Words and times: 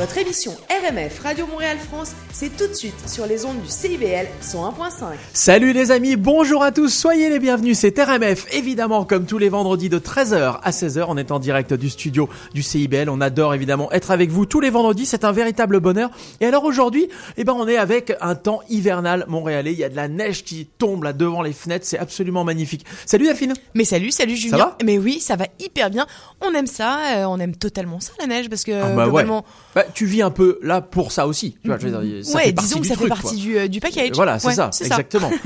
Votre 0.00 0.16
émission 0.16 0.52
RMF 0.70 1.18
Radio 1.18 1.46
Montréal 1.46 1.76
France, 1.76 2.12
c'est 2.32 2.56
tout 2.56 2.66
de 2.66 2.72
suite 2.72 3.06
sur 3.06 3.26
les 3.26 3.44
ondes 3.44 3.60
du 3.60 3.68
CIBL 3.68 4.28
101.5. 4.42 5.12
Salut 5.34 5.74
les 5.74 5.90
amis, 5.90 6.16
bonjour 6.16 6.62
à 6.62 6.72
tous, 6.72 6.88
soyez 6.88 7.28
les 7.28 7.38
bienvenus, 7.38 7.78
c'est 7.78 7.98
RMF, 8.00 8.46
évidemment 8.50 9.04
comme 9.04 9.26
tous 9.26 9.36
les 9.36 9.50
vendredis 9.50 9.90
de 9.90 9.98
13h 9.98 10.60
à 10.62 10.70
16h, 10.70 11.04
on 11.08 11.18
est 11.18 11.30
en 11.30 11.38
direct 11.38 11.74
du 11.74 11.90
studio 11.90 12.30
du 12.54 12.62
CIBL, 12.62 13.10
on 13.10 13.20
adore 13.20 13.52
évidemment 13.52 13.92
être 13.92 14.10
avec 14.10 14.30
vous 14.30 14.46
tous 14.46 14.60
les 14.60 14.70
vendredis, 14.70 15.04
c'est 15.04 15.22
un 15.22 15.32
véritable 15.32 15.80
bonheur. 15.80 16.08
Et 16.40 16.46
alors 16.46 16.64
aujourd'hui, 16.64 17.10
eh 17.36 17.44
ben 17.44 17.52
on 17.52 17.68
est 17.68 17.76
avec 17.76 18.16
un 18.22 18.36
temps 18.36 18.62
hivernal 18.70 19.26
montréalais, 19.28 19.74
il 19.74 19.78
y 19.78 19.84
a 19.84 19.90
de 19.90 19.96
la 19.96 20.08
neige 20.08 20.44
qui 20.44 20.64
tombe 20.64 21.04
là 21.04 21.12
devant 21.12 21.42
les 21.42 21.52
fenêtres, 21.52 21.84
c'est 21.84 21.98
absolument 21.98 22.42
magnifique. 22.42 22.86
Salut 23.04 23.28
Affine 23.28 23.52
Mais 23.74 23.84
salut, 23.84 24.12
salut 24.12 24.36
Julien. 24.36 24.56
va? 24.56 24.78
Mais 24.82 24.96
oui, 24.96 25.20
ça 25.20 25.36
va 25.36 25.44
hyper 25.58 25.90
bien. 25.90 26.06
On 26.40 26.54
aime 26.54 26.66
ça, 26.66 27.18
euh, 27.18 27.24
on 27.26 27.38
aime 27.38 27.54
totalement 27.54 28.00
ça 28.00 28.12
la 28.18 28.26
neige 28.26 28.48
parce 28.48 28.64
que 28.64 28.72
Ah 28.72 28.96
bah 28.96 29.06
ouais. 29.06 29.26
Bah, 29.74 29.84
tu 29.94 30.06
vis 30.06 30.22
un 30.22 30.30
peu 30.30 30.58
là 30.62 30.80
pour 30.80 31.12
ça 31.12 31.26
aussi, 31.26 31.56
tu 31.62 31.68
vois, 31.68 31.78
je 31.78 31.86
veux 31.88 32.04
dire, 32.04 32.24
ça 32.24 32.36
ouais, 32.36 32.44
fait 32.46 32.52
disons 32.52 32.80
que 32.80 32.86
ça 32.86 32.94
truc, 32.94 33.08
fait 33.08 33.20
partie 33.22 33.36
du, 33.36 33.58
euh, 33.58 33.68
du 33.68 33.80
package. 33.80 34.12
Voilà, 34.14 34.38
c'est 34.38 34.48
Ouais, 34.48 34.54
ça, 34.54 34.70
exactement. 34.80 35.30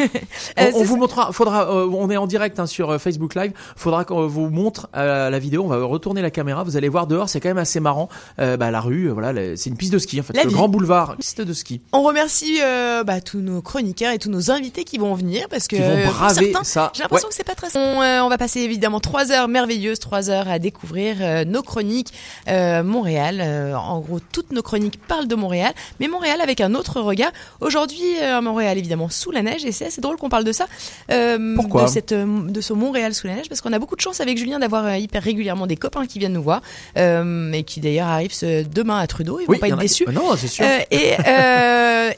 Euh, 0.59 0.71
on, 0.75 0.85
vous 0.85 0.97
montrera, 0.97 1.33
faudra, 1.33 1.69
euh, 1.71 1.89
on 1.91 2.11
est 2.11 2.17
en 2.17 2.27
direct 2.27 2.59
hein, 2.61 2.67
sur 2.67 2.91
euh, 2.91 2.99
Facebook 2.99 3.35
Live. 3.35 3.53
Faudra 3.77 4.05
qu'on 4.05 4.27
vous 4.27 4.51
montre 4.51 4.89
euh, 4.97 5.31
la 5.31 5.39
vidéo. 5.39 5.63
On 5.65 5.69
va 5.69 5.83
retourner 5.85 6.23
la 6.23 6.31
caméra. 6.31 6.63
Vous 6.65 6.77
allez 6.77 6.89
voir 6.89 7.07
dehors, 7.07 7.29
c'est 7.29 7.41
quand 7.41 7.49
même 7.49 7.59
assez 7.59 7.81
marrant. 7.81 8.09
Euh, 8.39 8.57
bah, 8.57 8.71
la 8.71 8.81
rue, 8.81 9.07
euh, 9.09 9.13
voilà, 9.13 9.57
c'est 9.57 9.71
une 9.71 9.77
piste 9.77 9.93
de 9.93 9.99
ski 9.99 10.21
en 10.21 10.23
fait. 10.23 10.35
La 10.37 10.43
le 10.45 10.49
vie. 10.51 10.55
grand 10.55 10.69
boulevard, 10.69 11.17
piste 11.17 11.41
de 11.41 11.53
ski. 11.53 11.81
On 11.93 12.03
remercie 12.03 12.59
euh, 12.63 13.03
bah, 13.05 13.21
tous 13.21 13.39
nos 13.41 13.63
chroniqueurs 13.63 14.13
et 14.13 14.19
tous 14.19 14.31
nos 14.31 14.51
invités 14.51 14.85
qui 14.85 14.99
vont 14.99 15.15
venir 15.15 15.49
parce 15.49 15.67
que 15.67 15.77
vont 15.77 15.83
euh, 15.83 16.07
braver 16.07 16.53
certains, 16.53 16.65
ça. 16.65 16.93
J'ai 16.95 17.03
l'impression 17.03 17.27
Ouais. 17.27 17.31
que 17.31 17.35
c'est 17.37 17.45
pas 17.45 17.55
très. 17.55 17.77
On, 17.77 18.03
euh, 18.03 18.21
on 18.23 18.29
va 18.29 18.39
passer 18.39 18.61
évidemment 18.61 19.01
trois 19.01 19.33
heures 19.33 19.49
merveilleuses, 19.49 19.99
trois 19.99 20.31
heures 20.31 20.49
à 20.49 20.59
découvrir 20.59 21.17
euh, 21.21 21.45
nos 21.45 21.63
chroniques 21.63 22.13
euh, 22.49 22.83
Montréal. 22.83 23.41
Euh, 23.41 23.75
en 23.75 24.01
gros, 24.01 24.21
toutes 24.35 24.51
nos 24.53 24.63
chroniques 24.63 24.99
parlent 25.07 25.29
de 25.29 25.37
Montréal, 25.37 25.73
mais 26.01 26.09
Montréal 26.09 26.41
avec 26.41 26.61
un 26.61 26.75
autre 26.75 27.01
regard. 27.01 27.31
Aujourd'hui, 27.61 28.03
euh, 28.21 28.41
Montréal 28.43 28.77
évidemment 28.79 29.09
sous 29.09 29.31
la 29.31 29.43
neige 29.43 29.65
et 29.65 29.71
c'est 29.71 29.87
assez 29.87 30.01
drôle 30.01 30.17
qu'on 30.17 30.29
parle 30.29 30.43
de 30.43 30.51
ça. 30.51 30.67
Euh, 31.13 31.55
Pourquoi 31.55 31.85
de, 31.85 31.89
cette, 31.89 32.11
euh, 32.11 32.27
de 32.49 32.61
ce 32.61 32.73
Montréal 32.73 33.15
sous 33.15 33.29
la 33.29 33.37
neige 33.37 33.49
parce 33.49 33.61
qu'on 33.61 33.73
a 33.73 33.79
beaucoup 33.79 33.95
de 33.95 34.01
chance 34.01 34.21
avec 34.21 34.37
Julien 34.37 34.59
d'avoir 34.59 34.97
hyper 34.97 35.23
régulièrement 35.23 35.69
des 35.69 35.77
copains 35.77 36.07
qui 36.07 36.19
viennent 36.19 36.33
nous 36.33 36.43
voir 36.43 36.63
euh, 36.99 37.53
et 37.53 37.63
qui 37.63 37.79
d'ailleurs 37.81 38.09
arrivent 38.09 38.35
ce- 38.35 38.65
demain 38.65 38.99
à 38.99 39.07
Trudeau. 39.07 39.39
Ils 39.39 39.47
vont 39.47 39.53
pas 39.59 39.69
être 39.69 39.79
a 39.79 39.83
déçus. 39.83 40.05
Non, 40.13 40.35
c'est 40.37 40.49
sûr. 40.49 40.65
Euh, 40.67 40.81
et 40.91 41.13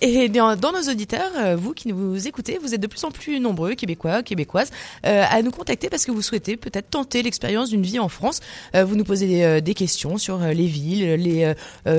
et 0.24 0.28
dans, 0.30 0.56
dans 0.56 0.72
nos 0.72 0.90
auditeurs, 0.90 1.30
vous 1.58 1.72
qui 1.74 1.88
nous 1.88 2.26
écoutez, 2.26 2.58
vous 2.62 2.74
êtes 2.74 2.80
de 2.80 2.86
plus 2.86 3.04
en 3.04 3.10
plus 3.10 3.40
nombreux, 3.40 3.74
québécois, 3.74 4.22
québécoises, 4.22 4.70
à 5.04 5.42
nous 5.42 5.50
contacter 5.50 5.88
parce 5.90 6.04
que 6.06 6.10
vous 6.12 6.22
souhaitez 6.22 6.56
peut-être 6.56 6.88
tenter 6.90 7.22
l'expérience 7.22 7.68
d'une 7.68 7.82
vie 7.82 7.98
en 7.98 8.08
France. 8.08 8.40
Vous 8.74 8.96
nous 8.96 9.04
posez 9.04 9.26
des, 9.26 9.60
des 9.60 9.74
questions 9.74 10.16
sur 10.18 10.38
les 10.38 10.66
villes, 10.66 11.14
les 11.14 11.54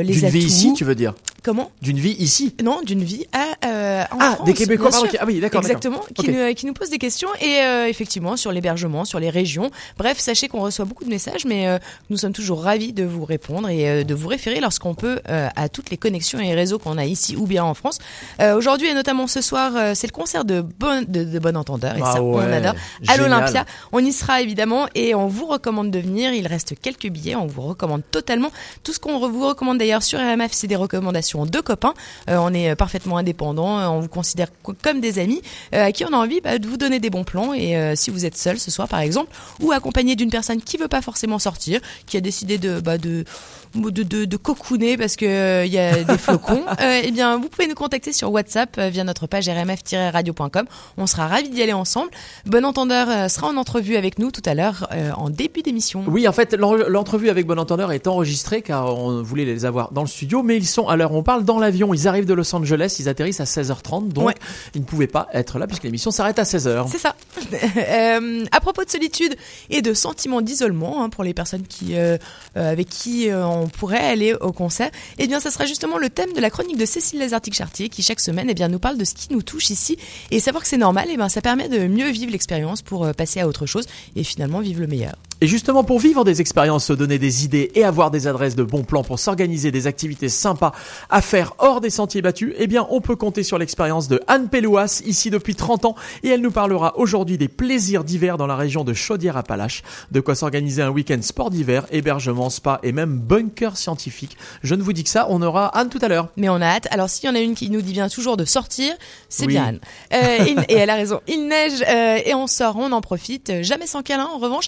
les 0.08 0.14
D'une 0.14 0.26
atouts. 0.26 0.38
vie 0.38 0.46
ici, 0.46 0.74
tu 0.74 0.84
veux 0.84 0.96
dire 0.96 1.14
Comment 1.44 1.72
D'une 1.82 1.98
vie 2.00 2.16
ici. 2.20 2.54
Non, 2.62 2.82
d'une 2.84 3.04
vie 3.04 3.26
à 3.32 3.46
euh, 3.68 4.04
en 4.12 4.18
Ah, 4.20 4.32
France, 4.36 4.46
des 4.48 4.54
Québécois. 4.54 4.90
bien 4.90 4.92
pardon, 5.00 5.06
sûr. 5.06 5.12
qui- 5.12 5.18
Ah 5.22 5.26
oui, 5.26 5.40
d'accord. 5.40 5.62
d'accord. 5.62 5.78
Exactement, 5.78 6.04
qui, 6.16 6.30
Ok. 6.30 6.36
nous, 6.36 6.54
qui 6.56 6.66
nous 6.66 6.74
pose 6.74 6.90
des 6.90 6.98
questions 6.98 7.30
et 7.40 7.62
euh, 7.62 7.88
effectivement 7.88 8.36
sur 8.36 8.52
l'hébergement, 8.52 9.06
sur 9.06 9.20
les 9.20 9.30
régions. 9.30 9.72
Bref, 9.98 10.20
sachez 10.20 10.50
qu'on 10.50 10.60
reçoit 10.60 10.84
beaucoup 10.86 11.06
de 11.06 11.10
messages, 11.10 11.46
mais 11.46 11.68
euh, 11.68 11.78
nous 12.10 12.18
sommes 12.18 12.34
toujours 12.34 12.64
ravis 12.64 12.92
de 12.92 13.06
vous 13.06 13.24
répondre 13.24 13.70
et 13.70 13.88
euh, 13.90 14.04
de 14.04 14.14
vous 14.14 14.28
référer 14.28 14.60
lorsqu'on 14.60 14.94
peut 14.94 15.20
euh, 15.30 15.48
à 15.56 15.70
toutes 15.70 15.90
les 15.90 15.96
connexions 15.98 16.40
et 16.40 16.54
réseaux 16.54 16.80
qu'on 16.80 16.98
a 16.98 17.06
ici 17.06 17.38
ou 17.38 17.48
bien 17.48 17.64
en 17.64 17.74
France. 17.74 18.00
Euh, 18.42 18.58
Aujourd'hui 18.58 18.88
et 18.88 18.94
notamment 18.94 19.28
ce 19.28 19.40
soir, 19.40 19.72
euh, 19.76 19.94
c'est 19.96 20.08
le 20.08 20.12
concert 20.14 20.44
de 20.44 20.62
Bon, 20.62 21.04
de, 21.08 21.24
de 21.24 21.40
Bon 21.40 21.56
Entendeur 21.56 21.96
et 21.98 22.02
Ah 22.04 22.14
ça, 22.14 22.22
on 22.24 22.38
adore. 22.40 22.74
À 23.08 23.14
génial. 23.14 23.20
l'Olympia, 23.30 23.66
on 23.94 24.00
y 24.04 24.12
sera 24.12 24.42
évidemment 24.42 24.88
et 24.96 25.16
on 25.16 25.28
vous 25.28 25.46
recommande 25.46 25.92
de 25.92 26.00
venir. 26.00 26.34
Il 26.34 26.46
reste 26.48 26.74
quelques 26.82 27.08
billets, 27.08 27.36
on 27.36 27.46
vous 27.48 27.62
recommande 27.62 28.02
totalement. 28.12 28.52
Tout 28.84 28.92
ce 28.92 29.00
qu'on 29.00 29.18
re- 29.18 29.32
vous 29.32 29.48
recommande 29.48 29.78
d'ailleurs 29.78 29.87
sur 30.00 30.20
RMF, 30.20 30.52
c'est 30.52 30.68
des 30.68 30.76
recommandations 30.76 31.46
de 31.46 31.60
copains. 31.60 31.94
Euh, 32.30 32.38
on 32.40 32.54
est 32.54 32.76
parfaitement 32.76 33.18
indépendants, 33.18 33.80
euh, 33.80 33.88
on 33.88 34.00
vous 34.02 34.08
considère 34.08 34.48
co- 34.64 34.76
comme 34.82 35.00
des 35.02 35.20
amis 35.20 35.42
euh, 35.74 35.86
à 35.86 35.92
qui 35.92 36.06
on 36.06 36.14
a 36.14 36.18
envie 36.18 36.42
bah, 36.42 36.58
de 36.60 36.68
vous 36.68 36.78
donner 36.78 37.00
des 37.00 37.10
bons 37.10 37.24
plans. 37.24 37.54
Et 37.54 37.76
si 37.95 38.10
vous 38.11 38.26
êtes 38.26 38.38
seul 38.38 38.60
ce 38.60 38.72
soir 38.72 38.88
par 38.88 39.00
exemple, 39.00 39.32
ou 39.61 39.72
accompagné 39.72 40.16
d'une 40.16 40.30
personne 40.30 40.61
qui 40.61 40.78
veut 40.78 40.88
pas 40.88 41.02
forcément 41.02 41.39
sortir, 41.39 41.80
qui 42.06 42.17
a 42.17 42.22
décidé 42.22 42.58
de 42.58 42.80
bah, 42.80 42.98
de 42.98 43.23
de, 43.77 44.04
de, 44.04 44.26
de 44.26 44.38
cocooner 44.38 44.98
parce 44.98 45.15
que 45.15 45.26
euh, 45.26 45.65
y 45.65 45.77
a 45.77 46.04
des 46.04 46.17
flocons, 46.17 46.64
euh, 46.82 47.02
eh 47.04 47.11
bien 47.11 47.38
vous 47.38 47.48
pouvez 47.49 47.67
nous 47.67 47.76
contacter 47.76 48.14
sur 48.14 48.32
WhatsApp 48.32 48.76
euh, 48.77 48.89
via 48.89 49.04
notre 49.04 49.27
page 49.27 49.48
rmf-radio.com. 49.49 50.65
On 50.98 51.08
sera 51.08 51.27
ravis 51.27 51.49
d'y 51.49 51.61
aller 51.61 51.73
ensemble. 51.73 52.10
Bon 52.45 52.66
entendeur 52.66 53.08
euh, 53.10 53.27
sera 53.27 53.48
en 53.48 53.58
entrevue 53.58 53.95
avec 53.98 54.20
nous 54.20 54.32
tout 54.32 54.42
à 54.45 54.54
l'heure 54.54 54.87
euh, 54.92 55.11
en 55.14 55.30
début 55.30 55.61
d'émission. 55.61 56.04
Oui, 56.08 56.27
en 56.27 56.32
fait, 56.33 56.54
l'en- 56.54 56.73
l'entrevue 56.76 57.30
avec 57.30 57.45
Bon 57.45 57.58
Entendeur 57.60 57.92
est 57.92 58.08
enregistrée 58.08 58.61
car 58.61 58.98
on 58.98 59.21
voulait 59.21 59.45
les 59.45 59.66
avoir 59.66 59.92
dans 59.92 60.02
le 60.02 60.08
studio, 60.08 60.43
mais 60.43 60.58
ils 60.58 60.66
sont 60.67 60.87
à 60.87 60.95
l'heure 60.95 61.11
on 61.14 61.23
parle 61.23 61.43
dans 61.45 61.60
l'avion. 61.60 61.93
Ils 61.93 62.08
arrivent 62.08 62.26
de 62.26 62.33
Los 62.33 62.54
Angeles, 62.55 62.98
ils 62.99 63.10
atterrissent 63.10 63.39
à 63.39 63.45
16h30, 63.45 64.10
donc 64.10 64.27
Ouais. 64.27 64.36
ils 64.76 64.82
ne 64.82 64.86
pouvaient 64.86 65.08
pas 65.08 65.27
être 65.33 65.60
là 65.60 65.67
puisque 65.67 65.83
l'émission 65.83 66.11
s'arrête 66.11 66.39
à 66.39 66.43
16h. 66.43 66.87
C'est 66.92 66.98
ça. 66.98 67.16
À 68.52 68.60
propos 68.60 68.83
de 68.83 68.89
solitude 68.89 69.36
et 69.70 69.82
de 69.82 69.93
sentiment 69.93 70.42
d'isolement 70.42 71.04
hein, 71.04 71.10
pour 71.10 71.23
les 71.23 71.33
personnes 71.33 71.64
qui, 71.67 71.95
avec 72.55 72.89
qui 72.89 73.30
euh, 73.30 73.45
on 73.67 73.70
pourrait 73.70 73.98
aller 73.98 74.33
au 74.33 74.54
concert, 74.54 74.89
eh 75.17 75.28
bien, 75.28 75.42
ça 75.42 75.52
sera 75.52 75.66
justement 75.66 75.98
le 75.98 76.10
thème 76.10 76.32
de 76.32 76.39
la 76.39 76.50
chronique 76.50 76.78
de 76.78 76.86
Cécile 76.86 77.20
Lazartique-Chartier 77.20 77.89
qui 77.89 78.02
chaque 78.02 78.22
semaine, 78.22 78.48
eh 78.50 78.54
bien, 78.54 78.70
nous 78.70 78.80
parle 78.80 78.98
de 78.98 79.04
ce 79.04 79.14
qui 79.14 79.28
nous 79.32 79.42
touche 79.42 79.70
ici 79.70 79.98
et 80.32 80.39
savoir 80.39 80.64
que 80.64 80.70
c'est 80.70 80.78
normal, 80.78 81.08
eh 81.10 81.17
ben, 81.17 81.28
ça 81.28 81.42
permet 81.42 81.67
de 81.67 81.88
mieux 81.88 82.10
vivre 82.10 82.32
l'expérience 82.32 82.82
pour 82.82 83.04
euh, 83.04 83.11
passer 83.11 83.42
à 83.42 83.48
autre 83.48 83.66
chose 83.66 83.86
et 84.16 84.23
finalement 84.23 84.61
vivre 84.61 84.80
le 84.80 84.88
meilleur. 84.88 85.16
Et 85.42 85.48
justement, 85.48 85.83
pour 85.83 85.99
vivre 85.99 86.23
des 86.23 86.42
expériences, 86.42 86.86
se 86.86 86.93
donner 86.93 87.20
des 87.20 87.45
idées 87.45 87.71
et 87.75 87.83
avoir 87.83 88.09
des 88.09 88.25
adresses 88.27 88.55
de 88.55 88.64
bons 88.64 88.83
plans 88.83 89.03
pour 89.03 89.20
s'organiser 89.20 89.71
des 89.71 89.86
activités 89.86 90.30
sympas 90.30 90.71
à 91.11 91.21
faire 91.21 91.53
hors 91.59 91.80
des 91.80 91.92
sentiers 91.92 92.23
battus, 92.23 92.53
eh 92.58 92.65
bien, 92.65 92.87
on 92.89 93.02
peut 93.02 93.15
compter 93.15 93.43
sur 93.43 93.58
l'expérience 93.59 94.08
de 94.08 94.20
Anne 94.27 94.49
Pellouas, 94.49 95.03
ici 95.05 95.30
depuis 95.30 95.53
30 95.55 95.86
ans, 95.86 95.95
et 96.23 96.30
elle 96.30 96.42
nous 96.42 96.49
parlera 96.52 96.98
aujourd'hui 96.98 97.37
des 97.37 97.48
plaisirs 97.48 98.03
d'hiver 98.03 98.37
dans 98.37 98.48
la 98.48 98.55
région 98.55 98.83
de 98.83 98.93
Chaudière-Appalaches, 98.93 99.83
de 100.11 100.20
quoi 100.21 100.33
s'organiser 100.33 100.81
un 100.81 100.89
week-end 100.89 101.20
sport 101.21 101.52
d'hiver, 101.52 101.86
hébergement, 101.92 102.49
spa 102.49 102.80
et 102.81 102.92
même 102.92 103.19
bunker 103.19 103.77
scientifique. 103.77 104.37
Je 104.64 104.73
ne 104.73 104.81
vous 104.81 104.93
dis 104.93 105.04
que 105.04 105.09
ça, 105.11 105.27
on 105.30 105.42
aura 105.43 105.67
Anne 105.77 105.89
tout 105.89 105.99
à 106.02 106.08
l'heure. 106.08 106.30
Mais 106.37 106.49
on 106.49 106.55
a 106.61 106.65
hâte. 106.65 106.87
Alors, 106.89 107.09
s'il 107.09 107.30
y 107.30 107.31
en 107.31 107.36
a 107.36 107.39
une 107.39 107.54
qui 107.54 107.69
nous 107.69 107.81
dit 107.81 107.93
bien 107.93 108.09
toujours 108.09 108.37
de 108.37 108.45
sortir, 108.45 108.93
c'est 109.30 109.45
Oui. 109.45 109.54
bien 109.54 109.65
Anne. 109.65 109.80
Euh, 110.14 110.37
il- 110.48 110.65
et 110.67 110.77
elle 110.77 110.89
a 110.89 110.95
raison. 110.95 111.19
Il 111.27 111.48
neige 111.48 111.83
euh, 111.87 112.19
et 112.25 112.33
on 112.33 112.48
sort, 112.48 112.75
on 112.77 112.92
en 112.92 113.02
profite. 113.02 113.61
Jamais 113.61 113.86
sans 113.86 114.02
câlin. 114.02 114.27
En 114.33 114.39
revanche, 114.39 114.65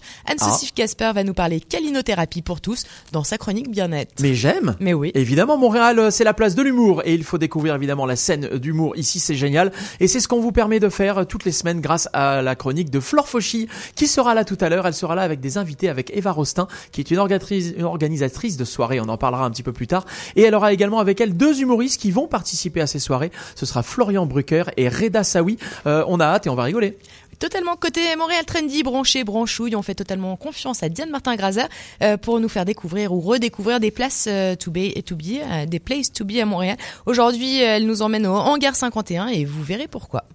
Anne-Sophie 0.59 0.73
Casper 0.73 1.11
va 1.15 1.23
nous 1.23 1.33
parler 1.33 1.61
calinothérapie 1.61 2.41
pour 2.41 2.59
tous 2.59 2.83
dans 3.13 3.23
sa 3.23 3.37
chronique 3.37 3.71
bien-être. 3.71 4.11
Mais 4.19 4.35
j'aime 4.35 4.75
Mais 4.81 4.93
oui. 4.93 5.11
Évidemment, 5.15 5.57
Montréal, 5.57 5.97
euh, 5.99 6.11
c'est 6.11 6.25
la 6.25 6.33
place 6.33 6.53
de 6.53 6.61
l'humour 6.61 7.01
et 7.05 7.13
il 7.13 7.23
faut 7.23 7.37
découvrir 7.37 7.75
évidemment 7.75 8.05
la 8.05 8.17
scène 8.17 8.57
d'humour 8.57 8.97
ici, 8.97 9.19
c'est 9.21 9.35
génial. 9.35 9.71
Et 10.01 10.07
c'est 10.09 10.19
ce 10.19 10.27
qu'on 10.27 10.41
vous 10.41 10.51
permet 10.51 10.81
de 10.81 10.89
faire 10.89 11.19
euh, 11.19 11.23
toutes 11.23 11.45
les 11.45 11.53
semaines 11.53 11.79
grâce 11.79 12.09
à 12.11 12.41
la 12.41 12.55
chronique 12.55 12.89
de 12.89 12.99
Flore 12.99 13.29
Fauchy 13.29 13.69
qui 13.95 14.07
sera 14.07 14.35
là 14.35 14.43
tout 14.43 14.57
à 14.59 14.67
l'heure. 14.67 14.85
Elle 14.85 14.93
sera 14.93 15.15
là 15.15 15.21
avec 15.21 15.39
des 15.39 15.57
invités, 15.57 15.87
avec 15.87 16.11
Eva 16.13 16.31
Rostin 16.33 16.67
qui 16.91 16.99
est 16.99 17.09
une, 17.09 17.19
organisatrice- 17.19 17.73
une 17.77 17.85
organisatrice 17.85 18.57
de 18.57 18.65
soirée. 18.65 18.99
On 18.99 19.07
en 19.07 19.17
parlera 19.17 19.45
un 19.45 19.51
petit 19.51 19.63
peu 19.63 19.71
plus 19.71 19.87
tard. 19.87 20.05
Et 20.35 20.41
elle 20.41 20.55
aura 20.55 20.73
également 20.73 20.99
avec 20.99 21.21
elle 21.21 21.37
deux 21.37 21.61
humoristes 21.61 22.01
qui 22.01 22.11
vont 22.11 22.27
participer 22.27 22.81
à 22.81 22.87
ces 22.87 22.99
soirées. 22.99 23.31
Ce 23.55 23.65
sera 23.65 23.81
Florian 23.81 24.25
Brucker 24.25 24.63
et 24.75 24.89
Reda 24.89 25.23
Sawi. 25.23 25.57
Euh, 25.87 26.03
on 26.07 26.19
a 26.19 26.25
hâte 26.25 26.47
et 26.47 26.49
on 26.49 26.55
va 26.55 26.63
rigoler. 26.63 26.97
Totalement 27.39 27.77
côté 27.77 28.01
Montréal 28.17 28.43
Trendy, 28.43 28.83
branché, 28.83 29.23
branchouille, 29.23 29.73
on 29.73 29.81
fait 29.81 29.95
totalement 29.95 30.35
confiance 30.35 30.83
à 30.83 30.89
Diane 30.89 31.09
Martin-Grazer 31.09 31.69
euh, 32.03 32.17
pour 32.17 32.41
nous 32.41 32.49
faire 32.49 32.65
découvrir 32.65 33.13
ou 33.13 33.21
redécouvrir 33.21 33.79
des 33.79 33.91
places 33.91 34.25
euh, 34.27 34.55
to 34.55 34.71
be 34.71 34.91
et 34.93 35.03
to 35.03 35.15
be, 35.15 35.39
euh, 35.41 35.65
des 35.65 35.79
places 35.79 36.11
to 36.11 36.25
be 36.25 36.35
à 36.41 36.45
Montréal. 36.45 36.75
Aujourd'hui, 37.05 37.59
elle 37.61 37.85
nous 37.85 38.01
emmène 38.01 38.27
au 38.27 38.35
Hangar 38.35 38.75
51 38.75 39.27
et 39.27 39.45
vous 39.45 39.63
verrez 39.63 39.87
pourquoi. 39.87 40.25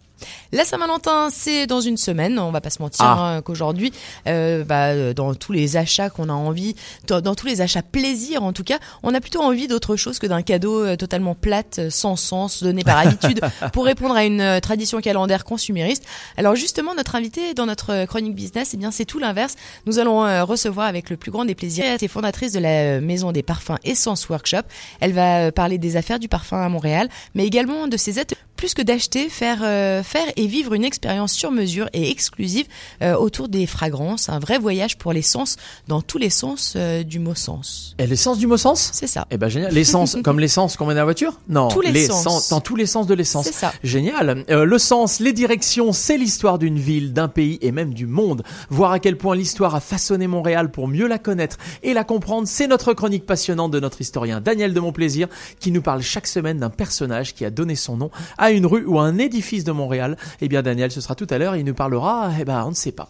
La 0.52 0.64
Saint-Valentin, 0.64 1.28
c'est 1.30 1.66
dans 1.66 1.80
une 1.80 1.96
semaine. 1.96 2.38
On 2.38 2.50
va 2.50 2.60
pas 2.60 2.70
se 2.70 2.80
mentir 2.80 3.04
Ah. 3.04 3.36
hein, 3.36 3.42
qu'aujourd'hui, 3.42 3.92
euh, 4.26 4.64
bah, 4.64 4.88
euh, 4.88 5.14
dans 5.14 5.34
tous 5.34 5.52
les 5.52 5.76
achats 5.76 6.10
qu'on 6.10 6.28
a 6.28 6.32
envie, 6.32 6.74
dans, 7.06 7.34
tous 7.34 7.46
les 7.46 7.60
achats 7.60 7.82
plaisir 7.82 8.42
en 8.42 8.52
tout 8.52 8.64
cas, 8.64 8.78
on 9.02 9.14
a 9.14 9.20
plutôt 9.20 9.40
envie 9.40 9.66
d'autre 9.66 9.96
chose 9.96 10.18
que 10.18 10.26
d'un 10.26 10.42
cadeau 10.42 10.84
euh, 10.84 10.96
totalement 10.96 11.34
plate, 11.34 11.90
sans 11.90 12.16
sens, 12.16 12.62
donné 12.62 12.84
par 12.84 12.99
habitude, 12.99 13.40
pour 13.72 13.84
répondre 13.84 14.14
à 14.14 14.25
une 14.25 14.60
tradition 14.60 15.00
calendaire 15.00 15.44
consumériste. 15.44 16.04
Alors 16.37 16.54
justement, 16.56 16.94
notre 16.94 17.14
invité 17.14 17.54
dans 17.54 17.66
notre 17.66 18.06
chronique 18.06 18.34
business, 18.34 18.70
eh 18.75 18.76
bien 18.76 18.90
c'est 18.90 19.04
tout 19.04 19.19
l'inverse. 19.19 19.54
Nous 19.87 19.99
allons 19.99 20.20
recevoir 20.44 20.87
avec 20.87 21.10
le 21.10 21.16
plus 21.16 21.31
grand 21.31 21.44
des 21.44 21.54
plaisirs. 21.54 21.84
Elle 21.87 22.02
est 22.02 22.08
fondatrice 22.08 22.52
de 22.52 22.60
la 22.60 23.00
maison 23.00 23.32
des 23.32 23.43
parfums 23.43 23.78
Essence 23.84 24.28
Workshop. 24.28 24.62
Elle 25.00 25.12
va 25.12 25.52
parler 25.52 25.78
des 25.78 25.96
affaires 25.96 26.19
du 26.19 26.28
parfum 26.28 26.60
à 26.62 26.69
Montréal, 26.69 27.08
mais 27.34 27.46
également 27.46 27.88
de 27.88 27.96
ses 27.96 28.19
aides 28.19 28.34
plus 28.64 28.72
que 28.72 28.81
d'acheter, 28.81 29.28
faire, 29.28 29.58
euh, 29.62 30.02
faire 30.02 30.25
et 30.37 30.46
vivre 30.46 30.72
une 30.72 30.84
expérience 30.84 31.34
sur 31.34 31.50
mesure 31.50 31.90
et 31.93 32.11
exclusive 32.11 32.64
euh, 33.02 33.14
autour 33.14 33.50
des 33.50 33.66
fragrances. 33.66 34.31
Un 34.31 34.38
vrai 34.38 34.56
voyage 34.56 34.96
pour 34.96 35.12
les 35.12 35.20
sens, 35.20 35.58
dans 35.87 36.00
tous 36.00 36.16
les 36.16 36.31
sens 36.31 36.72
euh, 36.75 37.02
du 37.02 37.19
mot 37.19 37.34
sens. 37.34 37.94
Et 37.99 38.06
l'essence 38.06 38.38
du 38.38 38.46
mot 38.46 38.56
sens? 38.56 38.88
C'est 38.94 39.06
ça. 39.06 39.26
Eh 39.31 39.37
ben 39.37 39.50
génial. 39.50 39.70
L'essence 39.75 40.16
comme 40.25 40.40
l'essence 40.40 40.78
qu'on 40.78 40.87
met 40.87 40.94
dans 40.94 41.00
la 41.00 41.05
voiture? 41.05 41.38
Non. 41.46 41.69
Tous 41.69 41.82
les 41.82 41.93
l'essence, 41.93 42.22
sens. 42.22 42.49
Dans 42.49 42.62
tous 42.62 42.75
les 42.75 42.87
sens 42.87 43.06
de 43.06 43.12
l'essence. 43.12 43.44
C'est 43.44 43.52
ça. 43.52 43.75
Génial. 43.82 44.46
Le 44.49 44.78
sens, 44.78 45.20
les 45.20 45.34
directions, 45.34 45.93
c'est 45.93 46.16
l'histoire 46.16 46.58
d'une 46.58 46.78
ville, 46.78 47.12
d'un 47.12 47.28
pays 47.28 47.58
et 47.61 47.70
même 47.70 47.93
du 47.93 48.06
monde. 48.06 48.44
Voir 48.70 48.93
à 48.93 48.99
quel 48.99 49.19
point 49.19 49.37
l'histoire 49.37 49.75
a 49.75 49.81
façonné 49.81 50.26
Montréal 50.26 50.70
pour 50.70 50.88
mieux 50.88 51.06
la 51.06 51.19
connaître 51.19 51.58
et 51.82 51.93
la 51.93 52.05
comprendre, 52.05 52.49
c'est 52.49 52.66
notre 52.66 52.94
chronique 52.94 53.26
passionnante 53.26 53.72
de 53.72 53.81
notre 53.81 54.00
historien 54.00 54.40
Daniel 54.40 54.72
de 54.72 54.81
Montplaisir 54.81 55.28
qui 55.61 55.70
nous 55.70 55.82
parle 55.82 56.00
chaque 56.00 56.26
semaine 56.26 56.61
d'un 56.61 56.70
personnage 56.70 57.34
qui 57.34 57.44
a 57.44 57.50
donné 57.50 57.75
son 57.75 57.99
nom 57.99 58.11
à 58.38 58.53
une 58.53 58.53
rue 58.62 58.84
ou 58.84 58.98
un 58.98 59.18
édifice 59.18 59.64
de 59.64 59.72
Montréal. 59.72 60.16
Eh 60.40 60.48
bien 60.48 60.62
Daniel, 60.62 60.90
ce 60.90 61.00
sera 61.00 61.14
tout 61.14 61.26
à 61.30 61.38
l'heure, 61.38 61.56
il 61.56 61.64
nous 61.64 61.74
parlera, 61.74 62.30
eh 62.40 62.44
ben 62.44 62.62
on 62.66 62.70
ne 62.70 62.74
sait 62.74 62.92
pas. 62.92 63.08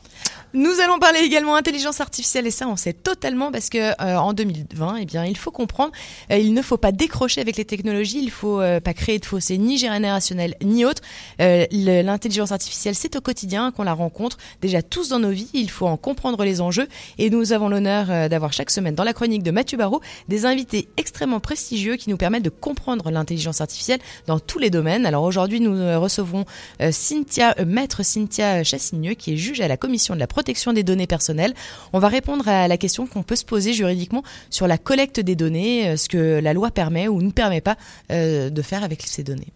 Nous 0.55 0.79
allons 0.85 1.01
parler 1.01 1.19
également 1.21 1.57
intelligence 1.57 2.01
artificielle 2.01 2.47
et 2.47 2.53
ça 2.53 2.69
on 2.69 2.77
sait 2.77 2.93
totalement 2.93 3.51
parce 3.51 3.69
que 3.69 3.79
euh, 4.01 4.17
en 4.17 4.33
2020 4.35 4.97
eh 5.01 5.05
bien 5.05 5.25
il 5.25 5.37
faut 5.37 5.51
comprendre 5.51 5.91
euh, 6.31 6.39
il 6.39 6.55
ne 6.55 6.63
faut 6.63 6.77
pas 6.77 6.93
décrocher 6.93 7.41
avec 7.41 7.57
les 7.57 7.65
technologies 7.65 8.21
il 8.23 8.31
faut 8.31 8.61
euh, 8.61 8.79
pas 8.79 8.95
créer 8.95 9.19
de 9.19 9.25
fossé 9.27 9.59
ni 9.59 9.79
générationnel 9.79 10.55
ni 10.63 10.85
autre 10.85 11.03
le- 11.41 12.03
l'intelligence 12.03 12.53
artificielle 12.53 12.95
c'est 12.95 13.17
au 13.17 13.21
quotidien 13.21 13.73
qu'on 13.73 13.83
la 13.83 13.95
rencontre 13.95 14.39
déjà 14.63 14.81
tous 14.81 15.09
dans 15.09 15.19
nos 15.19 15.31
vies 15.31 15.49
il 15.55 15.71
faut 15.71 15.89
en 15.89 15.97
comprendre 15.97 16.45
les 16.45 16.61
enjeux 16.61 16.87
et 17.19 17.31
nous 17.31 17.53
avons 17.53 17.69
l'honneur 17.69 18.29
d'avoir 18.29 18.53
chaque 18.53 18.71
semaine 18.71 18.95
dans 18.95 19.03
la 19.03 19.13
chronique 19.13 19.43
de 19.43 19.51
Mathieu 19.51 19.77
Barrault 19.77 20.03
des 20.29 20.47
invités 20.47 20.87
extrêmement 20.97 21.41
prestigieux 21.41 21.97
qui 21.97 22.11
nous 22.11 22.17
permettent 22.17 22.45
de 22.45 22.51
comprendre 22.51 23.11
l'intelligence 23.11 23.61
artificielle 23.61 23.99
dans 24.29 24.39
tous 24.39 24.61
les 24.61 24.71
domaines 24.71 25.05
alors 25.05 25.24
aujourd'hui 25.27 25.61
nous 25.61 25.77
euh, 25.77 25.99
recevons 25.99 26.45
euh, 26.81 26.91
Cynthia 26.93 27.55
euh, 27.59 27.65
maître 27.65 28.03
Cynthia 28.03 28.63
Chassigneux 28.65 29.15
qui 29.15 29.35
est 29.35 29.37
juge 29.37 29.61
à 29.61 29.69
la 29.69 29.77
commission 29.77 30.15
de 30.15 30.21
la 30.21 30.27
protection 30.27 30.73
des 30.73 30.83
données 30.83 31.07
personnelles. 31.07 31.55
On 31.93 31.99
va 31.99 32.09
répondre 32.09 32.49
à 32.49 32.69
la 32.69 32.77
question 32.77 33.07
qu'on 33.07 33.23
peut 33.23 33.37
se 33.37 33.45
poser 33.45 33.73
juridiquement 33.73 34.23
sur 34.51 34.67
la 34.67 34.79
collecte 34.79 35.21
des 35.21 35.37
données, 35.37 35.97
ce 35.97 36.09
que 36.09 36.41
la 36.41 36.53
loi 36.53 36.71
permet 36.71 37.09
ou 37.09 37.23
ne 37.23 37.31
permet 37.31 37.61
pas 37.61 37.77
de 38.11 38.63
faire 38.63 38.85
avec 38.85 39.03
ces 39.03 39.23
données. 39.23 39.53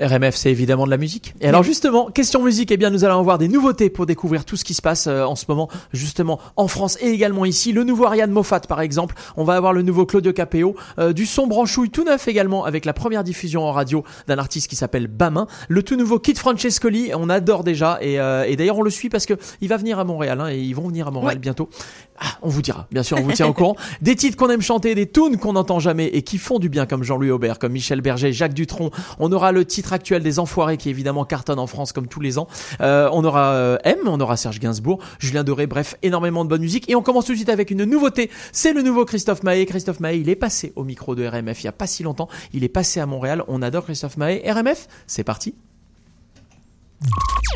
RMF, 0.00 0.36
c'est 0.36 0.50
évidemment 0.50 0.84
de 0.84 0.90
la 0.90 0.98
musique. 0.98 1.34
Et 1.40 1.46
alors 1.48 1.62
justement, 1.62 2.10
question 2.10 2.42
musique, 2.42 2.70
eh 2.70 2.76
bien 2.76 2.90
nous 2.90 3.04
allons 3.04 3.18
avoir 3.18 3.38
des 3.38 3.48
nouveautés 3.48 3.88
pour 3.88 4.04
découvrir 4.04 4.44
tout 4.44 4.56
ce 4.56 4.64
qui 4.64 4.74
se 4.74 4.82
passe 4.82 5.06
euh, 5.06 5.24
en 5.24 5.36
ce 5.36 5.46
moment, 5.48 5.68
justement 5.92 6.38
en 6.56 6.68
France 6.68 6.98
et 7.00 7.08
également 7.08 7.44
ici. 7.46 7.72
Le 7.72 7.82
nouveau 7.82 8.04
Ariane 8.04 8.30
Moffat, 8.30 8.60
par 8.60 8.80
exemple. 8.82 9.14
On 9.36 9.44
va 9.44 9.54
avoir 9.56 9.72
le 9.72 9.82
nouveau 9.82 10.04
Claudio 10.04 10.32
Capéo, 10.32 10.76
euh, 10.98 11.12
du 11.12 11.24
son 11.24 11.46
branchouille 11.46 11.90
tout 11.90 12.04
neuf 12.04 12.28
également, 12.28 12.64
avec 12.64 12.84
la 12.84 12.92
première 12.92 13.24
diffusion 13.24 13.62
en 13.64 13.72
radio 13.72 14.04
d'un 14.26 14.38
artiste 14.38 14.68
qui 14.68 14.76
s'appelle 14.76 15.06
Bamin. 15.06 15.46
Le 15.68 15.82
tout 15.82 15.96
nouveau 15.96 16.18
Kid 16.18 16.36
Francescoli, 16.38 17.12
on 17.14 17.30
adore 17.30 17.64
déjà. 17.64 17.98
Et, 18.02 18.20
euh, 18.20 18.44
et 18.46 18.56
d'ailleurs, 18.56 18.78
on 18.78 18.82
le 18.82 18.90
suit 18.90 19.08
parce 19.08 19.24
que 19.24 19.34
il 19.62 19.68
va 19.68 19.78
venir 19.78 19.98
à 19.98 20.04
Montréal, 20.04 20.40
hein, 20.40 20.48
et 20.50 20.58
ils 20.58 20.74
vont 20.74 20.88
venir 20.88 21.08
à 21.08 21.10
Montréal 21.10 21.36
Ouais. 21.36 21.40
bientôt. 21.40 21.70
Ah, 22.18 22.38
on 22.42 22.48
vous 22.48 22.62
dira, 22.62 22.86
bien 22.90 23.02
sûr, 23.02 23.18
on 23.18 23.22
vous 23.22 23.32
tient 23.32 23.46
au 23.46 23.52
courant. 23.52 23.76
Des 24.02 24.16
titres 24.16 24.36
qu'on 24.36 24.50
aime 24.50 24.62
chanter, 24.62 24.94
des 24.94 25.10
tunes 25.10 25.38
qu'on 25.38 25.52
n'entend 25.52 25.78
jamais 25.78 26.06
et 26.06 26.22
qui 26.22 26.38
font 26.38 26.58
du 26.58 26.68
bien, 26.68 26.86
comme 26.86 27.02
Jean-Louis 27.02 27.30
Aubert, 27.30 27.58
comme 27.58 27.72
Michel 27.72 28.00
Berger, 28.00 28.32
Jacques 28.32 28.54
Dutronc. 28.54 28.90
On 29.18 29.32
aura 29.32 29.52
le 29.52 29.64
titre 29.64 29.92
actuel 29.92 30.22
des 30.22 30.38
Enfoirés 30.38 30.76
qui 30.76 30.90
évidemment 30.90 31.24
cartonne 31.24 31.58
en 31.58 31.66
France 31.66 31.92
comme 31.92 32.08
tous 32.08 32.20
les 32.20 32.38
ans. 32.38 32.48
Euh, 32.80 33.08
on 33.12 33.24
aura 33.24 33.52
euh, 33.52 33.78
M, 33.84 33.98
on 34.06 34.20
aura 34.20 34.36
Serge 34.36 34.60
Gainsbourg, 34.60 34.98
Julien 35.18 35.44
Doré, 35.44 35.66
bref, 35.66 35.96
énormément 36.02 36.44
de 36.44 36.50
bonne 36.50 36.62
musique. 36.62 36.88
Et 36.90 36.94
on 36.94 37.02
commence 37.02 37.26
tout 37.26 37.32
de 37.32 37.36
suite 37.36 37.48
avec 37.48 37.70
une 37.70 37.84
nouveauté. 37.84 38.30
C'est 38.52 38.72
le 38.72 38.82
nouveau 38.82 39.04
Christophe 39.04 39.42
Maé. 39.42 39.66
Christophe 39.66 40.00
Maé, 40.00 40.18
il 40.18 40.28
est 40.28 40.36
passé 40.36 40.72
au 40.76 40.84
micro 40.84 41.14
de 41.14 41.26
RMF 41.26 41.62
il 41.62 41.64
y 41.64 41.68
a 41.68 41.72
pas 41.72 41.86
si 41.86 42.02
longtemps. 42.02 42.28
Il 42.52 42.64
est 42.64 42.68
passé 42.68 43.00
à 43.00 43.06
Montréal. 43.06 43.42
On 43.48 43.62
adore 43.62 43.84
Christophe 43.84 44.16
Maé. 44.16 44.42
RMF, 44.46 44.88
c'est 45.06 45.24
parti. 45.24 45.54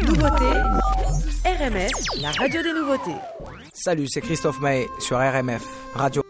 Nouveauté, 0.02 0.44
RMF, 1.44 1.90
la 2.20 2.30
radio 2.32 2.62
des 2.62 2.72
nouveautés. 2.72 3.16
Salut, 3.82 4.08
c'est 4.10 4.20
Christophe 4.20 4.60
Maé 4.60 4.90
sur 4.98 5.16
RMF 5.16 5.66
Radio. 5.94 6.22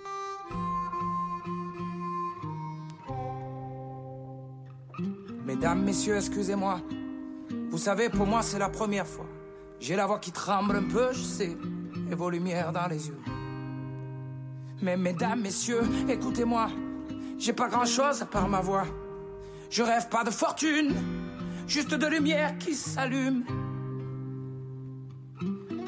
Mesdames, 5.45 5.83
messieurs, 5.83 6.15
excusez-moi. 6.15 6.81
Vous 7.71 7.79
savez, 7.79 8.09
pour 8.09 8.25
moi, 8.25 8.43
c'est 8.43 8.61
la 8.61 8.69
première 8.69 9.05
fois. 9.05 9.27
J'ai 9.81 9.97
la 9.97 10.07
voix 10.07 10.21
qui 10.21 10.31
tremble 10.31 10.77
un 10.77 10.85
peu, 10.85 11.13
je 11.13 11.23
sais, 11.23 11.57
et 12.09 12.15
vos 12.15 12.31
lumières 12.31 12.71
dans 12.71 12.87
les 12.87 13.09
yeux. 13.09 13.19
Mais 14.81 14.97
mesdames, 14.97 15.41
messieurs, 15.41 15.83
écoutez-moi. 16.09 16.71
J'ai 17.37 17.53
pas 17.53 17.67
grand-chose 17.67 18.23
à 18.23 18.27
part 18.27 18.49
ma 18.49 18.61
voix. 18.61 18.87
Je 19.71 19.83
rêve 19.83 20.09
pas 20.09 20.23
de 20.23 20.31
fortune, 20.31 20.95
juste 21.67 21.95
de 21.95 22.07
lumière 22.07 22.57
qui 22.59 22.75
s'allume. 22.77 23.45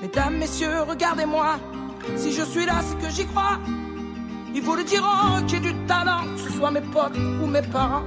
Mesdames, 0.02 0.36
messieurs, 0.36 0.82
regardez-moi. 0.88 1.60
Si 2.16 2.32
je 2.32 2.42
suis 2.42 2.66
là, 2.66 2.80
c'est 2.82 2.98
que 2.98 3.08
j'y 3.08 3.24
crois. 3.24 3.58
Ils 4.52 4.60
vous 4.60 4.74
le 4.74 4.82
diront 4.82 5.46
y 5.48 5.54
ait 5.54 5.60
du 5.60 5.72
talent, 5.86 6.24
que 6.34 6.40
ce 6.40 6.50
soit 6.50 6.72
mes 6.72 6.80
potes 6.80 7.16
ou 7.40 7.46
mes 7.46 7.62
parents. 7.62 8.02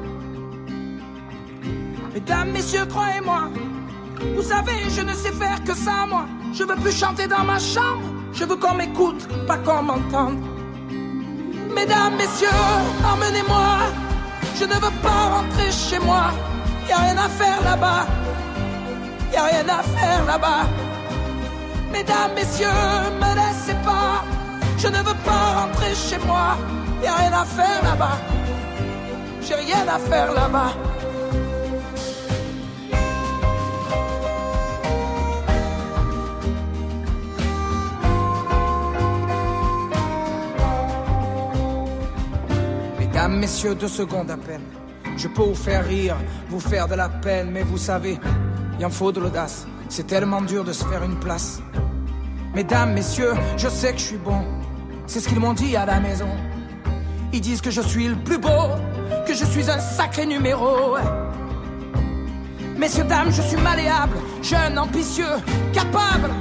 Mesdames, 2.14 2.52
messieurs, 2.52 2.86
croyez-moi. 2.86 3.44
Vous 4.36 4.42
savez, 4.42 4.90
je 4.90 5.02
ne 5.04 5.14
sais 5.14 5.32
faire 5.32 5.64
que 5.64 5.74
ça, 5.74 6.06
moi. 6.06 6.26
Je 6.54 6.66
veux 6.66 6.76
plus 6.76 6.92
chanter 6.92 7.28
dans 7.28 7.46
ma 7.46 7.60
chambre. 7.60 8.04
Je 8.34 8.44
veux 8.44 8.58
qu'on 8.58 8.74
m'écoute, 8.76 9.26
pas 9.48 9.58
qu'on 9.60 9.84
m'entende. 9.84 10.40
Mesdames, 11.74 12.18
messieurs, 12.18 12.50
emmenez-moi. 13.10 13.78
Je 14.60 14.66
ne 14.66 14.74
veux 14.74 14.96
pas 15.02 15.30
rentrer 15.36 15.72
chez 15.72 16.00
moi. 16.00 16.26
Y 16.90 16.92
a 16.92 16.98
rien 16.98 17.18
à 17.18 17.30
faire 17.30 17.62
là-bas. 17.64 18.06
Y 19.32 19.38
a 19.38 19.44
rien 19.46 19.70
à 19.70 19.82
faire 19.82 20.26
là-bas. 20.26 20.66
Mesdames, 21.96 22.34
messieurs, 22.36 22.68
me 23.22 23.32
laissez 23.40 23.78
pas. 23.86 24.22
Je 24.78 24.88
ne 24.88 24.98
veux 24.98 25.20
pas 25.24 25.44
rentrer 25.62 25.96
chez 25.96 26.18
moi. 26.28 26.58
Y 27.02 27.08
a 27.08 27.16
rien 27.16 27.32
à 27.32 27.46
faire 27.46 27.84
là-bas. 27.84 28.18
J'ai 29.42 29.56
rien 29.56 29.88
à 29.88 29.98
faire 29.98 30.34
là-bas. 30.34 30.74
Mesdames, 43.00 43.40
messieurs, 43.40 43.76
deux 43.76 43.88
secondes 43.88 44.32
à 44.32 44.36
peine. 44.36 44.66
Je 45.16 45.30
peux 45.30 45.44
vous 45.44 45.56
faire 45.56 45.86
rire, 45.86 46.18
vous 46.50 46.60
faire 46.60 46.90
de 46.90 46.96
la 46.96 47.08
peine, 47.08 47.52
mais 47.52 47.64
vous 47.64 47.78
savez, 47.78 48.20
il 48.78 48.86
en 48.86 48.90
faut 48.90 49.14
de 49.14 49.22
l'audace. 49.22 49.66
C'est 49.98 50.08
tellement 50.08 50.42
dur 50.42 50.66
de 50.66 50.74
se 50.74 50.84
faire 50.84 51.04
une 51.04 51.16
place. 51.16 51.62
Mesdames, 52.54 52.92
messieurs, 52.92 53.34
je 53.56 53.70
sais 53.70 53.94
que 53.94 53.98
je 53.98 54.04
suis 54.04 54.18
bon. 54.18 54.44
C'est 55.08 55.22
ce 55.22 55.30
qu'ils 55.30 55.40
m'ont 55.40 55.54
dit 55.54 55.78
à 55.78 55.86
la 55.86 56.02
maison. 56.02 56.28
Ils 57.32 57.40
disent 57.40 57.62
que 57.62 57.72
je 57.72 57.80
suis 57.80 58.10
le 58.10 58.18
plus 58.18 58.38
beau, 58.38 58.76
que 59.26 59.34
je 59.34 59.46
suis 59.46 59.72
un 59.72 59.80
sacré 59.80 60.26
numéro. 60.26 60.98
Messieurs, 62.78 63.06
dames, 63.06 63.32
je 63.32 63.42
suis 63.42 63.56
malléable, 63.56 64.18
jeune, 64.42 64.78
ambitieux, 64.78 65.38
capable. 65.72 66.34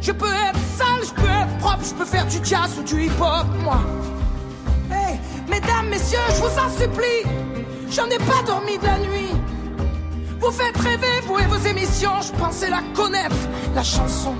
Je 0.00 0.12
peux 0.12 0.32
être 0.48 0.60
sale, 0.78 1.02
je 1.02 1.20
peux 1.20 1.28
être 1.28 1.58
propre, 1.58 1.82
je 1.82 1.94
peux 1.94 2.04
faire 2.04 2.26
du 2.26 2.38
jazz 2.44 2.78
ou 2.78 2.84
du 2.84 3.06
hip-hop, 3.06 3.46
moi. 3.64 3.80
Mesdames, 5.48 5.88
messieurs, 5.90 6.20
je 6.28 6.42
vous 6.42 6.58
en 6.60 6.70
supplie, 6.78 7.24
j'en 7.90 8.06
ai 8.06 8.18
pas 8.18 8.40
dormi 8.46 8.78
de 8.78 8.84
la 8.84 8.98
nuit. 9.00 9.25
Vous 10.46 10.52
faites 10.52 10.76
rêver, 10.76 11.20
vous 11.26 11.40
et 11.40 11.46
vos 11.46 11.56
émissions, 11.56 12.22
je 12.22 12.30
pensais 12.40 12.70
la 12.70 12.80
connaître, 12.94 13.34
la 13.74 13.82
chanson. 13.82 14.32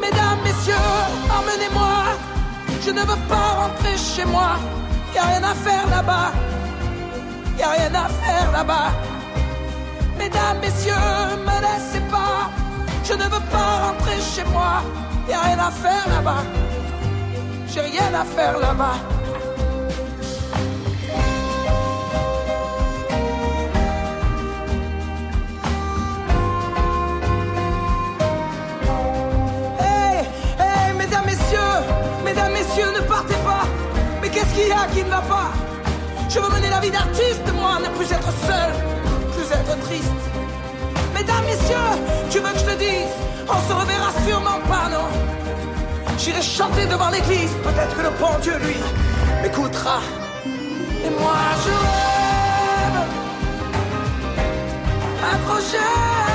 Mesdames, 0.00 0.38
messieurs, 0.42 0.72
emmenez-moi, 1.28 2.04
je 2.80 2.90
ne 2.90 3.00
veux 3.00 3.22
pas 3.28 3.48
rentrer 3.60 3.98
chez 3.98 4.24
moi. 4.24 4.52
Y 5.14 5.18
a 5.18 5.24
rien 5.24 5.42
à 5.42 5.54
faire 5.54 5.86
là-bas, 5.90 6.32
y 7.58 7.62
a 7.62 7.68
rien 7.68 7.94
à 7.94 8.08
faire 8.08 8.50
là-bas. 8.50 8.92
Mesdames, 10.16 10.58
messieurs, 10.62 10.94
me 11.44 11.56
laissez 11.66 12.00
pas, 12.10 12.48
je 13.04 13.12
ne 13.12 13.24
veux 13.24 13.44
pas 13.50 13.88
rentrer 13.88 14.18
chez 14.34 14.44
moi. 14.44 14.82
Y 15.28 15.34
a 15.34 15.40
rien 15.40 15.58
à 15.58 15.70
faire 15.70 16.08
là-bas, 16.08 16.44
j'ai 17.68 17.80
rien 17.82 18.14
à 18.18 18.24
faire 18.24 18.58
là-bas. 18.58 18.96
Qu'est-ce 34.32 34.54
qu'il 34.54 34.68
y 34.68 34.72
a 34.72 34.86
qui 34.92 35.04
ne 35.04 35.10
va 35.10 35.20
pas? 35.20 35.52
Je 36.28 36.38
veux 36.40 36.48
mener 36.48 36.70
la 36.70 36.80
vie 36.80 36.90
d'artiste, 36.90 37.46
moi, 37.54 37.78
ne 37.78 37.88
plus 37.96 38.10
être 38.10 38.32
seul, 38.48 38.72
plus 39.34 39.48
être 39.58 39.78
triste. 39.86 40.24
Mesdames, 41.14 41.44
messieurs, 41.44 41.92
tu 42.30 42.38
veux 42.38 42.52
que 42.52 42.58
je 42.58 42.64
te 42.64 42.78
dise 42.78 43.14
On 43.48 43.60
se 43.68 43.72
reverra 43.80 44.10
sûrement 44.26 44.60
pas, 44.68 44.88
non? 44.90 45.08
J'irai 46.18 46.42
chanter 46.42 46.86
devant 46.86 47.10
l'église, 47.10 47.52
peut-être 47.62 47.94
que 47.96 48.02
le 48.02 48.10
bon 48.18 48.38
Dieu, 48.40 48.56
lui, 48.58 48.76
m'écoutera. 49.42 50.00
Et 51.04 51.10
moi, 51.20 51.36
je 51.64 51.70
rêve 55.22 56.31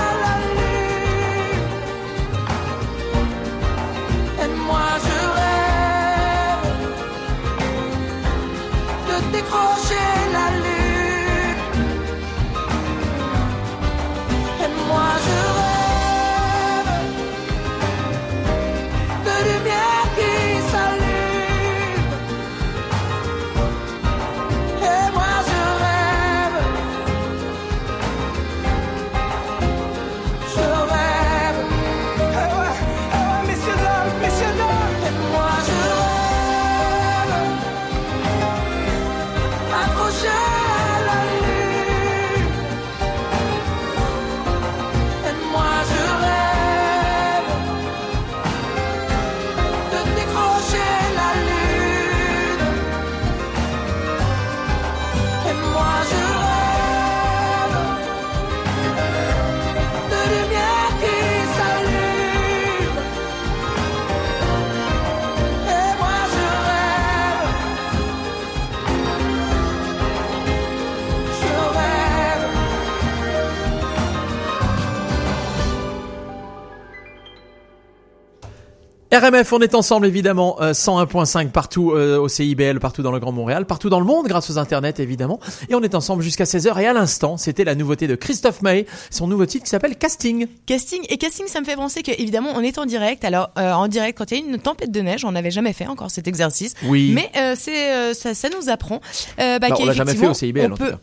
RMF, 79.20 79.52
on 79.52 79.60
est 79.60 79.74
ensemble 79.74 80.06
évidemment, 80.06 80.58
101.5 80.60 81.46
euh, 81.46 81.50
partout 81.50 81.92
euh, 81.92 82.20
au 82.20 82.28
CIBL, 82.28 82.80
partout 82.80 83.02
dans 83.02 83.12
le 83.12 83.20
Grand 83.20 83.32
Montréal, 83.32 83.66
partout 83.66 83.90
dans 83.90 84.00
le 84.00 84.06
monde 84.06 84.28
grâce 84.28 84.50
aux 84.52 84.60
internets 84.60 84.94
évidemment. 85.00 85.40
Et 85.70 85.76
on 85.76 85.82
est 85.82 85.96
ensemble 85.96 86.22
jusqu'à 86.22 86.44
16h 86.44 86.80
et 86.80 86.86
à 86.86 86.94
l'instant, 86.94 87.38
c'était 87.38 87.64
la 87.64 87.74
nouveauté 87.74 88.08
de 88.08 88.16
Christophe 88.16 88.62
May, 88.62 88.86
son 89.10 89.28
nouveau 89.28 89.48
titre 89.48 89.64
qui 89.64 89.72
s'appelle 89.72 89.96
Casting. 89.96 90.48
Casting 90.68 91.02
et 91.10 91.18
casting, 91.18 91.48
ça 91.48 91.60
me 91.62 91.66
fait 91.66 91.76
penser 91.76 92.04
que 92.04 92.12
évidemment 92.12 92.52
on 92.56 92.62
est 92.62 92.78
en 92.78 92.86
direct. 92.86 93.26
Alors 93.26 93.50
euh, 93.58 93.72
en 93.74 93.88
direct 93.88 94.20
quand 94.20 94.30
il 94.32 94.40
y 94.40 94.44
a 94.44 94.46
une 94.46 94.60
tempête 94.60 94.92
de 94.92 95.02
neige, 95.02 95.26
on 95.26 95.32
n'avait 95.32 95.52
jamais 95.52 95.74
fait 95.74 95.88
encore 95.88 96.12
cet 96.12 96.28
exercice. 96.28 96.76
Oui. 96.86 97.12
Mais 97.16 97.32
c'est 97.56 98.14
ça, 98.14 98.36
ça, 98.36 98.50
nous 98.50 98.70
apprend. 98.70 99.02
Bah, 99.38 99.58
on 99.80 99.86
l'a 99.86 99.94
jamais 99.94 100.14
fait 100.14 100.28
au 100.28 100.34
CIBL 100.34 100.74
en 100.74 100.78
tout 100.78 100.84
cas 100.84 101.00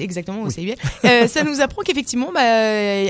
exactement 0.00 0.42
au 0.42 0.50
CIBL. 0.50 0.74
Euh, 1.04 1.28
ça 1.28 1.44
nous 1.44 1.60
apprend 1.60 1.82
qu'effectivement, 1.82 2.30
bah, 2.32 2.40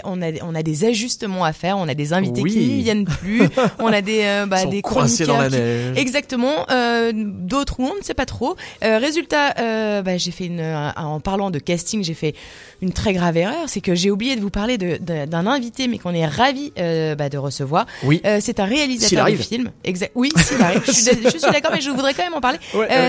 on 0.04 0.20
a 0.22 0.26
on 0.42 0.54
a 0.54 0.62
des 0.62 0.84
ajustements 0.84 1.44
à 1.44 1.52
faire, 1.52 1.78
on 1.78 1.88
a 1.88 1.94
des 1.94 2.12
invités 2.12 2.42
qui 2.42 2.58
ne 2.58 2.82
viennent 2.82 3.04
plus, 3.04 3.42
on 3.78 3.88
a 3.88 4.00
des 4.00 4.22
euh, 4.24 4.46
bah, 4.46 4.64
des 4.66 4.82
chroniqueurs 4.82 5.28
dans 5.28 5.38
la 5.38 5.48
neige. 5.48 5.96
exactement, 5.96 6.66
euh, 6.70 7.12
d'autres 7.14 7.80
où 7.80 7.84
on 7.84 7.96
ne 7.96 8.02
sait 8.02 8.14
pas 8.14 8.26
trop. 8.26 8.56
Euh, 8.84 8.98
résultat, 8.98 9.54
euh, 9.58 10.02
bah, 10.02 10.16
j'ai 10.16 10.30
fait 10.30 10.46
une 10.46 10.62
en 10.96 11.20
parlant 11.20 11.50
de 11.50 11.58
casting, 11.58 12.02
j'ai 12.02 12.14
fait 12.14 12.34
une 12.82 12.92
très 12.92 13.12
grave 13.12 13.36
erreur, 13.36 13.64
c'est 13.66 13.80
que 13.80 13.94
j'ai 13.94 14.10
oublié 14.10 14.36
de 14.36 14.40
vous 14.40 14.50
parler 14.50 14.76
d'un 14.78 15.46
invité, 15.46 15.88
mais 15.88 15.98
qu'on 15.98 16.14
est 16.14 16.26
ravi 16.26 16.72
bah, 16.76 17.28
de 17.28 17.38
recevoir. 17.38 17.86
Oui. 18.02 18.20
c'est 18.40 18.60
un 18.60 18.64
réalisateur 18.64 19.26
de 19.26 19.36
film. 19.36 19.70
Exact. 19.84 20.12
Oui, 20.14 20.30
s'il 20.36 20.60
arrive. 20.60 20.82
je 20.86 20.92
suis, 20.92 21.40
d'accord, 21.52 21.70
mais 21.72 21.80
je 21.80 21.90
voudrais 21.90 22.14
quand 22.14 22.24
même 22.24 22.34
en 22.34 22.40
parler. 22.40 22.58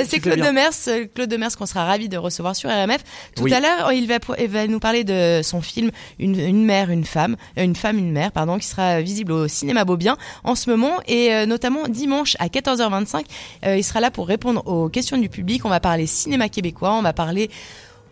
c'est 0.08 0.20
Claude 0.20 0.40
Demers, 0.40 0.72
Claude 1.14 1.30
Demers 1.30 1.56
qu'on 1.58 1.66
sera 1.66 1.86
ravi 1.86 2.10
de 2.10 2.18
recevoir 2.18 2.56
sur 2.56 2.70
RMF. 2.70 3.04
Tout 3.36 3.48
à 3.52 3.57
l'heure, 3.60 3.92
il 3.94 4.08
va, 4.08 4.18
il 4.40 4.48
va 4.48 4.68
nous 4.68 4.80
parler 4.80 5.04
de 5.04 5.42
son 5.44 5.62
film 5.62 5.92
Une, 6.20 6.40
une 6.40 6.66
mère, 6.66 6.90
une 6.90 7.06
femme, 7.06 7.36
euh, 7.58 7.64
une 7.64 7.76
femme, 7.76 7.98
une 7.98 8.12
mère, 8.12 8.32
pardon, 8.32 8.58
qui 8.58 8.68
sera 8.68 9.02
visible 9.02 9.32
au 9.32 9.48
cinéma 9.48 9.86
Beaubien 9.86 10.18
en 10.44 10.56
ce 10.56 10.70
moment 10.70 11.00
et 11.08 11.34
euh, 11.34 11.46
notamment 11.46 11.88
dimanche 11.88 12.36
à 12.40 12.48
14h25. 12.48 13.24
Euh, 13.66 13.78
il 13.78 13.84
sera 13.84 14.00
là 14.00 14.12
pour 14.12 14.28
répondre 14.28 14.66
aux 14.68 14.90
questions 14.90 15.18
du 15.18 15.30
public. 15.30 15.66
On 15.66 15.70
va 15.70 15.80
parler 15.80 16.08
cinéma 16.08 16.50
québécois, 16.50 16.94
on 16.94 17.02
va 17.02 17.14
parler 17.14 17.50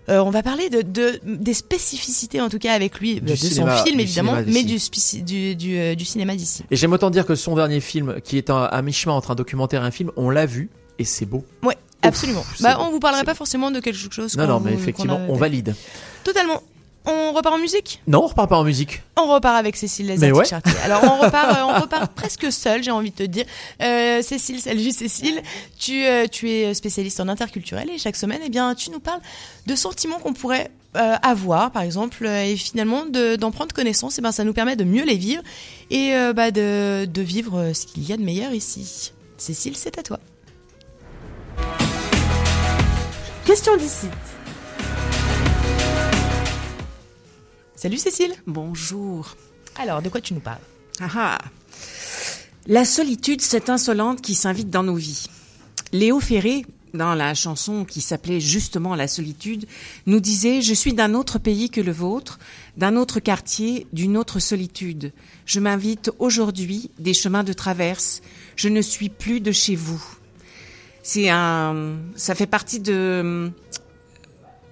on 0.07 0.29
va 0.29 0.43
parler 0.43 0.69
de, 0.69 0.83
de, 0.83 1.19
des 1.23 1.55
spécificités 1.55 2.39
en 2.39 2.47
tout 2.47 2.59
cas 2.59 2.73
avec 2.73 2.99
lui 2.99 3.19
de 3.21 3.33
son 3.33 3.65
film 3.67 3.99
évidemment, 3.99 4.35
mais 4.45 4.63
du, 4.63 4.77
du, 5.23 5.55
du, 5.55 5.95
du 5.95 6.05
cinéma 6.05 6.35
d'ici. 6.35 6.63
Et 6.69 6.75
j'aime 6.75 6.93
autant 6.93 7.09
dire 7.09 7.25
que 7.25 7.33
son 7.33 7.55
dernier 7.55 7.79
film, 7.79 8.17
qui 8.23 8.37
est 8.37 8.51
à 8.51 8.79
mi-chemin 8.83 9.15
entre 9.15 9.31
un 9.31 9.35
documentaire 9.35 9.81
et 9.83 9.87
un 9.87 9.89
film, 9.89 10.11
on 10.15 10.29
l'a 10.29 10.45
vu 10.45 10.69
et 10.99 11.03
c'est 11.05 11.25
beau. 11.25 11.43
Ouais, 11.63 11.75
Absolument. 12.07 12.45
bah, 12.61 12.77
on 12.81 12.91
vous 12.91 12.99
parlerait 12.99 13.23
pas 13.23 13.35
forcément 13.35 13.71
de 13.71 13.79
quelque 13.79 14.11
chose. 14.11 14.37
Non, 14.37 14.47
non, 14.47 14.59
mais 14.59 14.73
effectivement, 14.73 15.19
on 15.29 15.35
valide. 15.35 15.75
Totalement. 16.23 16.61
On 17.07 17.33
repart 17.33 17.55
en 17.55 17.59
musique? 17.59 18.01
Non, 18.07 18.23
on 18.23 18.27
repart 18.27 18.49
pas 18.49 18.57
en 18.57 18.63
musique. 18.63 19.03
On 19.15 19.31
repart 19.31 19.55
avec 19.57 19.75
Cécile. 19.75 20.11
Ouais. 20.11 20.43
Alors 20.83 21.03
on 21.03 21.23
repart, 21.23 21.55
euh, 21.55 21.63
on 21.63 21.81
repart 21.81 22.11
presque 22.15 22.51
seul, 22.51 22.81
j'ai 22.81 22.91
envie 22.91 23.11
de 23.11 23.15
te 23.15 23.23
dire. 23.23 23.45
Euh, 23.81 24.21
Cécile, 24.23 24.59
salut 24.59 24.91
Cécile. 24.91 25.41
Tu, 25.77 26.03
euh, 26.05 26.25
tu 26.27 26.49
es 26.49 26.73
spécialiste 26.73 27.19
en 27.19 27.27
interculturel 27.27 27.89
et 27.91 27.99
chaque 27.99 28.15
semaine, 28.15 28.41
eh 28.43 28.49
bien, 28.49 28.73
tu 28.73 28.89
nous 28.89 28.99
parles 28.99 29.21
de 29.67 29.75
sentiments 29.75 30.19
qu'on 30.19 30.33
pourrait 30.33 30.71
avoir, 31.21 31.71
par 31.71 31.81
exemple, 31.81 32.25
et 32.25 32.55
finalement 32.55 33.03
d'en 33.05 33.51
prendre 33.51 33.75
connaissance. 33.75 34.17
Et 34.17 34.21
ben, 34.21 34.31
ça 34.31 34.45
nous 34.45 34.53
permet 34.53 34.77
de 34.77 34.85
mieux 34.85 35.03
les 35.03 35.17
vivre 35.17 35.43
et 35.91 36.13
bah, 36.33 36.51
de, 36.51 37.03
de 37.05 37.21
vivre 37.21 37.73
ce 37.73 37.85
qu'il 37.85 38.07
y 38.07 38.13
a 38.13 38.17
de 38.17 38.23
meilleur 38.23 38.53
ici. 38.53 39.11
Cécile, 39.37 39.75
c'est 39.75 39.99
à 39.99 40.03
toi. 40.03 40.19
Question 43.45 43.77
d'ici. 43.77 44.07
Salut 47.75 47.97
Cécile. 47.97 48.33
Bonjour. 48.47 49.35
Alors, 49.77 50.01
de 50.01 50.09
quoi 50.09 50.21
tu 50.21 50.33
nous 50.33 50.39
parles? 50.39 50.61
Ah, 50.99 51.09
ah. 51.15 51.37
La 52.67 52.85
solitude, 52.85 53.41
cette 53.41 53.69
insolente 53.69 54.21
qui 54.21 54.33
s'invite 54.33 54.71
dans 54.71 54.81
nos 54.81 54.95
vies. 54.95 55.27
Léo 55.91 56.19
Ferré, 56.19 56.65
dans 56.95 57.13
la 57.13 57.35
chanson 57.35 57.85
qui 57.85 58.01
s'appelait 58.01 58.39
justement 58.39 58.95
La 58.95 59.07
solitude, 59.07 59.67
nous 60.07 60.19
disait 60.19 60.61
Je 60.61 60.73
suis 60.73 60.93
d'un 60.93 61.13
autre 61.13 61.37
pays 61.37 61.69
que 61.69 61.81
le 61.81 61.91
vôtre, 61.91 62.39
d'un 62.77 62.95
autre 62.95 63.19
quartier, 63.19 63.85
d'une 63.93 64.17
autre 64.17 64.39
solitude. 64.39 65.11
Je 65.45 65.59
m'invite 65.59 66.09
aujourd'hui 66.17 66.89
des 66.97 67.13
chemins 67.13 67.43
de 67.43 67.53
traverse. 67.53 68.21
Je 68.55 68.69
ne 68.69 68.81
suis 68.81 69.09
plus 69.09 69.41
de 69.41 69.51
chez 69.51 69.75
vous 69.75 70.14
c'est 71.05 71.29
un, 71.29 71.97
ça 72.15 72.33
fait 72.33 72.47
partie 72.47 72.79
de 72.79 73.51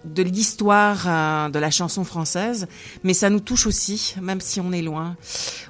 de 0.03 0.23
l'histoire 0.23 1.05
euh, 1.07 1.49
de 1.49 1.59
la 1.59 1.69
chanson 1.69 2.03
française, 2.03 2.67
mais 3.03 3.13
ça 3.13 3.29
nous 3.29 3.39
touche 3.39 3.67
aussi, 3.67 4.15
même 4.19 4.41
si 4.41 4.59
on 4.59 4.73
est 4.73 4.81
loin. 4.81 5.15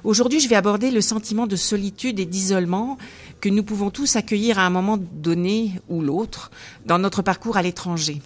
Aujourd'hui, 0.02 0.40
je 0.40 0.48
vais 0.48 0.56
aborder 0.56 0.90
le 0.90 1.02
sentiment 1.02 1.46
de 1.46 1.54
solitude 1.54 2.18
et 2.18 2.24
d'isolement 2.24 2.98
que 3.40 3.50
nous 3.50 3.62
pouvons 3.62 3.90
tous 3.90 4.16
accueillir 4.16 4.58
à 4.58 4.62
un 4.62 4.70
moment 4.70 4.96
donné 4.98 5.72
ou 5.88 6.00
l'autre 6.00 6.50
dans 6.86 6.98
notre 6.98 7.20
parcours 7.22 7.58
à 7.58 7.62
l'étranger. 7.62 8.22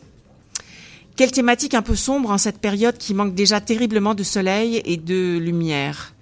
Quelle 1.17 1.33
thématique 1.33 1.75
un 1.75 1.83
peu 1.83 1.97
sombre 1.97 2.31
en 2.31 2.39
cette 2.39 2.59
période 2.59 2.97
qui 2.97 3.13
manque 3.15 3.35
déjà 3.35 3.61
terriblement 3.61 4.15
de 4.15 4.23
soleil 4.23 4.81
et 4.85 4.97
de 4.97 5.37
lumière? 5.39 6.15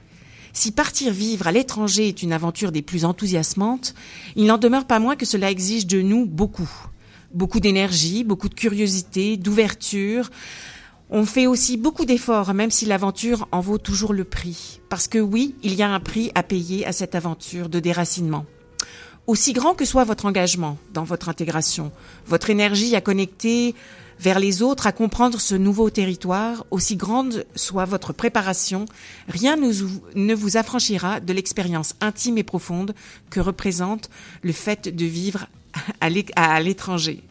Si 0.57 0.73
partir 0.73 1.13
vivre 1.13 1.47
à 1.47 1.53
l'étranger 1.53 2.09
est 2.09 2.23
une 2.23 2.33
aventure 2.33 2.73
des 2.73 2.81
plus 2.81 3.05
enthousiasmantes, 3.05 3.95
il 4.37 4.47
n'en 4.47 4.57
demeure 4.57 4.87
pas 4.87 4.99
moins 4.99 5.15
que 5.15 5.27
cela 5.27 5.51
exige 5.51 5.87
de 5.87 6.01
nous 6.01 6.25
beaucoup. 6.25 6.71
Beaucoup 7.35 7.61
d'énergie, 7.61 8.25
beaucoup 8.25 8.49
de 8.49 8.55
curiosité, 8.55 9.37
d'ouverture. 9.37 10.31
On 11.11 11.27
fait 11.27 11.47
aussi 11.47 11.77
beaucoup 11.77 12.07
d'efforts, 12.07 12.55
même 12.55 12.71
si 12.71 12.87
l'aventure 12.87 13.47
en 13.53 13.61
vaut 13.61 13.77
toujours 13.77 14.15
le 14.15 14.25
prix. 14.25 14.81
Parce 14.89 15.09
que 15.09 15.19
oui, 15.19 15.55
il 15.63 15.75
y 15.75 15.83
a 15.83 15.91
un 15.91 16.01
prix 16.01 16.33
à 16.35 16.43
payer 16.43 16.87
à 16.87 16.93
cette 16.93 17.15
aventure 17.15 17.69
de 17.69 17.79
déracinement. 17.79 18.47
Aussi 19.27 19.53
grand 19.53 19.75
que 19.75 19.85
soit 19.85 20.05
votre 20.05 20.25
engagement 20.25 20.79
dans 20.95 21.05
votre 21.05 21.29
intégration, 21.29 21.93
votre 22.27 22.49
énergie 22.49 22.97
à 22.97 23.03
connecter 23.03 23.75
vers 24.18 24.38
les 24.38 24.62
autres, 24.62 24.87
à 24.87 24.92
comprendre 24.92 25.40
ce 25.40 25.54
nouveau 25.54 25.90
territoire, 25.90 26.64
aussi 26.70 26.96
grande 26.96 27.44
soit 27.54 27.85
votre 27.85 28.12
préparation, 28.12 28.87
rien 29.28 29.56
ne 29.56 30.35
vous 30.35 30.56
affranchira 30.56 31.20
de 31.20 31.32
l'expérience 31.32 31.94
intime 32.00 32.38
et 32.38 32.42
profonde 32.42 32.94
que 33.30 33.40
représente 33.40 34.08
le 34.42 34.52
fait 34.52 34.88
de 34.88 35.04
vivre 35.04 35.46
à 36.00 36.61
l'étranger. 36.61 37.23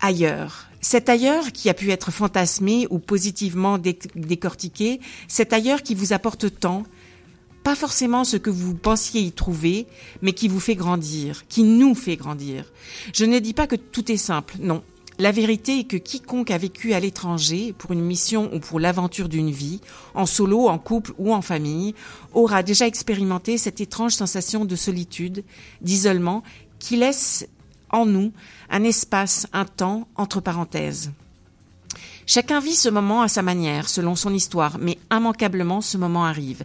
Ailleurs. 0.00 0.66
Cet 0.80 1.08
ailleurs 1.08 1.50
qui 1.52 1.68
a 1.68 1.74
pu 1.74 1.90
être 1.90 2.12
fantasmé 2.12 2.86
ou 2.88 3.00
positivement 3.00 3.78
décortiqué, 3.78 5.00
cet 5.26 5.52
ailleurs 5.52 5.82
qui 5.82 5.96
vous 5.96 6.12
apporte 6.12 6.60
tant, 6.60 6.84
pas 7.64 7.74
forcément 7.74 8.22
ce 8.22 8.36
que 8.36 8.48
vous 8.48 8.74
pensiez 8.74 9.20
y 9.20 9.32
trouver, 9.32 9.88
mais 10.22 10.32
qui 10.32 10.46
vous 10.46 10.60
fait 10.60 10.76
grandir, 10.76 11.46
qui 11.48 11.64
nous 11.64 11.96
fait 11.96 12.16
grandir. 12.16 12.64
Je 13.12 13.24
ne 13.24 13.40
dis 13.40 13.54
pas 13.54 13.66
que 13.66 13.74
tout 13.74 14.10
est 14.12 14.16
simple, 14.16 14.54
non, 14.60 14.84
La 15.20 15.32
vérité 15.32 15.80
est 15.80 15.84
que 15.84 15.96
quiconque 15.96 16.52
a 16.52 16.58
vécu 16.58 16.92
à 16.92 17.00
l'étranger 17.00 17.74
pour 17.76 17.90
une 17.90 18.04
mission 18.04 18.54
ou 18.54 18.60
pour 18.60 18.78
l'aventure 18.78 19.28
d'une 19.28 19.50
vie, 19.50 19.80
en 20.14 20.26
solo, 20.26 20.68
en 20.68 20.78
couple 20.78 21.12
ou 21.18 21.34
en 21.34 21.42
famille, 21.42 21.96
aura 22.34 22.62
déjà 22.62 22.86
expérimenté 22.86 23.58
cette 23.58 23.80
étrange 23.80 24.12
sensation 24.12 24.64
de 24.64 24.76
solitude, 24.76 25.42
d'isolement, 25.80 26.44
qui 26.78 26.96
laisse 26.96 27.48
en 27.90 28.06
nous 28.06 28.32
un 28.70 28.84
espace, 28.84 29.48
un 29.52 29.64
temps 29.64 30.06
entre 30.14 30.40
parenthèses. 30.40 31.10
Chacun 32.24 32.60
vit 32.60 32.76
ce 32.76 32.88
moment 32.88 33.22
à 33.22 33.28
sa 33.28 33.42
manière, 33.42 33.88
selon 33.88 34.14
son 34.14 34.32
histoire, 34.32 34.78
mais 34.78 34.98
immanquablement 35.10 35.80
ce 35.80 35.98
moment 35.98 36.26
arrive. 36.26 36.64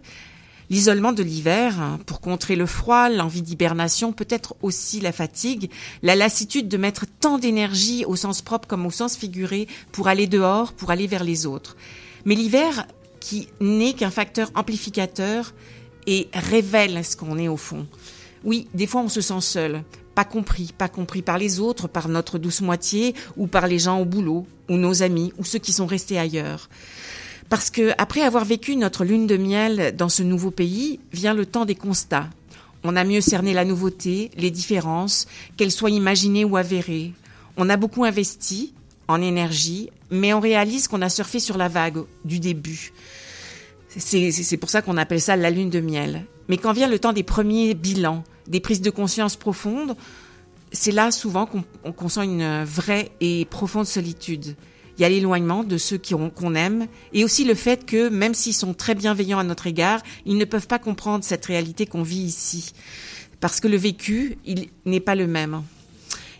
L'isolement 0.70 1.12
de 1.12 1.22
l'hiver, 1.22 1.80
hein, 1.80 1.98
pour 2.06 2.20
contrer 2.20 2.56
le 2.56 2.66
froid, 2.66 3.08
l'envie 3.08 3.42
d'hibernation, 3.42 4.12
peut-être 4.12 4.56
aussi 4.62 5.00
la 5.00 5.12
fatigue, 5.12 5.70
la 6.02 6.16
lassitude 6.16 6.68
de 6.68 6.76
mettre 6.76 7.04
tant 7.20 7.38
d'énergie 7.38 8.04
au 8.06 8.16
sens 8.16 8.42
propre 8.42 8.66
comme 8.66 8.86
au 8.86 8.90
sens 8.90 9.16
figuré 9.16 9.68
pour 9.92 10.08
aller 10.08 10.26
dehors, 10.26 10.72
pour 10.72 10.90
aller 10.90 11.06
vers 11.06 11.24
les 11.24 11.46
autres. 11.46 11.76
Mais 12.24 12.34
l'hiver, 12.34 12.86
qui 13.20 13.48
n'est 13.60 13.94
qu'un 13.94 14.10
facteur 14.10 14.50
amplificateur 14.54 15.54
et 16.06 16.28
révèle 16.32 17.04
ce 17.04 17.16
qu'on 17.16 17.38
est 17.38 17.48
au 17.48 17.56
fond. 17.56 17.86
Oui, 18.44 18.68
des 18.74 18.86
fois 18.86 19.00
on 19.00 19.08
se 19.08 19.22
sent 19.22 19.40
seul, 19.40 19.82
pas 20.14 20.24
compris, 20.24 20.72
pas 20.76 20.88
compris 20.88 21.22
par 21.22 21.38
les 21.38 21.60
autres, 21.60 21.88
par 21.88 22.08
notre 22.08 22.38
douce 22.38 22.60
moitié 22.60 23.14
ou 23.36 23.46
par 23.46 23.66
les 23.66 23.78
gens 23.78 23.98
au 24.00 24.04
boulot, 24.04 24.46
ou 24.68 24.76
nos 24.76 25.02
amis, 25.02 25.32
ou 25.38 25.44
ceux 25.44 25.58
qui 25.58 25.72
sont 25.72 25.86
restés 25.86 26.18
ailleurs. 26.18 26.68
Parce 27.48 27.70
que 27.70 27.92
après 27.98 28.22
avoir 28.22 28.44
vécu 28.44 28.76
notre 28.76 29.04
lune 29.04 29.26
de 29.26 29.36
miel 29.36 29.94
dans 29.96 30.08
ce 30.08 30.22
nouveau 30.22 30.50
pays, 30.50 31.00
vient 31.12 31.34
le 31.34 31.46
temps 31.46 31.64
des 31.64 31.74
constats. 31.74 32.28
On 32.82 32.96
a 32.96 33.04
mieux 33.04 33.20
cerné 33.20 33.54
la 33.54 33.64
nouveauté, 33.64 34.30
les 34.36 34.50
différences, 34.50 35.26
qu'elles 35.56 35.70
soient 35.70 35.90
imaginées 35.90 36.44
ou 36.44 36.56
avérées. 36.56 37.12
On 37.56 37.70
a 37.70 37.76
beaucoup 37.76 38.04
investi 38.04 38.74
en 39.08 39.22
énergie, 39.22 39.90
mais 40.10 40.32
on 40.32 40.40
réalise 40.40 40.88
qu'on 40.88 41.02
a 41.02 41.08
surfé 41.08 41.40
sur 41.40 41.56
la 41.56 41.68
vague 41.68 42.02
du 42.24 42.40
début. 42.40 42.92
C'est 43.88 44.56
pour 44.56 44.70
ça 44.70 44.82
qu'on 44.82 44.96
appelle 44.96 45.20
ça 45.20 45.36
la 45.36 45.50
lune 45.50 45.70
de 45.70 45.80
miel. 45.80 46.24
Mais 46.48 46.58
quand 46.58 46.72
vient 46.72 46.88
le 46.88 46.98
temps 46.98 47.12
des 47.12 47.22
premiers 47.22 47.74
bilans, 47.74 48.24
des 48.48 48.60
prises 48.60 48.82
de 48.82 48.90
conscience 48.90 49.36
profondes, 49.36 49.96
c'est 50.72 50.90
là 50.90 51.10
souvent 51.10 51.46
qu'on 51.46 52.08
sent 52.08 52.24
une 52.24 52.64
vraie 52.64 53.12
et 53.20 53.44
profonde 53.44 53.86
solitude 53.86 54.56
il 54.98 55.02
y 55.02 55.04
a 55.04 55.08
l'éloignement 55.08 55.64
de 55.64 55.78
ceux 55.78 55.98
qu'on 55.98 56.54
aime, 56.54 56.86
et 57.12 57.24
aussi 57.24 57.44
le 57.44 57.54
fait 57.54 57.84
que, 57.84 58.08
même 58.08 58.34
s'ils 58.34 58.54
sont 58.54 58.74
très 58.74 58.94
bienveillants 58.94 59.38
à 59.38 59.44
notre 59.44 59.66
égard, 59.66 60.02
ils 60.26 60.36
ne 60.36 60.44
peuvent 60.44 60.66
pas 60.66 60.78
comprendre 60.78 61.24
cette 61.24 61.46
réalité 61.46 61.86
qu'on 61.86 62.02
vit 62.02 62.22
ici, 62.22 62.72
parce 63.40 63.60
que 63.60 63.68
le 63.68 63.76
vécu, 63.76 64.38
il 64.44 64.68
n'est 64.84 65.00
pas 65.00 65.14
le 65.14 65.26
même. 65.26 65.62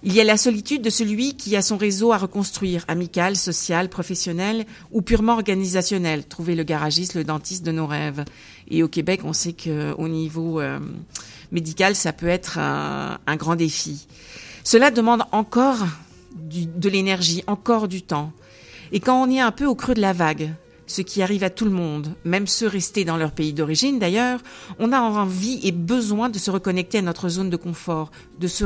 Il 0.06 0.12
y 0.12 0.20
a 0.20 0.24
la 0.24 0.36
solitude 0.36 0.82
de 0.82 0.90
celui 0.90 1.34
qui 1.34 1.56
a 1.56 1.62
son 1.62 1.78
réseau 1.78 2.12
à 2.12 2.18
reconstruire, 2.18 2.84
amical, 2.88 3.36
social, 3.36 3.88
professionnel 3.88 4.66
ou 4.92 5.00
purement 5.00 5.32
organisationnel. 5.32 6.26
Trouver 6.26 6.54
le 6.54 6.62
garagiste, 6.62 7.14
le 7.14 7.24
dentiste 7.24 7.64
de 7.64 7.72
nos 7.72 7.86
rêves. 7.86 8.22
Et 8.68 8.82
au 8.82 8.88
Québec, 8.88 9.22
on 9.24 9.32
sait 9.32 9.54
qu'au 9.54 10.08
niveau 10.08 10.60
euh, 10.60 10.78
médical, 11.52 11.96
ça 11.96 12.12
peut 12.12 12.28
être 12.28 12.58
un, 12.58 13.36
grand 13.36 13.56
défi. 13.56 14.06
Cela 14.62 14.90
demande 14.90 15.22
encore 15.32 15.86
de 16.34 16.88
l'énergie, 16.90 17.42
encore 17.46 17.88
du 17.88 18.02
temps. 18.02 18.30
Et 18.94 19.00
quand 19.00 19.20
on 19.20 19.28
est 19.28 19.40
un 19.40 19.50
peu 19.50 19.66
au 19.66 19.74
creux 19.74 19.94
de 19.94 20.00
la 20.00 20.12
vague, 20.12 20.54
ce 20.86 21.02
qui 21.02 21.20
arrive 21.20 21.42
à 21.42 21.50
tout 21.50 21.64
le 21.64 21.72
monde, 21.72 22.14
même 22.24 22.46
ceux 22.46 22.68
restés 22.68 23.04
dans 23.04 23.16
leur 23.16 23.32
pays 23.32 23.52
d'origine 23.52 23.98
d'ailleurs, 23.98 24.38
on 24.78 24.92
a 24.92 25.00
envie 25.00 25.58
et 25.64 25.72
besoin 25.72 26.28
de 26.28 26.38
se 26.38 26.48
reconnecter 26.52 26.98
à 26.98 27.02
notre 27.02 27.28
zone 27.28 27.50
de 27.50 27.56
confort, 27.56 28.12
de 28.38 28.46
se, 28.46 28.64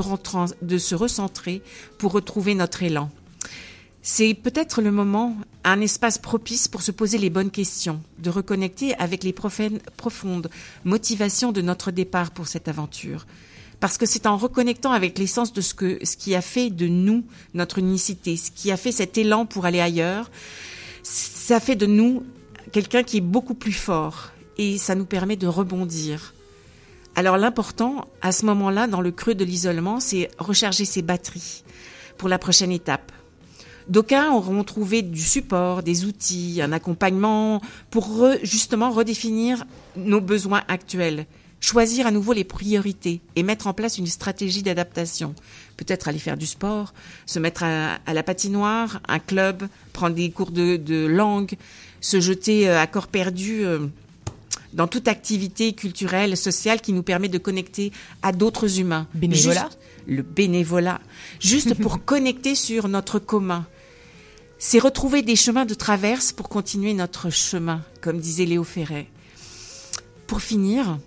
de 0.61 0.77
se 0.77 0.95
recentrer 0.95 1.63
pour 1.97 2.13
retrouver 2.13 2.55
notre 2.55 2.83
élan. 2.83 3.09
C'est 4.03 4.35
peut-être 4.35 4.83
le 4.83 4.93
moment, 4.93 5.35
un 5.65 5.81
espace 5.81 6.19
propice 6.19 6.69
pour 6.69 6.83
se 6.83 6.93
poser 6.93 7.17
les 7.17 7.31
bonnes 7.31 7.51
questions, 7.51 8.03
de 8.19 8.29
reconnecter 8.29 8.95
avec 8.97 9.25
les 9.25 9.33
profondes 9.33 10.51
motivations 10.85 11.53
de 11.53 11.63
notre 11.63 11.91
départ 11.91 12.33
pour 12.33 12.49
cette 12.49 12.69
aventure. 12.69 13.25
Parce 13.81 13.97
que 13.97 14.07
c'est 14.07 14.27
en 14.27 14.37
reconnectant 14.37 14.93
avec 14.93 15.19
l'essence 15.19 15.53
de 15.53 15.61
ce, 15.61 15.75
que, 15.75 15.99
ce 16.05 16.17
qui 16.17 16.35
a 16.35 16.41
fait 16.41 16.71
de 16.71 16.89
nous 16.89 17.25
notre 17.55 17.79
unicité, 17.79 18.37
ce 18.37 18.51
qui 18.51 18.73
a 18.73 18.77
fait 18.77 18.93
cet 18.93 19.17
élan 19.19 19.47
pour 19.47 19.67
aller 19.67 19.81
ailleurs, 19.81 20.31
ça 21.03 21.61
fait 21.61 21.77
de 21.77 21.87
nous 21.87 22.25
quelqu'un 22.73 23.03
qui 23.03 23.19
est 23.19 23.23
beaucoup 23.23 23.55
plus 23.55 23.73
fort 23.73 24.31
et 24.59 24.79
ça 24.79 24.95
nous 24.95 25.05
permet 25.05 25.37
de 25.37 25.47
rebondir. 25.47 26.35
Alors 27.15 27.37
l'important 27.37 28.07
à 28.21 28.33
ce 28.33 28.47
moment-là, 28.47 28.89
dans 28.89 29.01
le 29.01 29.13
creux 29.13 29.35
de 29.35 29.45
l'isolement, 29.45 30.01
c'est 30.01 30.29
recharger 30.39 30.85
ses 30.85 31.03
batteries 31.03 31.63
pour 32.17 32.29
la 32.29 32.39
prochaine 32.39 32.73
étape. 32.73 33.13
D'aucuns 33.89 34.33
auront 34.33 34.65
trouvé 34.65 35.01
du 35.03 35.23
support, 35.23 35.83
des 35.83 36.05
outils, 36.05 36.61
un 36.61 36.73
accompagnement 36.73 37.62
pour 37.91 38.27
justement 38.43 38.91
redéfinir 38.91 39.64
nos 39.97 40.21
besoins 40.21 40.62
actuels 40.69 41.27
choisir 41.61 42.07
à 42.07 42.11
nouveau 42.11 42.33
les 42.33 42.44
priorités 42.44 43.21
et 43.37 43.42
mettre 43.42 43.66
en 43.66 43.73
place 43.73 43.99
une 43.99 44.07
stratégie 44.07 44.62
d'adaptation. 44.62 45.35
Peut-être 45.77 46.09
aller 46.09 46.18
faire 46.18 46.37
du 46.37 46.47
sport, 46.47 46.94
se 47.27 47.38
mettre 47.38 47.64
à, 47.64 47.99
la 48.12 48.23
patinoire, 48.23 49.01
un 49.09 49.18
club, 49.18 49.68
prendre 49.92 50.14
des 50.14 50.31
cours 50.31 50.51
de, 50.51 51.07
langue, 51.07 51.55
se 52.01 52.21
jeter 52.21 52.68
euh, 52.68 52.81
à 52.81 52.87
corps 52.87 53.09
perdu 53.09 53.64
euh, 53.64 53.87
dans 54.73 54.87
toute 54.87 55.09
activité 55.09 55.73
culturelle, 55.73 56.37
sociale 56.37 56.81
qui 56.81 56.92
nous 56.92 57.03
permet 57.03 57.29
de 57.29 57.38
connecter 57.38 57.92
à 58.23 58.33
d'autres 58.33 58.81
humains. 58.81 59.09
Bénévolat 59.14 59.68
Le 60.07 60.23
bénévolat. 60.23 61.01
Juste 61.40 61.75
pour 61.75 62.05
connecter 62.05 62.55
sur 62.55 62.88
notre 62.88 63.18
commun. 63.18 63.66
C'est 64.59 64.81
retrouver 64.81 65.23
des 65.23 65.37
chemins 65.37 65.64
de 65.64 65.75
traverse 65.75 66.33
pour 66.33 66.49
continuer 66.49 66.92
notre 66.92 67.31
chemin, 67.31 67.83
comme 68.01 68.18
disait 68.18 68.44
Léo 68.44 68.64
Ferret. 68.64 69.07
Pour 70.27 70.42
finir, 70.42 70.99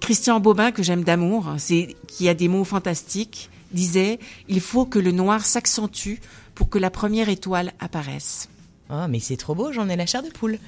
Christian 0.00 0.40
Bobin, 0.40 0.72
que 0.72 0.82
j'aime 0.82 1.04
d'amour, 1.04 1.54
c'est 1.58 1.96
qui 2.06 2.28
a 2.28 2.34
des 2.34 2.48
mots 2.48 2.64
fantastiques, 2.64 3.50
disait 3.72 4.18
Il 4.48 4.60
faut 4.60 4.84
que 4.84 4.98
le 4.98 5.12
noir 5.12 5.44
s'accentue 5.44 6.16
pour 6.54 6.68
que 6.68 6.78
la 6.78 6.90
première 6.90 7.28
étoile 7.28 7.72
apparaisse. 7.80 8.48
Ah, 8.88 9.08
mais 9.08 9.18
c'est 9.18 9.36
trop 9.36 9.54
beau, 9.54 9.72
j'en 9.72 9.88
ai 9.88 9.96
la 9.96 10.06
chair 10.06 10.22
de 10.22 10.28
poule. 10.28 10.58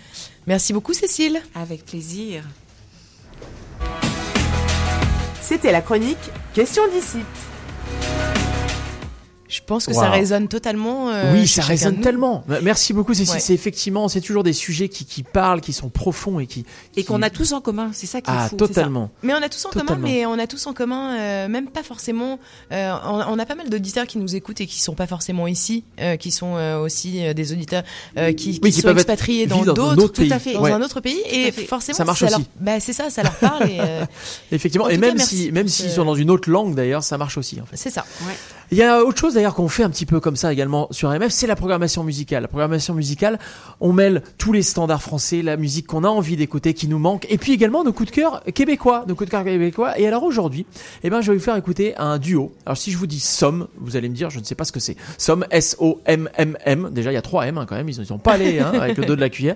Merci 0.47 0.73
beaucoup, 0.73 0.93
Cécile. 0.93 1.41
Avec 1.55 1.85
plaisir. 1.85 2.45
C'était 5.41 5.73
la 5.73 5.81
chronique 5.81 6.19
Question 6.53 6.83
d'ici. 6.93 7.19
Je 9.49 9.61
pense 9.65 9.87
que 9.87 9.95
ça 9.95 10.11
résonne 10.11 10.47
totalement. 10.49 11.11
Euh, 11.11 11.33
oui, 11.33 11.49
ça 11.49 11.63
résonne 11.63 12.01
tellement. 12.01 12.45
Merci 12.63 12.93
beaucoup, 12.93 13.15
Cécile. 13.15 13.41
C'est 13.41 13.55
effectivement, 13.55 14.09
c'est 14.09 14.21
toujours 14.21 14.45
des 14.45 14.53
sujets 14.53 14.89
qui, 14.89 15.05
qui, 15.05 15.23
parlent, 15.23 15.61
qui 15.61 15.73
sont 15.73 15.89
profonds 15.89 16.39
et 16.39 16.47
qui. 16.47 16.65
Et 16.97 17.05
qu'on 17.05 17.23
a 17.23 17.31
tous 17.31 17.53
en 17.53 17.61
commun. 17.61 17.91
C'est 17.93 18.07
ça 18.07 18.21
qui 18.21 18.31
ah, 18.31 18.47
est 18.47 18.49
fou. 18.51 18.57
totalement. 18.57 19.11
Mais 19.23 19.33
on 19.33 19.43
a 19.43 19.49
tous 19.49 19.65
en 19.65 19.71
commun, 19.71 19.99
mais 20.01 20.27
on 20.27 20.39
a 20.39 20.47
tous 20.47 20.67
en 20.67 20.73
commun, 20.73 21.19
euh, 21.19 21.49
même 21.49 21.69
pas 21.69 21.83
forcément. 21.83 22.39
Euh, 22.73 22.93
on, 23.05 23.39
a 23.39 23.47
pas 23.47 23.55
mal 23.55 23.71
d'auditeurs 23.71 24.07
qui 24.07 24.19
nous 24.19 24.37
écoutent 24.37 24.61
et 24.61 24.67
qui 24.67 24.81
sont 24.81 24.95
pas 24.95 25.07
forcément 25.07 25.47
ici, 25.47 25.85
qui 26.19 26.31
sont 26.31 26.55
aussi 26.83 27.35
des 27.35 27.53
auditeurs 27.53 27.85
qui, 28.37 28.61
qui, 28.61 28.73
sont 28.73 28.91
expatriés 28.91 29.47
dans 29.47 29.65
d'autres, 29.65 30.09
tout 30.09 30.29
à 30.31 30.39
fait, 30.39 30.55
dans 30.55 30.65
un 30.65 30.83
autre 30.83 31.01
pays. 31.01 31.21
Et 31.31 31.53
forcément, 31.53 31.97
ça 31.97 32.05
marche 32.05 32.23
aussi. 32.23 32.47
bah, 32.61 32.81
c'est 32.81 32.93
ça, 32.93 33.11
ça 33.11 33.23
leur 33.23 33.35
parle. 33.37 33.69
Et, 33.71 33.79
Effectivement. 34.53 34.89
Et 34.89 34.99
même 34.99 35.19
si, 35.19 35.51
même 35.53 35.69
s'ils 35.69 35.91
sont 35.91 36.05
dans 36.05 36.15
une 36.15 36.31
autre 36.31 36.51
langue, 36.51 36.75
d'ailleurs, 36.75 37.03
ça 37.03 37.19
marche 37.19 37.39
aussi. 37.39 37.61
En 37.61 37.67
fait. 37.67 37.77
C'est 37.77 37.91
ça. 37.91 38.05
Il 38.71 38.77
y 38.77 38.83
a 38.83 39.03
autre 39.03 39.19
chose 39.19 39.38
d'ailleurs 39.39 39.55
qu'on 39.55 39.69
fait 39.69 39.85
un 39.85 39.91
petit 39.91 40.05
peu 40.05 40.19
comme 40.19 40.35
ça 40.35 40.53
également 40.53 40.89
sur 40.91 41.11
RMF, 41.11 41.31
c'est 41.31 41.47
la 41.47 41.55
programmation 41.55 42.03
musicale. 42.03 42.43
La 42.43 42.49
programmation 42.49 42.93
musicale, 42.93 43.39
on 43.81 43.93
mêle 43.93 44.23
tous 44.37 44.53
les 44.53 44.63
standards 44.63 45.01
français, 45.01 45.43
la 45.43 45.57
musique 45.57 45.87
qu'on 45.87 46.03
a 46.03 46.09
envie 46.09 46.37
d'écouter, 46.37 46.75
qui 46.75 46.89
nous 46.89 46.99
manque, 46.99 47.25
et 47.31 47.39
puis 47.39 47.53
également 47.53 47.85
nos 47.85 47.93
coups 47.93 48.11
de 48.11 48.15
cœur 48.17 48.43
québécois, 48.53 49.05
nos 49.07 49.15
coups 49.15 49.27
de 49.27 49.31
cœur 49.31 49.45
québécois. 49.45 49.97
Et 49.97 50.09
alors 50.09 50.25
aujourd'hui, 50.25 50.67
eh 51.05 51.11
ben, 51.11 51.21
je 51.21 51.31
vais 51.31 51.39
vous 51.39 51.45
faire 51.45 51.55
écouter 51.55 51.97
un 51.99 52.19
duo. 52.19 52.53
Alors 52.67 52.77
si 52.77 52.91
je 52.91 52.99
vous 52.99 53.07
dis 53.07 53.21
Somme, 53.21 53.69
vous 53.77 53.95
allez 53.95 54.09
me 54.09 54.15
dire, 54.15 54.29
je 54.29 54.41
ne 54.41 54.45
sais 54.45 54.57
pas 54.57 54.65
ce 54.65 54.73
que 54.73 54.81
c'est. 54.81 54.97
Somme, 55.19 55.47
S-O-M-M-M. 55.53 56.91
Déjà, 56.91 57.13
il 57.13 57.15
y 57.15 57.19
a 57.19 57.23
trois 57.23 57.47
M 57.47 57.59
hein, 57.59 57.67
quand 57.69 57.77
même, 57.77 57.89
ils 57.89 58.01
ne 58.01 58.05
sont 58.05 58.19
pas 58.19 58.33
allés 58.33 58.59
hein, 58.59 58.73
avec 58.75 58.97
le 58.97 59.05
dos 59.05 59.15
de 59.15 59.21
la 59.21 59.31
cuillère. 59.31 59.55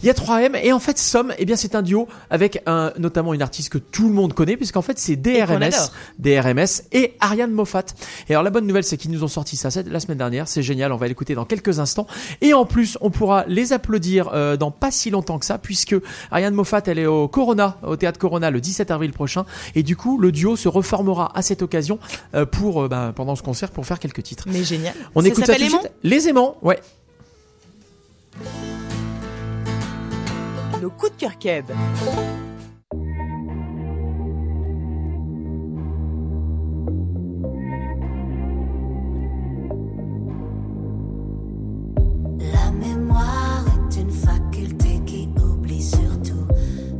Il 0.00 0.06
y 0.06 0.10
a 0.10 0.14
trois 0.14 0.42
M, 0.42 0.54
et 0.54 0.72
en 0.72 0.78
fait, 0.78 0.96
Somme, 0.96 1.34
eh 1.38 1.44
bien, 1.44 1.56
c'est 1.56 1.74
un 1.74 1.82
duo 1.82 2.06
avec 2.30 2.62
un, 2.66 2.92
notamment 2.98 3.34
une 3.34 3.42
artiste 3.42 3.70
que 3.70 3.78
tout 3.78 4.06
le 4.06 4.14
monde 4.14 4.32
connaît, 4.32 4.56
puisqu'en 4.56 4.82
fait, 4.82 4.96
c'est 5.00 5.16
DRMS, 5.16 5.90
DRMS 6.20 6.82
et 6.92 7.14
Ariane 7.18 7.50
Moffat. 7.50 7.86
Et 8.28 8.34
alors 8.36 8.44
bonne 8.54 8.66
nouvelle, 8.68 8.84
c'est 8.84 8.96
qu'ils 8.96 9.10
nous 9.10 9.23
ont 9.24 9.28
sorti 9.28 9.56
ça 9.56 9.68
la 9.86 10.00
semaine 10.00 10.18
dernière. 10.18 10.46
C'est 10.48 10.62
génial. 10.62 10.92
On 10.92 10.96
va 10.96 11.08
l'écouter 11.08 11.34
dans 11.34 11.44
quelques 11.44 11.78
instants. 11.78 12.06
Et 12.40 12.54
en 12.54 12.66
plus, 12.66 12.98
on 13.00 13.10
pourra 13.10 13.44
les 13.48 13.72
applaudir 13.72 14.30
euh, 14.32 14.56
dans 14.56 14.70
pas 14.70 14.90
si 14.90 15.10
longtemps 15.10 15.38
que 15.38 15.46
ça, 15.46 15.58
puisque 15.58 15.96
Ariane 16.30 16.54
Moffat, 16.54 16.82
elle 16.86 16.98
est 16.98 17.06
au 17.06 17.28
Corona, 17.28 17.78
au 17.82 17.96
théâtre 17.96 18.18
Corona, 18.18 18.50
le 18.50 18.60
17 18.60 18.90
avril 18.90 19.12
prochain. 19.12 19.44
Et 19.74 19.82
du 19.82 19.96
coup, 19.96 20.18
le 20.18 20.32
duo 20.32 20.56
se 20.56 20.68
reformera 20.68 21.32
à 21.36 21.42
cette 21.42 21.62
occasion 21.62 21.98
euh, 22.34 22.46
pour 22.46 22.82
euh, 22.82 22.88
bah, 22.88 23.12
pendant 23.14 23.36
ce 23.36 23.42
concert 23.42 23.70
pour 23.70 23.86
faire 23.86 23.98
quelques 23.98 24.22
titres. 24.22 24.44
Mais 24.46 24.64
génial. 24.64 24.94
On 25.14 25.24
écoute 25.24 25.46
ça 25.46 25.54
tout 25.54 25.62
de 25.62 25.68
suite. 25.68 25.92
Les 26.02 26.28
aimants, 26.28 26.56
ouais. 26.62 26.80
Nos 30.82 30.90
coups 30.90 31.12
de 31.12 31.16
cœur 31.16 31.64
La 42.74 42.88
mémoire 42.88 43.64
est 43.68 44.00
une 44.00 44.10
faculté 44.10 45.00
qui 45.06 45.28
oublie 45.40 45.82
surtout 45.82 46.46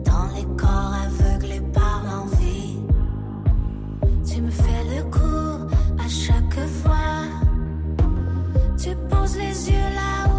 dans 0.04 0.28
les 0.36 0.44
corps 0.56 0.94
aveuglés 1.06 1.62
par 1.72 2.04
l'envie. 2.04 2.78
Tu 4.24 4.40
me 4.40 4.50
fais 4.50 4.84
le 4.96 5.02
coup 5.10 5.74
à 5.98 6.08
chaque 6.08 6.66
fois, 6.68 7.24
tu 8.76 8.90
poses 9.08 9.36
les 9.36 9.70
yeux 9.70 9.90
là-haut. 9.94 10.33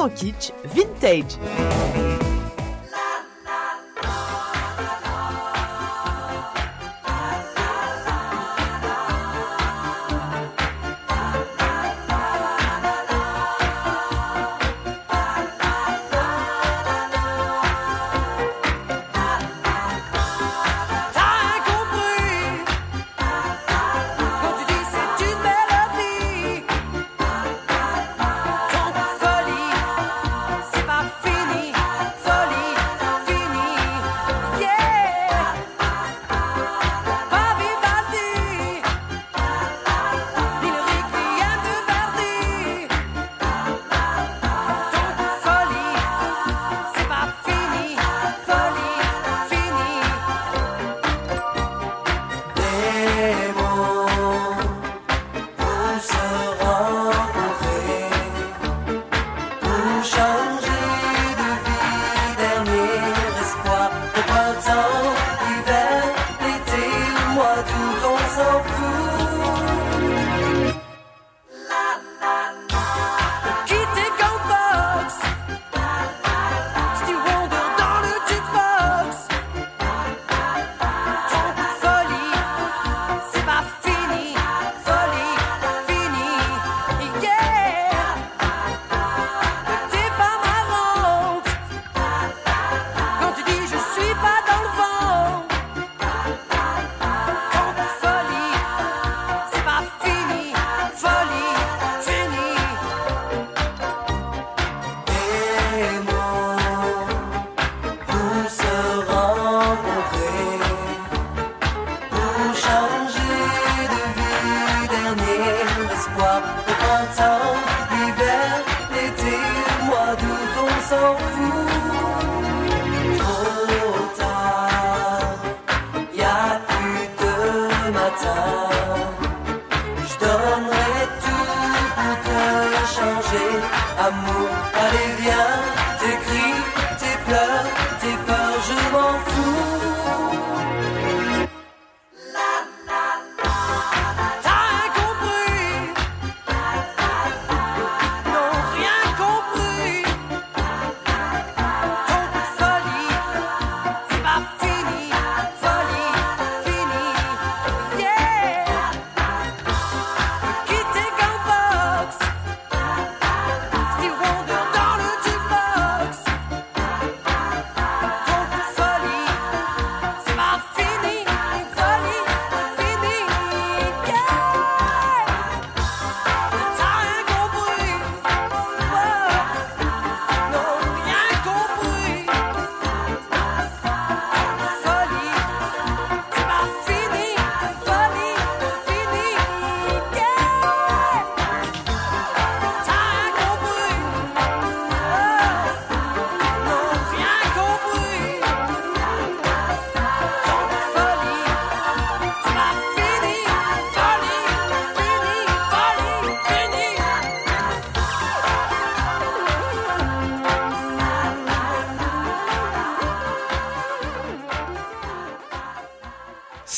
Keb. 0.00 0.16
kitsch 0.16 0.52
vintage. 0.74 2.09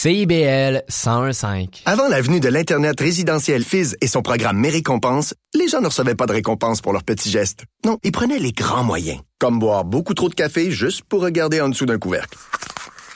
CIBL 0.03 0.83
101.5. 0.91 1.83
Avant 1.87 2.09
la 2.09 2.21
venue 2.21 2.41
de 2.41 2.49
l'Internet 2.49 2.99
résidentiel 2.99 3.63
Fizz 3.63 3.95
et 4.01 4.09
son 4.09 4.21
programme 4.21 4.59
Mes 4.59 4.71
récompenses, 4.71 5.33
les 5.55 5.69
gens 5.69 5.81
ne 5.81 5.87
recevaient 5.87 6.17
pas 6.17 6.27
de 6.27 6.33
récompenses 6.33 6.81
pour 6.81 6.93
leurs 6.93 7.05
petits 7.05 7.31
gestes. 7.31 7.67
Non, 7.87 7.99
ils 8.03 8.11
prenaient 8.11 8.41
les 8.41 8.51
grands 8.51 8.83
moyens, 8.83 9.21
comme 9.39 9.61
boire 9.61 9.85
beaucoup 9.85 10.15
trop 10.15 10.29
de 10.29 10.35
café 10.35 10.73
juste 10.73 11.03
pour 11.03 11.23
regarder 11.23 11.61
en 11.61 11.69
dessous 11.69 11.87
d'un 11.87 11.99
couvercle. 11.99 12.37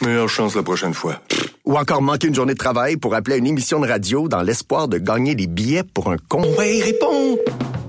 Meilleure 0.01 0.29
chance 0.29 0.55
la 0.55 0.63
prochaine 0.63 0.95
fois. 0.95 1.21
Ou 1.65 1.77
encore 1.77 2.03
manquer 2.03 2.29
une 2.29 2.37
journée 2.37 2.55
de 2.55 2.59
travail 2.59 2.97
pour 2.97 3.17
appeler 3.17 3.35
à 3.35 3.39
une 3.39 3.49
émission 3.49 3.81
de 3.81 3.89
radio 3.89 4.29
dans 4.29 4.43
l'espoir 4.43 4.87
de 4.87 4.99
gagner 4.99 5.35
des 5.35 5.49
billets 5.49 5.83
pour 5.83 6.13
un 6.13 6.19
con. 6.29 6.45
Ouais, 6.57 6.83
réponds! 6.85 7.37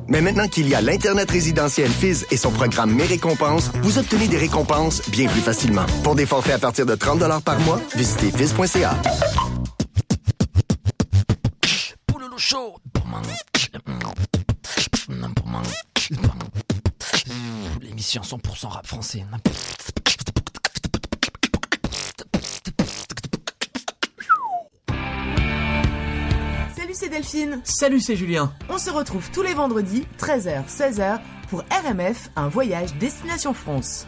Mais 0.10 0.22
maintenant 0.22 0.48
qu'il 0.48 0.67
y 0.70 0.76
a 0.76 0.82
l'Internet 0.82 1.30
résidentiel 1.30 1.89
Fizz 1.89 2.26
et 2.32 2.38
son 2.38 2.52
programme 2.52 2.93
Mes 2.93 3.06
récompenses, 3.06 3.72
vous 3.82 3.98
obtenez 3.98 4.28
des 4.28 4.38
récompenses 4.38 5.02
bien 5.10 5.28
plus 5.28 5.41
facilement. 5.41 5.86
Pour 6.04 6.15
des 6.15 6.26
forfaits 6.26 6.56
à 6.56 6.60
partir 6.60 6.86
de 6.86 6.96
30 6.96 7.24
par 7.43 7.60
mois, 7.62 7.82
visitez 7.96 8.32
chaud. 12.38 12.76
L'émission 17.82 18.22
100% 18.22 18.67
rap 18.67 18.88
français. 18.88 19.26
Delphine. 27.18 27.62
Salut, 27.64 28.00
c'est 28.00 28.16
Julien. 28.16 28.52
On 28.70 28.78
se 28.78 28.92
retrouve 28.92 29.32
tous 29.32 29.42
les 29.42 29.56
vendredis, 29.56 30.06
13h, 30.20 30.68
16h, 30.70 31.20
pour 31.50 31.64
RMF, 31.72 32.30
un 32.36 32.48
voyage 32.48 32.94
destination 33.00 33.56
France. 33.56 34.06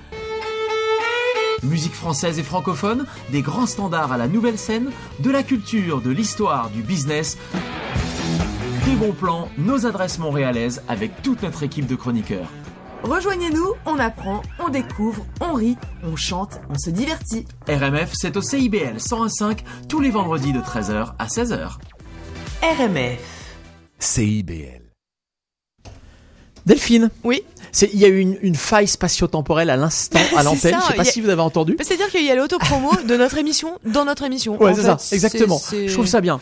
Musique 1.63 1.95
française 1.95 2.38
et 2.38 2.43
francophone, 2.43 3.08
des 3.32 3.41
grands 3.41 3.65
standards 3.65 4.12
à 4.12 4.17
la 4.17 4.28
nouvelle 4.28 4.60
scène, 4.60 4.91
de 5.22 5.32
la 5.32 5.41
culture, 5.41 6.02
de 6.02 6.12
l'histoire, 6.12 6.69
du 6.69 6.84
business, 6.84 7.39
des 8.86 8.93
bons 8.93 9.13
plans, 9.13 9.50
nos 9.58 9.88
adresses 9.88 10.19
montréalaises 10.19 10.84
avec 10.88 11.24
toute 11.24 11.41
notre 11.41 11.63
équipe 11.63 11.88
de 11.88 11.95
chroniqueurs. 11.95 12.52
Rejoignez-nous, 13.02 13.74
on 13.88 13.98
apprend, 13.98 14.43
on 14.60 14.69
découvre, 14.69 15.26
on 15.41 15.54
rit, 15.54 15.78
on 16.04 16.15
chante, 16.15 16.62
on 16.69 16.78
se 16.78 16.91
divertit. 16.91 17.48
RMF, 17.67 18.12
c'est 18.13 18.38
au 18.38 18.41
CIBL 18.41 18.98
101.5 18.98 19.62
tous 19.88 20.00
les 20.00 20.12
vendredis 20.12 20.54
de 20.54 20.60
13h 20.60 21.13
à 21.17 21.26
16h. 21.26 21.78
RMF. 22.62 23.19
CIBL. 24.00 24.82
Delphine, 26.65 27.10
Oui. 27.24 27.43
c'est- 27.72 27.89
il 27.93 28.00
y 28.00 28.06
a 28.06 28.10
eu 28.10 28.19
une, 28.19 28.38
une 28.41 28.56
faille 28.56 28.88
spatio-temporelle 28.88 29.69
à 29.69 29.78
l'instant 29.78 30.19
à 30.36 30.43
l'antenne. 30.43 30.76
Je 30.82 30.88
sais 30.88 30.93
pas 30.93 31.02
a- 31.02 31.06
si 31.06 31.22
vous 31.22 31.30
avez 31.30 31.41
entendu. 31.41 31.76
C'est-à-dire 31.80 32.10
qu'il 32.10 32.24
y 32.26 32.30
a 32.30 32.36
l'autopromo 32.36 32.91
de 33.08 33.15
notre 33.17 33.38
émission 33.38 33.80
dans 33.86 34.06
notre 34.06 34.24
émission. 34.24 34.62
Ouais, 34.62 34.72
En 34.72 34.76
c'est 34.76 34.84
ça, 34.84 34.98
exactement. 35.15 35.60
Je 35.72 35.91
trouve 35.93 36.06
ça 36.06 36.22
bien. 36.22 36.39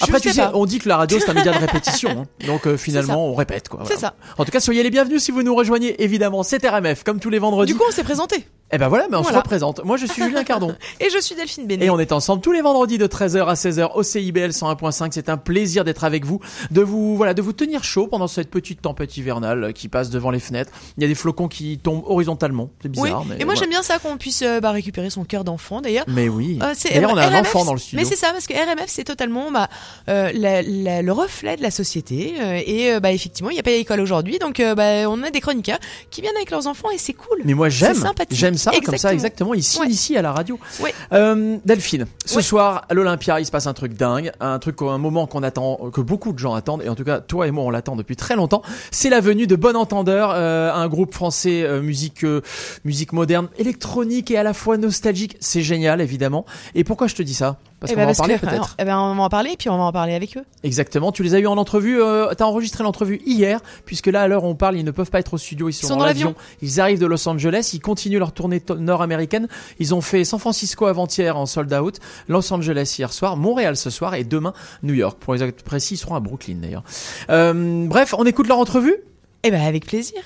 Après, 0.00 0.20
tu 0.20 0.30
sais 0.32 0.40
pas. 0.42 0.52
on 0.54 0.66
dit 0.66 0.78
que 0.78 0.88
la 0.88 0.96
radio 0.96 1.18
c'est 1.20 1.30
un 1.30 1.34
média 1.34 1.52
de 1.52 1.58
répétition, 1.58 2.10
hein. 2.10 2.24
donc 2.46 2.66
euh, 2.66 2.76
finalement 2.76 3.26
on 3.28 3.34
répète 3.34 3.68
quoi. 3.68 3.82
C'est 3.86 3.98
ça. 3.98 4.14
En 4.36 4.44
tout 4.44 4.50
cas, 4.50 4.60
soyez 4.60 4.82
les 4.82 4.90
bienvenus 4.90 5.22
si 5.22 5.30
vous 5.30 5.42
nous 5.42 5.54
rejoignez. 5.54 6.02
Évidemment, 6.02 6.42
c'est 6.42 6.64
RMF 6.66 7.02
comme 7.04 7.20
tous 7.20 7.30
les 7.30 7.38
vendredis. 7.38 7.72
Du 7.72 7.78
coup, 7.78 7.84
on 7.88 7.92
s'est 7.92 8.04
présenté. 8.04 8.46
Eh 8.70 8.76
ben 8.76 8.88
voilà, 8.88 9.06
mais 9.10 9.16
on 9.16 9.20
se 9.22 9.28
Voilà. 9.28 9.38
représente. 9.38 9.82
Moi, 9.82 9.96
je 9.96 10.04
suis 10.04 10.22
Julien 10.22 10.44
Cardon. 10.44 10.74
Et 11.00 11.08
je 11.08 11.18
suis 11.22 11.34
Delphine 11.34 11.66
Bénet. 11.66 11.86
Et 11.86 11.90
on 11.90 11.98
est 11.98 12.12
ensemble 12.12 12.42
tous 12.42 12.52
les 12.52 12.60
vendredis 12.60 12.98
de 12.98 13.06
13h 13.06 13.46
à 13.46 13.54
16h 13.54 13.92
au 13.94 14.02
CIBL 14.02 14.50
101.5. 14.50 15.08
C'est 15.12 15.30
un 15.30 15.38
plaisir 15.38 15.84
d'être 15.84 16.04
avec 16.04 16.26
vous, 16.26 16.40
de 16.70 16.82
vous 16.82 17.16
voilà, 17.16 17.32
de 17.32 17.40
vous 17.40 17.54
tenir 17.54 17.82
chaud 17.82 18.08
pendant 18.08 18.26
cette 18.26 18.50
petite 18.50 18.82
tempête 18.82 19.16
hivernale 19.16 19.72
qui 19.72 19.88
passe 19.88 20.10
devant 20.10 20.30
les 20.30 20.38
fenêtres. 20.38 20.70
Il 20.98 21.02
y 21.02 21.06
a 21.06 21.08
des 21.08 21.14
flocons 21.14 21.48
qui 21.48 21.78
tombent 21.78 22.02
horizontalement. 22.04 22.68
C'est 22.82 22.88
Oui. 22.98 23.04
bizarre, 23.04 23.24
mais 23.26 23.36
Et 23.40 23.46
moi, 23.46 23.54
j'aime 23.54 23.70
bien 23.70 23.82
ça 23.82 23.98
qu'on 23.98 24.18
puisse 24.18 24.42
euh, 24.42 24.60
bah, 24.60 24.70
récupérer 24.70 25.08
son 25.08 25.24
cœur 25.24 25.44
d'enfant, 25.44 25.80
d'ailleurs. 25.80 26.04
Mais 26.06 26.28
oui. 26.28 26.58
Euh, 26.62 26.74
D'ailleurs, 26.92 27.12
on 27.14 27.16
a 27.16 27.26
un 27.26 27.40
enfant 27.40 27.64
dans 27.64 27.72
le 27.72 27.78
studio. 27.78 27.98
Mais 27.98 28.04
c'est 28.04 28.16
ça, 28.16 28.32
parce 28.32 28.46
que 28.46 28.52
RMF, 28.52 28.84
c'est 28.88 29.04
totalement 29.04 29.50
bah, 29.50 29.68
euh, 30.08 30.30
la- 30.34 30.62
la- 30.62 31.02
le 31.02 31.12
reflet 31.12 31.56
de 31.56 31.62
la 31.62 31.70
société. 31.70 32.34
euh, 32.40 32.60
et 32.66 32.92
euh, 32.92 33.00
bah, 33.00 33.12
effectivement, 33.12 33.50
il 33.50 33.54
n'y 33.54 33.60
a 33.60 33.62
pas 33.62 33.70
d'école 33.70 34.00
aujourd'hui. 34.00 34.38
Donc, 34.38 34.60
euh, 34.60 34.74
bah, 34.74 35.08
on 35.08 35.22
a 35.22 35.30
des 35.30 35.40
chroniqueurs 35.40 35.78
qui 36.10 36.20
viennent 36.20 36.36
avec 36.36 36.50
leurs 36.50 36.66
enfants 36.66 36.90
et 36.90 36.98
c'est 36.98 37.12
cool. 37.12 37.38
Mais 37.44 37.54
moi 37.54 37.68
j'aime, 37.68 37.94
j'aime 38.30 38.56
ça 38.56 38.70
comme 38.70 38.96
ça 38.96 39.12
Exactement. 39.12 39.12
exactement. 39.12 39.54
Ici, 39.54 39.78
Ouais. 39.80 39.86
ici 39.88 40.16
à 40.16 40.22
la 40.22 40.32
radio. 40.32 40.58
Ouais. 40.80 40.94
Euh, 41.12 41.56
Delphine, 41.64 42.06
ce 42.24 42.36
Ouais. 42.36 42.42
soir 42.42 42.84
à 42.88 42.94
l'Olympia, 42.94 43.40
il 43.40 43.46
se 43.46 43.50
passe 43.50 43.66
un 43.66 43.74
truc 43.74 43.94
dingue, 43.94 44.32
un 44.40 44.58
truc, 44.58 44.80
un 44.82 44.98
moment 44.98 45.26
qu'on 45.26 45.42
attend, 45.42 45.90
que 45.92 46.00
beaucoup 46.00 46.32
de 46.32 46.38
gens 46.38 46.54
attendent, 46.54 46.82
et 46.82 46.88
en 46.88 46.94
tout 46.94 47.04
cas 47.04 47.20
toi 47.20 47.46
et 47.46 47.50
moi 47.50 47.64
on 47.64 47.70
l'attend 47.70 47.96
depuis 47.96 48.16
très 48.16 48.36
longtemps. 48.36 48.62
C'est 48.90 49.10
la 49.10 49.20
venue 49.20 49.46
de 49.46 49.56
Bon 49.56 49.76
Entendeur, 49.76 50.30
euh, 50.34 50.72
un 50.72 50.88
groupe 50.88 51.14
français 51.14 51.62
euh, 51.62 51.80
musique, 51.82 52.24
euh, 52.24 52.40
musique 52.84 53.12
moderne, 53.12 53.48
électronique 53.58 54.30
et 54.30 54.36
à 54.38 54.42
la 54.42 54.54
fois 54.54 54.76
nostalgique. 54.76 55.36
C'est 55.40 55.62
génial 55.62 56.00
évidemment. 56.00 56.44
Et 56.74 56.84
pourquoi 56.84 57.06
je 57.06 57.14
te 57.14 57.22
dis 57.22 57.34
ça? 57.34 57.56
Parce 57.80 57.92
Eh 57.92 57.94
qu'on 57.94 58.00
ben, 58.00 58.06
va 58.06 58.10
en 58.10 58.14
parce 58.14 58.18
parler 58.18 58.34
que- 58.34 58.46
peut-être. 58.46 58.74
eh 58.78 58.84
ben, 58.84 58.98
on 58.98 59.14
va 59.14 59.22
en 59.22 59.28
parler, 59.28 59.54
puis 59.56 59.68
on 59.70 59.76
va 59.78 59.84
en 59.84 59.92
parler 59.92 60.14
avec 60.14 60.36
eux. 60.36 60.44
Exactement. 60.64 61.12
Tu 61.12 61.22
les 61.22 61.34
as 61.34 61.38
eu 61.38 61.46
en 61.46 61.56
entrevue. 61.56 62.02
Euh, 62.02 62.34
T'as 62.34 62.44
enregistré 62.44 62.82
l'entrevue 62.82 63.20
hier, 63.24 63.60
puisque 63.84 64.08
là 64.08 64.22
à 64.22 64.26
l'heure 64.28 64.42
où 64.42 64.48
on 64.48 64.56
parle, 64.56 64.76
ils 64.76 64.84
ne 64.84 64.90
peuvent 64.90 65.10
pas 65.10 65.20
être 65.20 65.34
au 65.34 65.38
studio. 65.38 65.68
Ils 65.68 65.72
sont, 65.72 65.86
Ils 65.86 65.88
sont 65.88 65.94
dans 65.94 66.00
dans 66.00 66.06
l'avion. 66.06 66.34
Ils 66.60 66.80
arrivent 66.80 66.98
de 66.98 67.06
Los 67.06 67.28
Angeles. 67.28 67.70
Ils 67.74 67.80
continuent 67.80 68.18
leur 68.18 68.32
tournée 68.32 68.60
to- 68.60 68.74
nord-américaine. 68.76 69.46
Ils 69.78 69.94
ont 69.94 70.00
fait 70.00 70.24
San 70.24 70.40
Francisco 70.40 70.86
avant-hier 70.86 71.36
en 71.36 71.46
sold 71.46 71.72
out, 71.72 71.98
Los 72.26 72.52
Angeles 72.52 72.96
hier 72.98 73.12
soir, 73.12 73.36
Montréal 73.36 73.76
ce 73.76 73.90
soir 73.90 74.14
et 74.16 74.24
demain 74.24 74.54
New 74.82 74.94
York. 74.94 75.16
Pour 75.20 75.34
les 75.34 75.42
être 75.44 75.62
précis, 75.62 75.94
ils 75.94 75.98
seront 75.98 76.16
à 76.16 76.20
Brooklyn 76.20 76.56
d'ailleurs. 76.60 76.82
Euh, 77.30 77.86
bref, 77.86 78.12
on 78.18 78.24
écoute 78.26 78.48
leur 78.48 78.58
entrevue? 78.58 78.96
Eh 79.44 79.50
ben, 79.52 79.60
avec 79.62 79.86
plaisir. 79.86 80.20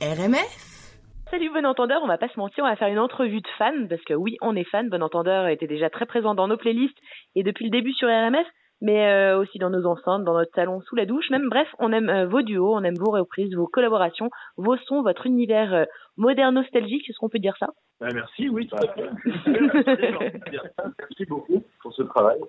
RMF. 0.00 0.38
Salut 1.32 1.48
Bon 1.48 1.64
Entendeur, 1.64 2.02
on 2.02 2.08
va 2.08 2.18
pas 2.18 2.28
se 2.28 2.38
mentir, 2.38 2.62
on 2.62 2.68
va 2.68 2.76
faire 2.76 2.88
une 2.88 2.98
entrevue 2.98 3.40
de 3.40 3.48
fans, 3.56 3.86
parce 3.88 4.02
que 4.02 4.12
oui, 4.12 4.36
on 4.42 4.54
est 4.54 4.68
fans, 4.68 4.84
Bon 4.84 5.02
Entendeur 5.02 5.48
était 5.48 5.66
déjà 5.66 5.88
très 5.88 6.04
présent 6.04 6.34
dans 6.34 6.46
nos 6.46 6.58
playlists 6.58 6.98
et 7.34 7.42
depuis 7.42 7.64
le 7.64 7.70
début 7.70 7.94
sur 7.94 8.06
RMF, 8.06 8.46
mais 8.82 9.06
euh, 9.06 9.38
aussi 9.38 9.56
dans 9.56 9.70
nos 9.70 9.86
enceintes, 9.86 10.24
dans 10.24 10.34
notre 10.34 10.54
salon, 10.54 10.82
sous 10.82 10.94
la 10.94 11.06
douche, 11.06 11.30
même 11.30 11.48
bref, 11.48 11.66
on 11.78 11.90
aime 11.90 12.10
euh, 12.10 12.26
vos 12.26 12.42
duos, 12.42 12.74
on 12.74 12.84
aime 12.84 12.98
vos 12.98 13.12
reprises, 13.12 13.54
vos 13.56 13.66
collaborations, 13.66 14.28
vos 14.58 14.76
sons, 14.76 15.00
votre 15.00 15.24
univers 15.24 15.72
euh, 15.72 15.84
moderne 16.18 16.54
nostalgique, 16.54 17.08
est-ce 17.08 17.16
qu'on 17.16 17.30
peut 17.30 17.38
dire 17.38 17.56
ça? 17.58 17.68
Bah, 17.98 18.08
merci, 18.12 18.50
oui. 18.50 18.68
à 18.70 18.86
fait. 18.92 19.08
merci 20.98 21.24
beaucoup 21.26 21.64
pour 21.80 21.94
ce 21.94 22.02
travail. 22.02 22.40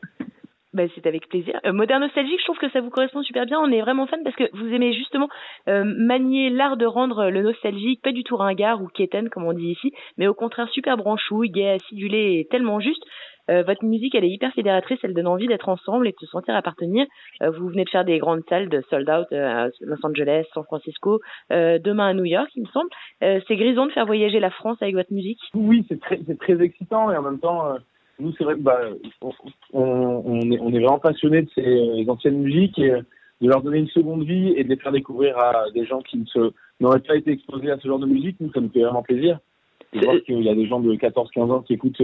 Ben, 0.73 0.89
c'est 0.95 1.05
avec 1.05 1.29
plaisir. 1.29 1.59
Euh, 1.65 1.71
moderne 1.71 2.01
nostalgique, 2.01 2.39
je 2.39 2.45
trouve 2.45 2.57
que 2.57 2.69
ça 2.71 2.81
vous 2.81 2.89
correspond 2.89 3.21
super 3.21 3.45
bien. 3.45 3.59
On 3.59 3.71
est 3.71 3.81
vraiment 3.81 4.07
fan 4.07 4.23
parce 4.23 4.35
que 4.35 4.49
vous 4.53 4.73
aimez 4.73 4.93
justement 4.93 5.29
euh, 5.67 5.83
manier 5.85 6.49
l'art 6.49 6.77
de 6.77 6.85
rendre 6.85 7.29
le 7.29 7.43
nostalgique 7.43 8.01
pas 8.01 8.11
du 8.11 8.23
tout 8.23 8.37
ringard 8.37 8.81
ou 8.81 8.87
quétaine 8.87 9.29
comme 9.29 9.45
on 9.45 9.53
dit 9.53 9.71
ici, 9.71 9.93
mais 10.17 10.27
au 10.27 10.33
contraire 10.33 10.67
super 10.69 10.97
branchouille, 10.97 11.49
gai, 11.49 11.69
acidulé 11.69 12.39
et 12.39 12.47
tellement 12.49 12.79
juste. 12.79 13.03
Euh, 13.49 13.63
votre 13.63 13.83
musique, 13.83 14.15
elle 14.15 14.23
est 14.23 14.29
hyper 14.29 14.53
fédératrice, 14.53 14.99
elle 15.03 15.13
donne 15.13 15.27
envie 15.27 15.47
d'être 15.47 15.69
ensemble 15.69 16.07
et 16.07 16.11
de 16.11 16.17
se 16.19 16.27
sentir 16.27 16.55
appartenir. 16.55 17.05
Euh, 17.41 17.49
vous 17.51 17.67
venez 17.67 17.83
de 17.83 17.89
faire 17.89 18.05
des 18.05 18.17
grandes 18.17 18.43
salles 18.47 18.69
de 18.69 18.81
sold 18.89 19.09
out 19.09 19.27
euh, 19.31 19.65
à 19.65 19.69
Los 19.81 20.03
Angeles, 20.03 20.45
San 20.53 20.63
Francisco, 20.63 21.19
euh, 21.51 21.77
demain 21.79 22.07
à 22.07 22.13
New 22.13 22.25
York, 22.25 22.49
il 22.55 22.63
me 22.63 22.67
semble. 22.67 22.89
C'est 23.19 23.55
grisant 23.55 23.85
de 23.85 23.91
faire 23.91 24.05
voyager 24.05 24.39
la 24.39 24.49
France 24.49 24.77
avec 24.81 24.95
votre 24.95 25.13
musique. 25.13 25.39
Oui, 25.53 25.85
c'est 25.87 25.99
très, 25.99 26.17
très 26.39 26.61
excitant 26.61 27.11
et 27.11 27.17
en 27.17 27.21
même 27.21 27.39
temps, 27.39 27.75
nous, 28.19 28.33
c'est 28.37 28.43
vrai 28.43 28.55
bah, 28.55 28.79
on, 29.21 29.31
on, 29.73 30.51
est, 30.51 30.59
on 30.59 30.69
est 30.69 30.79
vraiment 30.79 30.99
passionné 30.99 31.41
de 31.41 31.49
ces 31.55 31.65
euh, 31.65 32.05
anciennes 32.07 32.41
musiques 32.41 32.77
et 32.79 32.91
euh, 32.91 33.01
de 33.41 33.49
leur 33.49 33.61
donner 33.61 33.79
une 33.79 33.87
seconde 33.87 34.23
vie 34.23 34.53
et 34.55 34.63
de 34.63 34.69
les 34.69 34.77
faire 34.77 34.91
découvrir 34.91 35.37
à 35.37 35.65
des 35.73 35.85
gens 35.85 36.01
qui 36.01 36.17
ne 36.17 36.25
se, 36.25 36.51
n'auraient 36.79 36.99
pas 36.99 37.15
été 37.15 37.31
exposés 37.31 37.71
à 37.71 37.77
ce 37.79 37.87
genre 37.87 37.99
de 37.99 38.05
musique. 38.05 38.37
Nous, 38.39 38.51
ça 38.53 38.61
nous 38.61 38.69
fait 38.69 38.81
vraiment 38.81 39.03
plaisir. 39.03 39.39
De 39.93 39.99
voir 40.03 40.15
qu'il 40.25 40.41
y 40.41 40.49
a 40.49 40.55
des 40.55 40.67
gens 40.67 40.79
de 40.79 40.93
14-15 40.93 41.51
ans 41.51 41.61
qui 41.61 41.73
écoutent 41.73 42.01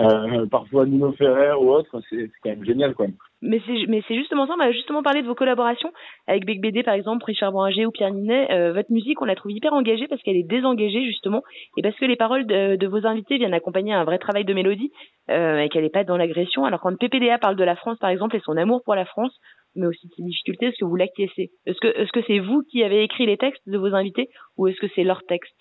euh, 0.00 0.46
parfois 0.46 0.86
Nino 0.86 1.12
Ferrer 1.12 1.52
ou 1.52 1.70
autre, 1.70 2.00
c'est 2.10 2.28
quand 2.42 2.50
même 2.50 2.64
génial, 2.64 2.94
quoi. 2.94 3.06
Mais 3.42 3.60
c'est 3.66 3.86
mais 3.86 4.02
c'est 4.08 4.16
justement 4.16 4.46
ça. 4.46 4.54
On 4.54 4.56
va 4.56 4.72
justement 4.72 5.02
parler 5.02 5.22
de 5.22 5.26
vos 5.26 5.34
collaborations 5.34 5.92
avec 6.26 6.46
Big 6.46 6.60
BD 6.60 6.82
par 6.82 6.94
exemple, 6.94 7.24
Richard 7.26 7.52
Bouranger 7.52 7.86
ou 7.86 7.92
Pierre 7.92 8.10
Ninet. 8.10 8.50
Euh, 8.50 8.72
votre 8.72 8.90
musique, 8.90 9.20
on 9.22 9.26
la 9.26 9.36
trouve 9.36 9.52
hyper 9.52 9.72
engagée 9.72 10.08
parce 10.08 10.20
qu'elle 10.22 10.36
est 10.36 10.48
désengagée 10.48 11.04
justement 11.04 11.42
et 11.76 11.82
parce 11.82 11.94
que 11.96 12.06
les 12.06 12.16
paroles 12.16 12.46
de, 12.46 12.76
de 12.76 12.86
vos 12.88 13.06
invités 13.06 13.36
viennent 13.36 13.54
accompagner 13.54 13.92
un 13.92 14.04
vrai 14.04 14.18
travail 14.18 14.44
de 14.44 14.54
mélodie 14.54 14.90
euh, 15.30 15.58
et 15.58 15.68
qu'elle 15.68 15.84
n'est 15.84 15.90
pas 15.90 16.04
dans 16.04 16.16
l'agression. 16.16 16.64
Alors 16.64 16.80
quand 16.80 16.96
PPDA 16.98 17.38
parle 17.38 17.56
de 17.56 17.64
la 17.64 17.76
France 17.76 17.98
par 17.98 18.10
exemple 18.10 18.34
et 18.34 18.40
son 18.40 18.56
amour 18.56 18.82
pour 18.82 18.94
la 18.94 19.04
France, 19.04 19.38
mais 19.76 19.86
aussi 19.86 20.08
de 20.08 20.12
ses 20.16 20.22
difficultés, 20.22 20.66
est-ce 20.66 20.78
que 20.80 20.86
vous 20.86 20.96
l'acquiescez? 20.96 21.50
Est-ce 21.66 21.78
que 21.80 21.88
est-ce 21.88 22.10
que 22.12 22.22
c'est 22.26 22.38
vous 22.40 22.62
qui 22.70 22.82
avez 22.82 23.04
écrit 23.04 23.26
les 23.26 23.36
textes 23.36 23.68
de 23.68 23.78
vos 23.78 23.94
invités 23.94 24.28
ou 24.56 24.66
est-ce 24.66 24.80
que 24.80 24.88
c'est 24.96 25.04
leur 25.04 25.22
texte? 25.24 25.54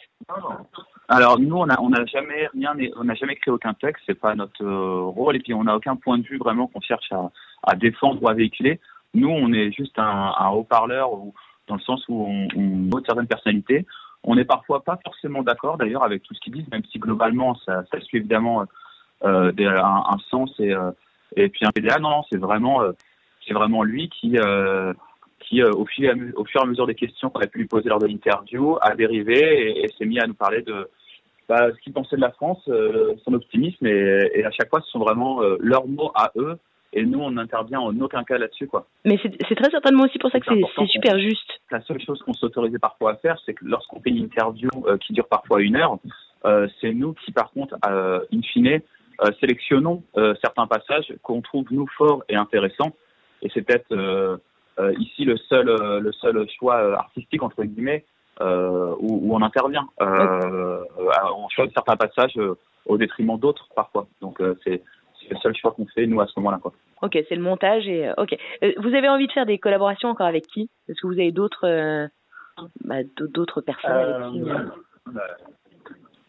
Alors 1.10 1.38
nous, 1.40 1.56
on 1.56 1.66
n'a 1.66 1.82
on 1.82 1.92
a 1.94 2.06
jamais 2.06 2.48
rien, 2.54 2.76
on 2.96 3.04
n'a 3.04 3.14
jamais 3.16 3.36
créé 3.36 3.54
aucun 3.54 3.74
texte, 3.74 4.04
c'est 4.06 4.20
pas 4.20 4.36
notre 4.36 4.64
euh, 4.64 5.02
rôle, 5.02 5.36
et 5.36 5.40
puis 5.40 5.54
on 5.54 5.66
n'a 5.66 5.76
aucun 5.76 5.96
point 5.96 6.18
de 6.18 6.24
vue 6.24 6.38
vraiment 6.38 6.68
qu'on 6.68 6.82
cherche 6.82 7.12
à, 7.12 7.30
à 7.64 7.76
défendre 7.76 8.24
ou 8.24 8.30
à 8.30 8.34
véhiculer. 8.34 8.80
Nous, 9.14 9.30
on 9.30 9.52
est 9.54 9.72
juste 9.72 10.00
un, 10.00 10.34
un 10.38 10.50
haut-parleur, 10.50 11.10
dans 11.68 11.76
le 11.76 11.82
sens 11.82 12.04
où 12.08 12.26
on, 12.26 12.48
on 12.56 12.62
note 12.62 13.06
certaines 13.06 13.28
personnalités. 13.28 13.86
On 14.24 14.36
n'est 14.36 14.46
parfois 14.46 14.84
pas 14.84 14.98
forcément 15.04 15.44
d'accord 15.44 15.78
d'ailleurs 15.78 16.04
avec 16.04 16.24
tout 16.24 16.34
ce 16.34 16.40
qu'ils 16.40 16.54
disent, 16.54 16.72
même 16.72 16.84
si 16.92 16.98
globalement 17.00 17.56
ça, 17.66 17.84
ça 17.92 18.00
suit 18.00 18.18
évidemment 18.18 18.64
euh, 19.26 19.52
un, 19.60 20.04
un 20.10 20.18
sens 20.30 20.54
et, 20.60 20.74
euh, 20.74 20.92
et 21.36 21.50
puis 21.50 21.66
un 21.66 21.72
PDA. 21.72 22.00
Non, 22.00 22.10
non, 22.10 22.24
c'est 22.32 22.40
vraiment, 22.40 22.82
euh, 22.82 22.94
c'est 23.46 23.54
vraiment 23.54 23.84
lui 23.84 24.10
qui, 24.10 24.38
euh, 24.38 24.94
qui 25.44 25.62
euh, 25.62 25.72
au, 25.72 25.86
fur 25.86 26.04
et 26.06 26.10
à, 26.10 26.16
mu- 26.16 26.34
au 26.36 26.46
fur 26.46 26.62
et 26.62 26.64
à 26.64 26.68
mesure 26.68 26.88
des 26.88 26.96
questions 26.96 27.30
qu'on 27.30 27.42
a 27.42 27.48
pu 27.48 27.60
lui 27.60 27.68
poser 27.68 27.90
lors 27.90 28.00
de 28.00 28.08
l'interview, 28.08 28.78
a 28.82 28.96
dérivé 28.96 29.38
et, 29.38 29.86
et 29.86 29.88
s'est 29.98 30.06
mis 30.06 30.20
à 30.20 30.28
nous 30.28 30.34
parler 30.34 30.62
de 30.62 30.90
bah, 31.50 31.70
ce 31.74 31.80
qu'il 31.82 31.94
pensait 31.94 32.16
de 32.16 32.22
la 32.22 32.32
France, 32.32 32.64
euh, 32.70 33.16
son 33.26 33.34
optimisme, 33.34 33.86
et, 33.86 34.32
et 34.34 34.46
à 34.46 34.52
chaque 34.52 34.70
fois, 34.70 34.82
ce 34.82 34.90
sont 34.90 35.00
vraiment 35.00 35.42
euh, 35.44 35.58
leurs 35.60 35.88
mots 35.88 36.12
à 36.16 36.32
eux, 36.38 36.58
et 36.94 37.04
nous, 37.06 37.20
on 37.20 37.32
n'intervient 37.32 37.80
en 37.80 38.00
aucun 38.00 38.24
cas 38.24 38.38
là-dessus, 38.38 38.68
quoi. 38.68 38.86
Mais 39.04 39.18
c'est 39.22 39.56
très 39.56 39.70
certainement 39.72 40.04
aussi 40.04 40.20
pour 40.20 40.32
ça 40.32 40.40
que 40.40 40.46
c'est 40.46 40.88
super 40.88 41.20
juste. 41.20 41.50
La 41.72 41.82
seule 41.82 42.00
chose 42.00 42.22
qu'on 42.22 42.34
s'autorisait 42.34 42.80
parfois 42.80 43.12
à 43.12 43.16
faire, 43.16 43.38
c'est 43.46 43.56
que 43.56 43.66
lorsqu'on 43.66 44.00
fait 44.00 44.12
une 44.12 44.24
interview 44.24 44.70
euh, 44.86 44.98
qui 44.98 45.12
dure 45.12 45.28
parfois 45.28 45.62
une 45.62 45.76
heure, 45.76 45.98
c'est 46.82 46.94
nous 46.94 47.14
qui, 47.14 47.32
par 47.32 47.52
contre, 47.52 47.76
in 47.84 48.42
fine, 48.42 48.82
sélectionnons 49.40 50.04
certains 50.42 50.68
passages 50.68 51.14
qu'on 51.22 51.42
trouve 51.42 51.66
nous 51.72 51.88
forts 51.98 52.24
et 52.28 52.36
intéressants. 52.36 52.92
Et 53.42 53.50
c'est 53.54 53.62
peut-être 53.62 53.94
ici 55.00 55.26
le 55.26 55.38
seul, 55.38 55.70
euh, 55.70 56.00
le 56.00 56.12
seul 56.14 56.48
choix 56.58 56.78
euh, 56.78 56.96
artistique 56.96 57.44
entre 57.44 57.64
guillemets 57.64 58.04
euh, 58.42 58.94
où, 59.00 59.20
où 59.32 59.36
on 59.36 59.42
intervient. 59.42 59.88
Euh, 60.02 60.06
euh, 60.08 60.80
on 61.38 61.48
choisit 61.50 61.74
certains 61.74 61.96
passages 61.96 62.38
euh, 62.38 62.56
au 62.88 62.98
détriment 62.98 63.38
d'autres 63.38 63.68
parfois. 63.76 64.08
Donc 64.22 64.42
euh, 64.42 64.58
c'est 64.64 64.82
le 65.30 65.38
seul 65.38 65.56
choix 65.56 65.72
qu'on 65.72 65.86
fait 65.88 66.06
nous 66.08 66.20
à 66.20 66.28
ce 66.28 66.34
moment-là, 66.38 66.60
quoi. 66.62 66.74
Ok, 67.02 67.18
c'est 67.30 67.36
le 67.36 67.42
montage 67.42 67.88
et 67.88 68.08
euh, 68.08 68.14
ok. 68.18 68.36
Euh, 68.64 68.72
vous 68.78 68.94
avez 68.96 69.10
envie 69.10 69.28
de 69.28 69.32
faire 69.32 69.46
des 69.46 69.58
collaborations 69.60 70.10
encore 70.10 70.28
avec 70.28 70.48
qui? 70.48 70.70
Est-ce 70.90 71.00
que 71.02 71.08
vous 71.08 71.14
avez 71.14 71.32
d'autres 71.32 71.68
euh, 71.68 72.08
bah, 72.84 73.04
d'autres 73.34 73.62
personnes 73.62 73.92
avec 73.92 74.32
qui 74.32 74.42
euh, 74.42 75.20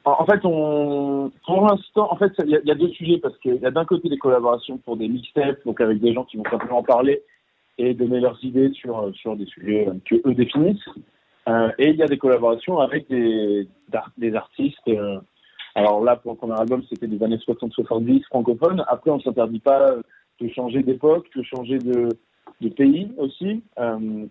En 0.05 0.17
en 0.21 0.27
fait, 0.27 0.41
on, 0.45 1.31
pour 1.47 1.67
l'instant, 1.67 2.13
en 2.13 2.17
fait, 2.17 2.33
il 2.45 2.51
y, 2.51 2.57
a- 2.57 2.61
il 2.61 2.69
y 2.69 2.73
a 2.73 2.75
deux 2.75 2.89
sujets 2.89 3.19
parce 3.19 3.37
qu'il 3.39 3.57
y 3.57 3.67
a 3.67 3.71
d'un 3.71 3.85
côté 3.87 4.09
des 4.09 4.19
collaborations 4.19 4.77
pour 4.79 4.97
des 4.97 5.09
mixtapes, 5.09 5.65
donc 5.65 5.81
avec 5.81 5.99
des 6.01 6.13
gens 6.13 6.25
qui 6.25 6.37
vont 6.37 6.45
simplement 6.51 6.79
en 6.79 6.83
parler 6.83 7.23
et 7.79 7.95
donner 7.95 8.21
leurs 8.21 8.43
idées 8.45 8.71
sur 8.73 9.11
sur 9.15 9.37
des 9.37 9.47
sujets 9.47 9.89
euh, 9.89 9.95
que 10.05 10.17
eux 10.29 10.35
définissent. 10.35 10.89
Euh, 11.49 11.71
et 11.79 11.91
il 11.91 11.97
y 11.97 12.03
a 12.03 12.07
des 12.07 12.19
collaborations 12.19 12.79
avec 12.79 13.09
des 13.09 13.69
des 14.19 14.35
artistes. 14.35 14.79
euh, 14.89 15.19
alors 15.75 16.03
là, 16.05 16.17
pour 16.17 16.33
le 16.33 16.39
premier 16.39 16.55
album, 16.59 16.83
c'était 16.89 17.09
des 17.09 17.21
années 17.25 17.37
60-70 17.39 18.23
francophones. 18.27 18.85
Après, 18.87 19.11
on 19.11 19.19
s'interdit 19.21 19.59
pas 19.59 19.97
de 20.41 20.49
changer 20.49 20.83
d'époque, 20.85 21.27
de 21.37 21.43
changer 21.43 21.79
de, 21.79 22.09
de 22.61 22.69
pays 22.69 23.11
aussi. 23.19 23.63
Euh, 23.81 24.27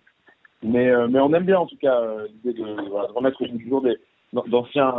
mais, 0.62 0.88
euh, 0.88 1.06
mais 1.06 1.20
on 1.20 1.32
aime 1.34 1.44
bien 1.44 1.58
en 1.58 1.66
tout 1.66 1.76
cas 1.76 2.00
euh, 2.00 2.26
l'idée 2.28 2.58
de, 2.58 2.64
de 2.64 3.12
remettre 3.14 3.42
jour 3.68 3.82
des, 3.82 3.98
d'an- 4.32 4.44
d'anciens, 4.46 4.94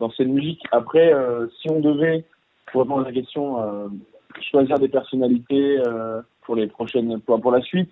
d'anciennes 0.00 0.32
musiques. 0.32 0.62
Après, 0.72 1.12
si 1.60 1.70
on 1.70 1.80
devait, 1.80 2.24
pour 2.72 2.82
répondre 2.82 3.02
à 3.02 3.10
la 3.10 3.12
question, 3.12 3.90
choisir 4.50 4.78
des 4.78 4.88
personnalités 4.88 5.78
pour 6.44 6.56
les 6.56 6.66
prochaines, 6.66 7.20
pour, 7.20 7.40
pour 7.40 7.52
la 7.52 7.60
suite, 7.62 7.90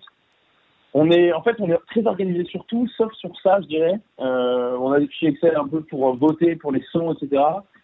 on 0.93 1.09
est, 1.09 1.31
en 1.31 1.41
fait, 1.41 1.55
on 1.59 1.69
est 1.69 1.77
très 1.87 2.05
organisé 2.05 2.43
sur 2.45 2.65
tout, 2.65 2.87
sauf 2.97 3.13
sur 3.13 3.31
ça, 3.41 3.59
je 3.61 3.67
dirais. 3.67 3.99
Euh, 4.19 4.75
on 4.77 4.91
a 4.91 4.99
des 4.99 5.07
fichiers 5.07 5.29
Excel 5.29 5.55
un 5.55 5.67
peu 5.67 5.81
pour 5.81 6.15
voter 6.15 6.55
pour 6.55 6.71
les 6.71 6.83
sons, 6.91 7.13
etc. 7.13 7.41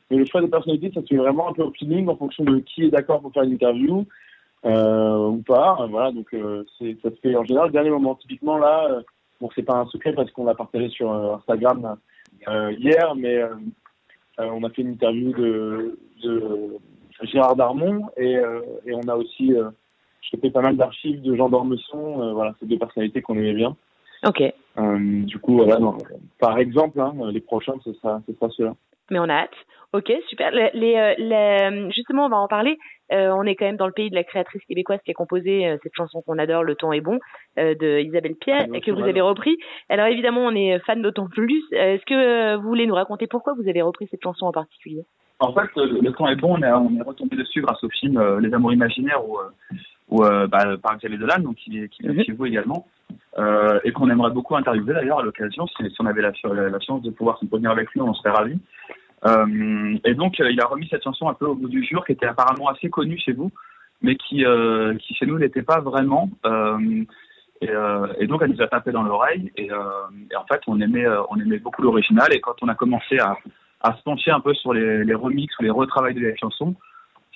Mais 0.09 0.17
le 0.17 0.25
choix 0.25 0.41
des 0.41 0.47
personnalités, 0.47 0.91
ça 0.93 1.01
se 1.01 1.07
fait 1.07 1.15
vraiment 1.15 1.49
un 1.49 1.53
peu 1.53 1.63
au 1.63 1.71
feeling 1.71 2.07
en 2.09 2.17
fonction 2.17 2.43
de 2.43 2.59
qui 2.59 2.83
est 2.83 2.89
d'accord 2.89 3.21
pour 3.21 3.31
faire 3.31 3.43
une 3.43 3.53
interview 3.53 4.05
euh, 4.65 5.27
ou 5.27 5.41
pas. 5.41 5.87
Voilà, 5.89 6.11
donc 6.11 6.33
euh, 6.33 6.63
ça 6.79 7.09
se 7.09 7.15
fait 7.21 7.35
en 7.35 7.45
général. 7.45 7.71
Dernier 7.71 7.91
moment, 7.91 8.15
typiquement 8.15 8.57
là, 8.57 8.87
euh, 8.89 9.01
bon, 9.39 9.49
c'est 9.55 9.63
pas 9.63 9.75
un 9.75 9.85
secret 9.87 10.13
parce 10.13 10.31
qu'on 10.31 10.45
l'a 10.45 10.55
partagé 10.55 10.89
sur 10.89 11.11
euh, 11.11 11.35
Instagram 11.35 11.97
euh, 12.47 12.73
hier, 12.73 13.15
mais 13.15 13.35
euh, 13.37 13.49
euh, 14.39 14.49
on 14.51 14.63
a 14.63 14.69
fait 14.69 14.81
une 14.81 14.91
interview 14.91 15.33
de, 15.33 15.97
Gérard 17.23 17.55
Darmon 17.55 18.03
et, 18.15 18.37
euh, 18.37 18.61
on 18.93 19.07
a 19.07 19.15
aussi 19.15 19.53
euh, 19.53 19.69
chopé 20.21 20.49
pas 20.49 20.61
mal 20.61 20.77
d'archives 20.77 21.21
de 21.21 21.35
Jean 21.35 21.49
d'Ormesson. 21.49 22.21
Euh, 22.21 22.33
voilà, 22.33 22.53
c'est 22.59 22.67
deux 22.67 22.77
personnalités 22.77 23.21
qu'on 23.21 23.35
aimait 23.35 23.53
bien. 23.53 23.75
Ok, 24.25 24.41
Euh, 24.41 25.23
du 25.25 25.37
coup, 25.39 25.55
voilà, 25.57 25.77
non, 25.79 25.95
par 26.39 26.57
exemple, 26.57 26.99
hein, 26.99 27.13
les 27.31 27.39
prochains, 27.41 27.75
ce 27.83 27.93
sera, 27.93 28.19
ce 28.27 28.33
sera 28.33 28.49
ceux-là. 28.49 28.73
mais 29.11 29.19
on 29.19 29.29
a 29.29 29.33
hâte. 29.33 29.55
Ok, 29.93 30.11
super. 30.27 30.51
Les, 30.51 30.69
les, 30.73 30.95
euh, 30.97 31.13
les- 31.17 31.91
justement, 31.91 32.25
on 32.25 32.29
va 32.29 32.37
en 32.37 32.47
parler. 32.47 32.77
Euh, 33.13 33.31
on 33.33 33.43
est 33.43 33.55
quand 33.55 33.65
même 33.65 33.77
dans 33.77 33.85
le 33.87 33.93
pays 33.93 34.09
de 34.09 34.15
la 34.15 34.25
créatrice 34.25 34.61
québécoise 34.65 34.99
qui 35.05 35.11
a 35.11 35.13
composé 35.13 35.65
euh, 35.65 35.77
cette 35.81 35.93
chanson 35.95 36.21
qu'on 36.23 36.37
adore, 36.39 36.63
Le 36.63 36.75
temps 36.75 36.91
est 36.91 36.99
bon, 37.01 37.19
euh, 37.57 37.73
de 37.75 37.99
Isabelle 38.01 38.35
Pierre, 38.35 38.67
Bien 38.67 38.81
que 38.81 38.91
vous 38.91 39.03
avez 39.03 39.21
repris. 39.21 39.55
Alors 39.87 40.07
évidemment, 40.07 40.41
on 40.41 40.53
est 40.55 40.77
fan 40.79 41.01
d'autant 41.01 41.27
plus. 41.27 41.63
Est-ce 41.71 42.03
que 42.05 42.57
vous 42.57 42.67
voulez 42.67 42.85
nous 42.85 42.95
raconter 42.95 43.27
pourquoi 43.27 43.53
vous 43.53 43.69
avez 43.69 43.81
repris 43.81 44.07
cette 44.11 44.21
chanson 44.23 44.45
en 44.47 44.51
particulier? 44.51 45.05
En 45.39 45.53
fait, 45.53 45.69
le, 45.77 46.11
temps 46.11 46.27
est 46.27 46.35
bon. 46.35 46.57
On 46.57 46.61
est, 46.63 46.71
on 46.71 46.93
est 46.97 47.03
retombé 47.03 47.37
dessus 47.37 47.61
grâce 47.61 47.81
au 47.83 47.89
film 47.89 48.19
Les 48.39 48.53
Amours 48.53 48.73
imaginaires, 48.73 49.23
où, 49.25 49.37
où 50.09 50.23
euh, 50.23 50.47
bah, 50.47 50.77
par 50.81 50.97
Xavier 50.97 51.17
Dolan, 51.17 51.39
donc 51.39 51.55
qui 51.55 51.79
est, 51.79 51.89
qui 51.89 52.05
est 52.05 52.23
chez 52.23 52.31
vous 52.31 52.45
également, 52.45 52.87
euh, 53.37 53.79
et 53.83 53.91
qu'on 53.91 54.09
aimerait 54.09 54.31
beaucoup 54.31 54.55
interviewer 54.55 54.93
d'ailleurs 54.93 55.19
à 55.19 55.23
l'occasion. 55.23 55.67
Si, 55.67 55.75
si 55.89 55.95
on 55.99 56.05
avait 56.05 56.21
la, 56.21 56.31
la, 56.43 56.69
la 56.69 56.79
chance 56.79 57.01
de 57.01 57.11
pouvoir 57.11 57.37
s'entretenir 57.39 57.71
avec 57.71 57.91
lui, 57.91 58.01
on 58.01 58.09
en 58.09 58.13
serait 58.13 58.31
ravis. 58.31 58.59
Euh, 59.25 59.97
et 60.05 60.13
donc, 60.13 60.39
il 60.39 60.61
a 60.61 60.65
remis 60.65 60.87
cette 60.89 61.03
chanson 61.03 61.27
un 61.27 61.33
peu 61.33 61.45
au 61.45 61.55
bout 61.55 61.69
du 61.69 61.83
jour, 61.83 62.05
qui 62.05 62.13
était 62.13 62.27
apparemment 62.27 62.69
assez 62.69 62.89
connue 62.89 63.17
chez 63.17 63.33
vous, 63.33 63.51
mais 64.01 64.15
qui, 64.15 64.45
euh, 64.45 64.95
qui 64.95 65.13
chez 65.15 65.25
nous 65.25 65.39
n'était 65.39 65.63
pas 65.63 65.79
vraiment. 65.79 66.29
Euh, 66.45 67.03
et, 67.61 67.69
euh, 67.69 68.07
et 68.19 68.27
donc, 68.27 68.41
elle 68.43 68.51
nous 68.51 68.61
a 68.61 68.67
tapé 68.67 68.91
dans 68.91 69.03
l'oreille. 69.03 69.51
Et, 69.57 69.71
euh, 69.71 69.79
et 70.31 70.35
en 70.35 70.45
fait, 70.45 70.61
on 70.67 70.79
aimait, 70.79 71.05
euh, 71.05 71.21
on 71.29 71.39
aimait 71.39 71.57
beaucoup 71.57 71.81
l'original. 71.81 72.31
Et 72.31 72.39
quand 72.39 72.55
on 72.61 72.67
a 72.67 72.75
commencé 72.75 73.17
à, 73.19 73.35
à 73.81 73.93
se 73.95 74.03
pencher 74.03 74.31
un 74.31 74.39
peu 74.39 74.53
sur 74.53 74.73
les, 74.73 75.03
les 75.03 75.15
remixes 75.15 75.57
ou 75.59 75.63
les 75.63 75.71
retravails 75.71 76.13
de 76.13 76.21
la 76.21 76.35
chanson, 76.35 76.75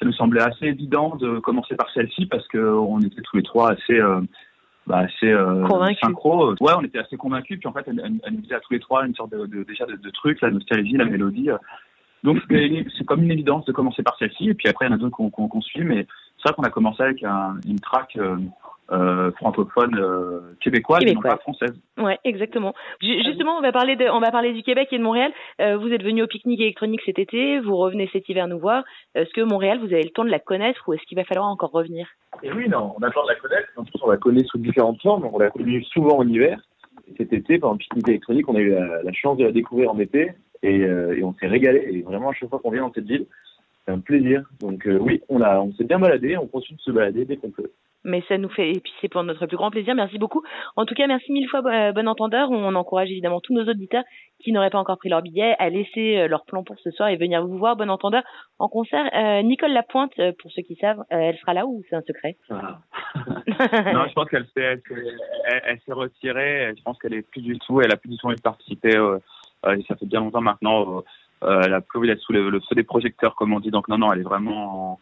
ça 0.01 0.05
nous 0.07 0.13
semblait 0.13 0.41
assez 0.41 0.65
évident 0.65 1.15
de 1.15 1.37
commencer 1.39 1.75
par 1.75 1.87
celle-ci 1.93 2.25
parce 2.25 2.47
qu'on 2.47 2.99
était 3.01 3.21
tous 3.21 3.37
les 3.37 3.43
trois 3.43 3.71
assez, 3.73 3.99
euh, 3.99 4.19
bah, 4.87 4.97
assez 4.97 5.27
euh, 5.31 5.63
synchro. 6.01 6.55
Ouais, 6.59 6.73
on 6.75 6.81
était 6.81 6.97
assez 6.97 7.17
convaincus. 7.17 7.59
Puis 7.59 7.67
en 7.67 7.71
fait, 7.73 7.83
elle, 7.85 8.01
elle- 8.03 8.33
nous 8.33 8.41
disait 8.41 8.55
à 8.55 8.59
tous 8.61 8.73
les 8.73 8.79
trois 8.79 9.05
une 9.05 9.13
sorte 9.13 9.31
de, 9.31 9.45
de- 9.45 9.63
déjà 9.63 9.85
de, 9.85 9.95
de 9.95 10.09
truc, 10.09 10.41
la 10.41 10.49
nostalgie, 10.49 10.93
la 10.97 11.05
mélodie. 11.05 11.51
euh. 11.51 11.57
Donc 12.23 12.39
c'est 12.49 13.05
comme 13.05 13.21
une 13.23 13.31
évidence 13.31 13.65
de 13.65 13.71
commencer 13.71 14.01
par 14.01 14.17
celle-ci. 14.17 14.49
Et 14.49 14.53
puis 14.55 14.67
après, 14.69 14.85
il 14.87 14.89
y 14.89 14.91
en 14.91 14.95
a 14.95 14.97
d'autres 14.97 15.15
qu'on 15.15 15.29
qu'on 15.29 15.61
suit. 15.61 15.83
Mais 15.83 16.07
c'est 16.37 16.49
vrai 16.49 16.53
qu'on 16.55 16.63
a 16.63 16.69
commencé 16.71 17.03
avec 17.03 17.23
un- 17.23 17.57
une 17.67 17.79
track 17.79 18.15
euh, 18.17 18.37
euh, 18.91 19.31
francophone 19.33 19.97
euh, 19.97 20.41
québécoise, 20.61 21.01
et 21.05 21.13
non 21.13 21.21
pas 21.21 21.37
française. 21.37 21.73
Ouais, 21.97 22.19
exactement. 22.25 22.73
Ju- 23.01 23.23
Justement, 23.23 23.57
on 23.57 23.61
va 23.61 23.71
parler 23.71 23.95
de, 23.95 24.05
on 24.05 24.19
va 24.19 24.31
parler 24.31 24.53
du 24.53 24.63
Québec 24.63 24.89
et 24.91 24.97
de 24.97 25.03
Montréal. 25.03 25.31
Euh, 25.61 25.77
vous 25.77 25.89
êtes 25.93 26.03
venu 26.03 26.23
au 26.23 26.27
pique-nique 26.27 26.59
électronique 26.61 27.01
cet 27.05 27.17
été, 27.19 27.59
vous 27.59 27.75
revenez 27.77 28.09
cet 28.11 28.27
hiver 28.29 28.47
nous 28.47 28.59
voir. 28.59 28.83
Est-ce 29.15 29.31
que 29.33 29.41
Montréal, 29.41 29.79
vous 29.79 29.93
avez 29.93 30.03
le 30.03 30.09
temps 30.09 30.25
de 30.25 30.29
la 30.29 30.39
connaître 30.39 30.83
ou 30.87 30.93
est-ce 30.93 31.03
qu'il 31.03 31.17
va 31.17 31.23
falloir 31.23 31.47
encore 31.47 31.71
revenir? 31.71 32.07
Et 32.43 32.51
oui, 32.51 32.67
non, 32.69 32.93
on 32.97 33.03
a 33.03 33.07
le 33.07 33.13
temps 33.13 33.23
de 33.23 33.29
la 33.29 33.35
connaître. 33.35 33.67
En 33.77 33.83
plus, 33.83 33.99
on 34.03 34.09
la 34.09 34.17
connaît 34.17 34.43
sous 34.45 34.57
différentes 34.57 35.01
formes. 35.01 35.29
On 35.31 35.37
l'a 35.39 35.49
connue 35.49 35.83
souvent 35.85 36.17
en 36.17 36.27
hiver. 36.27 36.59
Et 37.07 37.13
cet 37.17 37.33
été, 37.33 37.59
pendant 37.59 37.73
le 37.73 37.79
pique-nique 37.79 38.09
électronique, 38.09 38.47
on 38.49 38.55
a 38.55 38.59
eu 38.59 38.71
la, 38.71 39.03
la 39.03 39.13
chance 39.13 39.37
de 39.37 39.45
la 39.45 39.51
découvrir 39.51 39.91
en 39.91 39.99
été. 39.99 40.31
Et, 40.63 40.81
euh, 40.81 41.17
et 41.17 41.23
on 41.23 41.33
s'est 41.35 41.47
régalé. 41.47 41.87
Et 41.91 42.01
vraiment, 42.01 42.29
à 42.29 42.33
chaque 42.33 42.49
fois 42.49 42.59
qu'on 42.59 42.71
vient 42.71 42.83
dans 42.83 42.93
cette 42.93 43.07
ville, 43.07 43.25
c'est 43.85 43.91
un 43.91 43.99
plaisir. 43.99 44.43
Donc 44.59 44.85
euh, 44.85 44.97
oui, 44.99 45.21
on 45.27 45.41
a, 45.41 45.59
on 45.59 45.73
s'est 45.73 45.85
bien 45.85 45.97
baladé, 45.97 46.37
on 46.37 46.45
continue 46.47 46.77
de 46.77 46.81
se 46.83 46.91
balader 46.91 47.25
dès 47.25 47.37
qu'on 47.37 47.49
peut. 47.49 47.71
Mais 48.03 48.23
ça 48.27 48.37
nous 48.39 48.49
fait, 48.49 48.71
et 48.71 48.79
puis 48.79 48.91
c'est 48.99 49.09
pour 49.09 49.23
notre 49.23 49.45
plus 49.45 49.57
grand 49.57 49.69
plaisir. 49.69 49.93
Merci 49.93 50.17
beaucoup. 50.17 50.41
En 50.75 50.85
tout 50.85 50.95
cas, 50.95 51.05
merci 51.05 51.31
mille 51.31 51.47
fois, 51.47 51.61
euh, 51.67 51.91
bon 51.91 52.07
entendeur. 52.07 52.49
On 52.49 52.73
encourage 52.73 53.11
évidemment 53.11 53.39
tous 53.41 53.53
nos 53.53 53.63
auditeurs 53.69 54.03
qui 54.39 54.51
n'auraient 54.51 54.71
pas 54.71 54.79
encore 54.79 54.97
pris 54.97 55.09
leur 55.09 55.21
billet 55.21 55.55
à 55.59 55.69
laisser 55.69 56.17
euh, 56.17 56.27
leur 56.27 56.43
plan 56.45 56.63
pour 56.63 56.75
ce 56.79 56.89
soir 56.89 57.09
et 57.09 57.15
venir 57.17 57.45
vous 57.45 57.59
voir, 57.59 57.75
bon 57.75 57.91
entendeur, 57.91 58.23
en 58.57 58.67
concert. 58.69 59.07
Euh, 59.13 59.43
Nicole 59.43 59.71
Lapointe, 59.71 60.13
euh, 60.17 60.31
pour 60.41 60.51
ceux 60.51 60.63
qui 60.63 60.75
savent, 60.77 61.01
euh, 61.13 61.15
elle 61.17 61.37
sera 61.37 61.53
là 61.53 61.67
ou 61.67 61.83
c'est 61.89 61.95
un 61.95 62.01
secret? 62.01 62.37
Non, 62.49 64.05
je 64.07 64.13
pense 64.13 64.29
qu'elle 64.29 64.45
s'est, 64.55 64.61
elle, 64.61 64.81
s'est- 64.87 64.95
elle- 65.45 65.61
elle 65.65 65.79
s'est 65.85 65.93
retirée. 65.93 66.73
Je 66.77 66.81
pense 66.83 66.97
qu'elle 66.99 67.13
est 67.13 67.21
plus 67.29 67.41
du 67.41 67.57
tout, 67.59 67.81
elle 67.81 67.91
a 67.91 67.97
plus 67.97 68.09
du 68.09 68.17
tout 68.17 68.27
envie 68.27 68.35
de 68.35 68.41
participer. 68.41 68.93
ça 69.63 69.95
fait 69.95 70.05
bien 70.05 70.21
longtemps 70.21 70.41
maintenant. 70.41 71.03
elle 71.41 71.73
a 71.73 71.81
plus 71.81 71.99
envie 71.99 72.07
d'être 72.07 72.21
sous 72.21 72.33
le, 72.33 72.49
le 72.49 72.59
feu 72.61 72.75
des 72.75 72.83
projecteurs, 72.83 73.35
comme 73.35 73.53
on 73.53 73.59
dit. 73.59 73.71
Donc 73.71 73.87
non, 73.87 73.97
non, 73.97 74.11
elle 74.13 74.19
est 74.21 74.23
vraiment 74.23 74.99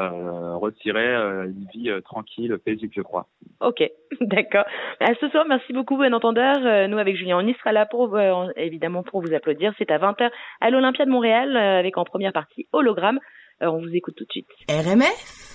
euh, 0.00 0.56
retirée. 0.56 1.14
euh, 1.14 1.46
une 1.46 1.66
vie 1.72 1.90
euh, 1.90 2.00
tranquille, 2.00 2.56
paisible, 2.64 2.92
je 2.94 3.02
crois. 3.02 3.26
Ok, 3.60 3.82
d'accord. 4.20 4.64
À 5.00 5.14
ce 5.20 5.28
soir, 5.28 5.44
merci 5.48 5.72
beaucoup, 5.72 5.96
bon 5.96 6.14
entendeur. 6.14 6.88
Nous, 6.88 6.98
avec 6.98 7.16
Julien, 7.16 7.38
on 7.38 7.46
y 7.46 7.54
sera 7.54 7.72
là 7.72 7.86
pour 7.86 8.18
évidemment 8.56 9.02
pour 9.02 9.20
vous 9.20 9.34
applaudir. 9.34 9.72
C'est 9.78 9.90
à 9.90 9.98
20h 9.98 10.30
à 10.60 10.70
l'Olympia 10.70 11.04
de 11.04 11.10
Montréal, 11.10 11.56
avec 11.56 11.98
en 11.98 12.04
première 12.04 12.32
partie 12.32 12.66
hologramme. 12.72 13.18
On 13.60 13.78
vous 13.78 13.94
écoute 13.94 14.14
tout 14.16 14.24
de 14.24 14.30
suite. 14.30 14.48
RMF 14.68 15.48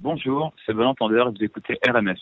Bonjour, 0.00 0.52
c'est 0.64 0.74
bon 0.74 0.84
entendeur. 0.84 1.30
Vous 1.32 1.42
écoutez 1.42 1.74
RMF. 1.84 2.18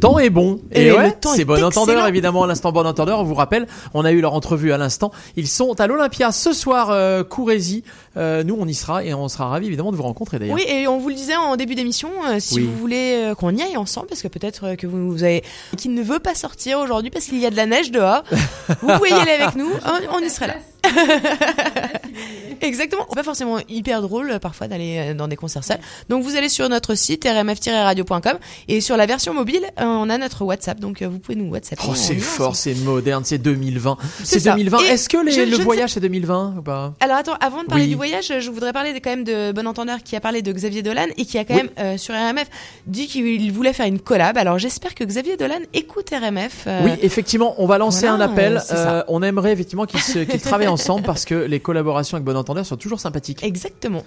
Temps 0.00 0.18
est 0.18 0.30
bon. 0.30 0.60
Et 0.72 0.82
Et, 0.82 0.88
le 0.88 0.96
ouais, 0.96 1.12
temps 1.12 1.34
c'est 1.34 1.42
est 1.42 1.44
bon 1.44 1.62
entendeur, 1.62 2.06
évidemment, 2.06 2.42
à 2.44 2.46
l'instant 2.46 2.72
bon 2.72 2.86
entendeur. 2.86 3.20
On 3.20 3.24
vous 3.24 3.34
rappelle, 3.34 3.66
on 3.94 4.04
a 4.04 4.12
eu 4.12 4.20
leur 4.20 4.34
entrevue 4.34 4.72
à 4.72 4.78
l'instant. 4.78 5.12
Ils 5.36 5.48
sont 5.48 5.78
à 5.80 5.86
l'Olympia 5.86 6.32
ce 6.32 6.52
soir, 6.52 6.88
euh, 6.90 7.22
Courrézy. 7.22 7.84
Euh, 8.16 8.42
nous, 8.42 8.56
on 8.58 8.66
y 8.66 8.74
sera 8.74 9.04
et 9.04 9.14
on 9.14 9.28
sera 9.28 9.46
ravis, 9.48 9.68
évidemment, 9.68 9.92
de 9.92 9.96
vous 9.96 10.02
rencontrer 10.02 10.38
d'ailleurs. 10.40 10.56
Oui, 10.56 10.64
et 10.66 10.88
on 10.88 10.98
vous 10.98 11.08
le 11.10 11.14
disait 11.14 11.36
en 11.36 11.54
début 11.56 11.74
d'émission, 11.76 12.08
euh, 12.28 12.36
si 12.40 12.56
Oui. 12.56 12.62
vous 12.64 12.76
voulez 12.76 13.12
euh, 13.30 13.34
qu'on 13.36 13.54
y 13.54 13.62
aille 13.62 13.76
ensemble, 13.76 14.08
parce 14.08 14.22
que 14.22 14.28
peut-être 14.28 14.64
euh, 14.66 14.74
que 14.76 14.86
vous, 14.88 15.10
vous 15.12 15.22
avez 15.22 15.44
qui 15.76 15.88
ne 15.88 16.02
veut 16.02 16.18
pas 16.18 16.34
sortir 16.34 16.80
aujourd'hui 16.80 17.10
parce 17.10 17.26
qu'il 17.26 17.38
y 17.38 17.46
a 17.46 17.50
de 17.50 17.56
la 17.56 17.66
neige 17.66 17.92
dehors, 17.92 18.24
vous 18.82 18.88
pouvez 18.96 19.10
y 19.10 19.12
aller 19.12 19.32
avec 19.40 19.54
nous, 19.54 19.70
on, 19.84 20.16
on 20.16 20.18
y 20.18 20.28
sera 20.30 20.48
là. 20.48 20.54
Exactement. 22.62 23.06
C'est 23.08 23.14
pas 23.16 23.22
forcément 23.22 23.58
hyper 23.68 24.02
drôle 24.02 24.30
euh, 24.32 24.38
parfois 24.38 24.68
d'aller 24.68 24.98
euh, 24.98 25.14
dans 25.14 25.28
des 25.28 25.36
concerts 25.36 25.64
seuls. 25.64 25.78
Donc 26.08 26.22
vous 26.24 26.36
allez 26.36 26.48
sur 26.48 26.68
notre 26.68 26.94
site 26.94 27.24
rmf-radio.com 27.24 28.38
et 28.68 28.80
sur 28.80 28.96
la 28.96 29.06
version 29.06 29.32
mobile, 29.34 29.62
euh, 29.80 29.84
on 29.84 30.10
a 30.10 30.18
notre 30.18 30.44
WhatsApp. 30.44 30.78
Donc 30.78 31.02
vous 31.02 31.18
pouvez 31.18 31.36
nous 31.36 31.50
WhatsApp. 31.50 31.78
Oh, 31.88 31.94
c'est 31.94 32.16
fort, 32.16 32.56
c'est 32.56 32.74
moderne, 32.74 33.22
c'est 33.24 33.38
2020. 33.38 33.96
C'est 34.18 34.24
C'est 34.26 34.40
ça. 34.40 34.52
2020. 34.52 34.78
Et 34.80 34.86
Est-ce 34.88 35.08
que 35.08 35.24
les- 35.24 35.32
je- 35.32 35.40
le 35.42 35.56
je 35.56 35.62
voyage 35.62 35.90
c'est 35.90 36.00
2020 36.00 36.56
ou 36.58 36.62
pas? 36.62 36.94
Alors 37.00 37.16
attends, 37.16 37.36
avant 37.40 37.62
de 37.62 37.68
parler 37.68 37.84
Oui. 37.84 37.90
du 37.90 37.96
voyage, 37.96 38.32
je 38.40 38.50
voudrais 38.50 38.72
parler 38.72 38.92
quand 39.00 39.10
même 39.10 39.24
de 39.24 39.52
Bon 39.52 39.66
Entendeur 39.66 40.02
qui 40.02 40.16
a 40.16 40.20
parlé 40.20 40.42
de 40.42 40.52
Xavier 40.52 40.82
Dolan 40.82 41.06
et 41.16 41.24
qui 41.24 41.38
a 41.38 41.44
quand 41.44 41.54
Oui. 41.54 41.62
même 41.62 41.70
euh, 41.78 41.96
sur 41.98 42.14
RMF 42.14 42.46
dit 42.86 43.06
qu'il 43.06 43.52
voulait 43.52 43.72
faire 43.72 43.86
une 43.86 44.00
collab. 44.00 44.36
Alors 44.36 44.58
j'espère 44.58 44.94
que 44.94 45.04
Xavier 45.04 45.36
Dolan 45.36 45.60
écoute 45.72 46.10
RMF. 46.10 46.64
euh, 46.66 46.80
Oui, 46.84 46.90
effectivement, 47.02 47.54
on 47.58 47.66
va 47.66 47.78
lancer 47.78 48.06
voilà, 48.06 48.24
un 48.24 48.28
appel. 48.28 48.60
Euh, 48.70 49.02
on 49.08 49.22
aimerait 49.22 49.52
effectivement 49.52 49.86
qu'ils 49.86 50.00
se- 50.00 50.18
qu'ils 50.20 50.40
travaillent 50.40 50.68
ensemble 50.70 51.02
parce 51.04 51.24
que 51.24 51.34
les 51.34 51.60
collaborations 51.60 52.16
avec 52.16 52.24
Bon 52.24 52.36
Entendeur 52.36 52.64
sont 52.66 52.76
toujours 52.76 53.00
sympathiques. 53.00 53.42
Exactement. 53.44 54.04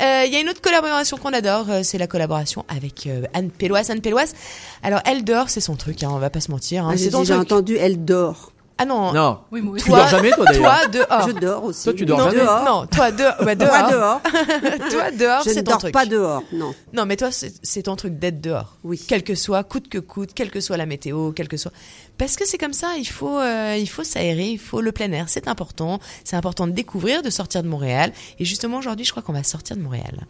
Euh, 0.00 0.24
Il 0.26 0.32
y 0.32 0.36
a 0.36 0.40
une 0.40 0.48
autre 0.48 0.60
collaboration 0.60 1.16
qu'on 1.16 1.32
adore, 1.32 1.66
euh, 1.70 1.80
c'est 1.84 1.98
la 1.98 2.06
collaboration 2.06 2.64
avec 2.68 3.06
euh, 3.06 3.22
Anne 3.34 3.50
Péloise. 3.50 3.90
Anne 3.90 4.00
Péloise, 4.00 4.34
alors 4.82 5.00
elle 5.04 5.22
dort, 5.24 5.48
c'est 5.50 5.60
son 5.60 5.76
truc, 5.76 6.02
hein, 6.02 6.08
on 6.12 6.18
va 6.18 6.30
pas 6.30 6.40
se 6.40 6.50
mentir. 6.50 6.84
hein, 6.84 6.90
Ah, 6.92 6.96
J'ai 6.96 7.10
déjà 7.10 7.34
truc. 7.36 7.52
entendu, 7.52 7.76
elle 7.76 8.04
dort. 8.04 8.50
Ah 8.76 8.84
non. 8.84 9.12
Non. 9.12 9.38
Oui, 9.52 9.60
moi 9.62 9.76
Tu 9.78 9.88
dors 9.88 10.08
jamais, 10.08 10.32
toi, 10.32 10.44
d'ailleurs 10.46 10.80
Toi 10.80 10.88
dehors. 10.88 11.28
Je 11.28 11.32
dors 11.32 11.64
aussi. 11.64 11.84
Toi, 11.84 11.92
tu 11.94 12.04
dors 12.06 12.18
non, 12.18 12.24
jamais 12.24 12.40
Dehors. 12.42 12.64
Non, 12.64 12.86
toi 12.86 13.12
dehors. 13.12 13.34
Bah, 13.38 13.44
Moi, 13.44 13.54
dehors. 13.54 13.90
dehors. 13.90 14.20
toi 14.90 15.10
dehors, 15.12 15.42
Je 15.44 15.48
ne 15.50 15.54
c'est 15.54 15.62
ton 15.62 15.70
dors 15.70 15.78
truc. 15.78 15.92
pas 15.92 16.06
dehors, 16.06 16.42
non. 16.52 16.74
Non, 16.92 17.06
mais 17.06 17.16
toi, 17.16 17.30
c'est 17.30 17.52
c'est 17.62 17.82
ton 17.84 17.94
truc 17.94 18.18
d'être 18.18 18.40
dehors. 18.40 18.76
Oui. 18.82 19.00
Quel 19.06 19.22
que 19.22 19.36
soit, 19.36 19.62
coûte 19.62 19.88
que 19.88 19.98
coûte, 19.98 20.30
quelle 20.34 20.50
que 20.50 20.58
soit 20.60 20.76
la 20.76 20.86
météo, 20.86 21.30
quel 21.30 21.46
que 21.46 21.56
soit. 21.56 21.70
Parce 22.18 22.34
que 22.36 22.44
c'est 22.48 22.58
comme 22.58 22.72
ça, 22.72 22.94
il 22.98 23.06
faut, 23.06 23.38
euh, 23.38 23.76
il 23.78 23.88
faut 23.88 24.02
s'aérer, 24.02 24.48
il 24.48 24.58
faut 24.58 24.80
le 24.80 24.90
plein 24.90 25.10
air, 25.12 25.26
c'est 25.28 25.46
important. 25.46 26.00
C'est 26.24 26.34
important 26.36 26.66
de 26.66 26.72
découvrir, 26.72 27.22
de 27.22 27.30
sortir 27.30 27.62
de 27.62 27.68
Montréal. 27.68 28.12
Et 28.40 28.44
justement, 28.44 28.78
aujourd'hui, 28.78 29.04
je 29.04 29.12
crois 29.12 29.22
qu'on 29.22 29.32
va 29.34 29.44
sortir 29.44 29.76
de 29.76 29.82
Montréal. 29.82 30.26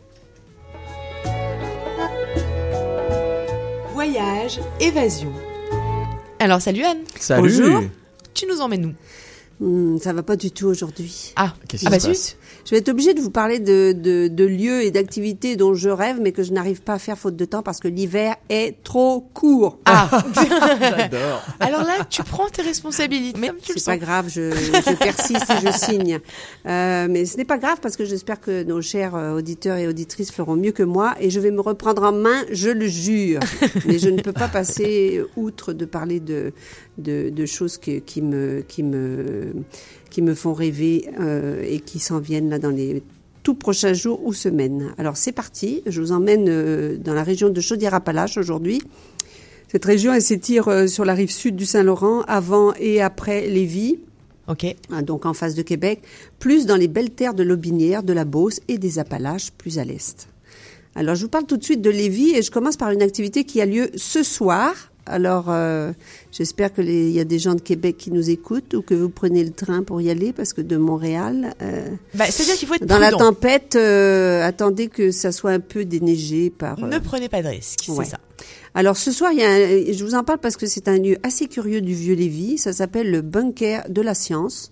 Voyage, 3.92 4.60
évasion. 4.80 5.32
Alors, 6.40 6.60
salut 6.60 6.84
Anne. 6.84 6.98
Salut. 7.18 7.42
Bonjour. 7.42 7.82
Tu 8.34 8.46
nous 8.46 8.60
emmènes 8.60 8.86
où 8.86 8.92
Hmm, 9.60 9.98
ça 9.98 10.12
va 10.12 10.24
pas 10.24 10.34
du 10.34 10.50
tout 10.50 10.66
aujourd'hui. 10.66 11.32
Ah, 11.36 11.54
Qu'est-ce 11.68 11.84
ah 11.86 11.90
qui 11.90 11.92
bah 11.94 12.00
se 12.00 12.08
passe. 12.08 12.36
Je 12.64 12.70
vais 12.72 12.78
être 12.78 12.88
obligée 12.88 13.14
de 13.14 13.20
vous 13.20 13.30
parler 13.30 13.60
de, 13.60 13.92
de, 13.92 14.26
de 14.26 14.44
lieux 14.44 14.82
et 14.82 14.90
d'activités 14.90 15.54
dont 15.54 15.74
je 15.74 15.88
rêve, 15.90 16.18
mais 16.20 16.32
que 16.32 16.42
je 16.42 16.52
n'arrive 16.52 16.82
pas 16.82 16.94
à 16.94 16.98
faire 16.98 17.16
faute 17.16 17.36
de 17.36 17.44
temps 17.44 17.62
parce 17.62 17.78
que 17.78 17.86
l'hiver 17.86 18.34
est 18.48 18.82
trop 18.82 19.20
court. 19.32 19.78
Ah, 19.84 20.10
J'adore. 20.80 21.42
alors 21.60 21.82
là, 21.84 22.04
tu 22.10 22.24
prends 22.24 22.48
tes 22.48 22.62
responsabilités. 22.62 23.38
Mais 23.38 23.46
comme 23.48 23.58
tu 23.58 23.74
le 23.74 23.78
C'est 23.78 23.84
pas 23.84 23.92
sens. 23.92 24.00
grave, 24.00 24.26
je, 24.28 24.50
je 24.50 24.96
persiste 24.96 25.48
et 25.48 25.66
je 25.66 25.72
signe. 25.72 26.18
Euh, 26.66 27.06
mais 27.08 27.24
ce 27.24 27.36
n'est 27.36 27.44
pas 27.44 27.58
grave 27.58 27.78
parce 27.80 27.96
que 27.96 28.04
j'espère 28.04 28.40
que 28.40 28.64
nos 28.64 28.82
chers 28.82 29.14
euh, 29.14 29.36
auditeurs 29.36 29.76
et 29.76 29.86
auditrices 29.86 30.32
feront 30.32 30.56
mieux 30.56 30.72
que 30.72 30.82
moi 30.82 31.14
et 31.20 31.30
je 31.30 31.38
vais 31.38 31.52
me 31.52 31.60
reprendre 31.60 32.02
en 32.02 32.12
main, 32.12 32.42
je 32.50 32.70
le 32.70 32.88
jure. 32.88 33.38
mais 33.86 34.00
je 34.00 34.08
ne 34.08 34.20
peux 34.20 34.32
pas 34.32 34.48
passer 34.48 35.22
outre 35.36 35.72
de 35.74 35.84
parler 35.84 36.18
de, 36.18 36.52
de, 36.98 37.30
de 37.30 37.46
choses 37.46 37.78
que- 37.78 37.98
qui, 37.98 38.22
me, 38.22 38.62
qui, 38.66 38.82
me, 38.82 39.52
qui 40.10 40.22
me 40.22 40.34
font 40.34 40.52
rêver 40.52 41.08
euh, 41.20 41.62
et 41.68 41.80
qui 41.80 41.98
s'en 41.98 42.18
viennent 42.18 42.48
là 42.50 42.58
dans 42.58 42.70
les 42.70 43.02
tout 43.42 43.54
prochains 43.54 43.92
jours 43.92 44.24
ou 44.24 44.32
semaines. 44.32 44.94
Alors 44.96 45.16
c'est 45.16 45.32
parti, 45.32 45.82
je 45.86 46.00
vous 46.00 46.12
emmène 46.12 46.46
euh, 46.48 46.96
dans 46.96 47.12
la 47.14 47.22
région 47.22 47.50
de 47.50 47.60
Chaudière-Appalaches 47.60 48.38
aujourd'hui. 48.38 48.80
Cette 49.68 49.84
région, 49.84 50.12
elle 50.14 50.22
s'étire 50.22 50.68
euh, 50.68 50.86
sur 50.86 51.04
la 51.04 51.14
rive 51.14 51.30
sud 51.30 51.56
du 51.56 51.66
Saint-Laurent, 51.66 52.22
avant 52.22 52.72
et 52.78 53.02
après 53.02 53.46
Lévis, 53.48 53.98
Ok. 54.48 54.64
hein, 54.90 55.02
donc 55.02 55.26
en 55.26 55.34
face 55.34 55.54
de 55.54 55.62
Québec, 55.62 56.00
plus 56.38 56.64
dans 56.64 56.76
les 56.76 56.88
belles 56.88 57.10
terres 57.10 57.34
de 57.34 57.42
l'Aubinière, 57.42 58.02
de 58.02 58.12
la 58.12 58.24
Beauce 58.24 58.60
et 58.68 58.78
des 58.78 58.98
Appalaches, 58.98 59.50
plus 59.52 59.78
à 59.78 59.84
l'est. 59.84 60.28
Alors, 60.94 61.16
je 61.16 61.22
vous 61.24 61.28
parle 61.28 61.44
tout 61.46 61.56
de 61.56 61.64
suite 61.64 61.82
de 61.82 61.90
Lévis 61.90 62.36
et 62.36 62.42
je 62.42 62.52
commence 62.52 62.76
par 62.76 62.90
une 62.92 63.02
activité 63.02 63.42
qui 63.44 63.60
a 63.60 63.66
lieu 63.66 63.90
ce 63.96 64.22
soir. 64.22 64.92
Alors, 65.06 65.46
euh, 65.48 65.92
j'espère 66.32 66.72
que 66.72 66.80
les- 66.80 67.08
il 67.08 67.12
y 67.12 67.20
a 67.20 67.24
des 67.24 67.38
gens 67.38 67.54
de 67.54 67.60
Québec 67.60 67.96
qui 67.98 68.10
nous 68.10 68.30
écoutent 68.30 68.72
ou 68.74 68.82
que 68.82 68.94
vous 68.94 69.10
prenez 69.10 69.44
le 69.44 69.50
train 69.50 69.82
pour 69.82 70.00
y 70.00 70.08
aller 70.10 70.32
parce 70.32 70.52
que 70.54 70.60
de 70.62 70.76
Montréal, 70.76 71.54
euh, 71.62 71.88
Bah, 72.14 72.24
c'est-à-dire 72.30 72.54
qu'il 72.56 72.66
faut 72.68 72.74
être 72.74 72.86
dans 72.86 72.98
la 72.98 73.10
tempête, 73.12 73.76
euh, 73.76 74.42
attendez 74.42 74.88
que 74.88 75.10
ça 75.10 75.30
soit 75.32 75.50
un 75.50 75.60
peu 75.60 75.84
déneigé 75.84 76.48
par. 76.50 76.82
euh, 76.82 76.88
Ne 76.88 76.98
prenez 76.98 77.28
pas 77.28 77.42
de 77.42 77.48
risques, 77.48 77.84
Ouais. 77.88 78.04
c'est 78.04 78.12
ça. 78.12 78.18
alors 78.74 78.96
ce 78.96 79.12
soir, 79.12 79.30
il 79.32 79.38
y 79.38 79.42
a 79.44 79.50
un- 79.50 79.92
je 79.92 80.04
vous 80.04 80.14
en 80.14 80.24
parle 80.24 80.38
parce 80.38 80.56
que 80.56 80.66
c'est 80.66 80.88
un 80.88 80.98
lieu 80.98 81.16
assez 81.22 81.46
curieux 81.48 81.80
du 81.82 81.94
Vieux-Lévis. 81.94 82.58
Ça 82.58 82.72
s'appelle 82.72 83.10
le 83.10 83.20
bunker 83.20 83.84
de 83.90 84.00
la 84.00 84.14
science. 84.14 84.70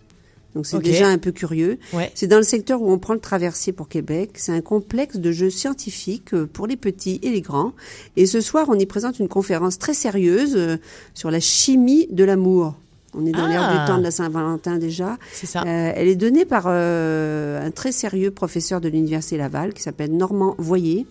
Donc 0.54 0.66
c'est 0.66 0.78
déjà 0.80 1.08
un 1.08 1.18
peu 1.18 1.32
curieux. 1.32 1.78
Ouais. 1.94 2.10
C'est 2.14 2.26
dans 2.26 2.36
le 2.36 2.42
secteur 2.42 2.82
où 2.82 2.90
on 2.92 2.98
prend 2.98 3.14
le 3.14 3.20
traversier 3.20 3.72
pour 3.72 3.88
Québec. 3.88 4.32
C'est 4.34 4.52
un 4.52 4.60
complexe 4.60 5.16
de 5.16 5.32
jeux 5.32 5.48
scientifiques 5.50 6.34
euh, 6.34 6.46
pour 6.46 6.66
les 6.66 6.76
petits 6.76 7.18
et 7.22 7.30
les 7.30 7.40
grands. 7.40 7.72
Et 8.16 8.26
ce 8.26 8.40
soir, 8.40 8.66
on 8.68 8.78
y 8.78 8.84
présente 8.86 9.18
une 9.18 9.28
conférence 9.28 9.78
très 9.78 9.94
sérieuse 9.94 10.54
euh, 10.56 10.76
sur 11.14 11.30
la 11.30 11.40
chimie 11.40 12.06
de 12.10 12.22
l'amour. 12.24 12.74
On 13.14 13.24
est 13.26 13.32
dans 13.32 13.44
Ah. 13.44 13.48
l'ère 13.48 13.70
du 13.80 13.86
temps 13.86 13.98
de 13.98 14.02
la 14.02 14.10
Saint-Valentin 14.10 14.76
déjà. 14.78 15.18
C'est 15.32 15.46
ça. 15.46 15.62
Euh, 15.62 15.92
elle 15.94 16.08
est 16.08 16.16
donnée 16.16 16.44
par 16.44 16.64
euh, 16.66 17.66
un 17.66 17.70
très 17.70 17.92
sérieux 17.92 18.30
professeur 18.30 18.80
de 18.80 18.88
l'Université 18.88 19.36
Laval 19.36 19.72
qui 19.74 19.82
s'appelle 19.82 20.14
Normand 20.16 20.54
Voyer, 20.58 21.06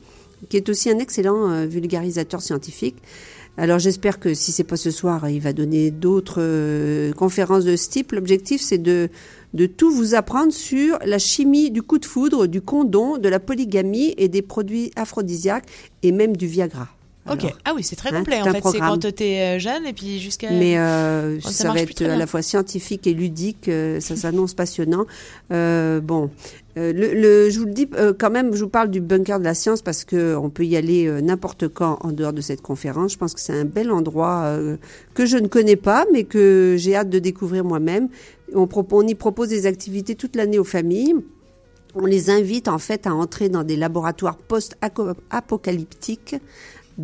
qui 0.50 0.58
est 0.58 0.68
aussi 0.70 0.89
un 0.89 0.98
excellent 1.00 1.50
euh, 1.52 1.66
vulgarisateur 1.68 2.42
scientifique. 2.42 2.96
Alors 3.58 3.80
j'espère 3.80 4.20
que 4.20 4.34
si 4.34 4.52
c'est 4.52 4.64
pas 4.64 4.78
ce 4.78 4.91
soir, 4.91 5.30
il 5.30 5.41
va 5.41 5.54
donner 5.54 5.91
d'autres 5.91 6.39
euh, 6.39 7.12
conférences 7.14 7.66
de 7.66 7.76
ce 7.76 7.89
type. 7.89 8.14
L'objectif 8.14 8.62
c'est 8.62 8.78
de 8.78 9.10
de 9.54 9.66
tout 9.66 9.91
vous 9.91 10.16
apprendre 10.16 10.54
sur 10.54 10.97
la 11.06 11.20
chimie 11.20 11.72
du 11.72 11.82
coup 11.82 11.97
de 11.97 12.06
foudre, 12.06 12.47
du 12.47 12.62
condom, 12.62 13.18
de 13.18 13.28
la 13.28 13.39
polygamie 13.39 14.14
et 14.18 14.30
des 14.30 14.41
produits 14.41 14.91
aphrodisiaques 14.95 15.66
et 16.04 16.12
même 16.14 16.38
du 16.38 16.47
Viagra. 16.47 16.88
Ok. 17.30 17.54
Ah 17.66 17.74
oui, 17.76 17.84
c'est 17.84 17.95
très 17.95 18.10
hein, 18.10 18.20
complet 18.20 18.41
en 18.41 18.45
fait. 18.45 18.64
C'est 18.72 18.80
quand 18.80 19.16
t'es 19.16 19.39
euh, 19.41 19.60
jeune 19.60 19.86
et 19.86 19.93
puis 19.93 20.20
jusqu'à. 20.20 20.49
Mais 20.52 20.78
euh, 20.78 21.38
Oh, 21.38 21.47
ça 21.47 21.66
ça, 21.66 21.72
va 21.72 21.80
être 21.80 22.02
à 22.02 22.16
la 22.16 22.26
fois 22.26 22.41
scientifique 22.41 23.06
et 23.06 23.14
ludique. 23.14 23.68
euh, 23.68 23.99
ça 23.99 24.16
s'annonce 24.16 24.54
passionnant. 24.54 25.06
Euh, 25.52 26.02
bon, 26.02 26.32
euh, 26.78 26.93
le, 26.93 27.13
le- 27.13 27.49
je 27.49 27.59
vous 27.59 27.65
le 27.65 27.74
dis 27.74 27.89
euh, 27.95 28.13
quand 28.17 28.30
même. 28.30 28.53
Je 28.53 28.63
vous 28.63 28.69
parle 28.69 28.89
du 28.89 29.01
bunker 29.01 29.39
de 29.39 29.43
la 29.43 29.53
science 29.53 29.82
parce 29.82 30.03
que 30.05 30.36
on 30.36 30.49
peut 30.49 30.65
y 30.65 30.76
aller 30.78 31.07
euh, 31.07 31.22
n'importe 31.22 31.67
quand 31.67 31.97
en 32.01 32.11
dehors 32.11 32.34
de 32.34 32.41
cette 32.41 32.61
conférence. 32.61 33.13
Je 33.13 33.17
pense 33.17 33.34
que 33.34 33.39
c'est 33.41 33.53
un 33.53 33.65
bel 33.65 33.91
endroit 33.91 34.43
euh, 34.45 34.78
que 35.13 35.26
je 35.26 35.38
ne 35.38 35.47
connais 35.47 35.76
pas, 35.76 36.05
mais 36.13 36.24
que 36.24 36.76
j'ai 36.78 36.95
hâte 36.95 37.09
de 37.09 37.19
découvrir 37.19 37.63
moi-même. 37.63 38.07
On, 38.53 38.67
on 38.91 39.07
y 39.07 39.15
propose 39.15 39.49
des 39.49 39.65
activités 39.65 40.15
toute 40.15 40.36
l'année 40.36 40.59
aux 40.59 40.63
familles. 40.63 41.15
On 41.93 42.05
les 42.05 42.30
invite 42.30 42.69
en 42.69 42.78
fait 42.78 43.05
à 43.05 43.13
entrer 43.13 43.49
dans 43.49 43.63
des 43.63 43.76
laboratoires 43.76 44.38
post-apocalyptiques 44.38 46.36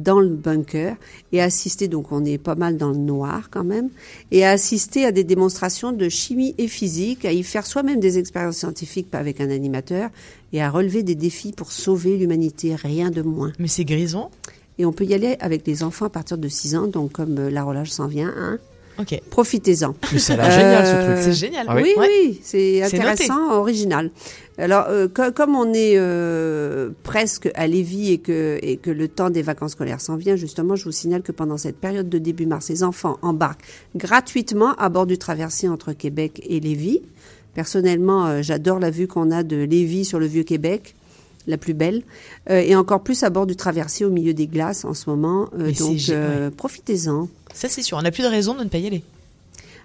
dans 0.04 0.20
le 0.20 0.30
bunker 0.30 0.96
et 1.32 1.42
à 1.42 1.46
assister, 1.46 1.88
donc 1.88 2.12
on 2.12 2.24
est 2.26 2.38
pas 2.38 2.56
mal 2.56 2.78
dans 2.78 2.90
le 2.92 2.98
noir 2.98 3.50
quand 3.52 3.64
même, 3.64 3.90
et 4.32 4.46
à 4.46 4.52
assister 4.52 5.06
à 5.06 5.12
des 5.12 5.24
démonstrations 5.24 5.92
de 5.92 6.10
chimie 6.10 6.56
et 6.58 6.68
physique, 6.68 7.26
à 7.26 7.32
y 7.32 7.44
faire 7.44 7.66
soi-même 7.66 8.00
des 8.00 8.18
expériences 8.20 8.58
scientifiques 8.58 9.10
pas 9.10 9.18
avec 9.20 9.42
un 9.42 9.50
animateur 9.50 10.10
et 10.54 10.62
à 10.62 10.70
relever 10.70 11.04
des 11.04 11.16
défis 11.16 11.52
pour 11.52 11.72
sauver 11.72 12.18
l'humanité, 12.18 12.76
rien 12.76 13.10
de 13.10 13.22
moins. 13.22 13.52
Mais 13.60 13.68
c'est 13.68 13.86
grisant. 13.86 14.32
Et 14.80 14.86
on 14.86 14.92
peut 14.94 15.06
y 15.06 15.14
aller 15.14 15.38
avec 15.40 15.66
les 15.66 15.82
enfants 15.84 16.06
à 16.06 16.10
partir 16.10 16.38
de 16.38 16.48
6 16.48 16.76
ans, 16.76 16.88
donc 16.88 17.12
comme 17.14 17.38
euh, 17.40 17.50
la 17.50 17.64
relâche 17.64 17.90
s'en 17.90 18.08
vient, 18.08 18.32
hein, 18.38 18.60
Ok. 19.00 19.20
profitez-en. 19.30 19.96
Mais 20.14 20.20
ça 20.20 20.34
a 20.34 20.38
l'air 20.38 20.52
génial 20.52 20.86
ce 20.88 21.06
truc. 21.06 21.24
C'est 21.24 21.34
génial. 21.46 21.66
Ah 21.70 21.76
oui 21.76 21.82
oui, 21.86 21.94
Ouais. 21.98 22.08
oui, 22.26 22.40
c'est 22.44 22.82
C'est 22.88 22.96
intéressant, 23.00 23.52
original. 23.60 24.12
Alors, 24.60 24.86
euh, 24.90 25.08
co- 25.08 25.32
comme 25.32 25.56
on 25.56 25.72
est 25.74 25.94
euh, 25.98 26.90
presque 27.04 27.50
à 27.54 27.68
Lévis 27.68 28.12
et 28.12 28.18
que, 28.18 28.58
et 28.62 28.78
que 28.78 28.90
le 28.90 29.08
temps 29.08 29.30
des 29.30 29.44
vacances 29.44 29.74
scolaires 29.74 30.02
s'en 30.02 30.16
vient, 30.16 30.36
justement, 30.36 30.76
je 30.76 30.84
vous 30.86 30.92
signale 30.92 31.22
que 31.22 31.32
pendant 31.32 31.58
cette 31.58 31.78
période 31.78 32.10
de 32.10 32.18
début 32.18 32.48
mars, 32.48 32.70
les 32.70 32.84
enfants 32.84 33.18
embarquent 33.22 33.64
gratuitement 33.96 34.74
à 34.76 34.90
bord 34.90 35.06
du 35.06 35.18
traversier 35.20 35.70
entre 35.70 35.94
Québec 35.94 36.42
et 36.48 36.60
Lévis. 36.60 37.02
Personnellement, 37.54 38.26
euh, 38.26 38.42
j'adore 38.42 38.80
la 38.80 38.90
vue 38.90 39.08
qu'on 39.08 39.30
a 39.32 39.44
de 39.44 39.58
Lévis 39.58 40.06
sur 40.06 40.20
le 40.20 40.26
Vieux-Québec 40.26 40.96
la 41.46 41.58
plus 41.58 41.74
belle, 41.74 42.02
euh, 42.50 42.60
et 42.60 42.76
encore 42.76 43.04
plus 43.04 43.24
à 43.24 43.30
bord 43.30 43.46
du 43.46 43.56
traversier 43.56 44.06
au 44.06 44.10
milieu 44.10 44.34
des 44.34 44.48
glaces 44.48 44.84
en 44.84 44.94
ce 44.94 45.10
moment. 45.10 45.50
Euh, 45.58 45.72
donc, 45.72 45.98
euh, 46.10 46.50
profitez-en. 46.52 47.30
Ça 47.54 47.70
c'est 47.70 47.82
sûr. 47.84 47.98
On 47.98 48.02
n'a 48.02 48.12
plus 48.12 48.24
de 48.24 48.28
raison 48.28 48.54
de 48.54 48.64
ne 48.64 48.70
pas 48.70 48.80
y 48.80 48.88
aller. 48.88 49.02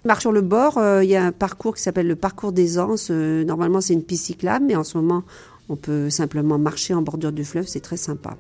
Marche 0.05 0.23
sur 0.23 0.33
le 0.33 0.41
bord, 0.41 0.79
euh, 0.79 1.05
il 1.05 1.11
y 1.11 1.17
a 1.17 1.25
un 1.25 1.33
parcours 1.33 1.77
qui 1.77 1.83
s'appelle 1.83 2.09
le 2.09 2.17
parcours 2.17 2.53
des 2.53 2.79
Anses. 2.79 3.09
Euh, 3.11 3.45
normalement, 3.45 3.81
c'est 3.81 3.93
une 3.93 4.03
piste 4.03 4.27
cyclable, 4.27 4.65
mais 4.67 4.75
en 4.75 4.83
ce 4.85 4.97
moment, 4.99 5.23
on 5.69 5.77
peut 5.77 6.11
simplement 6.11 6.59
marcher 6.59 6.93
en 6.95 7.03
bordure 7.03 7.31
du 7.33 7.45
fleuve. 7.45 7.67
C'est 7.69 7.81
très 7.81 7.97
sympa. 7.97 8.37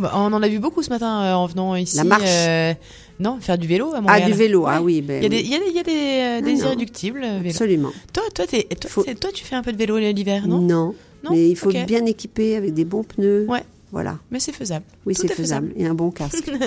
Bah, 0.00 0.12
on 0.14 0.32
en 0.32 0.42
a 0.42 0.48
vu 0.48 0.58
beaucoup 0.58 0.82
ce 0.82 0.88
matin 0.88 1.20
euh, 1.22 1.34
en 1.34 1.46
venant 1.46 1.76
ici. 1.76 1.98
La 1.98 2.04
marche. 2.04 2.22
euh, 2.26 2.72
non, 3.20 3.36
faire 3.40 3.58
du 3.58 3.68
vélo 3.68 3.92
à 3.92 3.96
Ah, 3.98 4.00
Montréal. 4.00 4.30
du 4.30 4.32
vélo, 4.38 4.64
ah 4.66 4.80
oui. 4.80 5.02
Ben, 5.02 5.22
Il 5.22 5.24
y 5.24 5.26
a 5.26 5.28
des, 5.28 5.36
oui. 5.36 5.42
il 5.44 5.50
y 5.50 5.54
a 5.54 5.58
des, 5.58 5.66
il 5.68 5.74
y 5.74 5.78
a 5.78 5.82
des, 5.82 5.92
euh, 5.92 6.46
des 6.46 6.54
non. 6.54 6.66
irréductibles 6.66 7.20
vélo. 7.20 7.50
Absolument. 7.50 7.90
Toi, 8.14 8.22
toi, 8.34 8.46
toi, 8.46 8.58
Faut- 8.88 9.04
c'est- 9.04 9.14
toi, 9.20 9.30
tu 9.34 9.44
fais 9.44 9.54
un 9.54 9.62
peu 9.62 9.72
de 9.72 9.76
vélo 9.76 9.98
l'hiver, 9.98 10.48
non? 10.48 10.60
Non, 10.60 10.94
Non? 11.24 11.30
Mais 11.30 11.50
il 11.50 11.56
faut 11.56 11.68
Ok. 11.68 11.74
être 11.76 11.86
bien 11.86 12.04
équipé 12.06 12.56
avec 12.56 12.72
des 12.72 12.84
bons 12.86 13.04
pneus. 13.04 13.44
Ouais. 13.48 13.62
Voilà. 13.92 14.18
Mais 14.30 14.40
c'est 14.40 14.52
faisable. 14.52 14.86
Oui, 15.04 15.14
c'est 15.14 15.30
est 15.30 15.34
faisable. 15.34 15.72
Et 15.76 15.86
un 15.86 15.94
bon 15.94 16.10
casque. 16.10 16.50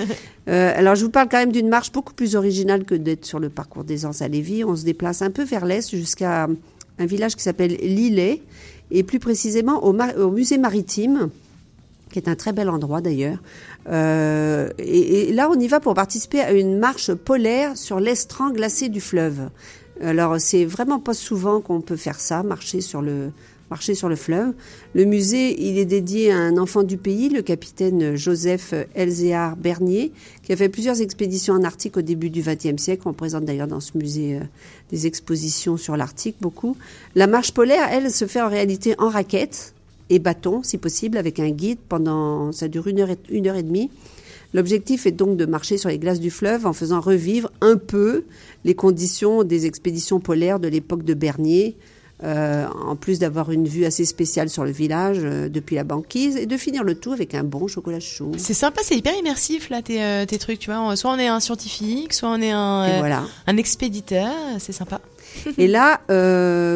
Euh, 0.48 0.72
alors, 0.76 0.94
je 0.94 1.04
vous 1.04 1.10
parle 1.10 1.26
quand 1.28 1.38
même 1.38 1.50
d'une 1.50 1.68
marche 1.68 1.90
beaucoup 1.90 2.14
plus 2.14 2.36
originale 2.36 2.84
que 2.84 2.94
d'être 2.94 3.24
sur 3.24 3.40
le 3.40 3.48
parcours 3.48 3.82
des 3.82 4.06
Anses 4.06 4.22
à 4.22 4.28
Lévis. 4.28 4.62
On 4.62 4.76
se 4.76 4.84
déplace 4.84 5.20
un 5.20 5.32
peu 5.32 5.42
vers 5.42 5.66
l'est 5.66 5.90
jusqu'à 5.90 6.46
un 7.00 7.06
village 7.06 7.34
qui 7.34 7.42
s'appelle 7.42 7.72
Lillet, 7.72 8.42
et 8.92 9.02
plus 9.02 9.18
précisément 9.18 9.82
au 9.82 10.30
musée 10.30 10.56
maritime, 10.56 11.30
qui 12.12 12.20
est 12.20 12.28
un 12.28 12.36
très 12.36 12.52
bel 12.52 12.68
endroit 12.68 13.00
d'ailleurs. 13.00 13.38
Euh, 13.88 14.70
et, 14.78 15.30
et 15.30 15.32
là, 15.32 15.48
on 15.50 15.58
y 15.58 15.66
va 15.66 15.80
pour 15.80 15.94
participer 15.94 16.40
à 16.40 16.52
une 16.52 16.78
marche 16.78 17.12
polaire 17.12 17.76
sur 17.76 17.98
l'estran 17.98 18.50
glacé 18.50 18.88
du 18.88 19.00
fleuve. 19.00 19.50
Alors, 20.00 20.38
c'est 20.38 20.64
vraiment 20.64 21.00
pas 21.00 21.14
souvent 21.14 21.60
qu'on 21.60 21.80
peut 21.80 21.96
faire 21.96 22.20
ça, 22.20 22.44
marcher 22.44 22.80
sur 22.80 23.02
le 23.02 23.32
marcher 23.70 23.94
sur 23.94 24.08
le 24.08 24.16
fleuve. 24.16 24.52
Le 24.94 25.04
musée, 25.04 25.60
il 25.60 25.78
est 25.78 25.84
dédié 25.84 26.30
à 26.30 26.36
un 26.36 26.56
enfant 26.56 26.82
du 26.82 26.96
pays, 26.96 27.28
le 27.28 27.42
capitaine 27.42 28.16
Joseph 28.16 28.74
Elzéar 28.94 29.56
Bernier, 29.56 30.12
qui 30.42 30.52
a 30.52 30.56
fait 30.56 30.68
plusieurs 30.68 31.00
expéditions 31.00 31.54
en 31.54 31.64
Arctique 31.64 31.96
au 31.96 32.02
début 32.02 32.30
du 32.30 32.42
XXe 32.42 32.80
siècle. 32.80 33.02
On 33.06 33.12
présente 33.12 33.44
d'ailleurs 33.44 33.66
dans 33.66 33.80
ce 33.80 33.96
musée 33.96 34.36
euh, 34.36 34.44
des 34.90 35.06
expositions 35.06 35.76
sur 35.76 35.96
l'Arctique, 35.96 36.36
beaucoup. 36.40 36.76
La 37.14 37.26
marche 37.26 37.52
polaire, 37.52 37.88
elle, 37.90 38.10
se 38.10 38.26
fait 38.26 38.40
en 38.40 38.48
réalité 38.48 38.94
en 38.98 39.08
raquette 39.08 39.74
et 40.10 40.18
bâton, 40.18 40.62
si 40.62 40.78
possible, 40.78 41.18
avec 41.18 41.40
un 41.40 41.50
guide 41.50 41.78
pendant, 41.88 42.52
ça 42.52 42.68
dure 42.68 42.86
une 42.86 43.00
heure 43.00 43.10
et, 43.10 43.18
une 43.30 43.48
heure 43.48 43.56
et 43.56 43.62
demie. 43.62 43.90
L'objectif 44.54 45.06
est 45.06 45.12
donc 45.12 45.36
de 45.36 45.44
marcher 45.44 45.76
sur 45.76 45.90
les 45.90 45.98
glaces 45.98 46.20
du 46.20 46.30
fleuve 46.30 46.66
en 46.66 46.72
faisant 46.72 47.00
revivre 47.00 47.50
un 47.60 47.76
peu 47.76 48.24
les 48.64 48.74
conditions 48.74 49.42
des 49.42 49.66
expéditions 49.66 50.20
polaires 50.20 50.60
de 50.60 50.68
l'époque 50.68 51.02
de 51.02 51.14
Bernier, 51.14 51.76
euh, 52.24 52.66
en 52.86 52.96
plus 52.96 53.18
d'avoir 53.18 53.50
une 53.50 53.68
vue 53.68 53.84
assez 53.84 54.06
spéciale 54.06 54.48
sur 54.48 54.64
le 54.64 54.70
village 54.70 55.18
euh, 55.20 55.50
depuis 55.50 55.76
la 55.76 55.84
banquise 55.84 56.36
et 56.36 56.46
de 56.46 56.56
finir 56.56 56.82
le 56.82 56.94
tout 56.94 57.12
avec 57.12 57.34
un 57.34 57.44
bon 57.44 57.68
chocolat 57.68 58.00
chaud. 58.00 58.32
C'est 58.38 58.54
sympa, 58.54 58.80
c'est 58.82 58.96
hyper 58.96 59.14
immersif 59.18 59.68
là 59.68 59.82
tes, 59.82 60.02
euh, 60.02 60.24
tes 60.24 60.38
trucs, 60.38 60.58
tu 60.58 60.70
vois. 60.70 60.96
Soit 60.96 61.10
on 61.10 61.18
est 61.18 61.26
un 61.26 61.40
scientifique, 61.40 62.14
soit 62.14 62.30
on 62.30 62.40
est 62.40 62.52
un, 62.52 63.00
voilà. 63.00 63.24
un 63.46 63.58
expéditeur, 63.58 64.32
c'est 64.58 64.72
sympa. 64.72 65.02
Et 65.58 65.66
là, 65.66 66.00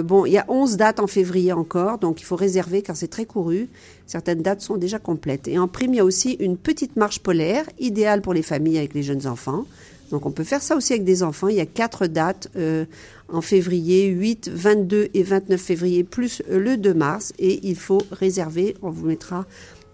bon, 0.03 0.27
il 0.27 0.33
y 0.33 0.39
a 0.39 0.45
11 0.49 0.77
dates 0.77 1.01
en 1.01 1.07
février 1.07 1.55
encore, 1.55 1.97
donc 1.97 2.21
il 2.21 2.25
faut 2.25 2.37
réserver 2.37 2.83
car 2.83 2.95
c'est 2.95 3.09
très 3.09 3.25
couru. 3.25 3.71
Certaines 4.07 4.43
dates 4.43 4.61
sont 4.61 4.77
déjà 4.77 4.99
complètes. 4.99 5.49
Et 5.49 5.59
en 5.59 5.69
prime, 5.69 5.95
il 5.95 5.97
y 5.97 6.01
a 6.01 6.05
aussi 6.05 6.33
une 6.41 6.59
petite 6.59 6.97
marche 6.97 7.21
polaire, 7.21 7.65
idéale 7.79 8.21
pour 8.21 8.35
les 8.35 8.43
familles 8.43 8.77
avec 8.77 8.93
les 8.93 9.03
jeunes 9.03 9.27
enfants. 9.27 9.65
Donc 10.11 10.27
on 10.27 10.31
peut 10.31 10.45
faire 10.45 10.63
ça 10.63 10.77
aussi 10.77 10.93
avec 10.93 11.05
des 11.05 11.23
enfants. 11.23 11.49
Il 11.49 11.57
y 11.57 11.61
a 11.61 11.67
quatre 11.67 12.07
dates 12.07 12.49
euh, 12.57 12.85
en 13.33 13.41
février, 13.41 14.07
8, 14.07 14.51
22 14.53 15.09
et 15.15 15.23
29 15.23 15.61
février, 15.61 16.05
plus 16.05 16.43
le 16.49 16.77
2 16.77 16.95
mars. 16.95 17.33
Et 17.39 17.61
il 17.63 17.77
faut 17.77 18.03
réserver. 18.11 18.77
On 18.83 18.91
vous 18.91 19.07
mettra 19.07 19.47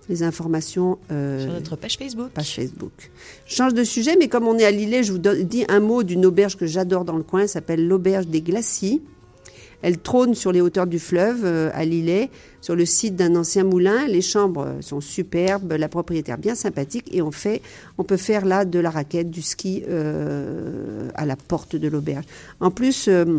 les 0.09 0.23
informations 0.23 0.99
euh, 1.11 1.45
Sur 1.45 1.53
notre 1.53 1.77
page 1.77 1.97
Facebook. 1.99 2.31
page 2.31 2.55
Facebook. 2.55 3.11
Je 3.47 3.55
change 3.55 3.75
de 3.75 3.85
sujet, 3.85 4.17
mais 4.19 4.29
comme 4.29 4.47
on 4.47 4.59
est 4.59 4.65
à 4.65 4.71
Lillet, 4.71 5.03
je 5.03 5.13
vous 5.13 5.19
dis 5.19 5.65
un 5.69 5.81
mot 5.81 6.03
d'une 6.03 6.25
auberge 6.27 6.57
que 6.57 6.67
j'adore 6.67 7.05
dans 7.05 7.17
le 7.17 7.23
coin. 7.23 7.43
Elle 7.43 7.49
s'appelle 7.49 7.87
l'auberge 7.87 8.27
des 8.27 8.41
Glacis. 8.41 9.03
Elle 9.87 9.99
trône 9.99 10.35
sur 10.35 10.51
les 10.51 10.61
hauteurs 10.61 10.89
du 10.89 10.99
fleuve 10.99 11.45
euh, 11.45 11.71
à 11.73 11.85
Lillet, 11.85 12.29
sur 12.61 12.75
le 12.75 12.85
site 12.85 13.15
d'un 13.15 13.37
ancien 13.37 13.63
moulin. 13.63 14.09
Les 14.09 14.21
chambres 14.21 14.75
sont 14.81 15.01
superbes, 15.01 15.75
la 15.75 15.89
propriétaire 15.89 16.39
bien 16.39 16.57
sympathique, 16.57 17.09
et 17.13 17.23
on 17.23 17.31
fait, 17.31 17.63
on 17.97 18.03
peut 18.03 18.17
faire 18.17 18.45
là 18.45 18.65
de 18.65 18.81
la 18.81 18.91
raquette, 18.91 19.31
du 19.31 19.43
ski 19.43 19.85
euh, 19.89 21.09
à 21.15 21.25
la 21.25 21.37
porte 21.37 21.77
de 21.77 21.87
l'auberge. 21.87 22.25
En 22.59 22.73
plus. 22.73 23.07
euh, 23.07 23.39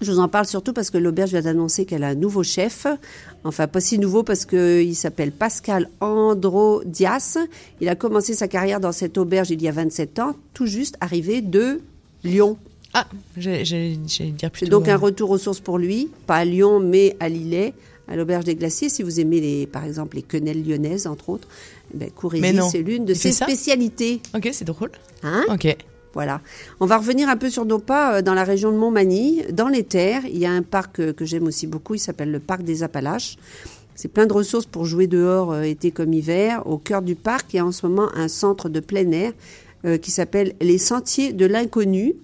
je 0.00 0.12
vous 0.12 0.20
en 0.20 0.28
parle 0.28 0.46
surtout 0.46 0.72
parce 0.72 0.90
que 0.90 0.96
l'auberge 0.96 1.30
vient 1.30 1.42
d'annoncer 1.42 1.84
qu'elle 1.84 2.04
a 2.04 2.08
un 2.08 2.14
nouveau 2.14 2.44
chef. 2.44 2.86
Enfin, 3.42 3.66
pas 3.66 3.80
si 3.80 3.98
nouveau 3.98 4.22
parce 4.22 4.46
qu'il 4.46 4.94
s'appelle 4.94 5.32
Pascal 5.32 5.90
Androdias. 6.00 7.36
Il 7.80 7.88
a 7.88 7.96
commencé 7.96 8.34
sa 8.34 8.46
carrière 8.46 8.78
dans 8.78 8.92
cette 8.92 9.18
auberge 9.18 9.50
il 9.50 9.60
y 9.60 9.66
a 9.66 9.72
27 9.72 10.20
ans, 10.20 10.36
tout 10.54 10.66
juste 10.66 10.96
arrivé 11.00 11.42
de 11.42 11.80
Lyon. 12.22 12.56
Ah, 12.98 13.06
j'allais 13.36 13.96
dire 13.96 14.50
plutôt. 14.50 14.70
Donc 14.70 14.88
un 14.88 14.94
euh, 14.94 14.98
retour 14.98 15.30
aux 15.30 15.38
sources 15.38 15.60
pour 15.60 15.78
lui, 15.78 16.10
pas 16.26 16.36
à 16.36 16.44
Lyon, 16.44 16.80
mais 16.80 17.16
à 17.20 17.28
Lillet, 17.28 17.74
à 18.08 18.16
l'auberge 18.16 18.44
des 18.44 18.56
Glaciers. 18.56 18.88
Si 18.88 19.02
vous 19.02 19.20
aimez, 19.20 19.40
les, 19.40 19.66
par 19.66 19.84
exemple, 19.84 20.16
les 20.16 20.22
quenelles 20.22 20.66
lyonnaises, 20.66 21.06
entre 21.06 21.28
autres, 21.28 21.48
ben, 21.94 22.10
courez-y, 22.10 22.52
non. 22.54 22.68
c'est 22.68 22.82
l'une 22.82 23.04
de 23.04 23.14
ses 23.14 23.32
spécialités. 23.32 24.20
Ok, 24.34 24.48
c'est 24.52 24.64
drôle. 24.64 24.90
Hein 25.22 25.44
Ok. 25.48 25.76
Voilà. 26.14 26.40
On 26.80 26.86
va 26.86 26.96
revenir 26.96 27.28
un 27.28 27.36
peu 27.36 27.50
sur 27.50 27.64
nos 27.64 27.78
pas 27.78 28.16
euh, 28.16 28.22
dans 28.22 28.34
la 28.34 28.42
région 28.42 28.72
de 28.72 28.76
Montmagny. 28.76 29.42
Dans 29.52 29.68
les 29.68 29.84
terres, 29.84 30.22
il 30.26 30.38
y 30.38 30.46
a 30.46 30.50
un 30.50 30.62
parc 30.62 30.98
euh, 30.98 31.12
que 31.12 31.24
j'aime 31.24 31.44
aussi 31.46 31.66
beaucoup. 31.68 31.94
Il 31.94 32.00
s'appelle 32.00 32.32
le 32.32 32.40
parc 32.40 32.62
des 32.62 32.82
Appalaches. 32.82 33.36
C'est 33.94 34.08
plein 34.08 34.26
de 34.26 34.32
ressources 34.32 34.66
pour 34.66 34.84
jouer 34.84 35.06
dehors, 35.06 35.56
été 35.62 35.90
comme 35.90 36.12
hiver. 36.12 36.66
Au 36.66 36.78
cœur 36.78 37.02
du 37.02 37.14
parc, 37.16 37.52
il 37.52 37.56
y 37.56 37.58
a 37.60 37.66
en 37.66 37.72
ce 37.72 37.84
moment 37.84 38.08
un 38.14 38.28
centre 38.28 38.68
de 38.68 38.78
plein 38.78 39.10
air 39.10 39.32
qui 40.00 40.12
s'appelle 40.12 40.54
les 40.60 40.78
Sentiers 40.78 41.32
de 41.32 41.46
l'Inconnu. 41.46 42.14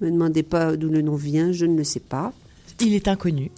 Ne 0.00 0.06
me 0.06 0.12
demandez 0.12 0.42
pas 0.42 0.76
d'où 0.76 0.88
le 0.88 1.02
nom 1.02 1.16
vient, 1.16 1.52
je 1.52 1.66
ne 1.66 1.76
le 1.76 1.84
sais 1.84 2.00
pas. 2.00 2.32
Il 2.80 2.94
est 2.94 3.08
inconnu. 3.08 3.50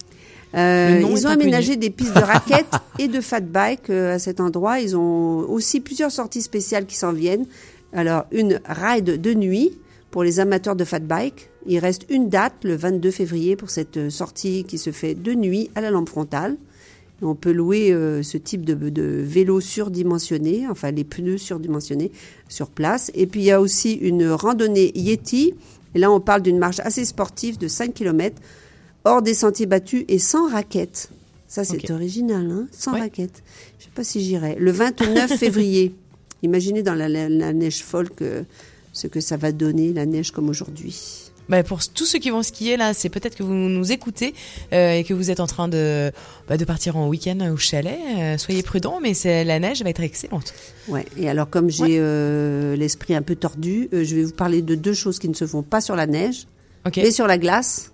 Euh, 0.55 1.01
ils 1.09 1.25
ont 1.25 1.31
aménagé 1.31 1.77
des 1.77 1.89
pistes 1.89 2.13
de 2.15 2.21
raquettes 2.21 2.75
et 2.99 3.07
de 3.07 3.21
fat 3.21 3.39
bike 3.39 3.89
euh, 3.89 4.15
à 4.15 4.19
cet 4.19 4.39
endroit. 4.39 4.79
Ils 4.79 4.95
ont 4.95 5.39
aussi 5.49 5.79
plusieurs 5.79 6.11
sorties 6.11 6.41
spéciales 6.41 6.85
qui 6.85 6.95
s'en 6.95 7.11
viennent. 7.11 7.45
Alors, 7.91 8.25
une 8.31 8.59
ride 8.65 9.19
de 9.21 9.33
nuit 9.33 9.71
pour 10.11 10.23
les 10.23 10.39
amateurs 10.39 10.75
de 10.75 10.83
fat 10.83 10.99
bike. 10.99 11.49
Il 11.65 11.79
reste 11.79 12.05
une 12.09 12.29
date, 12.29 12.53
le 12.63 12.75
22 12.75 13.09
février, 13.09 13.55
pour 13.55 13.69
cette 13.69 13.97
euh, 13.97 14.09
sortie 14.09 14.63
qui 14.63 14.77
se 14.77 14.91
fait 14.91 15.15
de 15.15 15.33
nuit 15.33 15.71
à 15.75 15.81
la 15.81 15.89
lampe 15.89 16.09
frontale. 16.09 16.57
On 17.23 17.35
peut 17.35 17.51
louer 17.51 17.91
euh, 17.91 18.21
ce 18.21 18.37
type 18.37 18.65
de, 18.65 18.73
de 18.89 19.03
vélo 19.03 19.61
surdimensionné, 19.61 20.67
enfin 20.69 20.91
les 20.91 21.03
pneus 21.03 21.37
surdimensionnés 21.37 22.11
sur 22.49 22.67
place. 22.67 23.11
Et 23.15 23.27
puis 23.27 23.41
il 23.41 23.45
y 23.45 23.51
a 23.51 23.61
aussi 23.61 23.93
une 23.93 24.29
randonnée 24.29 24.91
Yeti. 24.95 25.53
Et 25.95 25.99
là, 25.99 26.11
on 26.11 26.19
parle 26.19 26.41
d'une 26.41 26.57
marche 26.57 26.79
assez 26.79 27.05
sportive 27.05 27.57
de 27.57 27.67
5 27.67 27.93
km 27.93 28.41
hors 29.05 29.21
des 29.21 29.33
sentiers 29.33 29.65
battus 29.65 30.05
et 30.07 30.19
sans 30.19 30.49
raquettes. 30.49 31.09
Ça, 31.47 31.63
c'est 31.63 31.91
original, 31.91 32.49
hein 32.49 32.67
Sans 32.71 32.93
Ouais. 32.93 33.01
raquettes. 33.01 33.43
Je 33.79 33.83
sais 33.85 33.91
pas 33.93 34.03
si 34.03 34.21
j'irai. 34.21 34.55
Le 34.55 34.71
29 34.71 35.33
février. 35.37 35.93
Imaginez 36.41 36.81
dans 36.83 36.95
la, 36.95 37.07
la- 37.07 37.29
la 37.29 37.53
neige 37.53 37.83
folk 37.83 38.21
euh, 38.21 38.43
ce 38.91 39.07
que 39.07 39.19
ça 39.21 39.37
va 39.37 39.51
donner, 39.51 39.93
la 39.93 40.05
neige 40.05 40.31
comme 40.31 40.49
aujourd'hui. 40.49 41.22
Bah, 41.49 41.61
pour 41.63 41.79
tous 41.87 42.05
ceux 42.05 42.19
qui 42.19 42.29
vont 42.29 42.41
skier 42.41 42.77
là, 42.77 42.93
c'est 42.93 43.09
peut-être 43.09 43.35
que 43.35 43.43
vous 43.43 43.53
nous 43.53 43.91
écoutez 43.91 44.33
euh, 44.71 44.93
et 44.93 45.03
que 45.03 45.13
vous 45.13 45.29
êtes 45.29 45.39
en 45.41 45.47
train 45.47 45.67
de, 45.67 46.11
bah, 46.47 46.57
de 46.57 46.65
partir 46.65 46.95
en 46.95 47.07
week-end 47.09 47.37
au 47.51 47.57
chalet. 47.57 47.99
Euh, 48.17 48.37
soyez 48.37 48.63
prudents, 48.63 48.99
mais 49.01 49.13
la 49.43 49.59
neige 49.59 49.83
va 49.83 49.89
être 49.89 50.01
excellente. 50.01 50.53
Ouais. 50.87 51.05
Et 51.17 51.29
alors, 51.29 51.49
comme 51.49 51.69
j'ai 51.69 51.97
euh, 51.99 52.75
l'esprit 52.75 53.13
un 53.13 53.21
peu 53.21 53.35
tordu, 53.35 53.89
euh, 53.93 54.03
je 54.03 54.15
vais 54.15 54.23
vous 54.23 54.31
parler 54.33 54.61
de 54.61 54.75
deux 54.75 54.93
choses 54.93 55.19
qui 55.19 55.27
ne 55.27 55.33
se 55.33 55.45
font 55.45 55.63
pas 55.63 55.81
sur 55.81 55.95
la 55.95 56.07
neige, 56.07 56.47
Ok. 56.85 56.97
mais 56.97 57.11
sur 57.11 57.27
la 57.27 57.37
glace. 57.37 57.89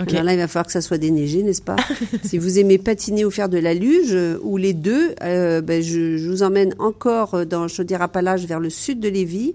Ok. 0.00 0.10
Alors 0.12 0.24
là, 0.24 0.32
il 0.32 0.38
va 0.38 0.48
falloir 0.48 0.64
que 0.66 0.72
ça 0.72 0.80
soit 0.80 0.96
déneigé, 0.98 1.42
n'est-ce 1.42 1.60
pas? 1.62 1.76
Si 2.24 2.38
vous 2.38 2.58
aimez 2.58 2.78
patiner 2.78 3.24
ou 3.26 3.30
faire 3.30 3.48
de 3.50 3.58
la 3.58 3.74
luge, 3.74 4.12
euh, 4.12 4.38
ou 4.42 4.56
les 4.56 4.72
deux, 4.72 5.14
euh, 5.22 5.60
ben, 5.60 5.82
je, 5.82 6.16
je 6.16 6.28
vous 6.30 6.42
emmène 6.42 6.74
encore 6.78 7.44
dans 7.46 7.68
Chaudière-Appalaches 7.68 8.46
vers 8.46 8.58
le 8.58 8.70
sud 8.70 9.00
de 9.00 9.08
Lévis. 9.08 9.54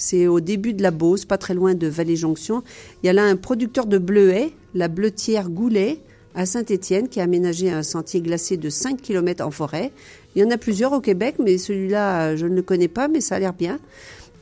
C'est 0.00 0.26
au 0.26 0.40
début 0.40 0.72
de 0.72 0.82
la 0.82 0.90
Beauce, 0.90 1.26
pas 1.26 1.36
très 1.36 1.52
loin 1.52 1.74
de 1.74 1.86
Vallée-Jonction. 1.86 2.62
Il 3.02 3.06
y 3.06 3.10
a 3.10 3.12
là 3.12 3.22
un 3.24 3.36
producteur 3.36 3.84
de 3.84 3.98
bleuets, 3.98 4.50
la 4.74 4.88
bleutière 4.88 5.50
Goulet, 5.50 5.98
à 6.34 6.46
Saint-Étienne, 6.46 7.08
qui 7.08 7.20
a 7.20 7.24
aménagé 7.24 7.70
un 7.70 7.82
sentier 7.82 8.20
glacé 8.22 8.56
de 8.56 8.70
5 8.70 9.00
km 9.02 9.44
en 9.44 9.50
forêt. 9.50 9.92
Il 10.34 10.42
y 10.42 10.44
en 10.44 10.50
a 10.50 10.56
plusieurs 10.56 10.92
au 10.92 11.00
Québec, 11.00 11.34
mais 11.38 11.58
celui-là, 11.58 12.34
je 12.36 12.46
ne 12.46 12.54
le 12.54 12.62
connais 12.62 12.88
pas, 12.88 13.08
mais 13.08 13.20
ça 13.20 13.34
a 13.34 13.38
l'air 13.40 13.52
bien. 13.52 13.78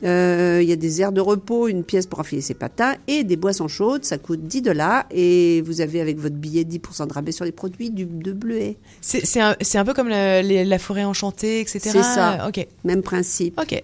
Euh, 0.05 0.59
il 0.63 0.69
y 0.69 0.71
a 0.71 0.77
des 0.77 1.01
aires 1.01 1.11
de 1.11 1.19
repos, 1.19 1.67
une 1.67 1.83
pièce 1.83 2.05
pour 2.07 2.19
enfiler 2.19 2.41
ses 2.41 2.53
patins 2.53 2.93
et 3.09 3.25
des 3.25 3.35
boissons 3.35 3.67
chaudes. 3.67 4.05
Ça 4.05 4.17
coûte 4.17 4.41
10 4.43 4.61
dollars 4.61 5.03
et 5.11 5.61
vous 5.65 5.81
avez 5.81 5.99
avec 5.99 6.17
votre 6.19 6.35
billet 6.35 6.63
10% 6.63 7.07
de 7.07 7.11
rabais 7.13 7.33
sur 7.33 7.43
les 7.43 7.51
produits 7.51 7.89
du, 7.89 8.05
de 8.05 8.31
bleuet. 8.31 8.77
C'est 9.01 9.41
un, 9.41 9.83
peu 9.83 9.93
comme 9.93 10.07
les- 10.07 10.63
la 10.63 10.79
forêt 10.79 11.03
enchantée, 11.03 11.59
etc. 11.59 11.79
C'est 11.83 12.01
ça. 12.03 12.47
Ok. 12.47 12.65
Même 12.85 13.01
principe. 13.01 13.59
Ok. 13.59 13.83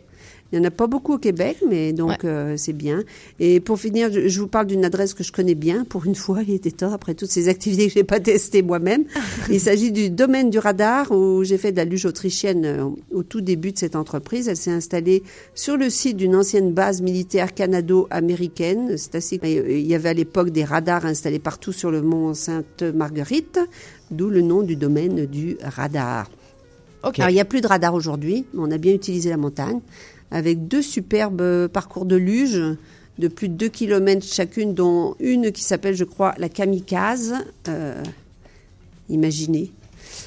Il 0.51 0.59
n'y 0.59 0.65
en 0.65 0.67
a 0.67 0.71
pas 0.71 0.85
beaucoup 0.85 1.13
au 1.13 1.17
Québec, 1.17 1.57
mais 1.67 1.91
donc 1.91 2.23
euh, 2.23 2.55
c'est 2.55 2.73
bien. 2.73 3.03
Et 3.39 3.59
pour 3.59 3.79
finir, 3.79 4.11
je, 4.13 4.27
je 4.27 4.39
vous 4.39 4.47
parle 4.47 4.67
d'une 4.67 4.85
adresse 4.85 5.15
que 5.15 5.23
je 5.23 5.31
connais 5.31 5.55
bien. 5.55 5.85
Pour 5.85 6.05
une 6.05 6.15
fois, 6.25 6.43
il 6.47 6.53
était 6.53 6.71
temps, 6.71 6.93
après 6.93 7.15
toutes 7.15 7.31
ces 7.31 7.49
activités 7.49 7.87
que 7.87 7.93
je 7.93 7.99
n'ai 7.99 8.03
pas 8.03 8.19
testées 8.19 8.61
moi-même. 8.61 9.05
il 9.49 9.59
s'agit 9.59 9.91
du 9.91 10.09
domaine 10.11 10.51
du 10.51 10.59
radar, 10.59 11.11
où 11.11 11.43
j'ai 11.43 11.57
fait 11.57 11.71
de 11.71 11.77
la 11.77 11.85
luge 11.85 12.05
autrichienne 12.05 12.65
euh, 12.65 12.85
au 13.11 13.23
tout 13.23 13.41
début 13.41 13.71
de 13.71 13.79
cette 13.79 13.95
entreprise. 13.95 14.47
Elle 14.47 14.57
s'est 14.57 14.71
installée 14.71 15.23
sur 15.55 15.77
le 15.77 15.89
site 15.89 16.17
d'une 16.17 16.35
ancienne 16.35 16.71
base 16.71 17.01
militaire 17.01 17.53
canado-américaine. 17.53 18.97
C'est 18.97 19.15
assez... 19.15 19.39
Il 19.43 19.87
y 19.87 19.95
avait 19.95 20.09
à 20.09 20.13
l'époque 20.13 20.51
des 20.51 20.63
radars 20.63 21.05
installés 21.05 21.39
partout 21.39 21.71
sur 21.71 21.89
le 21.89 22.03
mont 22.03 22.33
Sainte-Marguerite, 22.35 23.59
d'où 24.11 24.29
le 24.29 24.41
nom 24.41 24.61
du 24.61 24.75
domaine 24.75 25.25
du 25.25 25.57
radar. 25.61 26.29
Alors, 27.17 27.29
il 27.29 27.33
n'y 27.33 27.39
a 27.39 27.45
plus 27.45 27.61
de 27.61 27.67
radar 27.67 27.93
aujourd'hui, 27.93 28.45
mais 28.53 28.61
on 28.63 28.71
a 28.71 28.77
bien 28.77 28.93
utilisé 28.93 29.29
la 29.29 29.37
montagne, 29.37 29.79
avec 30.36 30.67
deux 30.67 30.81
superbes 30.81 31.41
euh, 31.41 31.67
parcours 31.69 32.05
de 32.05 32.17
luge 32.17 32.61
de 33.17 33.27
plus 33.29 33.47
de 33.47 33.53
2 33.53 33.69
km 33.69 34.25
chacune, 34.25 34.73
dont 34.73 35.15
une 35.19 35.51
qui 35.53 35.63
s'appelle, 35.63 35.95
je 35.95 36.03
crois, 36.03 36.33
la 36.38 36.49
Kamikaze. 36.49 37.33
Euh, 37.69 38.03
imaginez. 39.09 39.71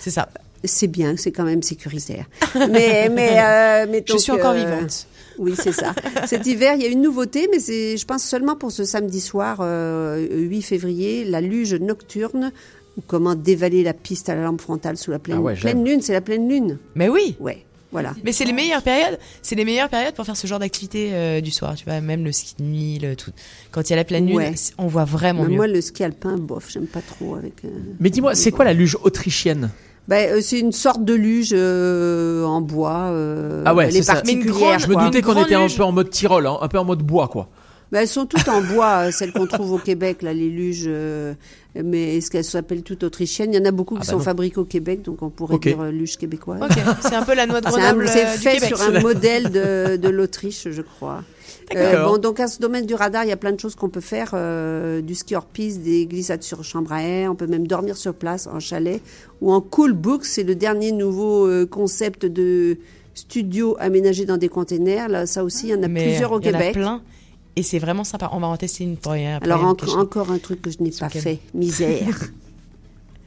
C'est 0.00 0.10
ça. 0.10 0.28
C'est 0.64 0.86
bien, 0.88 1.16
c'est 1.16 1.30
quand 1.30 1.44
même 1.44 1.62
sécuritaire. 1.62 2.24
mais 2.54 3.10
mais, 3.10 3.38
euh, 3.38 3.86
mais 3.90 4.02
Je 4.06 4.12
donc, 4.12 4.20
suis 4.20 4.32
encore 4.32 4.52
euh, 4.52 4.64
vivante. 4.64 5.06
Oui, 5.38 5.52
c'est 5.54 5.72
ça. 5.72 5.94
Cet 6.26 6.46
hiver, 6.46 6.74
il 6.76 6.82
y 6.82 6.86
a 6.86 6.88
une 6.88 7.02
nouveauté, 7.02 7.46
mais 7.52 7.60
c'est, 7.60 7.96
je 7.96 8.04
pense 8.06 8.24
seulement 8.24 8.56
pour 8.56 8.72
ce 8.72 8.84
samedi 8.84 9.20
soir, 9.20 9.58
euh, 9.60 10.26
8 10.30 10.62
février, 10.62 11.24
la 11.24 11.40
luge 11.40 11.74
nocturne, 11.74 12.50
ou 12.96 13.02
comment 13.06 13.36
dévaler 13.36 13.84
la 13.84 13.92
piste 13.92 14.30
à 14.30 14.34
la 14.34 14.42
lampe 14.42 14.62
frontale 14.62 14.96
sous 14.96 15.12
la 15.12 15.20
pleine, 15.20 15.36
Ah 15.38 15.42
ouais, 15.42 15.54
pleine 15.54 15.84
lune. 15.84 16.00
C'est 16.00 16.14
la 16.14 16.22
pleine 16.22 16.48
lune. 16.48 16.78
Mais 16.96 17.08
oui. 17.08 17.36
Ouais, 17.38 17.64
voilà. 17.92 18.14
Mais 18.24 18.32
c'est 18.32 18.44
les 18.44 18.52
meilleures 18.52 18.82
périodes. 18.82 19.18
C'est 19.42 19.54
les 19.54 19.64
meilleures 19.64 19.88
périodes 19.88 20.14
pour 20.14 20.24
faire 20.26 20.36
ce 20.36 20.46
genre 20.46 20.58
d'activité 20.58 21.10
euh, 21.12 21.40
du 21.40 21.50
soir. 21.50 21.74
Tu 21.74 21.84
vois, 21.84 22.00
même 22.00 22.24
le 22.24 22.32
ski 22.32 22.54
de 22.58 22.64
nuit, 22.64 22.98
le 22.98 23.16
tout. 23.16 23.30
Quand 23.70 23.82
il 23.88 23.90
y 23.90 23.92
a 23.94 23.96
la 23.96 24.04
pleine 24.04 24.26
lune, 24.26 24.36
Ouais. 24.36 24.52
on 24.78 24.86
voit 24.86 25.04
vraiment 25.04 25.42
Mais 25.44 25.48
mieux. 25.50 25.56
moi, 25.56 25.66
le 25.66 25.80
ski 25.80 26.04
alpin, 26.04 26.36
bof, 26.36 26.66
j'aime 26.70 26.86
pas 26.86 27.00
trop 27.00 27.34
avec. 27.36 27.64
euh, 27.64 27.68
Mais 28.00 28.10
dis-moi, 28.10 28.34
c'est 28.34 28.50
quoi 28.50 28.64
la 28.64 28.72
luge 28.74 28.96
autrichienne 29.02 29.70
Ben, 30.06 30.30
euh, 30.32 30.40
c'est 30.42 30.58
une 30.60 30.72
sorte 30.72 31.04
de 31.04 31.14
luge 31.14 31.50
euh, 31.52 32.44
en 32.44 32.60
bois. 32.60 33.08
euh, 33.10 33.62
Ah 33.66 33.74
ouais, 33.74 33.90
c'est 33.90 33.98
est 33.98 34.02
ça. 34.02 34.14
particulière. 34.14 34.78
Je 34.78 34.88
me 34.88 34.94
doutais 34.96 35.22
qu'on 35.22 35.42
était 35.42 35.54
un 35.54 35.66
peu 35.68 35.82
en 35.84 35.92
mode 35.92 36.10
Tyrol, 36.10 36.46
hein, 36.46 36.58
un 36.60 36.68
peu 36.68 36.78
en 36.78 36.84
mode 36.84 37.02
bois, 37.02 37.28
quoi. 37.28 37.48
Ben, 37.90 38.00
elles 38.00 38.08
sont 38.08 38.26
toutes 38.26 38.48
en 38.48 38.60
bois, 38.60 39.06
euh, 39.06 39.10
celles 39.10 39.32
qu'on 39.32 39.46
trouve 39.46 39.72
au 39.72 39.78
Québec, 39.78 40.22
là, 40.22 40.34
les 40.34 40.48
luges. 40.50 40.84
euh, 40.86 41.32
mais 41.74 42.16
est-ce 42.16 42.30
qu'elles 42.30 42.44
s'appellent 42.44 42.82
toutes 42.82 43.02
autrichiennes? 43.04 43.52
Il 43.54 43.56
y 43.56 43.62
en 43.62 43.64
a 43.64 43.70
beaucoup 43.70 43.94
qui 43.94 44.00
Ah 44.02 44.06
bah 44.06 44.10
sont 44.12 44.18
non. 44.18 44.24
fabriquées 44.24 44.58
au 44.58 44.64
Québec, 44.64 45.02
donc 45.02 45.22
on 45.22 45.30
pourrait 45.30 45.58
dire 45.58 45.80
euh, 45.80 45.90
luge 45.90 46.16
québécoise. 46.18 46.60
Ok, 46.62 46.76
c'est 47.02 47.14
un 47.14 47.22
peu 47.22 47.34
la 47.34 47.46
noix 47.46 47.60
de 47.60 47.66
Grenoble, 47.70 48.08
C'est 48.08 48.26
euh, 48.26 48.32
du 48.32 48.38
fait 48.42 48.54
Québec. 48.54 48.68
sur 48.76 48.82
un 48.82 49.00
modèle 49.00 49.50
de, 49.50 49.96
de 49.96 50.08
l'Autriche, 50.08 50.68
je 50.70 50.82
crois. 50.82 51.22
Euh, 51.76 51.92
D'accord. 51.92 52.12
bon, 52.12 52.18
donc 52.18 52.40
à 52.40 52.48
ce 52.48 52.58
domaine 52.60 52.84
du 52.84 52.94
radar, 52.94 53.24
il 53.24 53.28
y 53.28 53.32
a 53.32 53.36
plein 53.36 53.52
de 53.52 53.60
choses 53.60 53.74
qu'on 53.74 53.88
peut 53.90 54.00
faire, 54.00 54.30
euh, 54.34 55.00
du 55.00 55.14
ski 55.14 55.34
hors 55.36 55.44
piste, 55.46 55.80
des 55.82 56.06
glissades 56.06 56.42
sur 56.42 56.64
chambre 56.64 56.92
à 56.92 57.02
air, 57.02 57.30
on 57.30 57.34
peut 57.36 57.46
même 57.46 57.66
dormir 57.66 57.96
sur 57.96 58.12
place 58.14 58.46
en 58.46 58.58
chalet 58.60 59.00
ou 59.40 59.52
en 59.52 59.60
cool 59.60 59.92
book, 59.92 60.24
c'est 60.24 60.42
le 60.44 60.54
dernier 60.54 60.92
nouveau 60.92 61.46
euh, 61.46 61.64
concept 61.66 62.24
de 62.26 62.76
studio 63.14 63.76
aménagé 63.80 64.24
dans 64.24 64.36
des 64.38 64.48
containers. 64.48 65.08
Là, 65.08 65.26
ça 65.26 65.44
aussi, 65.44 65.68
il 65.68 65.70
y 65.70 65.74
en 65.74 65.82
a 65.82 65.88
Mais 65.88 66.04
plusieurs 66.04 66.32
au 66.32 66.40
il 66.40 66.46
y 66.46 66.50
en 66.50 66.54
a 66.54 66.58
Québec. 66.58 66.72
plein. 66.74 67.02
Et 67.58 67.62
c'est 67.64 67.78
vraiment 67.80 68.04
sympa. 68.04 68.30
On 68.32 68.38
va 68.40 68.46
en 68.46 68.56
tester 68.56 68.84
une 68.84 68.96
pour 68.96 69.12
rien. 69.12 69.38
Alors 69.42 69.64
enco- 69.64 69.98
encore 69.98 70.30
un 70.30 70.38
truc 70.38 70.62
que 70.62 70.70
je 70.70 70.76
n'ai 70.80 70.90
pas 70.92 71.08
fait, 71.08 71.40
misère. 71.54 71.98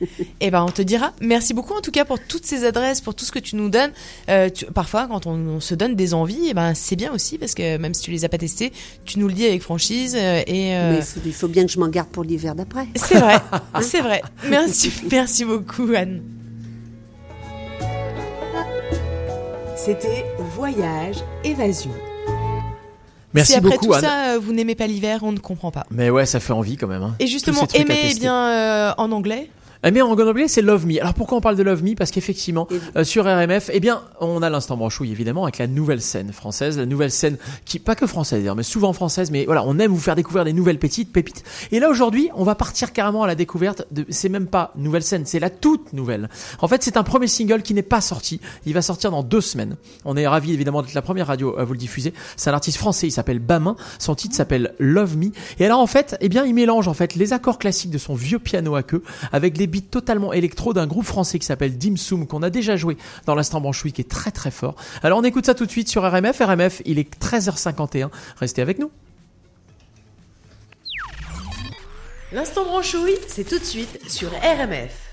Eh 0.40 0.50
ben, 0.50 0.64
on 0.64 0.72
te 0.72 0.82
dira. 0.82 1.12
Merci 1.22 1.54
beaucoup 1.54 1.76
en 1.76 1.82
tout 1.82 1.92
cas 1.92 2.06
pour 2.06 2.18
toutes 2.20 2.44
ces 2.46 2.64
adresses, 2.66 3.02
pour 3.02 3.14
tout 3.14 3.24
ce 3.24 3.32
que 3.32 3.38
tu 3.38 3.56
nous 3.56 3.70
donnes. 3.70 3.92
Euh, 4.30 4.50
tu- 4.50 4.66
parfois, 4.66 5.06
quand 5.08 5.28
on, 5.28 5.34
on 5.34 5.60
se 5.60 5.76
donne 5.76 5.94
des 5.96 6.16
envies, 6.16 6.48
eh 6.50 6.54
ben, 6.56 6.74
c'est 6.74 6.96
bien 6.96 7.14
aussi 7.14 7.38
parce 7.38 7.54
que 7.54 7.78
même 7.78 7.94
si 7.94 8.02
tu 8.02 8.10
les 8.12 8.26
as 8.26 8.30
pas 8.30 8.40
testées, 8.40 8.74
tu 9.06 9.20
nous 9.20 9.28
le 9.28 9.34
dis 9.36 9.46
avec 9.46 9.62
franchise 9.62 10.16
euh, 10.18 10.42
et. 10.48 10.76
euh, 10.76 10.94
Mais 10.94 10.98
il 10.98 11.04
faut, 11.04 11.20
il 11.26 11.34
faut 11.34 11.48
bien 11.50 11.66
que 11.68 11.72
je 11.72 11.80
m'en 11.80 11.88
garde 11.88 12.08
pour 12.10 12.24
l'hiver 12.24 12.56
d'après. 12.56 12.88
C'est 12.96 13.20
vrai, 13.20 13.36
c'est 13.82 14.02
vrai. 14.02 14.24
Merci, 14.50 14.92
merci 15.12 15.46
beaucoup 15.46 15.88
Anne. 15.96 16.22
C'était 19.76 20.26
Voyage 20.56 21.18
Évasion. 21.44 21.92
Merci 23.34 23.54
si 23.54 23.58
après 23.58 23.72
beaucoup, 23.72 23.86
tout 23.88 23.94
Anne. 23.94 24.02
ça, 24.02 24.34
euh, 24.34 24.40
vous 24.42 24.52
n'aimez 24.54 24.76
pas 24.76 24.88
l'hiver, 24.88 25.20
on 25.24 25.32
ne 25.32 25.40
comprend 25.40 25.72
pas. 25.72 25.86
Mais 25.90 26.10
ouais, 26.10 26.26
ça 26.26 26.40
fait 26.40 26.54
envie 26.54 26.76
quand 26.78 26.88
même. 26.88 27.04
hein. 27.04 27.16
Et 27.20 27.28
justement, 27.28 27.66
aimer 27.74 28.14
bien 28.20 28.36
euh, 28.36 28.94
en 28.98 29.12
anglais. 29.12 29.50
Bien, 29.90 30.06
en 30.06 30.12
anglais, 30.12 30.48
c'est 30.48 30.62
Love 30.62 30.86
Me. 30.86 31.02
Alors 31.02 31.16
pourquoi 31.16 31.40
on 31.40 31.42
parle 31.42 31.56
de 31.56 31.64
Love 31.64 31.84
Me? 31.84 31.96
Parce 31.96 32.12
qu'effectivement, 32.12 32.68
euh, 32.96 33.04
sur 33.04 33.26
RMF, 33.26 33.72
eh 33.74 33.80
bien, 33.80 34.04
on 34.20 34.44
a 34.44 34.50
l'instant 34.50 34.78
branchouille 34.78 35.12
évidemment 35.12 35.44
avec 35.44 35.58
la 35.58 35.66
nouvelle 35.66 36.02
scène 36.02 36.32
française, 36.32 36.78
la 36.78 36.86
nouvelle 36.86 37.12
scène 37.12 37.38
qui 37.66 37.80
pas 37.80 37.96
que 37.96 38.06
française 38.06 38.40
d'ailleurs, 38.40 38.56
mais 38.56 38.64
souvent 38.64 38.94
française. 38.94 39.32
Mais 39.32 39.46
voilà, 39.46 39.64
on 39.66 39.80
aime 39.80 39.92
vous 39.92 40.00
faire 40.00 40.16
découvrir 40.16 40.46
des 40.46 40.54
nouvelles 40.54 40.78
petites 40.78 41.12
pépites. 41.12 41.44
Et 41.72 41.80
là 41.80 41.90
aujourd'hui, 41.90 42.30
on 42.36 42.44
va 42.44 42.54
partir 42.54 42.94
carrément 42.94 43.24
à 43.24 43.28
la 43.28 43.34
découverte 43.34 43.88
de. 43.92 44.06
C'est 44.10 44.30
même 44.30 44.46
pas 44.46 44.72
nouvelle 44.76 45.02
scène, 45.02 45.26
c'est 45.26 45.40
la 45.40 45.50
toute 45.50 45.94
nouvelle. 45.94 46.30
En 46.60 46.68
fait, 46.68 46.84
c'est 46.84 46.96
un 46.96 47.04
premier 47.04 47.28
single 47.28 47.64
qui 47.64 47.74
n'est 47.74 47.82
pas 47.82 48.02
sorti. 48.02 48.40
Il 48.68 48.76
va 48.76 48.84
sortir 48.84 49.10
dans 49.10 49.24
deux 49.24 49.42
semaines. 49.42 49.78
On 50.06 50.16
est 50.16 50.28
ravis 50.28 50.54
évidemment 50.54 50.84
d'être 50.84 50.94
la 50.94 51.02
première 51.02 51.28
radio 51.28 51.58
à 51.58 51.66
vous 51.66 51.74
le 51.74 51.80
diffuser. 51.80 52.14
C'est 52.38 52.52
un 52.52 52.54
artiste 52.54 52.78
français. 52.78 53.08
Il 53.08 53.12
s'appelle 53.12 53.40
Bamin. 53.40 53.76
Son 53.98 54.14
titre 54.14 54.36
s'appelle 54.36 54.76
Love 54.78 55.18
Me. 55.18 55.32
Et 55.60 55.66
alors 55.66 55.80
en 55.80 55.88
fait, 55.88 56.18
eh 56.22 56.30
bien, 56.30 56.46
il 56.46 56.54
mélange 56.54 56.88
en 56.88 56.94
fait 56.94 57.16
les 57.16 57.34
accords 57.34 57.58
classiques 57.58 57.92
de 57.92 57.98
son 57.98 58.14
vieux 58.14 58.40
piano 58.40 58.76
à 58.76 58.84
queue 58.84 59.02
avec 59.32 59.58
les 59.58 59.71
beats 59.72 59.90
totalement 59.90 60.34
électro 60.34 60.74
d'un 60.74 60.86
groupe 60.86 61.06
français 61.06 61.40
qui 61.40 61.46
s'appelle 61.46 61.78
Dim 61.78 61.96
Sum 61.96 62.28
qu'on 62.28 62.44
a 62.44 62.50
déjà 62.50 62.76
joué 62.76 62.98
dans 63.26 63.36
l'instant 63.36 63.62
branchouille 63.62 63.94
qui 63.94 64.02
est 64.02 64.10
très 64.10 64.32
très 64.32 64.52
fort. 64.52 64.76
Alors 65.02 65.20
on 65.20 65.24
écoute 65.24 65.46
ça 65.46 65.56
tout 65.56 65.66
de 65.66 65.72
suite 65.72 65.90
sur 65.90 66.04
RMF. 66.04 66.40
RMF, 66.40 66.82
il 66.86 67.00
est 67.00 67.20
13h51. 67.20 68.10
Restez 68.38 68.62
avec 68.62 68.78
nous. 68.78 68.92
L'instant 72.34 72.64
branchouille, 72.64 73.18
c'est 73.28 73.44
tout 73.44 73.60
de 73.60 73.64
suite 73.64 74.10
sur 74.10 74.30
RMF. 74.30 75.11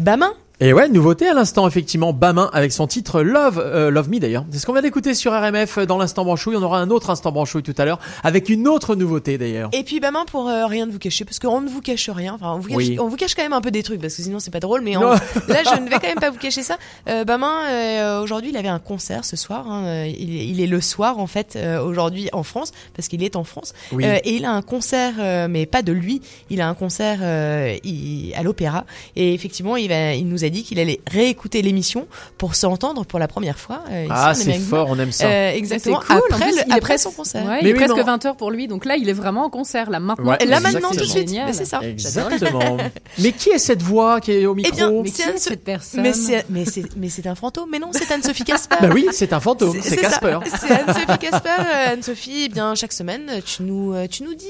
Bamin 0.00 0.32
Et 0.62 0.74
ouais, 0.74 0.90
nouveauté 0.90 1.26
à 1.26 1.32
l'instant, 1.32 1.66
effectivement, 1.66 2.12
Bamin 2.12 2.50
avec 2.52 2.70
son 2.72 2.86
titre 2.86 3.22
Love, 3.22 3.58
euh, 3.64 3.90
Love 3.90 4.10
Me 4.10 4.18
d'ailleurs. 4.18 4.44
C'est 4.50 4.58
ce 4.58 4.66
qu'on 4.66 4.74
vient 4.74 4.82
d'écouter 4.82 5.14
sur 5.14 5.32
RMF 5.32 5.78
dans 5.86 5.96
l'instant 5.96 6.22
branchouille. 6.22 6.54
On 6.54 6.62
aura 6.62 6.80
un 6.80 6.90
autre 6.90 7.08
instant 7.08 7.32
branchouille 7.32 7.62
tout 7.62 7.74
à 7.78 7.86
l'heure 7.86 7.98
avec 8.24 8.50
une 8.50 8.68
autre 8.68 8.94
nouveauté 8.94 9.38
d'ailleurs. 9.38 9.70
Et 9.72 9.84
puis 9.84 10.00
Bamin 10.00 10.26
pour 10.26 10.48
euh, 10.48 10.66
rien 10.66 10.86
de 10.86 10.92
vous 10.92 10.98
cacher, 10.98 11.24
parce 11.24 11.38
qu'on 11.38 11.62
ne 11.62 11.68
vous 11.70 11.80
cache 11.80 12.10
rien. 12.10 12.34
Enfin, 12.34 12.52
on 12.54 12.58
vous 12.58 12.68
cache, 12.68 12.76
Oui. 12.76 12.98
on 13.00 13.08
vous 13.08 13.16
cache 13.16 13.34
quand 13.34 13.42
même 13.42 13.54
un 13.54 13.62
peu 13.62 13.70
des 13.70 13.82
trucs, 13.82 14.02
parce 14.02 14.14
que 14.14 14.22
sinon 14.22 14.38
c'est 14.38 14.50
pas 14.50 14.60
drôle. 14.60 14.82
Mais 14.82 14.98
on- 14.98 15.00
là, 15.48 15.62
je 15.64 15.80
ne 15.80 15.88
vais 15.88 15.94
quand 15.98 16.08
même 16.08 16.20
pas 16.20 16.28
vous 16.30 16.36
cacher 16.38 16.62
ça. 16.62 16.76
Euh, 17.08 17.24
Bamin, 17.24 17.54
euh, 17.70 18.22
aujourd'hui, 18.22 18.50
il 18.50 18.56
avait 18.58 18.68
un 18.68 18.80
concert 18.80 19.24
ce 19.24 19.36
soir. 19.36 19.66
hein. 19.66 19.84
Euh, 19.86 20.06
Il, 20.14 20.36
est- 20.36 20.46
il 20.46 20.60
est 20.60 20.66
le 20.66 20.82
soir 20.82 21.20
en 21.20 21.26
fait 21.26 21.56
euh, 21.56 21.82
aujourd'hui 21.82 22.28
en 22.34 22.42
France, 22.42 22.72
parce 22.94 23.08
qu'il 23.08 23.22
est 23.24 23.34
en 23.34 23.44
France. 23.44 23.72
Oui. 23.92 24.04
Euh, 24.04 24.18
et 24.24 24.34
il 24.34 24.44
a 24.44 24.52
un 24.52 24.60
concert, 24.62 25.14
euh, 25.20 25.46
mais 25.48 25.64
pas 25.64 25.80
de 25.80 25.92
lui. 25.92 26.20
Il 26.50 26.60
a 26.60 26.68
un 26.68 26.74
concert 26.74 27.20
euh, 27.22 27.74
il- 27.82 28.34
à 28.36 28.42
l'Opéra. 28.42 28.84
Et 29.16 29.32
effectivement, 29.32 29.76
il, 29.78 29.88
va, 29.88 30.12
il 30.12 30.28
nous 30.28 30.44
a 30.44 30.49
dit 30.50 30.62
qu'il 30.62 30.78
allait 30.78 31.00
réécouter 31.10 31.62
l'émission 31.62 32.06
pour 32.38 32.54
s'entendre 32.54 33.04
pour 33.04 33.18
la 33.18 33.28
première 33.28 33.58
fois. 33.58 33.82
euh, 33.90 34.04
ici 34.04 34.12
Ah, 34.14 34.34
c'est 34.34 34.58
fort, 34.58 34.86
on 34.90 34.98
aime 34.98 35.12
ça. 35.12 35.26
Euh, 35.26 35.52
exactement. 35.52 36.00
C'est 36.00 36.06
cool. 36.14 36.22
Après, 36.28 36.50
plus, 36.50 36.56
le- 36.92 36.98
son 36.98 37.10
concert. 37.12 37.44
Ouais, 37.44 37.60
Mais 37.62 37.70
il 37.70 37.72
est 37.72 37.74
presque 37.74 37.94
mais 37.96 38.02
on- 38.02 38.16
20h 38.16 38.36
pour 38.36 38.50
lui, 38.50 38.68
donc 38.68 38.84
là, 38.84 38.96
il 38.96 39.08
est 39.08 39.12
vraiment 39.14 39.44
en 39.44 39.50
concert, 39.50 39.90
là, 39.90 40.00
maintenant. 40.00 40.30
Ouais, 40.30 40.44
là, 40.46 40.56
C'est 40.56 40.62
maintenant, 40.72 40.90
tout 40.90 40.96
de 40.96 41.04
suite. 41.04 41.28
génial. 41.28 41.46
Mais 41.46 41.52
c'est 41.52 41.64
ça. 41.64 41.80
Exactement. 41.82 42.76
Mais 43.18 43.32
qui 43.32 43.50
est 43.50 43.58
cette 43.58 43.82
voix 43.82 44.20
qui 44.20 44.32
est 44.32 44.46
au 44.46 44.54
micro 44.54 44.72
Eh 44.72 44.76
bien, 44.76 44.90
Mais 44.90 45.08
c'est 45.08 45.14
qui 45.14 45.22
est 45.22 45.24
Anne- 45.32 45.38
cette 45.38 45.64
personne? 45.64 46.02
Mais 46.02 47.08
c'est 47.08 47.26
un 47.26 47.34
fantôme. 47.34 47.68
Mais 47.70 47.78
non, 47.78 47.88
c'est 47.92 48.10
Anne-Sophie 48.10 48.44
Casper. 48.44 48.76
Bah 48.80 48.88
oui, 48.92 49.06
c'est 49.12 49.32
un 49.32 49.40
fantôme, 49.40 49.76
c'est. 49.82 49.96
Casper. 49.96 50.38
C'est 50.60 50.70
Anne-Sophie 50.70 51.18
Casper. 51.18 51.48
Euh, 51.60 51.92
Anne-Sophie, 51.92 52.42
eh 52.46 52.48
bien 52.48 52.74
chaque 52.74 52.92
semaine, 52.92 53.30
tu 53.44 53.62
nous 53.62 53.92
euh, 53.94 54.06
tu 54.08 54.22
nous 54.24 54.34
dis, 54.34 54.46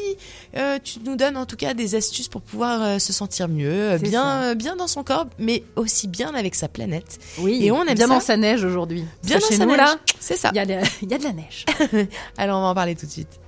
tu 0.85 0.99
nous 1.05 1.17
donnes 1.17 1.37
en 1.37 1.47
tout 1.47 1.57
cas 1.57 1.75
des 1.75 1.95
astuces 1.95 2.29
pour 2.29 2.41
pouvoir 2.43 3.01
se 3.01 3.13
sentir 3.13 3.49
mieux, 3.49 3.99
bien 3.99 4.55
bien 4.55 4.77
dans 4.77 4.87
son 4.87 5.03
corps, 5.05 5.27
mais 5.39 5.63
aussi 5.77 5.90
bien 6.07 6.35
avec 6.35 6.55
sa 6.55 6.69
planète. 6.69 7.19
Oui, 7.39 7.59
Et 7.65 7.71
on 7.73 7.83
aime 7.85 7.95
bien 7.95 8.07
ça. 8.09 8.15
dans 8.15 8.21
sa 8.21 8.37
neige 8.37 8.65
aujourd'hui. 8.65 9.05
Bien 9.23 9.39
dans 9.39 9.47
chez 9.47 9.57
sa 9.57 9.65
nous, 9.65 9.71
neige. 9.73 9.79
là, 9.79 9.97
C'est 10.19 10.37
ça. 10.37 10.51
il 10.53 10.57
y, 10.57 10.61
a 10.61 10.67
de- 10.67 10.87
il 11.03 11.11
y 11.11 11.15
a 11.15 11.19
de 11.19 11.25
la 11.25 11.33
neige. 11.33 11.65
Alors 12.39 12.59
on 12.59 12.63
va 12.63 12.69
en 12.69 12.75
parler 12.75 12.95
tout 12.95 13.07
de 13.07 13.11
suite. 13.11 13.41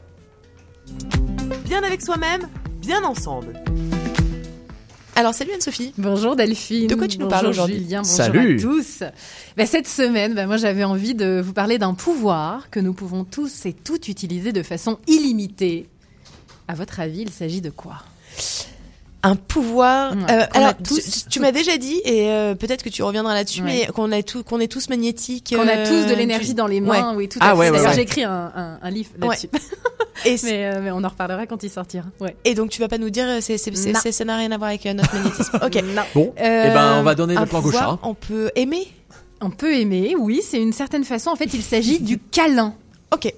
Bien 1.64 1.82
avec 1.82 2.02
soi-même, 2.02 2.48
bien 2.80 3.02
ensemble. 3.04 3.62
Alors 5.14 5.34
salut 5.34 5.52
Anne-Sophie. 5.52 5.92
Bonjour 5.98 6.36
Delphine. 6.36 6.86
De 6.86 6.94
quoi 6.94 7.06
tu 7.06 7.18
nous 7.18 7.26
Bonjour 7.26 7.30
parles 7.40 7.46
aujourd'hui 7.50 7.76
Julien, 7.80 8.00
bonjour 8.02 8.16
Salut. 8.16 8.56
à 8.56 8.60
tous. 8.62 9.02
Ben, 9.58 9.66
cette 9.66 9.86
semaine, 9.86 10.34
ben, 10.34 10.46
moi 10.46 10.56
j'avais 10.56 10.84
envie 10.84 11.14
de 11.14 11.40
vous 11.44 11.52
parler 11.52 11.78
d'un 11.78 11.92
pouvoir 11.94 12.70
que 12.70 12.80
nous 12.80 12.94
pouvons 12.94 13.24
tous 13.24 13.66
et 13.66 13.74
toutes 13.74 14.08
utiliser 14.08 14.52
de 14.52 14.62
façon 14.62 14.98
illimitée. 15.06 15.86
À 16.66 16.74
votre 16.74 16.98
avis, 17.00 17.20
il 17.22 17.30
s'agit 17.30 17.60
de 17.60 17.68
quoi? 17.70 17.96
Un 19.24 19.36
pouvoir. 19.36 20.12
Ouais, 20.16 20.18
euh, 20.32 20.46
alors, 20.52 20.74
tous, 20.82 21.26
tu, 21.30 21.38
m'as 21.38 21.52
déjà 21.52 21.76
dit, 21.76 22.00
et 22.04 22.28
euh, 22.30 22.54
peut-être 22.56 22.82
que 22.82 22.88
tu 22.88 23.04
reviendras 23.04 23.34
là-dessus, 23.34 23.62
Ouais. 23.62 23.84
mais 23.86 23.92
qu'on 23.92 24.10
a 24.10 24.20
tout, 24.24 24.42
qu'on 24.42 24.58
est 24.58 24.66
tous 24.66 24.88
magnétiques. 24.88 25.54
Qu'on 25.56 25.68
a 25.68 25.76
euh, 25.76 25.86
tous 25.86 26.10
de 26.10 26.14
l'énergie 26.16 26.48
tu- 26.48 26.54
dans 26.54 26.66
les 26.66 26.80
mains, 26.80 27.10
Ouais. 27.10 27.16
oui, 27.16 27.28
tout 27.28 27.38
Ah 27.40 27.50
à 27.50 27.52
fait. 27.52 27.58
ouais, 27.58 27.66
ouais, 27.66 27.70
D'ailleurs, 27.76 27.90
ouais. 27.90 27.94
j'ai 27.96 28.02
écrit 28.02 28.24
un, 28.24 28.52
un- 28.54 28.78
un 28.82 28.90
livre 28.90 29.10
là-dessus. 29.20 29.48
Et, 30.24 30.36
mais, 30.42 30.64
euh, 30.66 30.80
mais 30.82 30.90
on 30.90 31.04
en 31.04 31.08
reparlera 31.08 31.46
quand 31.46 31.62
il 31.62 31.70
sortira. 31.70 32.04
Ouais. 32.20 32.34
et 32.44 32.54
donc 32.56 32.70
tu 32.70 32.80
vas 32.80 32.88
pas 32.88 32.98
nous 32.98 33.10
dire, 33.10 33.26
c'est, 33.40 33.58
ça 33.58 34.24
n'a 34.24 34.36
rien 34.36 34.50
à 34.50 34.58
voir 34.58 34.70
avec 34.70 34.84
euh, 34.86 34.92
notre 34.94 35.14
magnétisme. 35.14 35.56
Ok. 35.64 35.82
Non. 35.94 36.02
Bon, 36.16 36.34
Euh, 36.40 36.64
eh 36.68 36.74
ben 36.74 36.96
on 36.98 37.02
va 37.04 37.14
donner 37.14 37.36
le 37.36 37.46
plan 37.46 37.60
gauche. 37.60 37.76
hein. 37.76 37.98
On 38.02 38.14
peut 38.14 38.50
aimer? 38.56 38.88
On 39.40 39.50
peut 39.50 39.74
aimer, 39.74 40.14
oui, 40.18 40.40
c'est 40.44 40.60
une 40.60 40.72
certaine 40.72 41.04
façon. 41.04 41.30
En 41.30 41.36
fait, 41.36 41.52
il 41.54 41.62
s'agit 41.62 42.00
du 42.00 42.18
câlin. 42.18 42.74
Ok. 43.12 43.32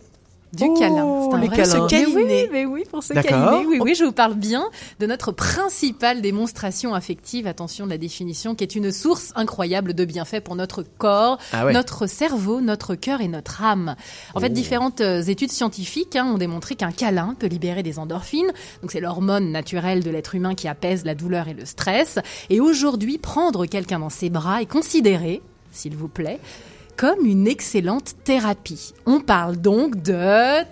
Du 0.54 0.64
Oh, 0.66 0.74
câlin. 0.78 1.28
C'est 1.30 1.34
un 1.36 1.38
vrai 1.38 1.48
câlins. 1.56 1.86
Mais 1.90 2.06
oui, 2.06 2.14
câliner. 2.14 2.48
mais 2.52 2.64
oui, 2.64 2.84
pour 2.90 3.02
se 3.02 3.12
câliner. 3.12 3.66
Oui, 3.66 3.78
oui, 3.80 3.94
je 3.94 4.04
vous 4.04 4.12
parle 4.12 4.34
bien 4.34 4.64
de 5.00 5.06
notre 5.06 5.32
principale 5.32 6.20
démonstration 6.20 6.94
affective, 6.94 7.46
attention 7.46 7.84
de 7.86 7.90
la 7.90 7.98
définition, 7.98 8.54
qui 8.54 8.64
est 8.64 8.74
une 8.74 8.92
source 8.92 9.32
incroyable 9.36 9.94
de 9.94 10.04
bienfaits 10.04 10.40
pour 10.40 10.56
notre 10.56 10.82
corps, 10.98 11.38
Ah 11.52 11.66
ouais. 11.66 11.72
notre 11.72 12.06
cerveau, 12.06 12.60
notre 12.60 12.94
cœur 12.94 13.20
et 13.20 13.28
notre 13.28 13.62
âme. 13.62 13.96
En 14.34 14.40
fait, 14.40 14.50
différentes 14.50 15.00
euh, 15.00 15.22
études 15.22 15.50
scientifiques 15.52 16.16
hein, 16.16 16.26
ont 16.34 16.38
démontré 16.38 16.74
qu'un 16.74 16.92
câlin 16.92 17.34
peut 17.38 17.46
libérer 17.46 17.82
des 17.82 17.98
endorphines, 17.98 18.52
donc 18.82 18.92
c'est 18.92 19.00
l'hormone 19.00 19.50
naturelle 19.52 20.02
de 20.04 20.10
l'être 20.10 20.34
humain 20.34 20.54
qui 20.54 20.68
apaise 20.68 21.04
la 21.04 21.14
douleur 21.14 21.48
et 21.48 21.54
le 21.54 21.64
stress. 21.64 22.18
Et 22.50 22.60
aujourd'hui, 22.60 23.18
prendre 23.18 23.66
quelqu'un 23.66 23.98
dans 23.98 24.10
ses 24.10 24.30
bras 24.30 24.62
est 24.62 24.66
considéré, 24.70 25.42
s'il 25.72 25.96
vous 25.96 26.08
plaît, 26.08 26.38
comme 26.96 27.24
une 27.26 27.46
excellente 27.46 28.12
thérapie. 28.24 28.92
On 29.06 29.20
parle 29.20 29.56
donc 29.56 30.02
de 30.02 30.62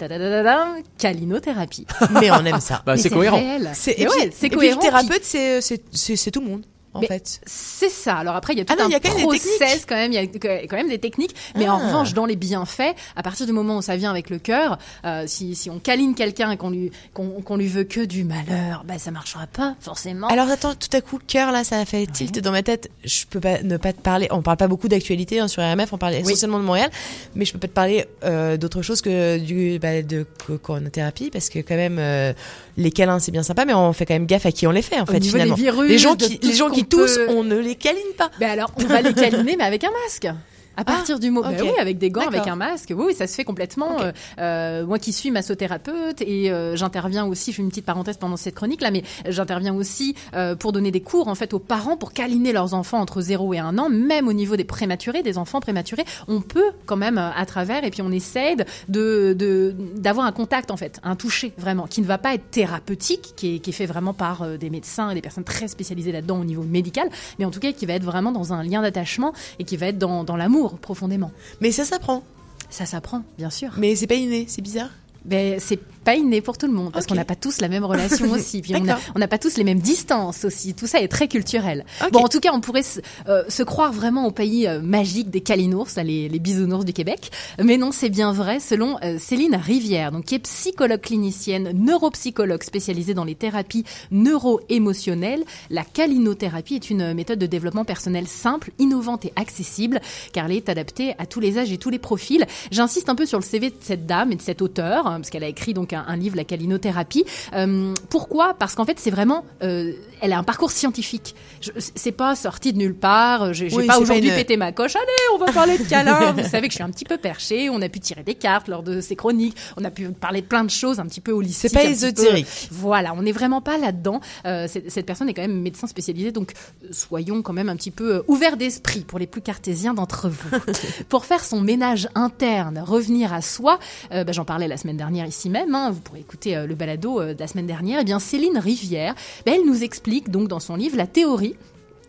calinothérapie. 0.98 1.86
Mais 2.20 2.30
on 2.30 2.44
aime 2.44 2.60
ça. 2.60 2.82
Bah, 2.86 2.94
Mais 2.96 3.02
c'est 3.02 3.10
cohérent. 3.10 3.36
réel. 3.38 3.70
C'est, 3.74 3.94
Mais 3.98 4.04
et 4.04 4.08
ouais, 4.08 4.14
puis, 4.20 4.30
c'est 4.32 4.46
et 4.46 4.50
puis 4.50 4.58
cohérent. 4.58 4.80
le 4.80 4.82
thérapeute, 4.82 5.24
c'est, 5.24 5.60
c'est 5.60 6.30
tout 6.30 6.40
le 6.40 6.46
monde, 6.46 6.62
en 6.94 7.00
Mais- 7.00 7.06
fait. 7.06 7.40
C'est 7.46 7.88
ça. 7.88 8.16
Alors 8.16 8.36
après, 8.36 8.52
il 8.52 8.58
y 8.58 8.62
a 8.62 8.64
tout 8.64 8.74
Ah 8.76 8.80
non, 8.80 8.84
un 8.84 8.88
il 8.88 8.92
y 8.92 8.94
a 8.96 9.00
quand 9.00 9.10
process 9.20 9.86
quand 9.86 9.94
même. 9.94 10.12
Il 10.12 10.16
y 10.16 10.18
a 10.18 10.26
quand 10.66 10.76
même 10.76 10.88
des 10.88 10.98
techniques. 10.98 11.34
Mais 11.56 11.68
en 11.68 11.78
Ah. 11.78 11.86
revanche, 11.86 12.12
dans 12.14 12.26
les 12.26 12.36
bienfaits, 12.36 12.94
à 13.16 13.22
partir 13.22 13.46
du 13.46 13.52
moment 13.52 13.78
où 13.78 13.82
ça 13.82 13.96
vient 13.96 14.10
avec 14.10 14.28
le 14.30 14.38
cœur, 14.38 14.78
euh, 15.04 15.24
si, 15.26 15.54
si 15.54 15.70
on 15.70 15.78
câline 15.78 16.14
quelqu'un 16.14 16.50
et 16.50 16.56
qu'on 16.56 16.70
lui 16.70 16.90
qu'on 17.14 17.56
lui 17.56 17.68
veut 17.68 17.84
que 17.84 18.00
du 18.00 18.24
malheur, 18.24 18.84
bah 18.86 18.98
ça 18.98 19.10
marchera 19.10 19.46
pas 19.46 19.74
forcément. 19.80 20.26
Alors 20.28 20.48
attends, 20.48 20.74
tout 20.74 20.94
à 20.96 21.00
coup, 21.00 21.18
le 21.18 21.24
cœur 21.26 21.50
là, 21.52 21.64
ça 21.64 21.78
a 21.78 21.84
fait 21.84 22.06
tilt 22.06 22.38
dans 22.40 22.52
ma 22.52 22.62
tête. 22.62 22.90
Je 23.04 23.24
peux 23.28 23.40
pas 23.40 23.62
ne 23.62 23.76
pas 23.76 23.92
te 23.92 24.00
parler. 24.00 24.28
On 24.30 24.42
parle 24.42 24.56
pas 24.58 24.68
beaucoup 24.68 24.88
d'actualité 24.88 25.40
hein, 25.40 25.48
sur 25.48 25.62
RMF, 25.62 25.92
on 25.92 25.98
parle 25.98 26.14
essentiellement 26.14 26.58
de 26.58 26.64
Montréal, 26.64 26.90
mais 27.34 27.44
je 27.44 27.52
peux 27.52 27.58
pas 27.58 27.68
te 27.68 27.72
parler 27.72 28.06
euh, 28.24 28.56
d'autre 28.56 28.82
chose 28.82 29.00
que 29.00 29.38
du 29.38 29.78
bah, 29.78 30.02
de 30.02 30.26
co- 30.46 30.58
coronathérapie 30.58 31.30
parce 31.30 31.48
que 31.48 31.58
quand 31.60 31.76
même 31.76 31.98
euh, 31.98 32.32
les 32.76 32.90
câlins 32.90 33.18
c'est 33.18 33.32
bien 33.32 33.42
sympa, 33.42 33.64
mais 33.64 33.74
on 33.74 33.92
fait 33.92 34.06
quand 34.06 34.14
même 34.14 34.26
gaffe 34.26 34.46
à 34.46 34.52
qui 34.52 34.66
on 34.66 34.70
les 34.70 34.82
fait 34.82 34.98
en 34.98 35.02
Au 35.02 35.06
fait 35.06 35.20
finalement. 35.22 35.54
des 35.54 35.62
virus, 35.62 35.88
les 35.90 35.98
gens 35.98 36.14
qui 36.16 36.38
les 36.42 36.52
gens 36.54 36.70
qui 36.70 36.84
toussent, 36.84 37.16
peut- 37.16 37.26
on 37.30 37.44
ne 37.44 37.56
les 37.58 37.74
câline 37.74 38.00
pas. 38.16 38.30
Ben 38.40 38.50
alors, 38.50 38.72
on 38.76 38.84
va 38.86 39.02
les 39.02 39.12
câliner, 39.14 39.56
mais 39.56 39.64
avec 39.64 39.84
un 39.84 39.90
masque. 40.04 40.28
À 40.76 40.84
partir 40.84 41.18
du 41.18 41.30
moment, 41.30 41.48
ok. 41.48 41.56
Ben 41.56 41.62
oui, 41.64 41.78
avec 41.78 41.98
des 41.98 42.10
gants, 42.10 42.22
avec 42.28 42.46
un 42.48 42.56
masque, 42.56 42.92
oui, 42.96 43.14
ça 43.14 43.26
se 43.26 43.34
fait 43.34 43.44
complètement. 43.44 44.00
Euh, 44.00 44.12
euh, 44.38 44.86
moi 44.86 44.98
qui 44.98 45.12
suis 45.12 45.30
massothérapeute 45.30 46.22
et 46.22 46.50
euh, 46.50 46.76
j'interviens 46.76 47.26
aussi, 47.26 47.50
je 47.52 47.56
fais 47.56 47.62
une 47.62 47.68
petite 47.68 47.84
parenthèse 47.84 48.16
pendant 48.16 48.36
cette 48.36 48.54
chronique 48.54 48.80
là, 48.80 48.90
mais 48.90 49.02
j'interviens 49.28 49.74
aussi 49.74 50.14
euh, 50.34 50.56
pour 50.56 50.72
donner 50.72 50.90
des 50.90 51.00
cours 51.02 51.28
en 51.28 51.34
fait 51.34 51.52
aux 51.52 51.58
parents 51.58 51.96
pour 51.96 52.12
câliner 52.12 52.52
leurs 52.52 52.72
enfants 52.74 52.98
entre 53.00 53.20
0 53.20 53.52
et 53.54 53.58
1 53.58 53.76
an, 53.78 53.88
même 53.90 54.28
au 54.28 54.32
niveau 54.32 54.56
des 54.56 54.64
prématurés, 54.64 55.22
des 55.22 55.36
enfants 55.38 55.60
prématurés, 55.60 56.04
on 56.28 56.40
peut 56.40 56.70
quand 56.86 56.96
même 56.96 57.18
euh, 57.18 57.30
à 57.36 57.44
travers 57.44 57.84
et 57.84 57.90
puis 57.90 58.00
on 58.02 58.10
essaie 58.10 58.56
de 58.88 59.34
de- 59.34 59.74
d'avoir 59.96 60.26
un 60.26 60.32
contact 60.32 60.70
en 60.70 60.76
fait, 60.76 61.00
un 61.02 61.16
toucher 61.16 61.52
vraiment, 61.58 61.86
qui 61.86 62.00
ne 62.00 62.06
va 62.06 62.18
pas 62.18 62.34
être 62.34 62.50
thérapeutique, 62.50 63.34
qui 63.36 63.56
est, 63.56 63.58
qui 63.58 63.70
est 63.70 63.74
fait 63.74 63.86
vraiment 63.86 64.14
par 64.14 64.42
euh, 64.42 64.56
des 64.56 64.70
médecins 64.70 65.10
et 65.10 65.14
des 65.14 65.20
personnes 65.20 65.44
très 65.44 65.68
spécialisées 65.68 66.12
là-dedans 66.12 66.40
au 66.40 66.44
niveau 66.44 66.62
médical, 66.62 67.08
mais 67.38 67.44
en 67.44 67.50
tout 67.50 67.60
cas 67.60 67.72
qui 67.72 67.84
va 67.86 67.92
être 67.94 68.04
vraiment 68.04 68.32
dans 68.32 68.52
un 68.52 68.62
lien 68.62 68.80
d'attachement 68.82 69.32
et 69.58 69.64
qui 69.64 69.76
va 69.76 69.86
être 69.88 69.98
dans, 69.98 70.24
dans 70.24 70.36
l'amour 70.36 70.61
profondément. 70.68 71.30
Mais 71.60 71.72
ça 71.72 71.84
s'apprend. 71.84 72.22
Ça 72.70 72.86
s'apprend, 72.86 73.22
bien 73.38 73.50
sûr. 73.50 73.72
Mais 73.76 73.96
c'est 73.96 74.06
pas 74.06 74.14
inné, 74.14 74.46
c'est 74.48 74.62
bizarre. 74.62 74.90
Ben, 75.24 75.60
c'est 75.60 75.78
pas 76.02 76.16
inné 76.16 76.40
pour 76.40 76.58
tout 76.58 76.66
le 76.66 76.72
monde 76.72 76.92
parce 76.92 77.06
qu'on 77.06 77.14
n'a 77.14 77.24
pas 77.24 77.36
tous 77.36 77.60
la 77.60 77.68
même 77.68 77.84
relation 77.84 78.30
aussi. 78.32 78.60
Puis 78.60 78.74
on 78.76 79.18
n'a 79.18 79.28
pas 79.28 79.38
tous 79.38 79.56
les 79.56 79.64
mêmes 79.64 79.80
distances 79.80 80.44
aussi. 80.44 80.74
Tout 80.74 80.86
ça 80.86 81.00
est 81.00 81.08
très 81.08 81.28
culturel. 81.28 81.84
Bon, 82.12 82.20
en 82.20 82.28
tout 82.28 82.40
cas, 82.40 82.50
on 82.52 82.60
pourrait 82.60 82.82
se, 82.82 83.00
euh, 83.28 83.44
se 83.48 83.62
croire 83.62 83.92
vraiment 83.92 84.26
au 84.26 84.30
pays 84.30 84.66
euh, 84.66 84.80
magique 84.80 85.30
des 85.30 85.40
calinours, 85.40 85.88
là, 85.96 86.02
les, 86.02 86.28
les 86.28 86.38
bisounours 86.38 86.84
du 86.84 86.92
Québec. 86.92 87.30
Mais 87.62 87.76
non, 87.76 87.92
c'est 87.92 88.08
bien 88.08 88.32
vrai 88.32 88.60
selon 88.60 88.96
euh, 89.02 89.18
Céline 89.18 89.56
Rivière, 89.56 90.12
donc 90.12 90.24
qui 90.24 90.34
est 90.34 90.40
psychologue 90.40 91.00
clinicienne, 91.00 91.72
neuropsychologue 91.74 92.62
spécialisée 92.62 93.14
dans 93.14 93.24
les 93.24 93.34
thérapies 93.34 93.84
neuro-émotionnelles. 94.10 95.44
La 95.70 95.84
calinothérapie 95.84 96.74
est 96.74 96.90
une 96.90 97.14
méthode 97.14 97.38
de 97.38 97.46
développement 97.46 97.84
personnel 97.84 98.26
simple, 98.26 98.70
innovante 98.78 99.24
et 99.24 99.32
accessible, 99.36 100.00
car 100.32 100.46
elle 100.46 100.52
est 100.52 100.68
adaptée 100.68 101.14
à 101.18 101.26
tous 101.26 101.40
les 101.40 101.58
âges 101.58 101.72
et 101.72 101.78
tous 101.78 101.90
les 101.90 101.98
profils. 101.98 102.46
J'insiste 102.70 103.08
un 103.08 103.14
peu 103.14 103.26
sur 103.26 103.38
le 103.38 103.44
CV 103.44 103.70
de 103.70 103.76
cette 103.80 104.06
dame 104.06 104.32
et 104.32 104.36
de 104.36 104.42
cet 104.42 104.62
auteur, 104.62 105.06
hein, 105.06 105.16
parce 105.16 105.30
qu'elle 105.30 105.44
a 105.44 105.48
écrit 105.48 105.74
donc 105.74 105.91
un, 105.92 106.04
un 106.06 106.16
livre, 106.16 106.36
La 106.36 106.44
calinothérapie. 106.44 107.24
Euh, 107.54 107.94
pourquoi? 108.10 108.54
Parce 108.54 108.74
qu'en 108.74 108.84
fait, 108.84 108.98
c'est 108.98 109.10
vraiment, 109.10 109.44
euh, 109.62 109.92
elle 110.22 110.32
a 110.32 110.38
un 110.38 110.42
parcours 110.42 110.70
scientifique. 110.70 111.34
C'est 111.78 112.12
pas 112.12 112.34
sorti 112.34 112.72
de 112.72 112.78
nulle 112.78 112.94
part. 112.94 113.52
J'ai 113.52 113.68
j'ai 113.68 113.76
Oui, 113.76 113.86
pas 113.86 113.98
aujourd'hui 113.98 114.28
une- 114.30 114.34
pété 114.34 114.56
ma 114.56 114.72
coche. 114.72 114.96
Allez, 114.96 115.04
on 115.34 115.38
va 115.38 115.52
parler 115.52 115.76
de 115.78 115.84
câlins. 115.84 116.32
Vous 116.36 116.48
savez 116.48 116.68
que 116.68 116.72
je 116.72 116.76
suis 116.76 116.82
un 116.84 116.90
petit 116.90 117.04
peu 117.04 117.18
perchée. 117.18 117.68
On 117.70 117.82
a 117.82 117.88
pu 117.88 118.00
tirer 118.00 118.22
des 118.22 118.34
cartes 118.34 118.68
lors 118.68 118.82
de 118.82 119.00
ces 119.00 119.16
chroniques. 119.16 119.56
On 119.76 119.84
a 119.84 119.90
pu 119.90 120.08
parler 120.10 120.40
de 120.40 120.46
plein 120.46 120.64
de 120.64 120.70
choses 120.70 120.98
un 121.00 121.06
petit 121.06 121.20
peu 121.20 121.32
holistiques. 121.32 121.70
C'est 121.70 121.74
pas 121.76 121.80
petit 121.80 121.88
peu- 121.88 122.06
ésotérique. 122.06 122.46
Voilà, 122.70 123.12
on 123.14 123.22
n'est 123.22 123.32
vraiment 123.32 123.60
pas 123.60 123.78
là-dedans. 123.78 124.20
Euh, 124.46 124.66
cette 124.68 125.06
personne 125.06 125.28
est 125.28 125.34
quand 125.34 125.42
même 125.42 125.60
médecin 125.60 125.86
spécialisé, 125.86 126.32
donc 126.32 126.52
euh, 126.84 126.88
soyons 126.92 127.42
quand 127.42 127.52
même 127.52 127.68
un 127.68 127.76
petit 127.76 127.90
peu 127.90 128.16
euh, 128.16 128.22
ouverts 128.28 128.56
d'esprit 128.56 129.00
pour 129.00 129.18
les 129.18 129.26
plus 129.26 129.42
cartésiens 129.42 129.94
d'entre 129.94 130.28
vous. 130.28 130.50
pour 131.08 131.24
faire 131.24 131.44
son 131.44 131.60
ménage 131.60 132.08
interne, 132.14 132.78
revenir 132.84 133.32
à 133.32 133.42
soi, 133.42 133.78
euh, 134.12 134.24
bah, 134.24 134.32
j'en 134.32 134.44
parlais 134.44 134.68
la 134.68 134.76
semaine 134.76 134.96
dernière 134.96 135.26
ici 135.26 135.50
même, 135.50 135.74
hein, 135.74 135.90
vous 135.90 136.00
pourrez 136.00 136.20
écouter 136.20 136.56
euh, 136.56 136.66
le 136.66 136.74
balado 136.74 137.20
euh, 137.20 137.34
de 137.34 137.40
la 137.40 137.46
semaine 137.46 137.66
dernière, 137.66 138.00
et 138.00 138.04
bien 138.04 138.18
Céline 138.18 138.58
Rivière, 138.58 139.14
bah, 139.46 139.52
elle 139.54 139.64
nous 139.66 139.82
explique 139.82 140.11
donc 140.20 140.48
dans 140.48 140.60
son 140.60 140.76
livre 140.76 140.96
la 140.96 141.06
théorie 141.06 141.56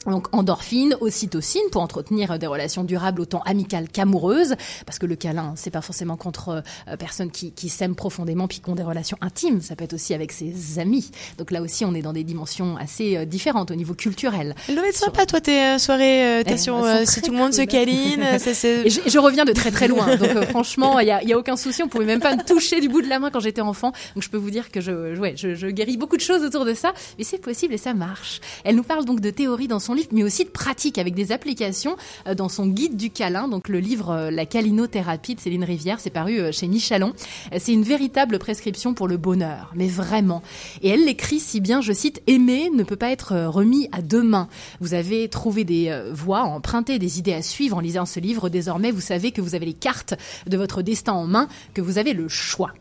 Donc 0.08 0.28
endorphine, 0.34 0.96
ocytocine 1.00 1.62
pour 1.72 1.82
entretenir 1.82 2.38
des 2.40 2.48
relations 2.48 2.84
durables 2.84 3.22
autant 3.22 3.42
amicales 3.46 3.88
qu'amoureuses, 3.90 4.56
parce 4.86 5.00
que 5.00 5.06
le 5.06 5.16
câlin, 5.16 5.54
c'est 5.56 5.70
pas 5.72 5.82
forcément 5.82 6.18
contre 6.18 6.64
euh, 6.88 6.98
personnes 6.98 7.32
qui, 7.32 7.52
qui 7.52 7.70
s'aiment 7.70 7.96
profondément 7.96 8.48
puis 8.48 8.60
qui 8.60 8.70
ont 8.70 8.76
des 8.76 8.84
relations 8.84 9.18
intimes, 9.22 9.62
ça 9.62 9.76
peut 9.76 9.86
être 9.86 9.94
aussi 9.94 10.14
avec 10.14 10.32
ses 10.32 10.80
amis. 10.80 11.10
Donc 11.38 11.52
là 11.52 11.62
aussi, 11.62 11.86
on 11.86 11.94
est 11.96 12.02
dans 12.02 12.14
des 12.14 12.24
dimensions 12.24 12.76
assez 12.78 13.16
euh, 13.18 13.26
différentes 13.26 13.72
au 13.72 13.76
niveau 13.76 13.94
culturel. 13.94 14.56
Elle 14.68 14.76
doit 14.76 14.88
être 14.88 14.96
sympa, 14.98 15.26
toi, 15.26 15.40
tes 15.42 15.62
euh, 15.62 15.78
soirées, 15.78 16.26
euh, 16.26 16.40
Eh, 16.42 16.44
t'es 16.44 16.58
sur, 16.58 16.86
si 17.06 17.22
tout 17.22 17.32
le 17.32 17.38
monde 17.38 17.54
se 17.54 17.62
cool. 17.62 17.68
câline, 17.68 18.24
c'est- 18.40 18.54
c'est- 18.54 18.82
Et 18.86 18.90
je, 18.90 19.00
je 19.06 19.20
reviens 19.20 19.46
de 19.46 19.54
très 19.54 19.72
très 19.72 19.88
loin, 19.88 20.16
donc 20.18 20.44
franchement, 20.50 21.00
il 21.00 21.08
y 21.08 21.12
a, 21.12 21.22
il 21.24 21.30
y 21.30 21.34
a 21.34 21.38
aucun 21.38 21.56
souci, 21.56 21.82
on 21.84 21.88
pouvait 21.88 22.06
même 22.06 22.20
pas 22.20 22.36
me 22.36 22.44
toucher 22.44 22.82
du 22.82 22.90
bout 22.90 23.02
de 23.02 23.08
la 23.08 23.20
main 23.20 23.30
quand 23.32 23.40
j'étais 23.40 23.62
enfant, 23.62 23.92
donc 24.16 24.24
je 24.24 24.30
peux 24.30 24.38
vous 24.38 24.52
dire 24.52 24.70
que 24.72 24.82
je, 24.82 25.18
ouais, 25.18 25.34
je, 25.38 25.56
je 25.56 25.68
guéris 25.68 25.98
beaucoup 25.98 26.18
de 26.18 26.22
choses 26.22 26.44
autour 26.44 26.66
de 26.66 26.74
ça, 26.74 26.94
mais 27.18 27.24
c'est 27.24 27.38
possible 27.38 27.74
et 27.74 27.78
ça 27.78 27.94
marche. 27.94 28.42
Elle 28.64 28.76
nous 28.76 28.84
parle 28.84 29.06
donc 29.06 29.20
de 29.22 29.30
théorie 29.30 29.68
dans 29.68 29.80
son 29.80 29.93
livre, 29.94 30.10
mais 30.12 30.24
aussi 30.24 30.46
de 30.46 30.50
pratique 30.50 30.98
avec 30.98 31.14
des 31.14 31.32
applications 31.32 31.96
euh, 32.28 32.36
dans 32.36 32.50
son 32.50 32.68
guide 32.68 32.98
du 32.98 33.10
câlin, 33.10 33.48
donc 33.48 33.68
le 33.70 33.80
livre 33.80 34.12
euh, 34.12 34.32
La 34.32 34.46
câlinothérapie 34.46 35.36
de 35.36 35.40
Céline 35.40 35.64
Rivière, 35.64 36.00
c'est 36.00 36.10
paru 36.10 36.40
euh, 36.40 36.52
chez 36.52 36.68
Michalon. 36.68 37.14
C'est 37.58 37.74
une 37.74 37.84
véritable 37.84 38.40
prescription 38.40 38.94
pour 38.94 39.08
le 39.08 39.18
bonheur, 39.18 39.72
mais 39.76 39.88
vraiment. 39.88 40.42
Et 40.82 40.90
elle 40.90 41.06
l'écrit 41.06 41.40
si 41.40 41.62
bien, 41.62 41.82
je 41.82 41.94
cite, 41.94 42.22
aimer 42.28 42.70
ne 42.74 42.84
peut 42.84 42.96
pas 42.96 43.12
être 43.12 43.36
remis 43.48 43.88
à 43.92 44.02
deux 44.02 44.24
mains. 44.24 44.48
Vous 44.80 44.94
avez 44.94 45.30
trouvé 45.30 45.64
des 45.64 46.04
voies, 46.12 46.42
emprunté 46.42 47.00
des 47.00 47.20
idées 47.20 47.34
à 47.34 47.42
suivre 47.42 47.78
en 47.78 47.80
lisant 47.80 48.06
ce 48.06 48.20
livre. 48.20 48.50
Désormais, 48.50 48.92
vous 48.92 49.02
savez 49.02 49.32
que 49.32 49.42
vous 49.42 49.56
avez 49.56 49.66
les 49.66 49.74
cartes 49.74 50.14
de 50.48 50.58
votre 50.58 50.82
destin 50.82 51.14
en 51.14 51.28
main, 51.28 51.48
que 51.74 51.82
vous 51.82 51.98
avez 51.98 52.14
le 52.14 52.28
choix. 52.28 52.74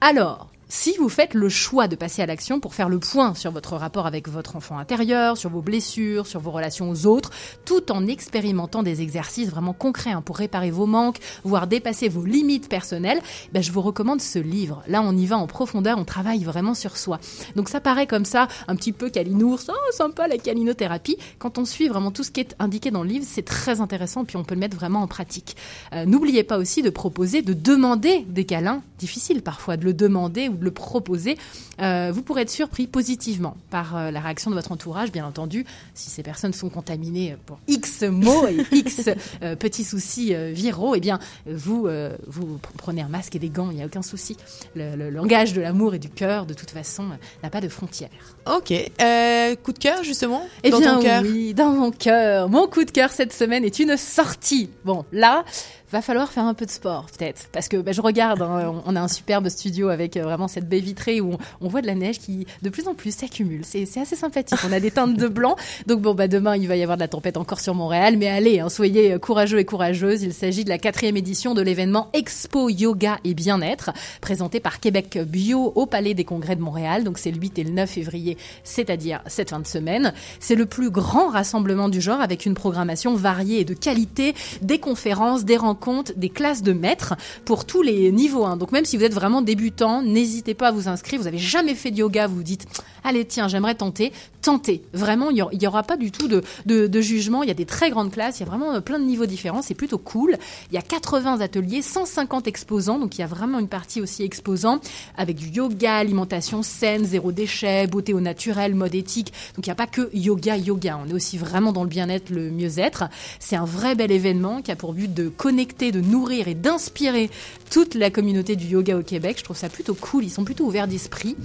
Alors, 0.00 0.50
si 0.70 0.96
vous 0.98 1.08
faites 1.08 1.34
le 1.34 1.48
choix 1.48 1.88
de 1.88 1.96
passer 1.96 2.22
à 2.22 2.26
l'action 2.26 2.60
pour 2.60 2.74
faire 2.74 2.88
le 2.88 3.00
point 3.00 3.34
sur 3.34 3.50
votre 3.50 3.74
rapport 3.74 4.06
avec 4.06 4.28
votre 4.28 4.54
enfant 4.54 4.78
intérieur, 4.78 5.36
sur 5.36 5.50
vos 5.50 5.62
blessures, 5.62 6.28
sur 6.28 6.38
vos 6.38 6.52
relations 6.52 6.88
aux 6.88 7.06
autres, 7.06 7.30
tout 7.64 7.90
en 7.90 8.06
expérimentant 8.06 8.84
des 8.84 9.02
exercices 9.02 9.50
vraiment 9.50 9.72
concrets 9.72 10.12
hein, 10.12 10.22
pour 10.22 10.36
réparer 10.36 10.70
vos 10.70 10.86
manques, 10.86 11.18
voire 11.42 11.66
dépasser 11.66 12.08
vos 12.08 12.24
limites 12.24 12.68
personnelles, 12.68 13.20
ben, 13.52 13.64
je 13.64 13.72
vous 13.72 13.80
recommande 13.80 14.20
ce 14.20 14.38
livre. 14.38 14.84
Là, 14.86 15.02
on 15.02 15.16
y 15.16 15.26
va 15.26 15.38
en 15.38 15.48
profondeur, 15.48 15.98
on 15.98 16.04
travaille 16.04 16.44
vraiment 16.44 16.74
sur 16.74 16.96
soi. 16.96 17.18
Donc 17.56 17.68
ça 17.68 17.80
paraît 17.80 18.06
comme 18.06 18.24
ça, 18.24 18.46
un 18.68 18.76
petit 18.76 18.92
peu 18.92 19.10
calinours, 19.10 19.62
oh 19.68 19.92
sympa 19.92 20.28
la 20.28 20.38
calinothérapie. 20.38 21.16
Quand 21.40 21.58
on 21.58 21.64
suit 21.64 21.88
vraiment 21.88 22.12
tout 22.12 22.22
ce 22.22 22.30
qui 22.30 22.40
est 22.40 22.54
indiqué 22.60 22.92
dans 22.92 23.02
le 23.02 23.08
livre, 23.08 23.26
c'est 23.28 23.44
très 23.44 23.80
intéressant, 23.80 24.24
puis 24.24 24.36
on 24.36 24.44
peut 24.44 24.54
le 24.54 24.60
mettre 24.60 24.76
vraiment 24.76 25.02
en 25.02 25.08
pratique. 25.08 25.56
Euh, 25.92 26.06
N'oubliez 26.06 26.44
pas 26.44 26.58
aussi 26.58 26.82
de 26.82 26.90
proposer, 26.90 27.42
de 27.42 27.54
demander 27.54 28.24
des 28.28 28.44
câlins, 28.44 28.82
difficile 29.00 29.42
parfois 29.42 29.76
de 29.76 29.84
le 29.84 29.94
demander 29.94 30.48
le 30.64 30.70
proposer. 30.70 31.36
Euh, 31.80 32.10
vous 32.12 32.22
pourrez 32.22 32.42
être 32.42 32.50
surpris 32.50 32.86
positivement 32.86 33.56
par 33.70 33.96
euh, 33.96 34.10
la 34.10 34.20
réaction 34.20 34.50
de 34.50 34.54
votre 34.56 34.72
entourage, 34.72 35.12
bien 35.12 35.24
entendu, 35.26 35.64
si 35.94 36.10
ces 36.10 36.22
personnes 36.22 36.52
sont 36.52 36.68
contaminées 36.68 37.36
pour 37.46 37.58
X 37.68 38.02
mots 38.02 38.46
et 38.48 38.64
X 38.72 39.08
euh, 39.42 39.56
petits 39.56 39.84
soucis 39.84 40.34
viraux, 40.52 40.94
eh 40.94 41.00
bien, 41.00 41.18
vous, 41.46 41.88
vous 42.26 42.56
pr- 42.56 42.76
prenez 42.76 43.02
un 43.02 43.08
masque 43.08 43.36
et 43.36 43.38
des 43.38 43.48
gants, 43.50 43.70
il 43.70 43.76
n'y 43.76 43.82
a 43.82 43.86
aucun 43.86 44.02
souci. 44.02 44.36
Le, 44.74 44.96
le 44.96 45.10
langage 45.10 45.52
de 45.52 45.60
l'amour 45.60 45.94
et 45.94 45.98
du 45.98 46.08
cœur, 46.10 46.46
de 46.46 46.54
toute 46.54 46.70
façon, 46.70 47.04
n'a 47.42 47.50
pas 47.50 47.60
de 47.60 47.68
frontières. 47.68 48.10
Ok. 48.46 48.72
Euh, 48.72 49.54
coup 49.56 49.72
de 49.72 49.78
cœur, 49.78 50.02
justement 50.02 50.42
Eh 50.62 50.70
dans 50.70 50.78
bien 50.78 50.94
ton 50.94 51.02
cœur 51.02 51.22
oui, 51.22 51.54
dans 51.54 51.70
mon 51.70 51.90
cœur. 51.90 52.48
Mon 52.48 52.66
coup 52.66 52.84
de 52.84 52.90
cœur 52.90 53.10
cette 53.10 53.32
semaine 53.32 53.64
est 53.64 53.78
une 53.78 53.96
sortie. 53.96 54.70
Bon, 54.84 55.04
là, 55.12 55.44
va 55.90 56.02
falloir 56.02 56.30
faire 56.30 56.44
un 56.44 56.54
peu 56.54 56.66
de 56.66 56.70
sport, 56.70 57.06
peut-être. 57.06 57.48
Parce 57.52 57.68
que 57.68 57.76
bah, 57.76 57.92
je 57.92 58.00
regarde, 58.00 58.42
hein, 58.42 58.82
on 58.86 58.96
a 58.96 59.00
un 59.00 59.08
superbe 59.08 59.48
studio 59.48 59.88
avec 59.88 60.16
euh, 60.16 60.22
vraiment 60.22 60.48
cette 60.48 60.68
baie 60.68 60.78
vitrée 60.78 61.20
où 61.20 61.32
on, 61.32 61.38
on 61.60 61.68
voit 61.68 61.82
de 61.82 61.86
la 61.86 61.94
neige 61.94 62.18
qui, 62.18 62.46
de 62.62 62.70
plus 62.70 62.86
en 62.88 62.94
plus, 62.94 63.14
s'accumule. 63.14 63.62
C'est 63.64 63.86
c'est 63.86 64.00
assez 64.00 64.16
sympathique. 64.16 64.58
On 64.68 64.72
a 64.72 64.80
des 64.80 64.90
teintes 64.90 65.16
de 65.16 65.28
blanc. 65.28 65.56
Donc 65.86 66.00
bon, 66.00 66.14
bah, 66.14 66.28
demain, 66.28 66.56
il 66.56 66.68
va 66.68 66.76
y 66.76 66.82
avoir 66.82 66.96
de 66.96 67.02
la 67.02 67.08
tempête 67.08 67.36
encore 67.36 67.60
sur 67.60 67.74
Montréal. 67.74 68.16
Mais 68.18 68.28
allez, 68.28 68.60
hein, 68.60 68.68
soyez 68.68 69.12
euh, 69.12 69.18
courageux 69.18 69.58
et 69.58 69.64
courageuses. 69.64 70.22
Il 70.22 70.32
s'agit 70.32 70.64
de 70.64 70.68
la 70.68 70.78
quatrième 70.78 71.16
édition 71.16 71.54
de 71.54 71.62
l'événement 71.62 72.08
Expo 72.12 72.68
Yoga 72.68 73.18
et 73.24 73.34
Bien-être, 73.34 73.90
présenté 74.20 74.60
par 74.60 74.80
Québec 74.80 75.18
Bio 75.26 75.72
au 75.74 75.86
Palais 75.86 76.14
des 76.14 76.24
Congrès 76.24 76.56
de 76.56 76.62
Montréal. 76.62 77.04
Donc 77.04 77.18
c'est 77.18 77.30
le 77.30 77.38
8 77.38 77.58
et 77.58 77.64
le 77.64 77.70
9 77.70 77.90
février, 77.90 78.29
c'est-à-dire 78.64 79.20
cette 79.26 79.50
fin 79.50 79.60
de 79.60 79.66
semaine. 79.66 80.12
C'est 80.38 80.54
le 80.54 80.66
plus 80.66 80.90
grand 80.90 81.28
rassemblement 81.28 81.88
du 81.88 82.00
genre 82.00 82.20
avec 82.20 82.46
une 82.46 82.54
programmation 82.54 83.14
variée 83.14 83.60
et 83.60 83.64
de 83.64 83.74
qualité, 83.74 84.34
des 84.62 84.78
conférences, 84.78 85.44
des 85.44 85.56
rencontres, 85.56 86.12
des 86.16 86.28
classes 86.28 86.62
de 86.62 86.72
maîtres 86.72 87.14
pour 87.44 87.64
tous 87.64 87.82
les 87.82 88.10
niveaux. 88.12 88.44
hein. 88.44 88.56
Donc 88.56 88.72
même 88.72 88.84
si 88.84 88.96
vous 88.96 89.04
êtes 89.04 89.14
vraiment 89.14 89.42
débutant, 89.42 90.02
n'hésitez 90.02 90.54
pas 90.54 90.68
à 90.68 90.72
vous 90.72 90.88
inscrire. 90.88 91.20
Vous 91.20 91.26
avez 91.26 91.38
jamais 91.38 91.74
fait 91.74 91.90
de 91.90 91.96
yoga, 91.98 92.26
vous 92.26 92.36
vous 92.36 92.42
dites, 92.42 92.66
allez 93.04 93.24
tiens, 93.24 93.48
j'aimerais 93.48 93.74
tenter. 93.74 94.12
Tentez. 94.42 94.82
Vraiment, 94.94 95.28
il 95.30 95.36
y 95.36 95.66
aura- 95.66 95.82
pas 95.82 95.96
du 95.98 96.10
tout 96.10 96.28
de, 96.28 96.42
de, 96.66 96.86
de 96.86 97.00
jugement. 97.02 97.42
Il 97.42 97.48
y 97.48 97.50
a 97.50 97.54
des 97.54 97.66
très 97.66 97.90
grandes 97.90 98.10
classes, 98.10 98.38
il 98.40 98.44
y 98.44 98.46
a 98.46 98.48
vraiment 98.48 98.72
euh, 98.74 98.80
plein 98.80 98.98
de 98.98 99.04
niveaux 99.04 99.26
différents. 99.26 99.60
C'est 99.60 99.74
plutôt 99.74 99.98
cool. 99.98 100.36
Il 100.70 100.74
y 100.74 100.78
a 100.78 100.82
80 100.82 101.40
ateliers, 101.40 101.82
150 101.82 102.46
exposants. 102.48 102.98
Donc 102.98 103.18
il 103.18 103.20
y 103.20 103.24
a 103.24 103.26
vraiment 103.26 103.58
une 103.58 103.68
partie 103.68 104.00
aussi 104.00 104.22
exposant 104.22 104.80
avec 105.18 105.36
du 105.36 105.48
yoga, 105.48 105.96
alimentation 105.96 106.62
saine, 106.62 107.04
zéro 107.04 107.32
déchet, 107.32 107.86
beauté 107.86 108.14
naturel, 108.20 108.74
mode 108.74 108.94
éthique. 108.94 109.32
Donc 109.56 109.66
il 109.66 109.68
n'y 109.68 109.72
a 109.72 109.76
pas 109.76 109.86
que 109.86 110.10
yoga, 110.14 110.56
yoga. 110.56 111.00
On 111.04 111.08
est 111.08 111.14
aussi 111.14 111.38
vraiment 111.38 111.72
dans 111.72 111.82
le 111.82 111.88
bien-être, 111.88 112.30
le 112.30 112.50
mieux-être. 112.50 113.04
C'est 113.38 113.56
un 113.56 113.64
vrai 113.64 113.94
bel 113.94 114.10
événement 114.10 114.62
qui 114.62 114.70
a 114.70 114.76
pour 114.76 114.92
but 114.92 115.12
de 115.12 115.28
connecter, 115.28 115.92
de 115.92 116.00
nourrir 116.00 116.48
et 116.48 116.54
d'inspirer 116.54 117.30
toute 117.70 117.94
la 117.94 118.10
communauté 118.10 118.56
du 118.56 118.66
yoga 118.66 118.96
au 118.96 119.02
Québec. 119.02 119.36
Je 119.38 119.44
trouve 119.44 119.56
ça 119.56 119.68
plutôt 119.68 119.94
cool. 119.94 120.24
Ils 120.24 120.30
sont 120.30 120.44
plutôt 120.44 120.64
ouverts 120.66 120.88
d'esprit. 120.88 121.36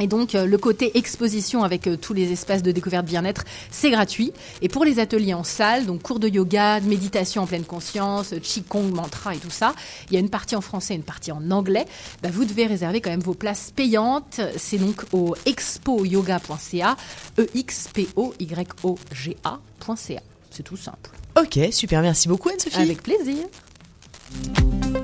Et 0.00 0.06
donc 0.06 0.34
euh, 0.34 0.46
le 0.46 0.58
côté 0.58 0.96
exposition 0.96 1.62
avec 1.62 1.86
euh, 1.86 1.96
tous 1.96 2.14
les 2.14 2.32
espaces 2.32 2.62
de 2.62 2.72
découverte 2.72 3.04
bien-être, 3.06 3.44
c'est 3.70 3.90
gratuit. 3.90 4.32
Et 4.62 4.68
pour 4.68 4.84
les 4.84 4.98
ateliers 4.98 5.34
en 5.34 5.44
salle, 5.44 5.86
donc 5.86 6.02
cours 6.02 6.18
de 6.18 6.26
yoga, 6.26 6.80
de 6.80 6.88
méditation 6.88 7.42
en 7.42 7.46
pleine 7.46 7.64
conscience, 7.64 8.32
euh, 8.32 8.38
qigong, 8.38 8.90
mantra 8.90 9.34
et 9.34 9.38
tout 9.38 9.50
ça, 9.50 9.74
il 10.08 10.14
y 10.14 10.16
a 10.16 10.20
une 10.20 10.30
partie 10.30 10.56
en 10.56 10.62
français, 10.62 10.94
et 10.94 10.96
une 10.96 11.02
partie 11.02 11.30
en 11.30 11.50
anglais. 11.50 11.86
Bah, 12.22 12.30
vous 12.32 12.46
devez 12.46 12.66
réserver 12.66 13.00
quand 13.00 13.10
même 13.10 13.20
vos 13.20 13.34
places 13.34 13.72
payantes. 13.76 14.40
C'est 14.56 14.78
donc 14.78 15.04
au 15.12 15.36
expoyoga.ca, 15.44 16.96
e 17.38 17.46
x 17.54 17.88
p 17.92 18.08
o 18.16 18.32
y 18.40 18.66
o 18.82 18.98
g 19.12 19.36
a.ca. 19.44 20.20
C'est 20.50 20.62
tout 20.62 20.76
simple. 20.76 21.10
Ok, 21.38 21.58
super, 21.72 22.00
merci 22.00 22.26
beaucoup 22.26 22.48
Anne-Sophie. 22.48 22.80
Avec 22.80 23.02
plaisir. 23.02 23.46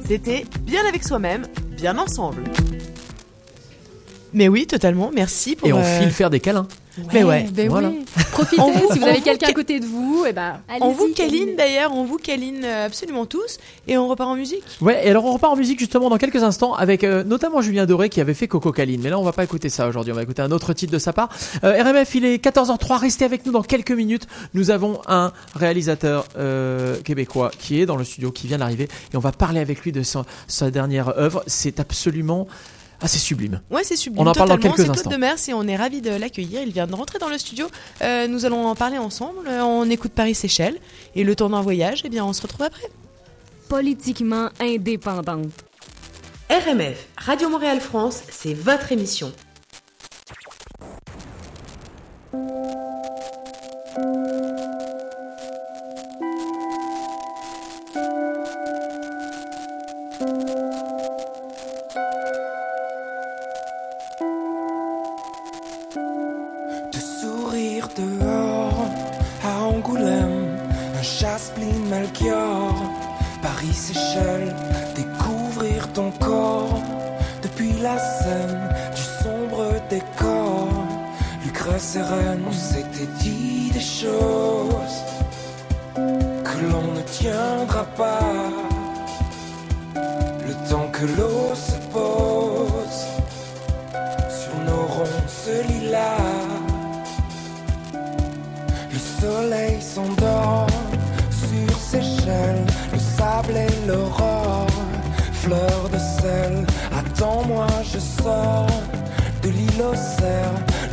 C'était 0.07 0.44
bien 0.62 0.84
avec 0.86 1.05
soi-même, 1.05 1.47
bien 1.76 1.99
ensemble. 1.99 2.44
Mais 4.37 4.49
oui, 4.49 4.66
totalement, 4.66 5.11
merci 5.14 5.57
pour... 5.57 5.66
Et 5.66 5.72
on 5.72 5.78
euh, 5.78 5.99
file 6.01 6.11
faire 6.11 6.28
des 6.28 6.41
câlins. 6.41 6.68
Mais 7.12 7.24
ouais, 7.24 7.47
ben 7.53 7.68
voilà. 7.68 7.89
oui. 7.89 8.05
Profitez, 8.32 8.61
On 8.61 8.70
vous- 8.70 8.93
si 8.93 8.99
vous 8.99 9.05
on 9.05 9.09
avez 9.09 9.18
vous 9.18 9.24
quelqu'un 9.24 9.49
à 9.49 9.53
côté 9.53 9.80
de 9.80 9.87
vous, 9.87 10.24
et 10.26 10.32
ben, 10.34 10.61
On 10.80 10.91
vous 10.91 11.09
câline 11.14 11.57
d'ailleurs, 11.57 11.93
on 11.95 12.05
vous 12.05 12.16
câline 12.18 12.62
euh, 12.64 12.87
absolument 12.87 13.24
tous 13.26 13.59
et 13.89 13.97
on 13.99 14.09
repart 14.09 14.30
en 14.30 14.37
musique. 14.37 14.62
Ouais, 14.80 15.07
et 15.07 15.11
alors 15.11 15.24
on 15.24 15.32
repart 15.32 15.53
en 15.53 15.57
musique 15.57 15.78
justement 15.78 16.09
dans 16.11 16.18
quelques 16.18 16.43
instants 16.43 16.74
avec 16.74 17.05
euh, 17.05 17.24
notamment 17.24 17.61
Julien 17.62 17.87
Doré 17.87 18.09
qui 18.09 18.20
avait 18.20 18.34
fait 18.34 18.49
Coco 18.49 18.72
Caline. 18.72 19.01
Mais 19.03 19.11
là, 19.11 19.18
on 19.18 19.22
va 19.22 19.32
pas 19.32 19.45
écouter 19.45 19.68
ça 19.68 19.89
aujourd'hui, 19.89 20.12
on 20.12 20.16
va 20.16 20.22
écouter 20.22 20.43
un 20.43 20.51
autre 20.53 20.72
titre 20.72 20.93
de 20.93 20.99
sa 20.99 21.12
part. 21.12 21.28
Euh, 21.64 21.82
RMF, 21.82 22.14
il 22.14 22.24
est 22.24 22.43
14h03, 22.43 22.99
restez 22.99 23.24
avec 23.24 23.45
nous 23.47 23.53
dans 23.53 23.62
quelques 23.62 23.93
minutes. 23.93 24.26
Nous 24.55 24.70
avons 24.70 25.01
un 25.07 25.32
réalisateur 25.55 26.26
euh, 26.39 27.01
québécois 27.03 27.51
qui 27.59 27.80
est 27.80 27.87
dans 27.87 27.97
le 27.97 28.05
studio, 28.05 28.30
qui 28.30 28.47
vient 28.47 28.59
d'arriver, 28.59 28.89
et 29.12 29.16
on 29.16 29.20
va 29.20 29.32
parler 29.32 29.61
avec 29.61 29.82
lui 29.82 29.93
de 29.93 30.03
sa, 30.03 30.24
sa 30.47 30.70
dernière 30.70 31.18
œuvre. 31.18 31.43
C'est 31.47 31.80
absolument 31.80 32.47
assez 33.01 33.18
sublime. 33.18 33.61
Ouais, 33.70 33.84
c'est 33.84 33.97
sublime. 33.97 34.22
On 34.22 34.26
en 34.30 34.32
parle 34.32 34.49
dans 34.49 34.57
totalement. 34.57 34.74
quelques 34.76 34.86
C'est 34.86 34.90
instants. 34.90 35.11
Claude 35.11 35.14
Demers 35.20 35.36
et 35.49 35.55
on 35.55 35.66
est 35.68 35.76
ravis 35.76 36.01
de 36.01 36.11
l'accueillir. 36.11 36.62
Il 36.62 36.72
vient 36.72 36.86
de 36.86 36.94
rentrer 36.94 37.18
dans 37.18 37.28
le 37.28 37.38
studio. 37.38 37.66
Euh, 38.03 38.26
nous 38.26 38.44
allons 38.44 38.66
en 38.66 38.74
parler 38.74 38.99
ensemble. 38.99 39.47
Euh, 39.49 39.62
On 39.62 39.88
écoute 39.90 40.12
Paris-Séchelles 40.12 40.78
et 41.14 41.24
le 41.24 41.34
temps 41.36 41.51
d'un 41.51 41.61
voyage. 41.62 42.03
Eh 42.05 42.09
bien, 42.09 42.24
on 42.24 42.32
se 42.32 42.42
retrouve 42.42 42.62
après. 42.62 42.88
Politiquement 43.68 44.49
indépendante. 44.61 45.51
RMF, 46.49 47.07
Radio 47.16 47.49
Montréal 47.49 47.80
France, 47.80 48.22
c'est 48.30 48.55
votre 48.55 48.92
émission. 48.92 49.32
on 81.99 82.53
s'était 82.53 83.09
dit 83.20 83.70
des 83.72 83.80
choses 83.80 85.01
que 86.44 86.72
l'on 86.72 86.92
ne 86.92 87.03
tiendra 87.03 87.84
pas. 87.97 88.51
Le 90.47 90.70
temps 90.70 90.88
que 90.92 91.07
l'eau 91.16 91.55
se 91.55 91.76
pose 91.92 93.01
sur 94.28 94.57
nos 94.66 94.86
ronces 94.86 95.90
là 95.90 96.16
le 98.92 98.99
soleil 98.99 99.80
s'endort 99.80 100.66
sur 101.30 101.78
ses 101.78 102.03
chaînes, 102.03 102.66
le 102.92 102.99
sable 102.99 103.57
et 103.57 103.86
l'aurore, 103.86 104.66
fleur 105.32 105.88
de 105.92 105.99
sel. 105.99 106.66
Attends-moi, 106.92 107.66
je 107.92 107.99
sors 107.99 108.66
de 109.42 109.49
l'île 109.49 109.82
aux 109.82 109.94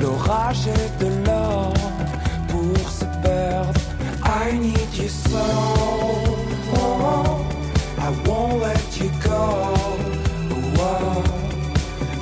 L'orage 0.03 0.67
est 0.67 0.99
de 0.99 1.25
l'or 1.25 1.73
pour 2.49 2.89
se 2.89 3.05
perdre. 3.23 3.79
I 4.25 4.51
need 4.51 4.93
you 4.97 5.07
so. 5.07 5.39
Oh, 6.75 7.45
I 7.97 8.09
won't 8.27 8.59
let 8.61 8.99
you 8.99 9.09
go. 9.23 9.73
Oh, 10.77 11.23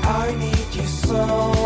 I 0.03 0.31
need 0.35 0.75
you 0.75 0.85
so. 0.85 1.60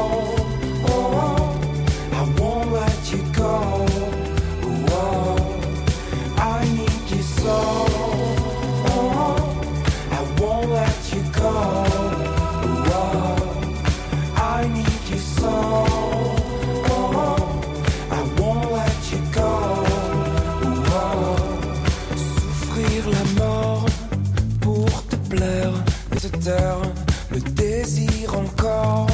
Le 26.47 27.39
désir 27.39 28.35
encore 28.35 29.07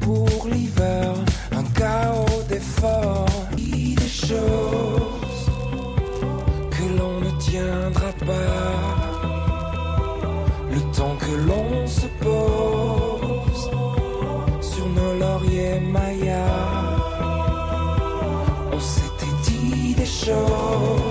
pour 0.00 0.48
l'hiver, 0.50 1.12
un 1.52 1.62
chaos 1.78 2.42
d'efforts, 2.48 3.26
des 3.56 4.08
choses 4.08 5.50
que 6.70 6.98
l'on 6.98 7.20
ne 7.20 7.30
tiendra 7.38 8.12
pas. 8.20 8.64
Le 10.70 10.80
temps 10.96 11.16
que 11.20 11.34
l'on 11.46 11.86
se 11.86 12.06
pose 12.22 13.70
sur 14.60 14.88
nos 14.88 15.18
lauriers 15.18 15.80
mayas, 15.80 16.38
on 18.72 18.80
s'était 18.80 19.36
dit 19.44 19.94
des 19.94 20.06
choses. 20.06 21.03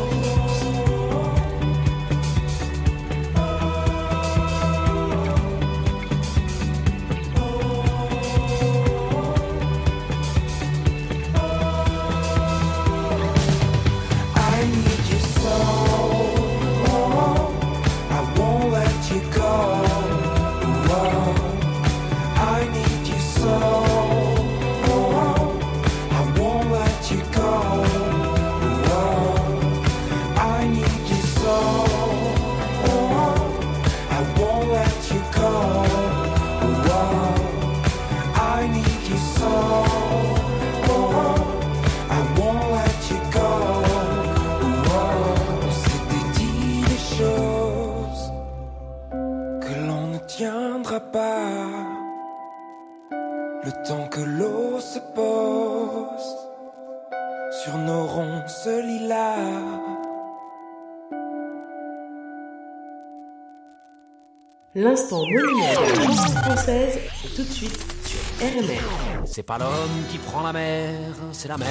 L'instant 64.84 65.22
monument 65.22 65.70
de 65.70 66.34
la 66.36 66.42
française, 66.42 67.00
c'est 67.22 67.36
tout 67.36 67.44
de 67.44 67.54
suite 67.54 67.80
sur 68.06 68.20
RMR. 68.46 69.24
C'est 69.26 69.44
pas 69.44 69.58
l'homme 69.58 70.04
qui 70.12 70.18
prend 70.18 70.44
la 70.44 70.52
mer, 70.52 70.92
c'est 71.32 71.48
la 71.48 71.58
mer 71.58 71.68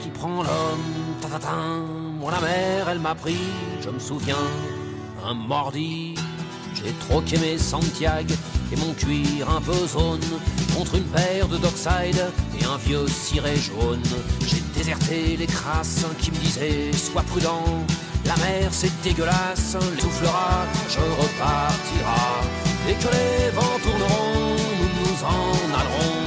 qui 0.00 0.08
prend 0.08 0.42
l'homme. 0.42 1.16
Ta-ta-ta. 1.22 1.54
Moi 2.18 2.32
la 2.32 2.40
mer, 2.40 2.88
elle 2.88 2.98
m'a 2.98 3.14
pris, 3.14 3.38
je 3.80 3.88
me 3.88 4.00
souviens, 4.00 4.34
un 5.24 5.34
mordi. 5.34 6.16
J'ai 6.74 6.92
troqué 7.08 7.38
mes 7.38 7.56
Santiago 7.56 8.34
et 8.72 8.76
mon 8.76 8.92
cuir 8.94 9.48
un 9.48 9.60
peu 9.60 9.86
zone 9.86 10.18
contre 10.76 10.96
une 10.96 11.04
paire 11.04 11.46
de 11.46 11.58
Dockside 11.58 12.20
et 12.60 12.64
un 12.64 12.78
vieux 12.78 13.06
ciré 13.06 13.54
jaune. 13.54 14.02
J'ai 14.44 14.62
déserté 14.76 15.36
les 15.36 15.46
crasses 15.46 16.04
qui 16.18 16.32
me 16.32 16.36
disaient 16.38 16.92
sois 16.92 17.22
prudent. 17.22 17.62
La 18.26 18.36
mer 18.38 18.68
c'est 18.72 18.90
dégueulasse, 19.02 19.76
les 19.94 20.02
soufflera, 20.02 20.66
je 20.88 20.98
repartira. 20.98 22.42
Et 22.88 22.94
que 22.94 23.08
les 23.16 23.50
vents 23.50 23.78
tourneront, 23.82 24.56
nous 24.78 24.90
nous 24.98 25.24
en 25.24 25.52
allerons. 25.80 26.24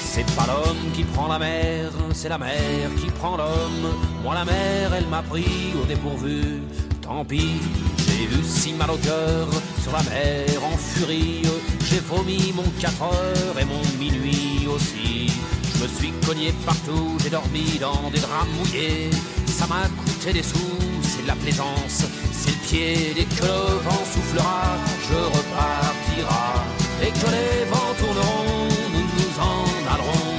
C'est 0.00 0.26
pas 0.34 0.46
l'homme 0.46 0.90
qui 0.94 1.04
prend 1.04 1.28
la 1.28 1.38
mer, 1.38 1.90
c'est 2.14 2.28
la 2.28 2.38
mer 2.38 2.90
qui 2.98 3.06
prend 3.10 3.36
l'homme. 3.36 3.94
Moi 4.22 4.34
la 4.34 4.44
mer, 4.44 4.94
elle 4.96 5.06
m'a 5.06 5.22
pris 5.22 5.74
au 5.80 5.84
dépourvu. 5.84 6.62
Tant 7.02 7.24
pis, 7.24 7.60
j'ai 7.98 8.24
eu 8.24 8.42
si 8.42 8.72
mal 8.72 8.90
au 8.90 8.96
cœur 8.96 9.46
sur 9.82 9.92
la 9.92 10.02
mer 10.02 10.46
en 10.64 10.76
furie. 10.76 11.42
J'ai 11.88 12.00
vomi 12.00 12.52
mon 12.52 12.68
4 12.80 13.02
heures 13.02 13.58
et 13.60 13.64
mon 13.64 13.82
minuit 13.98 14.66
aussi. 14.66 15.32
Je 15.78 15.82
me 15.82 15.88
suis 15.88 16.12
cogné 16.26 16.52
partout, 16.64 17.18
j'ai 17.22 17.28
dormi 17.30 17.78
dans 17.78 18.10
des 18.10 18.18
draps 18.18 18.48
mouillés. 18.56 19.10
Ça 19.46 19.66
m'a 19.66 19.88
coûté 19.88 20.32
des 20.32 20.42
sous, 20.42 20.56
c'est 21.02 21.22
de 21.22 21.28
la 21.28 21.34
plaisance, 21.34 22.04
c'est 22.32 22.50
le 22.50 22.56
pied. 22.66 23.12
Dès 23.14 23.24
que 23.24 23.42
le 23.42 23.78
vent 23.84 24.04
soufflera, 24.10 24.76
je 25.08 25.14
repartira. 25.14 26.64
Et 27.02 27.10
que 27.10 27.30
les 27.30 27.64
vents 27.70 27.94
tourneront, 27.98 28.68
nous 28.92 29.06
nous 29.16 29.38
en 29.38 29.64
allerons. 29.92 30.34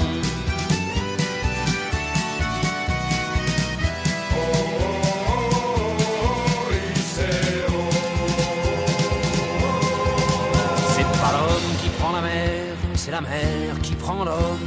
C'est 10.95 11.09
pas 11.21 11.31
l'homme 11.31 11.71
qui 11.81 11.89
prend 11.89 12.11
la 12.11 12.21
mer, 12.21 12.75
c'est 12.95 13.11
la 13.11 13.21
mer 13.21 13.79
qui 13.83 13.93
prend 13.93 14.23
l'homme. 14.23 14.66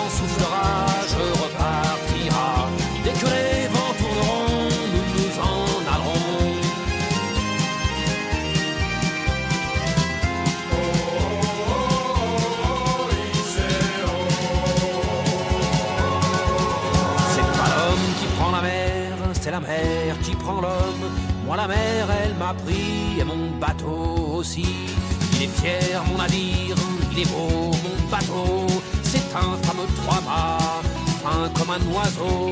Mer, 19.61 20.17
qui 20.23 20.35
prend 20.35 20.61
l'homme. 20.61 21.05
Moi 21.45 21.55
la 21.57 21.67
mer, 21.67 22.07
elle 22.23 22.35
m'a 22.35 22.53
pris 22.53 23.19
et 23.19 23.23
mon 23.23 23.57
bateau 23.59 24.37
aussi. 24.37 24.65
Il 25.33 25.43
est 25.43 25.47
fier, 25.47 26.03
mon 26.07 26.17
navire, 26.17 26.75
il 27.11 27.19
est 27.19 27.29
beau, 27.29 27.71
mon 27.83 28.09
bateau. 28.09 28.67
C'est 29.03 29.35
un 29.35 29.57
fameux 29.65 29.89
trois-mâts, 30.03 30.81
fin 31.23 31.49
comme 31.57 31.71
un 31.71 31.83
oiseau. 31.93 32.51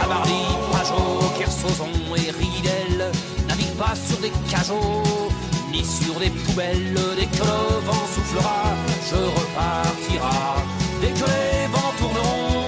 Cabarly, 0.00 0.44
Pajot, 0.72 1.20
Kersozon 1.38 2.14
et 2.16 2.30
Ridel 2.30 3.10
naviguent 3.46 3.78
pas 3.78 3.94
sur 3.94 4.18
des 4.18 4.32
cajots, 4.50 5.28
ni 5.72 5.84
sur 5.84 6.14
des 6.18 6.30
poubelles. 6.30 6.98
Dès 7.16 7.26
que 7.26 7.44
le 7.44 7.86
vent 7.86 8.06
soufflera, 8.14 8.62
je 9.08 9.16
repartira. 9.16 10.56
Dès 11.00 11.08
que 11.08 11.26
les 11.30 11.66
vents 11.72 11.92
tourneront, 11.98 12.67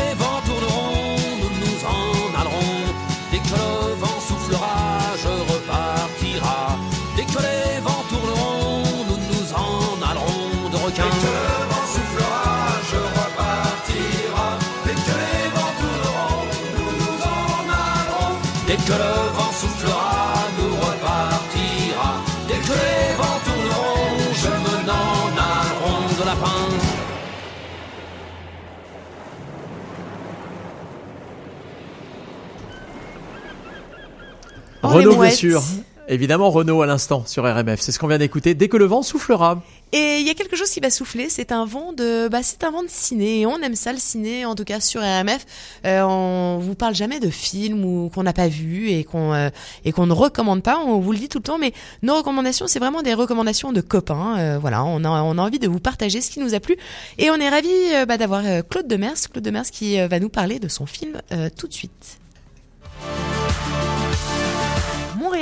Renault, 34.83 35.09
bien 35.09 35.17
mouettes. 35.17 35.35
sûr. 35.35 35.61
Évidemment, 36.07 36.49
Renault 36.49 36.81
à 36.81 36.87
l'instant 36.87 37.23
sur 37.25 37.43
RMF. 37.43 37.79
C'est 37.79 37.91
ce 37.91 37.99
qu'on 37.99 38.07
vient 38.07 38.17
d'écouter. 38.17 38.53
Dès 38.53 38.67
que 38.67 38.75
le 38.75 38.85
vent 38.85 39.01
soufflera. 39.01 39.61
Et 39.93 40.17
il 40.19 40.27
y 40.27 40.29
a 40.29 40.33
quelque 40.33 40.55
chose 40.55 40.69
qui 40.69 40.79
va 40.79 40.89
souffler, 40.89 41.27
c'est 41.29 41.51
un 41.51 41.65
vent 41.65 41.91
de, 41.91 42.29
bah, 42.29 42.39
c'est 42.43 42.63
un 42.63 42.71
vent 42.71 42.81
de 42.81 42.89
ciné. 42.89 43.41
Et 43.41 43.45
on 43.45 43.57
aime 43.61 43.75
ça 43.75 43.91
le 43.91 43.99
ciné, 43.99 44.45
en 44.45 44.55
tout 44.55 44.63
cas 44.63 44.79
sur 44.79 45.01
RMF. 45.01 45.45
Euh, 45.85 46.01
on 46.03 46.59
vous 46.59 46.75
parle 46.75 46.95
jamais 46.95 47.19
de 47.19 47.29
films 47.29 47.85
ou 47.85 48.09
qu'on 48.09 48.23
n'a 48.23 48.33
pas 48.33 48.47
vu 48.47 48.89
et 48.89 49.03
qu'on 49.03 49.33
euh, 49.33 49.49
et 49.85 49.91
qu'on 49.91 50.05
ne 50.05 50.13
recommande 50.13 50.63
pas. 50.63 50.79
On 50.79 50.99
vous 50.99 51.11
le 51.11 51.17
dit 51.17 51.29
tout 51.29 51.39
le 51.39 51.43
temps, 51.43 51.57
mais 51.57 51.73
nos 52.03 52.15
recommandations, 52.15 52.67
c'est 52.67 52.79
vraiment 52.79 53.01
des 53.01 53.13
recommandations 53.13 53.71
de 53.71 53.81
copains. 53.81 54.37
Euh, 54.39 54.57
voilà, 54.59 54.83
on 54.83 55.03
a 55.03 55.09
on 55.09 55.37
a 55.37 55.41
envie 55.41 55.59
de 55.59 55.67
vous 55.67 55.79
partager 55.79 56.19
ce 56.21 56.31
qui 56.31 56.39
nous 56.39 56.55
a 56.55 56.59
plu 56.59 56.77
et 57.17 57.29
on 57.29 57.35
est 57.35 57.49
ravi 57.49 57.69
bah, 58.07 58.17
d'avoir 58.17 58.43
euh, 58.45 58.61
Claude 58.61 58.87
Demers, 58.87 59.15
Claude 59.31 59.43
Demers 59.43 59.69
qui 59.71 59.99
euh, 59.99 60.07
va 60.07 60.19
nous 60.19 60.29
parler 60.29 60.59
de 60.59 60.67
son 60.67 60.85
film 60.85 61.21
euh, 61.31 61.49
tout 61.55 61.67
de 61.67 61.73
suite. 61.73 62.20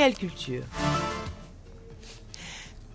Culture. 0.07 0.63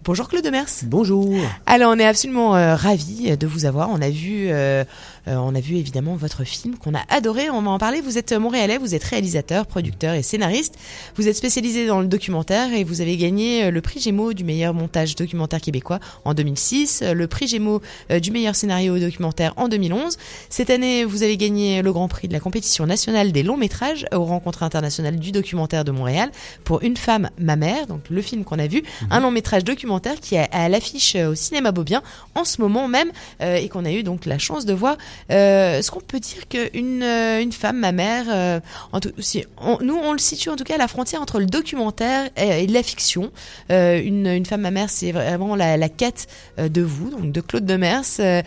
Bonjour 0.04 0.26
Claude 0.26 0.42
Demers. 0.42 0.64
Bonjour. 0.84 1.36
Alors 1.66 1.92
on 1.94 1.98
est 1.98 2.06
absolument 2.06 2.56
euh, 2.56 2.76
ravis 2.76 3.36
de 3.36 3.46
vous 3.46 3.66
avoir. 3.66 3.90
On 3.90 4.00
a 4.00 4.08
vu, 4.08 4.46
euh, 4.48 4.84
on 5.26 5.54
a 5.54 5.60
vu 5.60 5.76
évidemment 5.76 6.16
votre 6.16 6.44
film 6.44 6.76
qu'on 6.76 6.94
a 6.94 7.02
adoré. 7.08 7.50
On 7.50 7.62
va 7.62 7.70
en 7.70 7.78
parler. 7.78 8.00
Vous 8.00 8.18
êtes 8.18 8.32
montréalais, 8.32 8.78
vous 8.78 8.94
êtes 8.94 9.04
réalisateur, 9.04 9.66
producteur 9.66 10.14
et 10.14 10.22
scénariste. 10.22 10.76
Vous 11.16 11.28
êtes 11.28 11.36
spécialisé 11.36 11.86
dans 11.86 12.00
le 12.00 12.06
documentaire 12.06 12.72
et 12.72 12.84
vous 12.84 13.00
avez 13.00 13.16
gagné 13.16 13.64
euh, 13.64 13.70
le 13.70 13.80
prix 13.80 14.00
Gémeaux 14.00 14.32
du 14.32 14.44
meilleur 14.44 14.74
montage 14.74 15.14
documentaire 15.14 15.60
québécois 15.60 16.00
en 16.24 16.34
2006, 16.34 17.02
euh, 17.02 17.14
le 17.14 17.26
prix 17.26 17.46
Gémeaux 17.46 17.80
euh, 18.10 18.20
du 18.20 18.30
meilleur 18.30 18.54
scénario 18.54 18.98
documentaire 18.98 19.54
en 19.56 19.68
2011. 19.68 20.16
Cette 20.48 20.70
année, 20.70 21.04
vous 21.04 21.22
avez 21.22 21.36
gagné 21.36 21.82
le 21.82 21.92
grand 21.92 22.08
prix 22.08 22.28
de 22.28 22.32
la 22.32 22.40
compétition 22.40 22.86
nationale 22.86 23.32
des 23.32 23.42
longs 23.42 23.56
métrages 23.56 24.06
aux 24.12 24.24
rencontres 24.24 24.62
internationales 24.62 25.18
du 25.18 25.32
documentaire 25.32 25.84
de 25.84 25.90
Montréal 25.90 26.30
pour 26.64 26.82
Une 26.82 26.96
femme, 26.96 27.30
ma 27.38 27.56
mère, 27.56 27.86
donc 27.86 28.02
le 28.10 28.22
film 28.22 28.44
qu'on 28.44 28.58
a 28.58 28.66
vu, 28.66 28.82
un 29.10 29.20
long 29.20 29.30
métrage 29.30 29.64
documentaire 29.64 30.20
qui 30.20 30.34
est 30.34 30.48
à 30.52 30.68
l'affiche 30.68 31.14
euh, 31.16 31.30
au 31.30 31.34
cinéma 31.34 31.72
Beaubien 31.72 32.02
en 32.34 32.44
ce 32.44 32.60
moment 32.60 32.88
même 32.88 33.10
euh, 33.40 33.56
et 33.56 33.68
qu'on 33.68 33.84
a 33.84 33.92
eu 33.92 34.02
donc 34.02 34.26
la 34.26 34.38
chance 34.38 34.64
de 34.64 34.72
voir. 34.72 34.96
Euh, 35.30 35.78
Est-ce 35.78 35.90
qu'on 35.90 36.00
peut 36.00 36.20
dire 36.20 36.48
qu'une 36.48 37.02
euh, 37.02 37.40
une 37.40 37.52
femme, 37.52 37.78
ma 37.78 37.92
mère, 37.92 38.26
euh, 38.28 38.60
en 38.92 39.00
tout, 39.00 39.10
si, 39.18 39.44
on- 39.58 39.78
nous 39.82 39.96
on 39.96 40.12
le 40.12 40.18
situe 40.18 40.50
en 40.50 40.56
tout 40.56 40.64
cas 40.64 40.74
à 40.74 40.78
la 40.78 40.88
frontière 40.88 41.20
entre 41.22 41.38
le 41.40 41.46
documentaire 41.46 42.28
et, 42.36 42.66
la 42.66 42.82
fiction. 42.82 43.30
Euh, 43.70 44.00
une, 44.02 44.26
une 44.26 44.46
femme, 44.46 44.62
ma 44.62 44.70
mère, 44.70 44.90
c'est 44.90 45.12
vraiment 45.12 45.56
la, 45.56 45.76
la 45.76 45.88
quête 45.88 46.26
euh, 46.58 46.68
de 46.68 46.82
vous, 46.82 47.10
donc 47.10 47.32
de 47.32 47.40
Claude 47.40 47.64
Demers, 47.66 48.02
euh, 48.20 48.42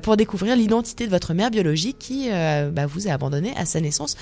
pour 0.00 0.16
découvrir 0.16 0.56
l'identité 0.56 1.06
de 1.06 1.10
votre 1.10 1.34
mère 1.34 1.50
biologique 1.50 1.98
qui 1.98 2.28
bah, 2.30 2.86
vous 2.86 3.08
a 3.08 3.12
abandonné 3.12 3.52
à 3.56 3.64
sa 3.64 3.80
naissance. 3.80 4.16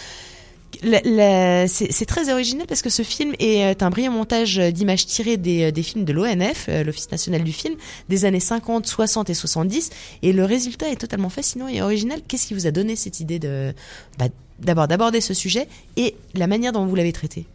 C'est 0.83 2.07
très 2.07 2.33
original 2.33 2.67
parce 2.67 2.83
que 2.83 2.91
ce 2.91 3.03
film 3.03 3.35
est 3.39 3.83
un 3.83 3.91
brillant 3.91 4.13
montage 4.13 4.57
d'images 4.59 5.07
tirées 5.07 5.37
des, 5.37 5.73
des 5.73 5.83
films 5.83 6.05
de 6.05 6.13
l'ONF, 6.13 6.67
euh, 6.69 6.85
l'Office 6.85 7.11
national 7.11 7.43
du 7.43 7.53
film, 7.53 7.75
des 8.09 8.25
années 8.25 8.41
50, 8.41 8.87
60 8.87 9.31
et 9.31 9.35
70. 9.35 9.91
Et 10.23 10.33
le 10.33 10.45
résultat 10.45 10.89
est 10.89 10.97
totalement 10.97 11.29
fascinant 11.29 11.69
et 11.69 11.83
original. 11.83 12.21
Qu'est-ce 12.27 12.47
qui 12.47 12.55
vous 12.55 12.67
a 12.67 12.71
donné 12.71 12.97
cette 12.97 13.21
idée 13.21 13.39
de 13.39 13.73
bah, 14.19 14.27
d'abord 14.59 14.89
d'aborder 14.89 15.21
ce 15.21 15.35
sujet 15.35 15.69
et 15.97 16.15
la 16.35 16.47
manière 16.47 16.73
dont 16.73 16.87
vous 16.87 16.95
l'avez 16.95 17.13
traité? 17.13 17.47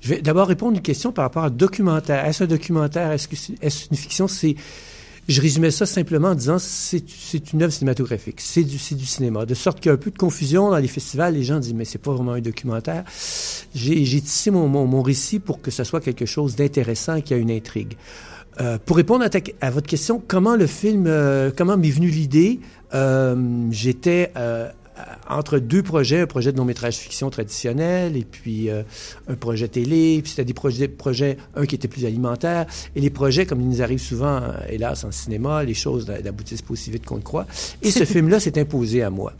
Je 0.00 0.08
vais 0.08 0.22
d'abord 0.22 0.48
répondre 0.48 0.72
à 0.72 0.76
une 0.76 0.82
question 0.82 1.12
par 1.12 1.24
rapport 1.24 1.44
à 1.44 1.50
documentaire. 1.50 2.24
Est-ce 2.24 2.44
un 2.44 2.46
documentaire? 2.46 3.12
Est-ce 3.12 3.28
est-ce 3.60 3.86
une 3.90 3.96
fiction? 3.96 4.28
C'est 4.28 4.56
je 5.28 5.40
résumais 5.40 5.70
ça 5.70 5.86
simplement 5.86 6.28
en 6.28 6.34
disant 6.34 6.58
c'est 6.58 7.52
une 7.52 7.62
œuvre 7.62 7.72
cinématographique, 7.72 8.40
c'est 8.40 8.64
du 8.64 8.78
cinéma, 8.78 9.46
de 9.46 9.54
sorte 9.54 9.78
qu'il 9.78 9.86
y 9.86 9.90
a 9.90 9.94
un 9.94 9.98
peu 9.98 10.10
de 10.10 10.18
confusion 10.18 10.70
dans 10.70 10.78
les 10.78 10.88
festivals. 10.88 11.34
Les 11.34 11.44
gens 11.44 11.60
disent 11.60 11.74
mais 11.74 11.84
c'est 11.84 11.98
pas 11.98 12.12
vraiment 12.12 12.32
un 12.32 12.40
documentaire. 12.40 13.04
J'ai 13.74 14.20
tissé 14.20 14.50
mon, 14.50 15.02
récit 15.02 15.38
pour 15.38 15.60
que 15.60 15.70
ce 15.70 15.84
soit 15.84 16.00
quelque 16.00 16.26
chose 16.26 16.56
d'intéressant 16.56 17.16
et 17.16 17.22
qui 17.22 17.34
a 17.34 17.36
une 17.36 17.50
intrigue. 17.50 17.96
Euh, 18.60 18.78
pour 18.84 18.96
répondre 18.96 19.24
à, 19.60 19.70
votre 19.70 19.86
question, 19.86 20.22
comment 20.26 20.56
le 20.56 20.66
film, 20.66 21.06
euh, 21.06 21.50
comment 21.56 21.76
m'est 21.76 21.90
venue 21.90 22.10
l'idée? 22.10 22.60
Euh, 22.92 23.68
J'étais 23.70 24.32
entre 25.28 25.58
deux 25.58 25.82
projets, 25.82 26.20
un 26.20 26.26
projet 26.26 26.52
de 26.52 26.58
long 26.58 26.64
métrage 26.64 26.96
fiction 26.96 27.30
traditionnel 27.30 28.16
et 28.16 28.24
puis 28.24 28.68
euh, 28.68 28.82
un 29.28 29.34
projet 29.34 29.68
télé, 29.68 30.20
puis 30.22 30.30
c'était 30.30 30.44
des 30.44 30.52
projets, 30.54 30.88
projets, 30.88 31.36
un 31.54 31.64
qui 31.66 31.74
était 31.74 31.88
plus 31.88 32.04
alimentaire, 32.04 32.66
et 32.94 33.00
les 33.00 33.10
projets, 33.10 33.46
comme 33.46 33.60
il 33.60 33.68
nous 33.68 33.82
arrive 33.82 34.00
souvent, 34.00 34.42
euh, 34.42 34.52
hélas, 34.68 35.04
en 35.04 35.10
cinéma, 35.12 35.64
les 35.64 35.74
choses 35.74 36.06
n'aboutissent 36.08 36.62
pas 36.62 36.72
aussi 36.72 36.90
vite 36.90 37.06
qu'on 37.06 37.16
le 37.16 37.22
croit. 37.22 37.46
Et 37.82 37.90
ce 37.90 38.04
film-là 38.12 38.38
s'est 38.40 38.58
imposé 38.60 39.02
à 39.02 39.10
moi. 39.10 39.32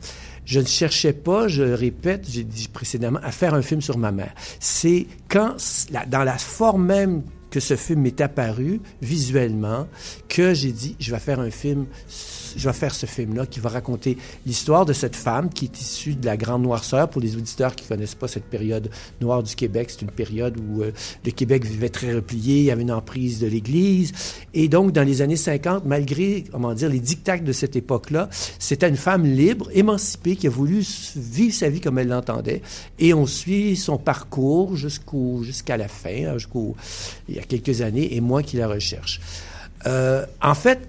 Je 0.44 0.58
ne 0.58 0.66
cherchais 0.66 1.12
pas, 1.12 1.46
je 1.48 1.62
répète, 1.62 2.26
j'ai 2.28 2.42
dit 2.44 2.68
précédemment, 2.72 3.20
à 3.22 3.30
faire 3.30 3.54
un 3.54 3.62
film 3.62 3.80
sur 3.80 3.98
ma 3.98 4.10
mère. 4.10 4.34
C'est 4.58 5.06
quand, 5.28 5.54
la- 5.92 6.06
dans 6.06 6.24
la 6.24 6.38
forme 6.38 6.86
même 6.86 7.22
que 7.50 7.60
ce 7.60 7.76
film 7.76 8.00
m'est 8.00 8.20
apparu 8.22 8.80
visuellement, 9.02 9.86
que 10.28 10.54
j'ai 10.54 10.72
dit, 10.72 10.96
je 10.98 11.12
vais 11.12 11.18
faire 11.20 11.38
un 11.38 11.50
film, 11.50 11.84
je 12.56 12.68
vais 12.68 12.74
faire 12.74 12.94
ce 12.94 13.06
film-là 13.06 13.46
qui 13.46 13.60
va 13.60 13.68
raconter 13.68 14.16
l'histoire 14.46 14.84
de 14.84 14.92
cette 14.92 15.16
femme 15.16 15.50
qui 15.50 15.66
est 15.66 15.80
issue 15.80 16.14
de 16.14 16.26
la 16.26 16.36
Grande 16.36 16.62
Noirceur. 16.62 17.08
Pour 17.08 17.20
les 17.20 17.36
auditeurs 17.36 17.74
qui 17.74 17.86
connaissent 17.86 18.14
pas 18.14 18.28
cette 18.28 18.44
période 18.44 18.90
noire 19.20 19.42
du 19.42 19.54
Québec, 19.54 19.90
c'est 19.90 20.02
une 20.02 20.10
période 20.10 20.58
où 20.58 20.82
euh, 20.82 20.92
le 21.24 21.30
Québec 21.30 21.64
vivait 21.64 21.88
très 21.88 22.14
replié, 22.14 22.58
il 22.58 22.64
y 22.64 22.70
avait 22.70 22.82
une 22.82 22.92
emprise 22.92 23.40
de 23.40 23.46
l'Église. 23.46 24.12
Et 24.54 24.68
donc, 24.68 24.92
dans 24.92 25.02
les 25.02 25.22
années 25.22 25.36
50, 25.36 25.84
malgré, 25.84 26.44
comment 26.50 26.74
dire, 26.74 26.88
les 26.88 27.00
dictats 27.00 27.38
de 27.38 27.52
cette 27.52 27.76
époque-là, 27.76 28.28
c'était 28.58 28.88
une 28.88 28.96
femme 28.96 29.24
libre, 29.24 29.68
émancipée, 29.72 30.36
qui 30.36 30.46
a 30.46 30.50
voulu 30.50 30.84
vivre 31.16 31.54
sa 31.54 31.68
vie 31.68 31.80
comme 31.80 31.98
elle 31.98 32.08
l'entendait. 32.08 32.62
Et 32.98 33.14
on 33.14 33.26
suit 33.26 33.76
son 33.76 33.98
parcours 33.98 34.76
jusqu'à 34.76 35.76
la 35.76 35.88
fin, 35.88 36.26
hein, 36.26 36.34
jusqu'au, 36.34 36.76
il 37.28 37.36
y 37.36 37.38
a 37.38 37.42
quelques 37.42 37.80
années, 37.80 38.14
et 38.14 38.20
moi 38.20 38.42
qui 38.42 38.56
la 38.56 38.68
recherche. 38.68 39.20
Euh, 39.86 40.24
en 40.40 40.54
fait, 40.54 40.80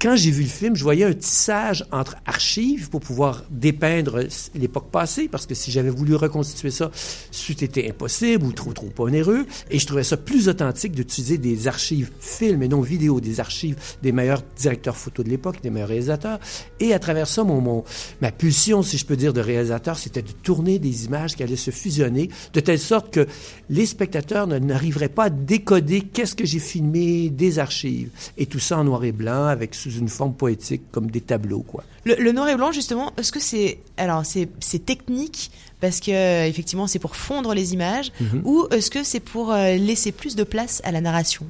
quand 0.00 0.14
j'ai 0.14 0.30
vu 0.30 0.42
le 0.42 0.48
film, 0.48 0.76
je 0.76 0.82
voyais 0.82 1.04
un 1.04 1.14
tissage 1.14 1.84
entre 1.90 2.16
archives 2.26 2.90
pour 2.90 3.00
pouvoir 3.00 3.44
dépeindre 3.50 4.24
l'époque 4.54 4.90
passée, 4.90 5.26
parce 5.28 5.46
que 5.46 5.54
si 5.54 5.70
j'avais 5.70 5.90
voulu 5.90 6.14
reconstituer 6.14 6.70
ça, 6.70 6.90
c'eût 7.30 7.52
été 7.52 7.88
impossible 7.88 8.44
ou 8.44 8.52
trop, 8.52 8.72
trop 8.72 8.92
onéreux. 8.98 9.46
Et 9.70 9.78
je 9.78 9.86
trouvais 9.86 10.04
ça 10.04 10.16
plus 10.16 10.48
authentique 10.48 10.92
d'utiliser 10.92 11.38
des 11.38 11.66
archives 11.66 12.10
films 12.20 12.62
et 12.62 12.68
non 12.68 12.82
vidéo, 12.82 13.20
des 13.20 13.40
archives 13.40 13.76
des 14.02 14.12
meilleurs 14.12 14.42
directeurs 14.56 14.96
photo 14.96 15.22
de 15.22 15.30
l'époque, 15.30 15.56
des 15.62 15.70
meilleurs 15.70 15.88
réalisateurs. 15.88 16.40
Et 16.78 16.92
à 16.92 16.98
travers 16.98 17.26
ça, 17.26 17.42
mon, 17.42 17.60
mon, 17.60 17.84
ma 18.20 18.32
pulsion, 18.32 18.82
si 18.82 18.98
je 18.98 19.06
peux 19.06 19.16
dire, 19.16 19.32
de 19.32 19.40
réalisateur, 19.40 19.98
c'était 19.98 20.22
de 20.22 20.32
tourner 20.32 20.78
des 20.78 21.06
images 21.06 21.36
qui 21.36 21.42
allaient 21.42 21.56
se 21.56 21.70
fusionner 21.70 22.28
de 22.52 22.60
telle 22.60 22.78
sorte 22.78 23.10
que 23.10 23.26
les 23.70 23.86
spectateurs 23.86 24.46
n'arriveraient 24.46 25.08
pas 25.08 25.24
à 25.24 25.30
décoder 25.30 26.02
qu'est-ce 26.02 26.34
que 26.34 26.44
j'ai 26.44 26.58
filmé 26.58 27.30
des 27.30 27.58
archives. 27.58 28.10
Et 28.36 28.46
tout 28.46 28.58
ça 28.58 28.78
en 28.78 28.84
noir 28.84 29.04
et 29.04 29.12
blanc, 29.12 29.46
avec 29.46 29.74
sous 29.90 29.98
une 29.98 30.08
forme 30.08 30.34
poétique, 30.34 30.82
comme 30.90 31.10
des 31.10 31.20
tableaux, 31.20 31.60
quoi. 31.60 31.84
Le, 32.04 32.14
le 32.16 32.32
noir 32.32 32.48
et 32.48 32.56
blanc, 32.56 32.72
justement, 32.72 33.12
est-ce 33.16 33.32
que 33.32 33.40
c'est 33.40 33.78
alors 33.96 34.24
c'est 34.26 34.48
c'est 34.60 34.84
technique 34.84 35.50
parce 35.80 36.00
que 36.00 36.10
euh, 36.10 36.46
effectivement 36.46 36.86
c'est 36.86 36.98
pour 36.98 37.14
fondre 37.16 37.54
les 37.54 37.72
images 37.72 38.10
Mhm. 38.20 38.42
ou 38.44 38.66
est-ce 38.70 38.90
que 38.90 39.02
c'est 39.04 39.20
pour 39.20 39.52
euh, 39.52 39.74
laisser 39.76 40.12
plus 40.12 40.34
de 40.36 40.44
place 40.44 40.80
à 40.84 40.90
la 40.92 41.00
narration? 41.00 41.46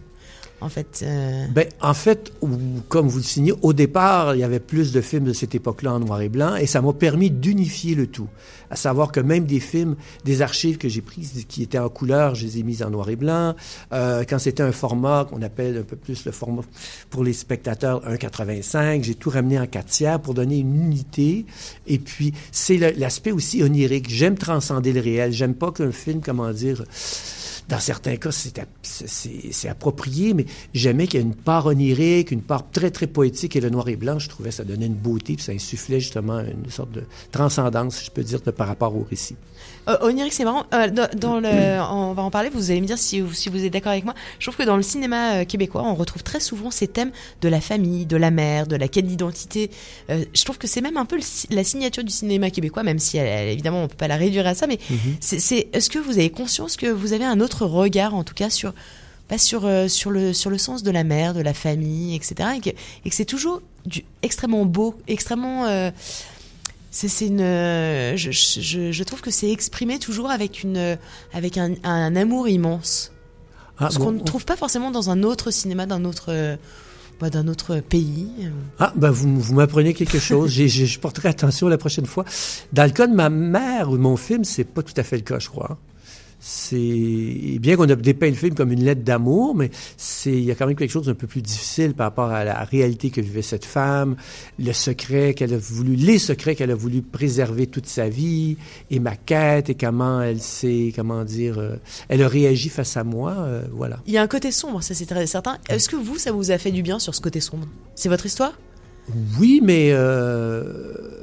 En 0.60 0.70
fait, 0.70 1.00
euh, 1.02 1.46
Ben, 1.54 1.68
en 1.82 1.92
fait, 1.92 2.32
comme 2.88 3.08
vous 3.08 3.18
le 3.18 3.24
signez, 3.24 3.52
au 3.60 3.74
départ, 3.74 4.34
il 4.34 4.40
y 4.40 4.44
avait 4.44 4.58
plus 4.60 4.90
de 4.92 5.02
films 5.02 5.24
de 5.24 5.34
cette 5.34 5.54
époque-là 5.54 5.92
en 5.94 6.00
noir 6.00 6.22
et 6.22 6.30
blanc, 6.30 6.56
et 6.56 6.66
ça 6.66 6.80
m'a 6.80 6.94
permis 6.94 7.30
d'unifier 7.30 7.94
le 7.94 8.06
tout. 8.06 8.28
À 8.70 8.76
savoir 8.76 9.12
que 9.12 9.20
même 9.20 9.44
des 9.44 9.60
films, 9.60 9.96
des 10.24 10.40
archives 10.40 10.78
que 10.78 10.88
j'ai 10.88 11.02
prises 11.02 11.44
qui 11.46 11.62
étaient 11.62 11.78
en 11.78 11.90
couleur, 11.90 12.34
je 12.34 12.46
les 12.46 12.58
ai 12.58 12.62
mises 12.62 12.82
en 12.82 12.90
noir 12.90 13.10
et 13.10 13.16
blanc. 13.16 13.54
Euh, 13.92 14.24
quand 14.28 14.38
c'était 14.38 14.62
un 14.62 14.72
format 14.72 15.26
qu'on 15.28 15.42
appelle 15.42 15.76
un 15.76 15.82
peu 15.82 15.94
plus 15.94 16.24
le 16.24 16.32
format 16.32 16.62
pour 17.10 17.22
les 17.22 17.34
spectateurs 17.34 18.02
1,85, 18.08 19.04
j'ai 19.04 19.14
tout 19.14 19.30
ramené 19.30 19.60
en 19.60 19.66
4 19.66 19.86
tiers 19.86 20.20
pour 20.20 20.34
donner 20.34 20.58
une 20.58 20.74
unité. 20.74 21.44
Et 21.86 21.98
puis, 21.98 22.32
c'est 22.50 22.78
l'aspect 22.96 23.30
aussi 23.30 23.62
onirique. 23.62 24.08
J'aime 24.08 24.36
transcender 24.36 24.92
le 24.92 25.00
réel. 25.00 25.32
J'aime 25.32 25.54
pas 25.54 25.70
qu'un 25.70 25.92
film, 25.92 26.20
comment 26.24 26.50
dire, 26.50 26.82
dans 27.68 27.80
certains 27.80 28.16
cas, 28.16 28.30
c'est 28.30 28.58
ap- 28.60 28.68
c'est- 28.82 29.08
c'est 29.08 29.50
c'est 29.52 29.68
approprié, 29.68 30.34
mais 30.34 30.46
j'aimais 30.72 31.06
qu'il 31.08 31.18
y 31.20 31.22
ait 31.22 31.26
une 31.26 31.34
part 31.34 31.66
onirique, 31.66 32.30
une 32.30 32.42
part 32.42 32.70
très, 32.70 32.90
très 32.90 33.06
poétique, 33.08 33.56
et 33.56 33.60
le 33.60 33.70
noir 33.70 33.88
et 33.88 33.96
blanc, 33.96 34.18
je 34.20 34.28
trouvais 34.28 34.52
ça 34.52 34.62
donnait 34.64 34.86
une 34.86 34.94
beauté, 34.94 35.34
puis 35.34 35.42
ça 35.44 35.52
insufflait 35.52 35.98
justement 36.00 36.38
une 36.40 36.70
sorte 36.70 36.92
de 36.92 37.02
transcendance, 37.32 38.04
je 38.04 38.10
peux 38.10 38.22
dire, 38.22 38.40
de, 38.40 38.50
par 38.52 38.68
rapport 38.68 38.94
au 38.96 39.02
récit. 39.08 39.36
Euh, 39.88 39.96
onirique, 40.00 40.32
c'est 40.32 40.44
marrant. 40.44 40.64
Euh, 40.74 40.88
dans, 40.88 41.08
dans 41.16 41.40
le, 41.40 41.48
on 41.90 42.12
va 42.12 42.22
en 42.22 42.30
parler. 42.30 42.48
Vous 42.52 42.70
allez 42.70 42.80
me 42.80 42.86
dire 42.86 42.98
si 42.98 43.20
vous, 43.20 43.32
si 43.32 43.48
vous 43.48 43.64
êtes 43.64 43.72
d'accord 43.72 43.92
avec 43.92 44.04
moi. 44.04 44.14
Je 44.38 44.46
trouve 44.46 44.56
que 44.56 44.62
dans 44.68 44.76
le 44.76 44.82
cinéma 44.82 45.34
euh, 45.36 45.44
québécois, 45.44 45.82
on 45.84 45.94
retrouve 45.94 46.22
très 46.22 46.40
souvent 46.40 46.70
ces 46.70 46.88
thèmes 46.88 47.10
de 47.40 47.48
la 47.48 47.60
famille, 47.60 48.06
de 48.06 48.16
la 48.16 48.30
mère, 48.30 48.66
de 48.66 48.76
la 48.76 48.88
quête 48.88 49.06
d'identité. 49.06 49.70
Euh, 50.10 50.24
je 50.34 50.44
trouve 50.44 50.58
que 50.58 50.66
c'est 50.66 50.80
même 50.80 50.96
un 50.96 51.04
peu 51.04 51.16
le 51.16 51.22
la 51.54 51.64
signature 51.64 52.02
du 52.04 52.12
cinéma 52.12 52.50
québécois, 52.50 52.82
même 52.82 52.98
si 52.98 53.16
elle- 53.18 53.48
évidemment 53.48 53.84
on 53.84 53.88
peut 53.88 53.96
pas 53.96 54.08
la 54.08 54.16
réduire 54.16 54.46
à 54.46 54.54
ça. 54.54 54.66
Mais 54.66 54.78
Mhm. 54.90 55.16
c'est, 55.20 55.38
c'est- 55.40 55.68
est-ce 55.72 55.88
que 55.90 55.98
vous 55.98 56.12
avez 56.18 56.30
conscience 56.30 56.76
que 56.76 56.86
vous 56.86 57.12
avez 57.12 57.24
un 57.24 57.40
autre 57.40 57.66
regard, 57.66 58.14
en 58.14 58.24
tout 58.24 58.34
cas 58.34 58.50
sur 58.50 58.72
pas 59.28 59.38
sur 59.38 59.68
sur 59.88 60.10
le 60.12 60.32
sur 60.32 60.50
le 60.50 60.58
sens 60.58 60.82
de 60.84 60.90
la 60.92 61.02
mère, 61.02 61.34
de 61.34 61.40
la 61.40 61.52
famille, 61.54 62.14
etc. 62.14 62.34
Et 62.56 62.60
que, 62.60 62.70
et 63.04 63.10
que 63.10 63.14
c'est 63.14 63.24
toujours 63.24 63.60
du, 63.84 64.04
extrêmement 64.22 64.64
beau, 64.64 64.94
extrêmement 65.08 65.64
c'est 66.96 67.26
une 67.26 67.40
euh, 67.42 68.16
je, 68.16 68.30
je, 68.30 68.90
je 68.90 69.04
trouve 69.04 69.20
que 69.20 69.30
c'est 69.30 69.50
exprimé 69.50 69.98
toujours 69.98 70.30
avec 70.30 70.62
une 70.62 70.76
euh, 70.78 70.96
avec 71.34 71.58
un, 71.58 71.74
un 71.84 72.16
amour 72.16 72.48
immense 72.48 73.12
Ah, 73.78 73.90
ce 73.90 73.98
bon, 73.98 74.06
qu'on 74.06 74.12
ne 74.12 74.20
trouve 74.20 74.44
pas 74.46 74.56
forcément 74.56 74.90
dans 74.90 75.10
un 75.10 75.22
autre 75.22 75.50
cinéma 75.50 75.84
d'un 75.84 76.06
autre 76.06 76.26
euh, 76.30 76.56
bah, 77.20 77.28
d'un 77.28 77.48
autre 77.48 77.80
pays 77.80 78.28
Ah, 78.78 78.92
ben 78.96 79.10
vous, 79.10 79.38
vous 79.40 79.54
m'apprenez 79.54 79.94
quelque 79.94 80.18
chose. 80.18 80.50
Je 80.50 80.98
porterai 80.98 81.28
attention 81.28 81.68
la 81.68 81.78
prochaine 81.78 82.06
fois. 82.06 82.24
Dans 82.72 82.84
le 82.84 82.90
cas 82.90 83.06
de 83.06 83.14
ma 83.14 83.30
mère 83.30 83.90
ou 83.90 83.96
de 83.96 84.02
mon 84.02 84.16
film, 84.16 84.44
c'est 84.44 84.64
pas 84.64 84.82
tout 84.82 84.92
à 84.96 85.02
fait 85.02 85.16
le 85.16 85.22
cas, 85.22 85.38
je 85.38 85.48
crois. 85.48 85.78
C'est 86.48 87.58
bien 87.58 87.74
qu'on 87.74 87.90
a 87.90 87.96
dépeint 87.96 88.28
le 88.28 88.34
film 88.34 88.54
comme 88.54 88.70
une 88.70 88.84
lettre 88.84 89.02
d'amour, 89.02 89.56
mais 89.56 89.68
c'est 89.96 90.30
il 90.30 90.44
y 90.44 90.52
a 90.52 90.54
quand 90.54 90.68
même 90.68 90.76
quelque 90.76 90.92
chose 90.92 91.06
d'un 91.06 91.14
peu 91.14 91.26
plus 91.26 91.42
difficile 91.42 91.92
par 91.92 92.06
rapport 92.06 92.30
à 92.30 92.44
la 92.44 92.62
réalité 92.62 93.10
que 93.10 93.20
vivait 93.20 93.42
cette 93.42 93.64
femme, 93.64 94.14
le 94.56 94.72
secret 94.72 95.34
qu'elle 95.34 95.52
a 95.54 95.58
voulu, 95.58 95.96
les 95.96 96.20
secrets 96.20 96.54
qu'elle 96.54 96.70
a 96.70 96.76
voulu 96.76 97.02
préserver 97.02 97.66
toute 97.66 97.86
sa 97.86 98.08
vie, 98.08 98.58
et 98.92 99.00
ma 99.00 99.16
quête 99.16 99.70
et 99.70 99.74
comment 99.74 100.22
elle 100.22 100.40
s'est, 100.40 100.92
comment 100.94 101.24
dire, 101.24 101.58
euh, 101.58 101.78
elle 102.08 102.22
a 102.22 102.28
réagi 102.28 102.68
face 102.68 102.96
à 102.96 103.02
moi, 103.02 103.34
euh, 103.38 103.62
voilà. 103.72 103.98
il 104.06 104.12
y 104.12 104.16
a 104.16 104.22
un 104.22 104.28
côté 104.28 104.52
sombre 104.52 104.84
ça 104.84 104.94
c'est 104.94 105.06
très 105.06 105.26
certain. 105.26 105.58
Est-ce 105.68 105.88
que 105.88 105.96
vous 105.96 106.16
ça 106.16 106.30
vous 106.30 106.52
a 106.52 106.58
fait 106.58 106.70
du 106.70 106.82
bien 106.82 107.00
sur 107.00 107.12
ce 107.12 107.20
côté 107.20 107.40
sombre? 107.40 107.66
C'est 107.96 108.08
votre 108.08 108.24
histoire? 108.24 108.52
Oui, 109.38 109.60
mais 109.62 109.90
euh, 109.90 111.15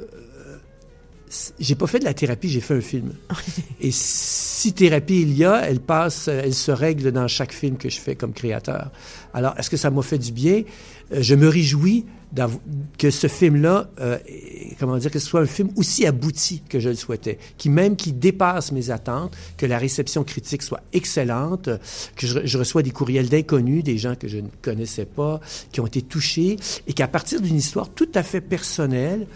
j'ai 1.58 1.74
pas 1.74 1.86
fait 1.86 1.98
de 1.98 2.04
la 2.04 2.14
thérapie, 2.14 2.48
j'ai 2.48 2.60
fait 2.60 2.74
un 2.74 2.80
film. 2.80 3.12
Et 3.80 3.90
si 3.92 4.72
thérapie 4.72 5.22
il 5.22 5.36
y 5.36 5.44
a, 5.44 5.68
elle 5.68 5.80
passe, 5.80 6.28
elle 6.28 6.54
se 6.54 6.70
règle 6.70 7.12
dans 7.12 7.28
chaque 7.28 7.52
film 7.52 7.76
que 7.76 7.88
je 7.88 7.98
fais 7.98 8.14
comme 8.14 8.32
créateur. 8.32 8.90
Alors, 9.32 9.54
est-ce 9.58 9.70
que 9.70 9.76
ça 9.76 9.90
m'a 9.90 10.02
fait 10.02 10.18
du 10.18 10.32
bien? 10.32 10.62
Euh, 11.12 11.22
Je 11.22 11.34
me 11.34 11.48
réjouis 11.48 12.04
que 12.98 13.10
ce 13.10 13.28
film-là, 13.28 13.88
euh, 14.00 14.18
comment 14.80 14.96
dire, 14.96 15.10
que 15.10 15.18
ce 15.20 15.26
soit 15.26 15.40
un 15.40 15.46
film 15.46 15.70
aussi 15.76 16.04
abouti 16.04 16.62
que 16.68 16.80
je 16.80 16.88
le 16.88 16.96
souhaitais, 16.96 17.38
qui 17.58 17.68
même 17.68 17.94
qui 17.94 18.12
dépasse 18.12 18.72
mes 18.72 18.90
attentes, 18.90 19.36
que 19.56 19.66
la 19.66 19.78
réception 19.78 20.24
critique 20.24 20.62
soit 20.62 20.80
excellente, 20.92 21.68
euh, 21.68 21.78
que 22.16 22.26
je, 22.26 22.40
je 22.44 22.58
reçois 22.58 22.82
des 22.82 22.90
courriels 22.90 23.28
d'inconnus, 23.28 23.84
des 23.84 23.98
gens 23.98 24.16
que 24.16 24.26
je 24.26 24.38
ne 24.38 24.48
connaissais 24.62 25.04
pas, 25.04 25.40
qui 25.70 25.80
ont 25.80 25.86
été 25.86 26.02
touchés, 26.02 26.56
et 26.88 26.92
qu'à 26.92 27.06
partir 27.06 27.40
d'une 27.40 27.56
histoire 27.56 27.88
tout 27.88 28.10
à 28.14 28.22
fait 28.24 28.40
personnelle, 28.40 29.26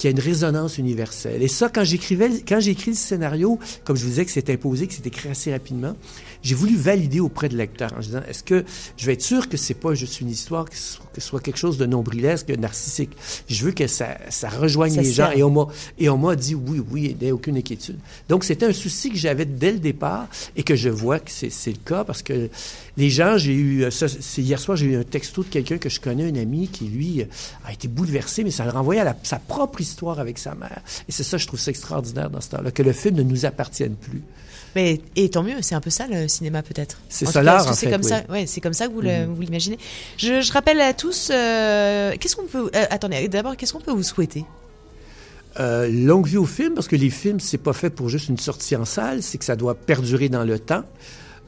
qui 0.00 0.06
a 0.06 0.10
une 0.12 0.18
résonance 0.18 0.78
universelle. 0.78 1.42
Et 1.42 1.48
ça, 1.48 1.68
quand 1.68 1.84
j'écrivais, 1.84 2.30
quand 2.48 2.58
j'ai 2.58 2.74
le 2.74 2.94
scénario, 2.94 3.58
comme 3.84 3.96
je 3.96 4.04
vous 4.04 4.08
disais 4.08 4.24
que 4.24 4.30
c'est 4.30 4.48
imposé, 4.48 4.86
que 4.86 4.94
c'est 4.94 5.06
écrit 5.06 5.28
assez 5.28 5.52
rapidement, 5.52 5.94
j'ai 6.42 6.54
voulu 6.54 6.76
valider 6.76 7.20
auprès 7.20 7.48
de 7.48 7.56
lecteur 7.56 7.92
en 7.96 8.00
disant, 8.00 8.20
est-ce 8.28 8.42
que 8.42 8.64
je 8.96 9.06
vais 9.06 9.12
être 9.14 9.22
sûr 9.22 9.48
que 9.48 9.56
c'est 9.56 9.74
pas 9.74 9.94
juste 9.94 10.20
une 10.20 10.30
histoire, 10.30 10.64
que 10.64 10.76
ce 10.76 10.94
soit, 10.94 11.06
que 11.12 11.20
ce 11.20 11.28
soit 11.28 11.40
quelque 11.40 11.58
chose 11.58 11.76
de 11.78 11.86
nombrilesque, 11.86 12.48
narcissique? 12.50 13.10
Je 13.48 13.64
veux 13.64 13.72
que 13.72 13.86
ça, 13.86 14.16
ça 14.30 14.48
rejoigne 14.48 14.94
Ça 14.94 15.02
les 15.02 15.12
gens. 15.12 15.30
Et 15.32 15.42
on 15.42 15.50
m'a, 15.50 15.66
et 15.98 16.08
on 16.08 16.18
m'a 16.18 16.36
dit 16.36 16.54
oui, 16.54 16.82
oui, 16.90 17.16
il 17.18 17.24
n'y 17.24 17.30
a 17.30 17.34
aucune 17.34 17.56
inquiétude. 17.56 17.98
Donc, 18.28 18.44
c'était 18.44 18.66
un 18.66 18.72
souci 18.72 19.10
que 19.10 19.16
j'avais 19.16 19.44
dès 19.44 19.72
le 19.72 19.78
départ 19.78 20.28
et 20.56 20.62
que 20.62 20.76
je 20.76 20.88
vois 20.88 21.18
que 21.18 21.30
c'est, 21.30 21.50
le 21.66 21.76
cas 21.84 22.04
parce 22.04 22.22
que 22.22 22.48
les 22.96 23.10
gens, 23.10 23.36
j'ai 23.38 23.54
eu, 23.54 23.84
euh, 23.84 23.90
ça, 23.90 24.06
c'est 24.08 24.42
hier 24.42 24.58
soir, 24.58 24.76
j'ai 24.76 24.86
eu 24.86 24.96
un 24.96 25.04
texto 25.04 25.42
de 25.42 25.48
quelqu'un 25.48 25.78
que 25.78 25.88
je 25.88 26.00
connais, 26.00 26.24
un 26.30 26.36
ami 26.40 26.68
qui, 26.68 26.84
lui, 26.86 27.24
a 27.64 27.72
été 27.72 27.88
bouleversé, 27.88 28.44
mais 28.44 28.50
ça 28.50 28.64
le 28.64 28.70
renvoyait 28.70 29.00
à 29.00 29.04
la- 29.04 29.16
sa 29.22 29.38
propre 29.38 29.80
histoire 29.80 30.18
avec 30.20 30.38
sa 30.38 30.54
mère. 30.54 30.80
Et 31.08 31.12
c'est 31.12 31.22
ça, 31.22 31.36
je 31.36 31.46
trouve 31.46 31.60
ça 31.60 31.70
extraordinaire 31.70 32.30
dans 32.30 32.40
ce 32.40 32.50
temps-là, 32.50 32.70
que 32.70 32.82
le 32.82 32.92
film 32.92 33.16
ne 33.16 33.22
nous 33.22 33.44
appartienne 33.46 33.94
plus. 33.94 34.22
Mais 34.76 35.00
et 35.16 35.28
tant 35.30 35.42
mieux 35.42 35.56
c'est 35.62 35.74
un 35.74 35.80
peu 35.80 35.90
ça 35.90 36.06
le 36.06 36.28
cinéma 36.28 36.62
peut-être 36.62 36.98
C'est 37.08 37.26
ça 37.26 37.42
l'art, 37.42 37.74
c'est 37.74 37.90
comme 37.90 38.02
oui. 38.02 38.08
ça 38.08 38.22
ouais 38.28 38.46
c'est 38.46 38.60
comme 38.60 38.72
ça 38.72 38.86
que 38.88 38.92
vous 38.92 39.02
Mhm. 39.02 39.34
vous 39.34 39.40
l'imaginez 39.42 39.78
je, 40.16 40.40
je 40.40 40.52
rappelle 40.52 40.80
à 40.80 40.92
tous 40.94 41.30
euh, 41.32 42.14
qu'est-ce 42.20 42.36
qu'on 42.36 42.46
peut 42.46 42.70
euh, 42.74 42.84
attendez 42.90 43.28
d'abord 43.28 43.56
qu'est-ce 43.56 43.72
qu'on 43.72 43.80
peut 43.80 43.92
vous 43.92 44.02
souhaiter 44.02 44.44
Euh, 45.58 45.88
longue 45.90 46.26
vie 46.28 46.36
au 46.36 46.46
film, 46.46 46.74
parce 46.74 46.86
que 46.86 46.94
les 46.94 47.10
films, 47.10 47.40
c'est 47.40 47.58
pas 47.58 47.72
fait 47.72 47.90
pour 47.90 48.08
juste 48.08 48.28
une 48.28 48.38
sortie 48.38 48.76
en 48.76 48.84
salle, 48.84 49.20
c'est 49.20 49.36
que 49.36 49.44
ça 49.44 49.56
doit 49.56 49.74
perdurer 49.74 50.28
dans 50.28 50.44
le 50.44 50.60
temps. 50.60 50.84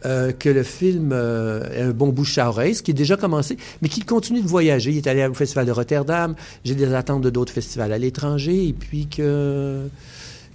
Euh, 0.05 0.32
que 0.32 0.49
le 0.49 0.65
film 0.65 1.11
euh, 1.12 1.62
ait 1.73 1.82
un 1.82 1.93
bon 1.93 2.09
bouche 2.09 2.36
à 2.36 2.49
oreille, 2.49 2.74
ce 2.74 2.82
qui 2.82 2.90
est 2.90 2.94
déjà 2.94 3.16
commencé, 3.16 3.57
mais 3.81 3.89
qu'il 3.89 4.05
continue 4.05 4.43
de 4.43 4.49
voyager. 4.49 4.90
Il 4.90 4.97
est 4.97 5.07
allé 5.07 5.24
au 5.24 5.32
Festival 5.35 5.65
de 5.66 5.70
Rotterdam, 5.70 6.35
j'ai 6.65 6.74
des 6.74 6.93
attentes 6.93 7.23
de 7.23 7.31
d'autres 7.31 7.53
festivals 7.53 7.93
à 7.93 7.99
l'étranger, 7.99 8.66
et 8.66 8.73
puis 8.73 9.07
que, 9.07 9.86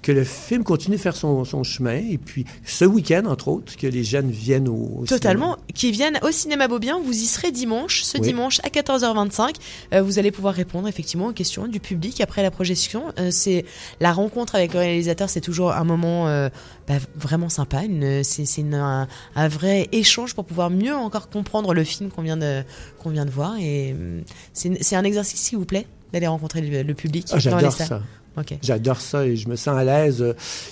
que 0.07 0.13
le 0.13 0.23
film 0.23 0.63
continue 0.63 0.95
de 0.95 1.01
faire 1.01 1.17
son, 1.17 1.43
son 1.43 1.63
chemin, 1.63 1.97
et 1.97 2.17
puis 2.17 2.45
ce 2.63 2.85
week-end, 2.85 3.23
entre 3.25 3.49
autres, 3.49 3.75
que 3.75 3.87
les 3.87 4.05
jeunes 4.05 4.31
viennent 4.31 4.69
au, 4.69 4.99
au 5.01 5.05
Totalement, 5.05 5.57
qui 5.75 5.91
viennent 5.91 6.17
au 6.21 6.31
cinéma 6.31 6.69
Beaubien. 6.69 7.01
Vous 7.03 7.11
y 7.11 7.25
serez 7.25 7.51
dimanche, 7.51 8.03
ce 8.03 8.17
Oui. 8.17 8.27
dimanche 8.27 8.61
à 8.63 8.69
14h25. 8.69 9.55
Euh, 9.93 10.01
vous 10.01 10.17
allez 10.17 10.31
pouvoir 10.31 10.53
répondre 10.53 10.87
effectivement 10.87 11.27
aux 11.27 11.33
questions 11.33 11.67
du 11.67 11.81
public 11.81 12.21
après 12.21 12.41
la 12.41 12.51
projection. 12.51 13.03
Euh, 13.19 13.31
c'est 13.31 13.65
la 13.99 14.13
rencontre 14.13 14.55
avec 14.55 14.71
le 14.71 14.79
réalisateur, 14.79 15.29
c'est 15.29 15.41
toujours 15.41 15.73
un 15.73 15.83
moment 15.83 16.29
euh, 16.29 16.47
bah, 16.87 16.99
vraiment 17.17 17.49
sympa. 17.49 17.81
C'est, 18.23 18.63
un, 18.73 19.09
un 19.35 19.47
vrai 19.49 19.89
échange 19.91 20.35
pour 20.35 20.45
pouvoir 20.45 20.69
mieux 20.69 20.95
encore 20.95 21.29
comprendre 21.29 21.73
le 21.73 21.83
film 21.83 22.11
qu'on 22.11 22.21
vient 22.21 22.37
de 22.37 22.63
qu'on 23.03 23.09
vient 23.09 23.25
de 23.25 23.31
voir. 23.31 23.57
Et 23.59 23.91
hum, 23.91 24.21
c'est, 24.53 24.81
c'est 24.81 24.95
un 24.95 25.03
exercice, 25.03 25.41
s'il 25.41 25.57
vous 25.57 25.65
plaît, 25.65 25.85
d'aller 26.13 26.27
rencontrer 26.27 26.61
le, 26.61 26.83
le 26.83 26.93
public 26.93 27.25
Ah, 27.27 27.31
dans 27.31 27.35
les 27.35 27.41
j'adore 27.41 27.73
ça. 27.73 28.01
Ok. 28.37 28.53
J'adore 28.61 29.01
ça 29.01 29.25
et 29.25 29.35
je 29.35 29.47
me 29.47 29.55
sens 29.55 29.77
à 29.77 29.83
l'aise. 29.83 30.23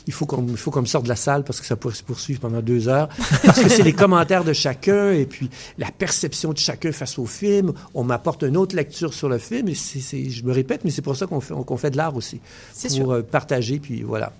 Il 0.07 0.13
faut 0.13 0.25
qu'on 0.25 0.45
il 0.47 0.57
faut 0.57 0.71
qu'on 0.71 0.81
me 0.81 0.85
sorte 0.85 1.05
de 1.05 1.09
la 1.09 1.15
salle 1.15 1.43
parce 1.43 1.59
que 1.59 1.65
ça 1.65 1.75
pourrait 1.75 1.95
se 1.95 2.03
poursuivre 2.03 2.39
pendant 2.39 2.61
deux 2.61 2.87
heures. 2.87 3.09
Parce 3.43 3.61
que 3.61 3.69
c'est 3.69 3.83
les 3.83 3.93
commentaires 3.93 4.43
de 4.43 4.53
chacun 4.53 5.11
et 5.11 5.25
puis 5.25 5.49
la 5.77 5.91
perception 5.91 6.53
de 6.53 6.57
chacun 6.57 6.91
face 6.91 7.17
au 7.17 7.25
film. 7.25 7.73
On 7.93 8.03
m'apporte 8.03 8.43
une 8.43 8.57
autre 8.57 8.75
lecture 8.75 9.13
sur 9.13 9.29
le 9.29 9.37
film 9.37 9.67
et 9.67 9.75
c'est, 9.75 10.29
je 10.29 10.43
me 10.43 10.51
répète, 10.51 10.83
mais 10.83 10.91
c'est 10.91 11.01
pour 11.01 11.15
ça 11.15 11.25
qu'on 11.27 11.39
fait, 11.41 11.53
qu'on 11.53 11.77
fait 11.77 11.91
de 11.91 11.97
l'art 11.97 12.15
aussi. 12.15 12.39
C'est 12.73 12.89
pour 12.89 12.95
sûr. 12.97 13.11
euh, 13.11 13.21
partager 13.21 13.79
puis 13.79 14.03
voilà. 14.03 14.31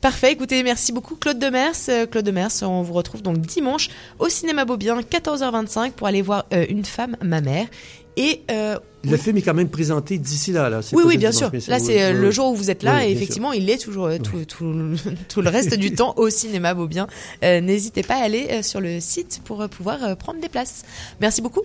Parfait, 0.00 0.32
écoutez, 0.32 0.64
merci 0.64 0.90
beaucoup 0.92 1.14
Claude 1.14 1.38
Demers. 1.38 1.74
Euh, 1.88 2.06
Claude 2.06 2.24
Demers, 2.24 2.50
on 2.62 2.82
vous 2.82 2.92
retrouve 2.92 3.22
donc 3.22 3.38
dimanche 3.38 3.88
au 4.18 4.28
cinéma 4.28 4.64
Beaubien, 4.64 5.00
14h25, 5.00 5.92
pour 5.92 6.08
aller 6.08 6.22
voir 6.22 6.44
euh, 6.52 6.66
Une 6.68 6.84
femme, 6.84 7.16
ma 7.22 7.40
mère. 7.40 7.68
Et 8.16 8.42
euh, 8.50 8.78
Le 9.04 9.16
film 9.16 9.38
est 9.38 9.42
quand 9.42 9.54
même 9.54 9.70
présenté 9.70 10.18
d'ici 10.18 10.52
là. 10.52 10.68
là. 10.68 10.82
C'est 10.82 10.94
oui, 10.94 11.02
oui, 11.06 11.16
bien 11.16 11.32
sûr. 11.32 11.50
Là, 11.50 11.52
oui, 11.54 11.60
c'est 11.84 12.02
euh, 12.02 12.12
oui, 12.12 12.20
le 12.20 12.26
oui. 12.28 12.32
jour 12.32 12.52
où 12.52 12.54
vous 12.54 12.70
êtes 12.70 12.82
là, 12.82 12.96
Oui, 12.98 13.04
et 13.06 13.12
effectivement, 13.12 13.52
il 13.52 13.68
est 13.70 13.78
toujours 13.78 14.06
euh, 14.06 14.18
tout, 14.18 14.44
tout, 14.44 14.74
tout 15.28 15.40
le 15.40 15.48
reste 15.48 15.74
du 15.74 15.94
temps 15.94 16.12
au 16.16 16.28
cinéma 16.28 16.74
Beaubien. 16.74 17.06
Euh, 17.42 17.60
N'hésitez 17.60 18.02
pas 18.02 18.16
à 18.16 18.22
aller 18.24 18.48
euh, 18.50 18.62
sur 18.62 18.80
le 18.80 19.00
site 19.00 19.40
pour 19.44 19.62
euh, 19.62 19.68
pouvoir 19.68 20.04
euh, 20.04 20.14
prendre 20.14 20.40
des 20.40 20.48
places. 20.50 20.84
Merci 21.20 21.40
beaucoup. 21.40 21.62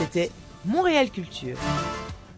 C'était 0.00 0.30
Montréal 0.64 1.10
Culture. 1.10 1.56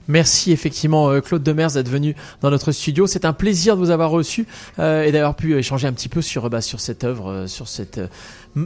Merci 0.09 0.53
effectivement 0.53 1.09
euh, 1.11 1.21
Claude 1.21 1.43
Demers 1.43 1.73
d'être 1.73 1.89
venu 1.89 2.15
dans 2.43 2.51
notre 2.51 2.73
studio. 2.73 3.07
C'est 3.07 3.25
un 3.25 3.33
plaisir 3.33 3.77
de 3.77 3.81
vous 3.81 3.91
avoir 3.91 4.11
reçu 4.11 4.47
euh, 4.79 5.03
et 5.05 5.13
d'avoir 5.13 5.35
pu 5.35 5.57
échanger 5.57 5.87
un 5.89 5.93
petit 5.93 6.09
peu 6.09 6.23
sur 6.23 6.49
bah, 6.51 6.61
sur 6.61 6.81
cette 6.81 7.05
œuvre, 7.05 7.31
euh, 7.31 7.47
sur 7.47 7.69
cette 7.69 7.99
euh, 7.99 8.07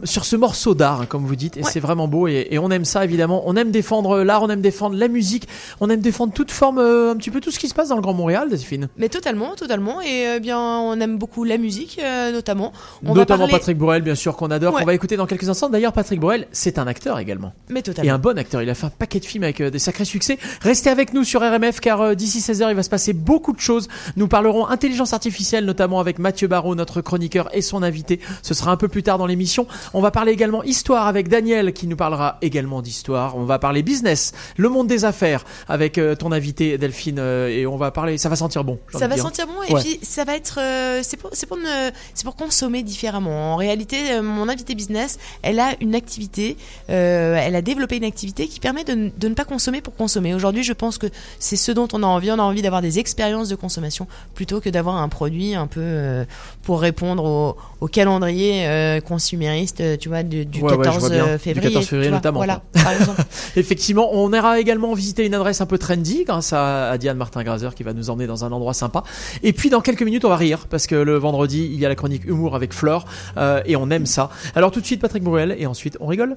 sur 0.05 0.27
ce 0.27 0.37
morceau 0.37 0.75
d'art, 0.75 1.01
hein, 1.03 1.07
comme 1.07 1.25
vous 1.25 1.37
dites. 1.37 1.57
Et 1.57 1.63
Ouais. 1.63 1.71
c'est 1.73 1.81
vraiment 1.81 2.09
beau 2.09 2.29
et, 2.29 2.49
et 2.51 2.59
on 2.59 2.71
aime 2.71 2.85
ça 2.85 3.05
évidemment. 3.05 3.43
On 3.47 3.57
aime 3.57 3.71
défendre 3.71 4.23
l'art, 4.23 4.43
on 4.43 4.49
aime 4.51 4.61
défendre 4.61 4.97
la 4.97 5.09
musique, 5.09 5.49
on 5.81 5.89
aime 5.91 6.01
défendre 6.01 6.33
toute 6.35 6.51
forme, 6.51 6.79
euh, 6.79 7.13
un 7.13 7.17
petit 7.17 7.31
peu 7.31 7.41
tout 7.41 7.51
ce 7.51 7.59
qui 7.59 7.69
se 7.69 7.75
passe 7.75 7.89
dans 7.89 7.97
le 7.97 8.03
Grand 8.03 8.13
Montréal, 8.15 8.49
Delphine. 8.51 8.89
Mais 8.99 9.09
totalement, 9.09 9.55
totalement. 9.55 10.01
Et 10.03 10.27
euh, 10.27 10.39
bien, 10.41 10.59
on 10.59 11.01
aime 11.01 11.17
beaucoup 11.19 11.45
la 11.45 11.57
musique, 11.57 12.01
euh, 12.03 12.33
notamment. 12.33 12.73
On 13.05 13.15
Notamment 13.15 13.39
parler- 13.47 13.53
Patrick 13.53 13.79
Borel, 13.79 14.03
bien 14.03 14.15
sûr, 14.15 14.37
qu'on 14.37 14.51
adore, 14.51 14.75
Ouais. 14.75 14.81
qu'on 14.81 14.87
va 14.87 14.95
écouter 14.95 15.17
dans 15.17 15.27
quelques 15.27 15.49
instants. 15.49 15.71
D'ailleurs, 15.71 15.93
Patrick 15.95 16.21
Borel, 16.21 16.47
c'est 16.53 16.79
un 16.79 16.87
acteur 16.87 17.19
également. 17.19 17.53
Mais 17.71 17.81
totalement. 17.83 18.09
Et 18.09 18.13
un 18.13 18.19
bon 18.19 18.37
acteur. 18.39 18.63
Il 18.63 18.69
a 18.69 18.75
fait 18.75 18.87
un 18.87 18.91
paquet 18.91 19.21
de 19.21 19.25
films 19.25 19.45
avec 19.45 19.61
euh, 19.63 19.71
des 19.71 19.79
sacrés 19.79 20.05
succès. 20.05 20.39
Restez 20.61 20.91
avec 20.91 21.15
nous 21.15 21.25
sur 21.29 21.41
RMF 21.43 21.81
car 21.81 22.01
euh, 22.01 22.15
d'ici 22.15 22.41
16h, 22.41 22.69
il 22.71 22.75
va 22.75 22.83
se 22.83 22.89
passer 22.91 23.13
beaucoup 23.13 23.53
de 23.53 23.61
choses. 23.61 23.89
Nous 24.17 24.27
parlerons 24.29 24.67
intelligence 24.67 25.13
artificielle, 25.13 25.65
notamment 25.65 26.01
avec 26.01 26.19
Mathieu 26.19 26.49
Barraud, 26.49 26.75
notre 26.75 27.01
chroniqueur 27.01 27.49
et 27.55 27.63
son 27.63 27.83
invité. 27.83 28.19
Ce 28.43 28.55
sera 28.55 28.71
un 28.73 28.77
peu 28.77 28.89
plus 28.89 29.03
tard 29.03 29.19
dans 29.19 29.27
l'émission. 29.27 29.67
On 29.95 30.01
va 30.01 30.11
parler 30.11 30.33
également 30.33 30.63
histoire 30.65 31.07
avec 31.07 31.29
Daniel 31.29 31.73
qui 31.73 31.87
nous 31.87 31.97
parlera 31.97 32.39
également 32.43 32.83
d'histoire. 32.83 33.37
On 33.37 33.45
va 33.45 33.59
parler 33.59 33.83
business, 33.83 34.33
le 34.57 34.69
monde 34.69 34.87
des 34.89 35.05
affaires 35.05 35.45
avec 35.69 35.99
euh, 35.99 36.15
ton 36.15 36.33
invité 36.33 36.79
Delphine 36.79 37.19
euh, 37.19 37.49
et 37.49 37.67
on 37.67 37.77
va 37.77 37.91
parler, 37.91 38.19
ça 38.19 38.29
va 38.29 38.37
sentir 38.37 38.65
bon. 38.65 38.79
Ça 38.93 39.07
va 39.07 39.15
dire. 39.15 39.23
sentir 39.25 39.47
bon 39.47 39.63
et 39.69 39.75
Ouais. 39.75 39.81
puis 39.83 40.01
ça 40.03 40.25
va 40.25 40.35
être 40.35 40.59
c'est 41.03 41.17
pour 41.19 41.31
c'est 41.35 41.47
pour 41.47 41.59
ne- 41.59 41.91
c'est 42.15 42.25
pour 42.25 42.37
consommer 42.37 42.83
différemment. 42.83 43.53
En 43.53 43.57
réalité, 43.57 44.21
mon 44.23 44.49
invité 44.49 44.75
business, 44.75 45.19
elle 45.43 45.61
a 45.61 45.73
une 45.81 45.95
activité, 45.95 46.57
euh, 46.91 47.37
elle 47.41 47.55
a 47.55 47.63
développé 47.63 47.97
une 47.97 48.05
activité 48.05 48.49
qui 48.49 48.61
permet 48.61 48.85
de 48.85 48.95
ne 49.29 49.35
pas 49.35 49.45
consommer 49.45 49.81
pour 49.81 49.95
consommer. 49.95 50.35
Aujourd'hui, 50.35 50.63
je 50.63 50.73
pense 50.73 50.97
que 50.99 51.07
c'est 51.39 51.57
ce 51.57 51.73
dont 51.73 51.89
on 51.93 52.03
a 52.03 52.07
envie. 52.07 52.31
On 52.31 52.39
a 52.39 52.43
envie 52.43 52.63
d'avoir 52.63 52.83
des 52.83 52.99
expériences 52.99 53.49
de 53.49 53.55
consommation 53.57 54.07
plutôt 54.35 54.61
que 54.61 54.69
d'avoir 54.69 54.97
un 54.97 55.09
produit 55.09 55.55
un 55.55 55.67
peu 55.67 55.81
euh, 55.83 56.25
pour 56.63 56.81
répondre 56.81 57.25
au, 57.25 57.57
au 57.81 57.89
calendrier 57.89 58.67
euh, 58.67 59.01
consumériste, 59.01 59.81
euh, 59.81 59.97
tu 59.97 60.09
vois, 60.09 60.23
du, 60.23 60.45
du 60.47 60.61
Ouais, 60.63 60.73
ouais, 60.73 60.79
je 60.79 60.83
14 60.83 60.99
vois 61.01 61.09
bien. 61.11 61.27
euh, 61.27 61.33
Du 61.37 61.43
février. 61.43 61.69
14 61.73 61.87
février 61.87 62.09
vois. 62.11 62.19
notamment, 62.19 62.39
Voilà, 62.41 62.63
par 62.73 62.93
exemple. 62.93 63.23
Effectivement, 63.57 64.09
on 64.13 64.33
ira 64.33 64.59
également 64.61 64.93
visiter 64.95 65.25
une 65.27 65.35
adresse 65.35 65.61
un 65.61 65.67
peu 65.67 65.79
trendy 65.79 66.25
grâce 66.25 66.53
à, 66.53 66.91
à 66.91 66.99
Diane 66.99 67.17
Martin-Grazer 67.17 67.75
qui 67.75 67.83
va 67.83 67.93
nous 67.93 68.11
emmener 68.11 68.27
dans 68.27 68.45
un 68.45 68.53
endroit 68.53 68.75
sympa. 68.75 69.03
Et 69.43 69.53
puis 69.53 69.71
dans 69.71 69.81
quelques 69.81 70.03
minutes, 70.03 70.25
on 70.25 70.29
va 70.29 70.37
rire 70.37 70.67
parce 70.69 70.87
que 70.87 70.95
le 70.95 71.17
vendredi, 71.17 71.69
il 71.73 71.79
y 71.79 71.87
a 71.87 71.89
la 71.89 71.95
chronique 71.95 72.25
humour 72.25 72.55
avec 72.55 72.73
Flore 72.73 73.05
euh, 73.37 73.61
et 73.67 73.77
on 73.77 73.91
aime 73.91 74.07
ça. 74.07 74.31
Alors 74.55 74.71
tout 74.71 74.81
de 74.81 74.87
suite, 74.87 75.01
Patrick 75.01 75.23
Bruel 75.23 75.55
et 75.59 75.67
ensuite 75.67 75.97
on 76.01 76.07
rigole. 76.07 76.37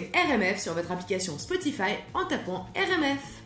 RMF 0.00 0.60
sur 0.60 0.74
votre 0.74 0.90
application 0.90 1.38
Spotify 1.38 1.96
en 2.14 2.24
tapant 2.24 2.66
RMF. 2.74 3.42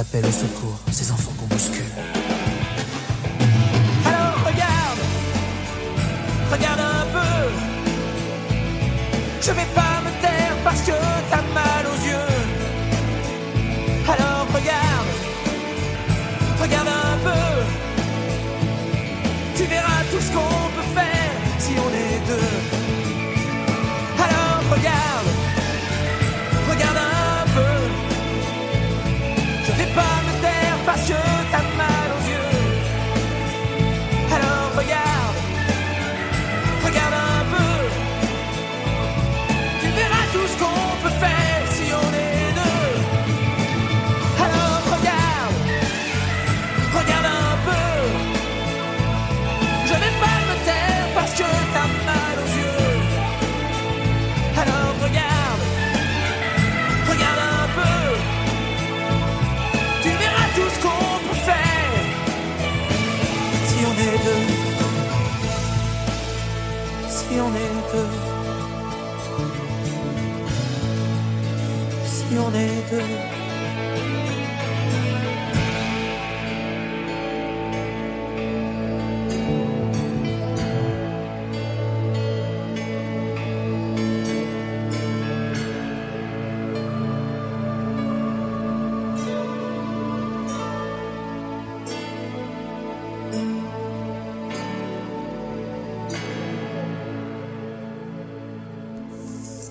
Appels 0.00 0.24
au 0.24 0.32
secours, 0.32 0.78
ces 0.90 1.12
enfants 1.12 1.29
Si 72.30 72.38
on 72.38 72.54
est 72.54 72.90
deux. 72.92 73.40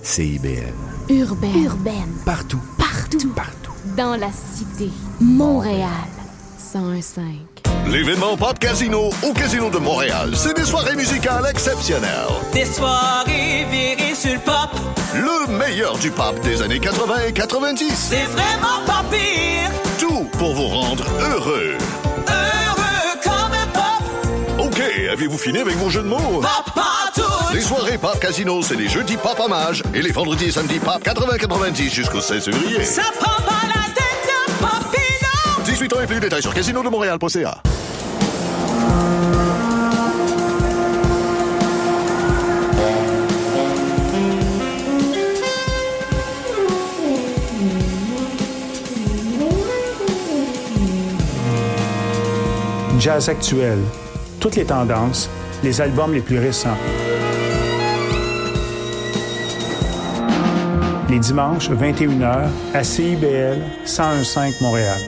CIBL. 0.03 0.98
Urbaine. 1.09 1.63
Urbaine. 1.63 2.13
Partout. 2.23 2.59
Partout. 2.77 3.33
Partout. 3.35 3.71
Dans 3.97 4.15
la 4.15 4.29
cité. 4.31 4.91
Montréal. 5.19 5.89
101.5. 6.59 7.23
L'événement 7.87 8.37
Pop 8.37 8.59
Casino 8.59 9.09
au 9.27 9.33
Casino 9.33 9.71
de 9.71 9.79
Montréal, 9.79 10.33
c'est 10.35 10.55
des 10.55 10.65
soirées 10.65 10.95
musicales 10.95 11.47
exceptionnelles. 11.49 12.11
Des 12.53 12.65
soirées 12.65 13.65
virées 13.71 14.13
sur 14.13 14.33
le 14.33 14.39
pop. 14.39 14.69
Le 15.15 15.57
meilleur 15.57 15.97
du 15.97 16.11
pop 16.11 16.39
des 16.41 16.61
années 16.61 16.79
80 16.79 17.15
et 17.29 17.33
90. 17.33 17.91
C'est 17.91 18.25
vraiment 18.25 18.85
pas 18.85 19.03
pire. 19.09 19.71
Tout 19.97 20.25
pour 20.37 20.53
vous 20.53 20.67
rendre 20.67 21.05
heureux. 21.21 21.75
Heureux 22.27 23.19
comme 23.23 23.53
un 23.53 23.67
pop. 23.73 24.67
OK, 24.67 24.79
avez-vous 25.11 25.39
fini 25.39 25.57
avec 25.57 25.75
vos 25.77 25.89
jeux 25.89 26.03
de 26.03 26.07
mots? 26.07 26.39
Papa 26.41 26.81
tout. 26.81 26.98
Les 27.53 27.61
soirées 27.61 27.97
Pop 27.97 28.19
Casino, 28.19 28.61
c'est 28.61 28.75
les 28.75 28.87
jeudis 28.87 29.17
Pop 29.17 29.39
Hommage 29.39 29.83
et 29.93 30.01
les 30.01 30.11
vendredis 30.11 30.45
et 30.45 30.51
samedis 30.51 30.79
Pop 30.79 31.03
80-90 31.03 31.89
jusqu'au 31.91 32.21
16 32.21 32.45
février. 32.45 32.83
Ça 32.83 33.01
prend 33.19 33.41
pas 33.43 33.65
la 33.67 33.93
tête 33.93 34.27
de 34.27 34.51
Popino. 34.59 35.63
18 35.65 35.93
ans 35.93 36.01
et 36.01 36.07
plus, 36.07 36.19
détails 36.19 36.41
sur 36.41 36.53
casinodemontréal.ca. 36.53 37.61
Jazz 52.99 53.29
actuel, 53.29 53.79
toutes 54.39 54.55
les 54.55 54.65
tendances, 54.65 55.29
les 55.63 55.79
albums 55.79 56.13
les 56.13 56.19
plus 56.19 56.37
récents. 56.37 56.77
Les 61.09 61.17
dimanches, 61.17 61.71
21h, 61.71 62.47
à 62.71 62.83
CIBL 62.83 63.57
1015 63.83 64.61
Montréal. 64.61 64.99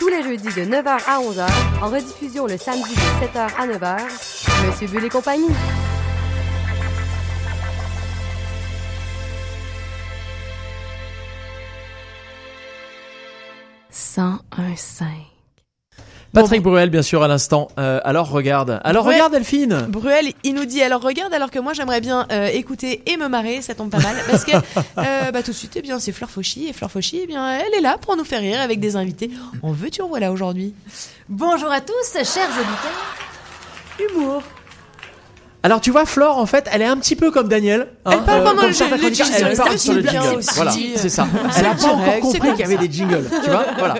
Tous 0.00 0.08
les 0.08 0.24
jeudis 0.24 0.48
de 0.48 0.64
9h 0.64 0.88
à 0.88 1.20
11h, 1.20 1.46
en 1.80 1.88
rediffusion 1.88 2.46
le 2.46 2.56
samedi 2.56 2.92
de 2.92 3.24
7h 3.24 3.50
à 3.56 3.66
9h, 3.68 4.66
Monsieur 4.66 4.88
Bull 4.88 5.04
et 5.04 5.08
compagnie. 5.08 5.46
Patrick 16.32 16.62
Bruel, 16.62 16.88
bien 16.90 17.02
sûr, 17.02 17.22
à 17.22 17.28
l'instant. 17.28 17.68
Euh, 17.78 18.00
alors 18.04 18.30
regarde. 18.30 18.80
Alors 18.84 19.04
Bruel- 19.04 19.16
regarde, 19.18 19.32
Delphine. 19.34 19.86
Bruel, 19.88 20.32
il 20.44 20.54
nous 20.54 20.64
dit 20.64 20.82
alors 20.82 21.02
regarde 21.02 21.32
alors 21.34 21.50
que 21.50 21.58
moi 21.58 21.72
j'aimerais 21.74 22.00
bien 22.00 22.26
euh, 22.32 22.46
écouter 22.46 23.02
et 23.06 23.16
me 23.18 23.28
marrer, 23.28 23.60
ça 23.60 23.74
tombe 23.74 23.90
pas 23.90 23.98
mal 24.00 24.16
parce 24.30 24.44
que 24.44 24.52
euh, 24.98 25.30
bah 25.30 25.42
tout 25.42 25.50
de 25.50 25.56
suite 25.56 25.72
eh 25.76 25.82
bien 25.82 25.98
c'est 25.98 26.12
Fleur 26.12 26.30
Fauchy 26.30 26.68
et 26.68 26.72
Fleur 26.72 26.90
Fauchy 26.90 27.20
eh 27.22 27.26
bien 27.26 27.58
elle 27.58 27.74
est 27.74 27.80
là 27.82 27.98
pour 28.00 28.16
nous 28.16 28.24
faire 28.24 28.40
rire 28.40 28.60
avec 28.60 28.80
des 28.80 28.96
invités. 28.96 29.30
En 29.62 29.72
veux-tu 29.72 30.00
en 30.02 30.08
voilà 30.08 30.32
aujourd'hui? 30.32 30.74
Bonjour 31.28 31.70
à 31.70 31.80
tous, 31.80 32.12
chers 32.14 32.48
auditeurs. 32.48 33.16
Humour. 34.16 34.42
Alors 35.64 35.80
tu 35.80 35.90
vois, 35.92 36.04
Flore, 36.06 36.38
en 36.38 36.46
fait, 36.46 36.68
elle 36.72 36.82
est 36.82 36.86
un 36.86 36.96
petit 36.96 37.14
peu 37.14 37.30
comme 37.30 37.46
Daniel. 37.48 37.86
hein, 38.04 38.10
Elle 38.14 38.24
parle 38.24 38.42
pendant 38.44 38.66
le- 38.66 38.72
certains 38.72 38.96
le 38.96 39.10
jingle, 39.14 39.30
elle 39.36 39.56
parle 39.56 39.70
c'est 39.72 39.78
sur 39.78 39.94
le 39.94 40.02
jingle. 40.02 40.36
aussi. 40.38 40.54
Voilà, 40.56 40.72
c'est 40.96 41.08
ça. 41.08 41.26
Elle 41.56 41.66
a 41.66 41.68
pas 41.70 41.74
direct, 41.76 41.94
encore 41.94 42.20
compris 42.20 42.50
qu'il 42.50 42.60
y 42.60 42.62
avait 42.64 42.76
des 42.88 42.92
jingles, 42.92 43.28
tu 43.44 43.50
vois. 43.50 43.64
Voilà. 43.78 43.94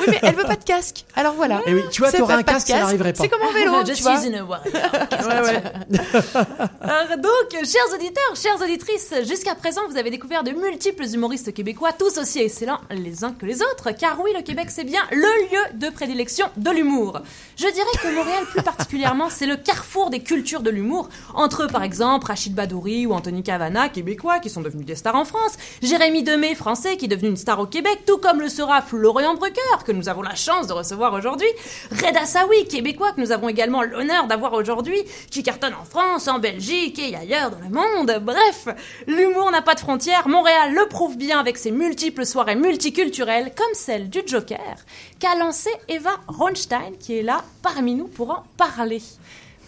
Oui 0.00 0.06
mais 0.08 0.18
elle 0.22 0.34
veut 0.34 0.44
pas 0.44 0.56
de 0.56 0.62
casque. 0.64 1.04
Alors 1.16 1.32
voilà. 1.34 1.60
Et 1.66 1.74
oui, 1.74 1.82
tu 1.90 2.00
vois, 2.02 2.12
pas 2.12 2.18
un 2.18 2.26
pas 2.26 2.36
de 2.42 2.42
casque, 2.42 2.68
ça 2.68 2.78
n'arriverait 2.78 3.12
pas. 3.14 3.22
C'est 3.22 3.28
comme 3.30 3.42
en 3.42 3.52
vélo, 3.52 3.72
Je 3.86 3.92
tu 3.94 4.02
vois. 4.02 4.18
suis 4.18 4.28
une 4.28 4.40
warrior. 4.42 4.72
Ouais, 4.72 5.40
ouais. 5.40 5.62
Euh, 5.94 7.16
donc, 7.16 7.64
chers 7.64 7.94
auditeurs, 7.94 8.36
chères 8.36 8.60
auditrices, 8.62 9.14
jusqu'à 9.26 9.54
présent, 9.54 9.80
vous 9.90 9.96
avez 9.96 10.10
découvert 10.10 10.44
de 10.44 10.50
multiples 10.52 11.04
humoristes 11.12 11.52
québécois, 11.54 11.90
tous 11.98 12.18
aussi 12.18 12.40
excellents 12.40 12.78
les 12.90 13.24
uns 13.24 13.32
que 13.32 13.46
les 13.46 13.62
autres, 13.62 13.90
car 13.98 14.18
oui, 14.22 14.30
le 14.36 14.42
Québec, 14.42 14.66
c'est 14.70 14.84
bien 14.84 15.00
le 15.10 15.16
lieu 15.50 15.78
de 15.78 15.88
prédilection 15.90 16.46
de 16.56 16.70
l'humour. 16.70 17.20
Je 17.56 17.66
dirais 17.66 17.86
que 18.02 18.14
Montréal, 18.14 18.44
plus 18.50 18.62
particulièrement, 18.62 19.28
c'est 19.30 19.46
le 19.46 19.56
carrefour 19.56 20.10
des 20.10 20.20
cultures 20.20 20.60
de 20.60 20.70
l'humour, 20.70 21.05
entre 21.34 21.64
eux, 21.64 21.66
par 21.66 21.82
exemple, 21.82 22.26
Rachid 22.26 22.54
Badouri 22.54 23.06
ou 23.06 23.12
Anthony 23.12 23.42
Cavana, 23.42 23.88
québécois, 23.88 24.38
qui 24.38 24.50
sont 24.50 24.62
devenus 24.62 24.86
des 24.86 24.94
stars 24.94 25.14
en 25.14 25.24
France, 25.24 25.56
Jérémy 25.82 26.22
Demé, 26.22 26.54
français, 26.54 26.96
qui 26.96 27.06
est 27.06 27.08
devenu 27.08 27.28
une 27.28 27.36
star 27.36 27.58
au 27.60 27.66
Québec, 27.66 28.00
tout 28.06 28.18
comme 28.18 28.40
le 28.40 28.48
sera 28.48 28.82
Florian 28.82 29.34
Brucker, 29.34 29.84
que 29.84 29.92
nous 29.92 30.08
avons 30.08 30.22
la 30.22 30.34
chance 30.34 30.66
de 30.66 30.72
recevoir 30.72 31.12
aujourd'hui, 31.12 31.48
Reda 31.90 32.26
Sawi, 32.26 32.66
québécois, 32.68 33.12
que 33.12 33.20
nous 33.20 33.32
avons 33.32 33.48
également 33.48 33.82
l'honneur 33.82 34.26
d'avoir 34.26 34.52
aujourd'hui, 34.52 35.02
qui 35.30 35.42
cartonne 35.42 35.74
en 35.74 35.84
France, 35.84 36.28
en 36.28 36.38
Belgique 36.38 36.98
et 36.98 37.14
ailleurs 37.16 37.50
dans 37.50 37.60
le 37.60 37.68
monde. 37.68 38.22
Bref, 38.22 38.68
l'humour 39.06 39.50
n'a 39.50 39.62
pas 39.62 39.74
de 39.74 39.80
frontières. 39.80 40.28
Montréal 40.28 40.74
le 40.74 40.86
prouve 40.88 41.16
bien 41.16 41.38
avec 41.38 41.56
ses 41.56 41.70
multiples 41.70 42.26
soirées 42.26 42.56
multiculturelles, 42.56 43.52
comme 43.56 43.74
celle 43.74 44.08
du 44.08 44.20
Joker, 44.26 44.76
qu'a 45.18 45.34
lancé 45.36 45.70
Eva 45.88 46.16
Ronstein, 46.28 46.92
qui 46.98 47.18
est 47.18 47.22
là 47.22 47.42
parmi 47.62 47.94
nous 47.94 48.08
pour 48.08 48.30
en 48.30 48.44
parler. 48.56 49.02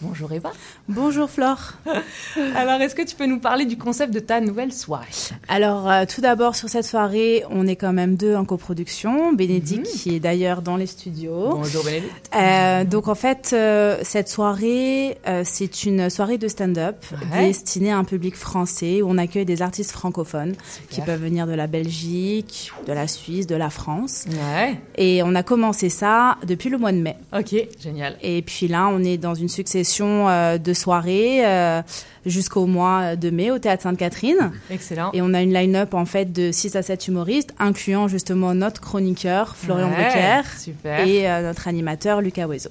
Bonjour 0.01 0.31
Eva. 0.31 0.53
Bonjour 0.87 1.29
Flore. 1.29 1.73
Alors, 2.55 2.79
est-ce 2.79 2.95
que 2.95 3.01
tu 3.01 3.17
peux 3.17 3.25
nous 3.25 3.39
parler 3.39 3.65
du 3.65 3.77
concept 3.77 4.13
de 4.13 4.19
ta 4.19 4.39
nouvelle 4.39 4.71
soirée? 4.71 5.07
Alors, 5.49 5.89
euh, 5.91 6.05
tout 6.07 6.21
d'abord, 6.21 6.55
sur 6.55 6.69
cette 6.69 6.85
soirée, 6.85 7.43
on 7.49 7.67
est 7.67 7.75
quand 7.75 7.91
même 7.91 8.15
deux 8.15 8.33
en 8.33 8.45
coproduction. 8.45 9.33
Bénédicte, 9.33 9.87
qui 9.87 10.15
est 10.15 10.21
d'ailleurs 10.21 10.61
dans 10.61 10.77
les 10.77 10.85
studios. 10.85 11.49
Bonjour 11.51 11.83
Bénédicte. 11.83 12.31
Euh, 12.33 12.85
donc, 12.85 13.09
en 13.09 13.15
fait, 13.15 13.49
euh, 13.51 13.97
cette 14.03 14.29
soirée, 14.29 15.17
c'est 15.43 15.83
une 15.83 16.09
soirée 16.09 16.37
de 16.37 16.47
stand-up 16.47 17.03
Ouais. 17.33 17.47
destinée 17.47 17.91
à 17.91 17.97
un 17.97 18.05
public 18.05 18.35
français 18.37 19.01
où 19.01 19.09
on 19.09 19.17
accueille 19.17 19.43
des 19.45 19.61
artistes 19.61 19.91
francophones 19.91 20.55
qui 20.89 21.01
peuvent 21.01 21.21
venir 21.21 21.45
de 21.45 21.53
la 21.53 21.67
Belgique, 21.67 22.71
de 22.87 22.93
la 22.93 23.07
Suisse, 23.09 23.47
de 23.47 23.55
la 23.55 23.69
France. 23.69 24.25
Ouais. 24.29 24.79
Et 24.95 25.21
on 25.23 25.35
a 25.35 25.43
commencé 25.43 25.89
ça 25.89 26.37
depuis 26.47 26.69
le 26.69 26.77
mois 26.77 26.93
de 26.93 26.99
mai. 26.99 27.17
Ok, 27.37 27.53
génial. 27.81 28.17
Et 28.21 28.41
puis 28.41 28.69
là, 28.69 28.87
on 28.91 29.03
est 29.03 29.17
dans 29.17 29.35
une 29.35 29.49
succession 29.49 29.88
euh, 30.01 30.57
de 30.57 30.73
soirées 30.73 31.45
euh, 31.45 31.81
jusqu'au 32.25 32.65
mois 32.65 33.15
de 33.15 33.29
mai 33.29 33.51
au 33.51 33.59
Théâtre 33.59 33.83
Sainte-Catherine. 33.83 34.51
Excellent. 34.69 35.11
Et 35.13 35.21
on 35.21 35.33
a 35.33 35.41
une 35.41 35.53
line-up 35.53 35.93
en 35.93 36.05
fait 36.05 36.31
de 36.31 36.51
6 36.51 36.75
à 36.75 36.81
7 36.81 37.07
humoristes, 37.07 37.53
incluant 37.59 38.07
justement 38.07 38.53
notre 38.53 38.81
chroniqueur 38.81 39.55
Florian 39.55 39.89
Ouais, 39.89 40.41
super. 40.57 41.07
et 41.07 41.29
euh, 41.29 41.41
notre 41.43 41.67
animateur 41.67 42.21
Lucas 42.21 42.47
Oiseau. 42.47 42.69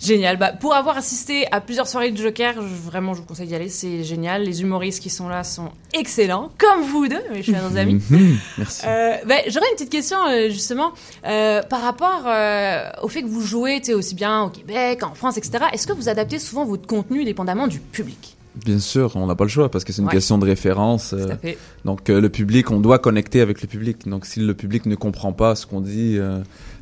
Génial. 0.00 0.38
Bah, 0.38 0.52
pour 0.52 0.74
avoir 0.74 0.96
assisté 0.96 1.46
à 1.52 1.60
plusieurs 1.60 1.86
soirées 1.86 2.10
de 2.10 2.16
Joker, 2.16 2.54
je- 2.56 2.88
vraiment, 2.90 3.12
je 3.12 3.20
vous 3.20 3.26
conseille 3.26 3.46
d'y 3.48 3.54
aller. 3.54 3.68
C'est 3.68 4.02
génial. 4.02 4.42
Les 4.44 4.62
humoristes 4.62 5.02
qui 5.02 5.10
sont 5.10 5.28
là 5.28 5.44
sont 5.44 5.68
excellents, 5.92 6.50
comme 6.56 6.82
vous 6.84 7.06
deux, 7.06 7.20
mes 7.32 7.42
chers 7.42 7.76
amis. 7.76 8.00
Mhm, 8.10 8.38
merci. 8.58 8.82
Euh, 8.86 9.16
bah, 9.26 9.34
J'aurais 9.48 9.66
une 9.70 9.74
petite 9.76 9.90
question 9.90 10.16
euh, 10.26 10.48
justement 10.48 10.92
euh, 11.26 11.62
par 11.62 11.82
rapport 11.82 12.22
euh, 12.26 12.88
au 13.02 13.08
fait 13.08 13.22
que 13.22 13.28
vous 13.28 13.42
jouez 13.42 13.82
aussi 13.94 14.14
bien 14.14 14.42
au 14.44 14.48
Québec, 14.48 15.02
en 15.02 15.12
France, 15.14 15.36
etc. 15.36 15.64
Est-ce 15.72 15.86
que 15.86 15.92
vous 15.92 16.08
adaptez 16.08 16.38
souvent 16.38 16.64
votre 16.64 16.86
contenu 16.86 17.24
dépendamment 17.24 17.66
du 17.66 17.78
public? 17.80 18.36
Bien 18.56 18.80
sûr, 18.80 19.12
on 19.14 19.26
n'a 19.26 19.36
pas 19.36 19.44
le 19.44 19.50
choix 19.50 19.70
parce 19.70 19.84
que 19.84 19.92
c'est 19.92 20.02
une 20.02 20.08
Ouais. 20.08 20.14
question 20.14 20.36
de 20.38 20.44
référence. 20.44 21.12
euh, 21.12 21.28
à 21.30 21.36
fait. 21.36 21.56
donc 21.84 22.08
le 22.08 22.28
public, 22.28 22.70
on 22.70 22.80
doit 22.80 22.98
connecter 22.98 23.40
avec 23.42 23.62
le 23.62 23.68
public. 23.68 24.08
Donc 24.08 24.26
si 24.26 24.40
le 24.40 24.54
public 24.54 24.86
ne 24.86 24.96
comprend 24.96 25.32
pas 25.32 25.54
ce 25.54 25.66
qu'on 25.66 25.80
dit, 25.80 26.16
euh, 26.18 26.38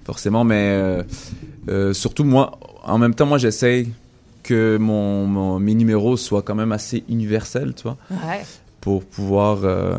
forcément, 0.09 0.43
mais 0.43 0.71
euh, 0.73 1.03
euh, 1.69 1.93
surtout 1.93 2.25
moi, 2.25 2.59
en 2.83 2.97
même 2.97 3.15
temps, 3.15 3.27
moi 3.27 3.37
j'essaye 3.37 3.93
que 4.43 4.79
mon, 4.79 5.27
mon- 5.27 5.59
mes 5.59 5.75
numéros 5.75 6.17
soient 6.17 6.41
quand 6.41 6.55
même 6.55 6.73
assez 6.73 7.05
universels, 7.11 7.75
tu 7.77 7.83
vois, 7.83 7.99
Ouais. 8.11 8.43
pour 8.81 9.05
pouvoir 9.05 9.59
euh, 9.65 9.99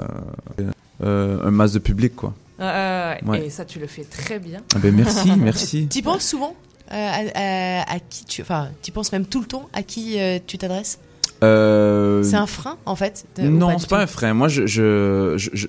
euh, 1.03 1.37
un 1.45 1.51
masse 1.51 1.73
de 1.73 1.79
public, 1.79 2.15
quoi. 2.15 2.33
Euh, 2.59 3.13
ouais. 3.27 3.45
Et 3.45 3.49
ça, 3.51 3.65
tu 3.65 3.77
le 3.77 3.85
fais 3.85 4.03
très 4.03 4.39
bien. 4.39 4.61
Ah 4.75 4.79
ben, 4.79 4.93
merci, 4.95 5.31
merci. 5.37 5.87
Tu 5.87 6.01
penses 6.01 6.23
souvent 6.25 6.55
euh, 6.91 6.93
à, 6.95 7.83
à- 7.83 7.93
à 7.95 7.99
qui 7.99 8.25
tu, 8.25 8.41
enfin, 8.41 8.69
tu 8.81 8.91
penses 8.91 9.11
même 9.11 9.25
tout 9.27 9.41
le 9.41 9.45
temps 9.45 9.69
à 9.73 9.83
qui 9.83 10.19
euh, 10.19 10.39
tu 10.47 10.57
t'adresses? 10.57 10.97
Euh, 11.43 12.23
C'est 12.23 12.35
un 12.35 12.47
frein 12.47 12.77
en 12.87 12.95
fait. 12.95 13.25
de- 13.37 13.43
Non, 13.43 13.77
c'est 13.77 13.87
pas 13.89 14.01
un 14.01 14.07
frein. 14.07 14.33
Moi, 14.33 14.47
je, 14.47 14.65
je, 14.65 15.35
je, 15.37 15.49
je- 15.53 15.67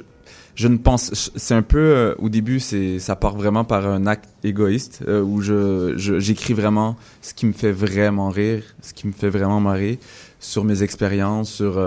je 0.54 0.68
ne 0.68 0.76
pense, 0.76 1.30
c'est 1.36 1.54
un 1.54 1.62
peu 1.62 1.78
euh, 1.78 2.14
au 2.18 2.28
début, 2.28 2.60
c'est 2.60 2.98
ça 2.98 3.16
part 3.16 3.36
vraiment 3.36 3.64
par 3.64 3.86
un 3.86 4.06
acte 4.06 4.28
égoïste 4.44 5.02
euh, 5.06 5.22
où 5.22 5.40
je 5.40 5.94
j'écris 5.96 6.54
vraiment 6.54 6.96
ce 7.22 7.34
qui 7.34 7.46
me 7.46 7.52
fait 7.52 7.72
vraiment 7.72 8.28
rire, 8.30 8.62
ce 8.82 8.92
qui 8.92 9.06
me 9.06 9.12
fait 9.12 9.30
vraiment 9.30 9.60
marrer 9.60 9.98
sur 10.38 10.64
mes 10.64 10.82
expériences, 10.82 11.50
sur 11.50 11.78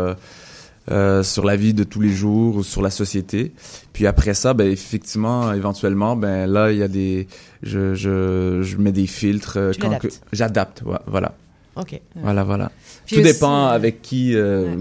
euh, 0.92 1.24
sur 1.24 1.46
la 1.46 1.56
vie 1.56 1.74
de 1.74 1.84
tous 1.84 2.02
les 2.02 2.10
jours 2.10 2.58
ou 2.58 2.64
sur 2.64 2.82
la 2.82 2.90
société. 2.90 3.52
Puis 3.94 4.08
après 4.08 4.34
ça, 4.34 4.54
ben 4.54 4.70
effectivement, 4.70 5.54
éventuellement, 5.54 6.16
ben 6.16 6.46
là 6.48 6.72
il 6.72 6.78
y 6.78 6.84
a 6.84 6.88
des, 6.88 7.28
je 7.62 7.94
je 7.94 8.62
je 8.64 8.78
mets 8.78 8.92
des 8.92 9.08
filtres 9.08 9.60
j'adapte, 10.32 10.84
ouais, 10.86 11.00
voilà. 11.08 11.36
Ok. 11.76 12.00
Voilà, 12.16 12.44
voilà. 12.44 12.72
Puis 13.08 13.16
Tout 13.16 13.22
aussi, 13.24 13.34
dépend 13.34 13.66
avec 13.66 14.04
qui, 14.04 14.36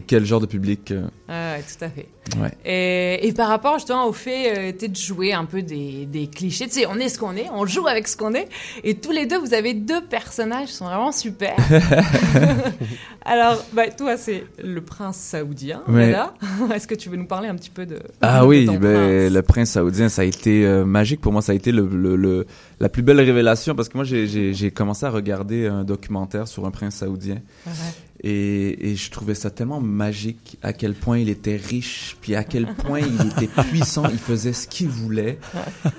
quel 0.07 0.27
genre 0.27 0.41
de 0.41 0.47
public. 0.47 0.93
Ah 1.29 1.57
tout 1.61 1.85
à 1.85 1.89
fait. 1.89 2.07
Ouais. 2.41 2.51
Et, 2.65 3.27
et 3.29 3.33
par 3.33 3.49
rapport 3.49 3.79
justement 3.79 4.07
au 4.07 4.13
fait 4.13 4.73
euh, 4.73 4.89
de 4.89 4.95
jouer 4.97 5.33
un 5.33 5.45
peu 5.45 5.63
des, 5.63 6.07
des 6.07 6.27
clichés, 6.29 6.67
tu 6.67 6.73
sais, 6.81 6.87
on 6.87 6.97
est 6.97 7.09
ce 7.09 7.19
qu'on 7.19 7.37
est, 7.37 7.49
on 7.53 7.67
joue 7.67 7.87
avec 7.87 8.09
ce 8.09 8.17
qu'on 8.17 8.35
est, 8.35 8.49
et 8.85 8.95
tous 8.95 9.11
les 9.13 9.27
deux, 9.27 9.39
vous 9.39 9.55
avez 9.55 9.75
deux 9.75 10.01
personnages 10.03 10.69
qui 10.69 10.75
sont 10.75 10.85
vraiment 10.87 11.13
super. 11.13 11.55
Alors, 13.25 13.65
bah, 13.73 13.89
toi, 13.89 14.17
c'est 14.17 14.45
le 14.63 14.81
prince 14.81 15.17
saoudien, 15.17 15.83
Ouais. 15.89 16.15
Est-ce 16.75 16.87
que 16.89 16.95
tu 16.95 17.09
veux 17.09 17.17
nous 17.17 17.27
parler 17.27 17.49
un 17.49 17.55
petit 17.55 17.71
peu 17.71 17.87
de 17.87 17.99
Ah 18.21 18.41
de 18.41 18.47
oui, 18.47 18.67
ton 18.67 18.75
ben, 18.79 19.33
le 19.33 19.43
prince 19.43 19.71
saoudien, 19.71 20.09
ça 20.09 20.23
a 20.23 20.25
été 20.25 20.65
euh, 20.67 20.85
magique 20.85 21.21
pour 21.21 21.33
moi. 21.33 21.41
Ça 21.43 21.53
a 21.53 21.55
été 21.55 21.71
le, 21.73 21.87
le, 21.87 22.17
le- 22.17 22.47
la 22.81 22.89
plus 22.89 23.03
belle 23.03 23.21
révélation 23.21 23.75
parce 23.77 23.89
que 23.89 23.97
moi, 23.97 24.05
j'ai- 24.05 24.71
commencé 24.73 25.07
à 25.07 25.11
regarder 25.11 25.67
un 25.67 25.85
documentaire 25.85 26.49
sur 26.49 26.67
un 26.67 26.71
prince 26.71 26.97
saoudien. 26.97 27.37
Ouais. 27.67 27.73
Et, 28.25 28.91
et 28.91 28.97
je 28.97 29.11
trouvais 29.11 29.35
ça 29.35 29.51
tellement 29.51 29.81
magique 29.81 30.57
à 30.63 30.73
quel 30.73 30.95
point 30.95 31.19
il 31.19 31.29
était 31.29 31.57
riche, 31.57 32.12
puis 32.21 32.35
à 32.35 32.45
quel 32.45 32.67
point 32.67 33.01
il 33.01 33.27
était 33.27 33.49
puissant, 33.63 34.05
il 34.11 34.19
faisait 34.19 34.53
ce 34.53 34.67
qu'il 34.69 34.89
voulait. 34.89 35.39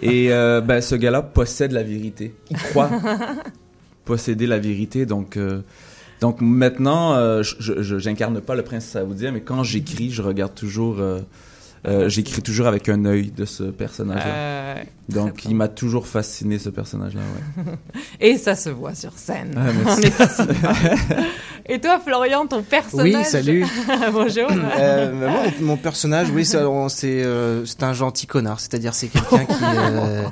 Et 0.02 0.32
euh, 0.32 0.62
ben, 0.62 0.82
ce 0.82 0.96
gars-là 0.96 1.22
possède 1.22 1.72
la 1.72 1.84
vérité. 1.84 2.34
Il 2.52 2.58
croit 2.58 2.90
posséder 4.06 4.48
la 4.48 4.60
vérité. 4.60 5.06
Donc, 5.06 5.38
euh, 5.38 5.62
donc 6.22 6.42
maintenant, 6.42 7.14
euh, 7.14 7.42
je- 7.44 8.00
j'incarne 8.00 8.40
pas 8.42 8.56
le 8.56 8.64
prince 8.64 8.86
saoudien, 8.86 9.32
mais 9.32 9.42
quand 9.42 9.64
j'écris, 9.64 10.12
je 10.12 10.22
regarde 10.22 10.54
toujours, 10.56 10.98
euh, 11.86 12.10
j'écris 12.10 12.42
toujours 12.42 12.68
avec 12.68 12.88
un 12.90 13.06
œil 13.06 13.32
de 13.32 13.46
ce 13.46 13.64
personnage-là. 13.64 14.34
Euh, 14.34 14.84
donc, 15.10 15.44
il 15.46 15.56
m'a 15.56 15.68
toujours 15.68 16.08
fasciné 16.08 16.58
ce 16.58 16.70
personnage-là. 16.70 17.22
Ouais. 17.58 17.74
Et 18.22 18.38
ça 18.38 18.56
se 18.56 18.70
voit 18.70 18.96
sur 18.96 19.18
scène. 19.18 19.54
Ah, 19.58 19.72
merci. 19.84 20.02
On 20.04 20.08
est 20.08 20.12
fasciné. 20.12 20.54
Et 21.68 21.80
toi, 21.80 22.00
Florian, 22.06 22.46
ton 22.46 22.62
personnage? 22.62 23.14
Oui, 23.14 23.26
salut. 23.26 23.66
Bonjour. 24.12 24.50
Euh, 24.52 25.12
bah, 25.12 25.30
moi, 25.30 25.42
mon, 25.60 25.66
mon 25.68 25.78
personnage, 25.78 26.30
oui, 26.30 26.46
c'est 26.46 26.58
euh, 26.62 27.66
un 27.82 27.94
gentil 27.94 28.28
connard. 28.28 28.60
C'est-à-dire, 28.60 28.94
c'est 28.94 29.08
quelqu'un 29.08 29.46
qui, 29.46 29.64
euh, 29.64 30.24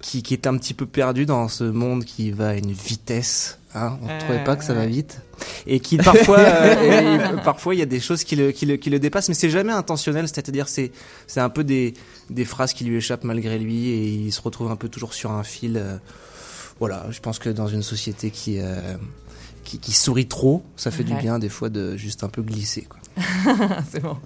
qui 0.00 0.22
qui 0.22 0.34
est 0.34 0.46
un 0.46 0.56
petit 0.56 0.74
peu 0.74 0.86
perdu 0.86 1.26
dans 1.26 1.48
ce 1.48 1.64
monde 1.64 2.04
qui 2.04 2.30
va 2.30 2.50
à 2.50 2.54
une 2.54 2.72
vitesse. 2.72 3.58
Hein, 3.74 3.98
on 4.02 4.12
ne 4.12 4.18
trouvait 4.18 4.42
pas 4.42 4.56
que 4.56 4.64
ça 4.64 4.74
va 4.74 4.86
vite. 4.86 5.20
Et 5.66 5.80
qui 5.80 5.96
parfois 5.96 6.38
euh, 6.38 7.36
et 7.36 7.42
parfois 7.42 7.74
il 7.74 7.78
y 7.78 7.82
a 7.82 7.86
des 7.86 8.00
choses 8.00 8.24
qui 8.24 8.34
le 8.36 8.50
qui 8.50 8.66
le 8.66 8.76
qui 8.76 8.90
le 8.90 8.98
dépassent 8.98 9.28
mais 9.28 9.34
c'est 9.34 9.50
jamais 9.50 9.72
intentionnel. 9.72 10.26
C'est-à-dire 10.26 10.68
c'est 10.68 10.90
c'est 11.26 11.40
un 11.40 11.50
peu 11.50 11.64
des 11.64 11.94
des 12.30 12.44
phrases 12.44 12.72
qui 12.72 12.84
lui 12.84 12.96
échappent 12.96 13.24
malgré 13.24 13.58
lui 13.58 13.88
et 13.88 14.08
il 14.08 14.32
se 14.32 14.40
retrouve 14.40 14.70
un 14.70 14.76
peu 14.76 14.88
toujours 14.88 15.14
sur 15.14 15.30
un 15.30 15.44
fil 15.44 15.76
euh, 15.76 15.96
voilà. 16.78 17.06
Je 17.10 17.20
pense 17.20 17.38
que 17.38 17.50
dans 17.50 17.68
une 17.68 17.82
société 17.82 18.30
qui 18.30 18.58
euh, 18.58 18.96
qui, 19.64 19.78
qui 19.78 19.92
sourit 19.92 20.26
trop 20.26 20.64
ça 20.76 20.90
fait 20.90 21.04
du 21.04 21.14
bien 21.14 21.38
des 21.38 21.50
fois 21.50 21.68
de 21.68 21.96
juste 21.96 22.24
un 22.24 22.28
peu 22.28 22.42
glisser 22.42 22.82
quoi. 22.82 22.99
c'est 23.90 24.00
bon. 24.00 24.16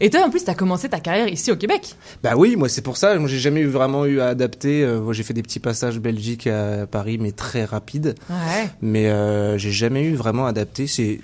Et 0.00 0.10
toi, 0.10 0.24
en 0.24 0.30
plus, 0.30 0.44
tu 0.44 0.50
as 0.50 0.54
commencé 0.54 0.88
ta 0.88 1.00
carrière 1.00 1.28
ici 1.28 1.50
au 1.50 1.56
Québec. 1.56 1.94
Bah 2.22 2.32
oui, 2.36 2.56
moi 2.56 2.68
c'est 2.68 2.82
pour 2.82 2.96
ça. 2.96 3.18
Moi 3.18 3.28
j'ai 3.28 3.38
jamais 3.38 3.60
eu 3.60 3.66
vraiment 3.66 4.06
eu 4.06 4.20
à 4.20 4.28
adapter. 4.28 4.84
Euh, 4.84 5.12
j'ai 5.12 5.22
fait 5.22 5.34
des 5.34 5.42
petits 5.42 5.60
passages 5.60 5.98
Belgique 5.98 6.46
à 6.46 6.86
Paris, 6.86 7.18
mais 7.20 7.32
très 7.32 7.64
rapides. 7.64 8.14
Ouais. 8.30 8.68
Mais 8.82 9.08
euh, 9.08 9.58
j'ai 9.58 9.72
jamais 9.72 10.04
eu 10.04 10.14
vraiment 10.14 10.46
adapté. 10.46 10.86
C'est, 10.86 11.20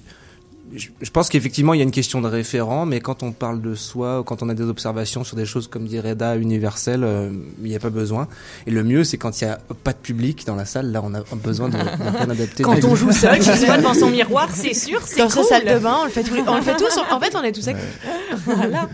je, 0.74 1.10
pense 1.10 1.28
qu'effectivement 1.28 1.74
il 1.74 1.78
y 1.78 1.80
a 1.80 1.84
une 1.84 1.90
question 1.90 2.20
de 2.20 2.28
référent, 2.28 2.86
mais 2.86 3.00
quand 3.00 3.22
on 3.22 3.32
parle 3.32 3.60
de 3.60 3.74
soi, 3.74 4.22
quand 4.24 4.42
on 4.42 4.48
a 4.48 4.54
des 4.54 4.64
observations 4.64 5.24
sur 5.24 5.36
des 5.36 5.46
choses 5.46 5.68
comme 5.68 5.86
dit 5.86 5.98
Reda 6.00 6.36
universelles, 6.36 7.04
euh, 7.04 7.30
il 7.62 7.68
n'y 7.68 7.76
a 7.76 7.80
pas 7.80 7.90
besoin. 7.90 8.28
Et 8.66 8.70
le 8.70 8.82
mieux 8.84 9.04
c'est 9.04 9.18
quand 9.18 9.40
il 9.40 9.44
y 9.44 9.46
a 9.48 9.58
pas 9.84 9.92
de 9.92 9.98
public 9.98 10.44
dans 10.46 10.54
la 10.56 10.64
salle. 10.64 10.92
Là 10.92 11.00
on 11.04 11.14
a 11.14 11.22
besoin 11.36 11.68
de, 11.68 11.74
de 11.76 11.78
rien 11.78 12.30
adapter. 12.30 12.62
Quand 12.62 12.84
on 12.84 12.94
joue 12.94 13.12
seul, 13.12 13.42
chez 13.42 13.56
soi 13.56 13.78
devant 13.78 13.94
son 13.94 14.10
miroir, 14.10 14.48
c'est 14.52 14.74
sûr, 14.74 15.00
c'est 15.04 15.18
Dans 15.18 15.28
cool. 15.28 15.42
sa 15.44 15.48
salle 15.60 15.64
de 15.66 15.78
bain, 15.78 15.98
on 16.02 16.04
le 16.04 16.10
fait 16.10 16.22
tous 16.22 16.34
les- 16.34 16.42
on 16.46 16.56
le 16.56 16.62
fait 16.62 16.76
tous. 16.76 16.98
En 17.10 17.20
fait, 17.20 17.34
on 17.36 17.42
est 17.42 17.52
tous 17.52 17.66
avec. 17.68 17.82
voilà. 18.44 18.88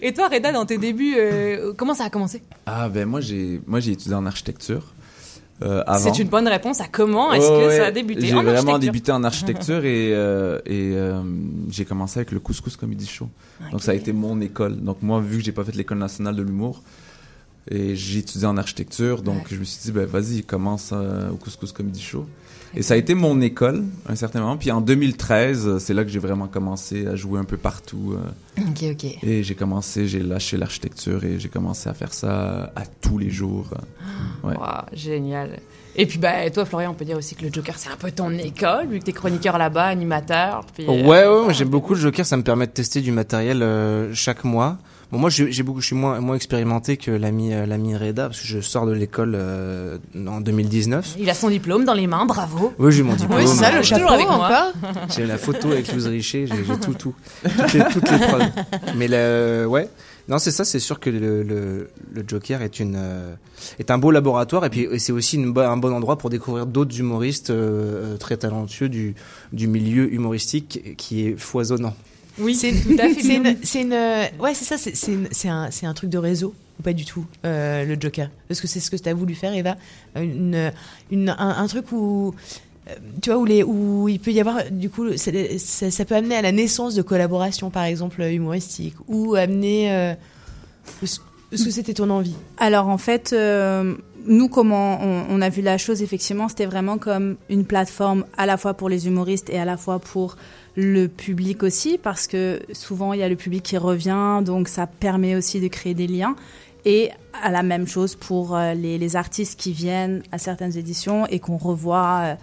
Et 0.00 0.12
toi, 0.12 0.28
Reda, 0.28 0.52
dans 0.52 0.66
tes 0.66 0.78
débuts, 0.78 1.14
euh, 1.16 1.72
comment 1.76 1.94
ça 1.94 2.04
a 2.04 2.10
commencé? 2.10 2.42
Ah 2.66 2.88
ben 2.88 3.06
moi 3.08 3.20
j'ai 3.20 3.60
moi 3.66 3.80
j'ai 3.80 3.92
étudié 3.92 4.14
en 4.14 4.26
architecture. 4.26 4.82
Euh. 5.62 5.84
C'est 5.98 6.18
une 6.18 6.28
bonne 6.28 6.48
réponse 6.48 6.80
à 6.80 6.86
comment 6.90 7.32
est-ce 7.32 7.46
que 7.46 7.68
ouais. 7.68 7.76
ça 7.76 7.86
a 7.86 7.90
débuté 7.90 8.26
J'ai 8.26 8.34
en 8.34 8.42
vraiment 8.42 8.52
architecture. 8.52 8.78
débuté 8.80 9.12
en 9.12 9.24
architecture 9.24 9.84
et, 9.84 10.10
euh, 10.14 10.58
et 10.66 10.92
euh, 10.94 11.20
j'ai 11.70 11.84
commencé 11.84 12.18
avec 12.18 12.32
le 12.32 12.40
Couscous 12.40 12.76
Comedy 12.76 13.06
Show. 13.06 13.28
Donc 13.70 13.82
ça 13.82 13.92
a 13.92 13.94
été 13.94 14.12
mon 14.12 14.40
école. 14.40 14.76
Donc 14.80 15.02
moi, 15.02 15.20
vu 15.20 15.38
que 15.38 15.44
j'ai 15.44 15.52
pas 15.52 15.64
fait 15.64 15.74
l'école 15.74 15.98
nationale 15.98 16.34
de 16.36 16.42
l'humour, 16.42 16.82
et 17.70 17.94
j'ai 17.94 18.18
étudié 18.18 18.46
en 18.46 18.56
architecture, 18.56 19.22
donc 19.22 19.46
je 19.48 19.56
me 19.56 19.64
suis 19.64 19.80
dit, 19.82 19.92
ben 19.92 20.04
vas-y, 20.04 20.42
commence 20.42 20.92
au 20.92 21.36
Couscous 21.36 21.70
Comedy 21.72 22.00
Show. 22.00 22.26
Et 22.74 22.82
ça 22.82 22.94
a 22.94 22.96
été 22.96 23.14
mon 23.14 23.40
école, 23.40 23.84
à 24.08 24.12
un 24.12 24.16
certain 24.16 24.40
moment. 24.40 24.56
Puis 24.56 24.70
en 24.70 24.80
2013, 24.80 25.66
euh, 25.66 25.78
c'est 25.78 25.92
là 25.94 26.04
que 26.04 26.10
j'ai 26.10 26.18
vraiment 26.18 26.46
commencé 26.48 27.06
à 27.06 27.16
jouer 27.16 27.38
un 27.38 27.44
peu 27.44 27.56
partout. 27.58 28.14
euh, 28.16 28.62
Ok, 28.70 28.84
ok. 28.92 29.04
et 29.22 29.42
j'ai 29.42 29.54
commencé, 29.54 30.06
j'ai 30.08 30.20
lâché 30.20 30.56
l'architecture 30.56 31.22
et 31.24 31.38
j'ai 31.38 31.48
commencé 31.48 31.88
à 31.88 31.94
faire 31.94 32.12
ça 32.14 32.72
à 32.74 32.82
tous 33.00 33.18
les 33.18 33.30
jours. 33.30 33.68
Ouais. 34.42 34.56
Waouh, 34.56 34.82
génial. 34.94 35.58
Et 35.94 36.06
puis, 36.06 36.18
bah, 36.18 36.48
toi, 36.50 36.64
Florian, 36.64 36.92
on 36.92 36.94
peut 36.94 37.04
dire 37.04 37.18
aussi 37.18 37.34
que 37.34 37.44
le 37.44 37.52
Joker, 37.52 37.76
c'est 37.76 37.90
un 37.90 37.96
peu 37.96 38.10
ton 38.10 38.30
école, 38.30 38.86
vu 38.88 38.98
que 38.98 39.04
t'es 39.04 39.12
chroniqueur 39.12 39.58
là-bas, 39.58 39.84
animateur. 39.84 40.64
Puis, 40.74 40.84
euh, 40.88 40.90
Ouais, 40.90 41.26
ouais, 41.26 41.42
moi, 41.44 41.52
j'aime 41.52 41.68
beaucoup 41.68 41.92
le 41.92 42.00
Joker. 42.00 42.24
Ça 42.24 42.38
me 42.38 42.42
permet 42.42 42.66
de 42.66 42.72
tester 42.72 43.02
du 43.02 43.12
matériel 43.12 43.62
euh, 43.62 44.14
chaque 44.14 44.44
mois. 44.44 44.78
Bon, 45.12 45.18
moi, 45.18 45.28
j'ai 45.30 45.52
j'ai 45.52 45.62
beaucoup, 45.62 45.80
je 45.82 45.86
suis 45.86 45.94
moins, 45.94 46.20
moins 46.20 46.34
expérimenté 46.36 46.96
que 46.96 47.10
l'ami, 47.10 47.52
euh, 47.52 47.66
l'ami 47.66 47.94
Reda, 47.94 48.28
parce 48.28 48.40
que 48.40 48.46
je 48.46 48.60
sors 48.60 48.86
de 48.86 48.92
l'école 48.92 49.34
euh, 49.36 49.98
en 50.26 50.40
2019. 50.40 51.16
Il 51.18 51.28
a 51.28 51.34
son 51.34 51.50
diplôme 51.50 51.84
dans 51.84 51.92
les 51.92 52.06
mains, 52.06 52.24
bravo. 52.24 52.72
Oui, 52.78 52.92
j'ai 52.92 53.02
mon 53.02 53.14
diplôme. 53.14 53.40
Oui, 53.40 53.46
ça, 53.46 53.70
le 53.70 53.78
Euh, 53.78 53.82
chapeau 53.82 54.08
avec 54.10 54.26
moi. 54.26 54.72
J'ai 55.14 55.26
la 55.26 55.36
photo 55.36 55.70
avec 55.70 55.92
Louise 55.92 56.06
Richer, 56.06 56.46
j'ai 56.46 56.78
tout, 56.78 56.94
tout. 56.94 57.14
Toutes 57.42 57.72
les, 57.74 57.84
toutes 57.92 58.10
les 58.10 58.18
preuves. 58.18 58.48
Mais 58.96 59.06
le, 59.08 59.66
ouais. 59.68 59.88
Non, 60.28 60.38
c'est 60.38 60.50
ça, 60.52 60.64
c'est 60.64 60.78
sûr 60.78 61.00
que 61.00 61.10
le, 61.10 61.42
le, 61.42 61.90
le 62.14 62.24
Joker 62.26 62.62
est 62.62 62.78
une, 62.80 62.94
euh, 62.96 63.34
est 63.78 63.90
un 63.90 63.98
beau 63.98 64.12
laboratoire 64.12 64.64
et 64.64 64.70
puis 64.70 64.82
et 64.90 64.98
c'est 64.98 65.12
aussi 65.12 65.36
une, 65.36 65.56
un 65.58 65.76
bon 65.76 65.92
endroit 65.92 66.16
pour 66.16 66.30
découvrir 66.30 66.64
d'autres 66.66 66.98
humoristes 66.98 67.50
euh, 67.50 68.14
euh, 68.14 68.16
très 68.16 68.36
talentueux 68.36 68.88
du, 68.88 69.14
du 69.52 69.66
milieu 69.66 70.12
humoristique 70.12 70.96
qui 70.96 71.26
est 71.26 71.36
foisonnant. 71.36 71.94
Oui, 72.38 72.54
c'est 72.54 72.72
tout 72.72 72.96
à 72.98 73.08
fait. 73.08 73.56
C'est 73.62 73.82
une, 73.82 73.92
ouais, 74.40 74.54
c'est 74.54 74.64
ça, 74.64 74.76
c'est 74.78 75.48
un, 75.48 75.68
un 75.82 75.94
truc 75.94 76.10
de 76.10 76.18
réseau 76.18 76.54
ou 76.78 76.82
pas 76.82 76.92
du 76.92 77.04
tout 77.04 77.26
euh, 77.44 77.84
le 77.84 77.96
Joker? 78.00 78.30
Parce 78.48 78.60
que 78.60 78.66
c'est 78.66 78.80
ce 78.80 78.90
que 78.90 78.96
tu 78.96 79.08
as 79.08 79.14
voulu 79.14 79.34
faire, 79.34 79.54
Eva, 79.54 79.76
une, 80.16 80.72
une, 81.10 81.28
un, 81.28 81.36
un 81.58 81.66
truc 81.66 81.92
où 81.92 82.34
euh, 82.88 82.94
tu 83.20 83.30
vois 83.30 83.38
où 83.38 83.44
les 83.44 83.62
où 83.62 84.08
il 84.08 84.18
peut 84.18 84.32
y 84.32 84.40
avoir 84.40 84.70
du 84.70 84.90
coup 84.90 85.16
ça, 85.16 85.30
ça 85.90 86.04
peut 86.04 86.16
amener 86.16 86.34
à 86.34 86.42
la 86.42 86.50
naissance 86.52 86.94
de 86.96 87.02
collaborations 87.02 87.70
par 87.70 87.84
exemple 87.84 88.22
humoristiques 88.22 88.96
ou 89.06 89.36
amener 89.36 89.92
euh, 89.92 90.14
est-ce 91.02 91.20
est-ce 91.52 91.64
que 91.66 91.70
c'était 91.70 91.92
ton 91.94 92.08
envie 92.08 92.34
Alors 92.56 92.88
en 92.88 92.96
fait, 92.96 93.34
euh, 93.34 93.94
nous 94.26 94.48
comment 94.48 94.98
on, 95.02 95.26
on 95.28 95.40
a 95.42 95.50
vu 95.50 95.60
la 95.60 95.76
chose 95.76 96.02
effectivement, 96.02 96.48
c'était 96.48 96.64
vraiment 96.64 96.96
comme 96.96 97.36
une 97.50 97.66
plateforme 97.66 98.24
à 98.38 98.46
la 98.46 98.56
fois 98.56 98.72
pour 98.72 98.88
les 98.88 99.06
humoristes 99.06 99.50
et 99.50 99.58
à 99.58 99.66
la 99.66 99.76
fois 99.76 99.98
pour 99.98 100.36
le 100.74 101.06
public 101.06 101.62
aussi, 101.62 101.98
parce 101.98 102.26
que 102.26 102.60
souvent 102.72 103.12
il 103.12 103.20
y 103.20 103.22
a 103.22 103.28
le 103.28 103.36
public 103.36 103.62
qui 103.62 103.76
revient, 103.76 104.40
donc 104.44 104.68
ça 104.68 104.86
permet 104.86 105.34
aussi 105.34 105.60
de 105.60 105.68
créer 105.68 105.94
des 105.94 106.06
liens. 106.06 106.34
Et 106.84 107.10
à 107.42 107.50
la 107.50 107.62
même 107.62 107.86
chose 107.86 108.16
pour 108.16 108.56
euh, 108.56 108.74
les, 108.74 108.98
les 108.98 109.16
artistes 109.16 109.58
qui 109.58 109.72
viennent 109.72 110.22
à 110.32 110.38
certaines 110.38 110.76
éditions 110.76 111.26
et 111.26 111.38
qu'on 111.38 111.56
revoit 111.56 112.36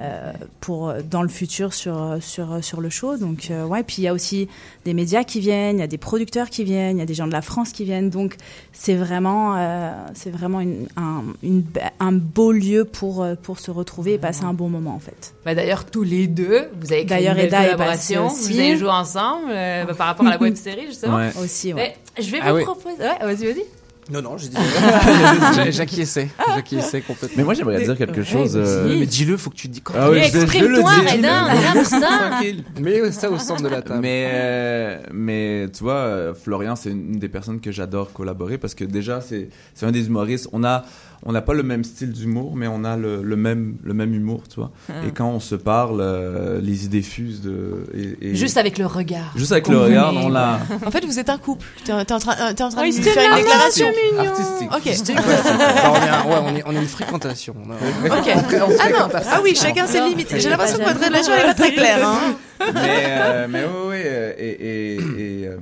euh, 0.00 0.32
pour 0.60 0.92
dans 1.10 1.22
le 1.22 1.28
futur 1.28 1.72
sur 1.74 2.18
sur 2.20 2.62
sur 2.62 2.80
le 2.80 2.90
show. 2.90 3.16
Donc 3.16 3.50
euh, 3.50 3.64
ouais, 3.64 3.82
puis 3.82 3.96
il 3.98 4.02
y 4.04 4.08
a 4.08 4.12
aussi 4.12 4.48
des 4.84 4.94
médias 4.94 5.24
qui 5.24 5.40
viennent, 5.40 5.78
il 5.78 5.80
y 5.80 5.84
a 5.84 5.86
des 5.86 5.98
producteurs 5.98 6.50
qui 6.50 6.64
viennent, 6.64 6.96
il 6.96 7.00
y 7.00 7.02
a 7.02 7.06
des 7.06 7.14
gens 7.14 7.26
de 7.26 7.32
la 7.32 7.42
France 7.42 7.72
qui 7.72 7.84
viennent. 7.84 8.10
Donc 8.10 8.36
c'est 8.72 8.94
vraiment 8.94 9.54
euh, 9.56 9.90
c'est 10.14 10.30
vraiment 10.30 10.60
une, 10.60 10.86
un 10.96 11.22
une, 11.42 11.64
un 12.00 12.12
beau 12.12 12.52
lieu 12.52 12.84
pour 12.84 13.26
pour 13.42 13.58
se 13.58 13.70
retrouver 13.70 14.14
et 14.14 14.18
passer 14.18 14.44
un 14.44 14.54
bon 14.54 14.68
moment 14.68 14.94
en 14.94 15.00
fait. 15.00 15.34
Bah, 15.44 15.54
D'ailleurs, 15.54 15.84
tous 15.86 16.02
les 16.02 16.26
deux, 16.26 16.68
vous 16.80 16.92
avez 16.92 17.06
créé 17.06 17.18
D'ailleurs, 17.18 17.34
une 17.36 17.46
Eda 17.46 17.62
collaboration. 17.64 18.26
aussi. 18.26 18.52
Vous 18.52 18.58
avez 18.60 18.76
joué 18.76 18.90
ensemble 18.90 19.46
euh, 19.50 19.84
bah, 19.84 19.94
par 19.94 20.06
rapport 20.08 20.26
à 20.26 20.30
la 20.30 20.38
web 20.38 20.54
série, 20.56 20.86
justement. 20.86 21.16
Ouais. 21.16 21.30
Aussi, 21.42 21.72
ouais. 21.72 21.94
Mais 22.16 22.22
je 22.22 22.30
vais 22.30 22.38
Ah 22.42 22.50
vous 22.52 22.58
oui. 22.58 22.64
proposer. 22.64 22.96
Ouais, 22.98 23.18
vas-y, 23.20 23.44
vas-y. 23.52 23.64
Non, 24.10 24.22
non, 24.22 24.36
j'ai 24.38 24.48
dit. 24.48 24.56
J'acquiesçais. 25.72 26.28
J'acquiesçais 26.54 27.00
complètement. 27.00 27.34
Mais 27.36 27.42
moi, 27.44 27.54
j'aimerais 27.54 27.82
dire 27.82 27.96
quelque 27.96 28.22
chose. 28.22 28.52
euh, 28.56 28.86
Mais 29.00 29.06
dis-le, 29.06 29.36
faut 29.36 29.50
que 29.50 29.56
tu 29.56 29.68
dis 29.68 29.80
quoi. 29.80 29.96
Ah 29.98 30.10
oui, 30.10 30.20
je- 30.32 30.40
je 30.40 30.46
vais 30.46 30.60
le 30.68 30.76
dire. 30.76 31.20
Tranquille. 32.30 32.64
Mets 32.80 33.10
ça 33.12 33.30
au 33.30 33.38
centre 33.38 33.62
de 33.62 33.68
la 33.68 33.82
table. 33.82 34.00
Mais, 34.00 34.28
euh, 34.32 35.00
mais 35.12 35.66
tu 35.76 35.82
vois, 35.82 35.94
euh, 35.94 36.34
Florian, 36.34 36.76
c'est 36.76 36.90
une 36.90 37.18
des 37.18 37.28
personnes 37.28 37.60
que 37.60 37.72
j'adore 37.72 38.12
collaborer 38.12 38.58
parce 38.58 38.74
que 38.74 38.84
déjà, 38.84 39.20
c'est 39.20 39.48
c'est 39.74 39.86
un 39.86 39.92
des 39.92 40.06
humoristes. 40.06 40.48
On 40.52 40.62
a 40.64 40.84
on 41.28 41.32
n'a 41.32 41.42
pas 41.42 41.52
le 41.54 41.62
même 41.64 41.82
style 41.84 42.12
d'humour, 42.12 42.54
mais 42.56 42.66
on 42.68 42.84
a 42.84 42.96
le, 42.96 43.22
le 43.22 43.36
même 43.36 43.76
le 43.84 43.92
même 43.94 44.14
humour, 44.14 44.44
tu 44.48 44.56
vois. 44.60 44.70
Ah. 44.88 44.92
Et 45.06 45.10
quand 45.10 45.28
on 45.28 45.40
se 45.40 45.54
parle, 45.56 46.00
euh, 46.00 46.60
les 46.60 46.84
idées 46.84 47.02
fusent 47.02 47.42
de. 47.42 47.84
Et, 47.94 48.30
et- 48.30 48.34
Juste 48.36 48.56
avec 48.56 48.78
le 48.78 48.86
regard. 48.86 49.32
Juste 49.36 49.52
avec 49.52 49.68
le 49.68 49.78
regard, 49.78 50.14
on 50.14 50.28
l'a. 50.28 50.60
En 50.86 50.90
fait, 50.90 51.04
vous 51.04 51.18
êtes 51.18 51.28
un 51.28 51.38
couple. 51.38 51.66
T'es 51.84 51.92
en 51.92 52.04
train, 52.04 52.54
t'es 52.54 52.62
en 52.62 52.68
train 52.70 52.80
Oh, 52.80 52.82
de 52.82 52.86
il 52.88 52.96
lui 52.96 53.02
se 53.02 53.08
faire 53.10 53.28
une 53.30 53.36
déclaration. 53.42 53.86
Artistique. 54.18 54.68
Ok. 54.68 54.76
Artistique. 54.86 55.16
Enfin, 55.18 55.90
on, 55.90 55.96
est, 55.96 56.32
ouais, 56.34 56.40
on, 56.44 56.56
est, 56.56 56.62
on 56.66 56.72
est 56.72 56.80
une 56.82 56.86
fréquentation. 56.88 57.54
Ok. 58.06 58.30
Ah 58.80 58.88
non. 58.90 59.08
Ah 59.30 59.40
oui, 59.42 59.54
chacun 59.54 59.86
ses 59.86 60.00
limites. 60.00 60.32
J'ai 60.38 60.48
l'impression 60.48 60.78
que 60.78 60.84
votre 60.84 61.04
relation 61.04 61.32
elle 61.34 61.40
est 61.42 61.44
pas 61.46 61.54
très 61.54 61.72
claire. 61.72 62.06
Hein. 62.08 62.34
mais 62.74 63.04
euh, 63.08 63.46
mais 63.50 63.64
oui, 63.64 63.70
oui, 63.88 63.96
euh, 64.04 64.32
et, 64.38 64.50
et, 64.50 64.94
et, 65.42 65.46
euh, 65.48 65.56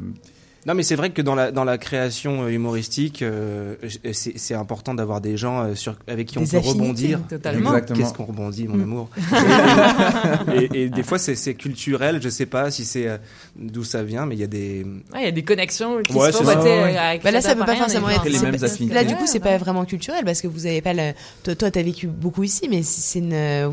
Non, 0.67 0.75
mais 0.75 0.83
c'est 0.83 0.97
vrai 0.97 1.11
que 1.11 1.21
dans 1.21 1.35
la, 1.35 1.53
dans 1.53 1.65
la 1.65 1.77
création 1.77 2.45
euh, 2.45 2.49
humoristique, 2.49 3.21
euh, 3.21 3.75
j- 3.83 4.01
c'est 4.13 4.55
important 4.55 4.95
d'avoir 4.95 5.21
des 5.21 5.37
gens 5.37 5.61
euh, 5.63 5.75
sur, 5.75 5.95
avec 6.09 6.29
qui 6.29 6.39
on 6.39 6.47
peut 6.47 6.57
rebondir. 6.59 7.21
totalement. 7.29 7.71
Exactement. 7.73 7.99
Qu'est-ce 7.99 8.15
qu'on 8.15 8.25
rebondit, 8.25 8.67
mon 8.67 8.77
Mm. 8.79 8.83
amour? 8.83 9.11
Et, 10.75 10.89
des 10.89 11.03
fois, 11.03 11.19
c'est 11.19 11.55
culturel. 11.55 12.21
Je 12.23 12.29
sais 12.29 12.47
pas 12.47 12.71
si 12.71 12.85
c'est 12.85 13.09
euh, 13.09 13.19
d'où 13.57 13.85
ça 13.85 14.03
vient, 14.03 14.27
mais 14.27 14.37
il 14.37 14.41
y 14.41 14.45
a 14.45 14.47
des. 14.49 14.85
Ouais, 15.13 15.21
il 15.21 15.25
y 15.25 15.29
a 15.29 15.31
des 15.33 15.43
connexions 15.43 16.01
qui 16.03 16.13
Ouais, 16.15 16.33
se 16.33 16.39
font. 16.39 16.45
bah, 16.45 16.55
ça. 16.55 16.63
Ouais. 16.63 16.97
avec 16.97 17.23
Bah 17.23 17.31
là, 17.31 17.41
ça 17.41 17.55
peut 17.55 17.65
pas 17.65 17.77
forcément 17.77 18.09
être. 18.09 18.25
les 18.29 18.39
mêmes 18.41 18.63
affinités. 18.63 18.95
Là, 18.95 19.05
du 19.05 19.15
coup, 19.17 19.27
c'est 19.27 19.41
pas 19.41 19.59
vraiment 19.59 19.85
culturel 19.85 20.25
parce 20.25 20.41
que 20.41 20.49
vous 20.49 20.67
avez 20.67 20.81
pas 20.81 20.93
le. 20.95 21.13
Toi, 21.43 21.55
toi, 21.55 21.71
t'as 21.71 21.83
vécu 21.83 22.07
beaucoup 22.07 22.43
ici, 22.43 22.69
mais 22.71 22.83
si 22.83 23.01
c'est 23.01 23.19
une. 23.19 23.71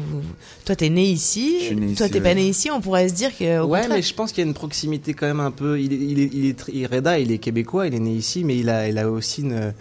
Toi, 0.65 0.75
t'es 0.75 0.89
né 0.89 1.05
ici. 1.05 1.57
Je 1.59 1.65
suis 1.67 1.75
né 1.75 1.93
toi, 1.93 2.09
t'es 2.09 2.21
pas 2.21 2.33
né 2.33 2.47
ici. 2.47 2.69
On 2.71 2.81
pourrait 2.81 3.09
se 3.09 3.13
dire 3.13 3.31
que. 3.37 3.59
au 3.61 3.67
Ouais, 3.67 3.79
contraire. 3.81 3.97
mais 3.97 4.01
je 4.01 4.13
pense 4.13 4.31
qu'il 4.31 4.43
y 4.43 4.45
a 4.45 4.47
une 4.47 4.53
proximité 4.53 5.13
quand 5.13 5.27
même 5.27 5.39
un 5.39 5.51
peu. 5.51 5.79
Il 5.79 5.93
est, 5.93 5.95
il 5.95 6.19
est, 6.19 6.29
il 6.33 6.45
est, 6.80 6.80
Reda, 6.85 7.19
il 7.19 7.31
est 7.31 7.37
québécois, 7.39 7.87
il 7.87 7.93
est 7.95 7.99
né 7.99 8.13
ici, 8.13 8.43
mais 8.43 8.57
il 8.57 8.69
a, 8.69 8.87
il 8.87 8.97
a 8.97 9.09
aussi 9.09 9.41
une, 9.41 9.73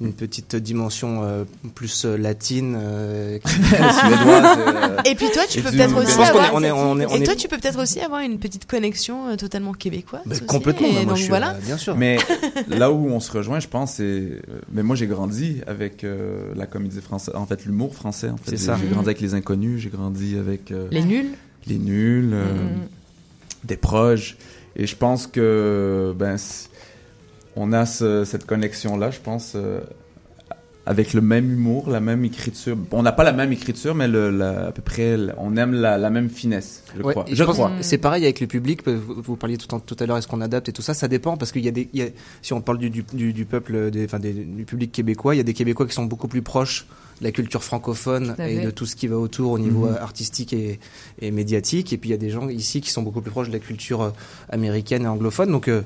une 0.00 0.12
petite 0.12 0.56
dimension 0.56 1.22
euh, 1.22 1.44
plus 1.74 2.04
euh, 2.04 2.16
latine, 2.16 2.76
euh, 2.76 3.38
suédoise. 3.44 4.58
euh. 4.58 4.96
Et 5.04 5.14
puis 5.14 5.26
toi, 5.32 5.42
tu 5.48 5.62
peux 5.62 5.70
peut-être 5.70 5.96
aussi 5.96 6.18
est- 6.18 6.24
avoir. 6.24 6.50
on 6.54 6.62
est- 6.64 6.70
on 6.72 6.98
est- 6.98 7.06
on 7.06 7.10
Et 7.10 7.20
est- 7.20 7.24
toi, 7.24 7.34
tu 7.36 7.46
peux 7.48 7.58
peut-être 7.58 7.80
aussi 7.80 8.00
avoir 8.00 8.20
une 8.20 8.38
petite 8.38 8.66
connexion 8.66 9.28
euh, 9.28 9.36
totalement 9.36 9.72
québécoise. 9.72 10.22
Bah, 10.26 10.32
aussi. 10.34 10.44
complètement, 10.46 10.88
Et 10.88 10.92
bah, 10.94 11.04
donc 11.04 11.16
je 11.16 11.20
suis, 11.22 11.28
voilà. 11.28 11.50
euh, 11.54 11.60
bien 11.64 11.76
sûr. 11.76 11.96
Mais 11.96 12.16
là 12.68 12.90
où 12.90 13.06
on 13.08 13.20
se 13.20 13.30
rejoint, 13.30 13.60
je 13.60 13.68
pense, 13.68 13.94
c'est. 13.94 14.40
Mais 14.72 14.82
moi, 14.82 14.96
j'ai 14.96 15.06
grandi 15.06 15.60
avec 15.66 16.02
euh, 16.04 16.52
la 16.56 16.66
comédie 16.66 17.00
française, 17.00 17.34
en 17.36 17.46
fait, 17.46 17.64
l'humour 17.64 17.94
français. 17.94 18.30
En 18.30 18.36
fait, 18.36 18.50
C'est 18.50 18.56
ça. 18.56 18.76
J'ai 18.80 18.88
grandi 18.88 19.06
avec 19.08 19.20
les 19.20 19.34
inconnus, 19.34 19.80
j'ai 19.80 19.90
grandi 19.90 20.36
avec. 20.38 20.72
euh, 20.72 20.88
Les 20.90 21.02
nuls. 21.02 21.30
Les 21.66 21.78
nuls, 21.78 22.30
euh, 22.34 22.52
Mhm. 22.52 22.88
des 23.64 23.76
proches. 23.76 24.36
Et 24.76 24.86
je 24.86 24.96
pense 24.96 25.26
que. 25.26 26.12
Ben, 26.16 26.36
on 27.56 27.72
a 27.72 27.86
ce- 27.86 28.24
cette 28.24 28.46
connexion-là, 28.46 29.10
je 29.10 29.20
pense. 29.20 29.56
Avec 30.86 31.14
le 31.14 31.20
même 31.22 31.50
humour, 31.50 31.88
la 31.88 32.00
même 32.00 32.24
écriture. 32.24 32.76
On 32.92 33.02
n'a 33.02 33.12
pas 33.12 33.24
la 33.24 33.32
même 33.32 33.52
écriture, 33.52 33.94
mais 33.94 34.06
le, 34.06 34.30
la- 34.30 34.66
à 34.66 34.72
peu 34.72 34.82
près, 34.82 35.16
on 35.38 35.56
aime 35.56 35.72
la, 35.72 35.96
la 35.96 36.10
même 36.10 36.28
finesse, 36.28 36.82
je 36.96 37.02
Ouais, 37.02 37.12
crois. 37.14 37.24
Je 37.30 37.42
crois. 37.44 37.70
C'est 37.80 37.96
pareil 37.98 38.24
avec 38.24 38.40
le 38.40 38.46
public. 38.46 38.86
Vous, 38.86 39.36
parliez 39.36 39.56
tout, 39.56 39.72
en- 39.74 39.80
tout 39.80 39.96
à 39.98 40.04
l'heure, 40.06 40.18
est-ce 40.18 40.28
qu'on 40.28 40.42
adapte 40.42 40.68
et 40.68 40.72
tout 40.72 40.82
ça 40.82 40.92
Ça 40.92 41.08
dépend 41.08 41.36
parce 41.38 41.52
qu'il 41.52 41.64
y 41.64 41.68
a 41.68 41.70
des. 41.70 41.88
il 41.94 42.00
y 42.00 42.02
a- 42.02 42.08
si 42.42 42.52
on 42.52 42.60
parle 42.60 42.78
du, 42.78 42.90
du, 42.90 43.02
du, 43.14 43.32
du 43.32 43.44
peuple, 43.46 43.90
des, 43.90 44.04
enfin, 44.04 44.18
des- 44.18 44.32
du 44.34 44.64
public 44.66 44.92
québécois, 44.92 45.34
il 45.34 45.38
y 45.38 45.40
a 45.40 45.44
des 45.44 45.54
Québécois 45.54 45.86
qui 45.86 45.94
sont 45.94 46.04
beaucoup 46.04 46.28
plus 46.28 46.42
proches 46.42 46.86
de 47.20 47.24
la 47.24 47.32
culture 47.32 47.62
francophone 47.62 48.34
et 48.40 48.58
de 48.58 48.70
tout 48.70 48.86
ce 48.86 48.96
qui 48.96 49.06
va 49.06 49.16
autour 49.16 49.52
au 49.52 49.58
niveau 49.58 49.86
Mhm. 49.86 49.94
euh, 49.94 50.02
artistique 50.02 50.52
et, 50.52 50.80
et 51.20 51.30
médiatique. 51.30 51.92
Et 51.92 51.96
puis 51.96 52.10
il 52.10 52.12
y 52.12 52.14
a 52.14 52.18
des 52.18 52.28
gens 52.30 52.48
ici 52.48 52.80
qui 52.80 52.90
sont 52.90 53.02
beaucoup 53.02 53.20
plus 53.22 53.30
proches 53.30 53.48
de 53.48 53.52
la 53.52 53.60
culture 53.60 54.02
euh, 54.02 54.10
américaine 54.50 55.04
et 55.04 55.06
anglophone. 55.08 55.50
Donc 55.50 55.68
euh, 55.68 55.82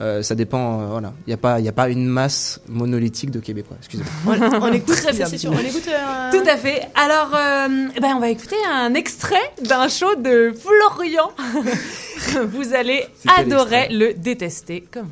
euh, 0.00 0.22
ça 0.22 0.34
dépend. 0.34 0.80
euh, 0.80 0.86
voilà, 0.86 1.12
il 1.26 1.30
n'y 1.30 1.34
a 1.34 1.36
pas, 1.36 1.58
il 1.58 1.64
y 1.64 1.68
a 1.68 1.72
pas 1.72 1.88
une 1.88 2.06
masse 2.06 2.60
monolithique 2.68 3.30
de 3.30 3.40
Québécois. 3.40 3.76
Excusez-moi. 3.80 4.36
On, 4.52 4.62
on 4.62 4.72
écoute 4.72 4.94
Très 5.02 5.12
bien. 5.12 5.26
c'est 5.26 5.38
sûr. 5.38 5.50
On 5.52 5.58
écoute. 5.58 5.88
euh, 5.88 6.30
Tout 6.30 6.48
à 6.48 6.56
fait. 6.56 6.88
Alors, 6.94 7.30
euh, 7.34 7.88
eh 7.96 8.00
ben, 8.00 8.14
on 8.16 8.20
va 8.20 8.28
écouter 8.28 8.56
un 8.70 8.94
extrait 8.94 9.52
d'un 9.62 9.88
show 9.88 10.14
de 10.16 10.52
Florian. 10.58 11.30
Vous 12.52 12.74
allez 12.74 13.06
C'est 13.22 13.40
adorer 13.40 13.88
le 13.90 14.12
détester 14.14 14.82
comme 14.92 15.08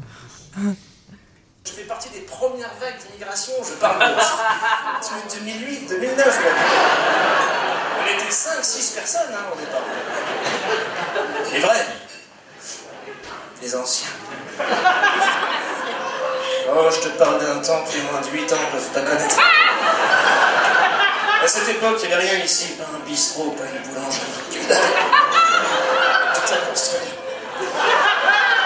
Je 1.64 1.70
fais 1.70 1.82
partie 1.82 2.10
des 2.10 2.20
premières 2.20 2.72
vagues 2.80 2.94
d'immigration. 3.06 3.52
Je 3.64 3.72
parle 3.80 3.98
de, 4.00 4.06
de 4.06 5.44
2008, 5.44 5.88
2009. 5.88 6.16
là. 6.26 6.50
On 7.98 8.14
était 8.14 8.30
5-6 8.30 8.94
personnes 8.94 9.20
hein, 9.32 9.46
au 9.52 9.58
départ. 9.58 9.82
Les 11.52 11.58
vrais. 11.60 11.86
Les 13.62 13.74
anciens. 13.74 14.08
Oh, 16.78 16.90
je 16.90 17.08
te 17.08 17.16
parle 17.16 17.38
d'un 17.38 17.60
temps 17.60 17.84
que 17.84 17.92
les 17.94 18.02
moins 18.02 18.20
de 18.20 18.26
8 18.26 18.52
ans 18.52 18.56
ne 18.66 18.70
peuvent 18.72 18.90
pas 18.92 19.00
connaître. 19.00 19.36
À 21.42 21.48
cette 21.48 21.68
époque, 21.68 21.98
il 22.02 22.08
n'y 22.08 22.14
avait 22.14 22.28
rien 22.28 22.38
ici. 22.44 22.72
Pas 22.78 22.84
un 22.94 22.98
bistrot, 23.08 23.50
pas 23.52 23.64
une 23.64 23.80
boulangerie. 23.88 24.20
Tout 26.34 26.52
à 26.52 26.56
construire. 26.68 27.12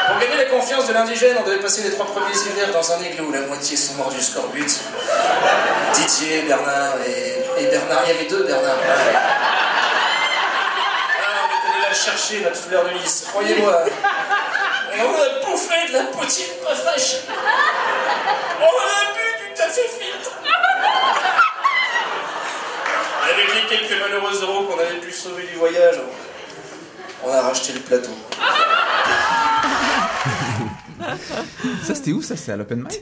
Pour 0.08 0.18
gagner 0.18 0.36
la 0.38 0.46
confiance 0.46 0.86
de 0.88 0.92
l'indigène, 0.92 1.36
on 1.40 1.44
devait 1.46 1.60
passer 1.60 1.82
les 1.82 1.90
trois 1.90 2.06
premiers 2.06 2.34
hivers 2.34 2.72
dans 2.72 2.92
un 2.92 3.00
igloo. 3.00 3.30
La 3.32 3.42
moitié 3.42 3.76
sont 3.76 3.94
morts 3.94 4.10
du 4.10 4.20
scorbut. 4.20 4.66
Didier, 5.94 6.42
Bernard 6.42 6.96
et, 7.06 7.62
et 7.62 7.66
Bernard. 7.66 8.02
Il 8.06 8.14
y 8.14 8.18
avait 8.18 8.28
deux 8.28 8.44
Bernard. 8.44 8.76
Ah, 8.82 8.86
on 11.44 11.48
est 11.52 11.74
allé 11.74 11.82
la 11.88 11.94
chercher, 11.94 12.40
notre 12.40 12.56
fleur 12.56 12.84
de 12.84 12.90
lys. 12.90 13.26
Croyez-moi. 13.28 13.84
Et 14.92 15.00
on 15.02 15.14
a 15.14 15.46
bouffé 15.46 15.86
de 15.88 15.92
la 15.92 16.04
poutine 16.04 16.46
pas 16.64 16.74
fraîche. 16.74 17.16
On 18.60 18.64
a 18.64 19.14
bu 19.14 19.48
du 19.48 19.54
café 19.56 19.82
filtre. 19.82 20.32
Avec 23.22 23.48
les 23.54 23.66
quelques 23.68 24.00
malheureux 24.00 24.42
euros 24.42 24.64
qu'on 24.64 24.78
avait 24.78 24.98
pu 25.00 25.12
sauver 25.12 25.44
du 25.44 25.54
voyage, 25.58 25.96
on 27.24 27.30
a 27.30 27.42
racheté 27.42 27.72
le 27.74 27.80
plateau. 27.80 28.10
Ça, 31.82 31.94
c'était 31.94 32.12
où 32.12 32.22
ça? 32.22 32.36
C'est 32.36 32.52
à 32.52 32.56
l'open 32.56 32.82
mic? 32.82 33.00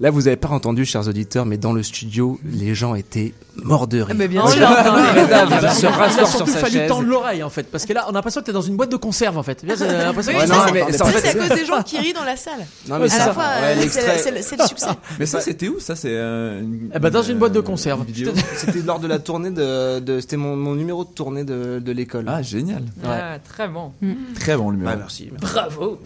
Là, 0.00 0.10
vous 0.10 0.22
n'avez 0.22 0.36
pas 0.36 0.48
entendu, 0.48 0.84
chers 0.84 1.06
auditeurs, 1.08 1.46
mais 1.46 1.56
dans 1.56 1.72
le 1.72 1.82
studio, 1.82 2.38
les 2.44 2.74
gens 2.74 2.94
étaient 2.94 3.32
morts 3.56 3.86
de 3.86 4.00
rire. 4.00 4.14
Mais 4.16 4.28
bien 4.28 4.42
On 4.44 4.48
sûr. 4.48 4.66
se 5.72 5.80
surtout 5.80 6.36
sur 6.38 6.48
sa 6.48 6.58
fallu 6.60 6.72
chaise. 6.78 6.88
tendre 6.88 7.06
l'oreille 7.08 7.42
en 7.42 7.50
fait, 7.50 7.64
parce 7.64 7.84
que 7.86 7.92
là 7.92 8.04
on 8.06 8.10
a 8.10 8.14
l'impression 8.14 8.40
que 8.40 8.46
t'es 8.46 8.52
dans 8.52 8.60
une 8.62 8.76
boîte 8.76 8.90
de 8.90 8.96
conserve 8.96 9.36
en 9.38 9.42
fait. 9.42 9.60
J'ai 9.62 9.68
l'impression 9.86 10.32
que 10.32 10.38
mais 10.38 10.46
ça, 10.46 10.56
en 10.56 10.66
Ça, 10.66 11.06
fait, 11.06 11.20
c'est 11.20 11.38
à 11.38 11.48
cause 11.48 11.56
des 11.58 11.64
gens 11.66 11.82
qui 11.82 11.98
rient 11.98 12.12
dans 12.12 12.24
la 12.24 12.36
salle. 12.36 12.66
Non, 12.88 12.98
mais 12.98 13.04
à 13.06 13.08
c'est 13.08 13.18
la 13.18 13.24
ça. 13.26 13.32
fois, 13.32 13.42
Ouais, 13.44 13.76
euh, 13.76 13.86
c'est 13.90 14.30
le- 14.30 14.42
c'est 14.42 14.56
le 14.58 14.66
succès. 14.66 14.86
Mais 15.18 15.26
ça, 15.26 15.40
c'était 15.40 15.68
où 15.68 15.78
Ça, 15.80 15.96
c'est. 15.96 16.08
euh, 16.10 16.60
une- 16.60 16.90
Eh 16.94 16.98
ben, 16.98 17.10
dans 17.10 17.22
une 17.22 17.38
boîte 17.38 17.52
de 17.52 17.60
conserve. 17.60 18.04
C'était 18.56 18.80
lors 18.84 18.98
de 19.00 19.06
la 19.06 19.18
tournée 19.18 19.50
de, 19.50 19.98
de 20.00 20.20
c'était 20.20 20.36
mon, 20.36 20.56
mon 20.56 20.74
numéro 20.74 21.04
de 21.04 21.10
tournée 21.10 21.44
de, 21.44 21.78
de 21.78 21.92
l'école. 21.92 22.24
Ah, 22.28 22.42
génial. 22.42 22.82
Ah, 23.04 23.38
très 23.38 23.68
bon. 23.68 23.92
Très 24.38 24.56
bon 24.56 24.70
numéro. 24.72 24.90
Ouais, 24.90 24.96
merci. 24.96 25.28
merci. 25.30 25.54
Bravo. 25.54 25.98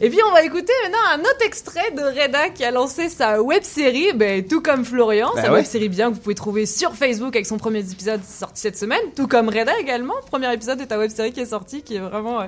Et 0.00 0.10
puis 0.10 0.18
on 0.28 0.32
va 0.32 0.42
écouter 0.42 0.72
maintenant 0.84 0.98
un 1.16 1.20
autre 1.20 1.44
extrait 1.44 1.90
de 1.96 2.02
Reda 2.02 2.48
qui 2.50 2.64
a 2.64 2.70
lancé 2.70 3.08
sa 3.08 3.42
web 3.42 3.62
série, 3.62 4.12
ben, 4.14 4.44
tout 4.44 4.60
comme 4.60 4.84
Florian, 4.84 5.30
Bah 5.34 5.42
sa 5.42 5.52
web 5.52 5.64
série 5.64 5.88
bien 5.88 6.10
que 6.10 6.14
vous 6.14 6.20
pouvez 6.20 6.34
trouver 6.34 6.66
sur 6.66 6.83
Facebook 6.92 7.34
avec 7.34 7.46
son 7.46 7.56
premier 7.56 7.78
épisode 7.80 8.20
sorti 8.24 8.60
cette 8.60 8.76
semaine, 8.76 9.00
tout 9.16 9.26
comme 9.26 9.48
Reda 9.48 9.72
également. 9.80 10.14
Premier 10.30 10.52
épisode 10.52 10.78
de 10.78 10.84
ta 10.84 10.98
web 10.98 11.10
série 11.10 11.32
qui 11.32 11.40
est 11.40 11.46
sorti, 11.46 11.82
qui 11.82 11.96
est 11.96 12.00
vraiment 12.00 12.40
euh, 12.40 12.44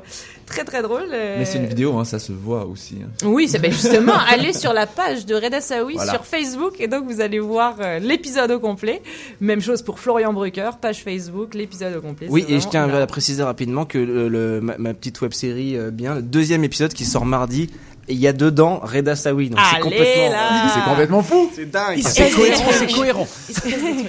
très 0.46 0.64
très 0.64 0.82
drôle. 0.82 1.08
euh. 1.12 1.36
Mais 1.38 1.44
c'est 1.44 1.58
une 1.58 1.66
vidéo, 1.66 1.96
hein, 1.96 2.04
ça 2.04 2.18
se 2.18 2.32
voit 2.32 2.66
aussi. 2.66 2.96
hein. 3.02 3.08
Oui, 3.24 3.48
c'est 3.48 3.58
ben, 3.58 3.72
justement 3.72 4.12
allez 4.28 4.52
sur 4.52 4.72
la 4.72 4.86
page 4.86 5.24
de 5.26 5.34
Reda 5.34 5.60
Saoui 5.60 5.94
Voilà. 5.94 6.12
sur 6.12 6.24
Facebook 6.26 6.74
et 6.80 6.88
donc 6.88 7.04
vous 7.06 7.20
allez 7.20 7.38
voir 7.38 7.76
euh, 7.80 7.98
l'épisode 7.98 8.50
au 8.50 8.60
complet. 8.60 9.02
Même 9.40 9.60
chose 9.60 9.82
pour 9.82 9.98
Florian 10.00 10.32
Brucker, 10.32 10.70
page 10.80 11.02
Facebook, 11.02 11.54
l'épisode 11.54 11.96
au 11.96 12.00
complet. 12.00 12.26
Oui, 12.30 12.44
et 12.48 12.60
je 12.60 12.68
tiens 12.68 12.88
à 12.88 13.06
préciser 13.06 13.42
rapidement 13.42 13.84
que 13.84 13.98
le, 13.98 14.28
le- 14.28 14.60
ma, 14.60 14.76
ma 14.78 14.92
petite 14.94 15.20
web 15.20 15.32
série, 15.32 15.76
euh, 15.76 15.90
bien, 15.90 16.16
le 16.16 16.22
deuxième 16.22 16.64
épisode 16.64 16.92
qui 16.92 17.04
sort 17.04 17.24
mardi, 17.24 17.70
et 18.09 18.12
il 18.12 18.20
y 18.20 18.28
a 18.28 18.33
dedans 18.33 18.81
Reda 18.83 19.16
Saoui. 19.16 19.51
Donc 19.51 19.59
c'est 19.73 19.81
complètement. 19.81 20.69
C'est 20.74 20.85
complètement 20.89 21.23
fou. 21.23 21.51
c'est 21.55 21.70
dingue. 21.70 22.01
C'est 22.03 22.31
cohérent, 22.31 22.65
c'est 22.73 22.93
cohérent. 22.93 23.27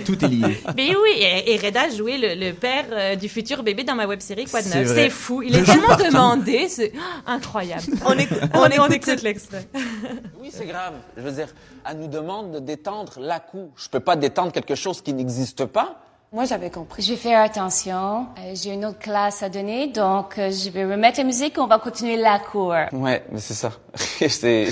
Tout 0.05 0.23
est 0.25 0.27
lié. 0.27 0.61
Mais 0.75 0.89
oui, 0.95 1.11
et, 1.17 1.53
et 1.53 1.57
Reda 1.57 1.89
jouait 1.89 2.17
le, 2.17 2.35
le 2.47 2.53
père 2.53 2.85
euh, 2.91 3.15
du 3.15 3.27
futur 3.29 3.63
bébé 3.63 3.83
dans 3.83 3.95
ma 3.95 4.05
web 4.05 4.19
série 4.19 4.45
Quoi 4.45 4.61
de 4.61 4.67
C'est 4.67 4.83
neuf. 4.83 4.93
C'est 4.93 5.09
fou, 5.09 5.41
il 5.41 5.55
est 5.55 5.63
tellement 5.63 5.95
demandé, 5.95 6.67
c'est 6.69 6.91
incroyable. 7.25 7.83
On, 8.05 8.13
écoute, 8.17 8.37
on, 8.53 8.59
on 8.59 8.87
écoute 8.89 9.21
l'extrait. 9.23 9.67
Oui, 10.39 10.49
c'est 10.53 10.65
grave. 10.65 10.93
Je 11.17 11.21
veux 11.23 11.31
dire, 11.31 11.47
elle 11.89 11.97
nous 11.97 12.07
demande 12.07 12.51
de 12.53 12.59
détendre 12.59 13.13
la 13.19 13.39
cou. 13.39 13.71
Je 13.75 13.89
peux 13.89 13.99
pas 13.99 14.15
détendre 14.15 14.51
quelque 14.51 14.75
chose 14.75 15.01
qui 15.01 15.13
n'existe 15.13 15.65
pas. 15.65 15.99
Moi, 16.33 16.43
j'avais 16.43 16.69
compris. 16.69 17.01
Je 17.03 17.11
vais 17.11 17.17
faire 17.17 17.41
attention. 17.41 18.27
Euh, 18.37 18.51
J'ai 18.53 18.73
une 18.73 18.85
autre 18.85 18.99
classe 18.99 19.43
à 19.43 19.49
donner, 19.49 19.87
donc 19.87 20.37
euh, 20.37 20.51
je 20.51 20.69
vais 20.69 20.83
remettre 20.83 21.19
la 21.19 21.23
musique. 21.23 21.57
On 21.57 21.67
va 21.67 21.79
continuer 21.79 22.17
la 22.17 22.37
cour. 22.39 22.75
Ouais, 22.91 23.23
mais 23.31 23.39
c'est 23.39 23.53
ça. 23.53 23.71
c'est... 24.27 24.67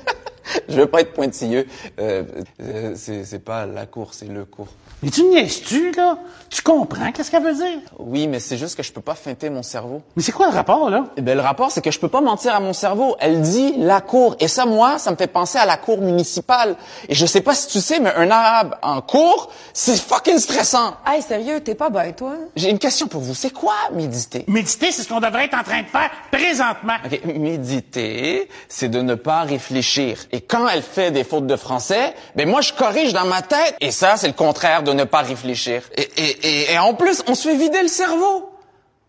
je 0.68 0.74
veux 0.74 0.86
pas 0.86 1.02
être 1.02 1.12
pointilleux. 1.12 1.66
Euh, 2.00 2.24
euh, 2.60 2.94
c'est 2.96 3.24
c'est 3.24 3.38
pas 3.38 3.66
la 3.66 3.86
cour, 3.86 4.14
c'est 4.14 4.26
le 4.26 4.44
cours. 4.44 4.66
Mais 5.02 5.10
tu 5.10 5.22
niaises-tu, 5.24 5.92
là? 5.92 6.18
Tu 6.50 6.62
comprends 6.62 7.12
qu'est-ce 7.12 7.30
qu'elle 7.30 7.44
veut 7.44 7.54
dire? 7.54 7.78
Oui, 7.98 8.26
mais 8.26 8.40
c'est 8.40 8.58
juste 8.58 8.76
que 8.76 8.82
je 8.82 8.92
peux 8.92 9.00
pas 9.00 9.14
feinter 9.14 9.50
mon 9.50 9.62
cerveau. 9.62 10.02
Mais 10.16 10.22
c'est 10.22 10.32
quoi 10.32 10.46
le 10.48 10.52
rapport, 10.52 10.90
là? 10.90 11.04
Eh 11.16 11.22
ben, 11.22 11.36
le 11.36 11.42
rapport, 11.42 11.70
c'est 11.70 11.80
que 11.80 11.92
je 11.92 11.98
peux 12.00 12.08
pas 12.08 12.20
mentir 12.20 12.54
à 12.54 12.60
mon 12.60 12.72
cerveau. 12.72 13.16
Elle 13.20 13.40
dit 13.40 13.74
la 13.78 14.00
cour. 14.00 14.34
Et 14.40 14.48
ça, 14.48 14.66
moi, 14.66 14.98
ça 14.98 15.12
me 15.12 15.16
fait 15.16 15.28
penser 15.28 15.58
à 15.58 15.64
la 15.64 15.76
cour 15.76 16.00
municipale. 16.00 16.74
Et 17.08 17.14
je 17.14 17.24
sais 17.24 17.40
pas 17.40 17.54
si 17.54 17.68
tu 17.68 17.80
sais, 17.80 18.00
mais 18.00 18.12
un 18.16 18.30
arabe 18.32 18.74
en 18.82 19.00
cour, 19.00 19.52
c'est 19.72 19.96
fucking 19.96 20.38
stressant. 20.38 20.94
Hey, 21.06 21.22
sérieux, 21.22 21.60
t'es 21.60 21.76
pas 21.76 21.88
bête, 21.88 22.16
toi? 22.16 22.34
J'ai 22.56 22.70
une 22.70 22.80
question 22.80 23.06
pour 23.06 23.20
vous. 23.20 23.34
C'est 23.34 23.52
quoi 23.52 23.74
méditer? 23.92 24.44
Méditer, 24.48 24.90
c'est 24.90 25.04
ce 25.04 25.08
qu'on 25.08 25.20
devrait 25.20 25.44
être 25.44 25.56
en 25.56 25.62
train 25.62 25.82
de 25.82 25.86
faire 25.86 26.10
présentement. 26.32 26.94
OK, 27.04 27.36
méditer, 27.36 28.48
c'est 28.68 28.88
de 28.88 29.00
ne 29.00 29.14
pas 29.14 29.42
réfléchir. 29.42 30.18
Et 30.32 30.40
quand 30.40 30.68
elle 30.68 30.82
fait 30.82 31.12
des 31.12 31.22
fautes 31.22 31.46
de 31.46 31.56
français, 31.56 32.12
ben 32.34 32.48
moi 32.48 32.60
je 32.60 32.72
corrige 32.72 33.12
dans 33.12 33.26
ma 33.26 33.42
tête. 33.42 33.76
Et 33.80 33.92
ça, 33.92 34.16
c'est 34.16 34.26
le 34.26 34.32
contraire 34.32 34.82
de 34.82 34.89
ne 34.94 35.04
pas 35.04 35.20
réfléchir. 35.22 35.82
Et, 35.96 36.02
et, 36.16 36.46
et, 36.70 36.72
et 36.72 36.78
en 36.78 36.94
plus, 36.94 37.22
on 37.26 37.34
se 37.34 37.48
fait 37.48 37.56
vider 37.56 37.82
le 37.82 37.88
cerveau. 37.88 38.46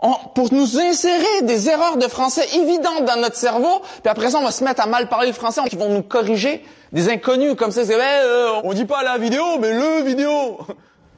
On- 0.04 0.16
pour 0.34 0.52
nous 0.52 0.80
insérer 0.80 1.42
des 1.44 1.70
erreurs 1.70 1.98
de 1.98 2.08
français 2.08 2.48
évidentes 2.56 3.06
dans 3.06 3.18
notre 3.22 3.36
cerveau, 3.36 3.82
puis 4.02 4.10
après 4.10 4.32
ça, 4.32 4.40
on 4.40 4.44
va 4.44 4.52
se 4.52 4.64
mettre 4.64 4.82
à 4.82 4.88
mal 4.88 5.10
parler 5.10 5.28
le 5.28 5.34
français, 5.34 5.62
qui 5.70 5.76
vont 5.76 5.90
nous 5.90 6.02
corriger. 6.02 6.66
Des 6.92 7.08
inconnus 7.10 7.54
comme 7.56 7.70
ça, 7.72 7.86
c'est 7.86 7.96
ouais, 7.96 8.20
euh, 8.24 8.62
on 8.64 8.74
dit 8.74 8.86
pas 8.86 9.04
la 9.04 9.18
vidéo, 9.20 9.44
mais 9.60 9.72
le 9.72 10.02
vidéo. 10.04 10.58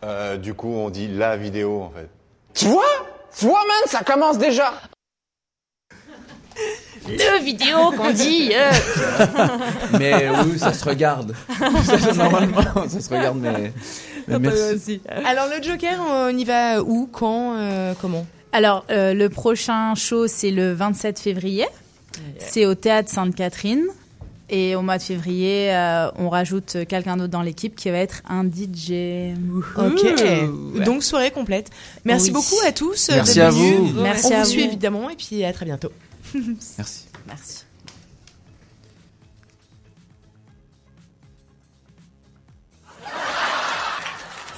Euh, 0.03 0.35
du 0.35 0.53
coup, 0.53 0.67
on 0.73 0.89
dit 0.89 1.07
la 1.07 1.37
vidéo, 1.37 1.83
en 1.83 1.91
fait. 1.97 2.09
Tu 2.53 2.65
vois? 2.65 2.83
Tu 3.39 3.45
vois, 3.45 3.61
man, 3.65 3.83
ça 3.85 4.01
commence 4.03 4.37
déjà. 4.37 4.73
Le 7.07 7.43
vidéo 7.43 7.91
qu'on 7.97 8.11
dit. 8.11 8.51
euh. 8.55 8.71
Mais 9.99 10.29
oui, 10.45 10.57
ça 10.57 10.73
se 10.73 10.85
regarde. 10.85 11.33
Ça, 11.83 12.13
Normalement, 12.13 12.87
ça 12.87 13.01
se 13.01 13.09
regarde, 13.09 13.37
mais, 13.39 13.73
mais 14.27 14.39
merci. 14.39 15.01
Alors 15.25 15.47
le 15.47 15.61
Joker, 15.61 15.99
on 16.09 16.29
y 16.37 16.45
va 16.45 16.81
où, 16.81 17.09
quand, 17.11 17.55
euh, 17.57 17.93
comment? 17.99 18.25
Alors, 18.53 18.85
euh, 18.89 19.13
le 19.13 19.29
prochain 19.29 19.95
show, 19.95 20.27
c'est 20.27 20.51
le 20.51 20.73
27 20.73 21.19
février. 21.19 21.65
C'est 22.37 22.65
au 22.65 22.75
Théâtre 22.75 23.09
Sainte-Catherine. 23.09 23.83
Et 24.49 24.75
au 24.75 24.81
mois 24.81 24.97
de 24.97 25.03
février, 25.03 25.73
euh, 25.73 26.09
on 26.17 26.29
rajoute 26.29 26.77
quelqu'un 26.87 27.17
d'autre 27.17 27.31
dans 27.31 27.41
l'équipe 27.41 27.75
qui 27.75 27.89
va 27.89 27.97
être 27.97 28.21
un 28.29 28.43
DJ. 28.43 29.33
Ok. 29.77 30.83
Donc 30.85 31.03
soirée 31.03 31.31
complète. 31.31 31.69
Merci 32.05 32.27
Oui. 32.27 32.33
beaucoup 32.33 32.61
à 32.67 32.71
tous. 32.71 33.09
Merci 33.11 33.41
à 33.41 33.49
vous. 33.49 33.89
Merci 34.03 34.27
on 34.27 34.35
à 34.35 34.43
vous 34.43 34.49
suit 34.49 34.61
vous. 34.61 34.67
évidemment 34.67 35.09
et 35.09 35.15
puis 35.15 35.43
à 35.43 35.51
très 35.53 35.65
bientôt. 35.65 35.89
Merci. 36.77 37.07
Merci. 37.27 37.65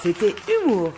C'était 0.02 0.34
Humour. 0.64 0.92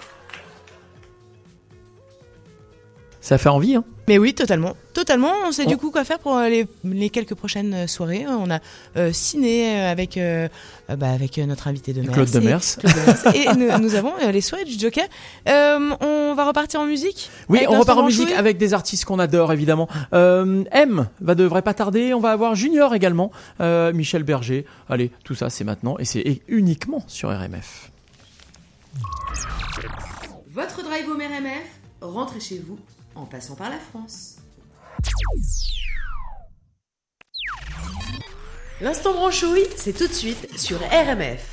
Ça 3.28 3.36
fait 3.36 3.50
envie, 3.50 3.74
hein 3.76 3.84
Mais 4.08 4.16
oui, 4.16 4.32
totalement. 4.32 4.74
Totalement. 4.94 5.30
On 5.46 5.52
sait 5.52 5.64
On- 5.66 5.68
du 5.68 5.76
coup 5.76 5.90
quoi 5.90 6.02
faire 6.02 6.18
pour 6.18 6.34
euh, 6.38 6.48
les, 6.48 6.66
les 6.82 7.10
quelques 7.10 7.34
prochaines 7.34 7.74
euh, 7.74 7.86
soirées. 7.86 8.24
On 8.26 8.50
a 8.50 8.58
euh, 8.96 9.12
ciné 9.12 9.70
euh, 9.82 9.92
avec, 9.92 10.16
euh, 10.16 10.48
euh, 10.88 10.96
bah, 10.96 11.10
avec 11.10 11.36
euh, 11.36 11.44
notre 11.44 11.68
invité 11.68 11.92
de 11.92 12.00
Claude 12.10 12.30
Demers. 12.30 12.58
Et, 12.62 12.80
Claude 12.80 12.94
Demers. 12.94 13.34
Et 13.36 13.54
nous, 13.54 13.78
nous 13.82 13.94
avons 13.96 14.14
euh, 14.22 14.30
les 14.32 14.40
soirées 14.40 14.64
du 14.64 14.78
Joker. 14.78 15.04
Euh, 15.46 15.90
on 16.00 16.32
va 16.34 16.46
repartir 16.46 16.80
en 16.80 16.86
musique 16.86 17.28
Oui, 17.50 17.66
on 17.68 17.78
repart 17.78 17.98
en 17.98 18.06
musique 18.06 18.32
avec 18.32 18.56
des 18.56 18.72
artistes 18.72 19.04
qu'on 19.04 19.18
adore 19.18 19.52
évidemment. 19.52 19.90
Euh, 20.14 20.64
M 20.72 21.06
va 21.20 21.34
devrait 21.34 21.60
pas 21.60 21.74
tarder. 21.74 22.14
On 22.14 22.20
va 22.20 22.30
avoir 22.30 22.54
Junior 22.54 22.94
également, 22.94 23.30
euh, 23.60 23.92
Michel 23.92 24.22
Berger. 24.22 24.64
Allez, 24.88 25.10
tout 25.22 25.34
ça 25.34 25.50
c'est 25.50 25.64
maintenant 25.64 25.98
et 25.98 26.06
c'est 26.06 26.40
uniquement 26.48 27.04
sur 27.08 27.28
RMF. 27.28 27.90
Votre 30.50 30.82
drive 30.82 31.10
home 31.10 31.20
RMF, 31.20 31.68
rentrez 32.00 32.40
chez 32.40 32.58
vous 32.66 32.78
en 33.18 33.26
passant 33.26 33.56
par 33.56 33.70
la 33.70 33.78
France. 33.78 34.36
L'instant 38.80 39.12
branchouille, 39.12 39.66
c'est 39.76 39.92
tout 39.92 40.06
de 40.06 40.12
suite 40.12 40.56
sur 40.56 40.78
RMF. 40.78 41.52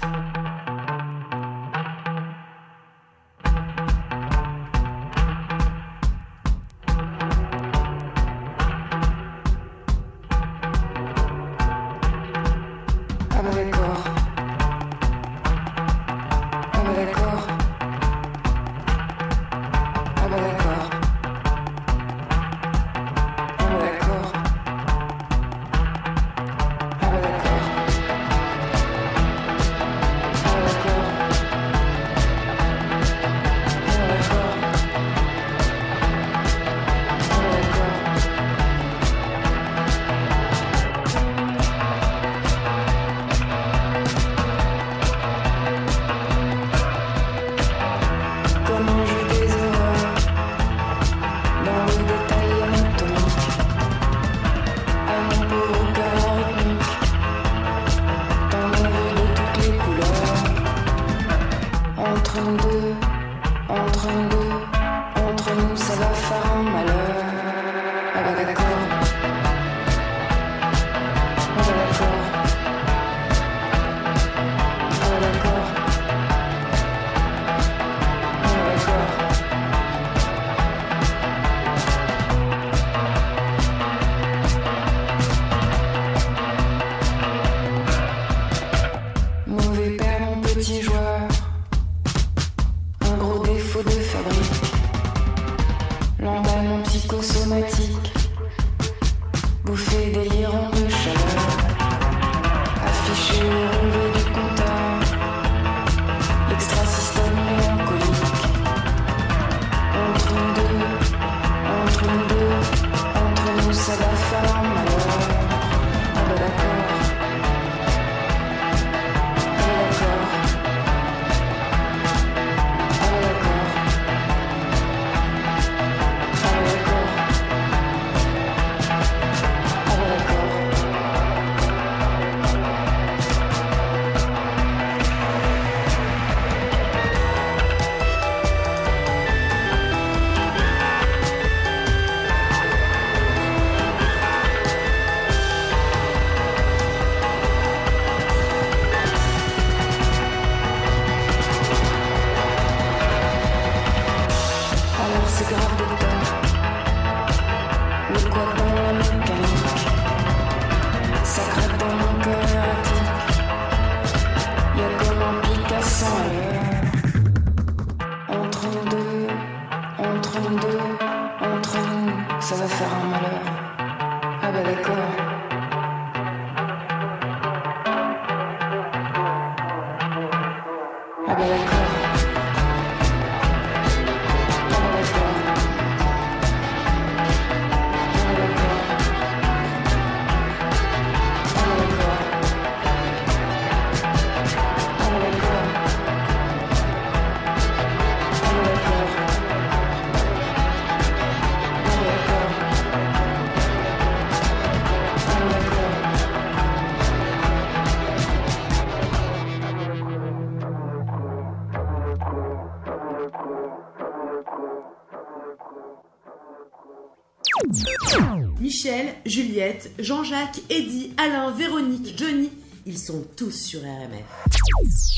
Jean-Jacques, 220.00 220.62
Eddy, 220.70 221.14
Alain, 221.18 221.52
Véronique, 221.52 222.18
Johnny, 222.18 222.50
ils 222.86 222.98
sont 222.98 223.24
tous 223.36 223.52
sur 223.52 223.80
RMF. 223.82 225.15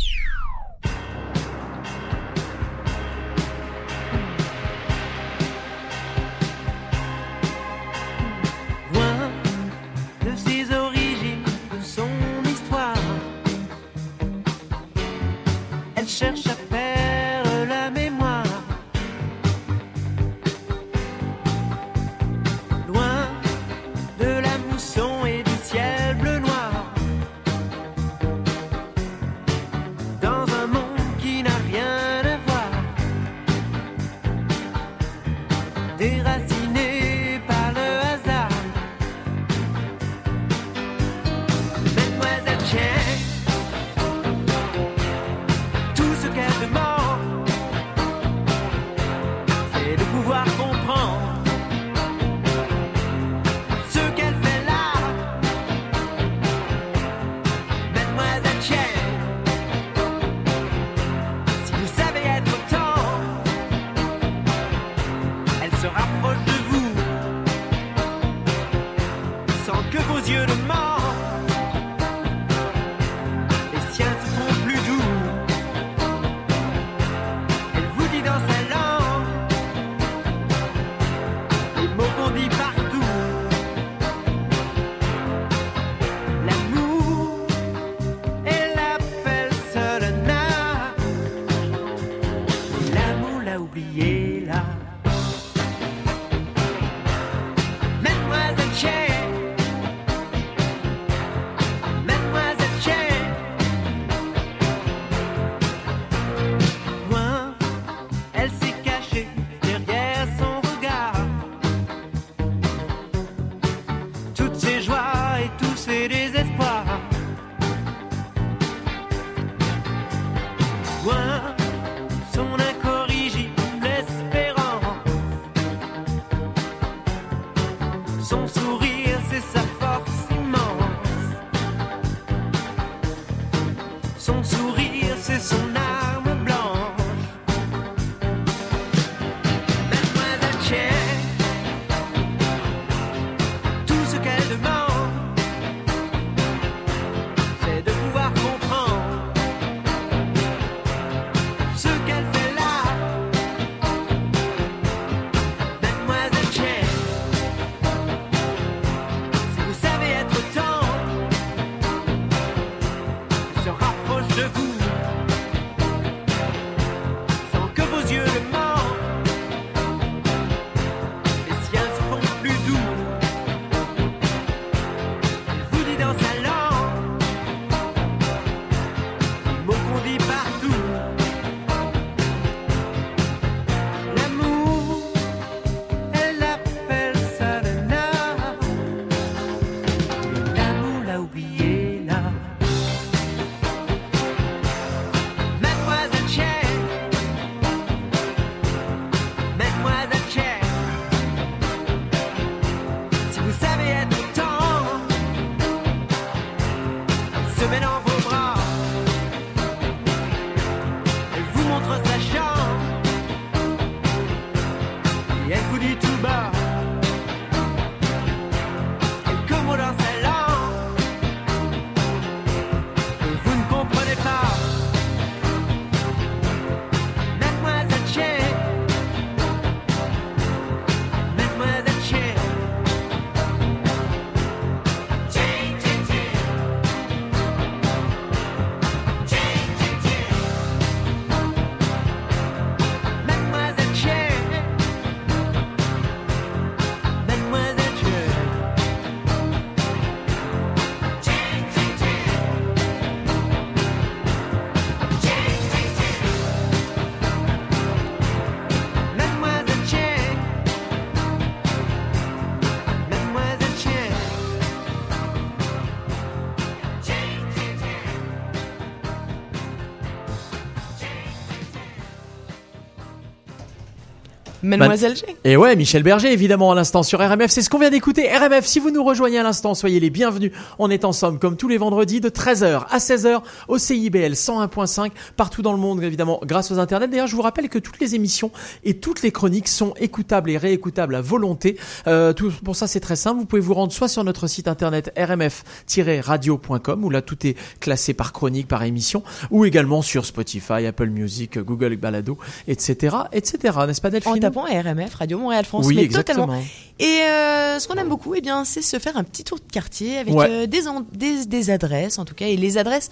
Mademoiselle 274.68 275.16
G. 275.16 275.26
Et 275.44 275.58
ouais, 275.58 275.76
Michel 275.76 276.04
Berger, 276.04 276.32
évidemment, 276.32 276.72
à 276.72 276.76
l'instant 276.76 277.04
sur 277.04 277.20
RMF. 277.20 277.50
C'est 277.50 277.62
ce 277.62 277.70
qu'on 277.70 277.80
vient 277.80 277.90
d'écouter. 277.90 278.30
RMF, 278.30 278.66
si 278.66 278.80
vous 278.80 278.92
nous 278.92 279.04
rejoignez 279.04 279.40
à 279.40 279.44
l'instant, 279.44 279.74
soyez 279.74 280.00
les 280.00 280.10
bienvenus. 280.10 280.52
On 280.80 280.90
est 280.90 281.06
ensemble, 281.06 281.40
comme 281.40 281.58
tous 281.58 281.68
les 281.68 281.78
vendredis, 281.78 282.22
de 282.22 282.30
13h 282.30 282.86
à 282.90 282.98
16h 282.98 283.42
au 283.68 283.78
CIBL 283.78 284.34
101.5, 284.34 285.12
partout 285.36 285.62
dans 285.62 285.72
le 285.72 285.80
monde, 285.80 286.04
évidemment, 286.04 286.40
grâce 286.44 286.72
aux 286.72 286.80
internets. 286.80 287.08
D'ailleurs, 287.08 287.28
je 287.28 287.36
vous 287.36 287.42
rappelle 287.42 287.70
que 287.70 287.80
toutes 287.80 288.00
les 288.00 288.16
émissions 288.16 288.52
et 288.84 288.96
toutes 288.96 289.22
les 289.22 289.32
chroniques 289.32 289.68
sont 289.68 289.94
écoutables 290.00 290.50
et 290.50 290.58
réécoutables 290.58 291.16
à 291.16 291.22
volonté. 291.22 291.78
Euh, 292.08 292.34
tout, 292.34 292.52
pour 292.64 292.76
ça, 292.76 292.88
c'est 292.88 293.00
très 293.00 293.16
simple. 293.16 293.40
Vous 293.40 293.46
pouvez 293.46 293.62
vous 293.62 293.74
rendre 293.74 293.94
soit 293.94 294.08
sur 294.08 294.24
notre 294.24 294.48
site 294.48 294.68
internet 294.68 295.14
rmf-radio.com, 295.18 297.04
où 297.04 297.10
là, 297.10 297.22
tout 297.22 297.48
est 297.48 297.56
classé 297.80 298.14
par 298.14 298.34
chronique, 298.34 298.68
par 298.68 298.84
émission, 298.84 299.24
ou 299.52 299.66
également 299.66 300.02
sur 300.02 300.26
Spotify, 300.26 300.86
Apple 300.86 301.08
Music, 301.08 301.60
Google 301.60 301.96
Balado, 301.96 302.38
etc., 302.68 303.16
etc. 303.32 303.78
N'est-ce 303.88 304.02
pas, 304.02 304.10
Delphine? 304.10 304.34
RMF, 304.64 305.14
Radio 305.16 305.38
Montréal 305.38 305.66
France. 305.66 305.86
Oui, 305.88 305.96
mais 305.96 306.04
exactement. 306.04 306.46
totalement. 306.48 306.64
Et 307.00 307.22
euh, 307.22 307.80
ce 307.80 307.88
qu'on 307.88 307.96
aime 307.96 308.10
beaucoup, 308.10 308.34
eh 308.36 308.42
bien, 308.42 308.66
c'est 308.66 308.82
se 308.82 308.98
faire 309.00 309.18
un 309.18 309.24
petit 309.24 309.44
tour 309.44 309.58
de 309.60 309.72
quartier 309.72 310.18
avec 310.18 310.34
Ouais. 310.34 310.48
euh, 310.50 310.66
des, 310.66 310.82
des, 311.14 311.46
des 311.46 311.70
adresses, 311.70 312.18
en 312.18 312.26
tout 312.26 312.34
cas, 312.34 312.48
et 312.48 312.58
les 312.58 312.78
adresses 312.78 313.10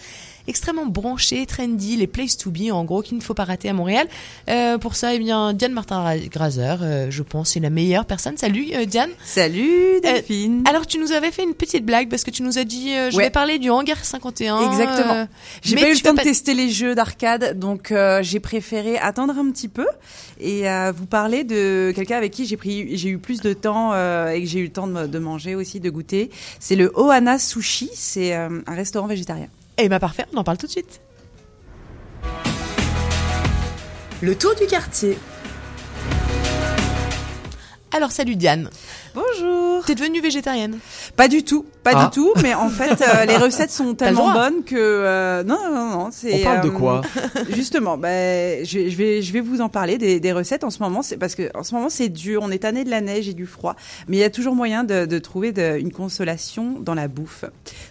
extrêmement 0.48 0.86
branchées, 0.86 1.46
trendy, 1.46 1.96
les 1.98 2.08
places 2.08 2.38
to 2.38 2.52
be, 2.52 2.72
en 2.72 2.84
gros, 2.84 3.02
qu'il 3.02 3.18
ne 3.18 3.22
faut 3.24 3.34
pas 3.34 3.46
rater 3.46 3.70
à 3.70 3.74
Montréal. 3.74 4.08
Euh, 4.50 4.78
pour 4.78 4.96
ça, 4.96 5.14
eh 5.14 5.20
bien, 5.20 5.54
Diane 5.54 5.74
Martin-Grazer, 5.74 6.80
euh, 6.82 7.08
je 7.10 7.24
pense, 7.24 7.52
c'est 7.52 7.60
la 7.60 7.70
meilleure 7.70 8.06
personne. 8.06 8.38
Salut, 8.38 8.68
euh, 8.74 8.86
Diane. 8.86 9.10
Salut, 9.24 10.00
Delphine. 10.04 10.64
alors, 10.68 10.86
tu 10.88 10.98
nous 11.00 11.12
avais 11.12 11.32
fait 11.32 11.44
une 11.44 11.54
petite 11.54 11.86
blague 11.86 12.10
parce 12.10 12.24
que 12.24 12.32
tu 12.32 12.44
nous 12.44 12.58
as 12.58 12.64
dit, 12.64 12.90
je 13.12 13.16
Ouais. 13.18 13.26
vais 13.26 13.30
parler 13.30 13.60
du 13.60 13.70
hangar 13.70 14.04
51. 14.04 14.70
Exactement. 14.72 15.28
J'ai 15.64 15.76
pas 15.76 15.90
eu 15.90 15.94
le 15.94 16.00
temps 16.00 16.14
de 16.14 16.22
tester 16.22 16.54
les 16.54 16.70
jeux 16.70 16.96
d'arcade, 16.96 17.58
donc 17.60 17.94
j'ai 18.22 18.40
préféré 18.40 18.98
attendre 18.98 19.36
un 19.38 19.52
petit 19.52 19.68
peu 19.68 19.86
et 20.40 20.64
vous 20.96 21.06
parler 21.06 21.44
de 21.44 21.92
quelqu'un 21.96 22.18
avec 22.18 22.32
qui 22.32 22.46
j'ai 22.46 22.58
pris, 22.58 22.98
j'ai 22.98 23.10
eu 23.10 23.18
plus 23.18 23.42
de 23.42 23.54
temps 23.54 23.94
et 24.30 24.42
que 24.42 24.48
j'ai 24.48 24.60
eu 24.60 24.66
le 24.66 24.72
temps 24.72 24.88
de, 24.88 25.08
de 25.08 25.20
manger 25.20 25.56
aussi, 25.56 25.80
de 25.80 25.90
goûter. 25.90 26.30
C'est 26.60 26.76
le 26.76 26.92
Ohana 26.96 27.40
Sushi, 27.40 27.90
c'est 27.94 28.34
un 28.34 28.62
restaurant 28.68 29.08
végétarien. 29.08 29.48
Eh 29.78 29.90
ben 29.90 30.00
parfait, 30.00 30.26
on 30.34 30.38
en 30.38 30.44
parle 30.44 30.58
tout 30.58 30.68
de 30.68 30.72
suite. 30.72 31.02
Le 34.22 34.36
tour 34.36 34.56
du 34.56 34.66
quartier. 34.68 35.18
Alors, 37.92 38.12
salut 38.12 38.36
Diane. 38.36 38.70
Bonjour. 39.14 39.75
T'es 39.86 39.94
devenue 39.96 40.20
végétarienne 40.20 40.80
Pas 41.16 41.28
du 41.28 41.44
tout, 41.44 41.64
pas 41.84 41.92
Ah. 41.96 42.06
du 42.06 42.12
tout, 42.16 42.34
mais 42.42 42.56
en 42.56 42.70
fait 42.70 43.02
euh, 43.04 43.26
les 43.26 43.38
recettes 43.38 43.70
sont 43.70 43.94
tellement 43.96 44.34
bonnes 44.34 44.64
que 44.64 44.76
euh, 44.76 45.44
non 45.44 45.60
non 45.72 45.90
non, 45.92 46.10
c'est 46.12 46.42
On 46.42 46.44
parle 46.44 46.62
de 46.62 46.70
euh, 46.70 46.72
quoi 46.72 47.02
Justement, 47.52 47.96
ben 47.98 48.66
je, 48.66 48.90
je 48.90 48.96
vais 48.96 49.22
je 49.22 49.32
vais 49.32 49.42
vous 49.42 49.62
en 49.62 49.70
parler 49.70 50.00
des, 50.00 50.20
des 50.20 50.32
recettes 50.34 50.64
en 50.64 50.72
ce 50.72 50.82
moment, 50.82 51.04
c'est 51.04 51.18
parce 51.18 51.36
que 51.36 51.56
en 51.56 51.62
ce 51.64 51.76
moment 51.76 51.90
c'est 51.90 52.10
dur, 52.10 52.42
on 52.44 52.50
est 52.50 52.60
tanné 52.60 52.84
de 52.84 52.90
la 52.90 53.02
neige 53.02 53.30
et 53.30 53.34
du 53.34 53.46
froid, 53.46 53.76
mais 54.08 54.18
il 54.18 54.20
y 54.20 54.24
a 54.24 54.32
toujours 54.32 54.56
moyen 54.56 54.84
de, 54.84 55.06
de 55.06 55.20
trouver 55.20 55.52
de- 55.52 55.78
une 55.78 55.92
consolation 55.92 56.78
dans 56.80 56.96
la 56.96 57.08
bouffe. 57.08 57.46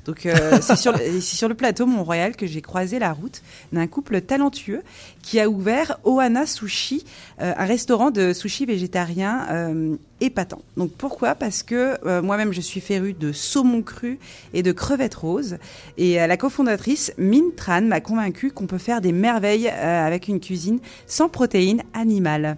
Donc 0.04 0.26
euh, 0.26 0.58
c'est 0.60 0.76
sur 0.76 0.90
le- 0.92 1.20
c'est 1.20 1.36
sur 1.36 1.48
le 1.48 1.54
plateau 1.54 1.86
Mont-Royal 1.86 2.34
que 2.34 2.46
j'ai 2.48 2.60
croisé 2.62 2.98
la 2.98 3.12
route 3.12 3.40
d'un 3.72 3.86
couple 3.86 4.20
talentueux 4.20 4.82
qui 5.22 5.38
a 5.38 5.48
ouvert 5.48 5.98
Ohana 6.04 6.44
Sushi, 6.46 7.04
euh, 7.40 7.52
un 7.56 7.64
restaurant 7.66 8.10
de 8.10 8.32
sushi 8.32 8.66
végétarien 8.66 9.46
euh, 9.52 9.94
épatant. 10.20 10.62
Donc 10.76 10.92
pourquoi? 10.92 11.34
Parce 11.34 11.62
que 11.62 11.98
euh, 12.06 12.22
moi-même 12.22 12.52
je 12.52 12.60
suis 12.60 12.80
férue 12.80 13.12
de 13.12 13.32
saumon 13.32 13.82
cru 13.82 14.18
et 14.52 14.62
de 14.62 14.72
crevettes 14.72 15.14
roses 15.14 15.58
et 15.98 16.20
euh, 16.20 16.26
la 16.26 16.36
cofondatrice 16.36 17.12
Min 17.18 17.50
Tran 17.56 17.82
m'a 17.82 18.00
convaincue 18.00 18.50
qu'on 18.50 18.66
peut 18.66 18.78
faire 18.78 19.00
des 19.00 19.12
merveilles 19.12 19.68
euh, 19.68 20.06
avec 20.06 20.28
une 20.28 20.40
cuisine 20.40 20.78
sans 21.06 21.28
protéines 21.28 21.82
animales. 21.92 22.56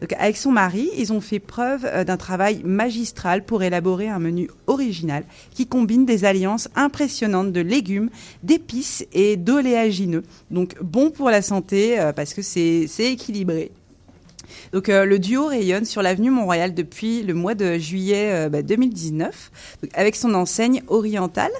Donc 0.00 0.12
avec 0.18 0.36
son 0.36 0.52
mari, 0.52 0.90
ils 0.96 1.12
ont 1.12 1.20
fait 1.20 1.40
preuve 1.40 2.04
d'un 2.04 2.16
travail 2.16 2.62
magistral 2.64 3.44
pour 3.44 3.62
élaborer 3.62 4.08
un 4.08 4.18
menu 4.18 4.50
original 4.66 5.24
qui 5.52 5.66
combine 5.66 6.04
des 6.04 6.24
alliances 6.24 6.68
impressionnantes 6.76 7.52
de 7.52 7.60
légumes, 7.60 8.10
d'épices 8.42 9.04
et 9.12 9.36
d'oléagineux. 9.36 10.22
Donc 10.50 10.76
bon 10.82 11.10
pour 11.10 11.30
la 11.30 11.42
santé 11.42 11.98
parce 12.14 12.34
que 12.34 12.42
c'est 12.42 12.88
équilibré. 12.98 13.72
Donc 14.72 14.88
euh, 14.88 15.04
le 15.04 15.18
duo 15.18 15.46
rayonne 15.46 15.84
sur 15.84 16.02
l'avenue 16.02 16.30
Mont-Royal 16.30 16.74
depuis 16.74 17.22
le 17.22 17.34
mois 17.34 17.54
de 17.54 17.78
juillet 17.78 18.30
euh, 18.32 18.48
bah, 18.48 18.62
2019 18.62 19.50
donc, 19.82 19.90
avec 19.94 20.16
son 20.16 20.34
enseigne 20.34 20.82
orientale. 20.88 21.52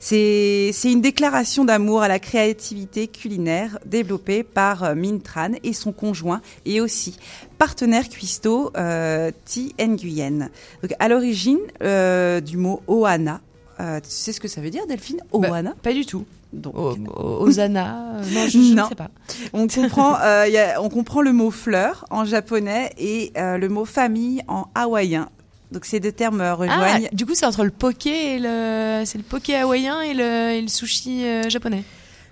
C'est 0.00 0.72
une 0.84 1.00
déclaration 1.00 1.64
d'amour 1.64 2.02
à 2.02 2.08
la 2.08 2.18
créativité 2.18 3.08
culinaire 3.08 3.78
développée 3.86 4.42
par 4.42 4.84
euh, 4.84 4.94
Min 4.94 5.18
Tran 5.18 5.52
et 5.62 5.72
son 5.72 5.92
conjoint 5.92 6.40
et 6.64 6.80
aussi 6.80 7.18
partenaire 7.58 8.08
cuistot 8.08 8.72
euh, 8.76 9.30
Ti 9.44 9.74
Nguyen. 9.78 10.50
Donc 10.82 10.92
à 10.98 11.08
l'origine 11.08 11.60
du 11.80 12.56
mot 12.56 12.82
Ohana. 12.86 13.40
Tu 13.78 14.10
sais 14.10 14.32
ce 14.32 14.40
que 14.40 14.48
ça 14.48 14.60
veut 14.60 14.70
dire 14.70 14.86
Delphine? 14.86 15.20
Ohana? 15.32 15.70
Bah, 15.70 15.76
Pas 15.82 15.92
du 15.92 16.06
tout. 16.06 16.24
Donc, 16.52 16.74
O- 16.76 16.96
o- 17.16 17.42
Osana 17.46 18.16
euh, 18.16 18.18
Non, 18.34 18.44
je, 18.46 18.50
je 18.50 18.74
ne 18.74 18.82
sais 18.88 18.94
pas. 18.94 19.08
on 19.54 19.66
comprend, 19.68 20.16
euh, 20.20 20.44
il 20.46 20.52
y 20.52 20.58
a- 20.58 20.80
on 20.82 20.88
comprend 20.90 21.22
le 21.22 21.32
mot 21.32 21.50
fleur 21.50 22.04
en 22.10 22.24
japonais 22.24 22.90
et 22.98 23.32
euh, 23.38 23.56
le 23.58 23.68
mot 23.68 23.84
famille 23.84 24.42
en 24.48 24.66
hawaïen. 24.74 25.28
Donc 25.70 25.86
ces 25.86 26.00
deux 26.00 26.12
termes 26.12 26.42
euh, 26.42 26.50
Ah, 26.52 26.54
rejoignent. 26.54 27.08
du 27.12 27.24
coup, 27.24 27.32
c'est 27.34 27.46
entre 27.46 27.64
le 27.64 27.70
poké 27.70 28.34
et 28.34 28.38
le, 28.38 29.02
c'est 29.06 29.16
le 29.16 29.24
poké 29.24 29.56
hawaïen 29.56 30.02
et 30.02 30.12
le, 30.12 30.50
et 30.50 30.60
le 30.60 30.68
sushi 30.68 31.24
euh, 31.24 31.48
japonais. 31.48 31.84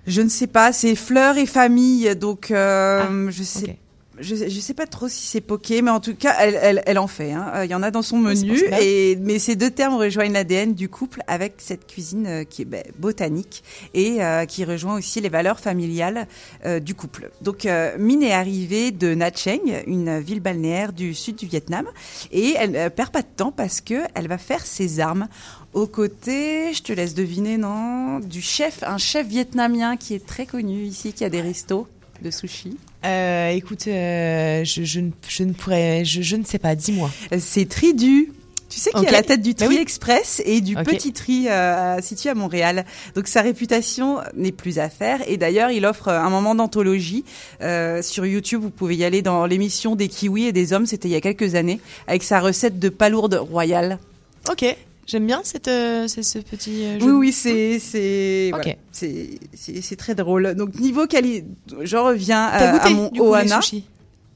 Je 0.05 0.21
ne 0.21 0.29
sais 0.29 0.47
pas, 0.47 0.71
c'est 0.71 0.95
fleur 0.95 1.37
et 1.37 1.45
famille, 1.47 2.15
donc 2.15 2.51
euh, 2.51 3.03
Ah, 3.03 3.31
je 3.31 3.41
sais. 3.43 3.77
Je, 4.21 4.35
je 4.35 4.59
sais 4.59 4.73
pas 4.73 4.85
trop 4.87 5.07
si 5.09 5.25
c'est 5.27 5.41
poké, 5.41 5.81
mais 5.81 5.91
en 5.91 5.99
tout 5.99 6.15
cas, 6.15 6.35
elle, 6.39 6.57
elle, 6.61 6.83
elle 6.85 6.97
en 6.99 7.07
fait. 7.07 7.31
hein. 7.33 7.51
Euh, 7.55 7.65
Il 7.65 7.71
y 7.71 7.75
en 7.75 7.83
a 7.83 7.91
dans 7.91 8.01
son 8.01 8.17
menu, 8.17 8.57
et 8.81 9.17
mais 9.19 9.39
ces 9.39 9.55
deux 9.55 9.71
termes 9.71 9.95
rejoignent 9.95 10.33
l'ADN 10.33 10.73
du 10.73 10.87
couple 10.89 11.21
avec 11.27 11.55
cette 11.57 11.87
cuisine 11.87 12.25
euh, 12.27 12.43
qui 12.43 12.61
est 12.61 12.65
ben, 12.65 12.83
botanique 12.99 13.63
et 13.93 14.23
euh, 14.23 14.45
qui 14.45 14.63
rejoint 14.63 14.95
aussi 14.97 15.19
les 15.21 15.29
valeurs 15.29 15.59
familiales 15.59 16.27
euh, 16.65 16.79
du 16.79 16.95
couple. 16.95 17.31
Donc, 17.41 17.65
euh, 17.65 17.95
Min 17.99 18.21
est 18.21 18.31
arrivée 18.33 18.91
de 18.91 19.13
Nha 19.13 19.31
Trang, 19.31 19.59
une 19.87 20.19
ville 20.19 20.39
balnéaire 20.39 20.93
du 20.93 21.13
sud 21.13 21.35
du 21.35 21.47
Vietnam, 21.47 21.87
et 22.31 22.53
elle 22.57 22.75
euh, 22.75 22.89
perd 22.89 23.09
pas 23.11 23.21
de 23.23 23.27
temps 23.35 23.51
parce 23.51 23.81
que 23.81 24.03
elle 24.15 24.27
va 24.27 24.37
faire 24.37 24.65
ses 24.65 24.99
armes 24.99 25.27
aux 25.73 25.87
côtés, 25.87 26.73
je 26.73 26.83
te 26.83 26.91
laisse 26.93 27.13
deviner, 27.15 27.57
non, 27.57 28.19
du 28.19 28.41
chef, 28.41 28.83
un 28.85 28.97
chef 28.97 29.25
vietnamien 29.25 29.95
qui 29.97 30.13
est 30.13 30.25
très 30.25 30.45
connu 30.45 30.83
ici, 30.83 31.13
qui 31.13 31.23
a 31.23 31.29
des 31.29 31.41
restos 31.41 31.87
de 32.21 32.31
sushi. 32.31 32.77
Euh, 33.05 33.49
écoute, 33.49 33.87
euh, 33.87 34.63
je, 34.63 34.83
je, 34.83 34.99
ne- 34.99 35.11
je 35.27 35.43
ne 35.43 35.53
pourrais, 35.53 36.05
je, 36.05 36.21
je 36.21 36.35
ne 36.35 36.43
sais 36.43 36.59
pas. 36.59 36.75
Dis-moi. 36.75 37.09
C'est 37.39 37.67
Tridu. 37.67 38.31
Tu 38.69 38.79
sais 38.79 38.91
qu'il 38.91 39.01
Ok. 39.01 39.07
a 39.09 39.11
la 39.11 39.21
tête 39.21 39.41
du 39.41 39.49
Bah 39.53 39.65
Tri 39.65 39.75
oui. 39.75 39.81
Express 39.81 40.41
et 40.45 40.61
du. 40.61 40.75
Petit 40.75 41.11
Tri 41.11 41.49
euh, 41.49 41.99
situé 42.01 42.29
à 42.29 42.35
Montréal. 42.35 42.85
Donc 43.15 43.27
sa 43.27 43.41
réputation 43.41 44.19
n'est 44.33 44.53
plus 44.53 44.79
à 44.79 44.87
faire. 44.89 45.19
Et 45.27 45.35
d'ailleurs, 45.35 45.71
il 45.71 45.85
offre 45.85 46.07
un 46.07 46.29
moment 46.29 46.55
d'anthologie 46.55 47.25
euh, 47.61 48.01
sur 48.01 48.25
YouTube. 48.25 48.61
Vous 48.61 48.69
pouvez 48.69 48.95
y 48.95 49.03
aller 49.03 49.21
dans 49.21 49.45
l'émission 49.45 49.97
des 49.97 50.07
kiwis 50.07 50.45
et 50.45 50.51
des 50.53 50.71
hommes. 50.71 50.85
C'était 50.85 51.09
il 51.09 51.11
y 51.11 51.15
a 51.15 51.21
quelques 51.21 51.55
années 51.55 51.81
avec 52.07 52.23
sa 52.23 52.39
recette 52.39 52.79
de 52.79 52.87
palourde 52.87 53.33
royale. 53.35 53.99
Ok. 54.49 54.63
J'aime 55.07 55.25
bien 55.25 55.41
cette, 55.43 55.67
euh, 55.67 56.07
ce, 56.07 56.39
petit 56.39 56.85
euh, 56.85 56.99
jeu. 56.99 57.05
Oui, 57.05 57.11
oui, 57.11 57.31
c'est 57.31 57.79
c'est 57.79 58.49
voilà, 58.51 58.75
c'est 58.91 59.95
très 59.97 60.15
drôle. 60.15 60.55
Donc 60.55 60.75
niveau 60.79 61.07
qualité, 61.07 61.45
je 61.81 61.97
reviens 61.97 62.49
T'as 62.51 62.57
à, 62.57 62.69
à 62.69 62.77
goûté, 62.79 62.93
mon 62.93 63.09
du 63.09 63.19
coup, 63.19 63.35
les 63.35 63.83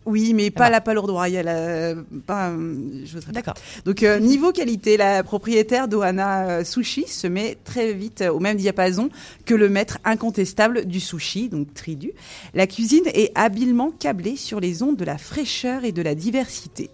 Oui, 0.06 0.34
mais 0.36 0.48
Ah 0.48 0.58
pas 0.58 0.64
bah. 0.66 0.70
la 0.70 0.82
palourde 0.82 1.10
royale. 1.10 1.48
euh, 1.50 1.96
pas, 2.28 2.50
euh, 2.50 3.02
je. 3.06 3.18
D'accord. 3.32 3.56
Donc 3.86 4.04
euh, 4.04 4.20
niveau 4.20 4.52
qualité, 4.52 4.98
la 4.98 5.24
propriétaire 5.24 5.88
d'Ohana 5.88 6.48
euh, 6.50 6.64
Sushi 6.64 7.08
se 7.08 7.26
met 7.28 7.58
très 7.64 7.92
vite 7.94 8.22
euh, 8.22 8.32
au 8.32 8.40
même 8.40 8.58
diapason 8.58 9.10
que 9.46 9.56
le 9.56 9.68
maître 9.68 9.98
incontestable 10.04 10.86
du 10.86 11.00
sushi, 11.00 11.50
donc 11.50 11.74
Tridu. 11.74 12.12
La 12.54 12.68
cuisine 12.68 13.06
est 13.14 13.32
habilement 13.36 13.92
câblée 13.92 14.36
sur 14.36 14.60
les 14.60 14.84
ondes 14.84 14.98
de 14.98 15.06
la 15.06 15.18
fraîcheur 15.18 15.86
et 15.86 15.92
de 15.92 16.02
la 16.04 16.14
diversité. 16.14 16.90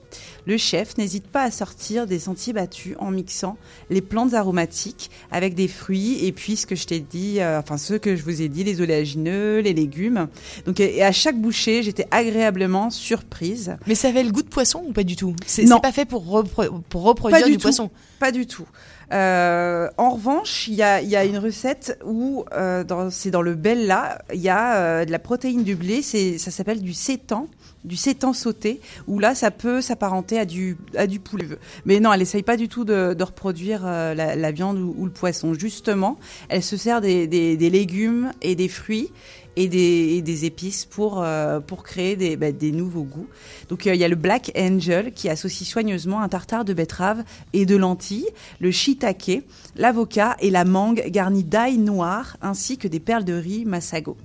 Le 0.45 0.57
chef 0.57 0.97
n'hésite 0.97 1.27
pas 1.27 1.43
à 1.43 1.51
sortir 1.51 2.07
des 2.07 2.19
sentiers 2.19 2.53
battus 2.53 2.95
en 2.99 3.11
mixant 3.11 3.57
les 3.89 4.01
plantes 4.01 4.33
aromatiques 4.33 5.11
avec 5.31 5.53
des 5.55 5.67
fruits 5.67 6.25
et 6.25 6.31
puis 6.31 6.55
ce 6.55 6.65
que 6.65 6.75
je 6.75 6.85
t'ai 6.87 6.99
dit, 6.99 7.39
euh, 7.39 7.59
enfin 7.59 7.77
ce 7.77 7.93
que 7.93 8.15
je 8.15 8.23
vous 8.23 8.41
ai 8.41 8.49
dit, 8.49 8.63
les 8.63 8.81
oléagineux, 8.81 9.59
les 9.59 9.73
légumes. 9.73 10.27
Donc 10.65 10.79
et 10.79 11.03
à 11.03 11.11
chaque 11.11 11.39
bouchée, 11.39 11.83
j'étais 11.83 12.07
agréablement 12.11 12.89
surprise. 12.89 13.77
Mais 13.87 13.95
ça 13.95 14.07
avait 14.09 14.23
le 14.23 14.31
goût 14.31 14.43
de 14.43 14.49
poisson 14.49 14.83
ou 14.87 14.93
pas 14.93 15.03
du 15.03 15.15
tout? 15.15 15.35
C'est 15.45 15.65
pas 15.81 15.91
fait 15.91 16.05
pour, 16.05 16.25
repro- 16.25 16.81
pour 16.89 17.03
reproduire 17.03 17.41
Pas 17.41 17.45
du, 17.45 17.51
du, 17.51 17.57
tout. 17.57 17.63
poisson? 17.63 17.89
Pas 18.19 18.31
du 18.31 18.45
tout. 18.47 18.65
Euh, 19.13 19.89
en 19.97 20.11
revanche, 20.11 20.67
il 20.69 20.75
y 20.75 20.83
a, 20.83 21.01
il 21.01 21.09
y 21.09 21.15
a 21.17 21.25
une 21.25 21.37
recette 21.37 21.99
où 22.05 22.45
euh, 22.53 22.83
c'est 23.09 23.29
dans 23.31 23.41
le 23.41 23.55
Bella, 23.55 24.21
il 24.33 24.39
y 24.39 24.47
a 24.49 25.05
de 25.05 25.11
la 25.11 25.19
protéine 25.19 25.63
du 25.63 25.75
blé, 25.75 26.01
ça 26.01 26.51
s'appelle 26.51 26.81
du 26.81 26.93
sétan, 26.93 27.47
du 27.83 27.95
sétan 27.95 28.33
sauté, 28.33 28.79
où 29.07 29.19
là 29.19 29.35
ça 29.35 29.51
peut 29.51 29.81
s'apparenter 29.81 30.39
à 30.39 30.45
du 30.45 30.77
à 30.95 31.07
du 31.07 31.19
poulet. 31.19 31.47
Mais 31.85 31.99
non, 31.99 32.13
elle 32.13 32.21
essaye 32.21 32.43
pas 32.43 32.57
du 32.57 32.67
tout 32.67 32.85
de, 32.85 33.15
reproduire 33.21 33.81
euh, 33.85 34.13
la, 34.13 34.51
viande 34.51 34.77
ou, 34.77 35.05
le 35.05 35.11
poisson. 35.11 35.53
Justement, 35.53 36.17
elle 36.49 36.63
se 36.63 36.77
sert 36.77 37.01
des, 37.01 37.27
légumes 37.57 38.31
et 38.41 38.55
des 38.55 38.67
fruits 38.67 39.11
et 39.55 39.67
des, 39.67 40.45
épices 40.45 40.85
pour, 40.85 41.21
euh, 41.21 41.59
pour 41.59 41.83
créer 41.83 42.15
des, 42.15 42.37
bah, 42.37 42.51
des 42.51 42.71
nouveaux 42.71 43.03
goûts. 43.03 43.27
Donc 43.69 43.85
euh, 43.85 43.93
il 43.93 43.99
y 43.99 44.03
a 44.03 44.07
le 44.07 44.15
Black 44.15 44.51
Angel 44.57 45.11
qui 45.13 45.29
associe 45.29 45.67
soigneusement 45.67 46.21
un 46.21 46.29
tartare 46.29 46.65
de 46.65 46.73
betterave 46.73 47.23
et 47.53 47.65
de 47.65 47.75
lentilles, 47.75 48.29
le 48.59 48.71
shiitake, 48.71 49.43
l'avocat 49.75 50.37
et 50.39 50.49
la 50.49 50.65
mangue 50.65 51.03
garnie 51.07 51.43
d'ail 51.43 51.77
noir 51.77 52.37
ainsi 52.41 52.77
que 52.77 52.87
des 52.87 52.99
perles 52.99 53.25
de 53.25 53.33
riz 53.33 53.65
masago. 53.65 54.15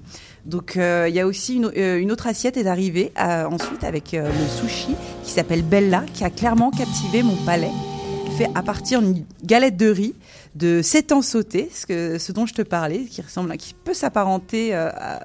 Donc 0.47 0.77
euh, 0.77 1.06
il 1.09 1.14
y 1.14 1.20
a 1.20 1.27
aussi 1.27 1.56
une, 1.56 1.70
euh, 1.77 2.09
autre 2.10 2.27
assiette 2.28 2.56
est 2.56 2.66
arrivée 2.66 3.12
euh, 3.20 3.44
ensuite 3.47 3.82
avec 3.85 4.12
le 4.12 4.31
sushi 4.60 4.94
qui 5.24 5.31
s'appelle 5.32 5.62
Bella 5.62 6.05
qui 6.14 6.24
a 6.24 6.31
clairement 6.31 6.70
captivé 6.70 7.23
mon 7.23 7.36
palais 7.44 7.70
fait 8.39 8.48
à 8.55 8.62
partir 8.62 9.01
d'une 9.01 9.24
galette 9.44 9.77
de 9.78 9.89
riz 9.89 10.14
de 10.55 10.82
7 10.82 11.12
ans 11.12 11.23
sauté, 11.23 11.70
ce, 11.73 12.18
ce 12.18 12.32
dont 12.32 12.44
je 12.47 12.52
te 12.55 12.60
parlais, 12.62 13.05
qui 13.05 13.20
ressemble, 13.23 13.55
qui 13.56 13.73
peut 13.74 13.93
s'apparenter 13.94 14.74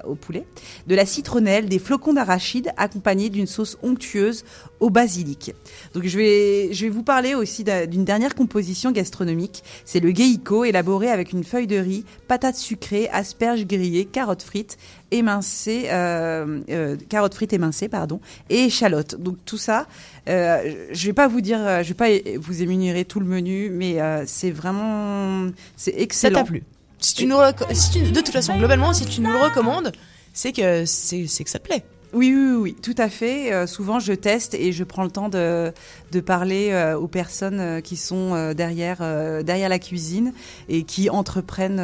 au 0.06 0.14
poulet, 0.14 0.44
de 0.86 0.94
la 0.94 1.04
citronnelle, 1.06 1.68
des 1.68 1.78
flocons 1.78 2.12
d'arachide 2.14 2.70
accompagnés 2.78 3.28
d'une 3.30 3.46
sauce 3.46 3.76
onctueuse 3.82 4.44
au 4.80 4.88
basilic. 4.90 5.54
Donc 5.94 6.04
je 6.06 6.16
vais, 6.18 6.72
je 6.72 6.84
vais 6.84 6.90
vous 6.90 7.02
parler 7.02 7.34
aussi 7.34 7.64
d'un- 7.64 7.86
d'une 7.86 8.04
dernière 8.04 8.34
composition 8.34 8.92
gastronomique. 8.92 9.62
C'est 9.86 10.00
le 10.00 10.10
geiko, 10.10 10.64
élaboré 10.64 11.08
avec 11.10 11.32
une 11.32 11.44
feuille 11.44 11.66
de 11.66 11.76
riz, 11.76 12.04
patates 12.28 12.56
sucrées, 12.56 13.08
asperges 13.10 13.66
grillées, 13.66 14.04
carottes 14.06 14.42
frites, 14.42 14.76
émincées, 15.16 15.84
euh, 15.90 16.60
euh, 16.70 16.96
carottes 17.08 17.34
frites 17.34 17.52
émincées, 17.52 17.88
pardon, 17.88 18.20
et 18.50 18.64
échalotes. 18.64 19.14
Donc 19.20 19.36
tout 19.44 19.58
ça, 19.58 19.86
euh, 20.28 20.86
je 20.92 21.06
vais 21.06 21.12
pas 21.12 21.28
vous 21.28 21.40
dire, 21.40 21.58
je 21.82 21.88
vais 21.88 21.94
pas 21.94 22.08
vous 22.40 22.62
énumérer 22.62 23.04
tout 23.04 23.20
le 23.20 23.26
menu, 23.26 23.70
mais 23.70 24.00
euh, 24.00 24.24
c'est 24.26 24.50
vraiment, 24.50 25.50
c'est 25.76 25.92
Ça 25.92 25.98
excellent. 26.00 26.40
t'a 26.40 26.44
plu? 26.46 26.62
Si 26.98 27.14
tu 27.14 27.26
nous 27.26 27.36
si 27.72 27.90
tu- 27.90 28.02
De 28.02 28.20
toute 28.20 28.28
façon, 28.30 28.56
globalement, 28.56 28.92
si 28.92 29.06
tu 29.06 29.20
nous 29.20 29.30
le 29.32 29.38
recommandes, 29.38 29.92
c'est 30.32 30.52
que, 30.52 30.84
c'est 30.86 31.24
que 31.26 31.50
ça 31.50 31.58
te 31.58 31.64
plaît. 31.64 31.82
Oui, 32.14 32.32
oui, 32.36 32.44
oui, 32.44 32.56
oui, 32.60 32.76
tout 32.82 32.94
à 32.98 33.08
fait. 33.08 33.52
Euh, 33.52 33.66
souvent, 33.66 33.98
je 33.98 34.12
teste 34.12 34.52
et 34.54 34.70
je 34.72 34.84
prends 34.84 35.02
le 35.02 35.10
temps 35.10 35.30
de, 35.30 35.72
de 36.12 36.20
parler 36.20 36.68
euh, 36.70 36.96
aux 36.96 37.08
personnes 37.08 37.58
euh, 37.58 37.80
qui 37.80 37.96
sont 37.96 38.34
euh, 38.34 38.54
derrière, 38.54 38.98
derrière 39.42 39.68
la 39.68 39.78
cuisine 39.78 40.32
et 40.68 40.84
qui 40.84 41.08
entreprennent 41.08 41.82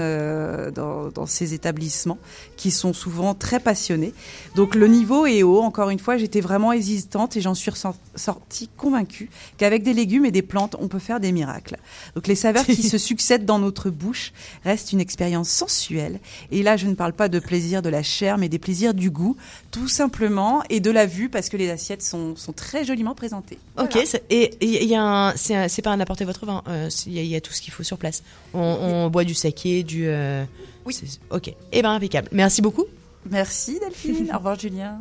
dans, 0.73 1.09
dans 1.09 1.27
ces 1.27 1.55
établissements, 1.55 2.19
qui 2.57 2.71
sont 2.71 2.93
souvent 2.93 3.35
très 3.35 3.59
passionnés. 3.59 4.13
Donc, 4.55 4.75
le 4.75 4.87
niveau 4.87 5.27
est 5.27 5.43
haut. 5.43 5.63
Encore 5.63 5.91
une 5.91 5.99
fois, 5.99 6.19
j'étais 6.19 6.41
vraiment 6.41 6.73
hésitante 6.73 7.37
et 7.37 7.41
j'en 7.41 7.55
suis 7.55 7.73
sortie 8.15 8.69
convaincue 8.77 9.31
qu'avec 9.57 9.83
des 9.83 9.95
légumes 9.95 10.27
et 10.27 10.31
des 10.31 10.43
plantes, 10.43 10.77
on 10.79 10.89
peut 10.89 10.99
faire 10.99 11.21
des 11.21 11.33
miracles. 11.33 11.77
Donc, 12.15 12.27
les 12.27 12.35
saveurs 12.35 12.67
qui 12.67 12.83
se 12.89 12.99
succèdent 12.99 13.47
dans 13.47 13.59
notre 13.59 13.89
bouche 13.91 14.33
restent 14.65 14.93
une 14.93 15.01
expérience 15.01 15.49
sensuelle. 15.49 16.21
Et 16.51 16.63
là, 16.63 16.77
je 16.77 16.87
ne 16.87 16.95
parle 16.95 17.15
pas 17.15 17.29
de 17.29 17.39
plaisir 17.39 17.81
de 17.81 17.89
la 17.89 18.03
chair, 18.03 18.37
mais 18.37 18.49
des 18.49 18.59
plaisirs 18.59 18.95
du 18.95 19.11
goût, 19.11 19.37
tout 19.71 19.89
simplement, 19.89 20.63
et 20.69 20.81
de 20.81 20.91
la 20.91 21.07
vue, 21.07 21.31
parce 21.31 21.49
que 21.49 21.57
les 21.57 21.71
assiettes 21.71 22.03
sont, 22.03 22.37
sont 22.37 22.53
très 22.53 22.85
joliment 22.85 23.15
présentées. 23.15 23.59
Ok, 23.79 23.97
et 24.31 24.57
il 24.61 24.89
y 24.89 24.95
a 24.95 25.03
un, 25.03 25.37
c'est 25.37 25.55
un- 25.55 25.69
c'est 25.69 25.83
pas 25.83 25.91
un 25.91 26.01
apporter 26.01 26.25
votre 26.25 26.45
vin, 26.47 26.63
euh, 26.69 26.89
il 27.07 27.13
y, 27.13 27.19
a- 27.19 27.23
il 27.23 27.29
y 27.29 27.37
a 27.37 27.41
tout 27.41 27.53
ce 27.53 27.61
qu'il 27.61 27.73
faut 27.73 27.83
sur 27.83 27.99
place. 27.99 28.23
On, 28.55 28.61
on 28.61 29.11
boit 29.11 29.25
du 29.25 29.35
saké, 29.35 29.83
du. 29.83 30.07
euh, 30.09 30.45
oui. 30.85 30.97
Ok, 31.31 31.53
et 31.73 31.83
ben 31.83 31.93
impeccable. 31.93 32.29
Merci 32.33 32.63
beaucoup. 32.63 32.85
Merci 33.31 33.79
Delphine. 33.81 34.31
Au 34.35 34.39
revoir 34.39 34.59
Julien. 34.59 34.99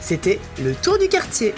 C'était 0.00 0.40
le 0.62 0.74
tour 0.74 0.98
du 0.98 1.08
quartier. 1.08 1.54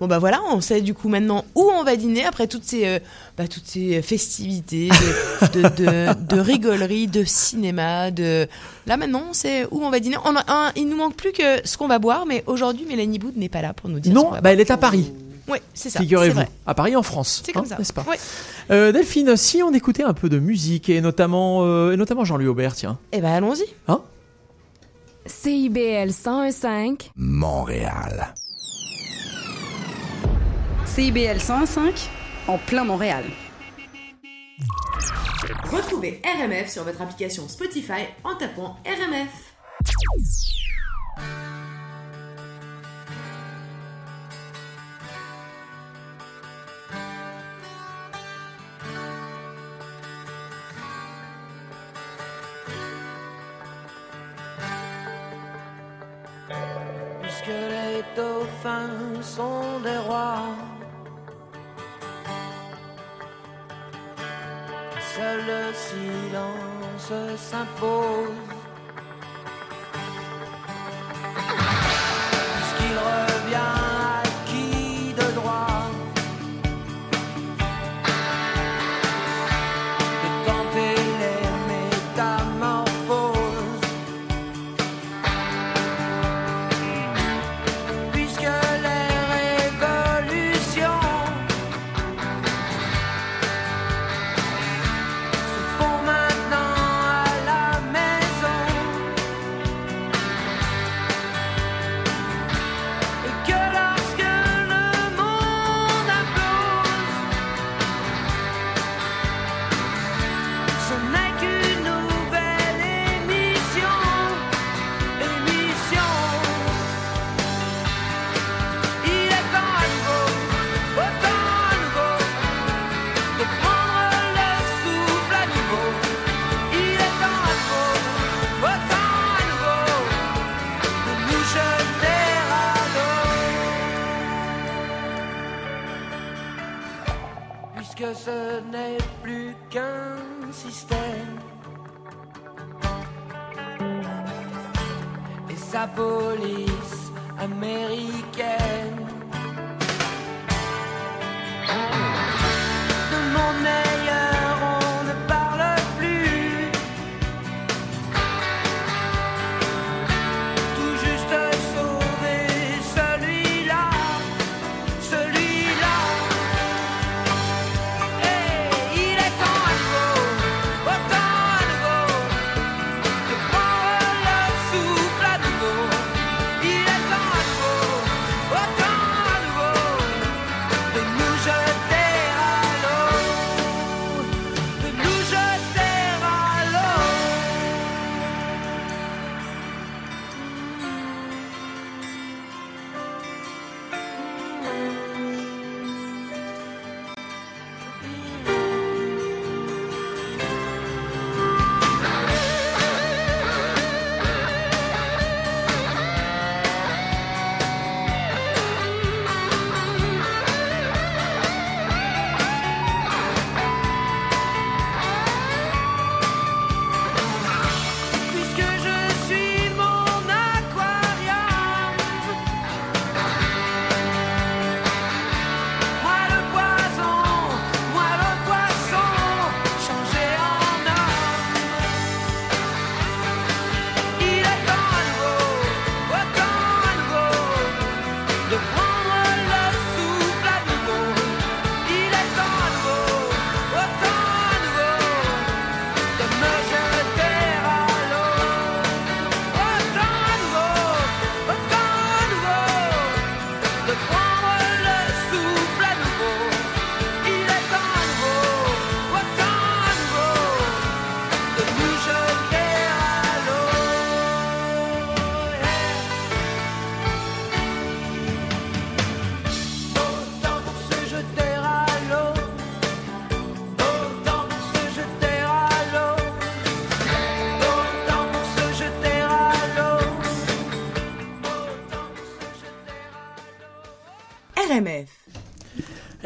Bon 0.00 0.08
bah 0.08 0.18
voilà, 0.18 0.40
on 0.50 0.60
sait 0.60 0.80
du 0.80 0.92
coup 0.92 1.08
maintenant 1.08 1.44
où 1.54 1.62
on 1.62 1.84
va 1.84 1.94
dîner 1.96 2.24
après 2.24 2.46
toutes 2.48 2.64
ces, 2.64 2.84
euh, 2.86 2.98
bah, 3.38 3.46
toutes 3.46 3.66
ces 3.66 4.02
festivités 4.02 4.88
de, 4.88 5.62
de, 5.62 5.68
de, 5.68 6.14
de 6.34 6.40
rigolerie, 6.40 7.06
de 7.06 7.22
cinéma, 7.24 8.10
de 8.10 8.48
là 8.86 8.96
maintenant 8.96 9.22
on 9.30 9.32
sait 9.32 9.66
où 9.70 9.82
on 9.84 9.90
va 9.90 10.00
dîner. 10.00 10.16
On 10.24 10.34
a 10.36 10.44
un, 10.48 10.72
il 10.76 10.88
nous 10.88 10.96
manque 10.96 11.14
plus 11.14 11.30
que 11.32 11.66
ce 11.66 11.78
qu'on 11.78 11.86
va 11.88 11.98
boire, 12.00 12.26
mais 12.26 12.42
aujourd'hui 12.46 12.86
Mélanie 12.86 13.18
Boud 13.20 13.36
n'est 13.36 13.48
pas 13.48 13.62
là 13.62 13.72
pour 13.72 13.88
nous 13.88 14.00
dire. 14.00 14.12
ce 14.12 14.14
Non, 14.16 14.30
va 14.30 14.40
bah, 14.40 14.50
elle 14.50 14.56
boire. 14.56 14.66
est 14.68 14.70
à 14.72 14.76
Paris. 14.76 15.12
Oui, 15.46 15.58
c'est 15.74 15.90
ça. 15.90 16.00
Figurez-vous, 16.00 16.34
vrai. 16.36 16.48
à 16.66 16.74
Paris 16.74 16.96
en 16.96 17.02
France. 17.02 17.42
C'est 17.44 17.52
comme 17.52 17.64
hein, 17.64 17.68
ça. 17.68 17.76
N'est-ce 17.78 17.92
pas 17.92 18.04
Ouais. 18.08 18.16
Euh, 18.70 18.92
Delphine, 18.92 19.36
si 19.36 19.62
on 19.62 19.72
écoutait 19.74 20.02
un 20.02 20.14
peu 20.14 20.28
de 20.30 20.38
musique 20.38 20.88
et 20.88 21.00
notamment, 21.02 21.60
euh, 21.66 21.92
et 21.92 21.96
notamment 21.98 22.24
Jean-Louis 22.24 22.46
Aubert, 22.48 22.74
tiens. 22.74 22.98
Eh 23.12 23.20
ben 23.20 23.30
allons-y. 23.32 23.66
Hein? 23.86 24.00
CIBL 25.26 26.10
101.5. 26.10 27.10
Montréal. 27.16 28.34
CIBL 30.94 31.38
101.5 31.38 32.06
en 32.46 32.56
plein 32.56 32.84
Montréal. 32.84 33.24
Retrouvez 35.64 36.22
RMF 36.24 36.70
sur 36.70 36.84
votre 36.84 37.02
application 37.02 37.48
Spotify 37.48 38.06
en 38.22 38.36
tapant 38.36 38.76
RMF. 38.86 39.56
Puisque 57.20 57.48
les 57.48 58.04
dauphins 58.14 59.20
sont 59.22 59.80
des 59.82 59.98
rois, 60.06 60.54
seul 65.16 65.40
le 65.46 65.72
silence 65.72 67.12
s'impose. 67.36 68.30
Puisqu'il 72.56 72.96
revient 72.98 73.93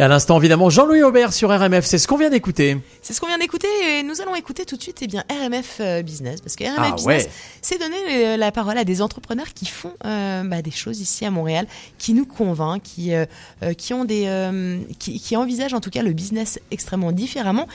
à 0.08 0.10
l'instant, 0.10 0.38
évidemment, 0.38 0.70
Jean-Louis 0.70 1.02
Aubert 1.02 1.34
sur 1.34 1.50
RMF, 1.50 1.84
c'est 1.84 1.98
ce 1.98 2.08
qu'on 2.08 2.16
vient 2.16 2.30
d'écouter. 2.30 2.78
C'est 3.02 3.12
ce 3.12 3.20
qu'on 3.20 3.26
vient 3.26 3.36
d'écouter 3.36 3.68
et 3.90 4.02
nous 4.02 4.22
allons 4.22 4.34
écouter 4.34 4.64
tout 4.64 4.78
de 4.78 4.82
suite 4.82 4.96
eh 5.02 5.06
bien 5.06 5.22
RMF 5.30 5.76
euh, 5.80 6.00
Business 6.00 6.40
parce 6.40 6.56
que 6.56 6.64
RMF 6.64 6.78
Ah, 6.78 6.92
Business 6.92 7.24
ouais. 7.24 7.30
c'est 7.60 7.78
donner 7.78 7.96
euh, 8.08 8.36
la 8.38 8.50
parole 8.50 8.78
à 8.78 8.84
des 8.84 9.02
entrepreneurs 9.02 9.52
qui 9.54 9.66
font 9.66 9.92
euh, 10.06 10.44
bah, 10.44 10.62
des 10.62 10.70
choses 10.70 11.00
ici 11.00 11.26
à 11.26 11.30
Montréal, 11.30 11.66
qui 11.98 12.14
nous 12.14 12.24
convainquent, 12.24 12.82
qui 12.82 13.12
euh, 13.12 13.26
qui 13.76 13.92
ont 13.92 14.06
des 14.06 14.24
euh, 14.28 14.78
qui, 14.98 15.20
qui 15.20 15.36
envisagent 15.36 15.74
en 15.74 15.80
tout 15.80 15.90
cas 15.90 16.00
le 16.02 16.14
business 16.14 16.58
extrêmement 16.70 17.12
différemment. 17.12 17.68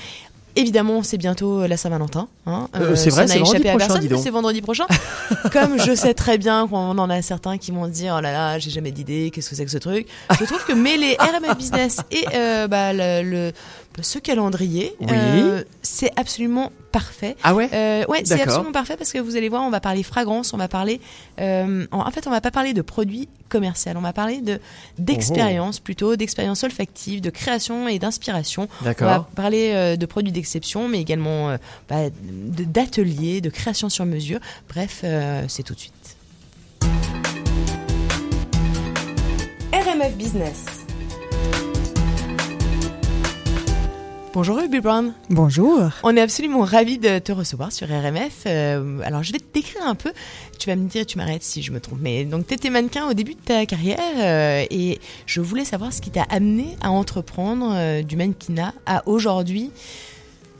Évidemment, 0.55 1.01
c'est 1.03 1.17
bientôt 1.17 1.65
la 1.65 1.77
Saint-Valentin. 1.77 2.27
Hein. 2.45 2.67
Euh, 2.75 2.95
c'est 2.95 3.09
vrai, 3.09 3.27
ça 3.27 3.33
c'est 3.33 3.39
n'a 3.39 3.45
vendredi 3.45 4.07
prochain. 4.07 4.21
C'est 4.23 4.29
vendredi 4.29 4.61
prochain. 4.61 4.85
Comme 5.51 5.79
je 5.79 5.95
sais 5.95 6.13
très 6.13 6.37
bien 6.37 6.67
qu'on 6.67 6.97
en 6.97 7.09
a 7.09 7.21
certains 7.21 7.57
qui 7.57 7.71
vont 7.71 7.85
se 7.85 7.89
dire 7.91 8.15
oh 8.17 8.21
là 8.21 8.31
là, 8.31 8.59
j'ai 8.59 8.69
jamais 8.69 8.91
d'idée, 8.91 9.31
qu'est-ce 9.33 9.49
que 9.49 9.55
c'est 9.55 9.65
que 9.65 9.71
ce 9.71 9.77
truc? 9.79 10.07
Je 10.39 10.45
trouve 10.45 10.63
que 10.65 10.73
mêler 10.73 11.17
RMF 11.19 11.57
Business 11.57 12.01
et 12.11 12.25
euh, 12.35 12.67
bah, 12.67 12.93
le, 12.93 13.23
le- 13.23 13.51
ce 14.01 14.17
calendrier, 14.19 14.95
Oui. 15.01 15.07
euh, 15.11 15.63
c'est 15.83 16.11
absolument 16.19 16.71
parfait. 16.91 17.35
Ah 17.43 17.53
ouais 17.53 17.69
Euh, 17.73 18.03
ouais, 18.07 18.21
c'est 18.25 18.41
absolument 18.41 18.71
parfait 18.71 18.97
parce 18.97 19.11
que 19.11 19.19
vous 19.19 19.35
allez 19.35 19.49
voir, 19.49 19.61
on 19.63 19.69
va 19.69 19.79
parler 19.79 20.01
fragrance, 20.03 20.53
on 20.53 20.57
va 20.57 20.67
parler. 20.67 20.99
euh, 21.39 21.85
en, 21.91 21.99
en 21.99 22.11
fait, 22.11 22.25
on 22.27 22.31
va 22.31 22.41
pas 22.41 22.51
parler 22.51 22.73
de 22.73 22.81
produits 22.81 23.29
commerciaux, 23.49 23.91
on 23.95 24.01
va 24.01 24.13
parler 24.13 24.41
de 24.41 24.59
d'expérience 24.97 25.79
plutôt, 25.79 26.15
d'expérience 26.15 26.63
olfactive, 26.63 27.21
de 27.21 27.29
création 27.29 27.87
et 27.87 27.99
d'inspiration. 27.99 28.67
D'accord. 28.81 29.07
On 29.07 29.11
va 29.11 29.27
parler 29.35 29.71
euh, 29.73 29.95
de 29.95 30.05
produits 30.05 30.31
d'exception, 30.31 30.87
mais 30.87 30.99
également 30.99 31.49
euh, 31.51 31.57
bah, 31.89 32.09
de- 32.09 32.63
d'ateliers, 32.63 33.41
de 33.41 33.49
création 33.49 33.89
sur 33.89 34.05
mesure. 34.05 34.39
Bref, 34.69 35.01
euh, 35.03 35.43
c'est 35.47 35.63
tout 35.63 35.73
de 35.75 35.79
suite. 35.79 35.93
RMF 39.73 40.13
Business. 40.15 40.82
Bonjour 44.33 44.57
Ruby 44.57 44.79
Brown. 44.79 45.13
Bonjour. 45.29 45.79
On 46.01 46.17
est 46.17 46.21
absolument 46.21 46.61
ravis 46.61 46.97
de 46.97 47.19
te 47.19 47.31
recevoir 47.31 47.71
sur 47.71 47.87
RMF. 47.87 48.43
Euh, 48.47 48.99
alors 49.03 49.21
je 49.21 49.31
vais 49.31 49.37
te 49.37 49.53
décrire 49.53 49.83
un 49.85 49.93
peu. 49.93 50.11
Tu 50.57 50.69
vas 50.69 50.75
me 50.75 50.87
dire, 50.89 51.05
tu 51.05 51.19
m'arrêtes 51.19 51.43
si 51.43 51.61
je 51.61 51.71
me 51.71 51.79
trompe. 51.79 51.99
Mais 52.01 52.25
donc 52.25 52.47
tu 52.47 52.55
étais 52.55 52.71
mannequin 52.71 53.07
au 53.07 53.13
début 53.13 53.35
de 53.35 53.39
ta 53.39 53.65
carrière 53.67 53.99
euh, 54.17 54.65
et 54.71 54.99
je 55.27 55.39
voulais 55.39 55.65
savoir 55.65 55.93
ce 55.93 56.01
qui 56.01 56.09
t'a 56.09 56.23
amené 56.23 56.75
à 56.81 56.89
entreprendre 56.89 57.73
euh, 57.75 58.01
du 58.01 58.15
mannequinat 58.15 58.73
à 58.87 59.07
aujourd'hui 59.07 59.69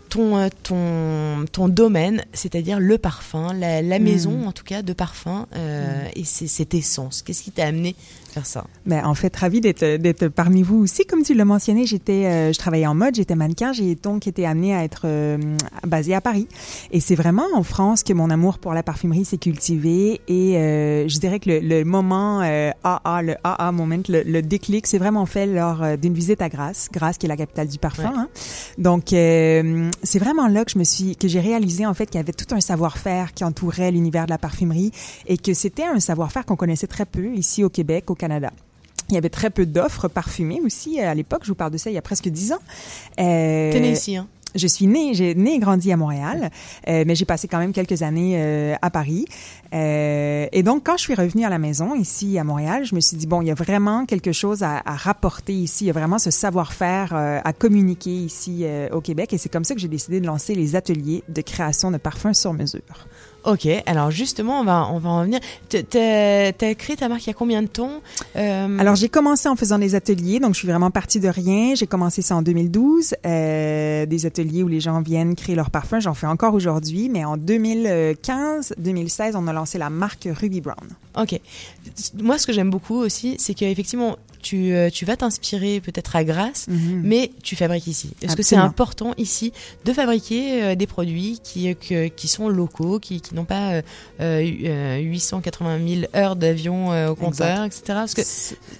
ton, 0.09 0.47
ton, 0.61 1.45
ton 1.51 1.67
domaine, 1.67 2.23
c'est-à-dire 2.33 2.79
le 2.79 2.99
parfum, 2.99 3.51
la, 3.53 3.81
la 3.81 3.97
Mm. 3.97 4.03
maison 4.03 4.45
en 4.47 4.51
tout 4.51 4.63
cas 4.63 4.83
de 4.83 4.93
parfum 4.93 5.47
euh, 5.55 6.05
et 6.15 6.23
c'est 6.25 6.45
cette 6.45 6.75
essence. 6.75 7.23
Qu'est-ce 7.23 7.41
qui 7.41 7.49
t'a 7.51 7.65
amené 7.65 7.95
faire 8.33 8.45
ça 8.45 8.65
Ben, 8.85 9.05
en 9.05 9.13
fait, 9.13 9.35
ravie 9.35 9.61
d'être 9.61 9.83
d'être 9.97 10.27
parmi 10.27 10.63
vous 10.63 10.77
aussi. 10.77 11.05
Comme 11.05 11.23
tu 11.23 11.33
l'as 11.33 11.45
mentionné, 11.45 11.85
j'étais, 11.85 12.25
euh, 12.25 12.53
je 12.53 12.57
travaillais 12.59 12.87
en 12.87 12.95
mode, 12.95 13.15
j'étais 13.15 13.35
mannequin, 13.35 13.71
j'ai 13.73 13.95
donc 13.95 14.27
été 14.27 14.45
amenée 14.45 14.75
à 14.75 14.83
être 14.83 15.03
euh, 15.05 15.37
basée 15.87 16.13
à 16.15 16.21
Paris. 16.21 16.47
Et 16.91 16.99
c'est 16.99 17.15
vraiment 17.15 17.45
en 17.55 17.63
France 17.63 18.03
que 18.03 18.13
mon 18.13 18.29
amour 18.29 18.59
pour 18.59 18.73
la 18.73 18.83
parfumerie 18.83 19.25
s'est 19.25 19.37
cultivé. 19.37 20.21
Et 20.27 20.57
euh, 20.57 21.07
je 21.07 21.19
dirais 21.19 21.39
que 21.39 21.49
le, 21.49 21.59
le 21.59 21.83
moment 21.85 22.41
euh, 22.41 22.71
AA, 22.83 23.21
le 23.21 23.35
AA 23.43 23.71
moment, 23.71 24.01
le, 24.09 24.23
le 24.23 24.41
déclic, 24.41 24.87
c'est 24.87 24.97
vraiment 24.97 25.25
fait 25.25 25.45
lors 25.45 25.83
euh, 25.83 25.97
d'une 25.97 26.13
visite 26.13 26.41
à 26.41 26.49
Grasse, 26.49 26.89
Grasse 26.91 27.17
qui 27.17 27.25
est 27.25 27.29
la 27.29 27.37
capitale 27.37 27.67
du 27.67 27.77
parfum. 27.77 28.03
Ouais. 28.03 28.17
hein. 28.17 28.27
Donc 28.77 29.13
euh, 29.13 29.89
c'est 30.03 30.19
vraiment 30.19 30.47
là 30.47 30.65
que 30.65 30.71
je 30.71 30.79
me 30.79 30.83
suis, 30.83 31.15
que 31.15 31.27
j'ai 31.27 31.39
réalisé 31.39 31.85
en 31.85 31.93
fait 31.93 32.07
qu'il 32.07 32.15
y 32.15 32.19
avait 32.23 32.33
tout 32.33 32.53
un 32.55 32.61
savoir-faire 32.61 33.33
qui 33.33 33.43
entourait 33.43 33.91
l'univers 33.91 34.25
de 34.25 34.31
la 34.31 34.37
parfumerie 34.37 34.91
et 35.27 35.37
que 35.37 35.53
c'était 35.53 35.83
un 35.85 35.99
savoir-faire 35.99 36.45
qu'on 36.45 36.55
connaissait 36.55 36.87
très 36.87 37.05
peu 37.05 37.33
ici 37.35 37.63
au 37.63 37.69
Québec, 37.69 38.09
au 38.09 38.15
Canada. 38.23 38.51
Il 39.09 39.15
y 39.15 39.17
avait 39.17 39.29
très 39.29 39.49
peu 39.49 39.65
d'offres 39.65 40.07
parfumées 40.07 40.61
aussi 40.63 41.01
euh, 41.01 41.11
à 41.11 41.13
l'époque. 41.13 41.41
Je 41.43 41.49
vous 41.49 41.55
parle 41.55 41.71
de 41.71 41.77
ça 41.77 41.89
il 41.89 41.93
y 41.93 41.97
a 41.97 42.01
presque 42.01 42.29
dix 42.29 42.53
ans. 42.53 42.63
Euh, 43.19 43.91
ici, 43.91 44.15
hein? 44.15 44.27
je 44.55 44.67
suis 44.67 44.87
née, 44.87 45.13
j'ai 45.13 45.35
né 45.35 45.55
et 45.55 45.59
grandi 45.59 45.91
à 45.91 45.97
Montréal, 45.97 46.51
euh, 46.87 47.03
mais 47.05 47.15
j'ai 47.15 47.25
passé 47.25 47.49
quand 47.49 47.57
même 47.57 47.73
quelques 47.73 48.01
années 48.01 48.35
euh, 48.37 48.75
à 48.81 48.89
Paris. 48.89 49.25
Euh, 49.73 50.47
et 50.51 50.63
donc, 50.63 50.83
quand 50.85 50.95
je 50.95 51.03
suis 51.03 51.15
revenue 51.15 51.43
à 51.43 51.49
la 51.49 51.57
maison 51.57 51.95
ici 51.95 52.37
à 52.37 52.45
Montréal, 52.45 52.85
je 52.85 52.95
me 52.95 53.01
suis 53.01 53.17
dit 53.17 53.27
bon, 53.27 53.41
il 53.41 53.47
y 53.47 53.51
a 53.51 53.55
vraiment 53.55 54.05
quelque 54.05 54.31
chose 54.31 54.63
à, 54.63 54.81
à 54.85 54.95
rapporter 54.95 55.53
ici. 55.53 55.83
Il 55.85 55.87
y 55.87 55.89
a 55.89 55.93
vraiment 55.93 56.19
ce 56.19 56.31
savoir-faire 56.31 57.13
à 57.13 57.53
communiquer 57.53 58.11
ici 58.11 58.65
au 58.91 59.01
Québec, 59.01 59.33
et 59.33 59.37
c'est 59.37 59.49
comme 59.49 59.63
ça 59.65 59.73
que 59.73 59.81
j'ai 59.81 59.87
décidé 59.87 60.21
de 60.21 60.27
lancer 60.27 60.55
les 60.55 60.75
ateliers 60.75 61.23
de 61.27 61.41
création 61.41 61.91
de 61.91 61.97
parfums 61.97 62.33
sur 62.33 62.53
mesure. 62.53 63.07
Ok, 63.45 63.67
alors 63.85 64.09
justement, 64.09 64.61
on 64.61 64.63
va, 64.63 64.87
on 64.91 64.99
va 64.99 65.09
en 65.09 65.23
venir. 65.23 65.39
T'as 65.69 66.73
créé 66.75 66.95
ta 66.95 67.09
marque 67.09 67.25
il 67.25 67.27
y 67.27 67.31
a 67.31 67.33
combien 67.33 67.61
de 67.61 67.67
temps 67.67 68.01
Euh, 68.37 68.79
Alors, 68.79 68.95
j'ai 68.95 69.09
commencé 69.09 69.49
en 69.49 69.55
faisant 69.55 69.79
des 69.79 69.95
ateliers, 69.95 70.39
donc 70.39 70.53
je 70.53 70.59
suis 70.59 70.67
vraiment 70.67 70.91
partie 70.91 71.19
de 71.19 71.27
rien. 71.27 71.75
J'ai 71.75 71.87
commencé 71.87 72.21
ça 72.21 72.35
en 72.37 72.41
2012, 72.41 73.15
euh, 73.25 74.05
des 74.05 74.25
ateliers 74.25 74.63
où 74.63 74.67
les 74.69 74.79
gens 74.79 75.01
viennent 75.01 75.35
créer 75.35 75.55
leur 75.55 75.71
parfum. 75.71 75.99
J'en 75.99 76.13
fais 76.13 76.27
encore 76.27 76.53
aujourd'hui, 76.53 77.09
mais 77.09 77.25
en 77.25 77.35
2015, 77.35 78.75
2016, 78.77 79.35
on 79.35 79.47
a 79.47 79.53
lancé 79.53 79.77
la 79.77 79.89
marque 79.89 80.27
Ruby 80.31 80.61
Brown. 80.61 80.87
Ok. 81.19 81.39
Moi, 82.21 82.37
ce 82.37 82.47
que 82.47 82.53
j'aime 82.53 82.69
beaucoup 82.69 82.95
aussi, 82.95 83.35
c'est 83.39 83.53
qu'effectivement, 83.53 84.17
tu, 84.43 84.73
euh, 84.73 84.89
tu 84.91 85.05
vas 85.05 85.15
t'inspirer 85.17 85.81
peut-être 85.81 86.15
à 86.15 86.23
Grasse, 86.23 86.67
Mhm. 86.67 87.01
mais 87.03 87.31
tu 87.41 87.55
fabriques 87.55 87.87
ici. 87.87 88.11
Est-ce 88.21 88.35
que 88.35 88.43
c'est 88.43 88.55
important 88.55 89.13
ici 89.17 89.51
de 89.85 89.93
fabriquer 89.93 90.61
euh, 90.63 90.75
des 90.75 90.85
produits 90.85 91.39
qui, 91.43 91.75
euh, 91.91 92.09
qui 92.09 92.27
sont 92.27 92.49
locaux, 92.49 92.99
qui, 92.99 93.21
qui 93.21 93.33
n'ont 93.33 93.45
pas 93.45 93.71
euh, 93.73 93.81
euh, 94.21 94.51
euh, 94.65 94.97
880 94.99 95.79
000 95.87 96.01
heures 96.15 96.35
d'avion 96.35 96.89
au 97.09 97.15
compteur, 97.15 97.63
etc. 97.63 97.81
Parce 97.87 98.13
que 98.13 98.21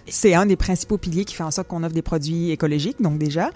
C'est 0.07 0.33
un 0.35 0.45
des 0.45 0.55
principaux 0.55 0.97
piliers 0.97 1.25
qui 1.25 1.33
fait 1.35 1.43
en 1.43 1.51
sorte 1.51 1.67
qu'on 1.67 1.83
offre 1.83 1.93
des 1.95 2.01
produits 2.01 2.51
écologiques, 2.51 3.01
donc 3.01 3.17
déjà. 3.17 3.49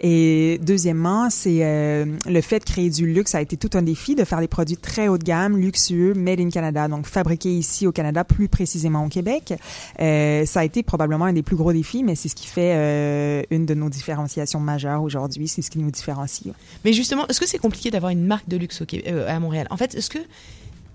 Et 0.00 0.60
deuxièmement, 0.62 1.30
c'est 1.30 1.64
euh, 1.64 2.04
le 2.26 2.40
fait 2.40 2.58
de 2.60 2.64
créer 2.64 2.90
du 2.90 3.06
luxe. 3.12 3.30
Ça 3.32 3.38
a 3.38 3.40
été 3.40 3.56
tout 3.56 3.70
un 3.74 3.82
défi 3.82 4.14
de 4.14 4.24
faire 4.24 4.40
des 4.40 4.48
produits 4.48 4.76
très 4.76 5.08
haut 5.08 5.18
de 5.18 5.24
gamme, 5.24 5.56
luxueux, 5.56 6.14
made 6.14 6.40
in 6.40 6.50
Canada, 6.50 6.88
donc 6.88 7.06
fabriqués 7.06 7.52
ici 7.52 7.86
au 7.86 7.92
Canada, 7.92 8.22
plus 8.24 8.48
précisément 8.48 9.04
au 9.04 9.08
Québec. 9.08 9.54
Euh, 10.00 10.44
ça 10.46 10.60
a 10.60 10.64
été 10.64 10.82
probablement 10.82 11.24
un 11.24 11.32
des 11.32 11.42
plus 11.42 11.53
gros 11.56 11.72
défis, 11.72 12.02
mais 12.02 12.14
c'est 12.14 12.28
ce 12.28 12.34
qui 12.34 12.46
fait 12.46 12.74
euh, 12.74 13.42
une 13.50 13.66
de 13.66 13.74
nos 13.74 13.88
différenciations 13.88 14.60
majeures 14.60 15.02
aujourd'hui. 15.02 15.48
C'est 15.48 15.62
ce 15.62 15.70
qui 15.70 15.78
nous 15.78 15.90
différencie. 15.90 16.52
Mais 16.84 16.92
justement, 16.92 17.26
est-ce 17.28 17.40
que 17.40 17.46
c'est 17.46 17.58
compliqué 17.58 17.90
d'avoir 17.90 18.10
une 18.10 18.24
marque 18.24 18.48
de 18.48 18.56
luxe 18.56 18.80
au 18.82 18.86
Québec- 18.86 19.06
euh, 19.08 19.28
à 19.28 19.38
Montréal? 19.40 19.66
En 19.70 19.76
fait, 19.76 19.94
est-ce 19.94 20.10
que 20.10 20.18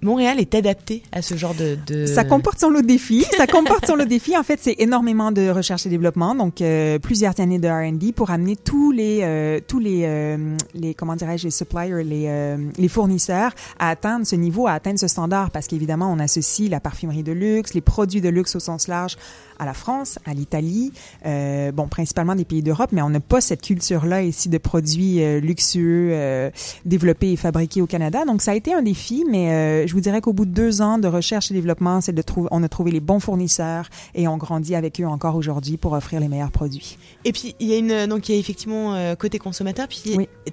Montréal 0.01 0.39
est 0.39 0.55
adapté 0.55 1.03
à 1.11 1.21
ce 1.21 1.35
genre 1.35 1.53
de... 1.53 1.77
de... 1.87 2.05
Ça 2.05 2.23
comporte 2.23 2.59
son 2.59 2.69
lot 2.69 2.81
de 2.81 2.87
défis. 2.87 3.25
Ça 3.37 3.47
comporte 3.47 3.85
son 3.85 3.95
lot 3.95 4.05
de 4.05 4.09
défis. 4.09 4.37
En 4.37 4.43
fait, 4.43 4.59
c'est 4.61 4.75
énormément 4.79 5.31
de 5.31 5.49
recherche 5.49 5.85
et 5.85 5.89
développement, 5.89 6.35
donc 6.35 6.61
euh, 6.61 6.99
plusieurs 6.99 7.37
années 7.39 7.59
de 7.59 7.67
R&D 7.67 8.13
pour 8.13 8.31
amener 8.31 8.55
tous 8.55 8.91
les 8.91 9.19
euh, 9.23 9.59
tous 9.65 9.79
les 9.79 10.03
euh, 10.05 10.55
les 10.73 10.93
comment 10.93 11.15
dirais-je 11.15 11.45
les 11.45 11.51
suppliers, 11.51 12.03
les 12.03 12.57
les 12.77 12.87
fournisseurs 12.87 13.51
à 13.77 13.89
atteindre 13.89 14.25
ce 14.25 14.35
niveau, 14.35 14.67
à 14.67 14.73
atteindre 14.73 14.99
ce 14.99 15.07
standard, 15.07 15.51
parce 15.51 15.67
qu'évidemment, 15.67 16.11
on 16.11 16.19
associe 16.19 16.69
la 16.69 16.79
parfumerie 16.79 17.23
de 17.23 17.31
luxe, 17.31 17.73
les 17.73 17.81
produits 17.81 18.21
de 18.21 18.29
luxe 18.29 18.55
au 18.55 18.59
sens 18.59 18.87
large 18.87 19.17
à 19.59 19.65
la 19.65 19.73
France, 19.73 20.19
à 20.25 20.33
l'Italie, 20.33 20.91
euh, 21.25 21.71
bon 21.71 21.87
principalement 21.87 22.35
des 22.35 22.45
pays 22.45 22.61
d'Europe, 22.63 22.89
mais 22.91 23.01
on 23.01 23.09
n'a 23.09 23.19
pas 23.19 23.41
cette 23.41 23.61
culture-là 23.61 24.23
ici 24.23 24.49
de 24.49 24.57
produits 24.57 25.21
euh, 25.21 25.39
luxueux 25.39 26.09
euh, 26.13 26.49
développés 26.85 27.33
et 27.33 27.35
fabriqués 27.35 27.81
au 27.81 27.87
Canada. 27.87 28.23
Donc 28.25 28.41
ça 28.41 28.51
a 28.51 28.55
été 28.55 28.73
un 28.73 28.81
défi, 28.81 29.25
mais 29.29 29.85
je 29.87 29.93
vous 29.93 29.99
dirais 30.01 30.21
qu'au 30.21 30.33
bout 30.33 30.45
de 30.45 30.51
deux 30.51 30.81
ans 30.81 30.97
de 30.97 31.07
recherche 31.07 31.51
et 31.51 31.53
développement, 31.53 32.01
c'est 32.01 32.13
de 32.13 32.21
trouver, 32.21 32.47
on 32.51 32.63
a 32.63 32.69
trouvé 32.69 32.91
les 32.91 32.99
bons 32.99 33.19
fournisseurs 33.19 33.89
et 34.15 34.27
on 34.27 34.37
grandit 34.37 34.75
avec 34.75 34.99
eux 35.01 35.05
encore 35.07 35.35
aujourd'hui 35.35 35.77
pour 35.77 35.93
offrir 35.93 36.19
les 36.19 36.27
meilleurs 36.27 36.51
produits. 36.51 36.97
Et 37.25 37.31
puis 37.33 37.55
il 37.59 37.67
y 37.67 37.73
a 37.73 37.77
une 37.77 38.07
donc 38.07 38.29
il 38.29 38.33
y 38.33 38.35
a 38.35 38.39
effectivement 38.39 38.95
côté 39.17 39.39
consommateur 39.39 39.87
puis 39.87 40.01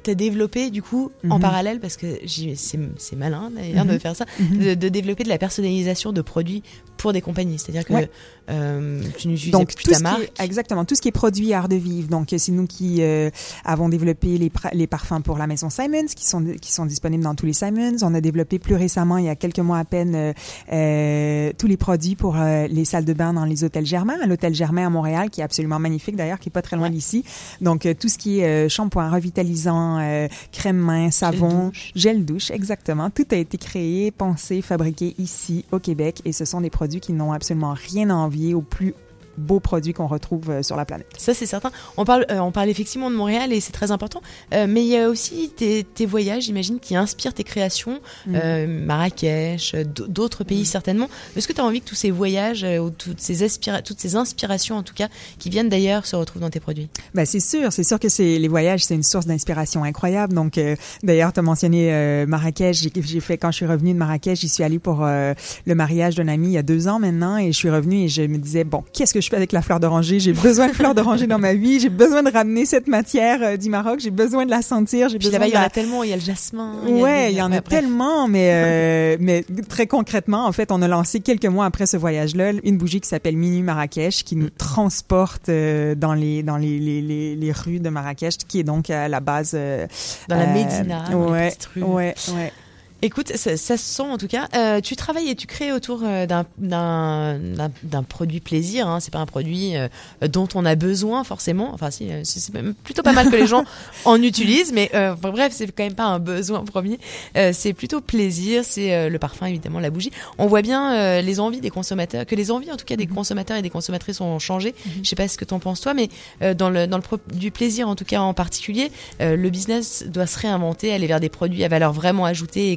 tu 0.03 0.11
as 0.11 0.15
développé 0.15 0.71
du 0.71 0.83
coup 0.83 1.11
en 1.31 1.37
Mhm. 1.37 1.41
parallèle 1.43 1.81
parce 1.81 1.97
que 1.97 2.07
c'est 2.27 2.57
c'est 2.99 3.17
malin 3.17 3.51
d'ailleurs 3.55 3.85
Mhm. 3.85 3.93
de 3.95 3.99
faire 3.99 4.17
ça 4.17 4.25
Mhm. 4.41 4.59
de, 4.59 4.75
de 4.75 4.89
développer 4.89 5.23
de 5.25 5.29
la 5.29 5.39
personnalisation 5.39 6.13
de 6.13 6.23
produits 6.23 6.63
pour 6.97 7.13
des 7.13 7.21
compagnies, 7.21 7.59
c'est-à-dire 7.59 7.85
que 7.85 7.93
Ouais. 7.93 8.11
Euh, 8.51 9.01
tu 9.19 9.51
Donc 9.51 9.75
plus 9.75 9.85
tout 9.85 9.91
ta 9.91 9.99
ce 9.99 10.03
marque. 10.03 10.19
qui 10.19 10.43
est, 10.43 10.45
exactement 10.45 10.85
tout 10.85 10.95
ce 10.95 11.03
qui 11.03 11.09
est 11.09 11.13
produit 11.13 11.53
art 11.53 11.69
de 11.69 11.77
vivre. 11.77 12.09
Donc 12.09 12.35
c'est 12.37 12.53
nous 12.53 12.67
qui 12.67 13.03
euh, 13.03 13.31
avons 13.65 13.89
développé 13.89 14.39
les, 14.39 14.87
parfums 14.87 15.23
pour 15.23 15.39
la 15.39 15.47
maison 15.47 15.71
Simons 15.71 16.07
qui 16.15 16.27
sont 16.27 16.45
qui 16.61 16.73
sont 16.73 16.87
disponibles 16.87 17.25
dans 17.25 17.35
tous 17.35 17.47
les 17.47 17.53
Simons. 17.53 17.97
On 18.03 18.15
a 18.15 18.21
développé 18.21 18.59
plus 18.59 18.75
récemment, 18.75 19.19
il 19.19 19.25
y 19.25 19.29
a 19.29 19.37
quelques 19.37 19.59
mois 19.59 19.79
à 19.79 19.85
peine, 19.85 20.15
euh, 20.15 20.33
euh, 20.73 21.53
tous 21.59 21.67
les 21.67 21.77
produits 21.77 22.17
pour 22.17 22.37
euh, 22.37 22.67
les 22.69 22.85
salles 22.85 23.05
de 23.05 23.13
bain 23.13 23.33
dans 23.33 23.45
les 23.45 23.65
hôtels 23.65 23.87
Germain, 23.87 24.15
l'hôtel 24.27 24.55
Germain 24.55 24.87
à 24.87 24.91
Montréal 24.91 25.31
qui 25.31 25.41
est 25.41 25.45
absolument 25.45 25.79
magnifique 25.79 26.17
d'ailleurs, 26.17 26.39
qui 26.39 26.49
est 26.49 26.51
pas 26.51 26.63
très 26.63 26.77
loin 26.77 26.91
d'ici. 26.91 27.25
Donc 27.61 27.89
tout 27.99 28.09
ce 28.09 28.19
qui 28.19 28.41
est 28.41 28.69
shampoing 28.69 29.11
revitalisant, 29.11 30.29
crème 30.53 30.77
main, 30.77 31.11
savon, 31.11 31.73
gel 31.95 32.25
douche, 32.25 32.51
exactement. 32.51 33.11
Tout 33.11 33.27
a 33.31 33.37
été 33.37 33.59
créé, 33.59 34.11
pensé, 34.11 34.63
fabriqué 34.63 35.15
ici 35.19 35.65
au 35.73 35.79
Québec 35.79 36.23
et 36.25 36.33
ce 36.33 36.45
sont 36.45 36.61
des 36.61 36.71
produits 36.71 37.01
qui 37.01 37.13
n'ont 37.13 37.33
absolument 37.33 37.75
rien 37.75 38.11
à 38.11 38.15
aux 38.55 38.63
plus 38.63 38.95
beaux 39.39 39.61
produits 39.61 39.93
qu'on 39.93 40.07
retrouve 40.07 40.51
euh, 40.51 40.63
sur 40.63 40.77
la 40.77 40.85
planète. 40.85 41.07
Ça, 41.19 41.35
c'est 41.35 41.47
certain. 41.47 41.71
On 41.97 42.05
parle, 42.05 42.27
euh, 42.31 42.39
on 42.39 42.53
parle 42.53 42.69
effectivement 42.69 43.11
de 43.11 43.17
Montréal 43.17 43.53
et 43.53 43.61
c'est 43.61 43.73
très 43.73 43.91
important. 43.91 44.23
Euh, 44.55 44.67
mais 44.69 44.83
il 44.83 44.89
y 44.89 44.97
a 44.97 45.09
aussi 45.09 45.51
tes, 45.57 45.85
tes 45.85 46.07
voyages, 46.07 46.45
j'imagine, 46.45 46.79
qui 46.81 46.97
inspirent 46.97 47.35
tes 47.35 47.45
créations. 47.45 48.01
Mm. 48.27 48.67
Marrakech, 48.67 49.75
d'autres 50.09 50.45
pays 50.45 50.65
certainement. 50.65 51.09
Est-ce 51.37 51.49
que 51.49 51.53
tu 51.53 51.61
as 51.61 51.65
envie 51.65 51.81
que 51.81 51.89
tous 51.89 51.95
ces 51.95 52.11
voyages, 52.11 52.65
ou 52.65 52.91
toutes 52.91 53.21
ces, 53.21 53.45
aspira- 53.45 53.83
toutes 53.83 54.01
ces 54.01 54.17
inspirations, 54.17 54.77
en 54.77 54.83
tout 54.83 54.95
cas, 54.95 55.09
qui 55.39 55.51
viennent 55.51 55.69
d'ailleurs, 55.69 56.07
se 56.07 56.17
retrouvent 56.17 56.43
dans 56.43 56.51
tes 56.51 56.61
produits? 56.61 56.89
Ben 57.15 57.25
c'est 57.27 57.41
sûr, 57.41 57.73
c'est 57.73 57.85
sûr 57.85 57.99
que 57.99 58.09
c'est 58.09 58.39
les 58.39 58.49
voyages, 58.49 58.85
c'est 58.85 58.95
une 58.95 59.03
source 59.03 59.27
d'inspiration 59.27 59.85
incroyable. 59.85 60.35
Donc 60.35 60.59
euh, 60.59 60.77
d'ailleurs, 61.03 61.33
tu 61.33 61.41
as 61.41 61.43
mentionné 61.43 61.93
euh, 61.93 62.27
Marrakech. 62.27 62.77
J'ai, 62.77 62.93
j'ai 62.95 63.21
fait 63.21 63.39
quand 63.39 63.51
je 63.51 63.57
suis 63.57 63.67
revenue 63.67 63.93
de 63.93 63.99
Marrakech, 63.99 64.41
j'y 64.41 64.49
suis 64.49 64.65
allée 64.65 64.79
pour 64.79 65.05
euh, 65.05 65.35
le 65.67 65.75
mariage 65.75 66.15
d'un 66.15 66.29
ami 66.29 66.49
il 66.49 66.53
y 66.53 66.59
a 66.59 66.63
deux 66.63 66.89
ans 66.89 66.99
maintenant, 66.99 67.37
et 67.37 67.53
je 67.53 67.57
suis 67.57 67.71
revenue 67.71 68.05
et 68.05 68.09
je 68.09 68.23
me 68.23 68.39
disais 68.39 68.65
bon, 68.65 68.85
qu'est-ce 68.93 69.15
que 69.15 69.21
je 69.21 69.26
fais 69.31 69.37
avec 69.37 69.53
la 69.53 69.63
fleur 69.63 69.81
d'oranger 69.81 70.21
J'ai 70.21 70.33
besoin 70.33 70.69
de 70.69 70.73
fleur 70.73 70.95
d'oranger 70.95 71.27
dans 71.27 71.39
ma 71.39 71.55
vie. 71.55 71.81
J'ai 71.81 71.89
besoin 71.89 72.23
de 72.23 72.31
ramener 72.31 72.65
cette 72.67 72.87
matière 72.89 73.39
euh, 73.43 73.57
du 73.57 73.69
Maroc. 73.71 74.01
J'ai 74.01 74.11
besoin 74.11 74.45
de 74.47 74.51
la 74.51 74.63
sentir. 74.63 75.09
J'ai 75.09 75.19
besoin 75.19 75.33
là-bas, 75.33 75.47
il 75.49 75.55
y 75.55 75.59
en 75.59 75.63
a 75.63 75.71
tellement. 75.71 76.03
Il 76.03 76.11
y 76.11 76.13
a 76.13 76.17
le 76.17 76.23
jasmin. 76.23 76.75
Ouais, 76.87 77.33
il 77.33 77.37
y 77.37 77.43
en 77.43 77.53
a 77.53 77.61
tellement, 77.61 78.29
mais 78.29 78.51
euh, 78.53 79.17
mais 79.21 79.45
très 79.69 79.87
concrètement, 79.87 80.47
en 80.47 80.53
fait, 80.53 80.73
on 80.73 80.83
a 80.83 80.89
lancé 80.89 81.21
quelques 81.21 81.47
mois 81.47 81.67
après 81.67 81.87
ce 81.87 81.97
voyage-là 81.97 82.53
une 82.65 82.79
bougie 82.79 83.01
qui 83.01 83.09
s'appelle 83.09 83.37
Minuit 83.37 83.63
Marrakech, 83.63 84.25
qui 84.25 84.37
nous 84.37 84.51
transporte 84.51 85.49
euh, 85.49 85.95
dans 85.95 86.15
les 86.15 86.43
dans 86.43 86.57
les, 86.57 86.79
les, 86.79 87.01
les, 87.03 87.37
les 87.37 87.53
rues 87.53 87.81
de 87.81 87.89
Marrakech, 87.89 88.37
qui 88.49 88.61
est 88.61 88.65
donc 88.65 88.91
à 88.91 89.09
la 89.09 89.21
base 89.21 89.53
euh, 89.55 89.87
Dans 90.29 90.37
la 90.37 90.47
Médina, 90.47 91.05
dans 91.11 91.27
les 91.27 91.31
ouais, 91.33 91.49
petites 91.49 91.67
rues. 91.75 91.83
ouais, 91.83 92.15
ouais. 92.35 92.53
Écoute, 93.03 93.29
ça, 93.37 93.57
ça 93.59 93.77
se 93.77 93.85
sent 93.85 94.03
en 94.03 94.17
tout 94.17 94.27
cas. 94.27 94.49
Euh, 94.57 94.81
tu 94.81 94.97
travailles 94.97 95.29
et 95.29 95.35
tu 95.35 95.47
crées 95.47 95.71
autour 95.73 96.01
euh, 96.03 96.27
d'un 96.59 98.03
produit 98.09 98.41
plaisir. 98.41 98.89
Hein. 98.89 99.01
C'est 99.01 99.13
pas 99.13 99.19
un 99.19 99.27
produit 99.27 99.77
euh, 99.77 99.89
dont 100.29 100.49
on 100.55 100.65
a 100.65 100.75
besoin 100.75 101.23
forcément. 101.23 101.73
Enfin, 101.75 101.91
si, 101.91 102.11
euh, 102.11 102.23
c'est 102.25 102.53
plutôt 102.85 103.03
pas 103.03 103.13
mal 103.13 103.31
que 103.31 103.37
les 103.37 103.47
gens 103.47 103.65
en 104.07 104.21
utilisent, 104.23 104.73
mais 104.73 104.91
euh, 104.95 105.15
bref, 105.15 105.53
c'est 105.55 105.67
quand 105.73 105.85
même 105.85 105.95
pas 105.95 106.05
un 106.07 106.19
besoin 106.19 106.65
premier. 106.65 106.99
Euh, 107.37 107.51
c'est 107.53 107.75
plutôt 107.75 108.01
plaisir. 108.01 108.63
C'est 108.65 108.95
euh, 108.95 109.09
le 109.11 109.19
parfum 109.19 109.47
évidemment, 109.47 109.79
la 109.81 109.91
bougie. 109.91 110.11
On 110.39 110.47
voit 110.47 110.63
bien 110.63 110.95
euh, 110.95 111.21
les 111.21 111.39
envies 111.39 111.61
des 111.61 111.71
consommateurs, 111.71 112.25
que 112.25 112.35
les 112.35 112.51
envies 112.51 112.73
en 112.73 112.77
tout 112.77 112.87
cas 112.87 112.97
des 112.97 113.07
consommateurs 113.07 113.59
et 113.59 113.63
des 113.63 113.71
consommatrices 113.71 114.21
ont 114.21 114.39
changé. 114.39 114.75
Je 115.03 115.09
sais 115.09 115.17
pas 115.17 115.29
ce 115.29 115.37
que 115.37 115.45
t'en 115.45 115.59
penses 115.59 115.81
toi, 115.83 115.93
mais 115.95 116.09
euh, 116.43 116.55
dans 116.55 116.71
le 116.71 116.87
dans 116.87 116.97
le 116.97 117.03
pro- 117.03 117.19
du 117.33 117.51
plaisir 117.51 117.89
en 117.89 117.95
tout 117.95 118.05
cas 118.07 118.21
en 118.21 118.33
particulier, 118.35 118.91
euh, 119.21 119.37
le 119.37 119.51
business 119.51 120.05
doit 120.07 120.27
se 120.27 120.39
réinventer, 120.39 120.93
aller 120.95 121.07
vers 121.07 121.21
des 121.21 121.29
produits 121.29 121.63
à 121.63 121.69
valeur 121.69 121.93
vraiment 121.93 122.25
ajoutée 122.25 122.69
et 122.69 122.73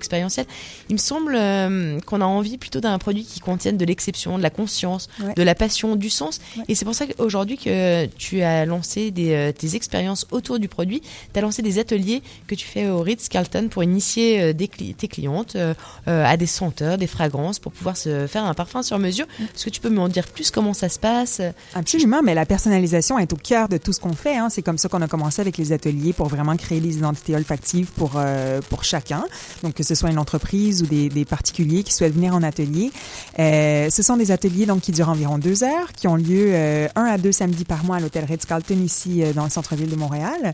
Il 0.89 0.93
me 0.93 0.97
semble 0.97 1.35
euh, 1.35 1.99
qu'on 2.05 2.21
a 2.21 2.25
envie 2.25 2.57
plutôt 2.57 2.79
d'un 2.79 2.97
produit 2.97 3.23
qui 3.23 3.39
contienne 3.39 3.77
de 3.77 3.85
l'exception, 3.85 4.37
de 4.37 4.43
la 4.43 4.49
conscience, 4.49 5.09
Ouais. 5.23 5.33
de 5.35 5.43
la 5.43 5.55
passion, 5.55 5.95
du 5.95 6.09
sens. 6.09 6.39
Et 6.67 6.75
c'est 6.75 6.85
pour 6.85 6.95
ça 6.95 7.05
qu'aujourd'hui 7.05 7.57
que 7.57 8.05
tu 8.07 8.41
as 8.41 8.65
lancé 8.65 9.11
des, 9.11 9.33
euh, 9.33 9.51
tes 9.51 9.75
expériences 9.75 10.25
autour 10.31 10.59
du 10.59 10.67
produit. 10.67 11.01
Tu 11.33 11.39
as 11.39 11.41
lancé 11.41 11.61
des 11.61 11.79
ateliers 11.79 12.21
que 12.47 12.55
tu 12.55 12.65
fais 12.65 12.87
au 12.89 13.01
Ritz-Carlton 13.01 13.67
pour 13.69 13.83
initier 13.83 14.41
euh, 14.41 14.53
des 14.53 14.67
cli- 14.67 14.95
tes 14.95 15.07
clientes 15.07 15.55
euh, 15.55 15.73
à 16.05 16.37
des 16.37 16.47
senteurs, 16.47 16.97
des 16.97 17.07
fragrances, 17.07 17.59
pour 17.59 17.71
pouvoir 17.71 17.97
se 17.97 18.27
faire 18.27 18.43
un 18.45 18.53
parfum 18.53 18.83
sur 18.83 18.97
mesure. 18.99 19.25
Est-ce 19.39 19.65
que 19.65 19.69
tu 19.69 19.81
peux 19.81 19.89
m'en 19.89 20.07
dire 20.07 20.25
plus 20.27 20.51
comment 20.51 20.73
ça 20.73 20.89
se 20.89 20.99
passe? 20.99 21.41
Absolument, 21.75 22.21
mais 22.23 22.33
la 22.33 22.45
personnalisation 22.45 23.19
est 23.19 23.31
au 23.33 23.35
cœur 23.37 23.69
de 23.69 23.77
tout 23.77 23.93
ce 23.93 23.99
qu'on 23.99 24.13
fait. 24.13 24.37
Hein. 24.37 24.49
C'est 24.49 24.61
comme 24.61 24.77
ça 24.77 24.89
qu'on 24.89 25.01
a 25.01 25.07
commencé 25.07 25.41
avec 25.41 25.57
les 25.57 25.71
ateliers 25.71 26.13
pour 26.13 26.27
vraiment 26.27 26.55
créer 26.57 26.79
des 26.79 26.97
identités 26.97 27.35
olfactives 27.35 27.87
pour 27.95 28.13
euh, 28.15 28.61
pour 28.69 28.83
chacun. 28.83 29.25
Donc 29.63 29.73
que 29.75 29.83
ce 29.83 29.95
soit 29.99 30.09
une 30.09 30.17
entreprise 30.19 30.81
ou 30.81 30.85
des, 30.85 31.25
particuliers 31.25 31.83
qui 31.83 31.93
souhaitent 31.93 32.13
venir 32.13 32.33
en 32.33 32.41
atelier. 32.41 32.91
Euh, 33.37 33.89
ce 33.89 34.01
sont 34.01 34.17
des 34.17 34.31
ateliers 34.31 34.65
donc 34.65 34.81
qui 34.81 34.91
durent 34.91 35.09
environ 35.09 35.37
deux 35.37 35.63
heures, 35.63 35.91
qui 35.95 36.07
ont 36.07 36.15
lieu 36.15 36.47
euh, 36.53 36.87
un 36.95 37.03
à 37.03 37.17
deux 37.17 37.31
samedis 37.31 37.65
par 37.65 37.83
mois 37.83 37.97
à 37.97 37.99
l'hôtel 37.99 38.25
Ritz-Carlton 38.25 38.79
ici 38.83 39.21
euh, 39.21 39.33
dans 39.33 39.43
le 39.43 39.49
centre-ville 39.49 39.89
de 39.89 39.95
Montréal. 39.95 40.53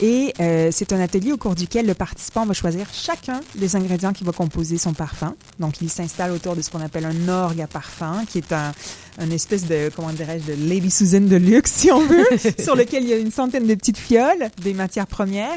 Et 0.00 0.32
c'est 0.70 0.92
un 0.92 1.00
atelier 1.00 1.32
au 1.32 1.36
cours 1.36 1.54
duquel 1.54 1.86
le 1.86 1.94
participant 1.94 2.46
va 2.46 2.54
choisir 2.54 2.86
chacun 2.92 3.40
des 3.54 3.76
ingrédients 3.76 4.12
qui 4.12 4.24
va 4.24 4.32
composer 4.32 4.78
son 4.78 4.92
parfum. 4.92 5.34
Donc 5.60 5.80
il 5.80 5.90
s'installe 5.90 6.32
autour 6.32 6.56
de 6.56 6.62
ce 6.62 6.70
qu'on 6.70 6.80
appelle 6.80 7.04
un 7.04 7.28
orgue 7.28 7.60
à 7.60 7.66
parfum, 7.66 8.24
qui 8.28 8.38
est 8.38 8.52
un 8.52 8.72
une 9.22 9.32
espèce 9.32 9.66
de, 9.66 9.90
comment 9.94 10.10
dirais-je, 10.12 10.52
de 10.52 10.68
Lady 10.68 10.90
Susan 10.90 11.20
de 11.20 11.36
luxe, 11.36 11.72
si 11.72 11.90
on 11.90 12.00
veut, 12.06 12.26
sur 12.62 12.76
lequel 12.76 13.02
il 13.04 13.08
y 13.08 13.12
a 13.12 13.16
une 13.16 13.30
centaine 13.32 13.66
de 13.66 13.74
petites 13.74 13.98
fioles, 13.98 14.50
des 14.62 14.74
matières 14.74 15.06
premières, 15.06 15.48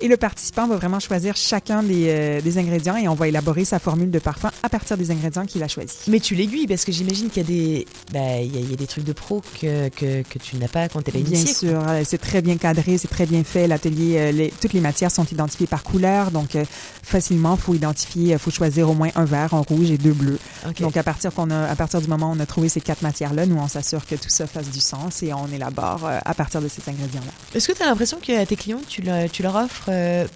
et 0.00 0.08
le 0.08 0.16
participant 0.16 0.66
va 0.66 0.76
vraiment 0.76 1.00
choisir 1.00 1.36
chacun 1.36 1.82
des, 1.82 2.06
euh, 2.08 2.40
des 2.40 2.58
ingrédients 2.58 2.96
et 2.96 3.06
on 3.08 3.14
va 3.14 3.28
élaborer 3.28 3.64
sa 3.64 3.78
formule 3.78 4.10
de 4.10 4.18
parfum 4.18 4.50
à 4.62 4.68
partir 4.68 4.96
des 4.96 5.10
ingrédients 5.10 5.46
qu'il 5.46 5.62
a 5.62 5.68
choisis. 5.68 6.00
Mais 6.08 6.20
tu 6.20 6.34
l'aiguilles 6.34 6.66
parce 6.66 6.84
que 6.84 6.92
j'imagine 6.92 7.28
qu'il 7.30 7.42
y 7.42 7.44
a 7.44 7.48
des, 7.48 7.86
bah, 8.12 8.40
il 8.40 8.54
y 8.54 8.58
a, 8.58 8.60
il 8.60 8.70
y 8.70 8.72
a 8.74 8.76
des 8.76 8.86
trucs 8.86 9.04
de 9.04 9.12
pro 9.12 9.42
que, 9.60 9.88
que, 9.90 10.22
que 10.22 10.38
tu 10.38 10.56
n'as 10.56 10.68
pas 10.68 10.88
quand 10.88 11.02
tu 11.02 11.10
es 11.16 11.20
Bien 11.20 11.38
initié. 11.38 11.54
sûr, 11.68 11.80
euh, 11.88 12.02
c'est 12.04 12.18
très 12.18 12.42
bien 12.42 12.56
cadré, 12.56 12.98
c'est 12.98 13.08
très 13.08 13.26
bien 13.26 13.44
fait. 13.44 13.66
L'atelier, 13.68 14.16
euh, 14.18 14.32
les- 14.32 14.52
toutes 14.60 14.72
les 14.72 14.80
matières 14.80 15.10
sont 15.10 15.24
identifiées 15.30 15.66
par 15.66 15.82
couleur, 15.84 16.30
donc 16.30 16.56
euh, 16.56 16.64
facilement, 17.02 17.56
faut 17.56 17.74
identifier, 17.74 18.36
faut 18.38 18.50
choisir 18.50 18.90
au 18.90 18.94
moins 18.94 19.10
un 19.14 19.24
vert, 19.24 19.54
un 19.54 19.60
rouge 19.60 19.90
et 19.90 19.98
deux 19.98 20.12
bleus. 20.12 20.38
Donc 20.80 20.96
à 20.96 21.02
partir 21.02 21.32
qu'on 21.32 21.50
a, 21.50 21.66
à 21.66 21.76
partir 21.76 22.00
du 22.00 22.08
moment 22.08 22.30
où 22.30 22.34
on 22.36 22.40
a 22.40 22.46
trouvé 22.46 22.68
ces 22.68 22.80
quatre 22.80 23.02
matières-là, 23.04 23.46
nous 23.46 23.56
on 23.56 23.68
s'assure 23.68 24.04
que 24.06 24.16
tout 24.16 24.28
ça 24.28 24.46
fasse 24.46 24.70
du 24.70 24.80
sens 24.80 25.22
et 25.22 25.32
on 25.32 25.46
élabore 25.46 26.04
euh, 26.04 26.18
à 26.24 26.34
partir 26.34 26.60
de 26.60 26.68
ces 26.68 26.82
ingrédients-là. 26.88 27.32
Est-ce 27.54 27.68
que 27.68 27.72
tu 27.72 27.82
as 27.82 27.86
l'impression 27.86 28.18
qu'à 28.18 28.44
tes 28.46 28.56
clients, 28.56 28.80
tu 28.88 29.02
leur, 29.02 29.30
tu 29.30 29.42
leur 29.42 29.54
offres 29.54 29.86
euh, 29.88 30.26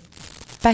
pas, 0.63 0.73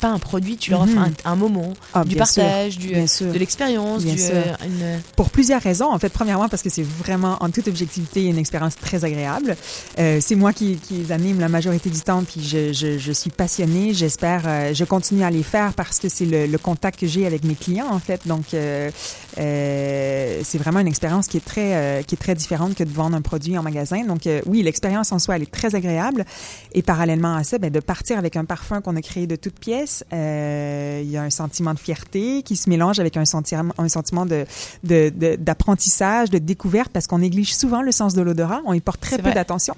pas 0.00 0.08
un 0.08 0.18
produit, 0.18 0.56
tu 0.56 0.70
leur 0.70 0.82
offres 0.82 0.92
Mhm. 0.94 1.12
un, 1.24 1.30
un 1.32 1.36
moment, 1.36 1.72
Ah, 1.92 2.04
du 2.04 2.14
bien 2.16 2.24
sûr, 2.24 2.42
partage, 2.42 2.78
du, 2.78 2.88
bien 2.88 3.04
de 3.04 3.38
l'expérience, 3.38 4.02
Bien 4.02 4.16
euh, 4.18 4.54
une- 4.64 5.00
Pour 5.16 5.30
plusieurs 5.30 5.62
raisons. 5.62 5.92
En 5.92 5.98
fait, 5.98 6.08
premièrement, 6.08 6.48
parce 6.48 6.62
que 6.62 6.70
c'est 6.70 6.82
vraiment, 6.82 7.36
en 7.40 7.50
toute 7.50 7.68
objectivité, 7.68 8.24
une 8.26 8.38
expérience 8.38 8.76
très 8.76 9.04
agréable. 9.04 9.56
Euh, 9.98 10.18
c'est 10.20 10.34
moi 10.34 10.52
qui, 10.52 10.76
qui 10.76 10.94
les 10.94 11.12
anime 11.12 11.38
la 11.40 11.48
majorité 11.48 11.90
du 11.90 12.00
temps, 12.00 12.22
puis 12.24 12.42
je, 12.44 12.72
je, 12.72 12.98
je 12.98 13.12
suis 13.12 13.30
passionnée. 13.30 13.94
J'espère, 13.94 14.42
euh, 14.46 14.74
je 14.74 14.84
continue 14.84 15.22
à 15.22 15.30
les 15.30 15.42
faire 15.42 15.72
parce 15.74 15.98
que 16.00 16.08
c'est 16.08 16.26
le, 16.26 16.46
le 16.46 16.58
contact 16.58 16.98
que 17.00 17.06
j'ai 17.06 17.26
avec 17.26 17.44
mes 17.44 17.54
clients, 17.54 17.88
en 17.90 18.00
fait. 18.00 18.26
Donc, 18.26 18.52
euh, 18.54 18.90
euh, 19.38 20.40
c'est 20.44 20.58
vraiment 20.58 20.80
une 20.80 20.88
expérience 20.88 21.26
qui 21.28 21.36
est 21.36 21.44
très, 21.44 21.74
euh, 21.74 22.02
qui 22.02 22.14
est 22.14 22.18
très 22.18 22.34
différente 22.34 22.74
que 22.74 22.84
de 22.84 22.92
vendre 22.92 23.16
un 23.16 23.22
produit 23.22 23.56
en 23.58 23.62
magasin. 23.62 24.04
Donc, 24.04 24.26
euh, 24.26 24.40
oui, 24.46 24.62
l'expérience 24.62 25.12
en 25.12 25.18
soi, 25.18 25.36
elle 25.36 25.42
est 25.42 25.50
très 25.50 25.74
agréable. 25.74 26.24
Et 26.72 26.82
parallèlement 26.82 27.34
à 27.36 27.44
ça, 27.44 27.58
ben, 27.58 27.70
de 27.70 27.80
partir 27.80 28.18
avec 28.18 28.36
un 28.36 28.44
parfum 28.44 28.80
qu'on 28.80 28.96
a 28.96 29.00
créé 29.04 29.26
de 29.28 29.36
toutes 29.36 29.58
pièces, 29.60 30.04
euh, 30.12 31.00
il 31.04 31.10
y 31.10 31.16
a 31.16 31.22
un 31.22 31.30
sentiment 31.30 31.72
de 31.74 31.78
fierté 31.78 32.42
qui 32.42 32.56
se 32.56 32.68
mélange 32.68 32.98
avec 32.98 33.16
un 33.16 33.24
sentiment, 33.24 33.72
un 33.78 33.88
sentiment 33.88 34.26
de, 34.26 34.44
de, 34.82 35.12
de- 35.14 35.36
d'apprentissage, 35.36 36.30
de 36.30 36.38
découverte, 36.38 36.90
parce 36.92 37.06
qu'on 37.06 37.18
néglige 37.18 37.54
souvent 37.54 37.82
le 37.82 37.92
sens 37.92 38.14
de 38.14 38.22
l'odorat. 38.22 38.62
On 38.64 38.72
y 38.72 38.80
porte 38.80 39.00
très 39.00 39.18
peu 39.18 39.30
d'attention. 39.32 39.74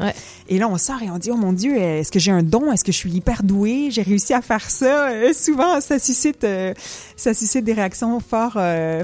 Et 0.48 0.58
là, 0.58 0.68
on 0.68 0.78
sort 0.78 1.02
et 1.02 1.10
on 1.10 1.18
dit, 1.18 1.30
oh 1.30 1.36
mon 1.36 1.52
Dieu, 1.52 1.76
est-ce 1.76 2.10
que 2.10 2.18
j'ai 2.18 2.30
un 2.32 2.42
don? 2.42 2.72
Est-ce 2.72 2.84
que 2.84 2.92
je 2.92 2.96
suis 2.96 3.10
hyper 3.12 3.42
douée? 3.42 3.88
J'ai 3.90 4.02
réussi 4.02 4.32
à 4.32 4.40
faire 4.42 4.70
ça? 4.70 5.08
Euh, 5.10 5.32
souvent, 5.32 5.80
ça 5.80 5.98
suscite, 5.98 6.44
euh, 6.44 6.72
ça 7.16 7.34
suscite 7.34 7.64
des 7.64 7.72
réactions 7.72 8.18
fort, 8.20 8.58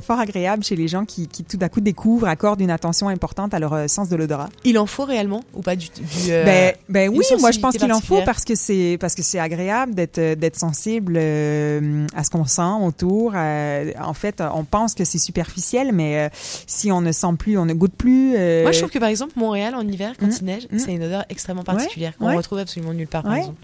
fort 0.07 0.19
agréables 0.21 0.65
chez 0.65 0.77
les 0.77 0.89
gens 0.89 1.05
qui, 1.05 1.29
qui 1.29 1.45
tout 1.45 1.59
à 1.61 1.69
coup 1.69 1.81
découvrent, 1.81 2.29
accordent 2.29 2.61
une 2.61 2.71
attention 2.71 3.09
importante 3.09 3.55
à 3.55 3.59
leur 3.59 3.89
sens 3.91 4.09
de 4.09 4.17
l'odorat. 4.17 4.49
Il 4.65 4.79
en 4.79 4.87
faut 4.87 5.05
réellement 5.05 5.43
ou 5.55 5.63
pas 5.63 5.77
du, 5.77 5.89
euh, 6.29 6.45
Ben, 6.45 6.75
ben 6.89 7.09
oui, 7.11 7.25
moi 7.41 7.51
je 7.51 7.59
pense 7.59 7.77
qu'il 7.77 7.93
en 7.93 8.01
faut 8.01 8.21
parce 8.25 8.45
que 8.45 8.55
c'est 8.55 8.97
parce 9.01 9.15
que 9.15 9.23
c'est 9.23 9.39
agréable 9.39 9.95
d'être 9.95 10.12
euh, 10.19 10.35
d'être 10.35 10.57
sensible 10.57 11.15
euh, 11.17 12.07
à 12.15 12.25
ce 12.25 12.31
qu'on 12.31 12.45
sent 12.45 12.63
autour. 12.83 13.35
En 13.35 14.15
fait, 14.15 14.43
on 14.55 14.65
pense 14.65 14.95
que 14.95 15.05
c'est 15.05 15.19
superficiel, 15.19 15.93
mais 15.93 16.19
euh, 16.19 16.29
si 16.67 16.91
on 16.93 17.01
ne 17.01 17.13
sent 17.13 17.35
plus, 17.39 17.57
on 17.59 17.65
ne 17.67 17.75
goûte 17.75 17.95
plus. 17.97 18.35
euh, 18.37 18.63
Moi, 18.63 18.73
je 18.73 18.79
trouve 18.79 18.91
que 18.91 18.99
par 18.99 19.09
exemple, 19.09 19.33
Montréal 19.37 19.75
en 19.75 19.87
hiver, 19.87 20.15
quand 20.19 20.27
Mm. 20.27 20.37
il 20.41 20.45
neige, 20.45 20.69
Mm. 20.71 20.79
c'est 20.79 20.93
une 20.95 21.03
odeur 21.05 21.25
extrêmement 21.29 21.61
Ouais, 21.63 21.67
particulière 21.67 22.17
qu'on 22.17 22.29
ouais. 22.29 22.37
retrouve 22.37 22.59
absolument 22.59 22.93
nulle 22.95 23.09
part, 23.09 23.23
par 23.23 23.33
Ouais, 23.33 23.39
exemple. 23.39 23.59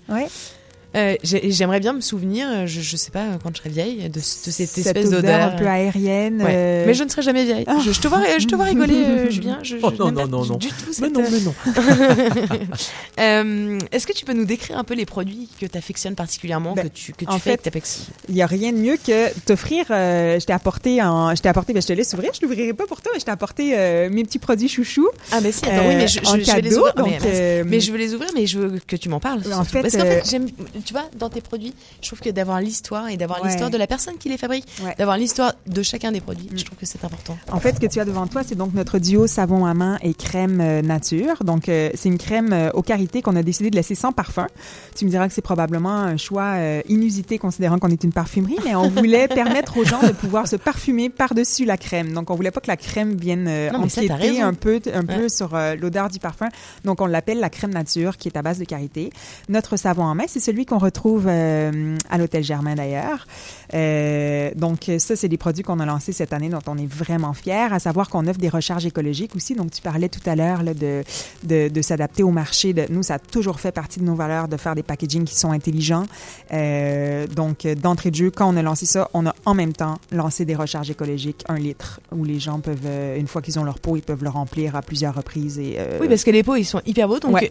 Euh, 0.96 1.16
j'ai- 1.22 1.50
J'aimerais 1.52 1.80
bien 1.80 1.92
me 1.92 2.00
souvenir, 2.00 2.46
euh, 2.48 2.66
je, 2.66 2.80
je 2.80 2.96
sais 2.96 3.10
pas, 3.10 3.24
euh, 3.24 3.36
quand 3.42 3.50
je 3.54 3.58
serai 3.58 3.68
vieille, 3.68 4.08
de, 4.08 4.08
de 4.08 4.20
cette 4.20 4.52
Cette 4.52 4.78
espèce 4.78 5.06
odeur 5.08 5.20
d'odeur 5.22 5.40
un 5.42 5.50
peu 5.50 5.66
aérienne, 5.66 6.42
Ouais. 6.42 6.50
euh. 6.54 6.84
Mais 6.86 6.94
je 6.94 7.04
ne 7.04 7.08
serai 7.10 7.20
jamais 7.22 7.44
vieille. 7.44 7.66
Je, 7.84 7.92
je 7.92 8.00
te 8.00 8.08
vois, 8.08 8.22
je 8.38 8.46
te 8.46 8.54
vois 8.54 8.64
rigoler, 8.72 8.94
euh, 9.04 9.30
Julien. 9.30 9.58
Je, 9.62 9.76
je 9.76 9.80
Oh 9.82 9.90
non, 9.98 10.10
non, 10.10 10.26
non, 10.26 10.42
du- 10.42 10.48
non. 10.50 10.56
du 10.56 10.68
tout 10.68 10.74
Mais 11.02 11.10
non, 11.10 11.22
mais 11.30 11.40
non. 11.40 11.54
Euh, 13.20 13.78
Est-ce 13.92 14.06
que 14.06 14.12
tu 14.12 14.24
peux 14.24 14.32
nous 14.32 14.44
décrire 14.44 14.78
un 14.78 14.84
peu 14.84 14.94
les 14.94 15.04
produits 15.06 15.48
que 15.60 15.66
tu 15.66 15.76
affectionnes 15.76 16.14
particulièrement, 16.14 16.74
Ben, 16.74 16.84
que 16.84 16.88
tu, 16.94 17.12
que 17.12 17.24
tu 17.24 17.30
en 17.30 17.38
fais, 17.38 17.58
fait, 17.62 17.98
Il 18.28 18.36
y 18.36 18.42
a 18.42 18.46
rien 18.46 18.72
de 18.72 18.78
mieux 18.78 18.96
que 18.96 19.36
t'offrir. 19.40 19.86
euh, 19.90 20.38
je 20.38 20.46
t'ai 20.46 20.52
apporté 20.52 21.02
en, 21.02 21.34
je 21.34 21.42
t'ai 21.42 21.48
apporté. 21.48 21.72
Ben, 21.72 21.82
je 21.82 21.88
te 21.88 21.92
laisse 21.92 22.12
ouvrir. 22.14 22.30
Je 22.32 22.40
l'ouvrirai 22.46 22.72
pas 22.74 22.86
pour 22.86 23.02
toi, 23.02 23.10
mais 23.14 23.20
je 23.20 23.24
t'ai 23.24 23.30
apporté 23.30 23.72
euh, 23.76 24.08
mes 24.10 24.22
petits 24.24 24.38
produits 24.38 24.68
chouchous. 24.68 25.08
Ah 25.32 25.40
mais 25.42 25.52
si, 25.52 25.64
attends, 25.66 25.86
oui, 25.88 25.96
mais 25.96 26.06
je, 26.08 26.20
vais 26.20 26.36
les 26.38 26.44
cadeau, 26.44 26.78
ouvrir. 26.78 26.94
donc, 26.94 27.06
mais, 27.08 27.18
euh, 27.24 27.64
mais 27.66 27.80
je 27.80 27.90
veux 27.92 27.98
les 27.98 28.14
ouvrir, 28.14 28.30
mais 28.34 28.46
je 28.46 28.58
veux 28.58 28.78
que 28.86 28.96
tu 28.96 29.08
m'en 29.08 29.20
parles. 29.20 29.42
En 29.52 29.64
fait, 29.64 29.82
parce 29.82 29.96
qu'en 29.96 30.02
fait, 30.04 30.22
j'aime 30.30 30.46
tu 30.84 30.92
vois, 30.92 31.04
dans 31.18 31.28
tes 31.30 31.40
produits, 31.40 31.74
je 32.02 32.06
trouve 32.08 32.20
que 32.20 32.30
d'avoir 32.30 32.60
l'histoire 32.60 33.08
et 33.08 33.16
d'avoir 33.16 33.42
Ouais. 33.42 33.48
l'histoire 33.48 33.70
de 33.70 33.76
la 33.76 33.86
personne 33.86 34.16
qui 34.18 34.28
les 34.28 34.36
fabrique, 34.38 34.64
d'avoir 34.98 35.16
l'histoire 35.16 35.52
de 35.66 35.82
chacun 35.82 36.10
des 36.12 36.20
produits, 36.20 36.48
je 36.56 36.64
trouve 36.64 36.78
que 36.78 36.86
c'est 36.86 37.04
important. 37.04 37.36
En 37.52 37.60
fait, 37.60 37.74
ce 37.76 37.80
que 37.80 37.86
tu 37.86 38.00
as 38.00 38.04
devant 38.04 38.26
toi, 38.26 38.42
c'est 38.46 38.54
donc 38.56 38.74
notre 38.74 38.98
duo 38.98 39.26
savon 39.26 39.64
à 39.66 39.74
main 39.74 39.98
et 40.02 40.14
crème 40.14 40.60
euh, 40.60 40.82
nature. 40.82 41.44
Donc, 41.44 41.68
euh, 41.68 41.90
c'est 41.94 42.08
une 42.08 42.18
crème 42.18 42.52
euh, 42.52 42.70
au 42.74 42.82
karité 42.82 43.22
qu'on 43.22 43.36
a 43.36 43.42
décidé 43.42 43.70
de 43.70 43.76
laisser 43.76 43.94
sans 43.94 44.12
parfum. 44.12 44.46
Tu 44.96 45.04
me 45.04 45.10
diras 45.10 45.28
que 45.28 45.34
c'est 45.34 45.42
probablement 45.42 45.90
un 45.96 46.16
choix 46.16 46.54
euh, 46.56 46.80
inusité 46.88 47.38
considérant 47.38 47.78
qu'on 47.78 47.90
est 47.90 48.02
une 48.04 48.12
parfumerie, 48.12 48.56
mais 48.64 48.74
on 48.74 48.88
voulait 48.88 49.28
permettre 49.28 49.76
aux 49.76 49.84
gens 49.84 50.00
de 50.02 50.12
pouvoir 50.12 50.48
se 50.48 50.56
parfumer 50.56 51.10
par-dessus 51.10 51.64
la 51.64 51.76
crème. 51.76 52.12
Donc, 52.12 52.30
on 52.30 52.34
voulait 52.34 52.50
pas 52.50 52.60
que 52.60 52.68
la 52.68 52.76
crème 52.76 53.14
vienne 53.14 53.44
Non, 53.72 53.88
ça, 53.88 54.00
empiéter 54.00 54.12
raison. 54.14 54.42
un 54.44 54.54
peu, 54.54 54.80
un 54.92 55.04
peu 55.04 55.28
sur 55.28 55.56
l'odeur 55.80 56.08
du 56.08 56.18
parfum. 56.18 56.48
Donc, 56.84 57.00
on 57.00 57.06
l'appelle 57.06 57.40
la 57.40 57.50
crème 57.50 57.72
nature, 57.72 58.16
qui 58.16 58.28
est 58.28 58.36
à 58.36 58.42
base 58.42 58.58
de 58.58 58.64
karité. 58.64 59.10
Notre 59.48 59.76
savon 59.76 60.02
en 60.04 60.14
main, 60.14 60.24
c'est 60.26 60.40
celui 60.40 60.66
qu'on 60.68 60.78
retrouve 60.78 61.26
euh, 61.28 61.96
à 62.10 62.18
l'hôtel 62.18 62.44
Germain 62.44 62.74
d'ailleurs. 62.74 63.26
Euh, 63.74 64.50
donc, 64.54 64.90
ça, 64.98 65.16
c'est 65.16 65.28
des 65.28 65.36
produits 65.36 65.62
qu'on 65.62 65.80
a 65.80 65.86
lancés 65.86 66.12
cette 66.12 66.32
année 66.32 66.48
dont 66.48 66.60
on 66.66 66.78
est 66.78 66.86
vraiment 66.86 67.32
fiers, 67.32 67.72
à 67.72 67.78
savoir 67.78 68.08
qu'on 68.08 68.26
offre 68.26 68.38
des 68.38 68.48
recharges 68.48 68.86
écologiques 68.86 69.34
aussi. 69.34 69.54
Donc, 69.54 69.70
tu 69.72 69.82
parlais 69.82 70.08
tout 70.08 70.20
à 70.26 70.36
l'heure 70.36 70.62
de, 70.62 71.02
de, 71.44 71.68
de 71.68 71.82
s'adapter 71.82 72.22
au 72.22 72.30
marché. 72.30 72.72
De, 72.72 72.86
nous, 72.90 73.02
ça 73.02 73.14
a 73.14 73.18
toujours 73.18 73.60
fait 73.60 73.72
partie 73.72 74.00
de 74.00 74.04
nos 74.04 74.14
valeurs 74.14 74.48
de 74.48 74.56
faire 74.56 74.74
des 74.74 74.82
packagings 74.82 75.24
qui 75.24 75.34
sont 75.36 75.50
intelligents. 75.50 76.06
Euh, 76.52 77.26
donc, 77.26 77.66
d'entrée 77.66 78.10
de 78.10 78.16
jeu, 78.16 78.30
quand 78.30 78.52
on 78.52 78.56
a 78.56 78.62
lancé 78.62 78.86
ça, 78.86 79.08
on 79.14 79.26
a 79.26 79.34
en 79.44 79.54
même 79.54 79.72
temps 79.72 79.98
lancé 80.12 80.44
des 80.44 80.54
recharges 80.54 80.90
écologiques, 80.90 81.44
un 81.48 81.56
litre, 81.58 82.00
où 82.12 82.24
les 82.24 82.38
gens 82.38 82.60
peuvent, 82.60 82.88
une 83.16 83.26
fois 83.26 83.42
qu'ils 83.42 83.58
ont 83.58 83.64
leur 83.64 83.78
pot, 83.78 83.96
ils 83.96 84.02
peuvent 84.02 84.22
le 84.22 84.30
remplir 84.30 84.76
à 84.76 84.82
plusieurs 84.82 85.14
reprises. 85.14 85.58
Et, 85.58 85.78
Oui, 86.00 86.08
parce 86.08 86.24
que 86.24 86.30
les 86.30 86.42
pots, 86.42 86.56
ils 86.56 86.64
sont 86.64 86.82
hyper 86.86 87.08
beaux, 87.08 87.18
donc 87.18 87.32
Ouais. 87.32 87.50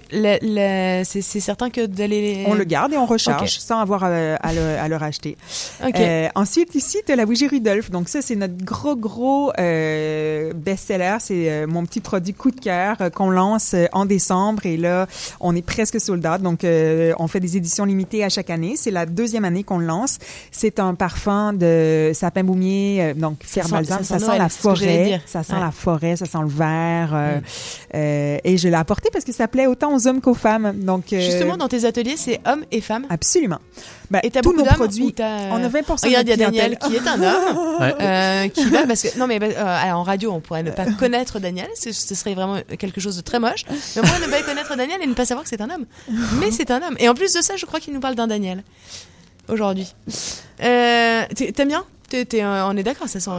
c'est 1.05 1.21
certain 1.21 1.69
que 1.69 1.85
d'aller 1.85 2.21
les... 2.21 2.43
On 2.47 2.53
le 2.53 2.63
garde 2.63 2.93
et 2.93 2.97
on 2.97 3.05
recharge 3.07 3.57
sans 3.59 3.79
avoir 3.79 4.03
à, 4.03 4.07
à 4.35 4.53
le, 4.53 4.61
à 4.79 4.87
le 4.87 4.95
racheter. 4.95 5.37
Euh, 5.83 6.27
ensuite, 6.35 6.75
ici, 6.75 6.97
tu 7.05 7.11
as 7.11 7.15
la 7.15 7.25
bougie 7.25 7.47
Rudolph. 7.47 7.89
Donc 7.91 8.09
ça, 8.09 8.21
c'est 8.21 8.35
notre 8.35 8.57
gros, 8.63 8.95
gros 8.95 9.51
euh, 9.59 10.53
best-seller. 10.53 11.17
C'est 11.19 11.49
euh, 11.49 11.67
mon 11.67 11.85
petit 11.85 12.01
produit 12.01 12.33
coup 12.33 12.51
de 12.51 12.59
cœur 12.59 12.97
qu'on 13.15 13.29
lance 13.29 13.75
en 13.93 14.05
décembre. 14.05 14.65
Et 14.65 14.77
là, 14.77 15.07
on 15.39 15.55
est 15.55 15.61
presque 15.61 15.99
soldat. 15.99 16.37
Donc, 16.37 16.59
on 16.63 17.27
fait 17.27 17.39
des 17.39 17.57
éditions 17.57 17.85
limitées 17.85 18.23
à 18.23 18.29
chaque 18.29 18.49
année. 18.49 18.75
C'est 18.75 18.91
la 18.91 19.05
deuxième 19.05 19.45
année 19.45 19.63
qu'on 19.63 19.77
le 19.79 19.85
lance. 19.85 20.17
C'est 20.51 20.79
un 20.79 20.93
parfum 20.95 21.53
de 21.53 22.11
sapin 22.13 22.43
baumier, 22.43 22.99
euh, 23.01 23.13
donc 23.13 23.37
sent- 23.45 23.61
balsam. 23.71 24.03
ça 24.03 24.19
Ça, 24.19 24.31
sent 24.31 24.37
la 24.37 24.49
forêt. 24.49 25.21
Ça 25.25 25.43
sent 25.43 25.53
Ouais. 25.53 25.59
la 25.59 25.71
forêt. 25.71 26.15
Ça 26.15 26.25
sent 26.25 26.37
le 26.41 26.47
vert. 26.49 27.11
euh, 27.13 27.37
Mm. 27.37 28.39
et 28.43 28.57
je 28.57 28.67
l'ai 28.67 28.75
apporté 28.75 29.09
parce 29.11 29.23
que 29.25 29.31
ça 29.31 29.47
plaît 29.47 29.65
autant 29.67 29.93
aux 29.95 30.07
hommes 30.07 30.21
qu'aux 30.21 30.33
femmes. 30.33 30.73
Donc, 30.79 31.05
Justement, 31.09 31.57
dans 31.57 31.67
tes 31.67 31.85
ateliers, 31.85 32.15
c'est 32.17 32.39
hommes 32.45 32.63
et 32.71 32.81
femmes? 32.81 32.96
Absolument. 33.09 33.59
Ben, 34.09 34.19
et 34.23 34.31
t'as 34.31 34.41
tous 34.41 34.53
beaucoup 34.53 34.63
nos 34.67 34.73
produits, 34.73 35.13
on 35.19 35.21
a 35.63 35.67
20% 35.69 35.69
de 35.69 36.05
Regarde, 36.07 36.27
il 36.27 36.29
y 36.29 36.33
a. 36.33 36.37
Daniel 36.37 36.77
qui 36.79 36.95
est 36.95 37.07
un 37.07 37.21
homme, 37.21 37.77
Ouais. 37.81 37.95
euh, 38.01 38.47
qui 38.47 38.65
va 38.65 38.85
parce 38.87 39.01
que 39.03 39.17
non 39.19 39.27
mais 39.27 39.37
euh, 39.41 39.91
en 39.91 40.03
radio 40.03 40.31
on 40.31 40.39
pourrait 40.39 40.63
ne 40.63 40.71
pas 40.71 40.85
connaître 40.93 41.39
Daniel, 41.39 41.67
ce, 41.75 41.91
ce 41.91 42.15
serait 42.15 42.33
vraiment 42.35 42.57
quelque 42.79 43.01
chose 43.01 43.15
de 43.17 43.21
très 43.21 43.39
moche. 43.39 43.65
Mais 43.69 44.01
on 44.01 44.05
pourrait 44.05 44.25
ne 44.25 44.31
pas 44.31 44.41
connaître 44.43 44.75
Daniel 44.77 45.01
et 45.01 45.07
ne 45.07 45.13
pas 45.13 45.25
savoir 45.25 45.43
que 45.43 45.49
c'est 45.49 45.61
un 45.61 45.69
homme. 45.69 45.85
Mais 46.39 46.51
c'est 46.51 46.71
un 46.71 46.81
homme. 46.81 46.95
Et 46.99 47.09
en 47.09 47.13
plus 47.13 47.33
de 47.33 47.41
ça, 47.41 47.55
je 47.57 47.65
crois 47.65 47.79
qu'il 47.79 47.93
nous 47.93 47.99
parle 47.99 48.15
d'un 48.15 48.27
Daniel 48.27 48.63
aujourd'hui. 49.49 49.93
Euh, 50.63 51.23
t'es- 51.35 51.51
T'aimes 51.51 51.67
bien? 51.69 51.83
Euh, 52.13 52.61
On 52.69 52.77
est 52.77 52.83
d'accord, 52.83 53.09
ça 53.09 53.19
sent. 53.19 53.29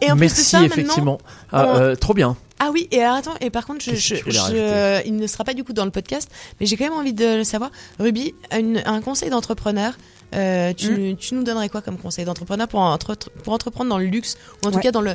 Et 0.00 0.10
en 0.10 0.16
plus 0.16 0.16
de 0.16 0.18
Merci, 0.18 0.42
ça, 0.42 0.58
maintenant, 0.62 0.74
effectivement. 0.74 1.18
Ah, 1.52 1.64
on- 1.68 1.76
euh, 1.78 1.94
trop 1.94 2.12
bien. 2.12 2.36
Ah 2.58 2.70
oui, 2.72 2.88
et 2.90 3.00
alors 3.00 3.14
attends, 3.14 3.34
et 3.40 3.50
par 3.50 3.66
contre, 3.66 3.84
je, 3.84 3.94
je- 3.94 4.16
je- 4.26 4.38
rajouter 4.40 5.02
il 5.06 5.14
ne 5.14 5.28
sera 5.28 5.44
pas 5.44 5.54
du 5.54 5.62
coup 5.62 5.72
dans 5.74 5.84
le 5.84 5.92
podcast, 5.92 6.28
mais 6.58 6.66
j'ai 6.66 6.76
quand 6.76 6.82
même 6.86 6.92
envie 6.98 7.12
de 7.12 7.36
le 7.36 7.44
savoir. 7.44 7.70
Ruby, 8.00 8.34
une- 8.50 8.82
un 8.84 9.00
conseil 9.00 9.30
d'entrepreneur, 9.30 9.92
euh, 10.34 10.72
tu, 10.76 11.14
tu 11.16 11.34
nous 11.36 11.44
donnerais 11.44 11.68
quoi 11.68 11.82
comme 11.82 11.96
conseil 11.96 12.24
d'entrepreneur 12.24 12.66
pour, 12.66 12.80
entre- 12.80 13.14
pour 13.44 13.52
entreprendre 13.52 13.90
dans 13.90 13.98
le 13.98 14.06
luxe, 14.06 14.38
ou 14.64 14.68
en 14.68 14.72
tout 14.72 14.80
cas 14.80 14.90
dans 14.90 15.02
le, 15.02 15.14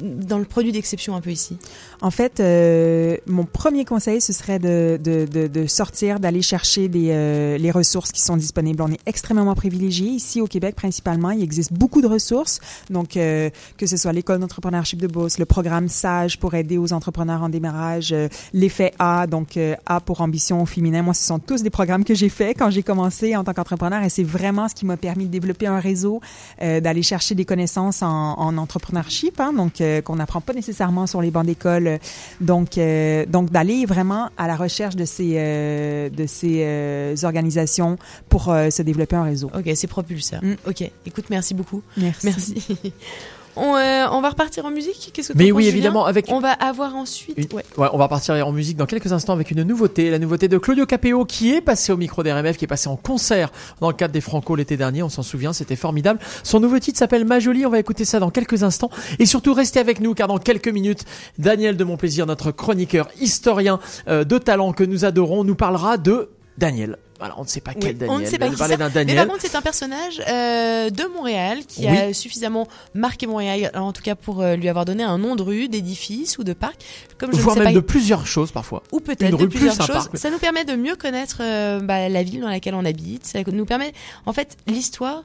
dans 0.00 0.38
le 0.38 0.44
produit 0.44 0.72
d'exception 0.72 1.14
un 1.14 1.20
peu 1.20 1.30
ici 1.30 1.56
En 2.00 2.10
fait, 2.10 2.40
euh, 2.40 3.16
mon 3.26 3.44
premier 3.44 3.84
conseil, 3.84 4.20
ce 4.20 4.32
serait 4.32 4.58
de, 4.58 4.98
de, 5.02 5.26
de, 5.26 5.46
de 5.46 5.66
sortir, 5.66 6.20
d'aller 6.20 6.42
chercher 6.42 6.88
des, 6.88 7.08
euh, 7.10 7.58
les 7.58 7.70
ressources 7.70 8.12
qui 8.12 8.20
sont 8.20 8.36
disponibles. 8.36 8.82
On 8.82 8.90
est 8.90 9.00
extrêmement 9.06 9.54
privilégiés 9.54 10.08
ici 10.08 10.40
au 10.40 10.46
Québec 10.46 10.74
principalement. 10.74 11.30
Il 11.30 11.42
existe 11.42 11.72
beaucoup 11.72 12.00
de 12.00 12.06
ressources, 12.06 12.60
donc 12.90 13.16
euh, 13.16 13.50
que 13.76 13.86
ce 13.86 13.96
soit 13.96 14.12
l'école 14.12 14.38
d'entrepreneurship 14.40 15.00
de 15.00 15.06
Beauce, 15.06 15.38
le 15.38 15.46
programme 15.46 15.88
Sage 15.88 16.38
pour 16.38 16.54
aider 16.54 16.78
aux 16.78 16.92
entrepreneurs 16.92 17.42
en 17.42 17.48
démarrage, 17.48 18.12
euh, 18.12 18.28
l'effet 18.52 18.92
A, 18.98 19.26
donc 19.26 19.56
euh, 19.56 19.74
A 19.86 20.00
pour 20.00 20.20
ambition 20.20 20.64
féminin. 20.66 21.02
Moi, 21.02 21.14
ce 21.14 21.24
sont 21.24 21.38
tous 21.38 21.62
des 21.62 21.70
programmes 21.70 22.04
que 22.04 22.14
j'ai 22.14 22.28
faits 22.28 22.56
quand 22.58 22.70
j'ai 22.70 22.82
commencé 22.82 23.36
en 23.36 23.44
tant 23.44 23.52
qu'entrepreneur 23.52 24.02
et 24.02 24.08
c'est 24.08 24.24
vraiment 24.24 24.68
ce 24.68 24.74
qui 24.74 24.86
m'a 24.86 24.96
permis 24.96 25.26
de 25.26 25.30
développer 25.30 25.66
un 25.66 25.78
réseau, 25.78 26.20
euh, 26.62 26.80
d'aller 26.80 27.02
chercher 27.02 27.34
des 27.34 27.44
connaissances 27.44 28.02
en, 28.02 28.38
en 28.38 28.56
entrepreneurship, 28.56 29.40
hein, 29.40 29.52
donc 29.52 29.80
qu'on 30.04 30.16
n'apprend 30.16 30.40
pas 30.40 30.52
nécessairement 30.52 31.06
sur 31.06 31.22
les 31.22 31.30
bancs 31.30 31.46
d'école. 31.46 31.98
Donc, 32.40 32.78
euh, 32.78 33.26
donc 33.26 33.50
d'aller 33.50 33.86
vraiment 33.86 34.30
à 34.36 34.46
la 34.46 34.56
recherche 34.56 34.96
de 34.96 35.04
ces, 35.04 35.34
euh, 35.36 36.08
de 36.10 36.26
ces 36.26 36.62
euh, 36.62 37.14
organisations 37.22 37.98
pour 38.28 38.44
se 38.44 38.82
développer 38.82 39.16
un 39.16 39.24
réseau. 39.24 39.50
Ok, 39.54 39.70
c'est 39.74 39.86
propulseur. 39.86 40.40
Ok, 40.66 40.90
écoute, 41.06 41.26
merci 41.30 41.54
beaucoup. 41.54 41.82
Merci. 41.96 42.26
Merci. 42.26 42.92
on, 43.56 43.76
euh, 43.76 44.06
on 44.12 44.20
va 44.20 44.30
repartir 44.30 44.64
en 44.66 44.70
musique 44.70 45.10
Qu'est-ce 45.12 45.28
que 45.28 45.32
t'en 45.34 45.38
Mais 45.38 45.52
oui, 45.52 45.66
évidemment, 45.68 46.06
avec- 46.06 46.26
On 46.30 46.40
va 46.40 46.52
avoir 46.52 46.94
ensuite. 46.96 47.36
Une- 47.36 47.46
Ouais. 47.56 47.64
Ouais, 47.76 47.88
on 47.92 47.98
va 47.98 48.08
partir 48.08 48.46
en 48.46 48.52
musique 48.52 48.76
dans 48.76 48.86
quelques 48.86 49.12
instants 49.12 49.32
avec 49.32 49.50
une 49.50 49.62
nouveauté, 49.62 50.10
la 50.10 50.18
nouveauté 50.18 50.48
de 50.48 50.58
Claudio 50.58 50.86
Capéo 50.86 51.24
qui 51.24 51.52
est 51.52 51.60
passé 51.60 51.92
au 51.92 51.96
micro 51.96 52.22
d'RMF, 52.22 52.56
qui 52.56 52.64
est 52.64 52.68
passé 52.68 52.88
en 52.88 52.96
concert 52.96 53.50
dans 53.80 53.88
le 53.88 53.94
cadre 53.94 54.12
des 54.12 54.20
Franco 54.20 54.54
l'été 54.56 54.76
dernier, 54.76 55.02
on 55.02 55.08
s'en 55.08 55.22
souvient, 55.22 55.52
c'était 55.52 55.76
formidable. 55.76 56.18
Son 56.42 56.60
nouveau 56.60 56.78
titre 56.78 56.98
s'appelle 56.98 57.24
Ma 57.24 57.40
Jolie, 57.40 57.66
on 57.66 57.70
va 57.70 57.78
écouter 57.78 58.04
ça 58.04 58.18
dans 58.20 58.30
quelques 58.30 58.62
instants 58.62 58.90
et 59.18 59.26
surtout 59.26 59.52
restez 59.54 59.80
avec 59.80 60.00
nous 60.00 60.14
car 60.14 60.28
dans 60.28 60.38
quelques 60.38 60.68
minutes, 60.68 61.04
Daniel 61.38 61.76
de 61.76 61.84
Montplaisir, 61.84 62.26
notre 62.26 62.50
chroniqueur 62.52 63.08
historien 63.20 63.78
euh, 64.08 64.24
de 64.24 64.38
talent 64.38 64.72
que 64.72 64.84
nous 64.84 65.04
adorons, 65.04 65.44
nous 65.44 65.54
parlera 65.56 65.96
de 65.98 66.30
Daniel. 66.58 66.96
On 67.36 67.42
ne 67.42 67.48
sait 67.48 67.60
pas 67.60 67.74
quel 67.74 67.92
Oui, 67.92 67.94
Daniel. 67.94 68.16
on 68.16 68.18
ne 68.20 68.24
sait 68.24 68.32
mais 68.32 68.50
pas 68.50 68.64
qui 68.68 68.76
d'un 68.76 68.88
Mais 68.88 68.90
Daniel. 68.90 69.16
par 69.16 69.26
contre, 69.26 69.40
c'est 69.42 69.54
un 69.54 69.62
personnage 69.62 70.22
euh, 70.28 70.90
de 70.90 71.04
Montréal 71.14 71.60
qui 71.66 71.86
a 71.86 72.12
suffisamment 72.12 72.66
marqué 72.94 73.26
Montréal, 73.26 73.70
en 73.74 73.92
tout 73.92 74.02
cas 74.02 74.14
pour 74.14 74.40
euh, 74.42 74.56
lui 74.56 74.68
avoir 74.68 74.84
donné 74.84 75.02
un 75.02 75.18
nom 75.18 75.36
de 75.36 75.42
rue, 75.42 75.68
d'édifice 75.68 76.38
ou 76.38 76.44
de 76.44 76.52
parc. 76.52 76.76
Comme 77.18 77.32
je 77.32 77.36
ne 77.36 77.42
voire 77.42 77.54
sais 77.56 77.62
même 77.62 77.72
pas, 77.72 77.74
de 77.74 77.80
plusieurs 77.80 78.26
choses 78.26 78.52
parfois. 78.52 78.82
ou 78.92 79.00
peut-être 79.00 79.36
de 79.36 79.46
plusieurs 79.46 79.74
choses. 79.76 79.88
parc, 79.88 80.10
mais- 80.12 80.18
Ça 80.18 80.30
nous 80.30 80.38
permet 80.38 80.64
de 80.64 80.74
mieux 80.74 80.96
connaître 80.96 81.38
euh, 81.40 81.80
bah, 81.80 82.08
la 82.08 82.22
ville 82.22 82.40
dans 82.40 82.48
laquelle 82.48 82.74
on 82.74 82.84
habite. 82.84 83.26
Ça 83.26 83.38
nous 83.46 83.64
permet, 83.66 83.92
en 84.26 84.32
fait, 84.32 84.56
l'histoire 84.66 85.22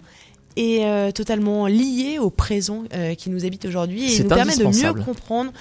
est 0.57 0.85
euh, 0.85 1.11
totalement 1.11 1.67
liée 1.67 2.17
au 2.19 2.29
présent 2.29 2.83
euh, 2.93 3.15
qui 3.15 3.29
nous 3.29 3.45
habite 3.45 3.65
aujourd'hui 3.65 4.13
et 4.15 4.23
nous 4.23 4.29
permet 4.29 4.55
de 4.55 4.63
mieux 4.65 4.93
comprendre 4.93 5.51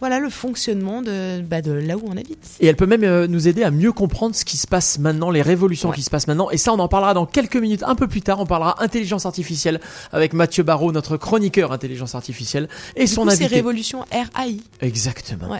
voilà 0.00 0.18
le 0.20 0.28
fonctionnement 0.28 1.00
de, 1.02 1.40
bah, 1.40 1.62
de 1.62 1.72
là 1.72 1.96
où 1.96 2.02
on 2.06 2.16
habite. 2.16 2.56
Et 2.60 2.66
elle 2.66 2.76
peut 2.76 2.86
même 2.86 3.02
euh, 3.04 3.26
nous 3.26 3.48
aider 3.48 3.62
à 3.62 3.70
mieux 3.70 3.92
comprendre 3.92 4.34
ce 4.34 4.44
qui 4.44 4.56
se 4.56 4.66
passe 4.66 4.98
maintenant, 4.98 5.30
les 5.30 5.42
révolutions 5.42 5.90
qui 5.90 6.02
se 6.02 6.10
passent 6.10 6.26
maintenant. 6.28 6.50
Et 6.50 6.58
ça, 6.58 6.72
on 6.72 6.78
en 6.78 6.88
parlera 6.88 7.14
dans 7.14 7.24
quelques 7.26 7.56
minutes, 7.56 7.82
un 7.82 7.94
peu 7.94 8.06
plus 8.06 8.20
tard. 8.22 8.40
On 8.40 8.46
parlera 8.46 8.82
intelligence 8.82 9.24
artificielle 9.26 9.80
avec 10.12 10.32
Mathieu 10.34 10.62
Barraud, 10.62 10.92
notre 10.92 11.16
chroniqueur 11.16 11.72
intelligence 11.72 12.14
artificielle, 12.14 12.68
et 12.94 13.04
Du 13.04 13.06
son 13.08 13.22
coup, 13.22 13.30
c'est 13.30 13.44
invité. 13.44 13.54
révolution 13.56 14.04
RAI. 14.10 14.58
Exactement. 14.82 15.50
Ouais. 15.50 15.58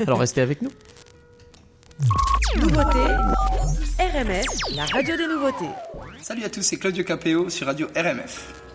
Alors 0.06 0.20
restez 0.20 0.40
avec 0.40 0.62
nous. 0.62 0.70
Nouveauté, 2.56 2.98
RMF, 3.98 4.44
la 4.74 4.84
radio 4.86 5.16
des 5.16 5.26
nouveautés. 5.26 5.68
Salut 6.22 6.44
à 6.44 6.48
tous, 6.48 6.62
c'est 6.62 6.78
Claudio 6.78 7.04
Capéo 7.04 7.50
sur 7.50 7.66
Radio 7.66 7.88
RMF. 7.96 8.69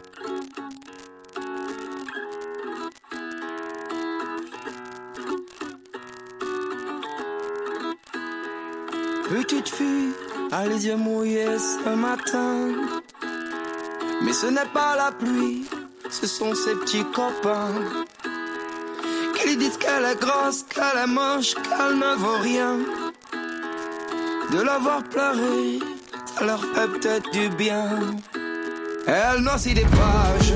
Petite 9.30 9.70
fille 9.70 10.14
a 10.52 10.68
les 10.68 10.86
yeux 10.86 10.96
mouillés 10.96 11.58
ce 11.58 11.90
matin. 11.96 12.70
Mais 14.22 14.34
ce 14.34 14.46
n'est 14.46 14.72
pas 14.72 14.96
la 14.96 15.12
pluie, 15.12 15.66
ce 16.12 16.28
sont 16.28 16.54
ses 16.54 16.76
petits 16.76 17.04
copains. 17.06 17.74
Qui 19.36 19.48
lui 19.48 19.58
disent 19.58 19.78
qu'elle 19.78 20.06
est 20.06 20.20
grosse, 20.20 20.64
qu'elle 20.64 21.04
est 21.04 21.08
moche, 21.08 21.56
qu'elle 21.56 21.98
ne 21.98 22.16
vaut 22.16 22.40
rien. 22.40 22.78
De 24.52 24.62
la 24.62 24.78
voir 24.78 25.04
pleurer, 25.04 25.80
ça 26.26 26.46
leur 26.46 26.64
fait 26.64 26.88
peut-être 26.88 27.32
du 27.32 27.50
bien. 27.50 28.00
Elle 29.08 29.42
noircit 29.42 29.74
des 29.74 29.86
pages, 29.86 30.54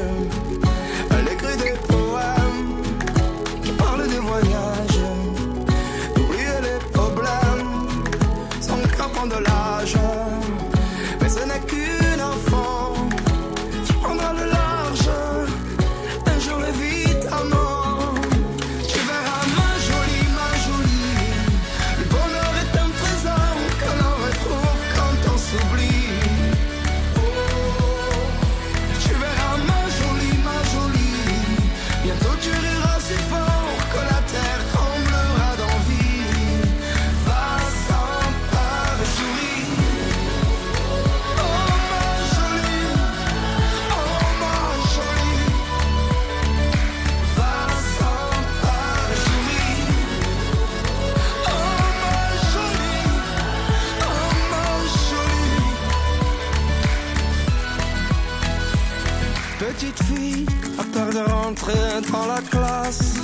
de 61.12 61.20
rentrer 61.32 62.02
dans 62.12 62.26
la 62.26 62.42
classe. 62.42 63.16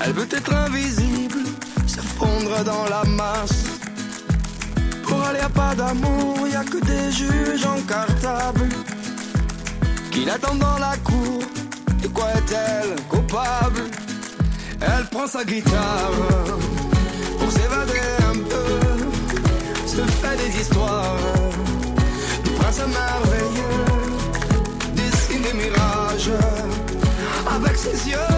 Elle 0.00 0.12
veut 0.12 0.28
être 0.30 0.52
invisible, 0.54 1.40
se 1.86 2.00
fondre 2.00 2.62
dans 2.64 2.84
la 2.88 3.04
masse. 3.04 3.64
Pour 5.06 5.22
aller 5.24 5.40
à 5.40 5.48
pas 5.48 5.74
d'amour, 5.74 6.46
y 6.48 6.54
a 6.54 6.64
que 6.64 6.78
des 6.84 7.10
juges 7.10 7.66
en 7.66 7.80
cartable 7.82 8.68
qui 10.10 10.24
l'attendent 10.24 10.60
dans 10.60 10.78
la 10.78 10.96
cour. 10.98 11.42
De 12.02 12.08
quoi 12.08 12.26
est-elle 12.38 12.94
coupable? 13.08 13.84
Elle 14.80 15.06
prend 15.10 15.26
sa 15.26 15.44
guitare 15.44 16.10
pour 17.38 17.50
s'évader 17.50 18.00
un 18.30 18.38
peu, 18.50 19.86
se 19.86 20.02
fait 20.20 20.36
des 20.36 20.60
histoires. 20.60 21.16
Le 22.44 22.50
prince 22.58 22.78
merveilleux 22.78 23.84
dessine 24.94 25.42
des 25.42 25.54
mirages 25.54 26.03
avec 27.46 27.76
ses 27.76 28.08
yeux 28.08 28.33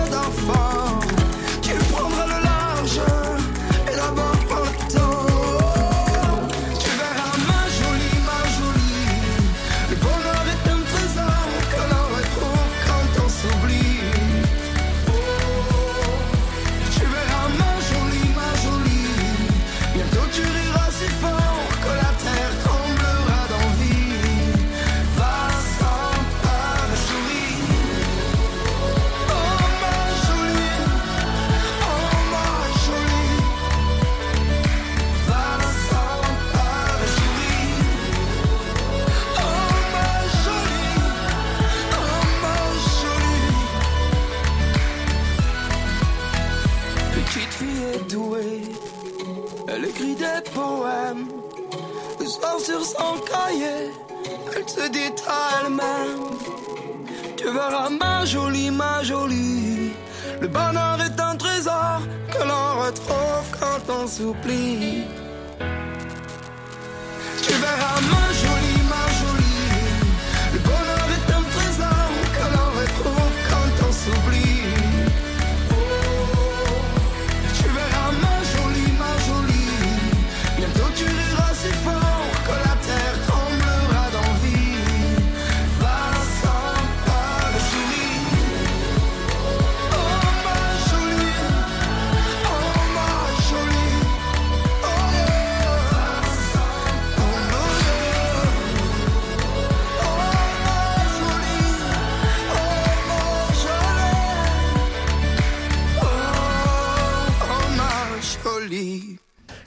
se 54.87 54.93
dit 54.93 55.13
à 55.29 55.61
elle-même. 55.61 56.27
Tu 57.37 57.45
verras 57.45 57.91
ma 57.91 58.25
jolie, 58.25 58.71
ma 58.71 59.03
jolie. 59.03 59.93
Le 60.41 60.49
bonheur 60.49 60.99
est 61.07 61.21
un 61.21 61.37
trésor 61.37 62.01
que 62.33 62.43
l'on 62.49 62.85
retrouve 62.85 63.49
quand 63.61 63.93
on 63.99 64.07
s'oublie. 64.07 65.05
Tu 67.45 67.53
verras 67.65 68.01
ma 68.13 68.26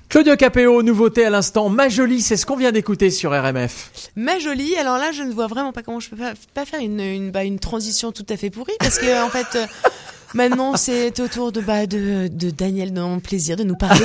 Claudio 0.09 0.35
Capéo, 0.37 0.81
nouveauté 0.81 1.23
à 1.25 1.29
l'instant. 1.29 1.69
Ma 1.69 1.87
jolie, 1.87 2.21
c'est 2.21 2.35
ce 2.35 2.45
qu'on 2.47 2.55
vient 2.55 2.71
d'écouter 2.71 3.11
sur 3.11 3.29
RMF. 3.31 3.91
Ma 4.15 4.39
jolie, 4.39 4.75
alors 4.77 4.97
là, 4.97 5.11
je 5.11 5.21
ne 5.21 5.31
vois 5.31 5.45
vraiment 5.45 5.71
pas 5.71 5.83
comment 5.83 5.99
je 5.99 6.09
peux 6.09 6.15
pas, 6.15 6.33
pas 6.55 6.65
faire 6.65 6.79
une, 6.79 6.99
une, 6.99 7.29
bah, 7.31 7.43
une 7.43 7.59
transition 7.59 8.11
tout 8.11 8.25
à 8.29 8.35
fait 8.35 8.49
pourrie 8.49 8.73
parce 8.79 8.97
que 8.97 9.23
en 9.23 9.29
fait, 9.29 9.45
euh, 9.55 9.65
maintenant 10.33 10.75
c'est 10.77 11.19
au 11.19 11.27
tour 11.27 11.51
de, 11.51 11.61
bah, 11.61 11.85
de, 11.85 12.27
de 12.27 12.49
Daniel 12.49 12.91
dans 12.91 13.07
mon 13.09 13.19
plaisir 13.19 13.55
de 13.55 13.63
nous 13.63 13.75
parler 13.75 13.99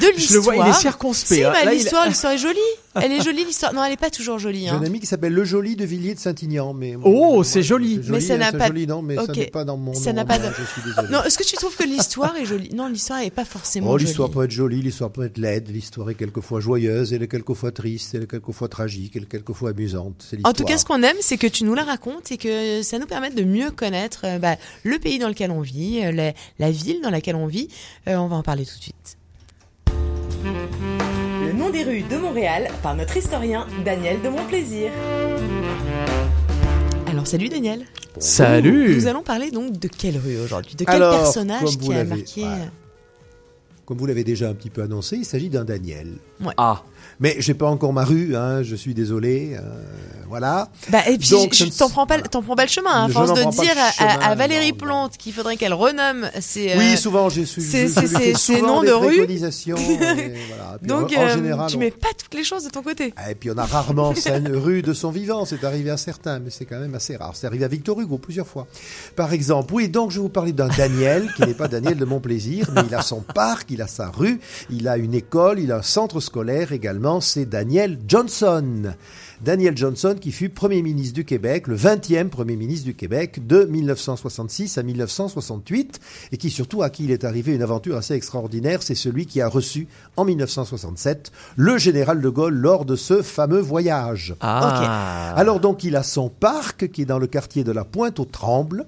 de 0.00 0.06
l'histoire. 0.16 0.18
Je 0.30 0.34
le 0.34 0.40
vois, 0.40 0.56
il 0.56 0.66
est 0.70 0.72
circonspect, 0.72 1.40
Si, 1.40 1.44
hein. 1.44 1.52
bah, 1.52 1.70
il- 1.70 1.76
l'histoire, 1.78 2.06
l'histoire 2.08 2.32
est 2.32 2.38
jolie. 2.38 2.58
Elle 2.94 3.12
est 3.12 3.22
jolie 3.22 3.44
l'histoire. 3.44 3.72
Non, 3.72 3.84
elle 3.84 3.92
est 3.92 3.96
pas 3.96 4.10
toujours 4.10 4.38
jolie. 4.38 4.62
J'ai 4.62 4.68
Hein. 4.70 4.80
un 4.82 4.84
ami 4.84 4.98
qui 4.98 5.06
s'appelle 5.06 5.32
Le 5.32 5.44
Joli 5.44 5.76
de 5.76 5.84
Villiers 5.84 6.14
de 6.14 6.18
Saint-Ignan. 6.18 6.74
Mais 6.74 6.96
Oh, 7.04 7.44
c'est 7.44 7.62
joli. 7.62 8.00
Mais 8.08 8.20
ça 8.20 8.34
hein, 8.34 8.38
n'a 8.38 8.52
pas. 8.52 8.66
joli, 8.66 8.86
non, 8.86 9.00
mais 9.02 9.16
ça 9.16 9.32
n'est 9.32 9.46
pas 9.46 9.64
dans 9.64 9.76
mon 9.76 9.94
Ça 9.94 10.12
n'a 10.12 10.24
pas. 10.24 10.38
de- 10.38 10.44
je 10.46 10.64
suis 10.64 10.82
désolé. 10.82 11.08
Non, 11.08 11.22
est-ce 11.22 11.38
que 11.38 11.44
tu 11.44 11.54
trouves 11.56 11.76
que 11.76 11.84
l'histoire 11.84 12.36
est 12.36 12.44
jolie? 12.44 12.70
Non, 12.74 12.88
l'histoire 12.88 13.20
est 13.20 13.30
pas 13.30 13.44
forcément 13.44 13.90
Oh, 13.90 13.96
l'histoire 13.96 14.28
peut 14.30 14.44
être 14.44 14.50
jolie, 14.50 14.82
l'histoire 14.82 15.10
peut 15.10 15.24
être 15.24 15.38
laide, 15.38 15.68
l'histoire 15.70 16.10
est 16.10 16.14
quelquefois 16.14 16.60
joyeuse, 16.60 17.12
elle 17.12 17.22
est 17.22 17.28
quelquefois 17.28 17.70
triste, 17.70 18.14
elle 18.14 18.24
est 18.24 18.30
quelquefois 18.30 18.68
tragique, 18.68 19.12
elle 19.14 19.22
est 19.22 19.26
quelquefois 19.26 19.70
amusante. 19.70 20.26
En 20.44 20.52
tout 20.52 20.64
cas, 20.64 20.76
ce 20.78 20.84
qu'on 20.84 21.02
aime, 21.02 21.16
c'est 21.20 21.38
que 21.38 21.46
tu 21.46 21.64
nous 21.64 21.74
la 21.74 21.84
racontes 21.84 22.32
et 22.32 22.38
que 22.38 22.82
ça 22.82 22.98
nous 22.98 23.06
permet 23.06 23.30
de 23.30 23.44
mieux 23.44 23.70
connaître 23.70 24.22
euh, 24.24 24.38
bah, 24.38 24.56
le 24.82 24.98
pays 24.98 25.18
dans 25.18 25.28
lequel 25.28 25.50
on 25.52 25.60
vit, 25.60 26.00
euh, 26.04 26.12
la, 26.12 26.32
la 26.58 26.70
ville 26.70 27.00
dans 27.02 27.10
laquelle 27.10 27.36
on 27.36 27.46
vit. 27.46 27.68
Euh, 28.08 28.16
on 28.16 28.26
va 28.26 28.36
en 28.36 28.42
parler 28.42 28.64
tout 28.66 28.76
de 28.76 28.82
suite. 28.82 29.16
Nom 31.60 31.68
des 31.68 31.82
rues 31.82 32.04
de 32.04 32.16
Montréal 32.16 32.68
par 32.82 32.96
notre 32.96 33.14
historien 33.18 33.66
Daniel 33.84 34.22
de 34.22 34.30
Montplaisir. 34.30 34.90
Alors, 37.06 37.26
salut 37.26 37.50
Daniel. 37.50 37.84
Salut. 38.18 38.94
Nous 38.94 39.06
allons 39.06 39.22
parler 39.22 39.50
donc 39.50 39.78
de 39.78 39.86
quelle 39.86 40.16
rue 40.16 40.38
aujourd'hui? 40.38 40.74
De 40.74 40.86
quel 40.86 40.94
Alors, 40.94 41.20
personnage 41.20 41.76
qui 41.76 41.92
a 41.92 42.04
marqué? 42.04 42.44
Ouais. 42.44 42.70
Comme 43.84 43.98
vous 43.98 44.06
l'avez 44.06 44.24
déjà 44.24 44.48
un 44.48 44.54
petit 44.54 44.70
peu 44.70 44.82
annoncé, 44.82 45.18
il 45.18 45.26
s'agit 45.26 45.50
d'un 45.50 45.66
Daniel. 45.66 46.14
Ouais. 46.42 46.54
Ah. 46.56 46.82
Mais 47.20 47.36
j'ai 47.38 47.54
pas 47.54 47.66
encore 47.66 47.92
ma 47.92 48.04
rue, 48.04 48.34
hein, 48.36 48.62
je 48.62 48.74
suis 48.76 48.94
désolé. 48.94 49.54
euh, 49.54 49.60
voilà. 50.28 50.68
Bah, 50.90 51.00
et 51.08 51.18
puis, 51.18 51.30
Donc, 51.30 51.54
je- 51.54 51.64
je 51.64 51.70
t'en 51.70 51.90
prends 51.90 52.06
pas, 52.06 52.20
t'en 52.20 52.40
prends 52.42 52.54
pas 52.54 52.64
le 52.64 52.70
chemin. 52.70 52.90
hein, 52.92 53.04
à 53.04 53.08
Je 53.08 53.12
force 53.12 53.32
de 53.34 53.50
dire 53.62 53.74
à- 53.98 54.34
Valérie 54.36 54.72
Plante 54.72 55.16
qu'il 55.16 55.32
faudrait 55.32 55.56
qu'elle 55.56 55.74
renomme 55.74 56.30
ses, 56.40 56.74
Oui, 56.78 56.92
euh, 56.92 56.96
souvent, 56.96 57.28
j'ai 57.28 57.44
su. 57.46 57.60
ses- 57.60 57.88
noms 58.62 58.82
de 58.82 58.92
rue. 58.92 59.16
voilà. 59.76 60.78
Donc, 60.82 61.12
en, 61.16 61.20
en 61.20 61.24
euh, 61.24 61.34
général, 61.34 61.68
tu 61.70 61.76
on- 61.76 61.80
mets 61.80 61.90
pas 61.90 62.08
toutes 62.16 62.34
les 62.34 62.44
choses 62.44 62.64
de 62.64 62.70
ton 62.70 62.82
côté. 62.82 63.12
Et 63.28 63.34
puis 63.34 63.50
on 63.50 63.58
a 63.58 63.64
rarement 63.66 64.14
scène 64.14 64.48
rue 64.54 64.82
de 64.82 64.92
son 64.92 65.10
vivant, 65.10 65.44
c'est 65.44 65.64
arrivé 65.64 65.90
à 65.90 65.96
certains, 65.96 66.38
mais 66.38 66.50
c'est 66.50 66.64
quand 66.64 66.78
même 66.78 66.94
assez 66.94 67.16
rare. 67.16 67.32
C'est 67.34 67.46
arrivé 67.46 67.64
à 67.64 67.68
Victor 67.68 68.00
Hugo 68.00 68.18
plusieurs 68.18 68.46
fois. 68.46 68.66
Par 69.16 69.32
exemple, 69.32 69.72
oui, 69.74 69.88
donc 69.88 70.10
je 70.10 70.16
vais 70.16 70.22
vous 70.22 70.28
parler 70.28 70.52
d'un 70.52 70.68
Daniel, 70.68 71.28
qui 71.36 71.42
n'est 71.42 71.54
pas 71.54 71.68
Daniel 71.68 71.96
de 71.96 72.04
mon 72.04 72.20
plaisir, 72.20 72.70
mais 72.74 72.82
il 72.88 72.94
a 72.94 73.02
son 73.02 73.20
parc, 73.20 73.68
il 73.70 73.82
a 73.82 73.86
sa 73.88 74.08
rue, 74.08 74.40
il 74.70 74.86
a 74.88 74.96
une 74.96 75.14
école, 75.14 75.58
il 75.58 75.72
a 75.72 75.76
un 75.78 75.82
centre 75.82 76.20
scolaire 76.20 76.72
également, 76.72 76.89
c'est 77.20 77.46
Daniel 77.46 77.98
Johnson. 78.06 78.94
Daniel 79.42 79.76
Johnson 79.76 80.16
qui 80.20 80.32
fut 80.32 80.50
Premier 80.50 80.82
ministre 80.82 81.14
du 81.14 81.24
Québec, 81.24 81.66
le 81.66 81.76
20e 81.76 82.28
Premier 82.28 82.56
ministre 82.56 82.84
du 82.84 82.94
Québec 82.94 83.46
de 83.46 83.64
1966 83.64 84.76
à 84.76 84.82
1968 84.82 85.98
et 86.32 86.36
qui 86.36 86.50
surtout 86.50 86.82
à 86.82 86.90
qui 86.90 87.04
il 87.04 87.10
est 87.10 87.24
arrivé 87.24 87.54
une 87.54 87.62
aventure 87.62 87.96
assez 87.96 88.14
extraordinaire, 88.14 88.82
c'est 88.82 88.94
celui 88.94 89.24
qui 89.24 89.40
a 89.40 89.48
reçu 89.48 89.88
en 90.16 90.24
1967 90.24 91.32
le 91.56 91.78
général 91.78 92.20
de 92.20 92.28
Gaulle 92.28 92.54
lors 92.54 92.84
de 92.84 92.96
ce 92.96 93.22
fameux 93.22 93.60
voyage. 93.60 94.34
Ah. 94.40 95.32
Alors 95.36 95.60
donc 95.60 95.84
il 95.84 95.96
a 95.96 96.02
son 96.02 96.28
parc 96.28 96.90
qui 96.90 97.02
est 97.02 97.06
dans 97.06 97.18
le 97.18 97.26
quartier 97.26 97.64
de 97.64 97.72
la 97.72 97.84
Pointe 97.84 98.20
aux 98.20 98.26
Trembles. 98.26 98.86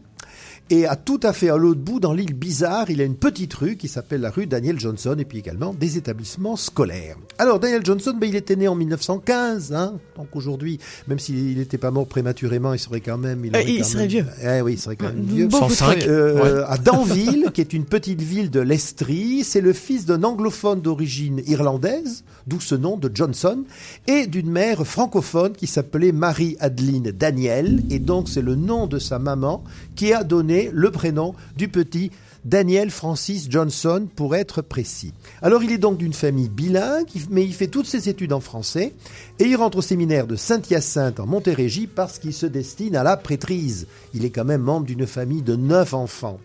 Et 0.75 0.87
à 0.87 0.97
tout 0.97 1.21
à 1.23 1.35
fait 1.35 1.51
à 1.51 1.59
l'autre 1.59 1.81
bout, 1.83 2.01
dans 2.01 2.15
l'île 2.15 2.33
Bizarre, 2.33 2.89
il 2.91 3.03
a 3.03 3.05
une 3.05 3.15
petite 3.17 3.53
rue 3.53 3.77
qui 3.77 3.89
s'appelle 3.89 4.23
la 4.23 4.31
rue 4.31 4.47
Daniel 4.47 4.81
Johnson 4.81 5.15
et 5.19 5.27
puis 5.27 5.37
également 5.39 5.75
des 5.75 5.99
établissements 5.99 6.57
scolaires. 6.57 7.19
Alors 7.39 7.61
Daniel 7.61 7.85
Johnson, 7.85 8.15
ben, 8.19 8.27
il 8.27 8.37
était 8.37 8.57
né 8.57 8.69
en 8.69 8.75
1915, 8.75 9.75
hein, 9.75 9.99
donc 10.17 10.35
aujourd'hui, 10.35 10.79
même 11.09 11.19
s'il 11.19 11.59
n'était 11.59 11.77
pas 11.77 11.91
mort 11.91 12.07
prématurément, 12.07 12.73
il 12.73 12.79
serait 12.79 13.03
quand 13.03 13.19
même... 13.19 13.45
Euh, 13.45 13.51
aurait 13.51 13.65
il 13.69 13.79
quand 13.81 13.85
serait 13.85 13.99
même- 14.01 14.09
vieux. 14.09 14.27
Eh 14.43 14.63
oui, 14.63 14.73
il 14.73 14.79
serait 14.79 14.97
quand 14.97 15.09
même 15.13 15.21
vieux. 15.27 15.47
Beaucoup 15.49 15.69
105. 15.69 15.99
trop. 15.99 16.09
Euh, 16.11 16.33
Ouais. 16.61 16.65
à 16.67 16.79
Danville, 16.79 17.51
qui 17.53 17.61
est 17.61 17.75
une 17.75 17.85
petite 17.85 18.23
ville 18.23 18.49
de 18.51 18.61
l'Estrie. 18.61 19.45
C'est 19.45 19.61
le 19.61 19.75
fils 19.75 20.07
d'un 20.07 20.23
anglophone 20.25 20.81
d'origine 20.81 21.43
irlandaise, 21.47 22.25
d'où 22.47 22.61
ce 22.61 22.75
nom 22.75 22.97
de 22.97 23.11
Johnson, 23.15 23.65
et 24.07 24.27
d'une 24.27 24.51
mère 24.51 24.87
francophone 24.87 25.53
qui 25.53 25.67
s'appelait 25.67 26.13
Marie-Adeline 26.13 27.11
Daniel. 27.13 27.83
Et 27.91 27.99
donc, 27.99 28.31
c'est 28.31 28.41
le 28.41 28.55
nom 28.55 28.87
de 28.87 28.99
sa 28.99 29.19
maman 29.19 29.63
qui 29.97 30.15
a 30.15 30.25
donné 30.25 30.62
le 30.73 30.91
prénom 30.91 31.35
du 31.57 31.69
petit 31.69 32.11
Daniel 32.45 32.91
Francis 32.91 33.47
Johnson, 33.49 34.09
pour 34.17 34.35
être 34.35 34.63
précis. 34.63 35.13
Alors, 35.43 35.63
il 35.63 35.71
est 35.71 35.79
donc 35.79 35.97
d'une 35.97 36.13
famille 36.13 36.49
bilingue, 36.49 37.07
il- 37.15 37.23
mais 37.31 37.45
il 37.45 37.55
fait 37.55 37.69
toutes 37.69 37.87
ses 37.87 38.09
études 38.09 38.33
en 38.33 38.41
français, 38.41 38.95
et 39.39 39.45
il 39.45 39.55
rentre 39.55 39.79
au 39.79 39.83
séminaire 39.83 40.27
de 40.27 40.35
Saint-Hyacinthe 40.35 41.21
en 41.21 41.27
Montérégie 41.27 41.87
parce 41.87 42.19
qu'il 42.19 42.33
se 42.33 42.47
destine 42.47 42.97
à 42.97 43.05
la 43.05 43.17
prêtrise. 43.17 43.87
Il 44.13 44.25
est 44.25 44.31
quand 44.31 44.45
même 44.45 44.63
membre 44.63 44.87
d'une 44.87 45.07
famille 45.07 45.43
de 45.43 45.55
neuf 45.55 45.95
enfants. 45.95 46.41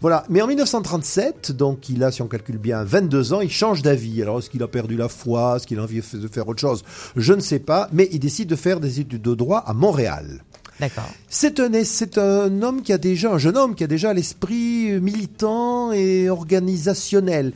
Voilà. 0.00 0.24
Mais 0.28 0.42
en 0.42 0.48
1937, 0.48 1.52
donc 1.52 1.88
il 1.88 2.02
a, 2.02 2.10
si 2.10 2.20
on 2.20 2.26
calcule 2.26 2.58
bien, 2.58 2.82
22 2.82 3.32
ans, 3.32 3.40
il 3.40 3.50
change 3.50 3.82
d'avis. 3.82 4.20
Alors, 4.22 4.40
est-ce 4.40 4.50
qu'il 4.50 4.62
a 4.64 4.68
perdu 4.68 4.96
la 4.96 5.08
foi? 5.08 5.54
Est-ce 5.56 5.66
qu'il 5.68 5.78
a 5.78 5.82
envie 5.82 6.00
de 6.12 6.28
faire 6.28 6.48
autre 6.48 6.60
chose? 6.60 6.82
Je 7.16 7.32
ne 7.32 7.40
sais 7.40 7.58
pas. 7.60 7.88
Mais 7.92 8.08
il 8.10 8.18
décide 8.18 8.48
de 8.48 8.56
faire 8.56 8.80
des 8.80 9.00
études 9.00 9.22
de 9.22 9.34
droit 9.34 9.58
à 9.58 9.72
Montréal. 9.72 10.42
D'accord. 10.80 11.10
C'est 11.28 11.60
un, 11.60 11.84
c'est 11.84 12.18
un 12.18 12.62
homme 12.62 12.82
qui 12.82 12.92
a 12.92 12.98
déjà, 12.98 13.32
un 13.32 13.38
jeune 13.38 13.56
homme 13.56 13.74
qui 13.74 13.84
a 13.84 13.88
déjà 13.88 14.12
l'esprit 14.14 15.00
militant 15.00 15.92
et 15.92 16.30
organisationnel. 16.30 17.52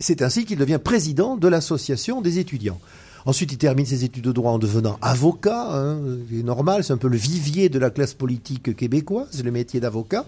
C'est 0.00 0.22
ainsi 0.22 0.44
qu'il 0.44 0.58
devient 0.58 0.80
président 0.82 1.36
de 1.36 1.48
l'association 1.48 2.20
des 2.20 2.38
étudiants. 2.38 2.80
Ensuite, 3.26 3.52
il 3.52 3.58
termine 3.58 3.86
ses 3.86 4.04
études 4.04 4.24
de 4.24 4.32
droit 4.32 4.52
en 4.52 4.58
devenant 4.58 4.98
avocat. 5.00 5.68
Hein, 5.72 5.98
c'est 6.30 6.42
normal, 6.42 6.84
c'est 6.84 6.92
un 6.92 6.98
peu 6.98 7.08
le 7.08 7.16
vivier 7.16 7.68
de 7.68 7.78
la 7.78 7.90
classe 7.90 8.12
politique 8.12 8.76
québécoise, 8.76 9.42
le 9.42 9.50
métier 9.50 9.80
d'avocat. 9.80 10.26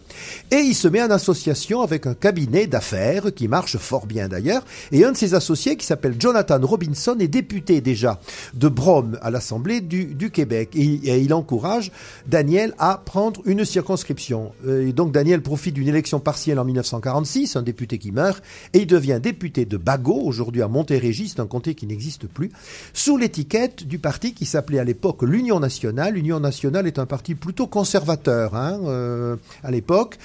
Et 0.51 0.61
il 0.61 0.75
se 0.75 0.89
met 0.89 1.03
en 1.03 1.11
association 1.11 1.83
avec 1.83 2.07
un 2.07 2.15
cabinet 2.15 2.67
d'affaires 2.67 3.35
qui 3.35 3.49
marche 3.49 3.77
fort 3.77 4.07
bien 4.07 4.29
d'ailleurs. 4.29 4.65
Et 4.93 5.05
un 5.05 5.13
de 5.13 5.17
ses 5.17 5.35
associés, 5.35 5.77
qui 5.77 5.85
s'appelle 5.85 6.17
Jonathan 6.19 6.59
Robinson, 6.63 7.17
est 7.19 7.29
député 7.29 7.81
déjà 7.81 8.19
de 8.55 8.69
Brome 8.69 9.19
à 9.21 9.31
l'Assemblée 9.31 9.81
du, 9.81 10.31
Québec. 10.31 10.71
Et, 10.75 11.21
il 11.21 11.35
encourage 11.35 11.93
Daniel 12.27 12.75
à 12.79 13.03
prendre 13.05 13.43
une 13.45 13.65
circonscription. 13.65 14.53
Et 14.69 14.93
donc 14.93 15.13
Daniel 15.13 15.43
profite 15.43 15.75
d'une 15.75 15.89
élection 15.89 16.19
partielle 16.19 16.59
en 16.59 16.65
1946, 16.65 17.57
un 17.57 17.63
député 17.63 17.99
qui 17.99 18.13
meurt, 18.13 18.43
et 18.73 18.81
il 18.81 18.87
devient 18.87 19.21
député 19.23 19.65
de 19.65 19.77
Bagot, 19.77 20.23
aujourd'hui 20.25 20.63
à 20.63 20.69
Montérégie, 20.69 21.29
c'est 21.29 21.41
un 21.41 21.47
comté 21.47 21.75
qui 21.75 21.87
n'existe 21.87 22.27
plus, 22.27 22.51
sous 22.93 23.17
l'étiquette 23.17 23.85
du 23.85 23.99
parti 23.99 24.35
qui 24.35 24.47
s'appelait 24.47 24.79
à 24.79 24.85
l'époque 24.85 25.23
l'Union 25.23 25.61
nationale. 25.61 26.15
L'Union 26.15 26.41
nationale 26.41 26.87
est 26.87 26.99
un 26.99 27.07
parti 27.07 27.35
plutôt 27.35 27.67
conservateur 27.67 28.55
hein, 28.55 28.81
euh, 28.85 29.37
à 29.63 29.71
l'époque 29.71 30.19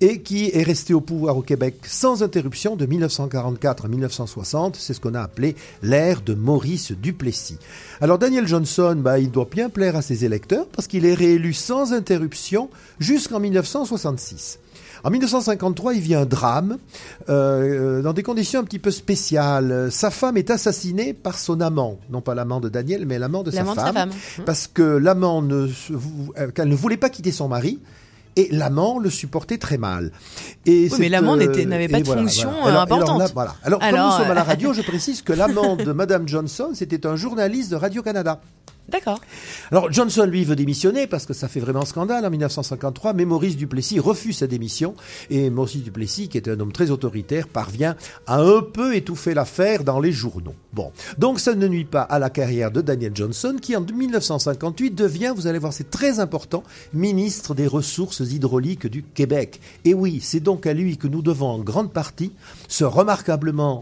et 0.00 0.20
qui 0.20 0.50
est 0.52 0.62
resté 0.62 0.94
au 0.94 1.00
pouvoir 1.00 1.36
au 1.36 1.42
Québec 1.42 1.76
sans 1.82 2.22
interruption 2.22 2.76
de 2.76 2.86
1944 2.86 3.86
à 3.86 3.88
1960. 3.88 4.76
C'est 4.76 4.94
ce 4.94 5.00
qu'on 5.00 5.14
a 5.14 5.22
appelé 5.22 5.56
l'ère 5.82 6.20
de 6.22 6.34
Maurice 6.34 6.92
Duplessis. 6.92 7.58
Alors 8.00 8.18
Daniel 8.18 8.46
Johnson, 8.46 8.96
bah, 8.98 9.18
il 9.18 9.30
doit 9.30 9.48
bien 9.50 9.68
plaire 9.68 9.96
à 9.96 10.02
ses 10.02 10.24
électeurs 10.24 10.66
parce 10.68 10.86
qu'il 10.86 11.04
est 11.04 11.14
réélu 11.14 11.52
sans 11.52 11.92
interruption 11.92 12.70
jusqu'en 13.00 13.40
1966. 13.40 14.60
En 15.04 15.10
1953, 15.10 15.94
il 15.94 16.00
vit 16.00 16.14
un 16.14 16.26
drame 16.26 16.78
euh, 17.28 18.02
dans 18.02 18.12
des 18.12 18.22
conditions 18.22 18.60
un 18.60 18.64
petit 18.64 18.78
peu 18.78 18.90
spéciales. 18.90 19.88
Sa 19.90 20.10
femme 20.10 20.36
est 20.36 20.50
assassinée 20.50 21.14
par 21.14 21.38
son 21.38 21.60
amant, 21.60 21.98
non 22.10 22.20
pas 22.20 22.34
l'amant 22.34 22.60
de 22.60 22.68
Daniel, 22.68 23.06
mais 23.06 23.18
l'amant 23.18 23.42
de 23.42 23.50
sa 23.50 23.58
L'amant 23.58 23.74
de 23.74 23.80
sa 23.80 23.92
femme, 23.92 24.10
femme. 24.10 24.44
parce 24.44 24.66
que 24.66 24.82
l'amant 24.82 25.42
ne, 25.42 25.68
euh, 26.38 26.50
qu'elle 26.50 26.68
ne 26.68 26.74
voulait 26.76 26.96
pas 26.96 27.10
quitter 27.10 27.32
son 27.32 27.48
mari. 27.48 27.78
Et 28.36 28.48
l'amant 28.52 29.00
le 29.00 29.10
supportait 29.10 29.58
très 29.58 29.78
mal. 29.78 30.12
Et 30.64 30.82
Oui, 30.84 30.90
c'est, 30.90 30.98
mais 31.00 31.08
l'amant 31.08 31.36
euh, 31.36 31.64
n'avait 31.64 31.88
pas 31.88 31.98
de 32.00 32.06
fonction, 32.06 32.50
euh, 32.50 32.68
Alors- 32.68 32.82
importante. 32.82 33.08
Alors, 33.08 33.18
là, 33.18 33.30
voilà. 33.34 33.54
alors, 33.64 33.80
comme 33.80 33.88
nous 33.90 34.10
sommes 34.12 34.30
à 34.30 34.34
la 34.34 34.42
euh, 34.42 34.44
radio, 34.44 34.72
je 34.72 34.82
précise 34.86 35.22
que 35.22 35.32
l'amant 35.32 35.74
de 35.74 35.90
Madame 35.90 36.28
Johnson, 36.28 36.70
c'était 36.72 37.04
un 37.04 37.16
journaliste 37.16 37.70
de 37.72 37.76
Radio-Canada. 37.76 38.40
D'accord. 38.88 39.20
Alors 39.70 39.92
Johnson, 39.92 40.24
lui, 40.24 40.44
veut 40.44 40.56
démissionner 40.56 41.06
parce 41.06 41.26
que 41.26 41.34
ça 41.34 41.46
fait 41.46 41.60
vraiment 41.60 41.84
scandale 41.84 42.24
en 42.24 42.30
1953, 42.30 43.12
mais 43.12 43.26
Maurice 43.26 43.56
Duplessis 43.56 44.00
refuse 44.00 44.38
sa 44.38 44.46
démission 44.46 44.94
et 45.28 45.50
Maurice 45.50 45.82
Duplessis, 45.82 46.28
qui 46.28 46.38
est 46.38 46.48
un 46.48 46.58
homme 46.58 46.72
très 46.72 46.90
autoritaire, 46.90 47.48
parvient 47.48 47.96
à 48.26 48.40
un 48.40 48.62
peu 48.62 48.96
étouffer 48.96 49.34
l'affaire 49.34 49.84
dans 49.84 50.00
les 50.00 50.12
journaux. 50.12 50.54
Bon, 50.72 50.90
donc 51.18 51.38
ça 51.38 51.54
ne 51.54 51.68
nuit 51.68 51.84
pas 51.84 52.02
à 52.02 52.18
la 52.18 52.30
carrière 52.30 52.70
de 52.70 52.80
Daniel 52.80 53.12
Johnson, 53.14 53.56
qui 53.60 53.76
en 53.76 53.82
1958 53.82 54.94
devient, 54.94 55.32
vous 55.36 55.46
allez 55.46 55.58
voir, 55.58 55.72
c'est 55.72 55.90
très 55.90 56.18
important, 56.18 56.62
ministre 56.94 57.54
des 57.54 57.66
Ressources 57.66 58.20
hydrauliques 58.20 58.86
du 58.86 59.02
Québec. 59.02 59.60
Et 59.84 59.92
oui, 59.92 60.20
c'est 60.22 60.40
donc 60.40 60.66
à 60.66 60.72
lui 60.72 60.96
que 60.96 61.08
nous 61.08 61.20
devons 61.20 61.48
en 61.48 61.58
grande 61.58 61.92
partie 61.92 62.32
ce 62.68 62.84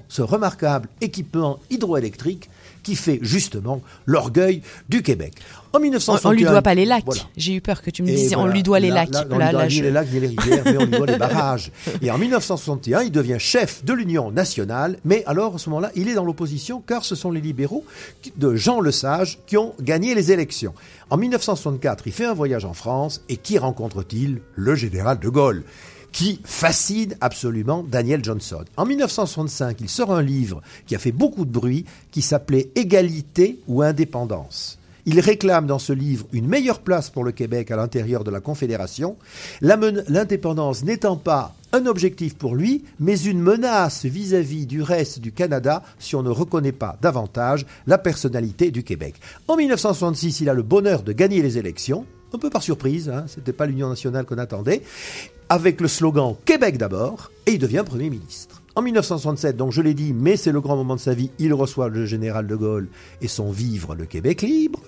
ce 0.09 0.23
remarquable 0.23 0.89
équipement 1.01 1.59
hydroélectrique 1.71 2.51
qui 2.87 2.95
fait 2.95 3.19
justement 3.21 3.83
l'orgueil 4.07 4.63
du 4.89 5.03
Québec. 5.03 5.33
En 5.73 5.79
On, 5.79 5.83
1961, 5.83 6.31
on 6.31 6.33
lui 6.33 6.45
doit 6.45 6.63
pas 6.63 6.75
les 6.77 6.85
lacs. 6.85 7.03
Voilà. 7.05 7.23
J'ai 7.37 7.55
eu 7.55 7.61
peur 7.61 7.83
que 7.83 7.91
tu 7.91 8.05
me 8.05 8.09
Et 8.09 8.15
disais 8.15 8.37
on 8.37 8.47
lui 8.47 8.63
doit 8.63 8.79
les 8.79 8.91
lacs. 8.91 9.11
là, 9.13 9.25
on 9.29 9.37
lui 9.39 9.51
doit 9.51 9.69
je- 9.69 9.83
les 9.83 9.91
lacs 9.91 10.11
ni 10.13 10.21
les 10.21 10.29
rivières, 10.29 10.63
mais 10.65 10.77
on 10.79 10.85
lui 10.85 10.93
doit 10.97 11.07
les 11.07 11.19
barrages. 11.19 11.73
Et 12.03 12.11
en 12.13 12.17
1961, 12.19 13.03
il 13.03 13.11
devient 13.11 13.37
chef 13.41 13.85
de 13.85 13.93
l'Union 13.93 14.31
nationale, 14.31 14.99
mais 15.05 15.25
alors 15.27 15.57
à 15.57 15.59
ce 15.59 15.69
moment-là, 15.71 15.91
il 15.97 16.09
est 16.09 16.15
dans 16.15 16.25
l'opposition 16.25 16.81
car 16.87 17.05
ce 17.05 17.17
sont 17.17 17.33
les 17.33 17.41
libéraux 17.41 17.85
de 18.37 18.55
Jean 18.55 18.81
Lesage 18.81 19.41
qui 19.49 19.57
ont 19.57 19.75
gagné 19.83 20.15
les 20.15 20.31
élections. 20.31 20.73
En 21.11 21.17
1964, 21.17 22.05
il 22.07 22.13
fait 22.13 22.25
un 22.27 22.35
voyage 22.35 22.65
en 22.65 22.73
France 22.73 23.21
et 23.29 23.37
qui 23.37 23.59
rencontre-t-il? 23.59 24.41
Le 24.55 24.75
général 24.77 25.19
de 25.19 25.29
Gaulle 25.29 25.65
qui 26.17 26.41
fascine 26.45 27.15
absolument 27.21 27.85
Daniel 27.87 28.25
Johnson. 28.25 28.65
En 28.79 28.87
1965, 28.87 29.83
il 29.83 29.91
sort 29.91 30.15
un 30.15 30.23
livre 30.23 30.63
qui 30.87 30.95
a 30.95 30.99
fait 30.99 31.13
beaucoup 31.13 31.45
de 31.45 31.51
bruit, 31.51 31.85
qui 32.11 32.23
s'appelait 32.23 32.71
Égalité 32.75 33.59
ou 33.69 33.83
indépendance. 33.83 34.79
Il 35.05 35.21
réclame 35.21 35.67
dans 35.67 35.79
ce 35.79 35.93
livre 35.93 36.27
une 36.33 36.49
meilleure 36.49 36.81
place 36.81 37.11
pour 37.11 37.23
le 37.23 37.33
Québec 37.33 37.71
à 37.71 37.77
l'intérieur 37.77 38.25
de 38.25 38.31
la 38.31 38.41
Confédération, 38.41 39.19
l'indépendance 39.61 40.85
n'étant 40.85 41.19
pas 41.19 41.55
un 41.75 41.85
objectif 41.85 42.35
pour 42.35 42.55
lui, 42.55 42.83
mais 42.99 43.21
une 43.21 43.43
menace 43.43 44.07
vis-à-vis 44.07 44.65
du 44.65 44.81
reste 44.81 45.21
du 45.21 45.33
Canada 45.33 45.83
si 45.99 46.17
on 46.17 46.23
ne 46.23 46.31
reconnaît 46.31 46.73
pas 46.73 46.97
davantage 47.03 47.67
la 47.87 47.99
personnalité 47.99 48.71
du 48.71 48.85
Québec. 48.85 49.17
En 49.49 49.57
1966, 49.57 50.41
il 50.41 50.49
a 50.49 50.55
le 50.55 50.63
bonheur 50.63 51.03
de 51.03 51.13
gagner 51.13 51.43
les 51.43 51.59
élections, 51.59 52.07
un 52.33 52.39
peu 52.39 52.49
par 52.49 52.63
surprise, 52.63 53.11
hein, 53.11 53.27
c'était 53.29 53.53
pas 53.53 53.67
l'Union 53.67 53.91
nationale 53.91 54.25
qu'on 54.25 54.39
attendait, 54.39 54.83
avec 55.49 55.81
le 55.81 55.89
slogan 55.89 56.35
Québec 56.45 56.79
d'abord, 56.79 57.31
et 57.47 57.53
il 57.53 57.59
devient 57.59 57.85
Premier 57.87 58.11
ministre. 58.11 58.63
En 58.77 58.83
1967, 58.83 59.57
donc 59.57 59.73
je 59.73 59.81
l'ai 59.81 59.95
dit, 59.95 60.13
mais 60.13 60.37
c'est 60.37 60.53
le 60.53 60.61
grand 60.61 60.77
moment 60.77 60.97
de 60.97 61.01
sa 61.01 61.15
vie, 61.15 61.31
il 61.39 61.55
reçoit 61.55 61.89
le 61.89 62.05
général 62.05 62.47
de 62.47 62.55
Gaulle 62.55 62.89
et 63.23 63.27
son 63.27 63.51
vivre 63.51 63.95
le 63.95 64.05
Québec 64.05 64.43
libre. 64.43 64.81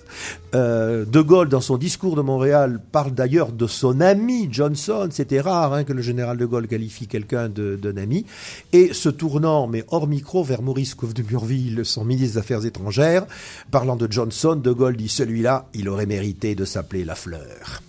Euh, 0.53 1.05
de 1.05 1.21
Gaulle, 1.21 1.49
dans 1.49 1.59
son 1.59 1.75
discours 1.75 2.15
de 2.15 2.21
Montréal, 2.21 2.79
parle 2.91 3.15
d'ailleurs 3.15 3.51
de 3.51 3.65
son 3.65 3.99
ami 3.99 4.47
Johnson. 4.51 5.09
C'était 5.11 5.41
rare 5.41 5.73
hein, 5.73 5.83
que 5.85 5.93
le 5.93 6.03
général 6.03 6.37
de 6.37 6.45
Gaulle 6.45 6.67
qualifie 6.67 7.07
quelqu'un 7.07 7.49
d'un 7.49 7.97
ami. 7.97 8.27
Et 8.73 8.93
se 8.93 9.09
tournant, 9.09 9.65
mais 9.65 9.83
hors 9.87 10.05
micro, 10.05 10.43
vers 10.43 10.61
Maurice 10.61 10.93
Couve 10.93 11.15
de 11.15 11.23
Murville, 11.23 11.81
son 11.83 12.05
ministre 12.05 12.33
des 12.33 12.37
Affaires 12.37 12.65
étrangères, 12.65 13.25
parlant 13.71 13.95
de 13.95 14.07
Johnson, 14.07 14.55
de 14.55 14.71
Gaulle 14.71 14.97
dit 14.97 15.09
celui-là, 15.09 15.67
il 15.73 15.89
aurait 15.89 16.05
mérité 16.05 16.53
de 16.53 16.63
s'appeler 16.63 17.03
la 17.03 17.15
fleur. 17.15 17.81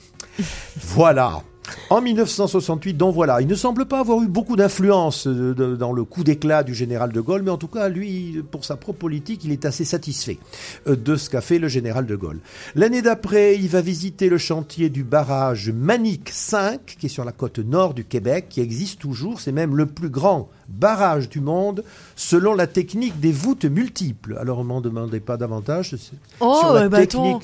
Voilà. 0.83 1.43
En 1.91 2.01
1968, 2.01 2.95
donc 2.95 3.15
voilà, 3.15 3.41
il 3.41 3.47
ne 3.47 3.55
semble 3.55 3.87
pas 3.87 4.01
avoir 4.01 4.23
eu 4.23 4.29
beaucoup 4.29 4.57
d'influence 4.57 5.27
euh, 5.27 5.77
dans 5.77 5.93
le 5.93 6.05
coup 6.05 6.25
d'éclat 6.25 6.63
du 6.63 6.75
général 6.75 7.13
de 7.13 7.21
Gaulle, 7.21 7.43
mais 7.43 7.51
en 7.51 7.57
tout 7.57 7.69
cas, 7.69 7.89
lui, 7.89 8.43
pour 8.51 8.65
sa 8.65 8.77
propre 8.77 9.01
politique, 9.01 9.45
il 9.45 9.53
est 9.53 9.65
assez 9.65 9.85
satisfait 9.85 10.39
euh, 10.87 10.97
de 10.97 11.17
ce 11.17 11.31
qu'a 11.31 11.41
fait 11.41 11.59
le 11.59 11.69
général 11.69 12.07
de 12.07 12.17
Gaulle. 12.17 12.41
L'année 12.75 13.03
d'après, 13.03 13.57
il 13.57 13.69
va 13.69 13.81
visiter 13.81 14.29
le 14.29 14.39
chantier 14.39 14.89
du 14.89 15.05
barrage 15.05 15.71
Manic 15.71 16.31
5, 16.31 16.97
qui 16.99 17.07
est 17.07 17.11
sur 17.11 17.25
la 17.25 17.33
côte 17.33 17.59
nord 17.59 17.95
du 17.95 18.05
Québec, 18.05 18.47
qui 18.49 18.61
existe 18.61 19.01
toujours. 19.01 19.41
C'est 19.41 19.53
même 19.53 19.77
le 19.77 19.87
plus 19.87 20.11
grand 20.11 20.49
barrage 20.69 21.29
du 21.29 21.41
monde, 21.41 21.85
selon 22.17 22.55
la 22.55 22.67
technique 22.67 23.19
des 23.21 23.33
voûtes 23.33 23.65
multiples. 23.65 24.37
Alors, 24.41 24.61
on 24.61 24.65
m'en 24.65 24.81
demandez 24.81 25.21
pas 25.21 25.37
davantage. 25.37 25.97
Oh, 26.41 26.57
sur 26.61 26.73
la 26.73 26.89
bah 26.89 26.99
attends. 26.99 27.41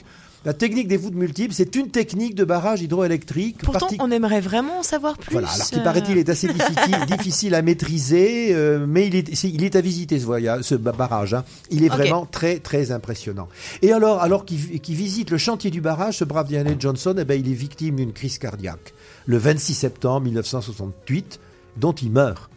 La 0.46 0.54
technique 0.54 0.86
des 0.86 0.96
voûtes 0.96 1.14
multiples, 1.16 1.52
c'est 1.52 1.74
une 1.74 1.90
technique 1.90 2.36
de 2.36 2.44
barrage 2.44 2.80
hydroélectrique. 2.80 3.58
Pourtant, 3.62 3.88
on 3.98 4.10
aimerait 4.12 4.40
vraiment 4.40 4.78
en 4.78 4.82
savoir 4.84 5.18
plus. 5.18 5.32
voilà, 5.32 5.48
alors 5.48 5.66
qui 5.68 5.80
paraît-il 5.80 6.16
est 6.18 6.28
assez 6.28 6.46
difficile, 6.46 6.96
difficile 7.08 7.54
à 7.56 7.62
maîtriser, 7.62 8.54
euh, 8.54 8.86
mais 8.88 9.08
il 9.08 9.16
est, 9.16 9.42
il 9.42 9.64
est 9.64 9.74
à 9.74 9.80
visiter 9.80 10.20
ce 10.20 10.24
voyage, 10.24 10.62
ce 10.62 10.76
ba- 10.76 10.92
barrage. 10.92 11.34
hein. 11.34 11.44
Il 11.72 11.82
est 11.84 11.88
vraiment 11.88 12.26
très 12.26 12.60
très 12.60 12.92
impressionnant. 12.92 13.48
Et 13.82 13.92
alors, 13.92 14.22
alors 14.22 14.44
qu'il 14.44 14.56
visite 14.94 15.30
le 15.30 15.38
chantier 15.38 15.72
du 15.72 15.80
barrage, 15.80 16.18
ce 16.18 16.24
brave 16.24 16.48
Daniel 16.50 16.76
Johnson, 16.78 17.16
eh 17.18 17.24
ben, 17.24 17.38
il 17.40 17.50
est 17.50 17.54
victime 17.54 17.96
d'une 17.96 18.12
crise 18.12 18.38
cardiaque 18.38 18.94
le 19.26 19.38
26 19.38 19.74
septembre 19.74 20.20
1968, 20.26 21.40
dont 21.76 21.92
il 21.92 22.12
meurt 22.12 22.48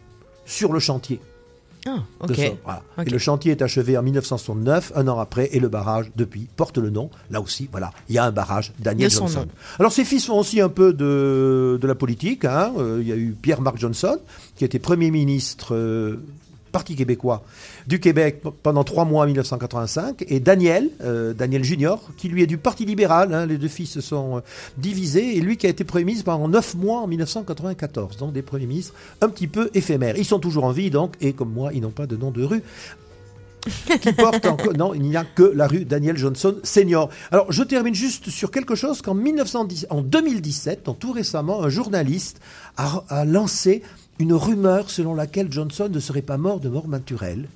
sur 0.46 0.72
le 0.72 0.78
chantier. 0.78 1.20
Ah, 1.86 2.26
de 2.26 2.34
voilà. 2.64 2.82
Et 3.06 3.10
le 3.10 3.18
chantier 3.18 3.52
est 3.52 3.62
achevé 3.62 3.96
en 3.96 4.02
1969, 4.02 4.92
un 4.94 5.08
an 5.08 5.18
après, 5.18 5.48
et 5.52 5.60
le 5.60 5.68
barrage, 5.68 6.10
depuis, 6.16 6.46
porte 6.56 6.78
le 6.78 6.90
nom. 6.90 7.10
Là 7.30 7.40
aussi, 7.40 7.68
voilà, 7.70 7.90
il 8.08 8.14
y 8.14 8.18
a 8.18 8.24
un 8.24 8.30
barrage, 8.32 8.72
Daniel 8.78 9.10
Johnson. 9.20 9.46
Alors, 9.78 9.92
ses 9.92 10.04
fils 10.04 10.26
font 10.26 10.38
aussi 10.38 10.60
un 10.60 10.68
peu 10.68 10.92
de, 10.92 11.78
de 11.80 11.86
la 11.86 11.94
politique. 11.94 12.44
hein. 12.44 12.72
Euh, 12.78 12.98
Il 13.00 13.08
y 13.08 13.12
a 13.12 13.16
eu 13.16 13.34
Pierre-Marc 13.40 13.78
Johnson, 13.78 14.18
qui 14.56 14.64
était 14.64 14.78
Premier 14.78 15.10
ministre 15.10 15.74
euh, 15.74 16.16
Parti 16.70 16.96
québécois 16.96 17.42
du 17.86 18.00
Québec 18.00 18.42
pendant 18.62 18.84
trois 18.84 19.04
mois 19.04 19.24
en 19.24 19.26
1985, 19.26 20.24
et 20.28 20.40
Daniel, 20.40 20.88
euh, 21.02 21.32
Daniel 21.34 21.64
Junior, 21.64 22.00
qui 22.16 22.28
lui 22.28 22.42
est 22.42 22.46
du 22.46 22.58
Parti 22.58 22.84
libéral. 22.84 23.34
hein. 23.34 23.46
Les 23.46 23.58
deux 23.58 23.68
fils 23.68 23.90
se 23.90 24.00
sont 24.00 24.38
euh, 24.38 24.40
divisés, 24.78 25.36
et 25.36 25.40
lui 25.40 25.56
qui 25.56 25.66
a 25.66 25.70
été 25.70 25.84
Premier 25.84 26.04
ministre 26.04 26.24
pendant 26.26 26.48
neuf 26.48 26.74
mois 26.74 27.00
en 27.00 27.06
1994. 27.06 28.16
Donc, 28.18 28.32
des 28.32 28.42
Premiers 28.42 28.66
ministres 28.66 28.94
un 29.20 29.28
petit 29.28 29.46
peu 29.48 29.70
éphémères. 29.74 30.16
Ils 30.16 30.24
sont 30.24 30.38
toujours 30.38 30.64
en 30.64 30.72
vie, 30.72 30.90
donc, 30.90 31.14
et 31.20 31.32
comme 31.32 31.52
moi, 31.52 31.70
ils 31.72 31.80
n'ont 31.80 31.90
pas 31.90 32.06
de 32.06 32.16
nom 32.16 32.30
de 32.30 32.42
rue 32.44 32.62
qui 34.00 34.12
porte 34.12 34.46
encore. 34.46 34.72
Non, 34.76 34.94
il 34.94 35.02
n'y 35.02 35.16
a 35.16 35.24
que 35.24 35.42
la 35.42 35.66
rue 35.66 35.84
Daniel 35.84 36.16
Johnson 36.16 36.56
Senior. 36.62 37.10
Alors, 37.30 37.50
je 37.52 37.62
termine 37.62 37.94
juste 37.94 38.30
sur 38.30 38.50
quelque 38.50 38.74
chose 38.74 39.02
qu'en 39.02 39.14
1910, 39.14 39.88
en 39.90 40.00
2017, 40.00 40.86
donc 40.86 40.98
tout 40.98 41.12
récemment, 41.12 41.62
un 41.62 41.68
journaliste 41.68 42.40
a, 42.76 43.04
a 43.08 43.24
lancé 43.24 43.82
une 44.20 44.34
rumeur 44.34 44.90
selon 44.90 45.14
laquelle 45.14 45.50
Johnson 45.50 45.88
ne 45.90 45.98
serait 45.98 46.20
pas 46.20 46.36
mort 46.36 46.60
de 46.60 46.68
mort 46.68 46.88
naturelle, 46.88 47.46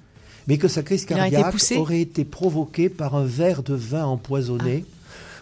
mais 0.48 0.56
que 0.56 0.66
sa 0.66 0.82
crise 0.82 1.02
été 1.04 1.14
cardiaque 1.14 1.54
aurait 1.76 2.00
été 2.00 2.24
provoquée 2.24 2.88
par 2.88 3.14
un 3.14 3.26
verre 3.26 3.62
de 3.62 3.74
vin 3.74 4.06
empoisonné. 4.06 4.86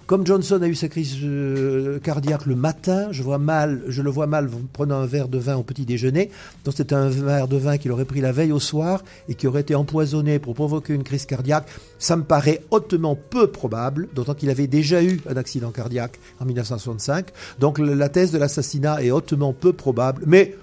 Comme 0.07 0.27
Johnson 0.27 0.61
a 0.63 0.67
eu 0.67 0.75
sa 0.75 0.89
crise 0.89 1.17
euh, 1.23 2.01
cardiaque 2.01 2.45
le 2.45 2.57
matin, 2.57 3.07
je 3.13 3.23
vois 3.23 3.39
mal, 3.39 3.83
je 3.87 4.03
le 4.03 4.11
vois 4.11 4.27
mal 4.27 4.51
prenant 4.73 4.97
un 4.97 5.07
verre 5.07 5.29
de 5.29 5.39
vin 5.39 5.55
au 5.55 5.63
petit 5.63 5.87
déjeuner. 5.87 6.29
Donc 6.65 6.75
c'était 6.77 6.97
un 6.97 7.09
verre 7.09 7.47
de 7.47 7.57
vin 7.57 7.79
qu'il 7.79 7.93
aurait 7.93 8.05
pris 8.05 8.21
la 8.21 8.33
veille 8.33 8.51
au 8.51 8.59
soir 8.59 9.05
et 9.29 9.37
qui 9.37 9.47
aurait 9.47 9.61
été 9.61 9.77
empoisonné 9.77 10.41
pour 10.41 10.55
provoquer 10.55 10.93
une 10.93 11.05
crise 11.05 11.25
cardiaque. 11.25 11.69
Ça 12.01 12.17
me 12.17 12.25
paraît 12.25 12.65
hautement 12.73 13.17
peu 13.17 13.47
probable, 13.47 14.09
d'autant 14.13 14.35
qu'il 14.35 14.51
avait 14.51 14.67
déjà 14.67 15.05
eu 15.05 15.21
un 15.31 15.37
accident 15.37 15.71
cardiaque 15.71 16.19
en 16.41 16.47
1965. 16.47 17.29
Donc 17.61 17.79
la 17.79 18.09
thèse 18.09 18.33
de 18.33 18.39
l'assassinat 18.39 19.05
est 19.05 19.13
hautement 19.13 19.53
peu 19.53 19.73
probable, 19.73 20.25
mais 20.27 20.57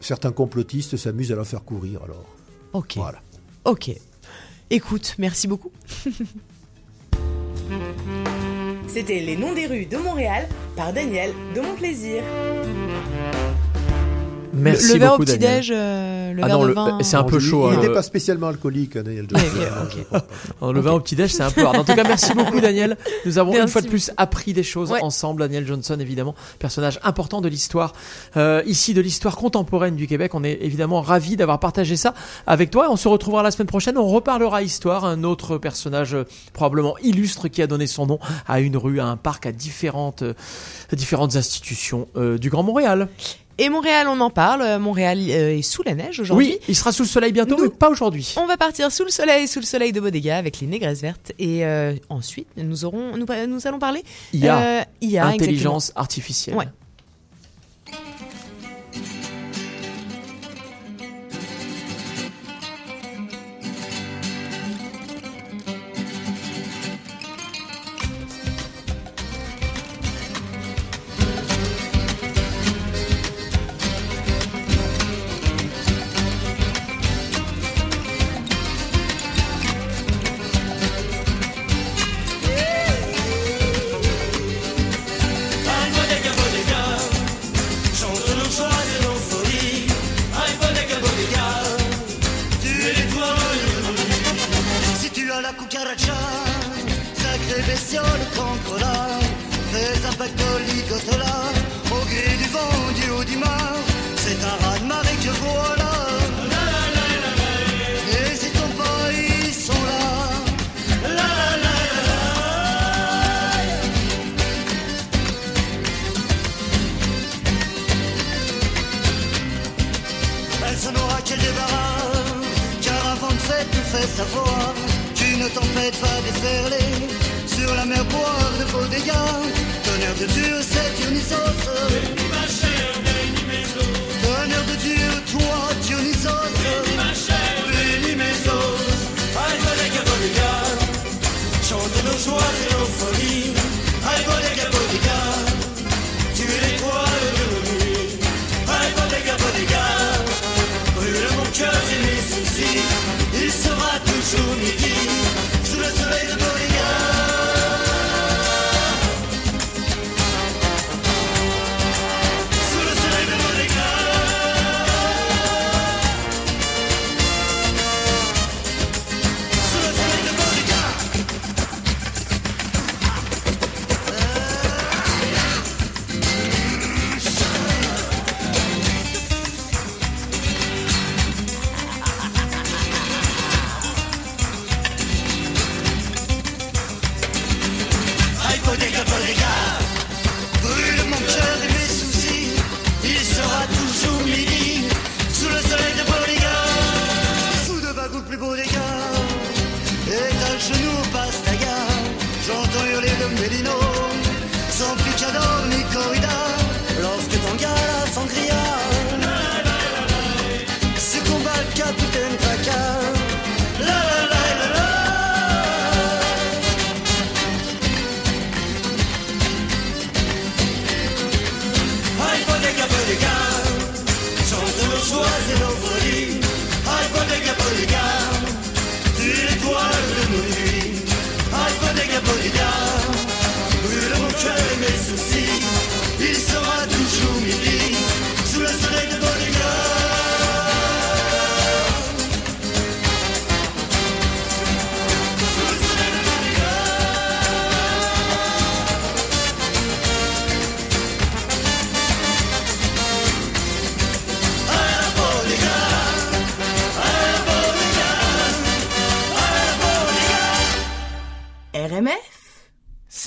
certains 0.00 0.32
complotistes 0.32 0.96
s'amusent 0.96 1.32
à 1.32 1.36
la 1.36 1.44
faire 1.44 1.64
courir 1.64 2.02
alors. 2.02 2.26
Ok. 2.72 2.94
Voilà. 2.96 3.20
Ok. 3.64 3.90
Écoute, 4.70 5.14
merci 5.18 5.48
beaucoup. 5.48 5.72
C'était 8.86 9.20
Les 9.20 9.36
Noms 9.36 9.54
des 9.54 9.66
rues 9.66 9.86
de 9.86 9.96
Montréal 9.96 10.48
par 10.76 10.92
Daniel 10.92 11.32
de 11.54 11.60
Mon 11.60 11.74
Plaisir. 11.74 12.22
Merci 14.54 14.88
le, 14.88 14.92
le 14.94 14.98
verre 15.00 15.14
au 15.14 15.24
Daniel. 15.24 15.38
petit-déj, 15.38 15.72
euh, 15.74 16.32
le 16.32 16.42
Ah 16.42 16.46
verre 16.46 16.58
non, 16.58 16.72
vin. 16.72 16.98
c'est 17.02 17.16
un 17.16 17.22
peu 17.24 17.38
chaud. 17.38 17.68
Il 17.68 17.72
hein, 17.72 17.76
n'était 17.76 17.88
le- 17.88 17.94
pas 17.94 18.02
spécialement 18.02 18.48
alcoolique, 18.48 18.96
hein, 18.96 19.02
Daniel 19.04 19.26
Johnson. 19.28 19.46
ok. 20.12 20.22
Alors, 20.60 20.72
le 20.72 20.80
vin 20.80 20.92
au 20.92 21.00
petit-déj, 21.00 21.32
c'est 21.32 21.42
un 21.42 21.50
peu 21.50 21.64
hard. 21.64 21.76
En 21.76 21.84
tout 21.84 21.94
cas, 21.94 22.02
merci 22.04 22.32
beaucoup, 22.34 22.60
Daniel. 22.62 22.96
Nous 23.26 23.38
avons 23.38 23.54
une 23.60 23.68
fois 23.68 23.82
de 23.82 23.88
plus 23.88 24.10
appris 24.16 24.52
des 24.54 24.62
choses 24.62 24.90
Ouais. 24.90 25.02
ensemble. 25.02 25.40
Daniel 25.42 25.66
Johnson, 25.66 25.96
évidemment, 26.00 26.34
personnage 26.58 26.98
important 27.02 27.40
de 27.40 27.48
l'histoire, 27.48 27.92
euh, 28.36 28.62
ici, 28.66 28.94
de 28.94 29.00
l'histoire 29.00 29.36
contemporaine 29.36 29.96
du 29.96 30.06
Québec. 30.06 30.34
On 30.34 30.42
est 30.44 30.58
évidemment 30.62 31.02
ravis 31.02 31.36
d'avoir 31.36 31.60
partagé 31.60 31.96
ça 31.96 32.14
avec 32.46 32.70
toi. 32.70 32.88
On 32.90 32.96
se 32.96 33.06
retrouvera 33.08 33.42
la 33.42 33.50
semaine 33.50 33.68
prochaine. 33.68 33.98
On 33.98 34.08
reparlera 34.08 34.62
histoire. 34.62 35.04
Un 35.04 35.24
autre 35.24 35.58
personnage 35.58 36.14
euh, 36.14 36.24
probablement 36.52 36.96
illustre 37.02 37.48
qui 37.48 37.62
a 37.62 37.66
donné 37.66 37.86
son 37.86 38.06
nom 38.06 38.18
à 38.46 38.60
une 38.60 38.76
rue, 38.76 38.98
à 39.00 39.06
un 39.06 39.16
parc, 39.16 39.46
à 39.46 39.52
différentes, 39.52 40.22
euh, 40.22 40.34
différentes 40.92 41.36
institutions 41.36 42.08
euh, 42.16 42.38
du 42.38 42.50
Grand 42.50 42.62
Montréal. 42.62 43.08
Et 43.58 43.68
Montréal, 43.68 44.06
on 44.08 44.20
en 44.20 44.30
parle. 44.30 44.62
Euh, 44.62 44.78
Montréal 44.78 45.18
euh, 45.18 45.58
est 45.58 45.62
sous 45.62 45.82
la 45.82 45.94
neige 45.94 46.20
aujourd'hui. 46.20 46.58
Oui, 46.58 46.58
il 46.68 46.76
sera 46.76 46.92
sous 46.92 47.02
le 47.02 47.08
soleil 47.08 47.32
bientôt, 47.32 47.56
mais 47.60 47.68
pas 47.68 47.90
aujourd'hui. 47.90 48.34
On 48.36 48.46
va 48.46 48.56
partir 48.56 48.92
sous 48.92 49.04
le 49.04 49.10
soleil, 49.10 49.48
sous 49.48 49.58
le 49.58 49.64
soleil 49.64 49.92
de 49.92 50.00
Bodega 50.00 50.36
avec 50.36 50.60
les 50.60 50.68
négresses 50.68 51.02
vertes. 51.02 51.32
Et 51.40 51.64
euh, 51.64 51.94
ensuite, 52.08 52.48
nous 52.56 52.84
aurons, 52.84 53.16
nous, 53.16 53.26
nous 53.48 53.66
allons 53.66 53.80
parler 53.80 54.04
IA, 54.32 54.58
euh, 54.58 54.82
IA, 55.00 55.26
intelligence 55.26 55.86
exactement. 55.86 56.02
artificielle. 56.02 56.56
Ouais. 56.56 56.68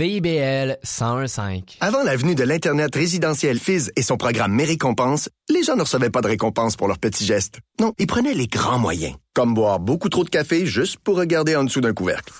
CIBL 0.02 0.80
1015. 0.84 1.78
Avant 1.80 2.02
la 2.02 2.16
venue 2.16 2.34
de 2.34 2.44
l'Internet 2.44 2.96
résidentiel 2.96 3.60
Fizz 3.60 3.92
et 3.96 4.02
son 4.02 4.18
programme 4.18 4.52
Mes 4.52 4.64
récompenses, 4.64 5.30
les 5.48 5.62
gens 5.62 5.76
ne 5.76 5.82
recevaient 5.82 6.10
pas 6.10 6.22
de 6.22 6.28
récompenses 6.28 6.76
pour 6.76 6.88
leurs 6.88 6.98
petits 6.98 7.24
gestes. 7.24 7.60
Non, 7.80 7.94
ils 8.00 8.08
prenaient 8.08 8.34
les 8.34 8.48
grands 8.48 8.80
moyens, 8.80 9.14
comme 9.36 9.54
boire 9.54 9.80
beaucoup 9.80 10.10
trop 10.10 10.24
de 10.24 10.32
café 10.32 10.66
juste 10.66 10.98
pour 10.98 11.18
regarder 11.18 11.56
en 11.56 11.66
dessous 11.66 11.82
d'un 11.82 11.94
couvercle. 11.94 12.34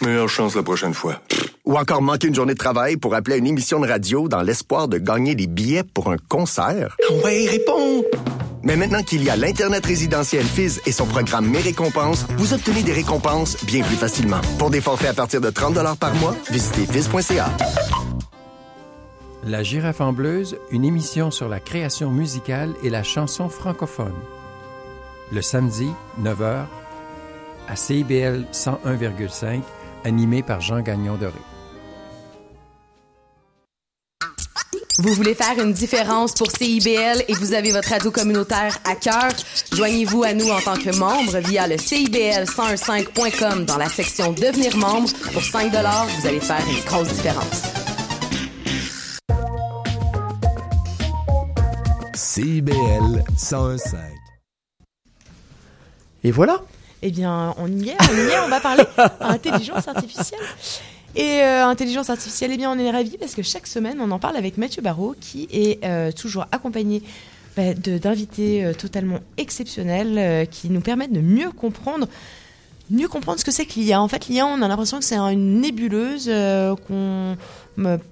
Meilleure 0.00 0.28
chance 0.28 0.56
la 0.56 0.64
prochaine 0.64 0.94
fois. 0.94 1.20
Ou 1.64 1.78
encore 1.78 2.02
manquer 2.02 2.26
une 2.26 2.34
journée 2.34 2.54
de 2.54 2.58
travail 2.58 2.96
pour 2.96 3.14
appeler 3.14 3.36
à 3.36 3.38
une 3.38 3.46
émission 3.46 3.78
de 3.78 3.86
radio 3.86 4.26
dans 4.26 4.42
l'espoir 4.42 4.88
de 4.88 4.98
gagner 4.98 5.36
des 5.36 5.46
billets 5.46 5.84
pour 5.84 6.10
un 6.10 6.16
concert. 6.28 6.96
Ouais, 7.22 7.46
réponds! 7.46 8.02
Mais 8.62 8.76
maintenant 8.76 9.02
qu'il 9.02 9.24
y 9.24 9.30
a 9.30 9.36
l'Internet 9.36 9.84
résidentiel 9.86 10.44
Fizz 10.44 10.82
et 10.86 10.92
son 10.92 11.06
programme 11.06 11.48
Mes 11.48 11.60
récompenses, 11.60 12.26
vous 12.36 12.52
obtenez 12.52 12.82
des 12.82 12.92
récompenses 12.92 13.64
bien 13.64 13.82
plus 13.82 13.96
facilement. 13.96 14.40
Pour 14.58 14.70
des 14.70 14.80
forfaits 14.80 15.10
à 15.10 15.14
partir 15.14 15.40
de 15.40 15.50
30 15.50 15.98
par 15.98 16.14
mois, 16.16 16.36
visitez 16.50 16.86
fizz.ca. 16.86 17.50
La 19.44 19.62
girafe 19.62 20.02
en 20.02 20.12
bleuse, 20.12 20.58
une 20.70 20.84
émission 20.84 21.30
sur 21.30 21.48
la 21.48 21.60
création 21.60 22.10
musicale 22.10 22.74
et 22.82 22.90
la 22.90 23.02
chanson 23.02 23.48
francophone. 23.48 24.14
Le 25.32 25.40
samedi, 25.40 25.88
9h, 26.20 26.66
à 27.66 27.76
CIBL 27.76 28.44
101,5, 28.52 29.62
animé 30.04 30.42
par 30.42 30.60
Jean 30.60 30.80
Gagnon 30.80 31.16
Vous 34.98 35.14
voulez 35.14 35.34
faire 35.34 35.58
une 35.58 35.72
différence 35.72 36.32
pour 36.32 36.50
CIBL 36.50 37.24
et 37.28 37.34
vous 37.34 37.54
avez 37.54 37.70
votre 37.70 37.88
radio 37.88 38.10
communautaire 38.10 38.76
à 38.84 38.96
cœur? 38.96 39.30
Joignez-vous 39.72 40.24
à 40.24 40.34
nous 40.34 40.50
en 40.50 40.60
tant 40.60 40.76
que 40.76 40.94
membre 40.96 41.38
via 41.38 41.66
le 41.66 41.76
CIBL1015.com 41.76 43.64
dans 43.64 43.78
la 43.78 43.88
section 43.88 44.32
Devenir 44.32 44.76
membre. 44.76 45.08
Pour 45.32 45.42
5 45.42 45.70
vous 45.70 46.26
allez 46.26 46.40
faire 46.40 46.62
une 46.68 46.84
grosse 46.84 47.08
différence. 47.08 47.62
CIBL 52.14 53.24
101.5. 53.36 53.96
Et 56.24 56.32
voilà. 56.32 56.60
Eh 57.02 57.10
bien, 57.10 57.54
on 57.56 57.68
y 57.68 57.88
est, 57.88 57.96
on 58.10 58.14
y 58.14 58.30
est, 58.30 58.40
on 58.40 58.48
va 58.48 58.60
parler 58.60 58.84
intelligence 59.20 59.88
artificielle. 59.88 60.40
Et 61.16 61.42
euh, 61.42 61.66
intelligence 61.66 62.08
artificielle, 62.08 62.52
eh 62.52 62.56
bien, 62.56 62.70
on 62.70 62.78
est 62.78 62.90
ravis 62.90 63.18
parce 63.18 63.34
que 63.34 63.42
chaque 63.42 63.66
semaine, 63.66 63.98
on 64.00 64.10
en 64.10 64.18
parle 64.18 64.36
avec 64.36 64.56
Mathieu 64.58 64.80
Barrault, 64.80 65.14
qui 65.20 65.48
est 65.50 65.84
euh, 65.84 66.12
toujours 66.12 66.46
accompagné 66.52 67.02
bah, 67.56 67.74
d'invités 67.74 68.64
euh, 68.64 68.74
totalement 68.74 69.18
exceptionnels 69.36 70.46
qui 70.48 70.70
nous 70.70 70.80
permettent 70.80 71.12
de 71.12 71.20
mieux 71.20 71.50
comprendre 71.50 72.06
mieux 72.92 73.06
comprendre 73.06 73.38
ce 73.38 73.44
que 73.44 73.52
c'est 73.52 73.66
que 73.66 73.74
l'IA. 73.74 74.02
En 74.02 74.08
fait, 74.08 74.26
l'IA, 74.26 74.44
on 74.46 74.62
a 74.62 74.66
l'impression 74.68 74.98
que 74.98 75.04
c'est 75.04 75.16
une 75.16 75.60
nébuleuse 75.60 76.28
qu'on 76.88 77.36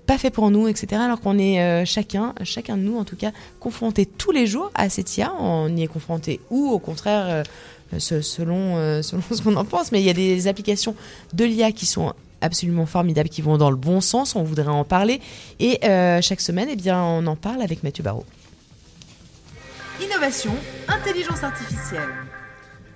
pas 0.06 0.18
fait 0.18 0.30
pour 0.30 0.52
nous, 0.52 0.68
etc. 0.68 1.02
Alors 1.02 1.20
qu'on 1.20 1.36
est 1.36 1.84
chacun, 1.84 2.32
chacun 2.44 2.76
de 2.76 2.82
nous 2.82 2.96
en 2.96 3.02
tout 3.02 3.16
cas, 3.16 3.32
confronté 3.58 4.06
tous 4.06 4.30
les 4.30 4.46
jours 4.46 4.70
à 4.76 4.88
cette 4.88 5.16
IA. 5.16 5.32
On 5.40 5.76
y 5.76 5.82
est 5.82 5.88
confronté 5.88 6.38
ou 6.50 6.70
au 6.70 6.78
contraire, 6.78 7.42
selon, 7.98 8.22
selon 9.02 9.22
ce 9.32 9.42
qu'on 9.42 9.56
en 9.56 9.64
pense. 9.64 9.90
Mais 9.90 10.00
il 10.00 10.06
y 10.06 10.10
a 10.10 10.14
des 10.14 10.46
applications 10.46 10.94
de 11.32 11.44
l'IA 11.44 11.72
qui 11.72 11.84
sont 11.84 12.14
absolument 12.40 12.86
formidables, 12.86 13.28
qui 13.28 13.42
vont 13.42 13.58
dans 13.58 13.70
le 13.70 13.76
bon 13.76 14.00
sens. 14.00 14.36
On 14.36 14.42
voudrait 14.42 14.66
en 14.68 14.84
parler. 14.84 15.20
Et 15.60 15.78
euh, 15.84 16.20
chaque 16.22 16.40
semaine, 16.40 16.68
eh 16.70 16.76
bien, 16.76 17.02
on 17.02 17.26
en 17.26 17.36
parle 17.36 17.62
avec 17.62 17.82
Mathieu 17.82 18.02
Barrault. 18.02 18.26
Innovation, 20.02 20.52
intelligence 20.86 21.42
artificielle. 21.42 22.08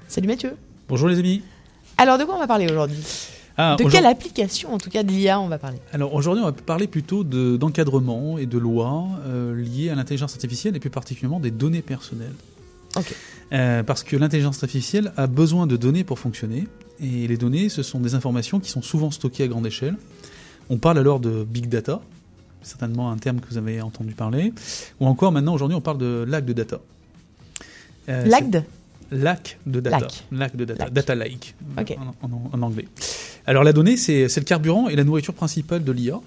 Salut 0.08 0.28
Mathieu. 0.28 0.56
Bonjour 0.88 1.08
les 1.08 1.18
amis. 1.18 1.42
Alors, 1.98 2.18
de 2.18 2.24
quoi 2.24 2.36
on 2.36 2.38
va 2.38 2.46
parler 2.46 2.66
aujourd'hui? 2.70 3.02
Ah, 3.58 3.76
De 3.78 3.84
quelle 3.84 4.06
application, 4.06 4.72
en 4.72 4.78
tout 4.78 4.88
cas 4.88 5.02
de 5.02 5.10
l'IA, 5.10 5.38
on 5.40 5.48
va 5.48 5.58
parler? 5.58 5.78
Alors 5.92 6.14
aujourd'hui, 6.14 6.42
on 6.42 6.46
va 6.46 6.52
parler 6.52 6.86
plutôt 6.86 7.22
de- 7.22 7.56
d'encadrement 7.56 8.38
et 8.38 8.46
de 8.46 8.56
lois 8.56 9.04
euh, 9.26 9.54
liées 9.54 9.90
à 9.90 9.94
l'intelligence 9.94 10.32
artificielle 10.32 10.74
et 10.76 10.80
plus 10.80 10.90
particulièrement 10.90 11.40
des 11.40 11.50
données 11.50 11.82
personnelles. 11.82 12.34
Ok. 12.96 13.14
Euh, 13.52 13.82
parce 13.82 14.04
que 14.04 14.16
l'intelligence 14.16 14.62
artificielle 14.62 15.12
a 15.18 15.26
besoin 15.26 15.66
de 15.66 15.76
données 15.76 16.04
pour 16.04 16.18
fonctionner 16.18 16.66
et 17.00 17.26
les 17.28 17.36
données, 17.36 17.68
ce 17.68 17.82
sont 17.82 18.00
des 18.00 18.14
informations 18.14 18.60
qui 18.60 18.70
sont 18.70 18.82
souvent 18.82 19.10
stockées 19.10 19.44
à 19.44 19.48
grande 19.48 19.66
échelle. 19.66 19.96
On 20.70 20.78
parle 20.78 20.98
alors 20.98 21.20
de 21.20 21.44
big 21.44 21.68
data, 21.68 22.00
certainement 22.62 23.10
un 23.10 23.16
terme 23.18 23.40
que 23.40 23.48
vous 23.48 23.58
avez 23.58 23.80
entendu 23.80 24.12
parler, 24.14 24.52
ou 25.00 25.06
encore 25.06 25.32
maintenant 25.32 25.54
aujourd'hui, 25.54 25.76
on 25.76 25.80
parle 25.80 25.98
de 25.98 26.24
lac 26.28 26.44
de 26.44 26.52
data. 26.52 26.80
Euh, 28.08 28.24
Lac 28.26 28.50
de 28.50 28.62
Lac 29.10 29.58
de 29.66 29.80
data. 29.80 29.98
Lac. 30.00 30.24
Lac 30.32 30.56
de 30.56 30.64
data. 30.64 30.84
Lac. 30.84 30.92
Data 30.92 31.14
lake 31.14 31.54
Ok. 31.78 31.96
en, 32.22 32.26
en- 32.26 32.50
en 32.52 32.62
anglais. 32.62 32.88
Alors 33.46 33.62
la 33.64 33.72
donnée, 33.72 33.96
c'est 33.96 34.24
le 34.24 34.44
carburant 34.44 34.88
et 34.88 34.96
la 34.96 35.04
nourriture 35.04 35.34
principale 35.34 35.84
de 35.84 35.92
l'IA. 35.92 36.20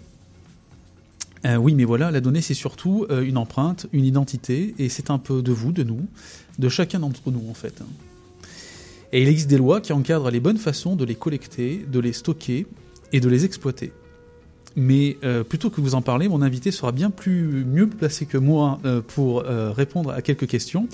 Euh, 1.45 1.56
oui, 1.58 1.76
mais 1.76 1.84
voilà, 1.84 2.11
la 2.11 2.22
donnée, 2.22 2.42
c'est 2.42 2.53
surtout 2.56 3.06
euh, 3.10 3.22
une 3.24 3.38
empreinte, 3.38 3.85
une 3.94 4.06
identité, 4.06 4.74
et 4.80 4.90
c'est 4.90 5.11
un 5.11 5.18
peu 5.19 5.42
de 5.42 5.52
vous, 5.52 5.72
de 5.72 5.84
nous, 5.84 6.06
de 6.60 6.69
chacun 6.69 7.00
d'entre 7.00 7.30
nous, 7.32 7.44
en 7.50 7.53
fait. 7.53 7.82
Et 9.16 9.22
il 9.22 9.30
existe 9.30 9.50
des 9.50 9.58
lois 9.58 9.80
qui 9.80 9.94
encadrent 9.94 10.30
les 10.30 10.42
bonnes 10.42 10.58
façons 10.58 10.98
de 10.98 11.06
les 11.06 11.16
collecter, 11.16 11.85
de 11.90 12.00
les 12.02 12.11
stocker 12.11 12.68
et 13.14 13.22
de 13.22 13.30
les 13.30 13.45
exploiter. 13.45 13.94
Mais 14.76 15.16
euh, 15.24 15.45
plutôt 15.45 15.69
que 15.69 15.80
vous 15.80 15.95
en 15.95 16.02
parler, 16.02 16.27
mon 16.27 16.42
invité 16.42 16.69
sera 16.69 16.92
bien 16.92 17.10
plus 17.11 17.64
mieux 17.64 17.88
placé 17.88 18.26
que 18.26 18.38
moi 18.38 18.77
euh, 18.84 19.00
pour 19.00 19.40
euh, 19.40 19.72
répondre 19.72 20.11
à 20.11 20.22
quelques 20.22 20.48
questions 20.48 20.90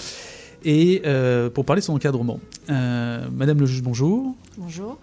et 0.64 1.02
pour 1.56 1.66
parler 1.66 1.80
de 1.80 1.86
son 1.86 1.96
encadrement. 1.96 2.40
Madame 2.70 3.60
le 3.60 3.66
juge, 3.66 3.82
bonjour. 3.82 4.36
Bonjour. 4.56 5.00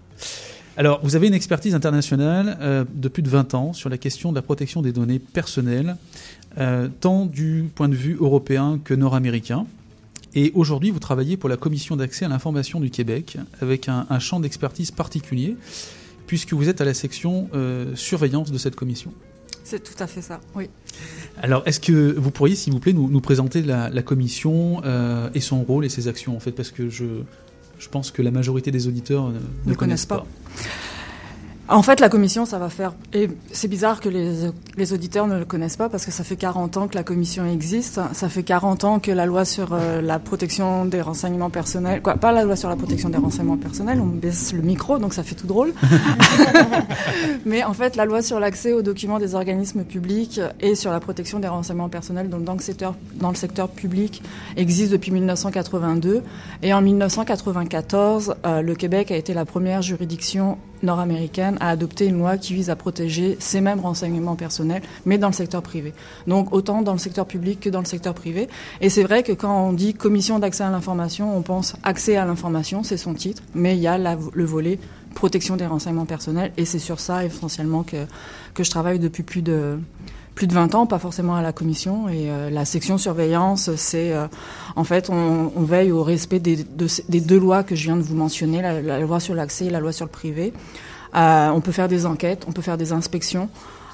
Alors, 0.77 1.01
vous 1.03 1.17
avez 1.17 1.27
une 1.27 1.35
expertise 1.35 1.75
internationale 1.75 2.87
de 2.95 3.09
plus 3.09 3.25
de 3.25 3.29
20 3.29 3.55
ans 3.55 3.73
sur 3.73 3.91
la 3.91 3.99
question 3.99 4.31
de 4.31 4.37
la 4.37 4.43
protection 4.43 4.81
des 4.81 4.93
données 4.93 5.19
personnelles, 5.19 5.97
tant 7.01 7.27
du 7.27 7.69
point 7.75 7.89
de 7.89 7.97
vue 7.97 8.17
européen 8.21 8.79
que 8.85 8.95
nord-américain. 8.95 9.67
Et 10.35 10.53
aujourd'hui, 10.55 10.91
vous 10.91 10.99
travaillez 10.99 11.37
pour 11.37 11.49
la 11.49 11.57
Commission 11.57 11.97
d'accès 11.97 12.25
à 12.25 12.29
l'information 12.29 12.81
du 12.81 12.91
Québec, 12.91 13.39
avec 13.61 13.89
un, 13.89 14.07
un 14.11 14.19
champ 14.19 14.41
d'expertise 14.41 14.91
particulier, 14.91 15.57
puisque 16.27 16.53
vous 16.53 16.69
êtes 16.69 16.81
à 16.81 16.85
la 16.85 16.95
section 16.95 17.49
euh, 17.55 17.97
surveillance 17.97 18.53
de 18.53 18.59
cette 18.59 18.77
commission. 18.77 19.13
C'est 19.65 19.83
tout 19.83 20.03
à 20.03 20.07
fait 20.07 20.23
ça, 20.23 20.41
oui. 20.55 20.71
Alors, 21.43 21.63
est-ce 21.67 21.81
que 21.81 22.15
vous 22.17 22.31
pourriez, 22.31 22.55
s'il 22.55 22.73
vous 22.73 22.81
plaît, 22.81 22.93
nous, 22.93 23.11
nous 23.11 23.21
présenter 23.21 23.63
la, 23.63 23.91
la 23.91 24.03
commission 24.03 24.81
euh, 24.85 25.29
et 25.35 25.41
son 25.41 25.63
rôle 25.63 25.85
et 25.85 25.89
ses 25.89 26.09
actions, 26.09 26.37
en 26.37 26.41
fait, 26.41 26.53
parce 26.53 26.71
que 26.71 26.89
je, 26.89 27.05
je 27.79 27.89
pense 27.89 28.11
que 28.11 28.23
la 28.23 28.31
majorité 28.31 28.71
des 28.71 28.87
auditeurs 28.87 29.29
ne, 29.29 29.41
ne 29.67 29.75
connaissent 29.75 30.07
pas. 30.07 30.27
En 31.71 31.83
fait, 31.83 32.01
la 32.01 32.09
commission, 32.09 32.47
ça 32.47 32.59
va 32.59 32.71
faire. 32.71 32.95
Et 33.13 33.29
c'est 33.53 33.69
bizarre 33.69 34.01
que 34.01 34.09
les, 34.09 34.51
les 34.79 34.93
auditeurs 34.95 35.27
ne 35.27 35.39
le 35.39 35.45
connaissent 35.45 35.77
pas 35.77 35.91
parce 35.91 36.07
que 36.07 36.11
ça 36.11 36.25
fait 36.25 36.37
40 36.37 36.79
ans 36.79 36.89
que 36.89 36.95
la 36.95 37.03
commission 37.03 37.45
existe. 37.45 38.01
Ça 38.15 38.29
fait 38.31 38.43
40 38.43 38.85
ans 38.85 38.99
que 39.01 39.11
la 39.11 39.27
loi 39.27 39.45
sur 39.45 39.75
euh, 39.75 40.01
la 40.01 40.19
protection 40.19 40.87
des 40.87 41.03
renseignements 41.03 41.51
personnels. 41.51 42.01
Quoi, 42.01 42.15
pas 42.15 42.33
la 42.33 42.45
loi 42.45 42.57
sur 42.57 42.71
la 42.71 42.77
protection 42.77 43.11
des 43.11 43.19
renseignements 43.19 43.59
personnels, 43.59 44.01
on 44.01 44.07
baisse 44.07 44.55
le 44.55 44.63
micro, 44.63 44.99
donc 44.99 45.13
ça 45.13 45.23
fait 45.23 45.35
tout 45.35 45.47
drôle. 45.47 45.75
Mais 47.45 47.63
en 47.65 47.75
fait, 47.75 47.97
la 47.97 48.07
loi 48.07 48.23
sur 48.23 48.41
l'accès 48.41 48.73
aux 48.73 48.83
documents 48.83 49.19
des 49.19 49.35
organismes 49.35 49.85
publics 49.85 50.41
et 50.61 50.75
sur 50.75 50.91
la 50.91 51.01
protection 51.01 51.39
des 51.39 51.49
renseignements 51.49 51.91
personnels 51.91 52.31
donc 52.31 52.45
dans, 52.45 52.55
le 52.55 52.61
secteur, 52.61 52.95
dans 53.17 53.29
le 53.29 53.37
secteur 53.37 53.69
public 53.69 54.23
existe 54.57 54.93
depuis 54.93 55.11
1982. 55.11 56.23
Et 56.63 56.73
en 56.73 56.81
1994, 56.81 58.37
euh, 58.47 58.63
le 58.63 58.75
Québec 58.75 59.11
a 59.11 59.17
été 59.17 59.35
la 59.35 59.45
première 59.45 59.83
juridiction 59.83 60.57
nord-américaine 60.83 61.57
à 61.61 61.71
adopter 61.71 62.07
une 62.07 62.19
loi 62.19 62.39
qui 62.39 62.55
vise 62.55 62.71
à 62.71 62.77
protéger 62.77 63.37
ces 63.41 63.61
mêmes 63.61 63.81
renseignements 63.81 64.37
personnels, 64.37 64.83
mais 65.05 65.19
dans 65.19 65.29
le 65.29 65.33
secteur 65.33 65.63
privé. 65.63 65.93
Donc 66.27 66.53
autant 66.53 66.83
dans 66.83 66.93
le 66.93 66.99
secteur 66.99 67.27
public 67.27 67.61
que 67.61 67.71
dans 67.71 67.81
le 67.81 67.87
secteur 67.87 68.15
privé. 68.15 68.49
Et 68.81 68.91
c'est 68.91 69.03
vrai 69.03 69.23
que 69.23 69.33
quand 69.33 69.69
on 69.69 69.73
dit 69.73 69.95
commission 69.95 70.39
d'accès 70.39 70.65
à 70.65 70.71
l'information, 70.71 71.37
on 71.37 71.43
pense 71.43 71.75
accès 71.83 72.17
à 72.17 72.25
l'information, 72.25 72.83
c'est 72.83 72.97
son 72.97 73.15
titre, 73.15 73.43
mais 73.55 73.77
il 73.77 73.81
y 73.81 73.87
a 73.87 73.99
le 73.99 74.45
volet 74.45 74.79
protection 75.15 75.57
des 75.57 75.67
renseignements 75.67 76.05
personnels, 76.05 76.53
et 76.57 76.65
c'est 76.65 76.79
sur 76.79 77.01
ça 77.01 77.25
essentiellement 77.25 77.83
que 77.83 78.63
je 78.63 78.71
travaille 78.71 78.99
depuis 78.99 79.23
plus 79.23 79.43
de 79.43 79.79
plus 80.39 80.47
de 80.47 80.55
20 80.55 80.76
ans, 80.76 80.86
pas 80.86 81.00
forcément 81.00 81.34
à 81.34 81.42
la 81.42 81.52
commission. 81.52 82.08
Et 82.08 82.31
euh, 82.31 82.49
la 82.49 82.65
section 82.65 82.97
surveillance, 82.97 83.75
c'est 83.75 84.12
euh, 84.12 84.28
en 84.76 84.84
fait, 84.84 85.10
on, 85.10 85.50
on 85.57 85.62
veille 85.62 85.91
au 85.91 86.05
respect 86.05 86.39
des, 86.39 86.65
des 87.08 87.20
deux 87.20 87.41
lois 87.41 87.65
que 87.65 87.75
je 87.75 87.83
viens 87.83 87.97
de 87.97 88.02
vous 88.02 88.15
mentionner, 88.15 88.62
la, 88.62 88.81
la 88.81 89.00
loi 89.00 89.18
sur 89.18 89.34
l'accès 89.34 89.65
et 89.65 89.70
la 89.70 89.81
loi 89.81 89.91
sur 89.91 90.07
le 90.07 90.12
privé. 90.12 90.52
Euh, 91.17 91.49
on 91.49 91.60
peut 91.60 91.73
faire 91.73 91.89
des 91.89 92.07
enquêtes, 92.07 92.44
on 92.47 92.52
peut 92.52 92.62
faire 92.62 92.78
des 92.78 92.92
inspections. 92.92 93.49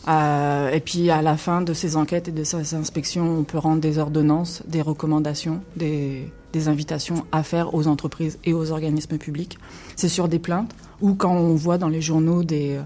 Euh, 0.06 0.70
et 0.70 0.80
puis 0.80 1.10
à 1.10 1.22
la 1.22 1.38
fin 1.38 1.62
de 1.62 1.72
ces 1.72 1.96
enquêtes 1.96 2.28
et 2.28 2.32
de 2.32 2.44
ces 2.44 2.74
inspections, 2.74 3.38
on 3.38 3.44
peut 3.44 3.56
rendre 3.56 3.80
des 3.80 3.98
ordonnances, 3.98 4.62
des 4.66 4.82
recommandations, 4.82 5.62
des, 5.76 6.30
des 6.52 6.68
invitations 6.68 7.24
à 7.32 7.42
faire 7.42 7.74
aux 7.74 7.86
entreprises 7.86 8.38
et 8.44 8.52
aux 8.52 8.70
organismes 8.70 9.16
publics. 9.16 9.56
C'est 9.96 10.10
sur 10.10 10.28
des 10.28 10.38
plaintes 10.38 10.72
ou 11.00 11.14
quand 11.14 11.32
on 11.32 11.54
voit 11.54 11.78
dans 11.78 11.88
les 11.88 12.02
journaux 12.02 12.42
des, 12.44 12.78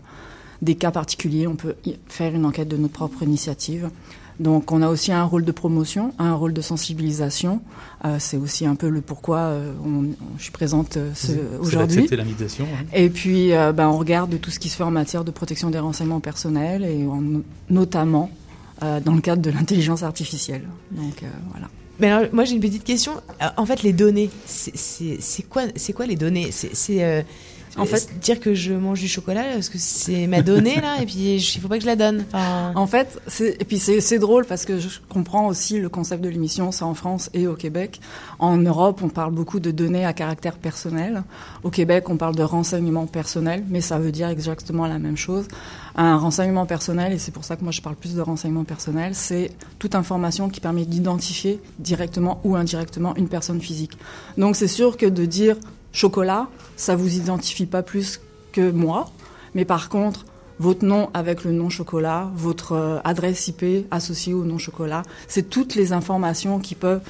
des 0.63 0.75
cas 0.75 0.91
particuliers, 0.91 1.47
on 1.47 1.57
peut 1.57 1.75
faire 2.09 2.35
une 2.35 2.45
enquête 2.45 2.69
de 2.69 2.77
notre 2.77 2.95
propre 2.95 3.23
initiative. 3.23 3.91
Donc 4.41 4.71
on 4.71 4.83
a 4.83 4.89
aussi 4.89 5.11
un 5.11 5.25
rôle 5.25 5.45
de 5.45 5.51
promotion, 5.51 6.15
un 6.21 6.33
rôle 6.35 6.53
de 6.53 6.61
sensibilisation. 6.61 7.61
Euh, 8.05 8.17
c'est 8.21 8.37
aussi 8.37 8.67
un 8.67 8.77
peu 8.77 8.89
le 8.89 9.01
pourquoi 9.01 9.39
euh, 9.39 9.73
on- 9.85 10.05
on- 10.05 10.15
je 10.39 10.43
suis 10.45 10.53
présente 10.53 10.97
euh, 10.97 11.11
aujourd'hui. 11.61 11.97
d'accepter 11.97 12.17
l'invitation, 12.17 12.65
hein. 12.73 12.85
Et 12.93 13.11
puis 13.11 13.53
euh, 13.53 13.73
ben, 13.73 13.89
on 13.89 13.99
regarde 13.99 14.41
tout 14.41 14.51
ce 14.53 14.61
qui 14.61 14.69
se 14.69 14.77
fait 14.77 14.85
en 14.85 14.93
matière 14.93 15.25
de 15.25 15.33
protection 15.33 15.71
des 15.71 15.81
renseignements 15.81 16.21
personnels 16.21 16.85
et 16.85 17.05
en- 17.07 17.43
notamment 17.69 18.31
euh, 18.85 19.01
dans 19.01 19.15
le 19.15 19.21
cadre 19.21 19.43
de 19.43 19.51
l'intelligence 19.51 20.05
artificielle. 20.05 20.63
Donc 20.93 21.23
euh, 21.25 21.27
voilà. 21.51 21.67
Mais 21.99 22.09
alors, 22.09 22.29
moi 22.33 22.45
j'ai 22.45 22.55
une 22.55 22.61
petite 22.61 22.85
question. 22.85 23.15
En 23.57 23.67
fait, 23.67 23.83
les 23.83 23.93
données, 23.93 24.31
c'est- 24.47 25.43
quoi, 25.49 25.63
c'est 25.75 25.93
quoi 25.93 26.07
les 26.07 26.15
données? 26.15 26.51
C'est 26.53 27.03
euh, 27.03 27.23
En 27.79 27.85
fait- 27.87 28.09
dire 28.21 28.41
que 28.41 28.55
je 28.55 28.73
mange 28.73 29.01
du 29.01 29.09
chocolat 29.09 29.45
parce 29.55 29.69
que 29.69 29.79
c'est 29.79 30.27
ma 30.27 30.43
donnée 30.43 30.81
là, 30.81 31.01
et 31.01 31.07
puis 31.07 31.37
il 31.37 31.61
faut 31.61 31.69
pas 31.69 31.77
que 31.77 31.83
je 31.83 31.87
la 31.87 31.97
donne. 31.97 32.25
Enfin, 32.33 32.73
En 32.75 32.87
fait, 32.87 33.21
c'est- 33.27 33.57
et 33.61 33.65
puis 33.65 33.79
c'est 33.79 34.19
drôle 34.19 34.45
parce 34.45 34.65
que 34.65 34.79
je 34.79 34.89
comprends 35.09 35.47
aussi 35.47 35.79
le 35.79 35.89
concept 35.89 36.23
de 36.23 36.29
l'émission, 36.29 36.73
c'est 36.73 36.85
en 36.85 36.95
France 36.95 37.31
et 37.35 37.47
au 37.47 37.55
Québec. 37.55 38.01
En 38.39 38.57
Europe, 38.57 39.01
on 39.03 39.09
parle 39.09 39.33
beaucoup 39.33 39.61
de 39.61 39.71
données 39.71 40.05
à 40.05 40.13
caractère 40.13 40.57
personnel. 40.57 41.23
Au 41.63 41.71
Québec, 41.71 42.09
on 42.09 42.17
parle 42.17 42.35
de 42.37 42.43
renseignements 42.43 43.07
personnels, 43.07 43.65
mais 43.69 43.81
ça 43.81 43.99
veut 43.99 44.13
dire 44.13 44.29
exactement 44.29 44.87
la 44.87 44.99
même 44.99 45.17
chose. 45.17 45.47
Un 45.97 46.17
renseignement 46.17 46.67
personnel, 46.67 47.13
et 47.13 47.19
c'est 47.19 47.33
pour 47.33 47.45
ça 47.45 47.57
que 47.57 47.63
moi 47.63 47.73
je 47.73 47.81
parle 47.83 47.97
plus 47.97 48.15
de 48.15 48.21
renseignement 48.21 48.65
personnel, 48.65 49.15
c'est 49.15 49.51
toute 49.79 49.95
information 49.95 50.49
qui 50.49 50.61
permet 50.61 50.85
d'identifier 50.85 51.61
directement 51.79 52.41
ou 52.45 52.55
indirectement 52.57 53.15
une 53.17 53.29
personne 53.29 53.61
physique. 53.61 53.99
Donc 54.37 54.55
c'est 54.57 54.69
sûr 54.69 54.97
que 54.97 55.07
de 55.07 55.25
dire 55.25 55.57
chocolat, 55.93 56.49
ça 56.77 56.97
vous 56.97 57.17
identifie 57.17 57.67
pas 57.67 57.83
plus 57.83 58.21
que 58.53 58.71
moi, 58.71 59.11
mais 59.55 59.65
par 59.65 59.89
contre, 59.89 60.25
votre 60.59 60.85
nom 60.85 61.11
avec 61.15 61.45
le 61.45 61.53
nom 61.53 61.71
chocolat, 61.71 62.31
votre 62.35 62.73
euh, 62.73 62.99
adresse 63.05 63.49
IP 63.49 63.87
associée 63.91 64.35
au 64.35 64.45
nom 64.45 64.59
chocolat, 64.59 65.03
c'est 65.29 65.49
toutes 65.49 65.75
les 65.75 65.93
informations 65.93 66.59
qui 66.59 66.75
peuvent 66.75 67.01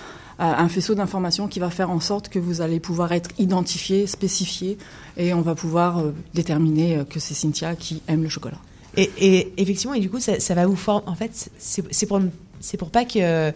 euh, 0.40 0.44
un 0.44 0.68
faisceau 0.68 0.94
d'informations 0.94 1.48
qui 1.48 1.58
va 1.58 1.70
faire 1.70 1.90
en 1.90 2.00
sorte 2.00 2.28
que 2.28 2.38
vous 2.38 2.60
allez 2.60 2.78
pouvoir 2.78 3.12
être 3.12 3.30
identifié, 3.38 4.06
spécifié, 4.06 4.78
et 5.16 5.34
on 5.34 5.40
va 5.40 5.54
pouvoir 5.54 5.98
euh, 5.98 6.14
déterminer 6.34 7.02
que 7.08 7.18
c'est 7.20 7.34
Cynthia 7.34 7.74
qui 7.74 8.02
aime 8.06 8.22
le 8.22 8.28
chocolat. 8.28 8.58
et, 8.96 9.52
effectivement, 9.56 9.94
et 9.94 10.00
du 10.00 10.10
coup, 10.10 10.20
ça, 10.20 10.54
va 10.54 10.66
vous 10.66 10.76
former. 10.76 11.06
En 11.06 11.14
fait, 11.14 11.50
c'est 11.58 12.06
pour 12.06 12.20
pour 12.78 12.90
pas 12.90 13.04
que 13.04 13.52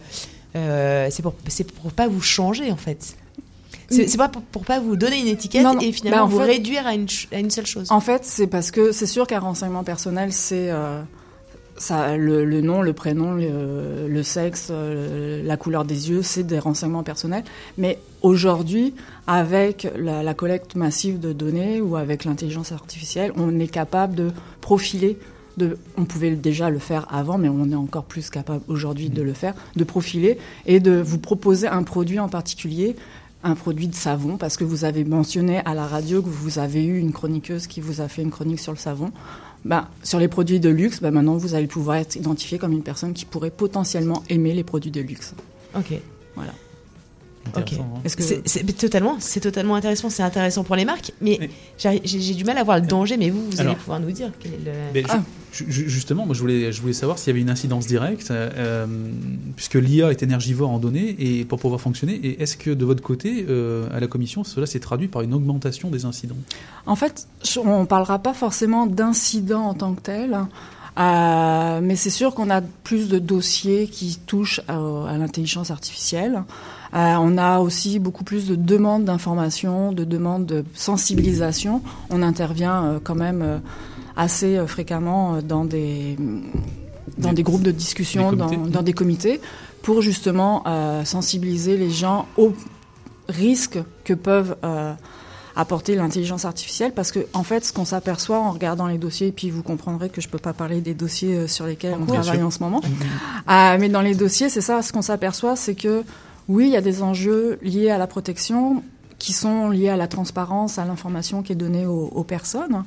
c'est 0.55 1.21
pour 1.21 1.33
pour 1.33 1.91
pas 1.91 2.07
vous 2.07 2.21
changer 2.21 2.71
en 2.71 2.77
fait. 2.77 3.17
C'est 3.93 4.07
c'est 4.07 4.17
pas 4.17 4.29
pour, 4.29 4.41
pour 4.41 4.63
pas 4.65 4.79
vous 4.79 4.95
donner 4.95 5.19
une 5.19 5.27
étiquette 5.27 5.63
Non, 5.63 5.73
non. 5.75 5.79
et 5.79 5.91
finalement 5.91 6.17
Bah, 6.19 6.25
en 6.25 6.27
vous 6.27 6.39
fait- 6.39 6.45
réduire 6.51 6.85
à 6.87 6.93
une, 6.95 7.07
ch- 7.07 7.27
à 7.31 7.39
une 7.39 7.49
seule 7.51 7.65
chose. 7.65 7.87
En 7.91 7.99
fait, 7.99 8.25
c'est 8.25 8.47
parce 8.47 8.71
que 8.71 8.91
c'est 8.91 9.05
sûr 9.07 9.27
qu'un 9.27 9.39
renseignement 9.39 9.83
personnel, 9.83 10.31
c'est 10.33 10.69
euh, 10.71 11.01
ça, 11.77 12.15
le, 12.17 12.45
le 12.45 12.61
nom, 12.61 12.81
le 12.81 12.93
prénom, 12.93 13.33
le, 13.33 14.07
le 14.07 14.23
sexe, 14.23 14.67
euh, 14.71 15.41
la 15.43 15.57
couleur 15.57 15.85
des 15.85 16.09
yeux, 16.11 16.21
c'est 16.21 16.43
des 16.43 16.59
renseignements 16.59 17.03
personnels. 17.03 17.43
Mais 17.77 17.97
aujourd'hui, 18.21 18.93
avec 19.27 19.87
la, 19.97 20.21
la 20.23 20.33
collecte 20.33 20.75
massive 20.75 21.19
de 21.19 21.33
données 21.33 21.81
ou 21.81 21.95
avec 21.95 22.25
l'intelligence 22.25 22.71
artificielle, 22.71 23.31
on 23.37 23.59
est 23.59 23.67
capable 23.67 24.15
de 24.15 24.31
profiler. 24.61 25.17
De, 25.55 25.77
on 25.97 26.05
pouvait 26.05 26.31
déjà 26.31 26.71
le 26.71 26.79
faire 26.79 27.05
avant, 27.13 27.37
mais 27.37 27.47
on 27.47 27.69
est 27.71 27.75
encore 27.75 28.05
plus 28.05 28.31
capable 28.31 28.61
aujourd'hui 28.67 29.11
de 29.11 29.21
le 29.21 29.33
faire, 29.33 29.53
de 29.75 29.83
profiler 29.83 30.39
et 30.65 30.79
de 30.79 30.99
vous 30.99 31.19
proposer 31.19 31.67
un 31.67 31.83
produit 31.83 32.19
en 32.19 32.27
particulier 32.27 32.95
un 33.43 33.55
produit 33.55 33.87
de 33.87 33.95
savon 33.95 34.37
parce 34.37 34.57
que 34.57 34.63
vous 34.63 34.85
avez 34.85 35.03
mentionné 35.03 35.59
à 35.65 35.73
la 35.73 35.85
radio 35.85 36.21
que 36.21 36.29
vous 36.29 36.59
avez 36.59 36.83
eu 36.83 36.97
une 36.97 37.11
chroniqueuse 37.11 37.67
qui 37.67 37.81
vous 37.81 38.01
a 38.01 38.07
fait 38.07 38.21
une 38.21 38.31
chronique 38.31 38.59
sur 38.59 38.71
le 38.71 38.77
savon. 38.77 39.11
Ben, 39.65 39.87
sur 40.03 40.19
les 40.19 40.27
produits 40.27 40.59
de 40.59 40.69
luxe, 40.69 41.01
ben, 41.01 41.11
maintenant 41.11 41.37
vous 41.37 41.55
allez 41.55 41.67
pouvoir 41.67 41.97
être 41.97 42.15
identifié 42.15 42.57
comme 42.57 42.73
une 42.73 42.83
personne 42.83 43.13
qui 43.13 43.25
pourrait 43.25 43.51
potentiellement 43.51 44.23
aimer 44.29 44.53
les 44.53 44.63
produits 44.63 44.91
de 44.91 45.01
luxe. 45.01 45.33
Ok. 45.75 45.93
Voilà. 46.35 46.53
Ok. 47.55 47.73
Hein. 47.73 47.85
Que- 48.03 48.23
C'est- 48.45 48.63
totalement, 48.77 49.17
c'est 49.19 49.39
totalement 49.41 49.75
intéressant. 49.75 50.09
C'est 50.09 50.23
intéressant 50.23 50.63
pour 50.63 50.75
les 50.75 50.85
marques, 50.85 51.11
mais 51.21 51.49
j'ai 51.77 52.33
du 52.33 52.43
mal 52.43 52.57
à 52.57 52.63
voir 52.63 52.79
le 52.79 52.85
danger. 52.87 53.17
Mais 53.17 53.29
vous, 53.29 53.43
vous 53.49 53.61
allez 53.61 53.75
pouvoir 53.75 53.99
nous 53.99 54.11
dire 54.11 54.31
quel 54.39 54.53
est 54.53 54.57
le. 54.65 54.71
Ah. 55.09 55.21
ju- 55.51 55.65
ju- 55.71 55.89
justement, 55.89 56.25
moi 56.25 56.33
je 56.33 56.39
voulais, 56.41 56.71
je 56.71 56.81
voulais 56.81 56.93
savoir 56.93 57.19
s'il 57.19 57.27
y 57.27 57.31
avait 57.31 57.41
une 57.41 57.49
incidence 57.49 57.85
directe, 57.85 58.31
euh, 58.31 58.87
puisque 59.55 59.75
l'IA 59.75 60.09
est 60.09 60.23
énergivore 60.23 60.71
en 60.71 60.79
données 60.79 61.15
et 61.19 61.45
pour 61.45 61.59
pouvoir 61.59 61.79
fonctionner. 61.81 62.13
Et 62.15 62.41
est-ce 62.41 62.57
que 62.57 62.71
de 62.71 62.85
votre 62.85 63.03
côté, 63.03 63.45
euh, 63.49 63.87
à 63.93 63.99
la 63.99 64.07
commission, 64.07 64.43
cela 64.43 64.65
s'est 64.65 64.79
traduit 64.79 65.07
par 65.09 65.21
une 65.21 65.33
augmentation 65.33 65.89
des 65.89 66.05
incidents? 66.05 66.35
En 66.85 66.95
fait, 66.95 67.27
on 67.63 67.81
ne 67.81 67.85
parlera 67.85 68.19
pas 68.19 68.33
forcément 68.33 68.87
d'incidents 68.87 69.65
en 69.65 69.73
tant 69.75 69.93
que 69.93 70.01
tel, 70.01 70.37
euh, 70.99 71.79
mais 71.81 71.95
c'est 71.95 72.09
sûr 72.09 72.33
qu'on 72.33 72.49
a 72.49 72.61
plus 72.61 73.09
de 73.09 73.19
dossiers 73.19 73.87
qui 73.87 74.19
touchent 74.25 74.61
à, 74.67 74.75
à 75.07 75.17
l'intelligence 75.17 75.71
artificielle. 75.71 76.43
Euh, 76.95 77.15
on 77.19 77.37
a 77.37 77.59
aussi 77.59 77.97
beaucoup 77.99 78.23
plus 78.23 78.47
de 78.47 78.55
demandes 78.55 79.05
d'informations, 79.05 79.91
de 79.91 80.03
demandes 80.03 80.45
de 80.45 80.63
sensibilisation. 80.75 81.81
On 82.11 82.21
intervient 82.21 82.83
euh, 82.85 82.99
quand 83.03 83.15
même 83.15 83.41
euh, 83.41 83.57
assez 84.15 84.59
fréquemment 84.67 85.41
dans 85.41 85.65
des 85.65 86.17
dans 87.17 87.29
Des- 87.29 87.35
des 87.35 87.43
groupes 87.43 87.63
de 87.63 87.71
discussion, 87.71 88.31
des 88.31 88.37
dans, 88.37 88.47
dans 88.67 88.81
des 88.81 88.93
comités, 88.93 89.41
pour 89.81 90.01
justement 90.01 90.63
euh, 90.67 91.03
sensibiliser 91.03 91.77
les 91.77 91.89
gens 91.91 92.27
aux 92.37 92.53
risques 93.27 93.79
que 94.03 94.13
peuvent 94.13 94.55
euh, 94.63 94.93
apporter 95.55 95.95
l'intelligence 95.95 96.45
artificielle. 96.45 96.91
Parce 96.95 97.11
que, 97.11 97.19
en 97.33 97.43
fait, 97.43 97.65
ce 97.65 97.73
qu'on 97.73 97.85
s'aperçoit 97.85 98.39
en 98.39 98.51
regardant 98.51 98.87
les 98.87 98.97
dossiers, 98.97 99.27
et 99.27 99.31
puis 99.31 99.49
vous 99.51 99.63
comprendrez 99.63 100.09
que 100.09 100.21
je 100.21 100.27
peux 100.29 100.37
pas 100.39 100.53
parler 100.53 100.81
des 100.81 100.93
dossiers 100.93 101.47
sur 101.47 101.65
lesquels 101.65 101.93
on 101.99 102.05
Bien 102.05 102.21
travaille 102.21 102.37
sûr. 102.39 102.47
en 102.47 102.51
ce 102.51 102.59
moment. 102.59 102.81
Euh, 103.49 103.77
mais 103.79 103.89
dans 103.89 104.01
les 104.01 104.15
dossiers, 104.15 104.49
c'est 104.49 104.61
ça, 104.61 104.81
ce 104.81 104.91
qu'on 104.93 105.01
s'aperçoit, 105.03 105.55
c'est 105.55 105.75
que 105.75 106.03
oui, 106.49 106.65
il 106.67 106.71
y 106.71 106.77
a 106.77 106.81
des 106.81 107.01
enjeux 107.01 107.57
liés 107.61 107.89
à 107.89 107.97
la 107.97 108.07
protection 108.07 108.83
qui 109.19 109.33
sont 109.33 109.69
liés 109.69 109.89
à 109.89 109.95
la 109.97 110.07
transparence, 110.07 110.77
à 110.77 110.85
l'information 110.85 111.41
qui 111.43 111.53
est 111.53 111.55
donnée 111.55 111.85
aux, 111.85 112.07
aux 112.13 112.23
personnes. 112.23 112.83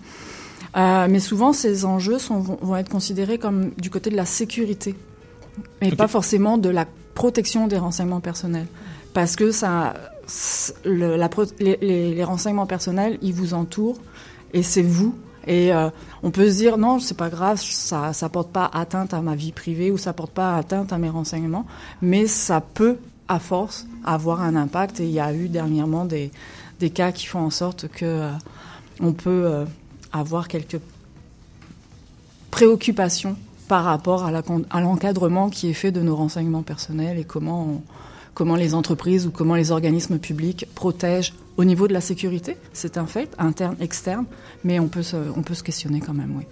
Euh, 0.76 1.06
mais 1.08 1.20
souvent, 1.20 1.52
ces 1.54 1.84
enjeux 1.86 2.18
sont, 2.18 2.40
vont, 2.40 2.58
vont 2.60 2.76
être 2.76 2.90
considérés 2.90 3.38
comme 3.38 3.70
du 3.78 3.88
côté 3.88 4.10
de 4.10 4.16
la 4.16 4.26
sécurité, 4.26 4.94
et 5.80 5.94
pas 5.96 6.08
forcément 6.08 6.58
de 6.58 6.68
la 6.68 6.84
protection 7.14 7.66
des 7.66 7.78
renseignements 7.78 8.20
personnels. 8.20 8.66
Parce 9.14 9.36
que 9.36 9.50
ça, 9.52 9.94
le- 10.84 11.16
la 11.16 11.30
les, 11.60 11.78
les- 11.80 12.14
les 12.14 12.24
renseignements 12.24 12.66
personnels, 12.66 13.18
ils 13.22 13.32
vous 13.32 13.54
entourent, 13.54 13.98
et 14.52 14.62
c'est 14.62 14.82
vous. 14.82 15.14
Et 15.46 15.72
euh, 15.72 15.88
on 16.22 16.30
peut 16.30 16.50
se 16.50 16.56
dire 16.56 16.76
non, 16.76 16.98
c'est 16.98 17.16
pas 17.16 17.30
grave, 17.30 17.58
ça 17.62 18.12
ça 18.12 18.28
porte 18.28 18.50
pas 18.50 18.68
atteinte 18.74 19.14
à 19.14 19.22
ma 19.22 19.36
vie 19.36 19.52
privée 19.52 19.92
ou 19.92 19.96
ça 19.96 20.12
porte 20.12 20.32
pas 20.32 20.56
atteinte 20.56 20.92
à 20.92 20.98
mes 20.98 21.08
renseignements, 21.08 21.64
mais 22.02 22.26
ça 22.26 22.60
peut 22.60 22.96
à 23.28 23.38
force 23.38 23.86
avoir 24.04 24.42
un 24.42 24.56
impact. 24.56 25.00
Et 25.00 25.04
il 25.04 25.12
y 25.12 25.20
a 25.20 25.32
eu 25.34 25.48
dernièrement 25.48 26.04
des 26.04 26.30
des 26.80 26.90
cas 26.90 27.12
qui 27.12 27.26
font 27.26 27.40
en 27.40 27.50
sorte 27.50 27.88
que 27.88 28.04
euh, 28.04 29.12
peut 29.12 29.44
euh, 29.46 29.64
avoir 30.12 30.48
quelques 30.48 30.80
préoccupations 32.50 33.36
par 33.68 33.84
rapport 33.84 34.24
à 34.24 34.80
l'encadrement 34.80 35.50
qui 35.50 35.68
est 35.68 35.74
fait 35.74 35.90
de 35.90 36.00
nos 36.00 36.14
renseignements 36.14 36.62
personnels 36.62 37.18
et 37.18 37.24
comment 37.24 37.82
comment 38.32 38.54
les 38.54 38.74
entreprises 38.74 39.26
ou 39.26 39.30
comment 39.30 39.54
les 39.54 39.70
organismes 39.70 40.18
publics 40.18 40.66
protègent 40.74 41.32
au 41.56 41.64
niveau 41.64 41.88
de 41.88 41.94
la 41.94 42.02
sécurité. 42.02 42.58
C'est 42.74 42.98
un 42.98 43.06
fait, 43.06 43.34
interne, 43.38 43.76
externe, 43.80 44.26
mais 44.62 44.78
on 44.78 44.88
peut 44.88 45.02
se, 45.02 45.16
on 45.34 45.42
peut 45.42 45.54
se 45.54 45.62
questionner 45.62 46.00
quand 46.00 46.12
même, 46.12 46.36
oui. 46.36 46.44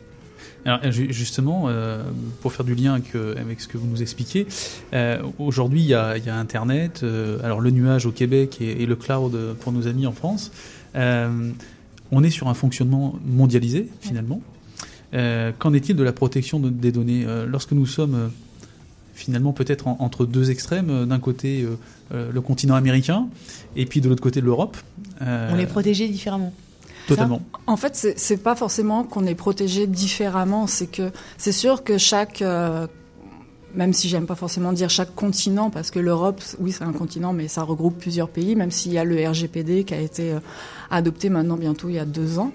Alors 0.66 0.80
ju- 0.90 1.12
justement, 1.12 1.64
euh, 1.68 2.02
pour 2.40 2.52
faire 2.52 2.64
du 2.64 2.74
lien 2.74 2.94
avec, 2.94 3.14
avec 3.38 3.60
ce 3.60 3.68
que 3.68 3.76
vous 3.76 3.86
nous 3.86 4.00
expliquez, 4.02 4.46
euh, 4.94 5.22
aujourd'hui 5.38 5.80
il 5.82 5.86
y 5.86 5.94
a, 5.94 6.16
il 6.16 6.24
y 6.24 6.30
a 6.30 6.36
Internet, 6.36 7.00
euh, 7.02 7.38
alors 7.44 7.60
le 7.60 7.70
nuage 7.70 8.06
au 8.06 8.12
Québec 8.12 8.58
et, 8.60 8.82
et 8.82 8.86
le 8.86 8.96
cloud 8.96 9.36
pour 9.60 9.72
nos 9.72 9.86
amis 9.86 10.06
en 10.06 10.12
France. 10.12 10.50
On 10.96 12.22
est 12.22 12.30
sur 12.30 12.48
un 12.48 12.54
fonctionnement 12.54 13.18
mondialisé 13.26 13.88
finalement. 14.00 14.40
Qu'en 15.58 15.72
est-il 15.74 15.94
de 15.96 16.02
la 16.02 16.12
protection 16.12 16.58
de- 16.60 16.70
des 16.70 16.92
données? 16.92 17.24
Lorsque 17.46 17.72
nous 17.72 17.86
sommes 17.86 18.30
finalement 19.14 19.52
peut-être 19.52 19.86
en- 19.86 19.96
entre 20.00 20.26
deux 20.26 20.50
extrêmes, 20.50 21.06
d'un 21.06 21.18
côté 21.20 21.66
le 22.12 22.40
continent 22.40 22.74
américain 22.74 23.26
et 23.76 23.86
puis 23.86 24.00
de 24.00 24.08
l'autre 24.08 24.22
côté 24.22 24.40
l'Europe. 24.40 24.76
On 25.20 25.54
les 25.56 25.66
protégeait 25.66 26.08
différemment. 26.08 26.52
Totalement. 27.06 27.42
En 27.66 27.76
fait, 27.76 27.94
c'est- 28.16 28.36
pas 28.42 28.54
forcément 28.54 29.04
qu'on 29.04 29.26
est 29.26 29.34
protégé 29.34 29.86
différemment. 29.86 30.66
C'est 30.66 30.86
que 30.86 31.10
c'est 31.38 31.52
sûr 31.52 31.84
que 31.84 31.98
chaque, 31.98 32.40
euh, 32.42 32.86
même 33.74 33.92
si 33.92 34.08
j'aime 34.08 34.26
pas 34.26 34.34
forcément 34.34 34.72
dire 34.72 34.88
chaque 34.90 35.14
continent, 35.14 35.70
parce 35.70 35.90
que 35.90 35.98
l'Europe, 35.98 36.40
oui, 36.60 36.72
c'est 36.72 36.84
un 36.84 36.92
continent, 36.92 37.32
mais 37.32 37.48
ça 37.48 37.62
regroupe 37.62 37.98
plusieurs 37.98 38.28
pays. 38.28 38.54
Même 38.56 38.70
s'il 38.70 38.92
y 38.92 38.98
a 38.98 39.04
le 39.04 39.16
RGPD 39.28 39.84
qui 39.84 39.94
a 39.94 40.00
été 40.00 40.32
euh, 40.32 40.40
adopté 40.90 41.28
maintenant 41.28 41.56
bientôt 41.56 41.88
il 41.88 41.94
y 41.96 41.98
a 41.98 42.04
deux 42.04 42.38
ans, 42.38 42.52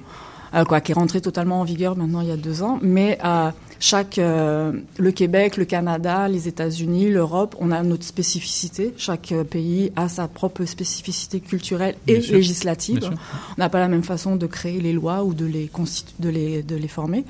quoi, 0.68 0.82
qui 0.82 0.92
est 0.92 0.96
rentré 0.96 1.22
totalement 1.22 1.62
en 1.62 1.64
vigueur 1.64 1.96
maintenant 1.96 2.22
il 2.22 2.28
y 2.28 2.32
a 2.32 2.38
deux 2.38 2.64
ans. 2.64 2.80
Mais 2.82 3.18
euh, 3.24 3.52
chaque, 3.80 4.18
euh, 4.18 4.74
le 4.98 5.12
Québec, 5.12 5.56
le 5.56 5.66
Canada, 5.66 6.28
les 6.28 6.48
États-Unis, 6.48 7.10
l'Europe, 7.10 7.56
on 7.60 7.72
a 7.72 7.82
notre 7.84 8.04
spécificité. 8.04 8.94
Chaque 8.98 9.32
euh, 9.32 9.44
pays 9.44 9.92
a 9.96 10.10
sa 10.10 10.28
propre 10.28 10.66
spécificité 10.66 11.40
culturelle 11.40 11.96
et 12.08 12.18
Bien 12.20 12.32
législative. 12.34 13.00
Bien. 13.00 13.12
On 13.58 13.62
n'a 13.62 13.70
pas 13.70 13.80
la 13.80 13.88
même 13.88 14.04
façon 14.04 14.36
de 14.36 14.48
créer 14.48 14.82
les 14.82 14.94
lois 14.94 15.24
ou 15.24 15.34
de 15.34 15.46
les, 15.46 15.72
de 16.20 16.30
les, 16.30 16.62
de 16.62 16.76
les 16.76 16.88
former. 16.88 17.24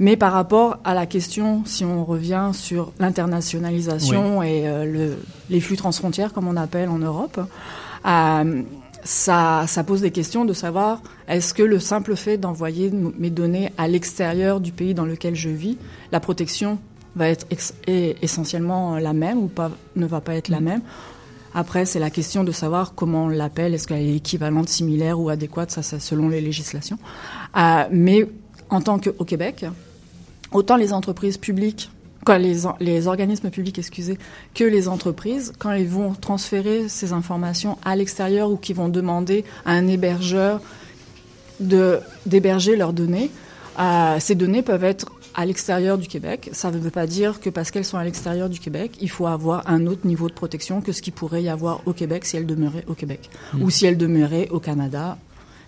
Mais 0.00 0.16
par 0.16 0.32
rapport 0.32 0.78
à 0.84 0.94
la 0.94 1.06
question, 1.06 1.62
si 1.64 1.84
on 1.84 2.04
revient 2.04 2.50
sur 2.52 2.92
l'internationalisation 2.98 4.42
et 4.42 4.66
euh, 4.66 4.84
le, 4.84 5.18
les 5.50 5.60
flux 5.60 5.76
transfrontières, 5.76 6.32
comme 6.32 6.48
on 6.48 6.56
appelle 6.56 6.88
en 6.88 6.98
Europe, 6.98 7.40
euh, 8.06 8.62
ça, 9.04 9.64
ça 9.68 9.84
pose 9.84 10.00
des 10.00 10.10
questions 10.10 10.44
de 10.44 10.52
savoir 10.52 11.02
est-ce 11.28 11.54
que 11.54 11.62
le 11.62 11.78
simple 11.78 12.16
fait 12.16 12.38
d'envoyer 12.38 12.90
mes 12.90 13.30
données 13.30 13.70
à 13.78 13.86
l'extérieur 13.86 14.60
du 14.60 14.72
pays 14.72 14.94
dans 14.94 15.04
lequel 15.04 15.34
je 15.34 15.50
vis, 15.50 15.78
la 16.10 16.20
protection 16.20 16.78
va 17.14 17.28
être 17.28 17.46
est 17.86 18.16
essentiellement 18.22 18.98
la 18.98 19.12
même 19.12 19.38
ou 19.38 19.46
pas, 19.46 19.70
ne 19.94 20.06
va 20.06 20.20
pas 20.20 20.34
être 20.34 20.48
la 20.48 20.60
même? 20.60 20.80
Après, 21.54 21.84
c'est 21.84 22.00
la 22.00 22.10
question 22.10 22.42
de 22.42 22.50
savoir 22.50 22.94
comment 22.94 23.26
on 23.26 23.28
l'appelle. 23.28 23.74
Est-ce 23.74 23.86
qu'elle 23.86 24.02
est 24.02 24.16
équivalente, 24.16 24.68
similaire 24.68 25.20
ou 25.20 25.28
adéquate 25.28 25.70
Ça, 25.70 25.82
c'est 25.82 26.00
selon 26.00 26.28
les 26.28 26.40
législations. 26.40 26.98
Euh, 27.56 27.84
mais 27.92 28.28
en 28.70 28.80
tant 28.80 28.98
qu'au 28.98 29.24
Québec, 29.24 29.64
autant 30.50 30.76
les 30.76 30.92
entreprises 30.92 31.38
publiques, 31.38 31.90
quoi, 32.24 32.38
les, 32.38 33.06
organismes 33.06 33.50
publics, 33.50 33.78
excusez, 33.78 34.18
que 34.54 34.64
les 34.64 34.88
entreprises, 34.88 35.52
quand 35.58 35.72
ils 35.72 35.88
vont 35.88 36.14
transférer 36.14 36.88
ces 36.88 37.12
informations 37.12 37.78
à 37.84 37.94
l'extérieur 37.96 38.50
ou 38.50 38.56
qu'ils 38.56 38.76
vont 38.76 38.88
demander 38.88 39.44
à 39.64 39.72
un 39.72 39.86
hébergeur 39.86 40.60
de 41.60 42.00
d'héberger 42.26 42.76
leurs 42.76 42.92
données, 42.92 43.30
euh, 43.78 44.16
ces 44.20 44.34
données 44.34 44.62
peuvent 44.62 44.84
être 44.84 45.06
à 45.36 45.44
l'extérieur 45.46 45.98
du 45.98 46.06
Québec. 46.08 46.50
Ça 46.52 46.70
ne 46.70 46.78
veut 46.78 46.90
pas 46.90 47.06
dire 47.06 47.40
que 47.40 47.50
parce 47.50 47.70
qu'elles 47.70 47.84
sont 47.84 47.98
à 47.98 48.04
l'extérieur 48.04 48.48
du 48.48 48.60
Québec, 48.60 48.92
il 49.00 49.10
faut 49.10 49.26
avoir 49.26 49.68
un 49.68 49.86
autre 49.86 50.06
niveau 50.06 50.28
de 50.28 50.32
protection 50.34 50.80
que 50.80 50.92
ce 50.92 51.02
qu'il 51.02 51.12
pourrait 51.12 51.42
y 51.42 51.48
avoir 51.48 51.80
au 51.86 51.92
Québec 51.92 52.24
si 52.24 52.36
elles 52.36 52.46
demeuraient 52.46 52.84
au 52.86 52.94
Québec 52.94 53.28
Mm. 53.52 53.62
ou 53.62 53.70
si 53.70 53.86
elles 53.86 53.98
demeuraient 53.98 54.48
au 54.50 54.60
Canada. 54.60 55.18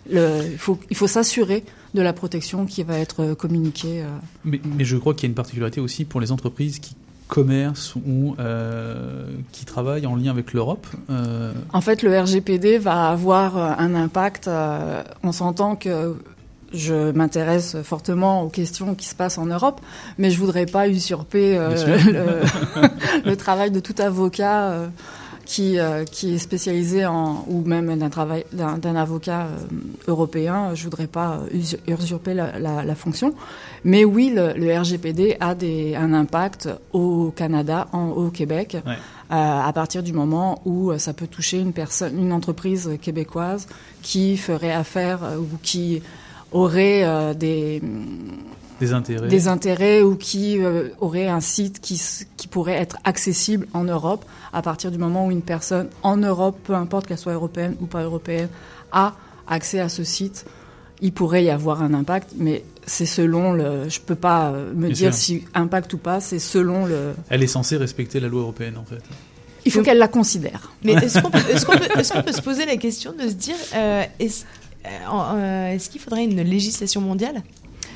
Le- 0.09 0.43
il 0.53 0.59
faut, 0.59 0.79
il 0.89 0.97
faut 0.97 1.09
s'assurer 1.09 1.65
de 1.97 2.03
la 2.03 2.13
protection 2.13 2.65
qui 2.67 2.85
va 2.85 2.99
être 2.99 3.23
euh, 3.23 3.35
communiquée. 3.35 4.03
euh, 4.03 4.09
Mais, 4.45 4.61
mais 4.77 4.85
je 4.85 4.97
crois 4.97 5.15
qu'il 5.15 5.25
y 5.25 5.27
a 5.27 5.31
une 5.31 5.35
particularité 5.35 5.81
aussi 5.81 6.05
pour 6.05 6.21
les 6.21 6.31
entreprises 6.31 6.79
qui 6.79 6.95
commercent 7.27 7.97
ou 7.97 8.37
euh, 8.39 9.27
qui 9.51 9.65
travaillent 9.65 10.07
en 10.07 10.15
lien 10.15 10.31
avec 10.31 10.53
l'Europe. 10.53 10.87
Euh, 11.11 11.53
En 11.73 11.81
fait, 11.81 12.05
le 12.05 12.17
RGPD 12.17 12.79
va 12.79 13.09
avoir 13.09 13.57
un 13.81 13.97
impact. 13.97 14.47
euh, 14.47 15.03
on 15.25 15.33
s'entend 15.33 15.75
que 15.75 16.15
je 16.73 17.11
m'intéresse 17.13 17.77
fortement 17.83 18.43
aux 18.43 18.49
questions 18.49 18.95
qui 18.95 19.07
se 19.07 19.15
passent 19.17 19.39
en 19.39 19.47
Europe, 19.47 19.81
mais 20.19 20.31
je 20.31 20.39
voudrais 20.39 20.67
pas 20.67 20.87
usurper 20.89 21.59
le, 21.59 22.43
le 23.31 23.37
travail 23.37 23.71
de 23.73 23.81
tout 23.81 23.95
avocat 23.99 24.89
qui, 25.47 25.79
euh, 25.79 26.05
qui 26.05 26.35
est 26.35 26.39
spécialisé 26.39 27.07
en 27.07 27.45
ou 27.49 27.63
même 27.65 27.97
d'un 27.99 28.11
travail 28.11 28.45
d'un 28.53 28.97
avocat 28.97 29.47
euh, 29.47 29.57
européen. 30.09 30.75
Je 30.75 30.85
voudrais 30.85 31.07
pas 31.07 31.41
usu- 31.55 31.79
usurper 31.89 32.35
la, 32.35 32.59
la- 32.59 32.85
la 32.85 32.95
fonction, 32.95 33.33
mais 33.85 34.05
oui, 34.05 34.33
le, 34.35 34.53
le 34.55 34.79
RGPD 34.79 35.37
a 35.41 35.55
des, 35.55 35.95
un 35.97 36.13
impact 36.13 36.69
au 36.93 37.33
Canada, 37.35 37.87
en, 37.93 38.09
au 38.09 38.29
Québec. 38.31 38.77
Ouais. 38.85 38.93
Euh, 39.33 39.35
à 39.35 39.73
partir 39.73 40.03
du 40.05 40.13
moment 40.13 40.61
où 40.67 40.97
ça 40.99 41.13
peut 41.13 41.27
toucher 41.27 41.59
une 41.59 41.73
personne, 41.73 42.17
une 42.19 42.33
entreprise 42.33 42.91
québécoise 43.03 43.67
qui 44.03 44.37
ferait 44.37 44.71
affaire 44.73 45.19
ou 45.41 45.57
qui 45.63 46.01
aurait 46.53 47.03
euh, 47.05 47.35
des 47.35 47.83
des 48.81 48.93
intérêts. 48.93 49.29
des 49.29 49.49
intérêts 49.49 50.03
ou 50.03 50.17
qui 50.17 50.59
euh, 50.59 50.89
aurait 51.01 51.29
un 51.29 51.41
site 51.41 51.81
qui, 51.81 52.01
qui 52.37 52.49
pourrait 52.49 52.75
être 52.75 52.97
accessible 53.05 53.67
en 53.73 53.85
Europe 53.85 54.25
à 54.53 54.63
partir 54.63 54.91
du 54.91 54.99
moment 54.99 55.27
où 55.27 55.31
une 55.31 55.43
personne 55.43 55.89
en 56.03 56.17
Europe, 56.17 56.59
peu 56.65 56.75
importe 56.75 57.07
qu'elle 57.07 57.19
soit 57.19 57.33
européenne 57.33 57.77
ou 57.81 57.87
pas 57.87 58.03
européenne, 58.03 58.49
a 58.93 59.15
accès 59.47 59.81
à 59.81 59.89
ce 59.89 60.05
site, 60.05 60.45
il 61.01 61.13
pourrait 61.13 61.45
y 61.45 61.51
avoir 61.51 61.83
un 61.83 61.93
impact, 61.95 62.31
mais 62.37 62.65
c'est 62.87 63.07
selon 63.07 63.53
le. 63.53 63.89
Je 63.89 64.01
peux 64.01 64.15
pas 64.15 64.51
euh, 64.51 64.73
me 64.73 64.89
Bien 64.89 64.91
dire 64.91 65.15
sûr. 65.15 65.23
si 65.23 65.45
impact 65.55 65.93
ou 65.95 65.99
pas, 65.99 66.21
c'est 66.21 66.39
selon 66.39 66.87
le. 66.87 67.15
Elle 67.29 67.43
est 67.43 67.49
censée 67.49 67.77
respecter 67.77 68.21
la 68.21 68.29
loi 68.29 68.43
européenne 68.43 68.77
en 68.79 68.85
fait. 68.85 69.03
Il 69.67 69.73
faut 69.73 69.83
qu'elle 69.83 69.99
la 69.99 70.09
considère. 70.09 70.73
Mais 70.85 70.93
est-ce 71.03 71.21
qu'on 71.21 71.31
peut, 71.31 72.33
se 72.33 72.41
poser 72.41 72.67
la 72.67 72.77
question 72.77 73.13
de 73.13 73.29
se 73.29 73.35
dire 73.35 73.57
euh, 73.75 74.05
est-ce, 74.21 74.45
euh, 74.87 74.89
euh, 75.11 75.73
est-ce 75.73 75.91
qu'il 75.91 76.01
faudrait 76.01 76.25
une 76.25 76.41
législation 76.41 77.01
mondiale? 77.01 77.43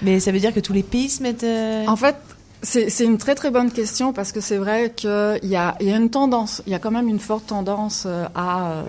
Mais 0.02 0.20
ça 0.20 0.32
veut 0.32 0.40
dire 0.40 0.54
que 0.54 0.60
tous 0.60 0.72
les 0.72 0.82
pays 0.82 1.10
mettent. 1.20 1.44
euh, 1.44 1.86
En 1.86 1.96
fait, 1.96 2.16
c'est 2.62 3.04
une 3.04 3.18
très 3.18 3.34
très 3.34 3.50
bonne 3.50 3.70
question 3.70 4.12
parce 4.12 4.32
que 4.32 4.40
c'est 4.40 4.56
vrai 4.56 4.92
qu'il 4.94 5.10
y 5.42 5.56
a, 5.56 5.76
y 5.80 5.90
a 5.90 5.96
une 5.96 6.10
tendance, 6.10 6.62
il 6.66 6.72
y 6.72 6.74
a 6.74 6.78
quand 6.78 6.90
même 6.90 7.08
une 7.08 7.18
forte 7.18 7.46
tendance 7.46 8.04
euh, 8.06 8.26
à 8.34 8.72
euh, 8.72 8.82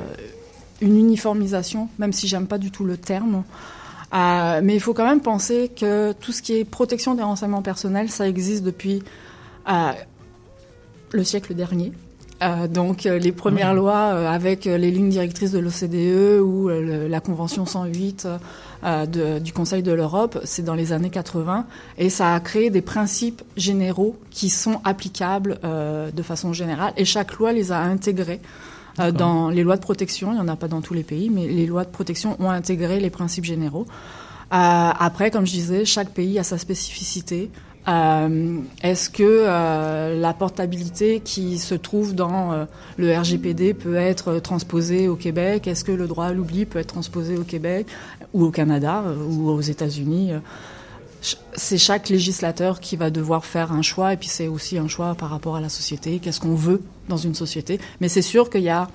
une 0.82 0.98
uniformisation, 0.98 1.90
même 2.00 2.14
si 2.14 2.28
j'aime 2.28 2.48
pas 2.48 2.58
du 2.58 2.72
tout 2.72 2.86
le 2.86 2.98
terme. 2.98 3.44
Mais 4.14 4.74
il 4.76 4.82
faut 4.82 4.94
quand 4.94 5.06
même 5.06 5.22
penser 5.22 5.72
que 5.74 6.12
tout 6.14 6.34
ce 6.34 6.42
qui 6.42 6.58
est 6.58 6.66
protection 6.66 7.16
des 7.16 7.24
renseignements 7.24 7.62
personnels, 7.62 8.10
ça 8.10 8.28
existe 8.28 8.64
depuis 8.64 9.04
le 9.68 11.24
siècle 11.24 11.54
dernier. 11.54 11.94
Euh, 12.42 12.68
donc 12.68 13.06
euh, 13.06 13.20
les 13.20 13.32
premières 13.32 13.76
lois 13.76 14.14
euh, 14.16 14.28
avec 14.28 14.66
les 14.66 14.90
lignes 14.90 15.10
directrices 15.10 15.52
de 15.52 15.60
l'OCDE 15.60 16.42
ou 16.42 16.70
le- 16.70 17.08
la 17.08 17.20
Convention 17.20 17.68
108 17.68 18.28
euh, 18.84 19.06
de- 19.06 19.38
du 19.38 19.54
Conseil 19.54 19.84
de 19.84 19.92
l'Europe, 19.92 20.40
c'est 20.44 20.64
dans 20.64 20.74
les 20.74 20.92
années 20.92 21.12
80 21.12 21.66
et 22.00 22.10
ça 22.10 22.34
a 22.34 22.40
créé 22.40 22.72
des 22.72 22.82
principes 22.82 23.44
généraux 23.58 24.16
qui 24.32 24.50
sont 24.50 24.82
applicables 24.86 25.60
de 25.62 26.22
façon 26.24 26.52
générale 26.52 26.94
et 26.98 27.06
chaque 27.06 27.34
loi 27.34 27.52
les 27.54 27.72
a 27.72 27.80
intégrés. 27.80 28.40
dans 29.14 29.50
les 29.50 29.64
lois 29.64 29.78
de 29.78 29.82
protection, 29.82 30.32
il 30.32 30.36
n'y 30.36 30.42
en 30.42 30.48
a 30.48 30.56
pas 30.58 30.68
dans 30.68 30.82
tous 30.82 30.94
les 30.94 31.04
pays, 31.04 31.30
mais 31.30 31.48
les 31.48 31.66
lois 31.66 31.86
de 31.86 31.90
protection 31.90 32.36
ont 32.40 32.50
intégré 32.50 33.00
les 33.00 33.10
principes 33.10 33.46
généraux. 33.46 33.86
Après, 34.50 35.32
comme 35.32 35.46
je 35.46 35.54
disais, 35.54 35.86
chaque 35.86 36.10
pays 36.10 36.38
a 36.40 36.44
sa 36.44 36.58
spécificité. 36.58 37.50
Euh, 37.88 38.60
Est-ce 38.84 39.10
que 39.10 39.24
euh, 39.24 40.20
la 40.20 40.34
portabilité 40.34 41.20
qui 41.20 41.58
se 41.58 41.74
trouve 41.74 42.14
dans 42.14 42.54
euh, 42.54 42.66
le 42.98 43.18
RGPD 43.18 43.74
peut 43.74 43.96
être 43.96 44.40
transposée 44.40 45.08
au 45.08 45.16
Québec? 45.16 45.68
Est-ce 45.68 45.84
que 45.84 45.92
le 45.92 46.08
droit 46.08 46.26
à 46.26 46.34
l'oubli 46.34 46.66
peut 46.66 46.80
être 46.80 46.94
transposé 46.94 47.38
au 47.38 47.44
Québec 47.44 47.88
ou 48.34 48.46
au 48.46 48.52
Canada 48.52 49.04
ou 49.28 49.50
aux 49.50 49.62
États-Unis? 49.62 50.32
C'est 51.54 51.78
chaque 51.78 52.10
législateur 52.10 52.80
qui 52.80 52.96
va 52.96 53.10
devoir 53.10 53.46
faire 53.46 53.72
un 53.72 53.82
choix 53.82 54.14
et 54.14 54.18
puis 54.18 54.30
c'est 54.30 54.48
aussi 54.48 54.78
un 54.78 54.88
choix 54.88 55.16
par 55.16 55.30
rapport 55.30 55.56
à 55.56 55.62
la 55.62 55.70
société. 55.70 56.20
Qu'est-ce 56.20 56.40
qu'on 56.40 56.56
veut 56.56 56.82
dans 57.10 57.18
une 57.18 57.36
société? 57.36 57.80
Mais 58.00 58.10
c'est 58.10 58.24
sûr 58.24 58.50
qu'il 58.50 58.64
y 58.64 58.70
a 58.70 58.88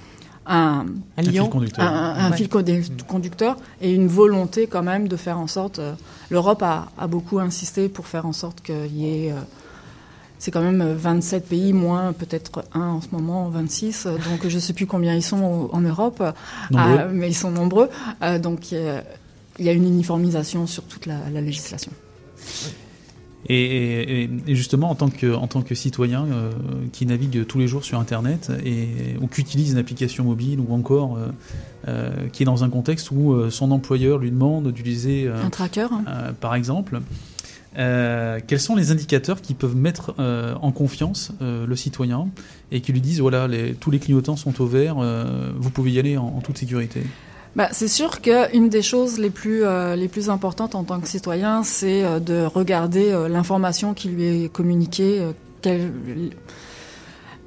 un, 0.46 0.86
Un 1.16 1.22
fil 1.22 1.34
lion. 1.34 1.48
conducteur. 1.48 1.84
un, 1.84 2.14
un 2.14 2.30
Ouais. 2.30 2.36
fil 2.36 2.48
condu- 2.48 2.84
conducteur 3.08 3.56
et 3.80 3.92
une 3.94 4.08
volonté 4.08 4.66
quand 4.66 4.82
même 4.82 5.08
de 5.08 5.16
faire 5.16 5.38
en 5.38 5.46
sorte. 5.46 5.78
euh, 5.78 5.94
L'Europe 6.30 6.62
a, 6.62 6.88
a 6.98 7.06
beaucoup 7.06 7.38
insisté 7.38 7.88
pour 7.88 8.06
faire 8.06 8.26
en 8.26 8.32
sorte 8.32 8.60
qu'il 8.62 8.96
y 8.96 9.26
ait. 9.26 9.32
euh, 9.32 9.36
c'est 10.38 10.50
quand 10.50 10.60
même 10.60 10.82
euh, 10.82 10.94
27 10.94 11.48
pays, 11.48 11.72
moins 11.72 12.12
peut-être 12.12 12.62
un 12.74 12.88
en 12.88 13.00
ce 13.00 13.08
moment, 13.12 13.48
26. 13.48 14.04
euh, 14.06 14.12
Donc 14.18 14.46
je 14.46 14.54
ne 14.54 14.60
sais 14.60 14.72
plus 14.74 14.86
combien 14.86 15.14
ils 15.14 15.22
sont 15.22 15.42
au- 15.42 15.70
en 15.74 15.80
Europe, 15.80 16.18
euh, 16.20 16.32
ah, 16.76 17.06
mais 17.10 17.28
ils 17.28 17.34
sont 17.34 17.50
nombreux. 17.50 17.88
Euh, 18.22 18.38
donc 18.38 18.68
euh, 18.72 19.00
il 19.58 19.64
y 19.64 19.68
a 19.70 19.72
une 19.72 19.86
uniformisation 19.86 20.66
sur 20.66 20.82
toute 20.84 21.06
la, 21.06 21.16
la 21.32 21.40
législation. 21.40 21.90
Et, 23.48 24.24
et- 24.24 24.30
et 24.48 24.54
justement, 24.56 24.90
en 24.90 24.94
tant 24.96 25.08
que, 25.08 25.32
en 25.34 25.46
tant 25.46 25.62
que 25.62 25.74
citoyen 25.74 26.24
euh, 26.26 26.50
qui 26.92 27.06
navigue 27.06 27.46
tous 27.46 27.58
les 27.58 27.68
jours 27.68 27.84
sur 27.84 27.98
Internet 28.00 28.50
et, 28.64 28.88
ou 29.20 29.26
qui 29.28 29.40
utilise 29.40 29.72
une 29.72 29.78
application 29.78 30.24
mobile 30.24 30.58
ou 30.60 30.72
encore 30.74 31.16
euh, 31.16 31.28
euh, 31.88 32.10
qui 32.32 32.42
est 32.42 32.46
dans 32.46 32.64
un 32.64 32.70
contexte 32.70 33.10
où 33.12 33.48
son 33.50 33.70
employeur 33.70 34.18
lui 34.18 34.30
demande 34.30 34.72
d'utiliser 34.72 35.28
Un 35.28 35.50
tracker 35.50 35.86
hein. 35.92 36.32
par 36.40 36.54
exemple, 36.56 37.00
quels 37.74 38.60
sont 38.60 38.74
les 38.74 38.90
indicateurs 38.90 39.40
qui 39.40 39.54
peuvent 39.54 39.76
mettre 39.76 40.14
en 40.18 40.72
confiance 40.72 41.32
le 41.40 41.76
citoyen 41.76 42.28
et 42.72 42.80
qui 42.80 42.92
lui 42.92 43.00
disent 43.00 43.20
voilà, 43.20 43.46
les- 43.46 43.74
tous 43.74 43.90
les 43.90 43.98
clignotants 43.98 44.36
sont 44.36 44.60
au 44.60 44.66
vert, 44.66 44.96
vous 45.56 45.70
pouvez 45.70 45.92
y 45.92 45.98
aller 45.98 46.16
en, 46.16 46.26
en 46.26 46.40
toute 46.40 46.58
sécurité? 46.58 47.02
Bah, 47.56 47.68
c'est 47.72 47.88
sûr 47.88 48.20
qu'une 48.20 48.68
des 48.68 48.82
choses 48.82 49.18
les 49.18 49.30
plus, 49.30 49.64
euh, 49.64 49.96
les 49.96 50.08
plus 50.08 50.28
importantes 50.30 50.74
en 50.74 50.84
tant 50.84 51.00
que 51.00 51.08
citoyen, 51.08 51.62
c'est 51.64 52.04
euh, 52.04 52.20
de 52.20 52.44
regarder 52.44 53.10
euh, 53.10 53.28
l'information 53.28 53.94
qui 53.94 54.08
lui 54.08 54.44
est 54.44 54.48
communiquée. 54.52 55.20
euh, 55.66 56.28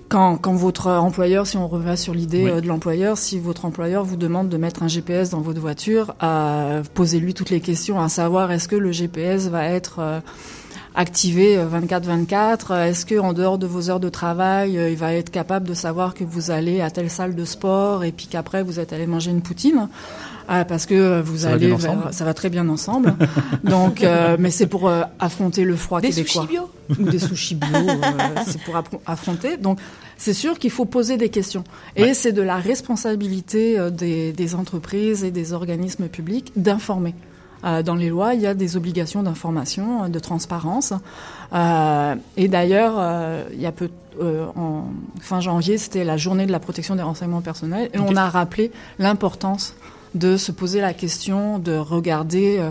quand, 0.10 0.38
quand 0.38 0.54
votre 0.54 0.88
employeur, 0.90 1.46
si 1.46 1.56
on 1.58 1.68
revient 1.68 1.96
sur 1.96 2.16
l'idée 2.16 2.44
Oui. 2.46 2.50
euh, 2.50 2.62
de 2.62 2.68
l'employeur, 2.68 3.16
si 3.20 3.38
votre 3.40 3.66
employeur 3.66 4.04
vous 4.04 4.16
demande 4.18 4.50
de 4.50 4.58
mettre 4.58 4.82
un 4.82 4.88
GPS 4.88 5.30
dans 5.30 5.42
votre 5.42 5.62
voiture, 5.62 6.16
euh, 6.24 6.82
posez-lui 6.96 7.36
toutes 7.36 7.52
les 7.52 7.62
questions 7.62 8.02
à 8.02 8.10
savoir 8.10 8.52
est-ce 8.52 8.68
que 8.68 8.76
le 8.76 8.92
GPS 8.92 9.48
va 9.50 9.66
être 9.66 9.98
euh, 10.00 10.20
activé 10.96 11.58
24-24 11.58 12.88
Est-ce 12.88 13.06
que 13.06 13.20
en 13.20 13.34
dehors 13.34 13.58
de 13.58 13.68
vos 13.68 13.90
heures 13.90 14.00
de 14.00 14.10
travail, 14.10 14.78
euh, 14.78 14.90
il 14.90 14.98
va 14.98 15.14
être 15.14 15.30
capable 15.30 15.68
de 15.68 15.74
savoir 15.74 16.14
que 16.14 16.24
vous 16.24 16.52
allez 16.52 16.82
à 16.82 16.90
telle 16.90 17.10
salle 17.10 17.36
de 17.36 17.46
sport 17.46 18.04
et 18.04 18.12
puis 18.12 18.28
qu'après 18.28 18.64
vous 18.64 18.80
êtes 18.80 18.94
allé 18.94 19.08
manger 19.08 19.32
une 19.32 19.42
poutine? 19.42 19.88
Ah, 20.52 20.66
parce 20.66 20.88
que 20.88 20.96
euh, 20.96 21.22
vous 21.22 21.38
Ça 21.40 21.50
va 21.50 21.54
allez 21.56 21.68
vers- 21.68 21.76
ensemble. 21.78 22.04
ça 22.12 22.26
va 22.26 22.34
très 22.34 22.50
bien 22.50 22.68
ensemble. 22.70 23.14
Donc, 23.64 24.04
euh, 24.04 24.36
mais 24.40 24.50
c'est 24.50 24.66
pour 24.66 24.90
euh, 24.90 25.04
affronter 25.20 25.64
le 25.64 25.76
froid 25.76 26.02
Des 26.02 26.10
québécois. 26.10 26.42
sushis 26.42 26.48
bio. 26.48 26.70
ou 27.00 27.04
des 27.10 27.20
sushis 27.20 27.56
bio. 27.56 27.68
euh, 27.72 28.42
c'est 28.48 28.60
pour 28.64 28.82
affronter. 29.06 29.58
Donc, 29.58 29.78
c'est 30.18 30.34
sûr 30.34 30.58
qu'il 30.58 30.72
faut 30.72 30.86
poser 30.86 31.18
des 31.18 31.30
questions. 31.30 31.64
Et 31.96 32.16
c'est 32.16 32.32
de 32.32 32.42
la 32.42 32.56
responsabilité 32.58 33.78
euh, 33.78 33.92
des, 33.92 34.34
des 34.34 34.56
entreprises 34.56 35.24
et 35.24 35.30
des 35.30 35.54
organismes 35.54 36.08
publics 36.08 36.52
d'informer. 36.56 37.14
Euh, 37.64 37.84
dans 37.84 37.96
les 37.96 38.10
lois, 38.10 38.34
il 38.34 38.42
y 38.42 38.48
a 38.48 38.54
des 38.54 38.78
obligations 38.78 39.24
d'information, 39.24 40.04
euh, 40.04 40.08
de 40.08 40.20
transparence. 40.20 40.94
Euh, 41.54 42.16
et 42.38 42.48
d'ailleurs, 42.48 43.02
il 43.52 43.60
y 43.60 43.66
a 43.66 43.72
peu, 43.72 43.90
en 44.56 44.84
fin 45.20 45.40
janvier, 45.40 45.78
c'était 45.78 46.04
la 46.04 46.18
journée 46.18 46.46
de 46.46 46.52
la 46.52 46.60
protection 46.60 46.96
des 46.96 47.02
renseignements 47.02 47.42
personnels, 47.42 47.90
et 47.94 48.00
on 48.00 48.16
a 48.16 48.30
rappelé 48.30 48.72
l'importance 49.00 49.76
de 50.16 50.38
se 50.38 50.52
poser 50.52 50.82
la 50.82 50.94
question, 50.94 51.60
de 51.60 51.76
regarder 51.76 52.62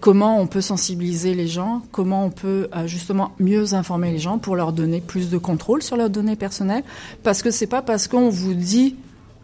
comment 0.00 0.40
on 0.40 0.46
peut 0.46 0.60
sensibiliser 0.60 1.34
les 1.34 1.46
gens, 1.46 1.82
comment 1.92 2.24
on 2.24 2.30
peut 2.30 2.68
justement 2.86 3.32
mieux 3.38 3.74
informer 3.74 4.10
les 4.10 4.18
gens 4.18 4.38
pour 4.38 4.56
leur 4.56 4.72
donner 4.72 5.00
plus 5.00 5.30
de 5.30 5.38
contrôle 5.38 5.82
sur 5.82 5.96
leurs 5.96 6.10
données 6.10 6.36
personnelles, 6.36 6.84
parce 7.22 7.42
que 7.42 7.50
c'est 7.50 7.66
pas 7.66 7.82
parce 7.82 8.08
qu'on 8.08 8.28
vous 8.28 8.54
dit 8.54 8.96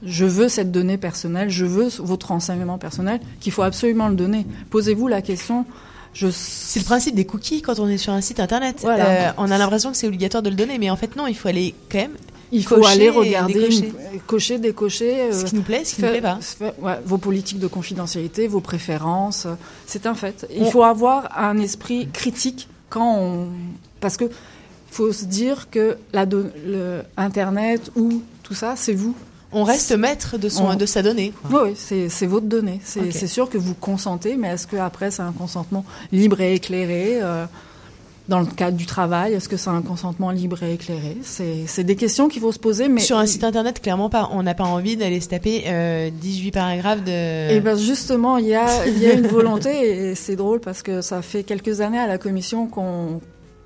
je 0.06 0.24
veux 0.24 0.48
cette 0.48 0.70
donnée 0.72 0.96
personnelle, 0.96 1.50
je 1.50 1.64
veux 1.64 1.88
votre 1.98 2.28
renseignement 2.28 2.78
personnel, 2.78 3.20
qu'il 3.40 3.52
faut 3.52 3.62
absolument 3.62 4.08
le 4.08 4.14
donner. 4.14 4.46
Posez-vous 4.70 5.08
la 5.08 5.20
question. 5.22 5.64
Je... 6.14 6.28
C'est 6.30 6.80
le 6.80 6.84
principe 6.86 7.14
des 7.14 7.26
cookies 7.26 7.60
quand 7.60 7.78
on 7.78 7.88
est 7.88 7.98
sur 7.98 8.12
un 8.12 8.20
site 8.22 8.40
internet. 8.40 8.78
Voilà. 8.82 9.06
Euh, 9.08 9.32
on 9.36 9.50
a 9.50 9.58
l'impression 9.58 9.90
que 9.90 9.96
c'est 9.96 10.06
obligatoire 10.06 10.42
de 10.42 10.48
le 10.48 10.56
donner, 10.56 10.78
mais 10.78 10.88
en 10.88 10.96
fait 10.96 11.14
non, 11.16 11.26
il 11.26 11.34
faut 11.36 11.48
aller 11.48 11.74
quand 11.90 11.98
même. 11.98 12.16
Il 12.52 12.64
faut 12.64 12.86
aller 12.86 13.10
regarder, 13.10 13.54
décocher. 13.54 13.92
une- 14.14 14.20
cocher, 14.20 14.58
décocher. 14.58 15.32
Ce 15.32 15.44
qui 15.44 15.56
nous 15.56 15.62
plaît, 15.62 15.84
ce 15.84 15.96
qui 15.96 16.02
nous 16.02 16.08
plaît 16.08 16.20
pas. 16.20 16.38
ouais, 16.80 17.00
vos 17.04 17.18
politiques 17.18 17.58
de 17.58 17.66
confidentialité, 17.66 18.46
vos 18.46 18.60
préférences, 18.60 19.46
euh, 19.46 19.54
c'est 19.86 20.06
un 20.06 20.14
fait. 20.14 20.46
Il 20.54 20.62
On- 20.62 20.70
faut 20.70 20.84
avoir 20.84 21.36
un 21.36 21.58
esprit 21.58 22.08
critique 22.12 22.68
quand 22.88 23.18
on, 23.18 23.48
parce 24.00 24.16
que 24.16 24.26
faut 24.92 25.12
se 25.12 25.24
dire 25.24 25.68
que 25.70 25.98
la 26.12 26.24
le 26.24 27.02
Internet 27.16 27.90
ou 27.96 28.22
tout 28.44 28.54
ça, 28.54 28.74
c'est 28.76 28.94
vous. 28.94 29.14
On 29.58 29.64
reste 29.64 29.92
maître 29.96 30.36
de 30.38 30.48
son- 30.48 30.66
On- 30.66 30.74
de 30.76 30.86
sa 30.86 31.02
donnée, 31.02 31.32
Oui, 31.50 31.74
oui, 31.90 32.06
c'est 32.10 32.26
votre 32.26 32.46
donnée. 32.46 32.80
C'est 32.84 33.26
sûr 33.26 33.48
que 33.50 33.58
vous 33.58 33.74
consentez, 33.74 34.36
mais 34.36 34.48
est-ce 34.48 34.66
que 34.66 34.76
après 34.76 35.10
c'est 35.10 35.22
un 35.22 35.32
consentement 35.32 35.84
libre 36.12 36.40
et 36.40 36.54
éclairé 36.54 37.18
euh, 37.22 37.46
dans 38.28 38.40
le 38.40 38.46
cadre 38.46 38.76
du 38.76 38.86
travail 38.86 39.32
Est-ce 39.34 39.48
que 39.48 39.56
c'est 39.56 39.70
un 39.70 39.82
consentement 39.82 40.30
libre 40.30 40.62
et 40.62 40.74
éclairé? 40.74 41.16
C'est 41.22 41.84
des 41.84 41.96
questions 41.96 42.28
qu'il 42.28 42.42
faut 42.42 42.52
se 42.52 42.58
poser, 42.58 42.88
mais 42.88 43.00
Sur 43.00 43.18
un 43.18 43.26
site 43.26 43.44
internet, 43.44 43.80
clairement 43.80 44.10
pas. 44.10 44.28
On 44.32 44.42
n'a 44.42 44.54
pas 44.54 44.64
envie 44.64 44.96
d'aller 44.96 45.20
se 45.20 45.28
taper 45.28 45.64
euh, 45.68 46.10
18 46.12 46.50
paragraphes 46.50 47.04
de. 47.04 47.50
Et 47.52 47.60
ben 47.60 47.76
justement, 47.78 48.36
il 48.36 48.46
y 48.48 48.54
a, 48.54 48.86
il 48.86 48.98
y 48.98 49.06
a 49.06 49.12
une 49.14 49.26
volonté, 49.28 49.70
et 50.10 50.14
c'est 50.16 50.36
drôle 50.36 50.60
parce 50.60 50.82
que 50.82 51.00
ça 51.00 51.22
fait 51.22 51.44
quelques 51.44 51.80
années 51.80 51.98
à 52.00 52.06
la 52.06 52.18
Commission 52.18 52.66
qu'on 52.66 53.20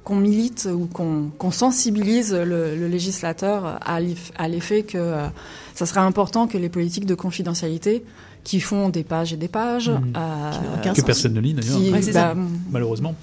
qu'on 0.05 0.17
milite 0.17 0.69
ou 0.73 0.87
qu'on 0.87 1.51
sensibilise 1.51 2.35
le, 2.35 2.87
législateur 2.89 3.79
à 3.85 4.01
l'effet 4.49 4.83
que 4.83 4.99
euh, 4.99 5.27
ça 5.75 5.87
serait 5.87 6.01
important 6.01 6.47
que 6.47 6.59
les 6.59 6.69
politiques 6.69 7.07
de 7.07 7.15
confidentialité 7.15 8.05
qui 8.45 8.61
font 8.61 8.89
des 8.89 9.05
pages 9.05 9.33
et 9.33 9.37
des 9.37 9.49
pages, 9.49 9.91
Mhm. 9.91 10.13
euh, 10.17 10.51
Que 10.83 10.89
sens. 10.97 11.05
personne 11.05 11.35
ne 11.35 11.41
lit, 11.41 11.55
d'ailleurs. 11.55 11.79
qui- 11.79 11.91
Ouais, 11.93 12.13
bah, 12.13 12.35
Malheureusement. 12.71 13.15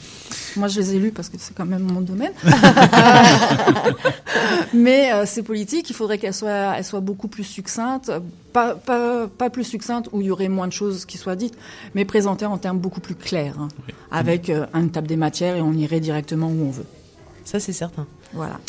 Moi, 0.55 0.67
je 0.67 0.79
les 0.79 0.95
ai 0.95 0.99
lus 0.99 1.11
parce 1.11 1.29
que 1.29 1.37
c'est 1.39 1.55
quand 1.55 1.65
même 1.65 1.83
mon 1.83 2.01
domaine. 2.01 2.31
Mais 4.73 5.11
euh, 5.13 5.25
ces 5.25 5.43
politiques, 5.43 5.89
il 5.89 5.95
faudrait 5.95 6.17
qu'elles 6.17 6.33
soient, 6.33 6.75
elles 6.77 6.83
soient 6.85 6.99
beaucoup 6.99 7.27
plus 7.27 7.43
succinctes, 7.43 8.11
pas, 8.53 8.75
pas, 8.75 9.27
pas 9.27 9.49
plus 9.49 9.63
succinctes 9.63 10.09
où 10.11 10.21
il 10.21 10.27
y 10.27 10.31
aurait 10.31 10.49
moins 10.49 10.67
de 10.67 10.73
choses 10.73 11.05
qui 11.05 11.17
soient 11.17 11.35
dites, 11.35 11.55
mais 11.95 12.05
présentées 12.05 12.45
en 12.45 12.57
termes 12.57 12.79
beaucoup 12.79 13.01
plus 13.01 13.15
clairs, 13.15 13.55
hein, 13.59 13.67
avec 14.11 14.49
euh, 14.49 14.65
une 14.73 14.89
table 14.91 15.07
des 15.07 15.15
matières 15.17 15.55
et 15.55 15.61
on 15.61 15.73
irait 15.73 15.99
directement 15.99 16.47
où 16.47 16.65
on 16.67 16.71
veut. 16.71 16.85
Ça, 17.45 17.59
c'est 17.59 17.73
certain. 17.73 18.05
Voilà. 18.33 18.59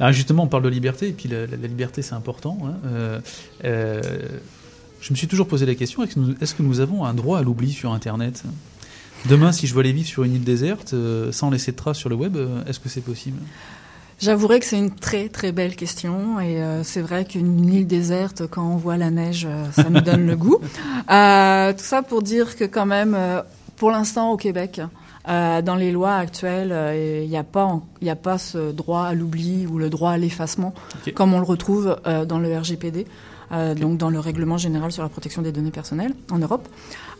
Alors 0.00 0.12
justement, 0.12 0.44
on 0.44 0.48
parle 0.48 0.64
de 0.64 0.68
liberté, 0.68 1.08
et 1.08 1.12
puis 1.12 1.28
la, 1.28 1.46
la- 1.46 1.56
la 1.56 1.68
liberté, 1.68 2.02
c'est 2.02 2.14
important. 2.14 2.58
hein. 2.64 2.74
Euh, 2.86 3.20
euh, 3.64 4.00
je 5.04 5.12
me 5.12 5.16
suis 5.16 5.28
toujours 5.28 5.46
posé 5.46 5.66
la 5.66 5.74
question, 5.74 6.02
est-ce 6.02 6.14
que, 6.14 6.20
nous, 6.20 6.34
est-ce 6.40 6.54
que 6.54 6.62
nous 6.62 6.80
avons 6.80 7.04
un 7.04 7.12
droit 7.12 7.38
à 7.38 7.42
l'oubli 7.42 7.72
sur 7.72 7.92
Internet? 7.92 8.42
Demain, 9.26 9.52
si 9.52 9.66
je 9.66 9.74
veux 9.74 9.80
aller 9.80 9.92
vivre 9.92 10.08
sur 10.08 10.24
une 10.24 10.34
île 10.34 10.44
déserte, 10.44 10.94
euh, 10.94 11.30
sans 11.30 11.50
laisser 11.50 11.72
de 11.72 11.76
traces 11.76 11.98
sur 11.98 12.08
le 12.08 12.14
web, 12.14 12.36
euh, 12.36 12.64
est-ce 12.66 12.80
que 12.80 12.88
c'est 12.88 13.02
possible? 13.02 13.38
J'avouerai 14.18 14.60
que 14.60 14.64
c'est 14.64 14.78
une 14.78 14.94
très 14.94 15.28
très 15.28 15.52
belle 15.52 15.76
question 15.76 16.40
et 16.40 16.62
euh, 16.62 16.82
c'est 16.84 17.02
vrai 17.02 17.26
qu'une 17.26 17.68
île 17.68 17.86
déserte, 17.86 18.46
quand 18.46 18.66
on 18.66 18.76
voit 18.76 18.96
la 18.96 19.10
neige, 19.10 19.46
ça 19.72 19.90
nous 19.90 20.00
donne 20.00 20.26
le 20.26 20.36
goût. 20.36 20.58
Tout 20.60 21.84
ça 21.84 22.02
pour 22.08 22.22
dire 22.22 22.56
que 22.56 22.64
quand 22.64 22.86
même, 22.86 23.14
pour 23.76 23.90
l'instant 23.90 24.30
au 24.30 24.38
Québec, 24.38 24.80
dans 25.26 25.76
les 25.78 25.92
lois 25.92 26.14
actuelles, 26.14 27.22
il 27.22 27.28
n'y 27.28 27.36
a 27.36 27.44
pas 27.44 27.82
a 28.06 28.38
ce 28.38 28.72
droit 28.72 29.04
à 29.04 29.12
l'oubli 29.12 29.66
ou 29.66 29.78
le 29.78 29.90
droit 29.90 30.12
à 30.12 30.16
l'effacement 30.16 30.72
comme 31.14 31.34
on 31.34 31.40
le 31.40 31.44
retrouve 31.44 31.98
dans 32.26 32.38
le 32.38 32.56
RGPD, 32.56 33.06
euh, 33.52 33.74
donc 33.74 33.98
dans 33.98 34.10
le 34.10 34.18
règlement 34.20 34.58
général 34.58 34.92
sur 34.92 35.02
la 35.02 35.08
protection 35.08 35.42
des 35.42 35.52
données 35.52 35.70
personnelles 35.70 36.14
en 36.30 36.38
Europe. 36.38 36.68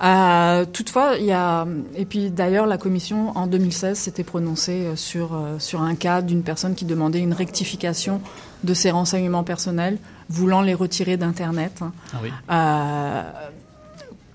Euh, 0.03 0.65
toutefois, 0.73 1.15
il 1.19 1.25
y 1.27 1.33
a 1.33 1.67
et 1.97 2.05
puis 2.05 2.31
d'ailleurs 2.31 2.67
la 2.67 2.79
Commission 2.79 3.37
en 3.37 3.47
2016 3.47 3.99
s'était 3.99 4.25
prononcée 4.25 4.87
euh, 4.87 4.97
sur 4.97 5.39
sur 5.59 5.83
un 5.83 5.95
cas 5.95 6.23
d'une 6.23 6.43
personne 6.43 6.75
qui 6.75 6.85
demandait 6.85 7.21
une 7.21 7.33
rectification 7.35 8.21
de 8.65 8.75
ses 8.75 8.91
renseignements 8.91 9.45
personnels, 9.45 9.99
voulant 10.29 10.63
les 10.63 10.75
retirer 10.75 11.17
d'internet. 11.17 11.81
hein. 11.83 11.93
Ah 12.13 12.17
oui. 12.23 12.31
Euh, 12.51 13.23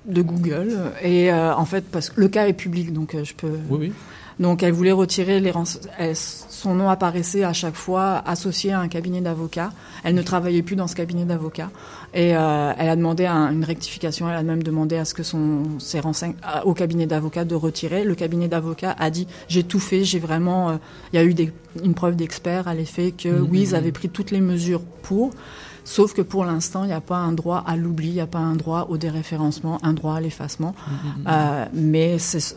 de 0.05 0.21
Google 0.21 0.75
et 1.03 1.31
euh, 1.31 1.53
en 1.55 1.65
fait 1.65 1.83
parce 1.91 2.09
que 2.09 2.19
le 2.19 2.29
cas 2.29 2.47
est 2.47 2.53
public 2.53 2.93
donc 2.93 3.15
je 3.21 3.33
peux 3.35 3.59
Oui, 3.69 3.77
oui. 3.79 3.93
Donc 4.39 4.63
elle 4.63 4.71
voulait 4.73 4.91
retirer 4.91 5.39
les 5.39 5.51
elle- 5.97 6.15
son 6.15 6.75
nom 6.75 6.89
apparaissait 6.89 7.43
à 7.45 7.53
chaque 7.53 7.75
fois 7.75 8.21
associé 8.25 8.73
à 8.73 8.79
un 8.81 8.87
cabinet 8.89 9.21
d'avocats. 9.21 9.71
Elle 10.03 10.13
ne 10.15 10.21
travaillait 10.21 10.61
plus 10.61 10.75
dans 10.75 10.87
ce 10.87 10.95
cabinet 10.95 11.23
d'avocats. 11.23 11.69
Et 12.13 12.35
euh, 12.35 12.73
elle 12.77 12.89
a 12.89 12.95
demandé 12.97 13.25
un- 13.25 13.51
une 13.51 13.63
rectification. 13.63 14.29
Elle 14.29 14.35
a 14.35 14.43
même 14.43 14.61
demandé 14.63 14.97
à 14.97 15.05
ce 15.05 15.13
que 15.13 15.23
son 15.23 15.63
ses 15.79 16.01
au 16.65 16.73
cabinet 16.73 17.05
d'avocats 17.05 17.45
de 17.45 17.55
retirer. 17.55 18.03
Le 18.03 18.15
cabinet 18.15 18.47
d'avocats 18.49 18.95
a 18.99 19.09
dit 19.09 19.25
j'ai 19.47 19.63
tout 19.63 19.79
fait 19.79 20.03
j'ai 20.03 20.19
vraiment 20.19 20.69
euh, 20.71 20.75
il 21.13 21.15
y 21.15 21.19
a 21.19 21.23
eu 21.23 21.33
des, 21.33 21.53
une 21.83 21.93
preuve 21.93 22.15
d'expert 22.17 22.67
à 22.67 22.73
l'effet 22.73 23.11
que 23.11 23.29
oui 23.39 23.61
ils 23.61 23.75
avaient 23.75 23.91
pris 23.93 24.09
toutes 24.09 24.31
les 24.31 24.41
mesures 24.41 24.81
pour. 25.01 25.31
Sauf 25.85 26.13
que 26.13 26.21
pour 26.21 26.45
l'instant, 26.45 26.83
il 26.83 26.87
n'y 26.87 26.93
a 26.93 27.01
pas 27.01 27.17
un 27.17 27.31
droit 27.31 27.63
à 27.65 27.75
l'oubli, 27.75 28.09
il 28.09 28.13
n'y 28.15 28.21
a 28.21 28.27
pas 28.27 28.37
un 28.39 28.55
droit 28.55 28.87
au 28.89 28.97
déréférencement, 28.97 29.79
un 29.81 29.93
droit 29.93 30.15
à 30.15 30.19
l'effacement. 30.21 30.75
Mhm. 30.87 31.25
Euh, 31.27 31.65
mais 31.73 32.19
c'est 32.19 32.55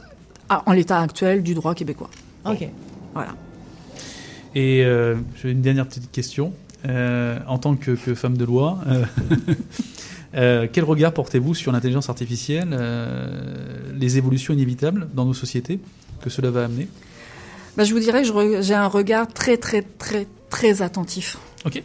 en 0.67 0.73
l'état 0.73 1.01
actuel 1.01 1.43
du 1.43 1.55
droit 1.55 1.75
québécois. 1.75 2.11
Ok. 2.45 2.69
Voilà. 3.15 3.35
Et 4.55 4.85
euh, 4.85 5.17
j'ai 5.41 5.51
une 5.51 5.63
dernière 5.63 5.87
petite 5.87 6.11
question. 6.11 6.53
Euh, 6.89 7.39
en 7.47 7.59
tant 7.59 7.77
que, 7.77 7.93
que 7.93 8.15
femme 8.15 8.37
de 8.37 8.45
loi, 8.45 8.79
euh, 8.89 9.05
euh, 10.35 10.67
quel 10.71 10.83
regard 10.83 11.13
portez-vous 11.13 11.55
sur 11.55 11.71
l'intelligence 11.71 12.09
artificielle, 12.09 12.71
euh, 12.73 13.93
les 13.95 14.19
évolutions 14.19 14.53
inévitables 14.53 15.09
dans 15.15 15.25
nos 15.25 15.35
sociétés 15.35 15.79
que 16.21 16.29
cela 16.29 16.51
va 16.51 16.65
amener? 16.65 16.89
Bah, 17.77 17.85
je 17.85 17.95
vous 17.95 18.01
dirais 18.01 18.23
que 18.23 18.63
j'ai 18.63 18.75
un 18.75 18.89
regard 18.89 19.29
très, 19.29 19.57
très, 19.59 19.83
très, 19.83 20.27
très 20.51 20.83
attentif. 20.83 21.39
Ok. 21.65 21.83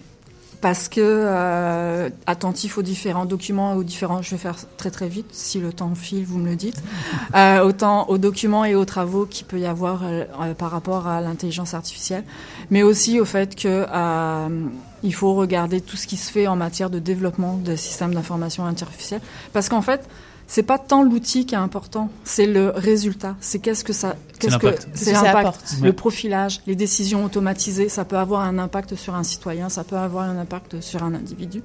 Parce 0.60 0.90
que 0.90 1.02
euh, 1.04 2.10
attentif 2.26 2.78
aux 2.80 2.82
différents 2.82 3.26
documents, 3.26 3.76
aux 3.76 3.84
différents, 3.84 4.24
je 4.24 4.32
vais 4.32 4.38
faire 4.38 4.56
très 4.78 4.90
très 4.90 5.08
vite, 5.08 5.28
si 5.32 5.60
le 5.60 5.72
temps 5.72 5.94
file, 5.94 6.26
vous 6.26 6.40
me 6.40 6.50
le 6.50 6.56
dites, 6.56 6.82
euh, 7.36 7.62
autant 7.62 8.10
aux 8.10 8.18
documents 8.18 8.66
et 8.66 8.74
aux 8.74 8.86
travaux 8.86 9.26
qu'il 9.26 9.46
peut 9.46 9.60
y 9.60 9.68
avoir 9.68 10.04
euh, 10.04 10.24
euh, 10.42 10.54
par 10.56 10.72
rapport 10.72 11.08
à 11.08 11.22
l'intelligence 11.22 11.76
artificielle, 11.76 12.24
mais 12.72 12.82
aussi 12.82 13.20
au 13.20 13.26
fait 13.26 13.56
que 13.56 13.86
euh, 13.88 14.66
il 15.04 15.14
faut 15.14 15.36
regarder 15.36 15.80
tout 15.80 15.96
ce 15.96 16.08
qui 16.08 16.18
se 16.18 16.32
fait 16.32 16.48
en 16.48 16.56
matière 16.56 16.90
de 16.90 17.00
développement 17.00 17.58
de 17.58 17.76
systèmes 17.76 18.16
d'information 18.16 18.66
artificielle, 18.66 19.22
parce 19.54 19.70
qu'en 19.70 19.84
fait, 19.84 20.10
c'est 20.48 20.64
pas 20.64 20.80
tant 20.80 21.04
l'outil 21.04 21.46
qui 21.46 21.56
est 21.56 21.58
important, 21.58 22.10
c'est 22.24 22.46
le 22.46 22.70
résultat. 22.70 23.36
C'est 23.42 23.60
qu'est-ce 23.60 23.84
que 23.84 23.92
ça, 23.92 24.16
qu'est-ce 24.40 24.58
que 24.58 24.68
l'impact. 24.68 24.88
c'est 24.94 25.12
l'impact, 25.12 25.76
le 25.84 25.94
profilage, 25.94 26.62
les 26.68 26.76
décisions 26.76 27.26
automatisées, 27.26 27.90
ça 27.90 28.06
peut 28.06 28.18
avoir 28.18 28.42
un 28.42 28.58
impact 28.58 28.96
sur 28.96 29.14
un 29.14 29.24
citoyen, 29.24 29.68
ça 29.68 29.84
peut 29.84 29.98
avoir 29.98 30.24
un 30.24 30.40
impact 30.40 30.80
sur 30.80 31.04
un 31.04 31.14
individu. 31.14 31.62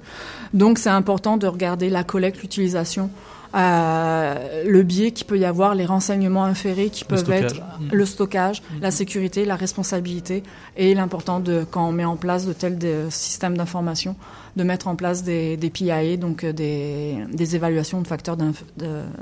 Donc 0.53 0.79
c'est 0.79 0.91
important 0.91 1.37
de 1.37 1.47
regarder 1.47 1.91
la 1.91 2.03
collecte, 2.03 2.43
l'utilisation, 2.43 3.09
euh, 3.55 4.65
le 4.67 4.83
biais 4.83 5.11
qu'il 5.13 5.27
peut 5.27 5.39
y 5.39 5.45
avoir, 5.45 5.75
les 5.75 5.87
renseignements 5.87 6.45
inférés 6.45 6.89
qui 6.91 7.05
peuvent 7.05 7.31
être 7.31 7.57
Mm. 7.81 7.89
le 7.93 8.07
stockage, 8.07 8.63
la 8.81 8.91
sécurité, 8.91 9.45
la 9.45 9.57
responsabilité 9.57 10.43
et 10.77 10.95
l'important 10.95 11.41
de 11.41 11.65
quand 11.71 11.89
on 11.89 11.93
met 11.93 12.05
en 12.05 12.17
place 12.17 12.47
de 12.47 12.53
tels 12.53 12.79
de 12.79 13.07
systèmes 13.11 13.57
d'information, 13.57 14.15
de 14.57 14.65
mettre 14.65 14.89
en 14.89 14.97
place 14.97 15.23
des, 15.23 15.57
des 15.57 15.71
PIA, 15.71 16.17
donc 16.17 16.45
euh, 16.45 16.53
des, 16.53 17.17
des 17.33 17.57
évaluations 17.57 18.01
de 18.03 18.07
facteurs 18.07 18.37
de, 18.37 18.53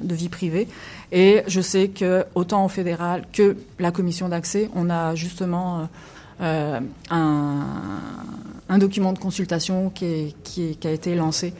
de 0.02 0.15
vie 0.15 0.28
privée. 0.28 0.68
Et 1.12 1.42
je 1.47 1.60
sais 1.60 1.89
que 1.89 2.25
autant 2.34 2.65
au 2.65 2.68
fédéral 2.68 3.25
que 3.33 3.57
la 3.78 3.91
commission 3.92 4.28
d'accès, 4.28 4.68
on 4.75 4.91
a 4.91 5.15
justement 5.15 5.81
euh, 5.81 5.84
euh, 6.42 6.81
un, 7.10 7.67
un 8.68 8.78
document 8.78 9.12
de 9.12 9.18
consultation 9.18 9.91
qui, 9.91 10.05
est- 10.05 10.34
qui, 10.44 10.70
est- 10.70 10.75
qui 10.75 10.86
a 10.89 10.91
été 10.92 11.15
lancé 11.15 11.52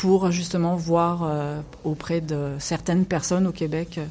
pour 0.00 0.30
justement 0.30 0.76
voir 0.76 1.22
euh, 1.24 1.60
auprès 1.84 2.20
de 2.20 2.50
certaines 2.60 3.04
personnes 3.04 3.46
au 3.48 3.52
Québec 3.52 3.96
euh, 3.98 4.04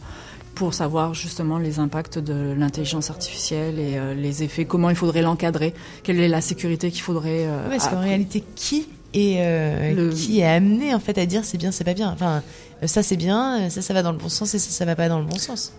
pour 0.53 0.73
savoir 0.73 1.13
justement 1.13 1.59
les 1.59 1.79
impacts 1.79 2.17
de 2.19 2.53
l'intelligence 2.57 3.09
artificielle 3.09 3.79
et 3.79 3.97
euh, 3.97 4.13
les 4.13 4.43
effets, 4.43 4.65
comment 4.65 4.89
il 4.89 4.95
faudrait 4.97 5.21
l'encadrer, 5.21 5.73
quelle 6.03 6.19
est 6.19 6.27
la 6.27 6.41
sécurité 6.41 6.91
qu'il 6.91 7.01
faudrait. 7.03 7.45
euh, 7.45 7.69
Parce 7.69 7.87
qu'en 7.87 8.01
réalité, 8.01 8.43
qui 8.55 8.87
est, 9.13 9.37
euh, 9.39 9.93
Le- 9.93 10.09
qui 10.13 10.39
est 10.41 10.45
amené 10.47 10.93
en 10.93 10.99
fait 10.99 11.17
à 11.17 11.25
dire 11.25 11.45
c'est 11.45 11.57
bien, 11.57 11.71
c'est 11.71 11.83
pas 11.85 11.93
bien. 11.93 12.11
Enfin, 12.11 12.41
ça 12.85 13.01
c'est 13.01 13.15
bien, 13.17 13.69
ça 13.69 13.81
ça 13.81 13.93
va 13.93 14.03
dans 14.03 14.11
le 14.11 14.17
bon 14.17 14.29
sens 14.29 14.53
et 14.55 14.59
ça 14.59 14.71
ça 14.71 14.83
va 14.85 14.95
pas 14.95 15.07
dans 15.09 15.19
le 15.19 15.25
bon 15.25 15.37
sens. 15.37 15.71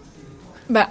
Bah, 0.70 0.89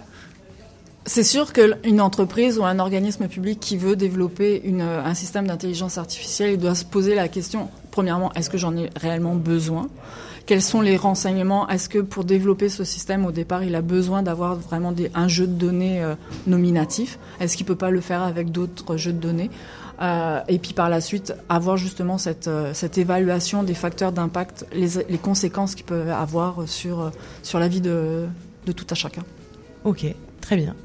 c'est 1.07 1.23
sûr 1.23 1.53
qu'une 1.53 2.01
entreprise 2.01 2.59
ou 2.59 2.65
un 2.65 2.77
organisme 2.79 3.27
public 3.27 3.59
qui 3.59 3.77
veut 3.77 3.95
développer 3.95 4.61
une, 4.65 4.81
un 4.81 5.13
système 5.15 5.47
d'intelligence 5.47 5.97
artificielle, 5.97 6.51
il 6.51 6.57
doit 6.59 6.75
se 6.75 6.83
poser 6.85 7.15
la 7.15 7.29
question, 7.29 7.69
premièrement, 7.97 8.31
est-ce 8.33 8.51
que 8.51 8.59
j'en 8.59 8.77
ai 8.77 8.91
réellement 8.95 9.33
besoin? 9.33 9.87
Quels 10.45 10.61
sont 10.61 10.81
les 10.81 10.97
renseignements? 10.97 11.67
Est-ce 11.67 11.89
que 11.89 11.97
pour 11.97 12.25
développer 12.25 12.69
ce 12.69 12.83
système, 12.83 13.25
au 13.25 13.31
départ, 13.31 13.63
il 13.63 13.73
a 13.73 13.81
besoin 13.81 14.21
d'avoir 14.21 14.55
vraiment 14.55 14.91
des, 14.91 15.09
un 15.15 15.27
jeu 15.27 15.47
de 15.47 15.53
données 15.53 16.03
euh, 16.03 16.13
nominatif? 16.45 17.17
Est-ce 17.39 17.57
qu'il 17.57 17.65
peut 17.65 17.75
pas 17.75 17.89
le 17.89 17.99
faire 17.99 18.21
avec 18.21 18.51
d'autres 18.51 18.97
jeux 18.97 19.13
de 19.13 19.17
données? 19.19 19.49
Euh, 19.99 20.41
et 20.47 20.59
puis 20.59 20.73
par 20.73 20.89
la 20.89 21.01
suite, 21.01 21.33
avoir 21.49 21.75
justement 21.77 22.19
cette, 22.19 22.47
euh, 22.47 22.71
cette 22.75 22.99
évaluation 22.99 23.63
des 23.63 23.73
facteurs 23.73 24.11
d'impact, 24.11 24.67
les, 24.73 24.89
les 25.09 25.17
conséquences 25.17 25.73
qu'ils 25.73 25.85
peuvent 25.85 26.11
avoir 26.11 26.67
sur, 26.67 27.11
sur 27.41 27.57
la 27.57 27.67
vie 27.67 27.81
de, 27.81 28.27
de 28.67 28.71
tout 28.73 28.85
à 28.91 28.93
chacun. 28.95 29.23
Ok, 29.85 30.05
très 30.39 30.55
bien. 30.55 30.75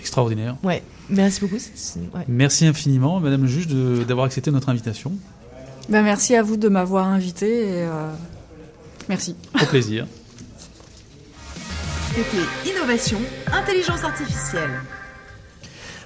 Extraordinaire. 0.00 0.56
Ouais, 0.64 0.82
merci 1.10 1.40
beaucoup. 1.42 1.56
ouais. 1.56 2.24
Merci 2.28 2.64
infiniment, 2.66 3.20
Madame 3.20 3.42
le 3.42 3.46
juge, 3.46 3.66
de- 3.66 4.04
d'avoir 4.04 4.24
accepté 4.24 4.50
notre 4.50 4.70
invitation. 4.70 5.12
Ben, 5.88 6.02
merci 6.02 6.34
à 6.34 6.42
vous 6.42 6.56
de 6.56 6.68
m'avoir 6.68 7.06
invité 7.06 7.60
et 7.68 7.82
euh, 7.84 8.10
merci. 9.08 9.36
Au 9.60 9.66
plaisir. 9.66 10.06
C'était 12.14 12.70
Innovation, 12.70 13.18
Intelligence 13.52 14.02
Artificielle. 14.04 14.70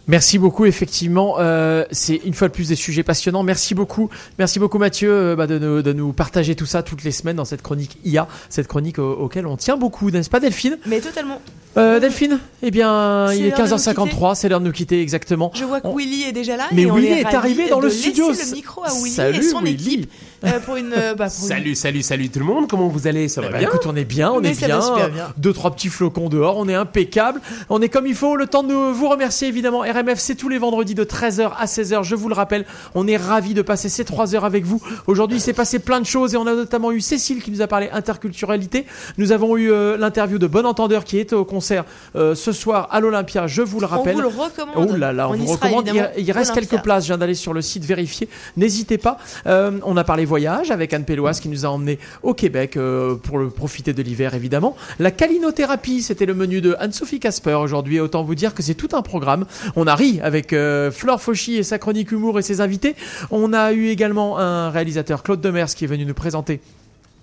Merci 0.09 0.39
beaucoup, 0.39 0.65
effectivement. 0.65 1.37
Euh, 1.39 1.85
c'est 1.93 2.17
une 2.25 2.35
fois 2.35 2.49
de 2.49 2.53
plus 2.53 2.69
des 2.69 2.75
sujets 2.75 3.05
passionnants. 3.05 3.45
Merci 3.45 3.75
beaucoup. 3.77 4.11
Merci 4.39 4.59
beaucoup, 4.59 4.79
Mathieu, 4.79 5.11
euh, 5.13 5.37
bah, 5.37 5.47
de, 5.47 5.59
nous, 5.59 5.83
de 5.83 5.93
nous 5.93 6.13
partager 6.13 6.57
tout 6.57 6.67
ça 6.67 6.83
toutes 6.83 7.05
les 7.05 7.13
semaines 7.13 7.37
dans 7.37 7.45
cette 7.45 7.63
chronique 7.63 7.99
IA, 8.05 8.27
cette 8.49 8.67
chronique 8.67 8.99
au- 8.99 9.13
auquel 9.13 9.47
on 9.47 9.57
tient 9.57 9.77
beaucoup, 9.77 10.11
n'est-ce 10.11 10.29
pas, 10.29 10.41
Delphine? 10.41 10.79
Mais 10.87 11.01
totalement. 11.01 11.41
Euh, 11.77 12.01
Delphine 12.01 12.41
Eh 12.63 12.71
bien, 12.73 13.27
C'est 13.29 13.39
il 13.39 13.47
est 13.47 13.49
l'heure 13.51 13.59
de 13.59 13.63
nous 13.71 13.77
15h53, 13.77 14.35
c'est 14.35 14.49
l'heure 14.49 14.59
de 14.61 14.65
nous 14.67 14.73
quitter, 14.73 15.01
exactement. 15.01 15.53
Je 15.55 15.65
vois 15.65 15.81
que 15.81 15.87
On- 15.87 15.95
Willy 15.97 16.25
est 16.25 16.33
déjà 16.33 16.57
là. 16.57 16.65
Mais 16.73 16.83
et 16.83 16.91
on 16.91 16.97
Willy 16.97 17.07
est, 17.21 17.25
arrivé 17.35 17.69
dans 17.69 17.79
de 17.79 17.85
le 17.85 17.91
studio. 17.91 18.31
le 18.33 18.55
micro 18.55 18.83
à 18.85 18.89
Willy 18.93 19.11
Salut, 19.15 19.39
et 19.39 19.43
son 19.43 19.61
Willy. 19.61 19.75
équipe 19.95 20.11
euh, 20.45 20.59
pour 20.67 20.75
une. 20.77 20.91
bah, 20.91 21.15
pour 21.15 21.25
une- 21.25 21.31
Salut, 21.31 21.75
salut, 21.77 22.03
salut 22.03 22.29
tout 22.29 22.41
le 22.41 22.45
monde, 22.45 22.67
comment 22.69 22.89
vous 22.89 23.07
allez? 23.07 23.29
Ça 23.29 23.41
va 23.41 23.51
Bah, 23.51 23.59
bien? 23.59 23.69
écoute, 23.69 23.83
on 23.87 23.95
est 23.95 24.05
bien, 24.05 24.33
on 24.33 24.41
Mais 24.41 24.51
est 24.51 24.55
ça 24.55 24.67
bien. 24.67 24.79
va 24.81 24.83
super 24.83 25.11
bien. 25.11 25.29
Deux, 25.37 25.53
trois 25.53 25.71
petits 25.71 25.91
flocons 25.91 26.29
dehors, 26.29 26.57
on 26.57 26.69
est 26.69 26.75
impeccable. 26.75 27.41
On 27.69 27.81
est 27.81 27.89
comme 27.89 28.07
il 28.09 28.15
faut. 28.17 28.35
Le 28.35 28.49
temps 28.49 28.65
de 28.65 28.75
vous 28.75 29.09
remercier, 29.09 29.47
évidemment. 29.47 29.81
RMF, 29.83 30.19
c'est 30.19 30.35
tous 30.35 30.49
les 30.49 30.59
vendredis 30.59 30.97
de 30.97 31.05
13h 31.05 31.53
à 31.57 31.67
16h. 31.67 32.03
Je 32.03 32.17
vous 32.17 32.29
le 32.29 32.35
rappelle, 32.35 32.65
on 32.97 33.07
est 33.07 33.17
ravis 33.17 33.55
de 33.55 33.63
passer 33.63 33.89
ces 33.89 34.05
trois 34.05 34.35
heures 34.35 34.45
avec 34.45 34.65
vous. 34.65 34.83
Aujourd'hui, 35.07 35.39
il 35.39 35.41
s'est 35.41 35.53
passé 35.53 35.79
plein 35.79 36.01
de 36.01 36.07
choses 36.07 36.35
et 36.35 36.37
on 36.37 36.47
a 36.49 36.55
notamment 36.55 36.91
eu 36.91 37.01
Cécile 37.01 37.41
qui 37.43 37.53
nous 37.53 37.63
a 37.63 37.69
parlé 37.69 37.89
interculturalité. 37.93 38.87
Nous 39.19 39.31
avons 39.31 39.57
eu 39.57 39.71
euh, 39.71 39.97
l'interview 39.97 40.39
de 40.39 40.49
Bon 40.49 40.67
Entendeur 40.67 41.05
qui 41.05 41.19
est 41.19 41.33
au 41.33 41.45
concert 41.61 41.85
euh, 42.17 42.35
ce 42.35 42.53
soir 42.53 42.89
à 42.91 43.01
l'Olympia. 43.01 43.47
Je 43.47 43.61
vous 43.61 43.81
le 43.81 43.87
rappelle. 43.87 44.15
vous 44.15 44.23
le 44.23 44.29
recommande. 44.29 44.89
Oh 44.91 44.97
là 44.97 45.13
là, 45.13 45.29
on, 45.29 45.33
On 45.33 45.37
vous 45.37 45.57
sera, 45.57 45.69
recommande. 45.69 45.91
Il, 46.17 46.33
reste 46.33 46.55
quelques 46.55 46.81
places. 46.83 47.05
Je 47.05 47.09
viens 47.09 47.19
d'aller 47.19 47.35
sur 47.35 47.53
le 47.53 47.61
site 47.61 47.85
vérifier. 47.85 48.31
N'hésitez 48.57 48.97
pas. 48.97 49.19
Euh, 49.47 49.73
on 49.85 49.97
a 49.99 50.05
parlé 50.05 50.25
voyage 50.25 50.71
avec 50.71 50.95
Anne 50.95 51.05
Péloise 51.05 51.39
qui 51.39 51.51
nous 51.51 51.67
a 51.67 51.69
emmenés 51.69 51.99
au 52.23 52.33
Québec 52.33 52.79
euh, 52.79 53.17
pour 53.17 53.37
le 53.39 53.51
profiter 53.51 53.93
de 53.93 54.03
l'hiver 54.03 54.33
évidemment. 54.33 54.75
La 54.99 55.11
calinothérapie, 55.11 56.01
c'était 56.01 56.25
le 56.25 56.33
menu 56.33 56.63
de 56.63 56.75
Anne-Sophie 56.79 57.21
Casper 57.21 57.55
aujourd'hui. 57.55 58.01
Autant 58.01 58.23
vous 58.23 58.35
dire 58.35 58.55
que 58.55 58.63
c'est 58.63 58.75
tout 58.75 58.89
un 58.93 59.03
programme. 59.03 59.45
On 59.77 59.87
a 59.87 59.95
ri 59.95 60.19
avec 60.23 60.55
Flore 60.93 61.21
Fauchy 61.21 61.57
et 61.57 61.63
sa 61.63 61.79
chronique 61.79 62.11
humour 62.11 62.39
et 62.39 62.43
ses 62.43 62.63
invités. 62.63 62.97
On 63.31 63.53
a 63.53 63.73
eu 63.73 63.89
également 63.89 64.39
un 64.39 64.71
réalisateur 64.71 65.23
Claude 65.23 65.43
Demers 65.43 65.75
qui 65.75 65.85
est 65.85 65.89
venu 65.89 66.07
nous 66.07 66.15
présenter 66.15 66.61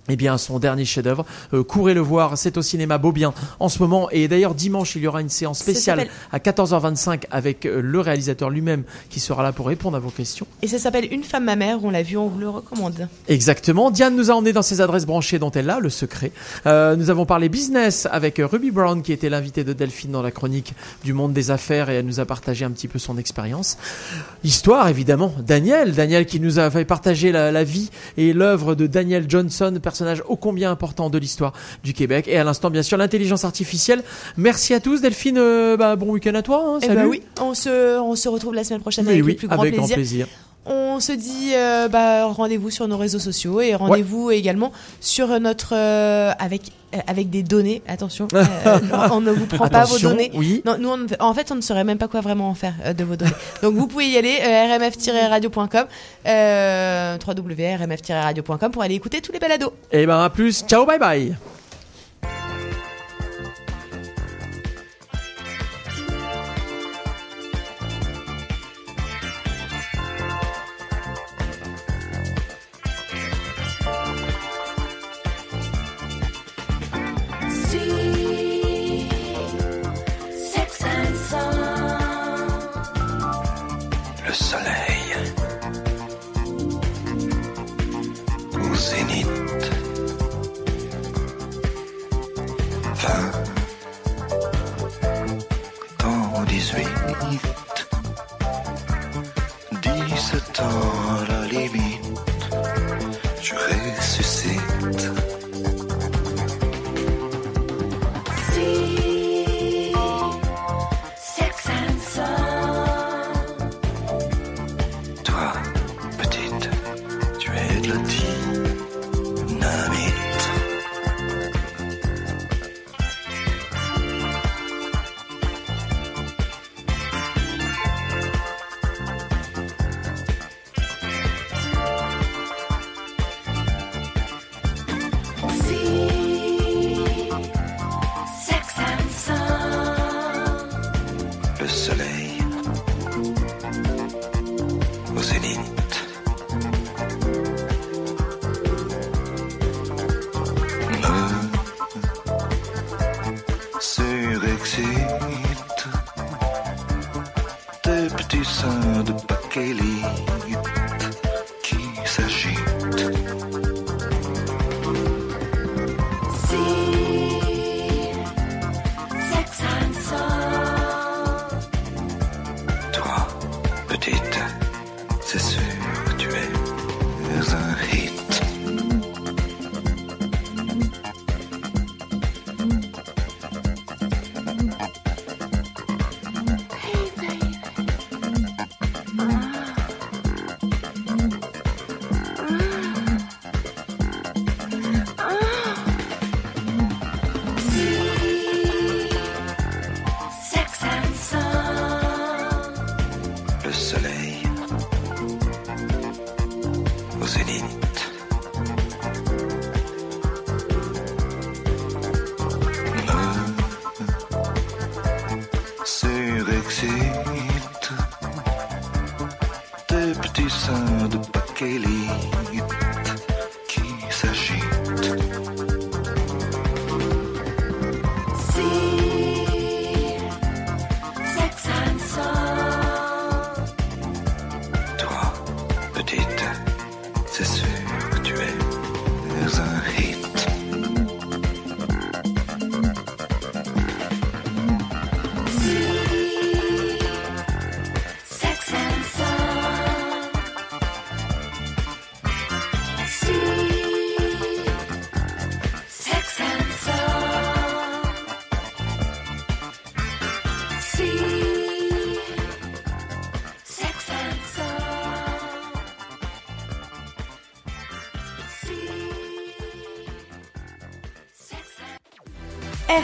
eh 0.10 0.16
bien, 0.16 0.38
son 0.38 0.60
dernier 0.60 0.86
chef-d'œuvre. 0.86 1.26
Euh, 1.54 1.64
courez 1.64 1.94
le 1.94 2.00
voir, 2.00 2.38
c'est 2.38 2.58
au 2.58 2.62
cinéma 2.62 2.98
Beaubien 2.98 3.34
en 3.60 3.70
ce 3.70 3.80
moment. 3.80 4.10
Et 4.12 4.28
d'ailleurs, 4.28 4.56
dimanche, 4.56 4.96
il 4.96 5.02
y 5.02 5.08
aura 5.08 5.22
une 5.22 5.30
séance 5.30 5.60
spéciale 5.60 6.08
à 6.32 6.40
14h25 6.40 7.24
avec 7.32 7.66
euh, 7.66 7.82
le 7.82 8.00
réalisateur 8.00 8.50
lui-même 8.50 8.84
qui 9.10 9.20
sera 9.20 9.44
là 9.44 9.52
pour 9.52 9.68
répondre 9.68 9.98
à 9.98 10.00
vos 10.00 10.10
questions. 10.10 10.48
Et 10.62 10.68
ça 10.68 10.80
s'appelle 10.80 11.08
Une 11.12 11.24
femme 11.24 11.46
ma 11.46 11.56
mère, 11.56 11.84
on 11.84 11.90
l'a 11.90 12.04
vu, 12.04 12.18
on 12.18 12.28
vous 12.28 12.40
le 12.40 12.50
recommande. 12.50 13.08
Exactement. 13.28 13.92
Diane 13.92 14.16
nous 14.16 14.32
a 14.32 14.34
emmené 14.34 14.54
dans 14.54 14.62
ses 14.62 14.82
adresses 14.82 15.06
branchées 15.06 15.40
dont 15.40 15.52
elle 15.52 15.70
a 15.70 15.80
le 15.80 15.90
secret. 15.90 16.32
Euh, 16.66 16.96
nous 16.96 17.10
avons 17.10 17.26
parlé 17.26 17.50
business 17.50 18.08
avec 18.12 18.42
Ruby 18.44 18.72
Brown 18.72 19.02
qui 19.02 19.12
était 19.12 19.30
l'invitée 19.30 19.64
de 19.64 19.74
Delphine 19.74 20.12
dans 20.12 20.22
la 20.22 20.32
chronique 20.32 20.74
du 21.04 21.14
monde 21.14 21.34
des 21.34 21.52
affaires 21.52 21.90
et 21.90 21.96
elle 21.96 22.06
nous 22.06 22.20
a 22.20 22.26
partagé 22.26 22.66
un 22.66 22.72
petit 22.72 22.88
peu 22.88 23.00
son 23.00 23.18
expérience. 23.18 23.78
Histoire 24.44 24.88
évidemment. 24.88 25.34
Daniel, 25.46 25.94
Daniel 25.94 26.26
qui 26.26 26.40
nous 26.40 26.60
a 26.60 26.70
fait 26.70 26.86
partager 26.86 27.32
la, 27.32 27.52
la 27.52 27.64
vie 27.64 27.90
et 28.18 28.34
l'œuvre 28.34 28.76
de 28.76 28.88
Daniel 28.88 29.26
Johnson, 29.28 29.78
personnage 29.82 29.97
ô 30.28 30.36
combien 30.36 30.72
important 30.72 31.10
de 31.10 31.18
l'histoire 31.18 31.54
du 31.84 31.94
Québec. 31.94 32.28
Et 32.28 32.38
à 32.38 32.44
l'instant 32.44 32.70
bien 32.70 32.84
sûr 32.84 32.98
l'intelligence 32.98 33.46
artificielle. 33.46 34.04
Merci 34.38 34.74
à 34.74 34.80
tous. 34.80 35.02
Delphine, 35.02 35.38
euh, 35.38 35.78
bah, 35.78 35.96
bon 35.96 36.12
week-end 36.12 36.36
à 36.36 36.42
toi. 36.42 36.64
hein. 36.66 36.80
Eh 36.82 36.86
Salut. 36.88 37.00
ben 37.00 37.06
oui, 37.08 37.22
on 37.42 37.54
se, 37.54 38.00
on 38.00 38.16
se 38.16 38.30
retrouve 38.30 38.54
la 38.54 38.64
semaine 38.64 38.82
prochaine 38.82 39.08
avec 39.08 39.24
oui, 39.24 39.32
le 39.34 39.38
plus 39.38 39.48
grand 39.48 39.62
avec 39.62 39.76
grand 39.76 39.88
plaisir. 39.88 40.28
On 40.68 41.00
se 41.00 41.14
dit 41.14 41.52
euh, 41.54 41.88
bah, 41.88 42.26
rendez-vous 42.26 42.70
sur 42.70 42.88
nos 42.88 42.98
réseaux 42.98 43.20
sociaux 43.20 43.62
et 43.62 43.76
rendez-vous 43.76 44.32
également 44.32 44.72
sur 45.00 45.40
notre 45.40 45.76
euh, 45.76 46.32
avec 46.40 46.72
euh, 46.94 47.00
avec 47.08 47.30
des 47.30 47.44
données. 47.44 47.82
Attention, 47.88 48.28
on 49.12 49.22
ne 49.22 49.32
vous 49.32 49.46
prend 49.46 49.70
pas 49.70 49.86
vos 49.86 50.00
données. 50.00 50.32
oui. 50.34 50.62
Non, 50.66 50.78
nous 50.80 50.90
on 50.90 51.06
en 51.20 51.34
fait 51.34 51.52
on 51.52 51.56
ne 51.56 51.62
saurait 51.62 51.84
même 51.84 51.98
pas 51.98 52.08
quoi 52.08 52.22
vraiment 52.22 52.50
en 52.50 52.56
faire 52.56 52.74
de 52.98 53.04
vos 53.04 53.16
données. 53.16 53.32
Donc 53.62 53.76
vous 53.76 53.88
pouvez 53.88 54.10
y 54.10 54.18
aller 54.18 54.38
rmf-radio.com, 54.40 55.86
www.rmf-radio.com 57.28 58.72
pour 58.72 58.84
aller 58.84 58.96
écouter 58.96 59.22
tous 59.22 59.32
les 59.32 59.40
balados. 59.40 59.74
Et 59.92 60.06
ben 60.06 60.22
à 60.22 60.30
plus. 60.30 60.64
Ciao, 60.68 60.86
bye 60.86 61.00
bye. 61.00 61.36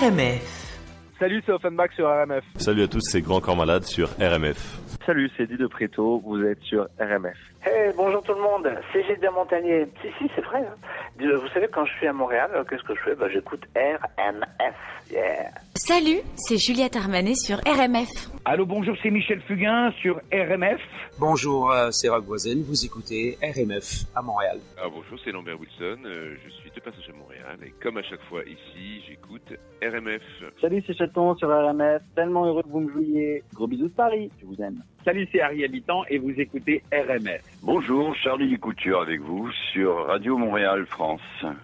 RMF. 0.08 0.76
Salut, 1.18 1.42
c'est 1.46 1.54
Offenbach 1.54 1.92
sur 1.96 2.06
RMF. 2.10 2.44
Salut 2.58 2.84
à 2.84 2.88
tous, 2.90 3.00
c'est 3.00 3.22
Grand 3.22 3.40
Corps 3.40 3.56
Malade 3.56 3.84
sur 3.86 4.10
RMF. 4.20 4.80
Salut, 5.06 5.30
c'est 5.38 5.44
Eddie 5.44 5.56
de 5.56 5.68
Préto, 5.68 6.22
vous 6.26 6.44
êtes 6.44 6.62
sur 6.62 6.88
RMF. 7.00 7.38
Hey, 7.66 7.94
bonjour 7.96 8.22
tout 8.24 8.34
le 8.34 8.42
monde, 8.42 8.70
c'est 8.92 9.02
Gilles 9.06 9.30
Montagnier. 9.34 9.86
Si, 10.02 10.08
si, 10.20 10.30
c'est 10.36 10.42
vrai. 10.42 10.60
hein. 10.60 10.76
Vous 11.20 11.48
savez, 11.54 11.68
quand 11.72 11.86
je 11.86 11.94
suis 11.94 12.08
à 12.08 12.12
Montréal, 12.14 12.52
euh, 12.54 12.64
qu'est-ce 12.70 12.84
que 12.84 12.94
je 12.96 13.00
fais? 13.02 13.16
Bah, 13.16 13.28
J'écoute 13.32 13.64
RMF. 13.78 14.76
Yeah. 15.12 15.52
Salut, 15.76 16.20
c'est 16.36 16.58
Juliette 16.58 16.96
Armanet 16.98 17.36
sur 17.36 17.58
RMF. 17.60 18.10
Allô, 18.46 18.66
bonjour, 18.66 18.96
c'est 19.02 19.10
Michel 19.10 19.40
Fugain 19.48 19.92
sur 20.02 20.16
RMF. 20.34 20.82
Bonjour, 21.20 21.72
euh, 21.72 21.92
c'est 21.92 22.10
Rock 22.10 22.26
Voisin, 22.26 22.56
vous 22.66 22.84
écoutez 22.86 23.38
RMF 23.42 24.04
à 24.16 24.22
Montréal. 24.22 24.60
Ah, 24.78 24.88
bonjour, 24.94 25.18
c'est 25.24 25.32
Lambert 25.32 25.58
Wilson, 25.60 26.02
euh, 26.06 26.36
je 26.44 26.50
suis 26.52 26.63
de 26.76 26.80
passage 26.80 27.10
à 27.10 27.18
Montréal 27.18 27.58
et 27.66 27.74
comme 27.82 27.98
à 27.98 28.04
chaque 28.04 28.22
fois 28.24 28.42
ici, 28.44 29.04
j'écoute 29.08 29.54
RMF. 29.82 30.22
Salut, 30.60 30.84
c'est 30.86 30.96
Chaton 30.96 31.36
sur 31.36 31.50
RMF. 31.50 32.02
Tellement 32.16 32.46
heureux 32.46 32.64
que 32.64 32.70
vous 32.70 32.82
me 32.82 32.92
jouiez. 32.92 33.44
Gros 33.54 33.68
bisous 33.68 33.88
de 33.88 33.94
Paris, 33.94 34.32
je 34.40 34.46
vous 34.46 34.60
aime. 34.62 34.82
Salut, 35.06 35.28
c'est 35.32 35.42
Harry 35.42 35.64
Habitant 35.64 36.04
et 36.10 36.18
vous 36.18 36.32
écoutez 36.32 36.82
RMF. 36.92 37.42
Bonjour, 37.62 38.16
Charlie 38.16 38.58
Couture 38.58 39.02
avec 39.02 39.22
vous 39.22 39.50
sur 39.72 40.08
Radio 40.08 40.38
Montréal 40.38 40.86
France. 40.88 41.22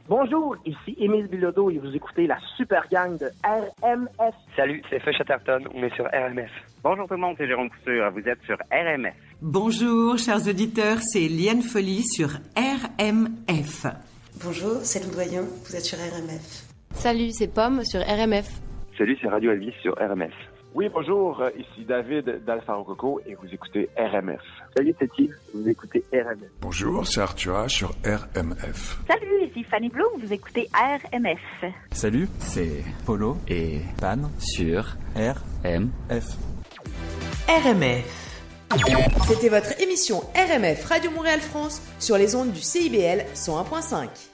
Bonjour, 0.08 0.56
ici 0.66 0.96
Émile 1.00 1.28
Bilodeau 1.28 1.72
et 1.72 1.78
vous 1.78 1.96
écoutez 1.96 2.28
la 2.28 2.38
super 2.58 2.88
gang 2.92 3.18
de 3.18 3.28
RMF. 3.44 4.36
Salut, 4.56 4.82
c'est 4.90 5.00
Feu 5.00 5.12
Chatterton, 5.12 5.64
on 5.74 5.84
est 5.84 5.96
sur 5.96 6.06
RMF. 6.06 6.52
Bonjour 6.84 7.08
tout 7.08 7.16
le 7.16 7.20
monde, 7.20 7.36
c'est 7.38 7.48
Jérôme 7.48 7.70
Couture, 7.70 8.12
vous 8.12 8.28
êtes 8.28 8.42
sur 8.44 8.58
RMF. 8.72 9.16
Bonjour, 9.42 10.18
chers 10.18 10.48
auditeurs, 10.48 11.00
c'est 11.02 11.28
Liane 11.28 11.62
Folly 11.62 12.04
sur 12.04 12.30
RMF. 12.58 13.86
Bonjour, 14.44 14.78
c'est 14.84 15.04
Lou 15.04 15.12
Doyen, 15.12 15.44
vous 15.66 15.76
êtes 15.76 15.84
sur 15.84 15.98
RMF. 15.98 16.64
Salut, 16.94 17.32
c'est 17.32 17.48
Pomme 17.48 17.84
sur 17.84 18.00
RMF. 18.00 18.48
Salut, 18.98 19.18
c'est 19.22 19.28
Radio 19.28 19.52
Elvis 19.52 19.74
sur 19.82 19.96
RMF. 19.96 20.32
Oui, 20.74 20.88
bonjour, 20.94 21.42
euh, 21.42 21.50
ici 21.58 21.84
David 21.84 22.46
d'Alpha 22.46 22.74
Rococo 22.76 23.20
et 23.26 23.36
vous 23.36 23.48
écoutez 23.52 23.90
RMF. 23.98 24.40
Salut, 24.78 24.96
c'est 24.98 25.10
Yves, 25.18 25.36
vous 25.54 25.68
écoutez 25.68 26.06
RMF. 26.14 26.50
Bonjour, 26.62 27.06
c'est 27.06 27.20
Arthur 27.20 27.70
sur 27.70 27.90
RMF. 28.06 29.00
Salut, 29.08 29.46
ici 29.46 29.64
Fanny 29.64 29.90
Bloom, 29.90 30.22
vous 30.22 30.32
écoutez 30.32 30.70
RMF. 30.74 31.74
Salut, 31.92 32.30
c'est 32.40 32.84
Polo 33.06 33.38
et 33.50 33.80
Pan 34.00 34.30
sur 34.40 34.96
RMF. 35.16 36.38
RMF. 37.50 38.30
C'était 39.28 39.50
votre 39.50 39.82
émission 39.82 40.22
RMF 40.36 40.86
Radio 40.86 41.12
Montréal 41.12 41.42
France 41.42 41.82
sur 41.98 42.18
les 42.18 42.36
ondes 42.36 42.52
du 42.52 42.62
CIBL 42.62 43.26
101.5. 43.34 44.29